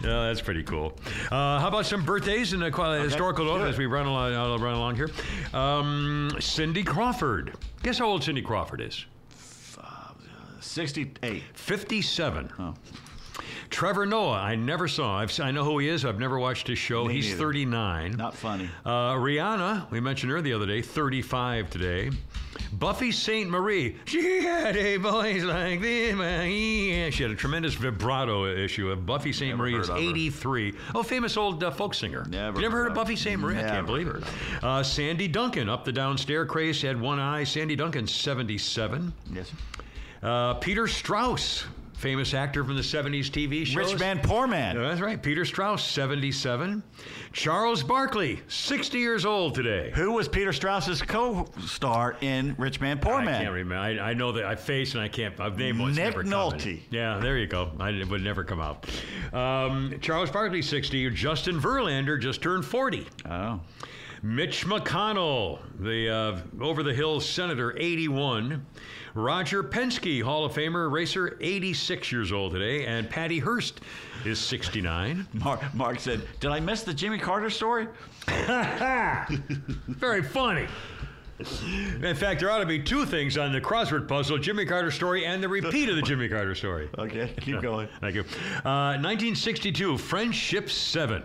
That's 0.00 0.40
pretty 0.40 0.62
cool. 0.62 0.96
Uh, 1.30 1.58
how 1.60 1.68
about 1.68 1.84
some 1.86 2.04
birthdays 2.04 2.52
and 2.52 2.62
uh, 2.62 2.70
quite 2.70 3.00
historical 3.00 3.44
do 3.46 3.58
note 3.58 3.66
as 3.68 3.78
we 3.78 3.86
run 3.86 4.06
along, 4.06 4.32
uh, 4.34 4.56
run 4.58 4.74
along 4.74 4.94
here? 4.96 5.10
Um, 5.52 6.30
Cindy 6.38 6.84
Crawford. 6.84 7.54
Guess 7.82 7.98
how 7.98 8.06
old 8.06 8.22
Cindy 8.22 8.42
Crawford 8.42 8.80
is? 8.80 9.04
Sixty-eight. 10.60 11.44
57. 11.54 12.50
Oh. 12.58 12.74
Trevor 13.70 14.06
Noah, 14.06 14.38
I 14.38 14.54
never 14.54 14.88
saw. 14.88 15.18
I've, 15.18 15.38
I 15.40 15.50
know 15.50 15.64
who 15.64 15.78
he 15.78 15.88
is. 15.88 16.04
I've 16.04 16.18
never 16.18 16.38
watched 16.38 16.66
his 16.66 16.78
show. 16.78 17.04
Me 17.04 17.14
He's 17.14 17.26
neither. 17.30 17.38
39. 17.38 18.12
Not 18.16 18.34
funny. 18.34 18.68
Uh, 18.84 19.14
Rihanna, 19.14 19.90
we 19.90 20.00
mentioned 20.00 20.32
her 20.32 20.40
the 20.40 20.52
other 20.52 20.66
day, 20.66 20.82
35 20.82 21.70
today. 21.70 22.10
Buffy 22.72 23.12
Sainte-Marie, 23.12 23.96
she 24.04 24.42
had 24.42 24.76
a 24.76 24.96
voice 24.96 25.42
like 25.42 25.80
this. 25.80 27.14
She 27.14 27.22
had 27.22 27.30
a 27.30 27.34
tremendous 27.34 27.74
vibrato 27.74 28.46
issue. 28.46 28.90
of 28.90 29.06
Buffy 29.06 29.32
Sainte-Marie 29.32 29.76
is 29.78 29.90
83. 29.90 30.74
Oh, 30.94 31.02
famous 31.02 31.36
old 31.36 31.62
uh, 31.62 31.70
folk 31.70 31.94
singer. 31.94 32.24
Never 32.28 32.58
you 32.58 32.62
never 32.62 32.76
heard 32.76 32.82
heard 32.84 32.88
of 32.92 32.94
Buffy 32.94 33.16
Sainte-Marie? 33.16 33.58
I 33.58 33.62
can't 33.62 33.86
believe 33.86 34.08
it. 34.08 34.22
Uh, 34.62 34.82
Sandy 34.82 35.28
Duncan, 35.28 35.68
up 35.68 35.84
the 35.84 35.92
downstairs 35.92 36.48
craze, 36.48 36.82
had 36.82 37.00
one 37.00 37.18
eye. 37.18 37.44
Sandy 37.44 37.76
Duncan, 37.76 38.06
77. 38.06 39.12
Yes. 39.32 39.52
Uh, 40.22 40.54
Peter 40.54 40.86
Strauss, 40.88 41.64
famous 41.98 42.32
actor 42.32 42.64
from 42.64 42.76
the 42.76 42.82
70s 42.82 43.26
TV 43.28 43.66
shows. 43.66 43.92
Rich 43.92 44.00
man, 44.00 44.20
poor 44.20 44.46
man. 44.46 44.76
That's 44.80 45.00
right. 45.00 45.20
Peter 45.20 45.44
Strauss, 45.44 45.84
77. 45.84 46.82
Charles 47.32 47.82
Barkley, 47.82 48.40
60 48.46 48.98
years 48.98 49.26
old 49.26 49.54
today. 49.54 49.90
Who 49.94 50.12
was 50.12 50.28
Peter 50.28 50.52
Strauss's 50.52 51.02
co-star 51.02 52.16
in 52.20 52.54
Rich 52.56 52.80
Man, 52.80 52.98
Poor 52.98 53.14
I 53.14 53.24
Man? 53.24 53.42
can't 53.42 53.52
remember. 53.52 53.82
I, 53.82 54.10
I 54.10 54.14
know 54.14 54.32
that 54.32 54.44
I 54.44 54.54
face 54.54 54.94
and 54.94 55.02
I 55.02 55.08
can't. 55.08 55.36
My 55.38 55.54
name 55.54 55.78
was 55.78 55.96
Nick. 55.96 56.14
Nolte. 56.14 56.80
Yeah, 56.90 57.18
there 57.18 57.36
you 57.36 57.46
go. 57.48 57.72
I, 57.80 57.90
it 57.90 58.08
would 58.08 58.22
never 58.22 58.44
come 58.44 58.60
out. 58.60 58.88
Um, 59.32 59.94
Charles 60.00 60.30
Barkley, 60.30 60.62
60. 60.62 61.10
Justin 61.10 61.60
Verlander 61.60 62.20
just 62.20 62.40
turned 62.40 62.64
40. 62.64 63.08
Oh. 63.28 63.60
Mitch 64.22 64.66
McConnell, 64.66 65.60
the 65.78 66.08
uh, 66.08 66.40
over 66.64 66.82
the 66.82 66.92
hill 66.94 67.20
senator, 67.20 67.76
81. 67.78 68.64
Roger 69.18 69.64
Penske, 69.64 70.22
Hall 70.22 70.44
of 70.44 70.52
Famer 70.52 70.88
racer, 70.90 71.36
86 71.40 72.12
years 72.12 72.30
old 72.30 72.52
today. 72.52 72.86
And 72.86 73.10
Patty 73.10 73.40
Hearst 73.40 73.80
is 74.24 74.38
69. 74.38 75.26
Mark, 75.32 75.74
Mark 75.74 75.98
said, 75.98 76.22
Did 76.38 76.52
I 76.52 76.60
miss 76.60 76.84
the 76.84 76.94
Jimmy 76.94 77.18
Carter 77.18 77.50
story? 77.50 77.88
Very 79.88 80.22
funny. 80.22 80.68
In 82.00 82.14
fact, 82.16 82.40
there 82.40 82.50
ought 82.50 82.58
to 82.58 82.66
be 82.66 82.80
two 82.80 83.04
things 83.04 83.36
on 83.36 83.52
the 83.52 83.60
crossword 83.60 84.06
puzzle 84.08 84.38
Jimmy 84.38 84.64
Carter 84.64 84.90
story 84.90 85.24
and 85.24 85.42
the 85.42 85.48
repeat 85.48 85.88
of 85.88 85.96
the 85.96 86.02
Jimmy 86.02 86.28
Carter 86.28 86.54
story. 86.54 86.88
Okay, 86.98 87.32
keep 87.40 87.60
going. 87.60 87.88
Thank 88.00 88.14
you. 88.14 88.22
Uh, 88.64 88.98
1962, 88.98 89.98
Friendship 89.98 90.70
7. 90.70 91.22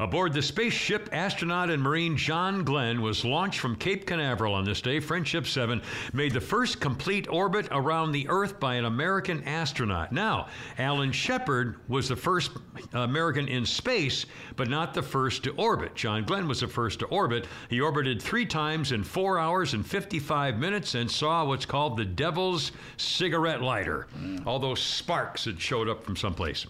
Aboard 0.00 0.32
the 0.32 0.42
spaceship, 0.42 1.08
astronaut 1.12 1.70
and 1.70 1.82
Marine 1.82 2.16
John 2.16 2.64
Glenn 2.64 3.00
was 3.00 3.24
launched 3.24 3.60
from 3.60 3.76
Cape 3.76 4.06
Canaveral 4.06 4.54
on 4.54 4.64
this 4.64 4.80
day. 4.80 5.00
Friendship 5.00 5.46
7 5.46 5.80
made 6.12 6.32
the 6.32 6.40
first 6.40 6.80
complete 6.80 7.28
orbit 7.28 7.68
around 7.70 8.12
the 8.12 8.28
Earth 8.28 8.58
by 8.58 8.74
an 8.74 8.84
American 8.84 9.42
astronaut. 9.44 10.12
Now, 10.12 10.48
Alan 10.78 11.12
Shepard 11.12 11.76
was 11.88 12.08
the 12.08 12.16
first 12.16 12.52
American 12.92 13.48
in 13.48 13.64
space, 13.66 14.26
but 14.56 14.68
not 14.68 14.94
the 14.94 15.02
first 15.02 15.44
to 15.44 15.50
orbit. 15.52 15.94
John 15.94 16.24
Glenn 16.24 16.48
was 16.48 16.60
the 16.60 16.68
first 16.68 17.00
to 17.00 17.06
orbit. 17.06 17.46
He 17.68 17.80
orbited 17.80 18.20
three 18.20 18.46
times 18.46 18.92
in 18.92 19.04
four 19.04 19.38
hours 19.38 19.74
and 19.74 19.86
55 19.86 20.58
minutes 20.58 20.94
and 20.94 21.10
saw 21.10 21.44
what's 21.44 21.66
called 21.66 21.96
the 21.96 22.04
Devil's 22.04 22.72
Cigarette 22.96 23.62
Lighter. 23.62 24.06
Mm. 24.18 24.46
All 24.46 24.58
those 24.58 24.80
sparks 24.80 25.44
had 25.44 25.60
showed 25.60 25.88
up 25.88 26.04
from 26.04 26.16
someplace. 26.16 26.66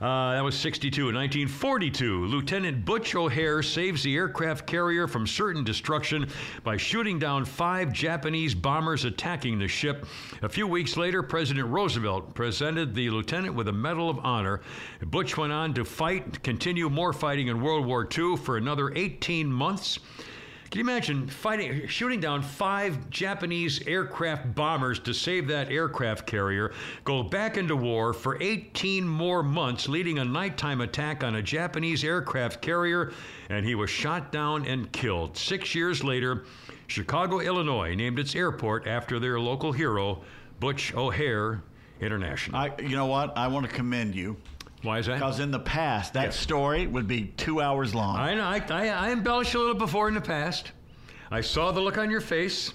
Uh, 0.00 0.34
that 0.34 0.44
was 0.44 0.56
62. 0.56 1.08
in 1.08 1.14
1942, 1.16 2.26
Lieutenant 2.26 2.84
Butch 2.84 3.16
O'Hare 3.16 3.64
saves 3.64 4.04
the 4.04 4.14
aircraft 4.14 4.64
carrier 4.64 5.08
from 5.08 5.26
certain 5.26 5.64
destruction 5.64 6.28
by 6.62 6.76
shooting 6.76 7.18
down 7.18 7.44
five 7.44 7.92
Japanese 7.92 8.54
bombers 8.54 9.04
attacking 9.04 9.58
the 9.58 9.66
ship. 9.66 10.06
A 10.42 10.48
few 10.48 10.68
weeks 10.68 10.96
later, 10.96 11.24
President 11.24 11.66
Roosevelt 11.66 12.32
presented 12.32 12.94
the 12.94 13.10
lieutenant 13.10 13.56
with 13.56 13.66
a 13.66 13.72
Medal 13.72 14.08
of 14.08 14.20
Honor. 14.20 14.60
Butch 15.02 15.36
went 15.36 15.52
on 15.52 15.74
to 15.74 15.84
fight, 15.84 16.44
continue 16.44 16.88
more 16.88 17.12
fighting 17.12 17.48
in 17.48 17.60
World 17.60 17.84
War 17.84 18.06
II 18.16 18.36
for 18.36 18.56
another 18.56 18.92
18 18.94 19.52
months. 19.52 19.98
Can 20.70 20.80
you 20.80 20.84
imagine 20.84 21.26
fighting, 21.28 21.86
shooting 21.88 22.20
down 22.20 22.42
five 22.42 23.08
Japanese 23.08 23.86
aircraft 23.86 24.54
bombers 24.54 24.98
to 25.00 25.14
save 25.14 25.48
that 25.48 25.70
aircraft 25.70 26.26
carrier, 26.26 26.72
go 27.04 27.22
back 27.22 27.56
into 27.56 27.74
war 27.74 28.12
for 28.12 28.36
18 28.42 29.08
more 29.08 29.42
months, 29.42 29.88
leading 29.88 30.18
a 30.18 30.24
nighttime 30.26 30.82
attack 30.82 31.24
on 31.24 31.36
a 31.36 31.42
Japanese 31.42 32.04
aircraft 32.04 32.60
carrier, 32.60 33.14
and 33.48 33.64
he 33.64 33.74
was 33.74 33.88
shot 33.88 34.30
down 34.30 34.66
and 34.66 34.92
killed. 34.92 35.38
Six 35.38 35.74
years 35.74 36.04
later, 36.04 36.44
Chicago, 36.86 37.40
Illinois 37.40 37.94
named 37.94 38.18
its 38.18 38.34
airport 38.34 38.86
after 38.86 39.18
their 39.18 39.40
local 39.40 39.72
hero, 39.72 40.22
Butch 40.60 40.92
O'Hare 40.94 41.62
International. 41.98 42.58
I, 42.58 42.74
you 42.78 42.94
know 42.94 43.06
what? 43.06 43.38
I 43.38 43.48
want 43.48 43.66
to 43.66 43.72
commend 43.72 44.14
you 44.14 44.36
Why 44.82 44.98
is 44.98 45.06
that? 45.06 45.14
because 45.14 45.40
in 45.40 45.50
the 45.50 45.58
past, 45.58 46.14
that 46.14 46.24
Yes. 46.26 46.36
story 46.38 46.86
would 46.86 47.08
be 47.08 47.26
two 47.36 47.60
hours 47.60 47.94
long. 47.94 48.16
I 48.16 48.34
know. 48.34 48.44
I, 48.44 48.62
I, 48.70 48.88
I 48.88 49.10
embellished 49.10 49.54
a 49.54 49.58
little 49.58 49.74
before 49.74 50.08
in 50.08 50.14
the 50.14 50.20
past. 50.20 50.72
I 51.30 51.40
saw 51.40 51.72
the 51.72 51.80
look 51.80 51.98
on 51.98 52.10
your 52.10 52.20
face. 52.20 52.72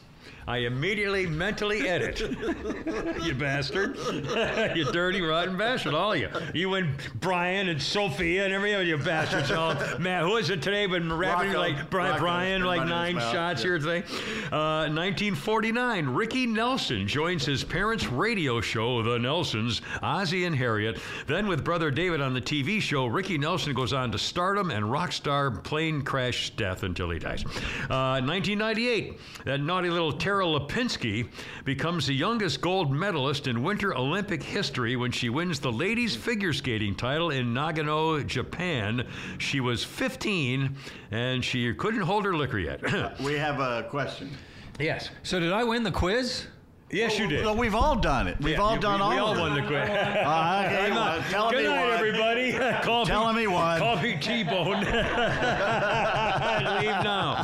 I 0.48 0.58
immediately 0.58 1.26
mentally 1.26 1.88
edit. 1.88 2.20
you 3.24 3.34
bastard. 3.34 3.98
you 4.76 4.86
dirty, 4.92 5.22
rotten 5.22 5.58
bastard, 5.58 5.94
all 5.94 6.14
of 6.14 6.20
you. 6.20 6.30
You 6.54 6.74
and 6.76 6.96
Brian 7.16 7.70
and 7.70 7.82
Sophia 7.82 8.46
and 8.46 8.54
every 8.54 8.74
other 8.74 8.84
you 8.84 8.98
bastards. 8.98 9.52
All, 9.52 9.76
man, 10.00 10.24
who 10.24 10.38
is 10.38 10.50
it 10.50 10.62
today? 10.62 10.84
but 10.86 11.02
rapping 11.04 11.54
like 11.54 11.90
Brian, 11.90 12.20
Brian 12.20 12.64
like 12.64 12.86
nine 12.88 13.16
shots 13.16 13.62
yeah. 13.62 13.70
here 13.70 13.80
today. 13.80 14.04
Uh, 14.52 14.90
1949, 14.90 16.08
Ricky 16.10 16.46
Nelson 16.46 17.08
joins 17.08 17.46
his 17.46 17.64
parents' 17.64 18.08
radio 18.08 18.62
show, 18.62 19.02
The 19.02 19.18
Nelsons, 19.18 19.82
Ozzie 20.02 20.46
and 20.46 20.56
Harriet. 20.56 21.00
Then, 21.28 21.48
with 21.48 21.64
brother 21.64 21.92
David 21.92 22.22
on 22.22 22.34
the 22.34 22.42
TV 22.42 22.82
show, 22.82 23.06
Ricky 23.06 23.38
Nelson 23.38 23.74
goes 23.74 23.94
on 23.94 24.12
to 24.12 24.18
stardom 24.18 24.72
and 24.72 24.92
rock 24.92 25.12
star 25.12 25.52
plane 25.52 26.02
crash 26.02 26.52
death 26.52 26.84
until 26.84 27.10
he 27.10 27.20
dies. 27.20 27.44
Uh, 27.90 28.22
1998, 28.22 29.20
that 29.46 29.62
naughty 29.62 29.90
little 29.90 30.12
Tara 30.34 30.46
Lipinski 30.48 31.28
becomes 31.64 32.08
the 32.08 32.14
youngest 32.16 32.60
gold 32.60 32.92
medalist 32.92 33.46
in 33.46 33.62
Winter 33.62 33.96
Olympic 33.96 34.42
history 34.42 34.96
when 34.96 35.12
she 35.12 35.30
wins 35.30 35.60
the 35.60 35.72
ladies 35.72 36.16
figure 36.16 36.54
skating 36.54 36.96
title 36.96 37.30
in 37.30 37.54
Nagano, 37.54 38.26
Japan. 38.26 39.06
She 39.38 39.60
was 39.60 39.84
15 39.84 40.76
and 41.12 41.46
she 41.46 41.72
couldn't 41.76 42.02
hold 42.02 42.26
her 42.26 42.36
liquor 42.36 42.58
yet. 42.58 42.82
we 43.24 43.34
have 43.34 43.60
a 43.60 43.84
question. 43.92 44.32
yes. 44.80 45.12
So 45.22 45.40
did 45.40 45.54
I 45.54 45.64
win 45.64 45.84
the 45.84 45.92
quiz? 45.92 46.48
Yes, 46.90 47.18
you 47.20 47.28
did. 47.28 47.44
Well, 47.46 47.56
we've 47.56 47.76
all 47.76 47.96
done 47.96 48.28
it. 48.28 48.38
We've 48.40 48.54
Yeah, 48.54 48.62
all 48.62 48.74
you- 48.76 48.82
done 48.82 49.00
we, 49.00 49.04
all 49.06 49.10
we 49.12 49.18
all 49.18 49.36
it. 49.36 49.40
won 49.40 49.54
the 49.56 49.62
quiz. 49.62 49.90
Uh, 49.90 50.64
okay, 50.66 50.92
well, 50.92 51.22
tell 51.30 51.50
Good 51.52 51.64
me 51.64 51.70
night, 51.70 51.90
one. 51.90 51.92
everybody. 51.92 52.54
Call 52.84 53.06
Tell 53.06 53.32
me 53.34 53.46
one. 53.48 53.80
Call 53.80 53.98
me 53.98 54.18
T-Bone. 54.20 54.80
Leave 54.82 54.94
now. 57.04 57.44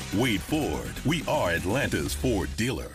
Wade 0.13 0.41
Ford, 0.41 0.91
we 1.05 1.23
are 1.25 1.51
Atlanta's 1.51 2.13
Ford 2.13 2.49
dealer. 2.57 2.91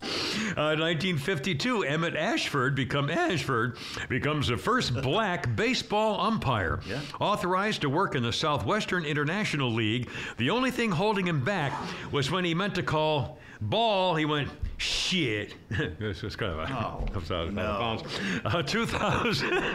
Uh, 0.00 0.74
1952, 0.74 1.82
Emmett 1.82 2.14
Ashford 2.14 2.76
become 2.76 3.10
Ashford 3.10 3.76
becomes 4.08 4.46
the 4.46 4.56
first 4.56 4.94
black 5.02 5.56
baseball 5.56 6.20
umpire, 6.20 6.80
authorized 7.20 7.80
to 7.80 7.90
work 7.90 8.14
in 8.14 8.22
the 8.22 8.32
Southwestern 8.32 9.04
International 9.04 9.72
League. 9.72 10.08
The 10.36 10.50
only 10.50 10.70
thing 10.70 10.92
holding 10.92 11.26
him 11.26 11.42
back 11.42 11.72
was 12.12 12.30
when 12.30 12.44
he 12.44 12.54
meant 12.54 12.76
to 12.76 12.84
call 12.84 13.38
ball. 13.60 14.14
He 14.14 14.24
went 14.24 14.48
shit. 14.76 15.54
this 15.98 16.22
is 16.22 16.36
kind 16.36 16.52
of 16.52 16.58
a 16.58 16.72
out, 16.72 17.10
out 17.30 17.48
of 17.48 17.54
bounds. 17.54 18.02
Uh, 18.44 18.62
2000. 18.62 19.50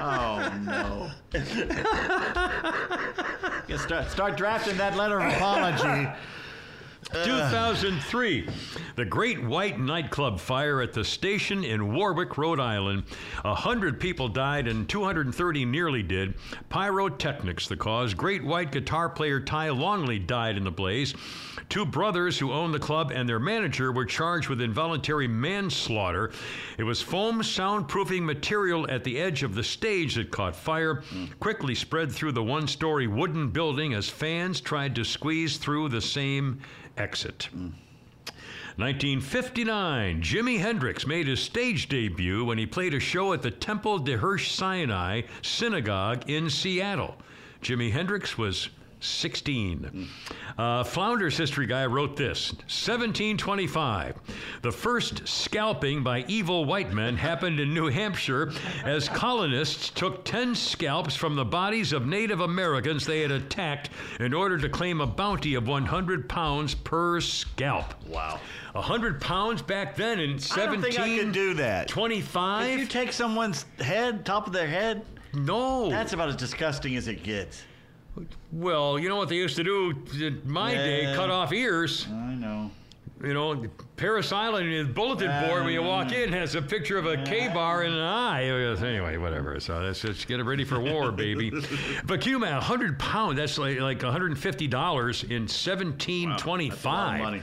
Oh 0.00 0.52
no! 0.64 1.10
Yeah, 3.66 3.76
start, 3.78 4.10
start 4.10 4.36
drafting 4.36 4.76
that 4.76 4.96
letter 4.96 5.18
of 5.18 5.32
apology. 5.32 6.08
Uh. 7.14 7.24
2003, 7.24 8.48
the 8.96 9.04
Great 9.04 9.42
White 9.42 9.80
nightclub 9.80 10.38
fire 10.38 10.82
at 10.82 10.92
the 10.92 11.04
station 11.04 11.64
in 11.64 11.94
Warwick, 11.94 12.36
Rhode 12.36 12.60
Island. 12.60 13.04
A 13.44 13.54
hundred 13.54 13.98
people 13.98 14.28
died 14.28 14.68
and 14.68 14.86
230 14.88 15.64
nearly 15.64 16.02
did. 16.02 16.34
Pyrotechnics, 16.68 17.66
the 17.66 17.76
cause. 17.76 18.12
Great 18.12 18.44
White 18.44 18.72
guitar 18.72 19.08
player 19.08 19.40
Ty 19.40 19.70
Longley 19.70 20.18
died 20.18 20.56
in 20.58 20.64
the 20.64 20.70
blaze. 20.70 21.14
Two 21.68 21.84
brothers 21.84 22.38
who 22.38 22.52
owned 22.52 22.72
the 22.72 22.78
club 22.78 23.10
and 23.14 23.28
their 23.28 23.38
manager 23.38 23.92
were 23.92 24.06
charged 24.06 24.48
with 24.48 24.60
involuntary 24.60 25.28
manslaughter. 25.28 26.30
It 26.78 26.84
was 26.84 27.02
foam 27.02 27.40
soundproofing 27.40 28.22
material 28.22 28.90
at 28.90 29.04
the 29.04 29.18
edge 29.18 29.42
of 29.42 29.54
the 29.54 29.64
stage 29.64 30.14
that 30.14 30.30
caught 30.30 30.56
fire, 30.56 31.02
quickly 31.40 31.74
spread 31.74 32.10
through 32.12 32.32
the 32.32 32.42
one 32.42 32.66
story 32.66 33.06
wooden 33.06 33.50
building 33.50 33.92
as 33.94 34.08
fans 34.08 34.60
tried 34.60 34.94
to 34.94 35.04
squeeze 35.04 35.58
through 35.58 35.88
the 35.88 36.00
same 36.00 36.60
exit. 36.98 37.48
1959, 38.76 40.22
Jimi 40.22 40.58
Hendrix 40.60 41.06
made 41.06 41.26
his 41.26 41.40
stage 41.40 41.88
debut 41.88 42.44
when 42.44 42.58
he 42.58 42.66
played 42.66 42.94
a 42.94 43.00
show 43.00 43.32
at 43.32 43.42
the 43.42 43.50
Temple 43.50 43.98
de 43.98 44.16
Hirsch 44.16 44.52
Sinai 44.52 45.22
Synagogue 45.42 46.30
in 46.30 46.48
Seattle. 46.48 47.16
Jimi 47.60 47.90
Hendrix 47.90 48.38
was 48.38 48.68
16. 49.00 50.08
Uh, 50.56 50.84
Flounders 50.84 51.36
history 51.36 51.66
guy 51.66 51.86
wrote 51.86 52.16
this 52.16 52.52
1725. 52.52 54.16
The 54.62 54.72
first 54.72 55.26
scalping 55.26 56.02
by 56.02 56.24
evil 56.28 56.64
white 56.64 56.92
men 56.92 57.16
happened 57.16 57.60
in 57.60 57.72
New 57.72 57.88
Hampshire 57.88 58.52
as 58.84 59.08
colonists 59.08 59.90
took 59.90 60.24
10 60.24 60.54
scalps 60.54 61.14
from 61.14 61.36
the 61.36 61.44
bodies 61.44 61.92
of 61.92 62.06
Native 62.06 62.40
Americans 62.40 63.06
they 63.06 63.20
had 63.20 63.30
attacked 63.30 63.90
in 64.20 64.34
order 64.34 64.58
to 64.58 64.68
claim 64.68 65.00
a 65.00 65.06
bounty 65.06 65.54
of 65.54 65.68
100 65.68 66.28
pounds 66.28 66.74
per 66.74 67.20
scalp. 67.20 67.94
Wow. 68.06 68.40
100 68.72 69.20
pounds 69.20 69.62
back 69.62 69.96
then 69.96 70.20
in 70.20 70.38
I 70.52 70.66
don't 70.66 70.82
think 70.82 70.98
I 70.98 71.18
could 71.18 71.32
do 71.32 71.54
that. 71.54 71.88
25? 71.88 72.70
If 72.70 72.78
you 72.80 72.86
take 72.86 73.12
someone's 73.12 73.64
head, 73.78 74.24
top 74.24 74.46
of 74.46 74.52
their 74.52 74.68
head, 74.68 75.04
no. 75.34 75.90
that's 75.90 76.12
about 76.12 76.28
as 76.28 76.36
disgusting 76.36 76.96
as 76.96 77.08
it 77.08 77.22
gets. 77.22 77.62
Well, 78.50 78.98
you 78.98 79.08
know 79.08 79.16
what 79.16 79.28
they 79.28 79.36
used 79.36 79.56
to 79.56 79.64
do 79.64 79.94
in 80.14 80.40
my 80.44 80.74
day? 80.74 81.12
Cut 81.14 81.30
off 81.30 81.52
ears. 81.52 82.06
I 82.10 82.34
know. 82.34 82.70
You 83.22 83.34
know, 83.34 83.64
Parris 83.96 84.30
Island, 84.30 84.70
the 84.88 84.92
bulletin 84.92 85.28
board 85.44 85.64
when 85.64 85.72
you 85.72 85.82
walk 85.82 86.12
in 86.12 86.32
has 86.32 86.54
a 86.54 86.62
picture 86.62 86.98
of 86.98 87.06
a 87.06 87.16
Ka-Bar 87.16 87.82
and 87.82 87.92
an 87.92 88.00
eye. 88.00 88.48
Oh, 88.48 88.74
anyway, 88.76 89.16
whatever. 89.16 89.58
So 89.58 89.80
let's 89.80 90.00
just 90.00 90.28
get 90.28 90.38
it 90.38 90.44
ready 90.44 90.62
for 90.64 90.78
war, 90.78 91.10
baby. 91.26 91.50
but 92.06 92.20
can 92.20 92.30
you 92.30 92.36
imagine, 92.36 92.58
100 92.58 92.96
pounds, 92.96 93.36
that's 93.36 93.58
like, 93.58 93.80
like 93.80 93.98
$150 93.98 95.24
in 95.24 95.48
1725. 95.48 96.70
That's 96.70 96.84
a 96.84 96.88
lot 96.88 97.42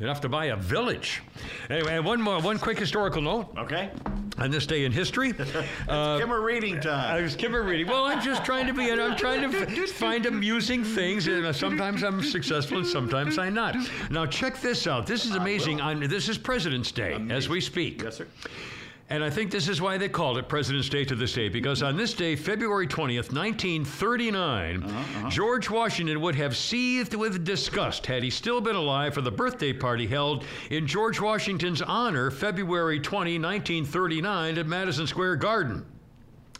money. 0.00 0.08
Enough 0.10 0.20
to 0.22 0.28
buy 0.28 0.46
a 0.46 0.56
village. 0.56 1.22
Anyway, 1.68 1.96
and 1.96 2.04
one 2.04 2.20
more, 2.20 2.40
one 2.40 2.58
quick 2.58 2.78
historical 2.78 3.22
note 3.22 3.48
Okay. 3.58 3.90
on 4.38 4.50
this 4.50 4.66
day 4.66 4.84
in 4.84 4.92
history. 4.92 5.32
Uh, 5.88 6.18
Kimmer 6.18 6.40
reading 6.40 6.80
time. 6.80 7.16
I 7.16 7.20
was 7.20 7.34
Kimmer 7.34 7.62
reading. 7.62 7.88
Well, 7.88 8.04
I'm 8.04 8.20
just 8.20 8.44
trying 8.44 8.66
to 8.66 8.72
be. 8.72 8.90
And 8.90 9.00
I'm 9.00 9.16
trying 9.16 9.50
to 9.50 9.86
find 9.88 10.24
amusing 10.26 10.84
things, 10.84 11.26
and 11.26 11.54
sometimes 11.54 12.02
I'm 12.04 12.22
successful, 12.22 12.78
and 12.78 12.86
sometimes 12.86 13.38
I'm 13.38 13.54
not. 13.54 13.76
Now, 14.10 14.26
check 14.26 14.60
this 14.60 14.86
out. 14.86 15.06
This 15.06 15.24
is 15.24 15.34
amazing. 15.34 15.80
On 15.80 15.98
this 16.00 16.28
is 16.28 16.38
President's 16.38 16.92
Day 16.92 17.14
as 17.30 17.48
we 17.48 17.60
speak. 17.60 18.02
Yes, 18.02 18.18
sir. 18.18 18.26
And 19.10 19.24
I 19.24 19.28
think 19.28 19.50
this 19.50 19.68
is 19.68 19.80
why 19.80 19.98
they 19.98 20.08
called 20.08 20.38
it 20.38 20.48
President's 20.48 20.88
Day 20.88 21.04
to 21.04 21.16
this 21.16 21.32
day, 21.32 21.48
because 21.48 21.82
on 21.82 21.96
this 21.96 22.14
day, 22.14 22.36
February 22.36 22.86
20th, 22.86 23.32
1939, 23.32 24.84
uh-huh, 24.84 24.98
uh-huh. 24.98 25.30
George 25.30 25.68
Washington 25.68 26.20
would 26.20 26.36
have 26.36 26.56
seethed 26.56 27.14
with 27.14 27.44
disgust 27.44 28.06
had 28.06 28.22
he 28.22 28.30
still 28.30 28.60
been 28.60 28.76
alive 28.76 29.12
for 29.12 29.20
the 29.20 29.30
birthday 29.30 29.72
party 29.72 30.06
held 30.06 30.44
in 30.70 30.86
George 30.86 31.20
Washington's 31.20 31.82
honor 31.82 32.30
February 32.30 33.00
20, 33.00 33.32
1939, 33.32 34.58
at 34.58 34.66
Madison 34.68 35.08
Square 35.08 35.36
Garden 35.36 35.84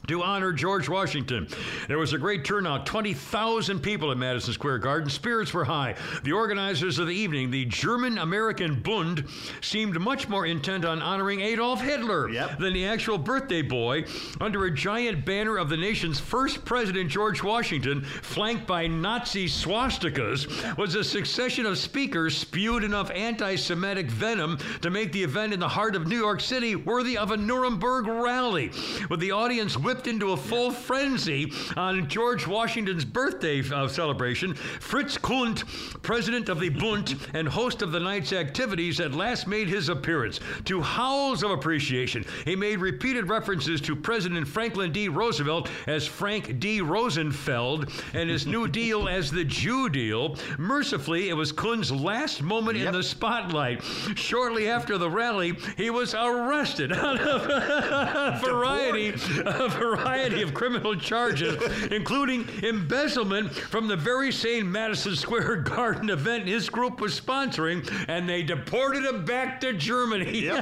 to 0.07 0.23
honor 0.23 0.53
George 0.53 0.89
Washington. 0.89 1.47
There 1.87 1.99
was 1.99 2.13
a 2.13 2.19
great 2.19 2.45
turnout 2.45 2.87
20,000 2.87 3.81
people 3.81 4.11
at 4.11 4.17
Madison 4.17 4.53
Square 4.53 4.79
Garden. 4.79 5.09
Spirits 5.11 5.55
were 5.55 5.65
high. 5.65 5.95
The 6.25 6.33
organizers 6.33 6.99
of 6.99 7.07
the 7.07 7.15
evening, 7.15 7.51
the 7.51 7.67
German 7.67 8.19
American 8.19 8.81
Bund, 8.81 9.25
seemed 9.61 10.01
much 10.01 10.29
more 10.29 10.47
intent 10.47 10.85
on 10.85 11.01
honoring 11.01 11.41
Adolf 11.41 11.81
Hitler 11.81 12.29
Yep. 12.31 12.59
than 12.59 12.73
the 12.73 12.87
actual 12.87 13.19
birthday 13.19 13.63
boy. 13.63 14.05
Under 14.41 14.65
a 14.65 14.71
giant 14.75 15.25
banner 15.25 15.59
of 15.59 15.69
the 15.69 15.77
nation's 15.77 16.19
first 16.19 16.65
president, 16.65 17.11
George 17.11 17.43
Washington, 17.43 18.03
flanked 18.03 18.67
by 18.67 18.87
Nazi 18.87 19.47
swastikas, 19.47 20.77
was 20.77 20.95
a 20.95 21.05
succession 21.05 21.67
of 21.67 21.79
speakers 21.79 22.37
spewed 22.37 22.85
enough 22.85 23.11
anti 23.13 23.55
Semitic 23.57 24.11
venom 24.11 24.59
to 24.81 24.91
make 24.91 25.13
the 25.13 25.23
event 25.23 25.53
in 25.53 25.61
the 25.61 25.69
heart 25.69 25.95
of 25.95 26.07
New 26.09 26.19
York 26.19 26.41
City 26.41 26.75
worthy 26.75 27.17
of 27.17 27.31
a 27.31 27.37
Nuremberg 27.37 28.07
rally. 28.07 28.73
With 29.09 29.21
the 29.21 29.31
audience 29.33 29.79
whipped 29.91 30.07
into 30.07 30.31
a 30.31 30.37
full 30.37 30.71
frenzy 30.71 31.53
on 31.77 32.09
George 32.09 32.47
Washington's 32.47 33.05
birthday 33.05 33.61
uh, 33.73 33.89
celebration, 33.89 34.55
Fritz 34.55 35.19
Kuhn, 35.19 35.57
president 36.03 36.49
of 36.49 36.61
the 36.61 36.69
Bund 36.69 37.17
and 37.35 37.49
host 37.49 37.83
of 37.83 37.91
the 37.91 37.99
night's 37.99 38.33
activities, 38.33 39.01
at 39.01 39.15
last 39.15 39.49
made 39.49 39.67
his 39.67 39.89
appearance. 39.89 40.39
To 40.67 40.81
howls 40.81 41.43
of 41.43 41.51
appreciation, 41.51 42.25
he 42.45 42.55
made 42.55 42.79
repeated 42.79 43.29
references 43.29 43.81
to 43.81 43.97
President 43.97 44.47
Franklin 44.47 44.93
D. 44.93 45.09
Roosevelt 45.09 45.69
as 45.89 46.07
Frank 46.07 46.61
D. 46.61 46.81
Rosenfeld 46.81 47.91
and 48.15 48.31
his 48.31 48.47
New 48.47 48.69
Deal 48.81 49.09
as 49.09 49.33
the 49.33 49.45
Jew 49.45 49.89
Deal. 49.89 50.37
Mercifully, 50.57 51.31
it 51.31 51.35
was 51.35 51.51
Kuhn's 51.51 51.91
last 51.91 52.43
moment 52.43 52.79
in 52.79 52.93
the 52.93 53.03
spotlight. 53.03 53.83
Shortly 54.15 54.69
after 54.69 54.99
the 54.99 55.11
rally, 55.11 55.59
he 55.77 55.91
was 55.91 56.15
arrested 56.15 56.93
on 56.97 57.19
a 57.19 58.41
variety, 58.41 59.09
a 59.09 59.80
variety 59.81 60.43
of 60.43 60.53
criminal 60.55 60.95
charges, 60.95 61.57
including 61.91 62.47
embezzlement 62.63 63.51
from 63.53 63.89
the 63.89 63.97
very 63.97 64.31
same 64.31 64.71
Madison 64.71 65.17
Square 65.17 65.57
Garden 65.63 66.11
event 66.11 66.47
his 66.47 66.69
group 66.69 67.01
was 67.01 67.19
sponsoring, 67.19 67.91
and 68.09 68.29
they 68.29 68.43
deported 68.43 69.05
him 69.05 69.25
back 69.25 69.61
to 69.63 69.73
Germany. 69.73 70.47
In 70.49 70.55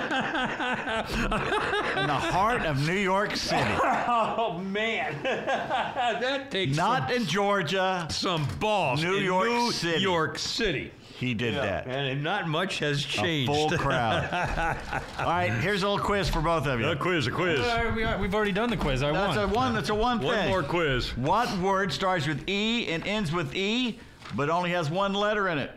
the 2.07 2.15
heart 2.15 2.63
of 2.63 2.87
New 2.87 2.93
York 2.95 3.35
City. 3.37 3.71
oh 3.83 4.59
man, 4.65 5.21
that 5.23 6.51
takes 6.51 6.77
Not 6.77 7.11
in 7.13 7.27
Georgia. 7.27 8.07
some, 8.11 8.47
some 8.47 8.59
balls. 8.59 9.03
New 9.03 9.17
York 9.17 9.49
New 9.49 9.73
City. 9.73 10.01
York 10.03 10.39
City. 10.39 10.93
He 11.19 11.35
did 11.35 11.55
that. 11.55 11.89
And 11.89 12.23
not 12.23 12.47
much 12.47 12.79
has 12.79 13.05
changed. 13.05 13.51
A 13.51 13.53
changed. 13.55 13.71
full 13.75 13.79
crowd. 13.79 14.29
All 15.19 15.25
right, 15.27 15.51
here's 15.53 15.83
a 15.83 15.89
little 15.89 16.05
quiz 16.05 16.29
for 16.29 16.41
both 16.41 16.65
of 16.69 16.79
you. 16.79 16.87
a 16.87 16.95
quiz, 16.95 17.27
a 17.27 17.33
quiz. 17.33 17.59
Uh, 17.59 17.93
we 17.97 18.05
are, 18.05 18.17
we've 18.19 18.33
already 18.33 18.53
done 18.53 18.71
the 18.71 18.77
quiz. 18.77 19.03
I 19.03 19.11
That's 19.11 19.37
won. 19.37 19.51
a 19.51 19.53
one. 19.53 19.75
That's 19.75 19.89
a 19.89 19.95
one 19.97 20.21
thing. 20.21 20.29
One 20.29 20.49
more 20.49 20.63
quiz. 20.63 21.17
What 21.17 21.53
word 21.59 21.93
starts 21.93 22.29
with 22.29 22.49
E 22.49 22.87
and 22.93 23.05
ends 23.05 23.33
with 23.33 23.53
E, 23.57 23.99
but 24.37 24.49
only 24.49 24.71
has 24.71 24.91
one 24.91 25.13
letter 25.13 25.49
in 25.49 25.59
it? 25.59 25.73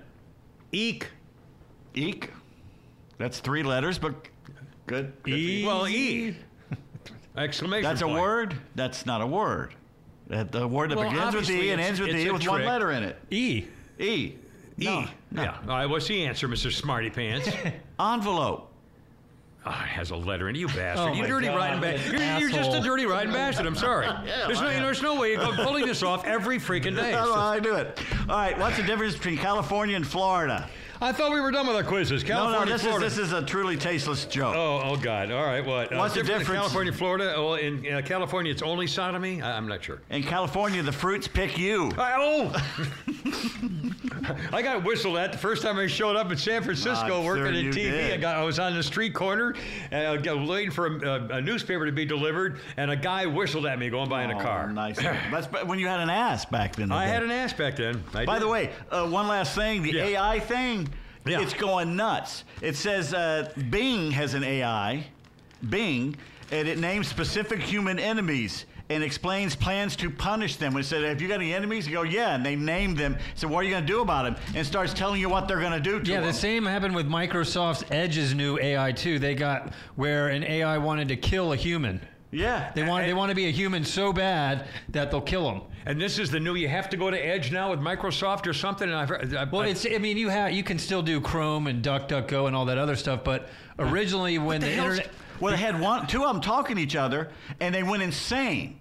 Eek. 0.71 1.07
Eek. 1.95 2.29
That's 3.17 3.39
three 3.39 3.63
letters, 3.63 3.97
but 3.97 4.13
good. 4.85 5.11
good. 5.23 5.33
E. 5.33 5.65
Well, 5.65 5.87
E. 5.87 6.35
Exclamation 7.35 7.83
That's 7.89 8.01
a 8.03 8.07
word. 8.07 8.55
That's 8.75 9.07
not 9.07 9.21
a 9.21 9.27
word. 9.27 9.73
That 10.27 10.51
the 10.51 10.67
word 10.67 10.91
that 10.91 10.99
Well, 10.99 11.09
begins 11.09 11.33
with 11.33 11.49
E 11.49 11.71
and 11.71 11.81
ends 11.81 11.99
with 11.99 12.09
E 12.09 12.27
a 12.27 12.33
with 12.33 12.47
one 12.47 12.63
letter 12.63 12.91
in 12.91 13.01
it. 13.01 13.17
E. 13.31 13.65
E. 13.97 14.35
E. 14.79 14.85
No, 14.85 15.05
no. 15.31 15.43
Yeah. 15.43 15.57
All 15.61 15.67
right, 15.67 15.85
what's 15.85 16.07
the 16.07 16.25
answer, 16.25 16.47
Mr. 16.47 16.71
Smarty 16.71 17.09
Pants? 17.09 17.49
Envelope. 17.99 18.71
Oh, 19.63 19.69
it 19.69 19.73
has 19.89 20.09
a 20.09 20.15
letter 20.15 20.49
in 20.49 20.55
it, 20.55 20.59
you 20.59 20.67
bastard. 20.67 21.09
Oh, 21.09 21.13
you 21.13 21.27
dirty 21.27 21.47
God, 21.47 21.57
riding 21.57 21.81
bastard. 21.81 22.13
you 22.13 22.19
You're, 22.19 22.39
you're 22.39 22.49
just 22.49 22.73
a 22.73 22.81
dirty 22.81 23.05
riding 23.05 23.31
bastard. 23.31 23.67
I'm 23.67 23.75
sorry. 23.75 24.07
there's, 24.25 24.59
no, 24.59 24.67
there's 24.69 25.01
no 25.01 25.19
way 25.19 25.33
you're 25.33 25.55
pulling 25.55 25.85
this 25.85 26.01
off 26.01 26.25
every 26.25 26.57
freaking 26.57 26.95
day. 26.95 27.11
That's 27.11 27.29
how 27.29 27.35
I 27.35 27.59
do 27.59 27.75
it. 27.75 27.99
All 28.21 28.37
right. 28.37 28.57
What's 28.57 28.77
the 28.77 28.83
difference 28.83 29.13
between 29.15 29.37
California 29.37 29.95
and 29.95 30.07
Florida? 30.07 30.67
I 31.03 31.11
thought 31.11 31.31
we 31.31 31.41
were 31.41 31.49
done 31.49 31.65
with 31.65 31.75
our 31.75 31.83
quizzes. 31.83 32.21
No, 32.23 32.27
California, 32.29 32.65
no. 32.67 32.71
This 32.73 32.81
Florida. 32.83 33.05
is 33.07 33.15
this 33.15 33.25
is 33.27 33.33
a 33.33 33.41
truly 33.43 33.75
tasteless 33.75 34.25
joke. 34.25 34.53
Oh, 34.55 34.81
oh 34.83 34.95
God! 34.97 35.31
All 35.31 35.43
right, 35.43 35.65
what? 35.65 35.91
What's 35.91 36.13
the 36.13 36.19
different 36.19 36.35
in 36.35 36.39
difference? 36.41 36.59
California, 36.59 36.93
Florida. 36.93 37.33
Well, 37.37 37.55
in 37.55 37.91
uh, 37.91 38.01
California, 38.05 38.51
it's 38.51 38.61
only 38.61 38.85
sodomy. 38.85 39.41
I, 39.41 39.57
I'm 39.57 39.67
not 39.67 39.83
sure. 39.83 39.99
In 40.11 40.21
California, 40.21 40.83
the 40.83 40.91
fruits 40.91 41.27
pick 41.27 41.57
you. 41.57 41.91
I, 41.97 42.13
oh, 42.19 42.53
I 44.53 44.61
got 44.61 44.83
whistled 44.83 45.17
at 45.17 45.31
the 45.31 45.37
first 45.39 45.63
time 45.63 45.79
I 45.79 45.87
showed 45.87 46.15
up 46.15 46.31
in 46.31 46.37
San 46.37 46.61
Francisco 46.61 47.25
working 47.25 47.55
in 47.55 47.65
TV. 47.71 47.73
did. 47.73 48.13
I 48.13 48.17
got 48.17 48.35
I 48.35 48.43
was 48.43 48.59
on 48.59 48.75
the 48.75 48.83
street 48.83 49.15
corner 49.15 49.55
and 49.89 50.07
I 50.29 50.33
was 50.35 50.47
waiting 50.49 50.69
for 50.69 50.85
a, 50.97 51.37
a 51.37 51.41
newspaper 51.41 51.87
to 51.87 51.91
be 51.91 52.05
delivered, 52.05 52.59
and 52.77 52.91
a 52.91 52.95
guy 52.95 53.25
whistled 53.25 53.65
at 53.65 53.79
me 53.79 53.89
going 53.89 54.07
by 54.07 54.23
in 54.23 54.29
a 54.31 54.37
Oh, 54.37 54.41
car. 54.41 54.71
nice. 54.71 54.97
That's 55.01 55.47
when 55.65 55.79
you 55.79 55.87
had 55.87 55.99
an 55.99 56.11
ass 56.11 56.45
back 56.45 56.75
then. 56.75 56.91
I 56.91 57.07
had 57.07 57.23
an 57.23 57.31
ass 57.31 57.53
back 57.53 57.75
then. 57.77 58.03
I 58.13 58.25
By 58.25 58.35
did. 58.35 58.43
the 58.43 58.47
way, 58.49 58.69
uh, 58.91 59.07
one 59.07 59.27
last 59.27 59.55
thing. 59.55 59.81
The 59.81 59.93
Yeah. 59.93 60.05
AI 60.05 60.39
thing, 60.39 60.87
Yeah. 61.25 61.41
it's 61.41 61.53
going 61.53 61.95
nuts. 61.95 62.43
It 62.61 62.75
says 62.75 63.13
uh, 63.13 63.51
Bing 63.69 64.11
has 64.11 64.33
an 64.33 64.43
AI, 64.43 65.05
Bing, 65.69 66.15
and 66.51 66.67
it 66.67 66.79
names 66.79 67.07
specific 67.07 67.59
human 67.59 67.99
enemies 67.99 68.65
and 68.89 69.03
explains 69.03 69.55
plans 69.55 69.95
to 69.97 70.09
punish 70.09 70.57
them. 70.57 70.75
It 70.75 70.83
said, 70.83 71.03
"Have 71.03 71.21
you 71.21 71.27
got 71.27 71.35
any 71.35 71.53
enemies?" 71.53 71.87
You 71.87 71.93
go, 71.93 72.01
"Yeah," 72.01 72.35
and 72.35 72.45
they 72.45 72.55
name 72.55 72.95
them. 72.95 73.17
So, 73.35 73.47
what 73.47 73.59
are 73.59 73.63
you 73.63 73.69
going 73.71 73.85
to 73.85 73.87
do 73.87 74.01
about 74.01 74.23
them? 74.23 74.35
And 74.55 74.65
starts 74.65 74.93
telling 74.93 75.21
you 75.21 75.29
what 75.29 75.47
they're 75.47 75.59
going 75.61 75.71
to 75.71 75.79
do 75.79 75.99
to 75.99 76.11
Yeah, 76.11 76.17
them. 76.17 76.27
the 76.27 76.33
same 76.33 76.65
happened 76.65 76.95
with 76.95 77.07
Microsoft's 77.07 77.85
Edge's 77.91 78.33
new 78.33 78.57
AI 78.59 78.91
too. 78.91 79.19
They 79.19 79.35
got 79.35 79.73
where 79.95 80.29
an 80.29 80.43
AI 80.43 80.77
wanted 80.79 81.07
to 81.09 81.15
kill 81.15 81.53
a 81.53 81.55
human. 81.55 82.01
Yeah, 82.33 82.71
They 82.73 82.83
want 82.83 83.05
they 83.05 83.13
want 83.13 83.29
to 83.29 83.35
be 83.35 83.47
a 83.47 83.51
human 83.51 83.83
so 83.83 84.11
bad 84.13 84.65
that 84.89 85.11
they'll 85.11 85.19
kill 85.21 85.45
them. 85.51 85.61
And 85.85 85.99
this 85.99 86.19
is 86.19 86.29
the 86.29 86.39
new. 86.39 86.55
You 86.55 86.67
have 86.67 86.89
to 86.89 86.97
go 86.97 87.09
to 87.09 87.17
Edge 87.17 87.51
now 87.51 87.71
with 87.71 87.79
Microsoft 87.79 88.45
or 88.45 88.53
something. 88.53 88.87
And 88.87 88.97
I've 88.97 89.09
heard, 89.09 89.33
I, 89.35 89.43
Well, 89.45 89.63
I- 89.63 89.67
it's 89.69 89.85
I 89.85 89.97
mean 89.97 90.17
you 90.17 90.29
have 90.29 90.51
you 90.51 90.63
can 90.63 90.77
still 90.77 91.01
do 91.01 91.19
Chrome 91.19 91.67
and 91.67 91.83
DuckDuckGo 91.83 92.47
and 92.47 92.55
all 92.55 92.65
that 92.65 92.77
other 92.77 92.95
stuff, 92.95 93.23
but 93.23 93.49
originally 93.79 94.37
when 94.37 94.61
the, 94.61 94.67
the 94.67 94.73
internet 94.73 95.09
Well, 95.39 95.51
they 95.51 95.59
had 95.59 95.79
one, 95.79 96.05
two 96.07 96.23
of 96.23 96.33
them 96.33 96.41
talking 96.41 96.75
to 96.75 96.81
each 96.81 96.95
other, 96.95 97.31
and 97.59 97.73
they 97.73 97.83
went 97.83 98.03
insane. 98.03 98.79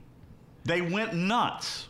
They 0.64 0.82
went 0.82 1.14
nuts. 1.14 1.88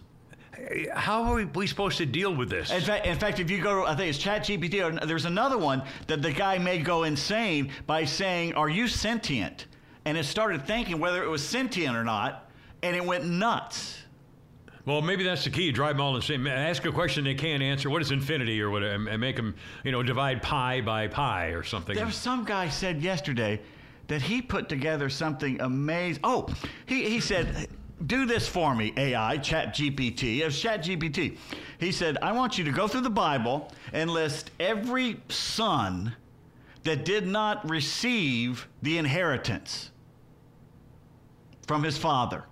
how 0.94 1.24
are 1.24 1.44
we 1.44 1.66
supposed 1.66 1.98
to 1.98 2.06
deal 2.06 2.34
with 2.34 2.48
this? 2.48 2.70
In 2.70 2.80
fact, 2.80 3.06
in 3.06 3.18
fact, 3.18 3.40
if 3.40 3.50
you 3.50 3.60
go 3.60 3.82
to, 3.82 3.90
I 3.90 3.96
think 3.96 4.10
it's 4.10 4.22
ChatGPT, 4.22 4.84
or 5.02 5.06
there's 5.06 5.24
another 5.24 5.58
one 5.58 5.82
that 6.06 6.22
the 6.22 6.32
guy 6.32 6.58
may 6.58 6.78
go 6.78 7.02
insane 7.02 7.72
by 7.86 8.04
saying, 8.04 8.54
Are 8.54 8.68
you 8.68 8.86
sentient? 8.86 9.66
And 10.04 10.16
it 10.16 10.24
started 10.24 10.66
thinking 10.66 10.98
whether 11.00 11.22
it 11.22 11.28
was 11.28 11.46
sentient 11.46 11.96
or 11.96 12.04
not, 12.04 12.48
and 12.82 12.94
it 12.96 13.04
went 13.04 13.26
nuts. 13.26 13.99
Well, 14.90 15.02
maybe 15.02 15.22
that's 15.22 15.44
the 15.44 15.50
key. 15.50 15.70
Drive 15.70 15.96
them 15.96 16.00
all 16.00 16.12
the 16.12 16.20
same. 16.20 16.48
Ask 16.48 16.84
a 16.84 16.90
question 16.90 17.22
they 17.22 17.36
can't 17.36 17.62
answer. 17.62 17.88
What 17.88 18.02
is 18.02 18.10
infinity 18.10 18.60
or 18.60 18.70
whatever, 18.70 19.08
and 19.08 19.20
make 19.20 19.36
them, 19.36 19.54
you 19.84 19.92
know, 19.92 20.02
divide 20.02 20.42
pi 20.42 20.80
by 20.80 21.06
pi 21.06 21.50
or 21.50 21.62
something. 21.62 21.94
There 21.94 22.06
was 22.06 22.16
some 22.16 22.44
guy 22.44 22.68
said 22.68 23.00
yesterday 23.00 23.60
that 24.08 24.20
he 24.20 24.42
put 24.42 24.68
together 24.68 25.08
something 25.08 25.60
amazing. 25.60 26.20
Oh, 26.24 26.48
he, 26.86 27.08
he 27.08 27.20
said, 27.20 27.68
do 28.04 28.26
this 28.26 28.48
for 28.48 28.74
me, 28.74 28.92
AI, 28.96 29.36
Chat 29.36 29.76
GPT. 29.76 30.40
It 30.40 30.46
was 30.46 30.60
Chat 30.60 30.82
GPT. 30.82 31.38
He 31.78 31.92
said, 31.92 32.18
I 32.20 32.32
want 32.32 32.58
you 32.58 32.64
to 32.64 32.72
go 32.72 32.88
through 32.88 33.02
the 33.02 33.10
Bible 33.10 33.70
and 33.92 34.10
list 34.10 34.50
every 34.58 35.20
son 35.28 36.16
that 36.82 37.04
did 37.04 37.28
not 37.28 37.70
receive 37.70 38.66
the 38.82 38.98
inheritance 38.98 39.92
from 41.68 41.84
his 41.84 41.96
father. 41.96 42.44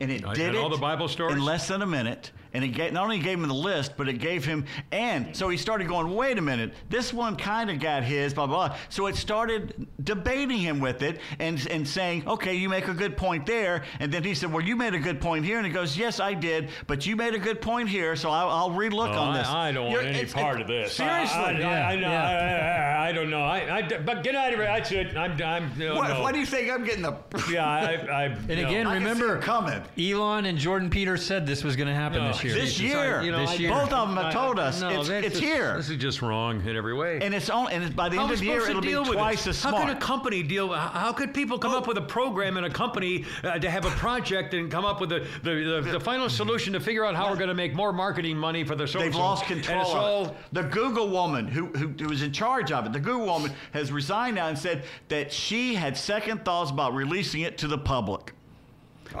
And 0.00 0.10
it 0.10 0.24
And 0.24 0.34
did 0.34 0.56
all 0.56 0.66
it 0.66 0.70
the 0.76 0.80
Bible 0.80 1.08
stories? 1.08 1.36
in 1.36 1.44
less 1.44 1.68
than 1.68 1.82
a 1.82 1.86
minute. 1.86 2.30
And 2.54 2.62
it 2.64 2.68
gave, 2.68 2.92
not 2.92 3.02
only 3.02 3.18
gave 3.18 3.38
him 3.40 3.48
the 3.48 3.52
list, 3.54 3.96
but 3.96 4.08
it 4.08 4.14
gave 4.20 4.44
him, 4.44 4.64
and 4.92 5.36
so 5.36 5.48
he 5.48 5.56
started 5.56 5.88
going, 5.88 6.14
wait 6.14 6.38
a 6.38 6.40
minute, 6.40 6.72
this 6.88 7.12
one 7.12 7.34
kind 7.36 7.68
of 7.68 7.80
got 7.80 8.04
his, 8.04 8.32
blah, 8.32 8.46
blah, 8.46 8.68
blah. 8.68 8.76
So 8.90 9.06
it 9.08 9.16
started 9.16 9.88
debating 10.04 10.58
him 10.58 10.78
with 10.78 11.02
it 11.02 11.18
and, 11.40 11.66
and 11.68 11.86
saying, 11.86 12.28
okay, 12.28 12.54
you 12.54 12.68
make 12.68 12.86
a 12.86 12.94
good 12.94 13.16
point 13.16 13.44
there. 13.44 13.82
And 13.98 14.12
then 14.12 14.22
he 14.22 14.34
said, 14.34 14.52
well, 14.52 14.64
you 14.64 14.76
made 14.76 14.94
a 14.94 14.98
good 15.00 15.20
point 15.20 15.44
here. 15.44 15.58
And 15.58 15.66
he 15.66 15.72
goes, 15.72 15.96
yes, 15.98 16.20
I 16.20 16.32
did, 16.34 16.70
but 16.86 17.04
you 17.06 17.16
made 17.16 17.34
a 17.34 17.38
good 17.40 17.60
point 17.60 17.88
here, 17.88 18.14
so 18.14 18.30
I'll, 18.30 18.48
I'll 18.48 18.70
relook 18.70 19.08
Oh, 19.14 19.18
on 19.18 19.34
I- 19.34 19.38
this. 19.38 19.48
I, 19.48 19.72
don't 19.72 19.90
You're- 19.90 20.04
want 20.04 20.06
any 20.14 20.18
it's- 20.18 20.32
part 20.32 20.56
it- 20.58 20.62
of 20.62 20.68
this. 20.68 20.92
Seriously. 20.94 21.36
I, 21.36 21.50
I, 21.50 21.58
Yeah, 21.58 21.88
I, 21.88 21.96
know, 21.96 22.08
yeah. 22.08 22.94
I, 23.00 23.04
I, 23.04 23.08
I 23.08 23.12
don't 23.12 23.30
know. 23.30 23.42
I, 23.42 23.78
I, 23.78 23.82
but 23.98 24.22
get 24.22 24.34
out 24.36 24.52
of 24.52 24.58
here. 24.58 24.64
That's 24.64 24.92
it. 24.92 25.16
I'm. 25.16 25.32
I'm 25.42 25.76
no, 25.78 25.96
what, 25.96 26.08
no. 26.08 26.22
why 26.22 26.30
do 26.32 26.38
you 26.38 26.46
think 26.46 26.70
I'm 26.70 26.84
getting 26.84 27.02
the. 27.02 27.16
Yeah, 27.50 27.66
I. 27.66 27.92
I 27.94 28.24
And 28.26 28.48
no. 28.48 28.52
again, 28.54 28.86
I 28.86 28.94
can 28.98 29.02
see 29.02 29.08
remember, 29.10 29.36
it 29.38 29.42
coming. 29.42 29.82
Elon 29.98 30.46
and 30.46 30.56
Jordan 30.56 30.88
Peters 30.88 31.24
said 31.26 31.46
this 31.46 31.62
was 31.64 31.74
going 31.76 31.88
to 31.88 31.94
happen 31.94 32.18
No, 32.22 32.28
this 32.28 32.43
year. 32.44 32.54
This 32.54 32.80
year. 32.80 33.20
I- 33.20 33.24
you 33.24 33.32
know, 33.32 33.40
This 33.46 33.58
year. 33.58 33.70
Both 33.70 33.92
of 33.92 34.08
them 34.08 34.16
have 34.16 34.32
told 34.32 34.58
us 34.58 34.80
no, 34.80 34.88
it's, 35.00 35.08
it's 35.08 35.28
just- 35.30 35.42
here. 35.42 35.76
This 35.76 35.90
is 35.90 35.96
just 35.96 36.22
wrong 36.22 36.64
in 36.66 36.76
every 36.76 36.94
way. 36.94 37.18
And 37.22 37.34
it's 37.34 37.50
on, 37.50 37.70
and 37.70 37.84
it's, 37.84 37.94
by 37.94 38.08
the 38.08 38.16
How 38.16 38.24
end 38.24 38.32
of 38.32 38.38
the 38.38 38.44
year, 38.46 38.68
it'll 38.68 38.80
be 38.80 38.92
twice 38.92 39.44
this? 39.44 39.56
as 39.58 39.62
How 39.62 39.70
smart. 39.70 39.86
can 39.88 39.96
a 39.96 40.00
company 40.00 40.42
deal? 40.42 40.72
How 40.72 40.88
how 41.04 41.12
could 41.12 41.32
people 41.34 41.58
come 41.58 41.72
up 41.72 41.86
with 41.86 41.96
a 41.98 42.02
program 42.02 42.56
in 42.56 42.64
a 42.64 42.70
company 42.70 43.24
uh, 43.42 43.58
to 43.58 43.70
have 43.70 43.84
a 43.84 43.90
project 43.90 44.54
and 44.54 44.70
come 44.70 44.84
up 44.84 45.00
with 45.00 45.10
the, 45.10 45.26
the, 45.42 45.80
the, 45.82 45.90
the 45.92 46.00
final 46.00 46.28
solution 46.28 46.72
to 46.72 46.80
figure 46.80 47.04
out 47.04 47.14
how 47.14 47.30
we're 47.30 47.36
going 47.36 47.48
to 47.48 47.54
make 47.54 47.74
more 47.74 47.92
marketing 47.92 48.36
money 48.36 48.64
for 48.64 48.74
the 48.74 48.86
social? 48.86 49.00
They've 49.00 49.14
lost 49.14 49.48
And 49.50 49.62
control 49.62 49.80
it's 49.82 49.90
of 49.90 49.96
all 49.96 50.26
it. 50.26 50.34
The 50.52 50.62
Google 50.64 51.08
woman 51.08 51.48
who, 51.48 51.66
who, 51.66 51.88
who 51.88 52.08
was 52.08 52.22
in 52.22 52.32
charge 52.32 52.70
of 52.72 52.86
it, 52.86 52.92
the 52.92 53.00
Google 53.00 53.26
woman 53.26 53.52
has 53.72 53.90
resigned 53.92 54.36
now 54.36 54.48
and 54.48 54.58
said 54.58 54.84
that 55.08 55.32
she 55.32 55.74
had 55.74 55.96
second 55.96 56.44
thoughts 56.44 56.70
about 56.70 56.94
releasing 56.94 57.40
it 57.42 57.58
to 57.58 57.66
the 57.66 57.78
public. 57.78 58.33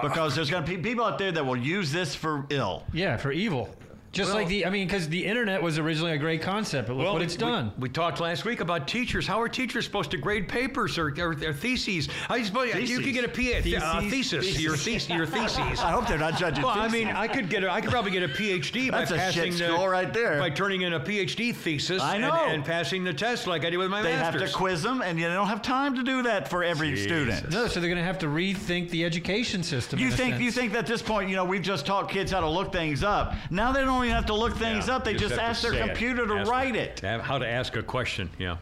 Because 0.00 0.34
there's 0.34 0.50
going 0.50 0.64
to 0.64 0.68
be 0.68 0.76
people 0.76 1.04
out 1.04 1.18
there 1.18 1.32
that 1.32 1.44
will 1.44 1.56
use 1.56 1.92
this 1.92 2.14
for 2.14 2.46
ill. 2.50 2.84
Yeah, 2.92 3.16
for 3.16 3.32
evil. 3.32 3.74
Just 4.14 4.28
Well- 4.28 4.38
like 4.38 4.48
the, 4.48 4.64
I 4.64 4.70
mean, 4.70 4.86
because 4.86 5.08
the 5.08 5.24
internet 5.24 5.60
was 5.60 5.78
originally 5.78 6.12
a 6.12 6.18
great 6.18 6.40
concept, 6.40 6.86
but 6.88 6.96
look 6.96 7.12
what 7.12 7.20
it's 7.20 7.34
done. 7.36 7.72
We, 7.78 7.88
talked 7.88 8.20
last 8.20 8.44
week 8.44 8.60
about 8.60 8.86
teachers. 8.88 9.26
How 9.26 9.40
are 9.40 9.48
teachers 9.48 9.84
supposed 9.84 10.10
to 10.12 10.16
grade 10.16 10.48
papers 10.48 10.98
or, 10.98 11.08
or 11.20 11.34
their 11.34 11.52
theses? 11.52 12.06
How 12.28 12.34
are 12.34 12.38
you 12.38 12.44
supposed? 12.44 12.74
You 12.76 13.00
could 13.00 13.12
get 13.12 13.24
a 13.24 13.28
P- 13.28 13.54
uh, 13.54 14.00
Theses? 14.00 14.10
thesis. 14.44 14.60
Your 14.60 14.76
thesis. 14.76 15.08
Your 15.10 15.26
theses. 15.36 15.80
I 15.80 15.90
hope 15.90 16.06
they're 16.06 16.16
not 16.18 16.38
judging. 16.38 16.64
Well, 16.64 16.78
I 16.78 16.88
mean, 16.88 17.08
I 17.08 17.26
could 17.28 17.48
get 17.50 17.64
a, 17.64 17.70
I 17.72 17.80
could 17.80 17.90
probably 17.90 18.10
get 18.12 18.22
a 18.22 18.28
PhD 18.28 18.90
by 18.90 19.00
That's 19.04 19.10
a 19.10 19.14
shit 19.32 19.44
passing 19.44 19.52
the, 19.52 19.74
score 19.74 19.90
right 19.90 20.12
there. 20.12 20.38
by 20.38 20.50
turning 20.50 20.82
in 20.82 20.92
a 20.92 21.00
PhD 21.00 21.54
thesis 21.54 22.00
I 22.00 22.14
and- 22.14 22.22
know. 22.22 22.32
And, 22.46 22.64
passing 22.64 23.04
the 23.04 23.12
test 23.12 23.46
like 23.46 23.64
I 23.64 23.70
did 23.70 23.76
with 23.78 23.90
my 23.90 24.00
they 24.02 24.12
have 24.12 24.38
to 24.38 24.48
quiz 24.48 24.82
them, 24.82 25.02
and 25.02 25.18
you 25.18 25.26
don't 25.28 25.48
have 25.48 25.60
time 25.62 25.94
to 25.96 26.02
do 26.02 26.22
that 26.22 26.48
for 26.48 26.62
every 26.64 26.96
student. 26.96 27.50
No, 27.50 27.66
so 27.66 27.80
they're 27.80 27.88
going 27.90 27.98
to 27.98 28.04
have 28.04 28.18
to 28.20 28.26
rethink 28.26 28.90
the 28.90 29.04
education 29.04 29.62
system. 29.62 29.98
You 29.98 30.10
think 30.10 30.38
you 30.40 30.50
sense. 30.50 30.54
think 30.70 30.74
at 30.74 30.86
this 30.86 31.02
point, 31.02 31.28
you 31.30 31.36
know, 31.36 31.44
we've 31.44 31.62
just 31.62 31.84
taught 31.86 32.08
kids 32.08 32.30
how 32.32 32.40
to 32.40 32.48
look 32.48 32.72
things 32.72 33.02
up. 33.02 33.34
Now 33.50 33.72
they 33.72 33.80
don't 33.80 34.03
even 34.04 34.14
have 34.14 34.26
to 34.26 34.34
look 34.34 34.54
things 34.56 34.88
Yeah, 34.88 34.96
up. 34.96 35.04
They 35.04 35.12
you 35.12 35.18
just 35.18 35.32
have 35.32 35.40
to 35.40 35.44
ask 35.46 35.62
their 35.62 35.72
say 35.72 35.82
it. 35.82 35.86
computer 35.88 36.26
to 36.26 36.34
Ask- 36.34 36.50
write 36.50 36.76
it. 36.76 37.00
have- 37.00 37.20
How 37.22 37.38
to 37.38 37.48
ask 37.48 37.76
a 37.76 37.82
question? 37.82 38.30
Yeah. 38.38 38.56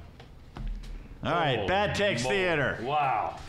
All 1.25 1.31
right, 1.33 1.67
Bad 1.69 1.95
Text 1.95 2.27
Theater. 2.27 2.79
Wow. 2.83 3.37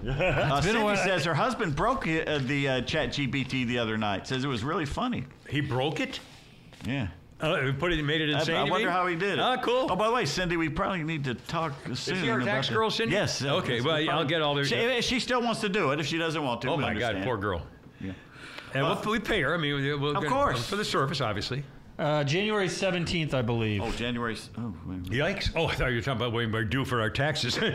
Uh, 0.00 0.04
been 0.06 0.12
a 0.12 0.62
Cindy 0.62 0.82
while. 0.82 0.96
says 0.96 1.24
her 1.24 1.34
husband 1.34 1.74
broke 1.74 2.06
uh, 2.06 2.38
the 2.42 2.68
uh, 2.68 2.80
Chat 2.82 3.08
GPT 3.10 3.66
the 3.66 3.78
other 3.80 3.98
night. 3.98 4.28
Says 4.28 4.44
it 4.44 4.46
was 4.48 4.62
really 4.62 4.84
funny. 4.86 5.24
He 5.48 5.60
broke 5.60 5.98
it. 5.98 6.20
Yeah. 6.86 7.08
Uh, 7.40 7.62
he 7.62 7.72
put 7.72 7.92
it, 7.92 8.00
made 8.04 8.20
it 8.20 8.32
I, 8.32 8.38
insane. 8.38 8.54
I 8.56 8.64
you 8.64 8.70
wonder 8.70 8.86
mean? 8.86 8.94
how 8.96 9.06
he 9.08 9.16
did 9.16 9.34
it. 9.34 9.40
Ah, 9.40 9.56
cool. 9.56 9.88
Oh, 9.90 9.96
by 9.96 10.06
the 10.06 10.12
way, 10.12 10.24
Cindy, 10.24 10.56
we 10.56 10.68
probably 10.68 11.02
need 11.02 11.24
to 11.24 11.34
talk 11.34 11.72
soon. 11.94 12.16
Is 12.16 12.22
she 12.22 12.30
our 12.30 12.36
about 12.38 12.46
tax 12.46 12.68
that. 12.68 12.74
girl, 12.74 12.90
Cindy? 12.90 13.14
Yes. 13.14 13.42
uh, 13.42 13.56
Okay, 13.56 13.80
well, 13.80 13.96
we 13.98 14.08
I'll 14.08 14.24
get 14.24 14.40
all 14.40 14.54
the- 14.54 14.64
She, 14.64 15.00
she 15.02 15.18
still 15.18 15.42
wants 15.42 15.60
to 15.62 15.68
do 15.68 15.90
it. 15.90 15.98
If 15.98 16.06
she 16.06 16.16
doesn't 16.18 16.44
want 16.44 16.62
to, 16.62 16.68
oh 16.70 16.76
we 16.76 16.82
my 16.82 16.92
God, 16.94 17.02
understand. 17.16 17.24
poor 17.24 17.36
girl. 17.36 17.62
And 18.74 18.86
we'll, 18.86 19.12
we 19.12 19.18
pay 19.18 19.40
her. 19.42 19.54
I 19.54 19.56
mean, 19.56 19.74
we'll, 19.74 19.98
we'll 19.98 20.16
Of 20.16 20.26
course. 20.26 20.66
for 20.68 20.76
the 20.76 20.84
service, 20.84 21.20
obviously. 21.20 21.64
Uh, 21.98 22.22
January 22.22 22.68
17th, 22.68 23.34
I 23.34 23.42
believe. 23.42 23.82
Oh, 23.82 23.90
January. 23.90 24.34
s- 24.34 24.50
Oh, 24.56 24.72
wait, 24.86 25.00
wait. 25.10 25.10
Yikes! 25.10 25.50
Oh, 25.56 25.66
I 25.66 25.74
thought 25.74 25.88
you 25.88 25.96
were 25.96 26.00
talking 26.00 26.20
about 26.20 26.32
what 26.32 26.48
we're 26.52 26.62
due 26.62 26.84
for 26.84 27.00
our 27.00 27.10
taxes. 27.10 27.56
Here 27.56 27.72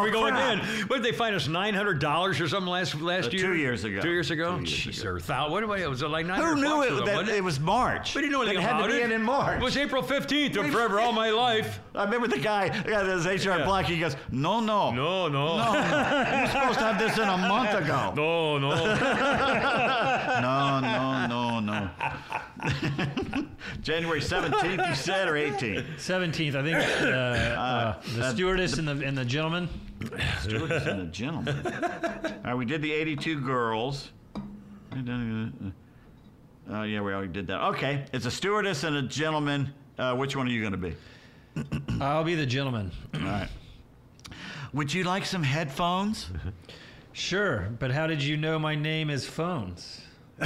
we 0.00 0.10
go 0.10 0.26
Oh, 0.26 0.28
crap. 0.28 0.58
again. 0.58 0.86
What 0.88 0.96
did 0.96 1.04
they 1.04 1.16
find 1.16 1.36
us? 1.36 1.46
Nine 1.46 1.72
hundred 1.72 2.00
dollars 2.00 2.40
or 2.40 2.48
something 2.48 2.68
last 2.68 3.00
last 3.00 3.28
Uh, 3.28 3.30
year? 3.30 3.46
two 3.46 3.54
years 3.54 3.84
ago. 3.84 4.00
Two 4.00 4.10
years 4.10 4.32
ago. 4.32 4.56
Two 4.56 4.62
years 4.64 4.72
Jeez, 4.98 5.04
or 5.04 5.20
thou- 5.20 5.50
what 5.50 5.60
do 5.60 5.72
I? 5.72 5.86
Was 5.86 6.02
it 6.02 6.08
like 6.08 6.26
nine 6.26 6.40
Who 6.40 6.46
hundred? 6.46 6.62
knew 6.62 6.82
it, 6.82 6.88
something, 6.88 7.06
that 7.06 7.16
wasn't 7.16 7.36
it 7.38 7.44
was 7.44 7.60
March? 7.60 8.14
We 8.16 8.22
didn't 8.22 8.32
know 8.32 8.40
That 8.44 8.56
anything 8.56 8.64
it 8.64 8.68
had 8.68 8.76
about 8.80 8.86
to 8.88 8.92
be 8.94 8.98
it. 9.00 9.04
in, 9.04 9.12
in 9.12 9.22
March. 9.22 9.60
It 9.60 9.62
was 9.64 9.76
April 9.76 10.02
fifteenth 10.02 10.56
of 10.56 10.68
forever 10.70 10.98
all 10.98 11.12
my 11.12 11.30
life. 11.30 11.78
I 11.94 12.02
remember 12.02 12.26
the 12.26 12.38
guy, 12.40 12.70
the 12.70 12.90
guy 12.90 13.02
that 13.04 13.14
was 13.14 13.26
HR 13.26 13.50
Yeah. 13.58 13.64
Black. 13.66 13.86
He 13.86 14.00
goes, 14.00 14.16
"No, 14.32 14.58
no, 14.58 14.90
No, 14.90 15.28
no, 15.28 15.58
no, 15.58 15.72
no. 15.72 15.78
You're 16.38 16.46
supposed 16.48 16.78
to 16.80 16.84
have 16.86 16.98
this 16.98 17.16
in 17.18 17.28
a 17.28 17.36
month 17.38 17.72
ago. 17.72 18.12
no, 18.16 18.58
no. 18.58 18.74
No, 20.40 20.80
no, 20.80 21.26
no, 21.28 21.41
no. 21.72 23.46
January 23.82 24.20
17th, 24.20 24.88
you 24.88 24.94
said, 24.94 25.28
or 25.28 25.32
18th? 25.32 25.96
17th, 25.96 26.54
I 26.54 26.62
think. 26.62 26.76
Uh, 26.76 27.06
uh, 27.06 28.02
the 28.14 28.24
uh, 28.24 28.32
stewardess 28.32 28.78
and 28.78 28.86
the 28.88 29.06
and 29.06 29.16
the 29.16 29.24
gentleman. 29.24 29.68
Stewardess 30.40 30.86
and 30.86 31.02
a 31.02 31.06
gentleman. 31.06 31.66
All 32.24 32.42
right, 32.44 32.54
we 32.54 32.64
did 32.64 32.82
the 32.82 32.92
82 32.92 33.40
girls. 33.40 34.10
Oh, 34.94 36.82
yeah, 36.82 37.00
we 37.00 37.12
already 37.12 37.32
did 37.32 37.46
that. 37.48 37.60
Okay, 37.68 38.04
it's 38.12 38.26
a 38.26 38.30
stewardess 38.30 38.84
and 38.84 38.96
a 38.96 39.02
gentleman. 39.02 39.72
Uh, 39.98 40.14
which 40.14 40.36
one 40.36 40.46
are 40.46 40.50
you 40.50 40.60
going 40.60 40.72
to 40.72 40.78
be? 40.78 40.94
I'll 42.00 42.24
be 42.24 42.34
the 42.34 42.46
gentleman. 42.46 42.92
All 43.14 43.20
right. 43.20 43.48
Would 44.72 44.92
you 44.92 45.04
like 45.04 45.26
some 45.26 45.42
headphones? 45.42 46.30
Sure, 47.14 47.68
but 47.78 47.90
how 47.90 48.06
did 48.06 48.22
you 48.22 48.38
know 48.38 48.58
my 48.58 48.74
name 48.74 49.10
is 49.10 49.26
Phones? 49.26 50.00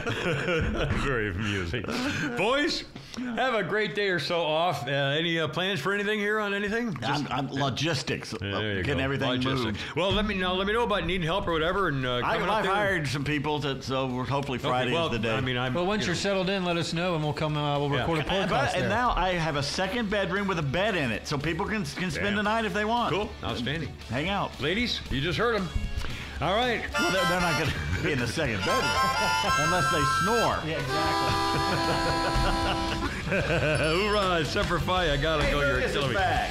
Very 0.00 1.30
amusing. 1.30 1.84
Boys, 2.36 2.84
have 3.18 3.54
a 3.54 3.62
great 3.62 3.94
day 3.94 4.08
or 4.08 4.18
so 4.18 4.40
off. 4.40 4.86
Uh, 4.86 4.90
any 4.90 5.38
uh, 5.38 5.48
plans 5.48 5.80
for 5.80 5.92
anything 5.92 6.18
here 6.18 6.38
on 6.40 6.54
anything? 6.54 6.96
I'm, 7.02 7.26
I'm 7.30 7.48
logistics. 7.50 8.30
There 8.40 8.76
you 8.76 8.82
getting 8.82 8.98
go. 8.98 9.04
everything 9.04 9.28
Logistics. 9.28 9.62
moved. 9.64 9.80
Well, 9.96 10.12
let 10.12 10.26
me 10.26 10.34
know. 10.34 10.54
Let 10.54 10.66
me 10.66 10.72
know 10.72 10.84
about 10.84 11.06
needing 11.06 11.26
help 11.26 11.46
or 11.48 11.52
whatever. 11.52 11.88
And 11.88 12.04
uh, 12.06 12.20
I, 12.24 12.36
I've 12.36 12.66
hired 12.66 13.06
some 13.08 13.24
people, 13.24 13.58
that, 13.60 13.84
so 13.84 14.06
we're- 14.06 14.26
hopefully 14.26 14.58
Okay, 14.58 14.68
Friday 14.68 14.92
well, 14.92 15.06
is 15.06 15.12
the 15.12 15.18
day. 15.18 15.34
I 15.34 15.40
mean, 15.40 15.56
I'm. 15.56 15.74
Well, 15.74 15.86
once 15.86 16.02
you 16.02 16.06
you're 16.08 16.14
know, 16.14 16.20
settled 16.20 16.50
in, 16.50 16.64
let 16.64 16.76
us 16.76 16.92
know, 16.92 17.14
and 17.14 17.22
we'll 17.24 17.32
come. 17.32 17.56
Uh, 17.56 17.78
we'll 17.78 17.90
Yeah. 17.90 18.00
record 18.00 18.18
a 18.20 18.22
podcast 18.22 18.48
But, 18.50 18.72
there. 18.72 18.80
and 18.82 18.88
now 18.88 19.12
I 19.16 19.32
have 19.34 19.56
a 19.56 19.62
second 19.62 20.10
bedroom 20.10 20.46
with 20.48 20.58
a 20.58 20.62
bed 20.62 20.94
in 20.96 21.10
it, 21.10 21.26
so 21.26 21.36
people 21.38 21.66
can 21.66 21.84
can 21.84 22.10
spend 22.10 22.38
Yeah. 22.40 22.44
the 22.44 22.54
night 22.56 22.64
if 22.64 22.72
they 22.74 22.84
want. 22.84 23.12
cool, 23.12 23.28
outstanding. 23.44 23.90
Hang 24.08 24.28
out. 24.28 24.50
Ladies, 24.60 25.00
you 25.10 25.20
just 25.20 25.38
heard 25.38 25.54
them. 25.56 25.68
All 26.40 26.54
right. 26.54 26.80
Well, 26.98 27.10
they're, 27.12 27.24
they're 27.28 27.40
not 27.40 27.58
going 27.58 27.70
to 27.96 28.02
be 28.02 28.12
in 28.12 28.18
the 28.18 28.26
second 28.26 28.58
bedroom 28.60 28.80
unless 29.58 29.90
they 29.92 30.02
snore. 30.22 30.58
yeah, 30.66 30.80
exactly. 30.80 31.30
Hoorah, 34.10 34.44
Semper 34.44 34.78
Fi. 34.78 35.12
I 35.12 35.16
gotta 35.18 35.44
Hey, 35.44 35.50
go. 35.52 35.60
You're 35.60 35.74
Lucas 35.76 35.92
killing 35.92 36.06
is 36.10 36.14
me. 36.14 36.20
back. 36.20 36.50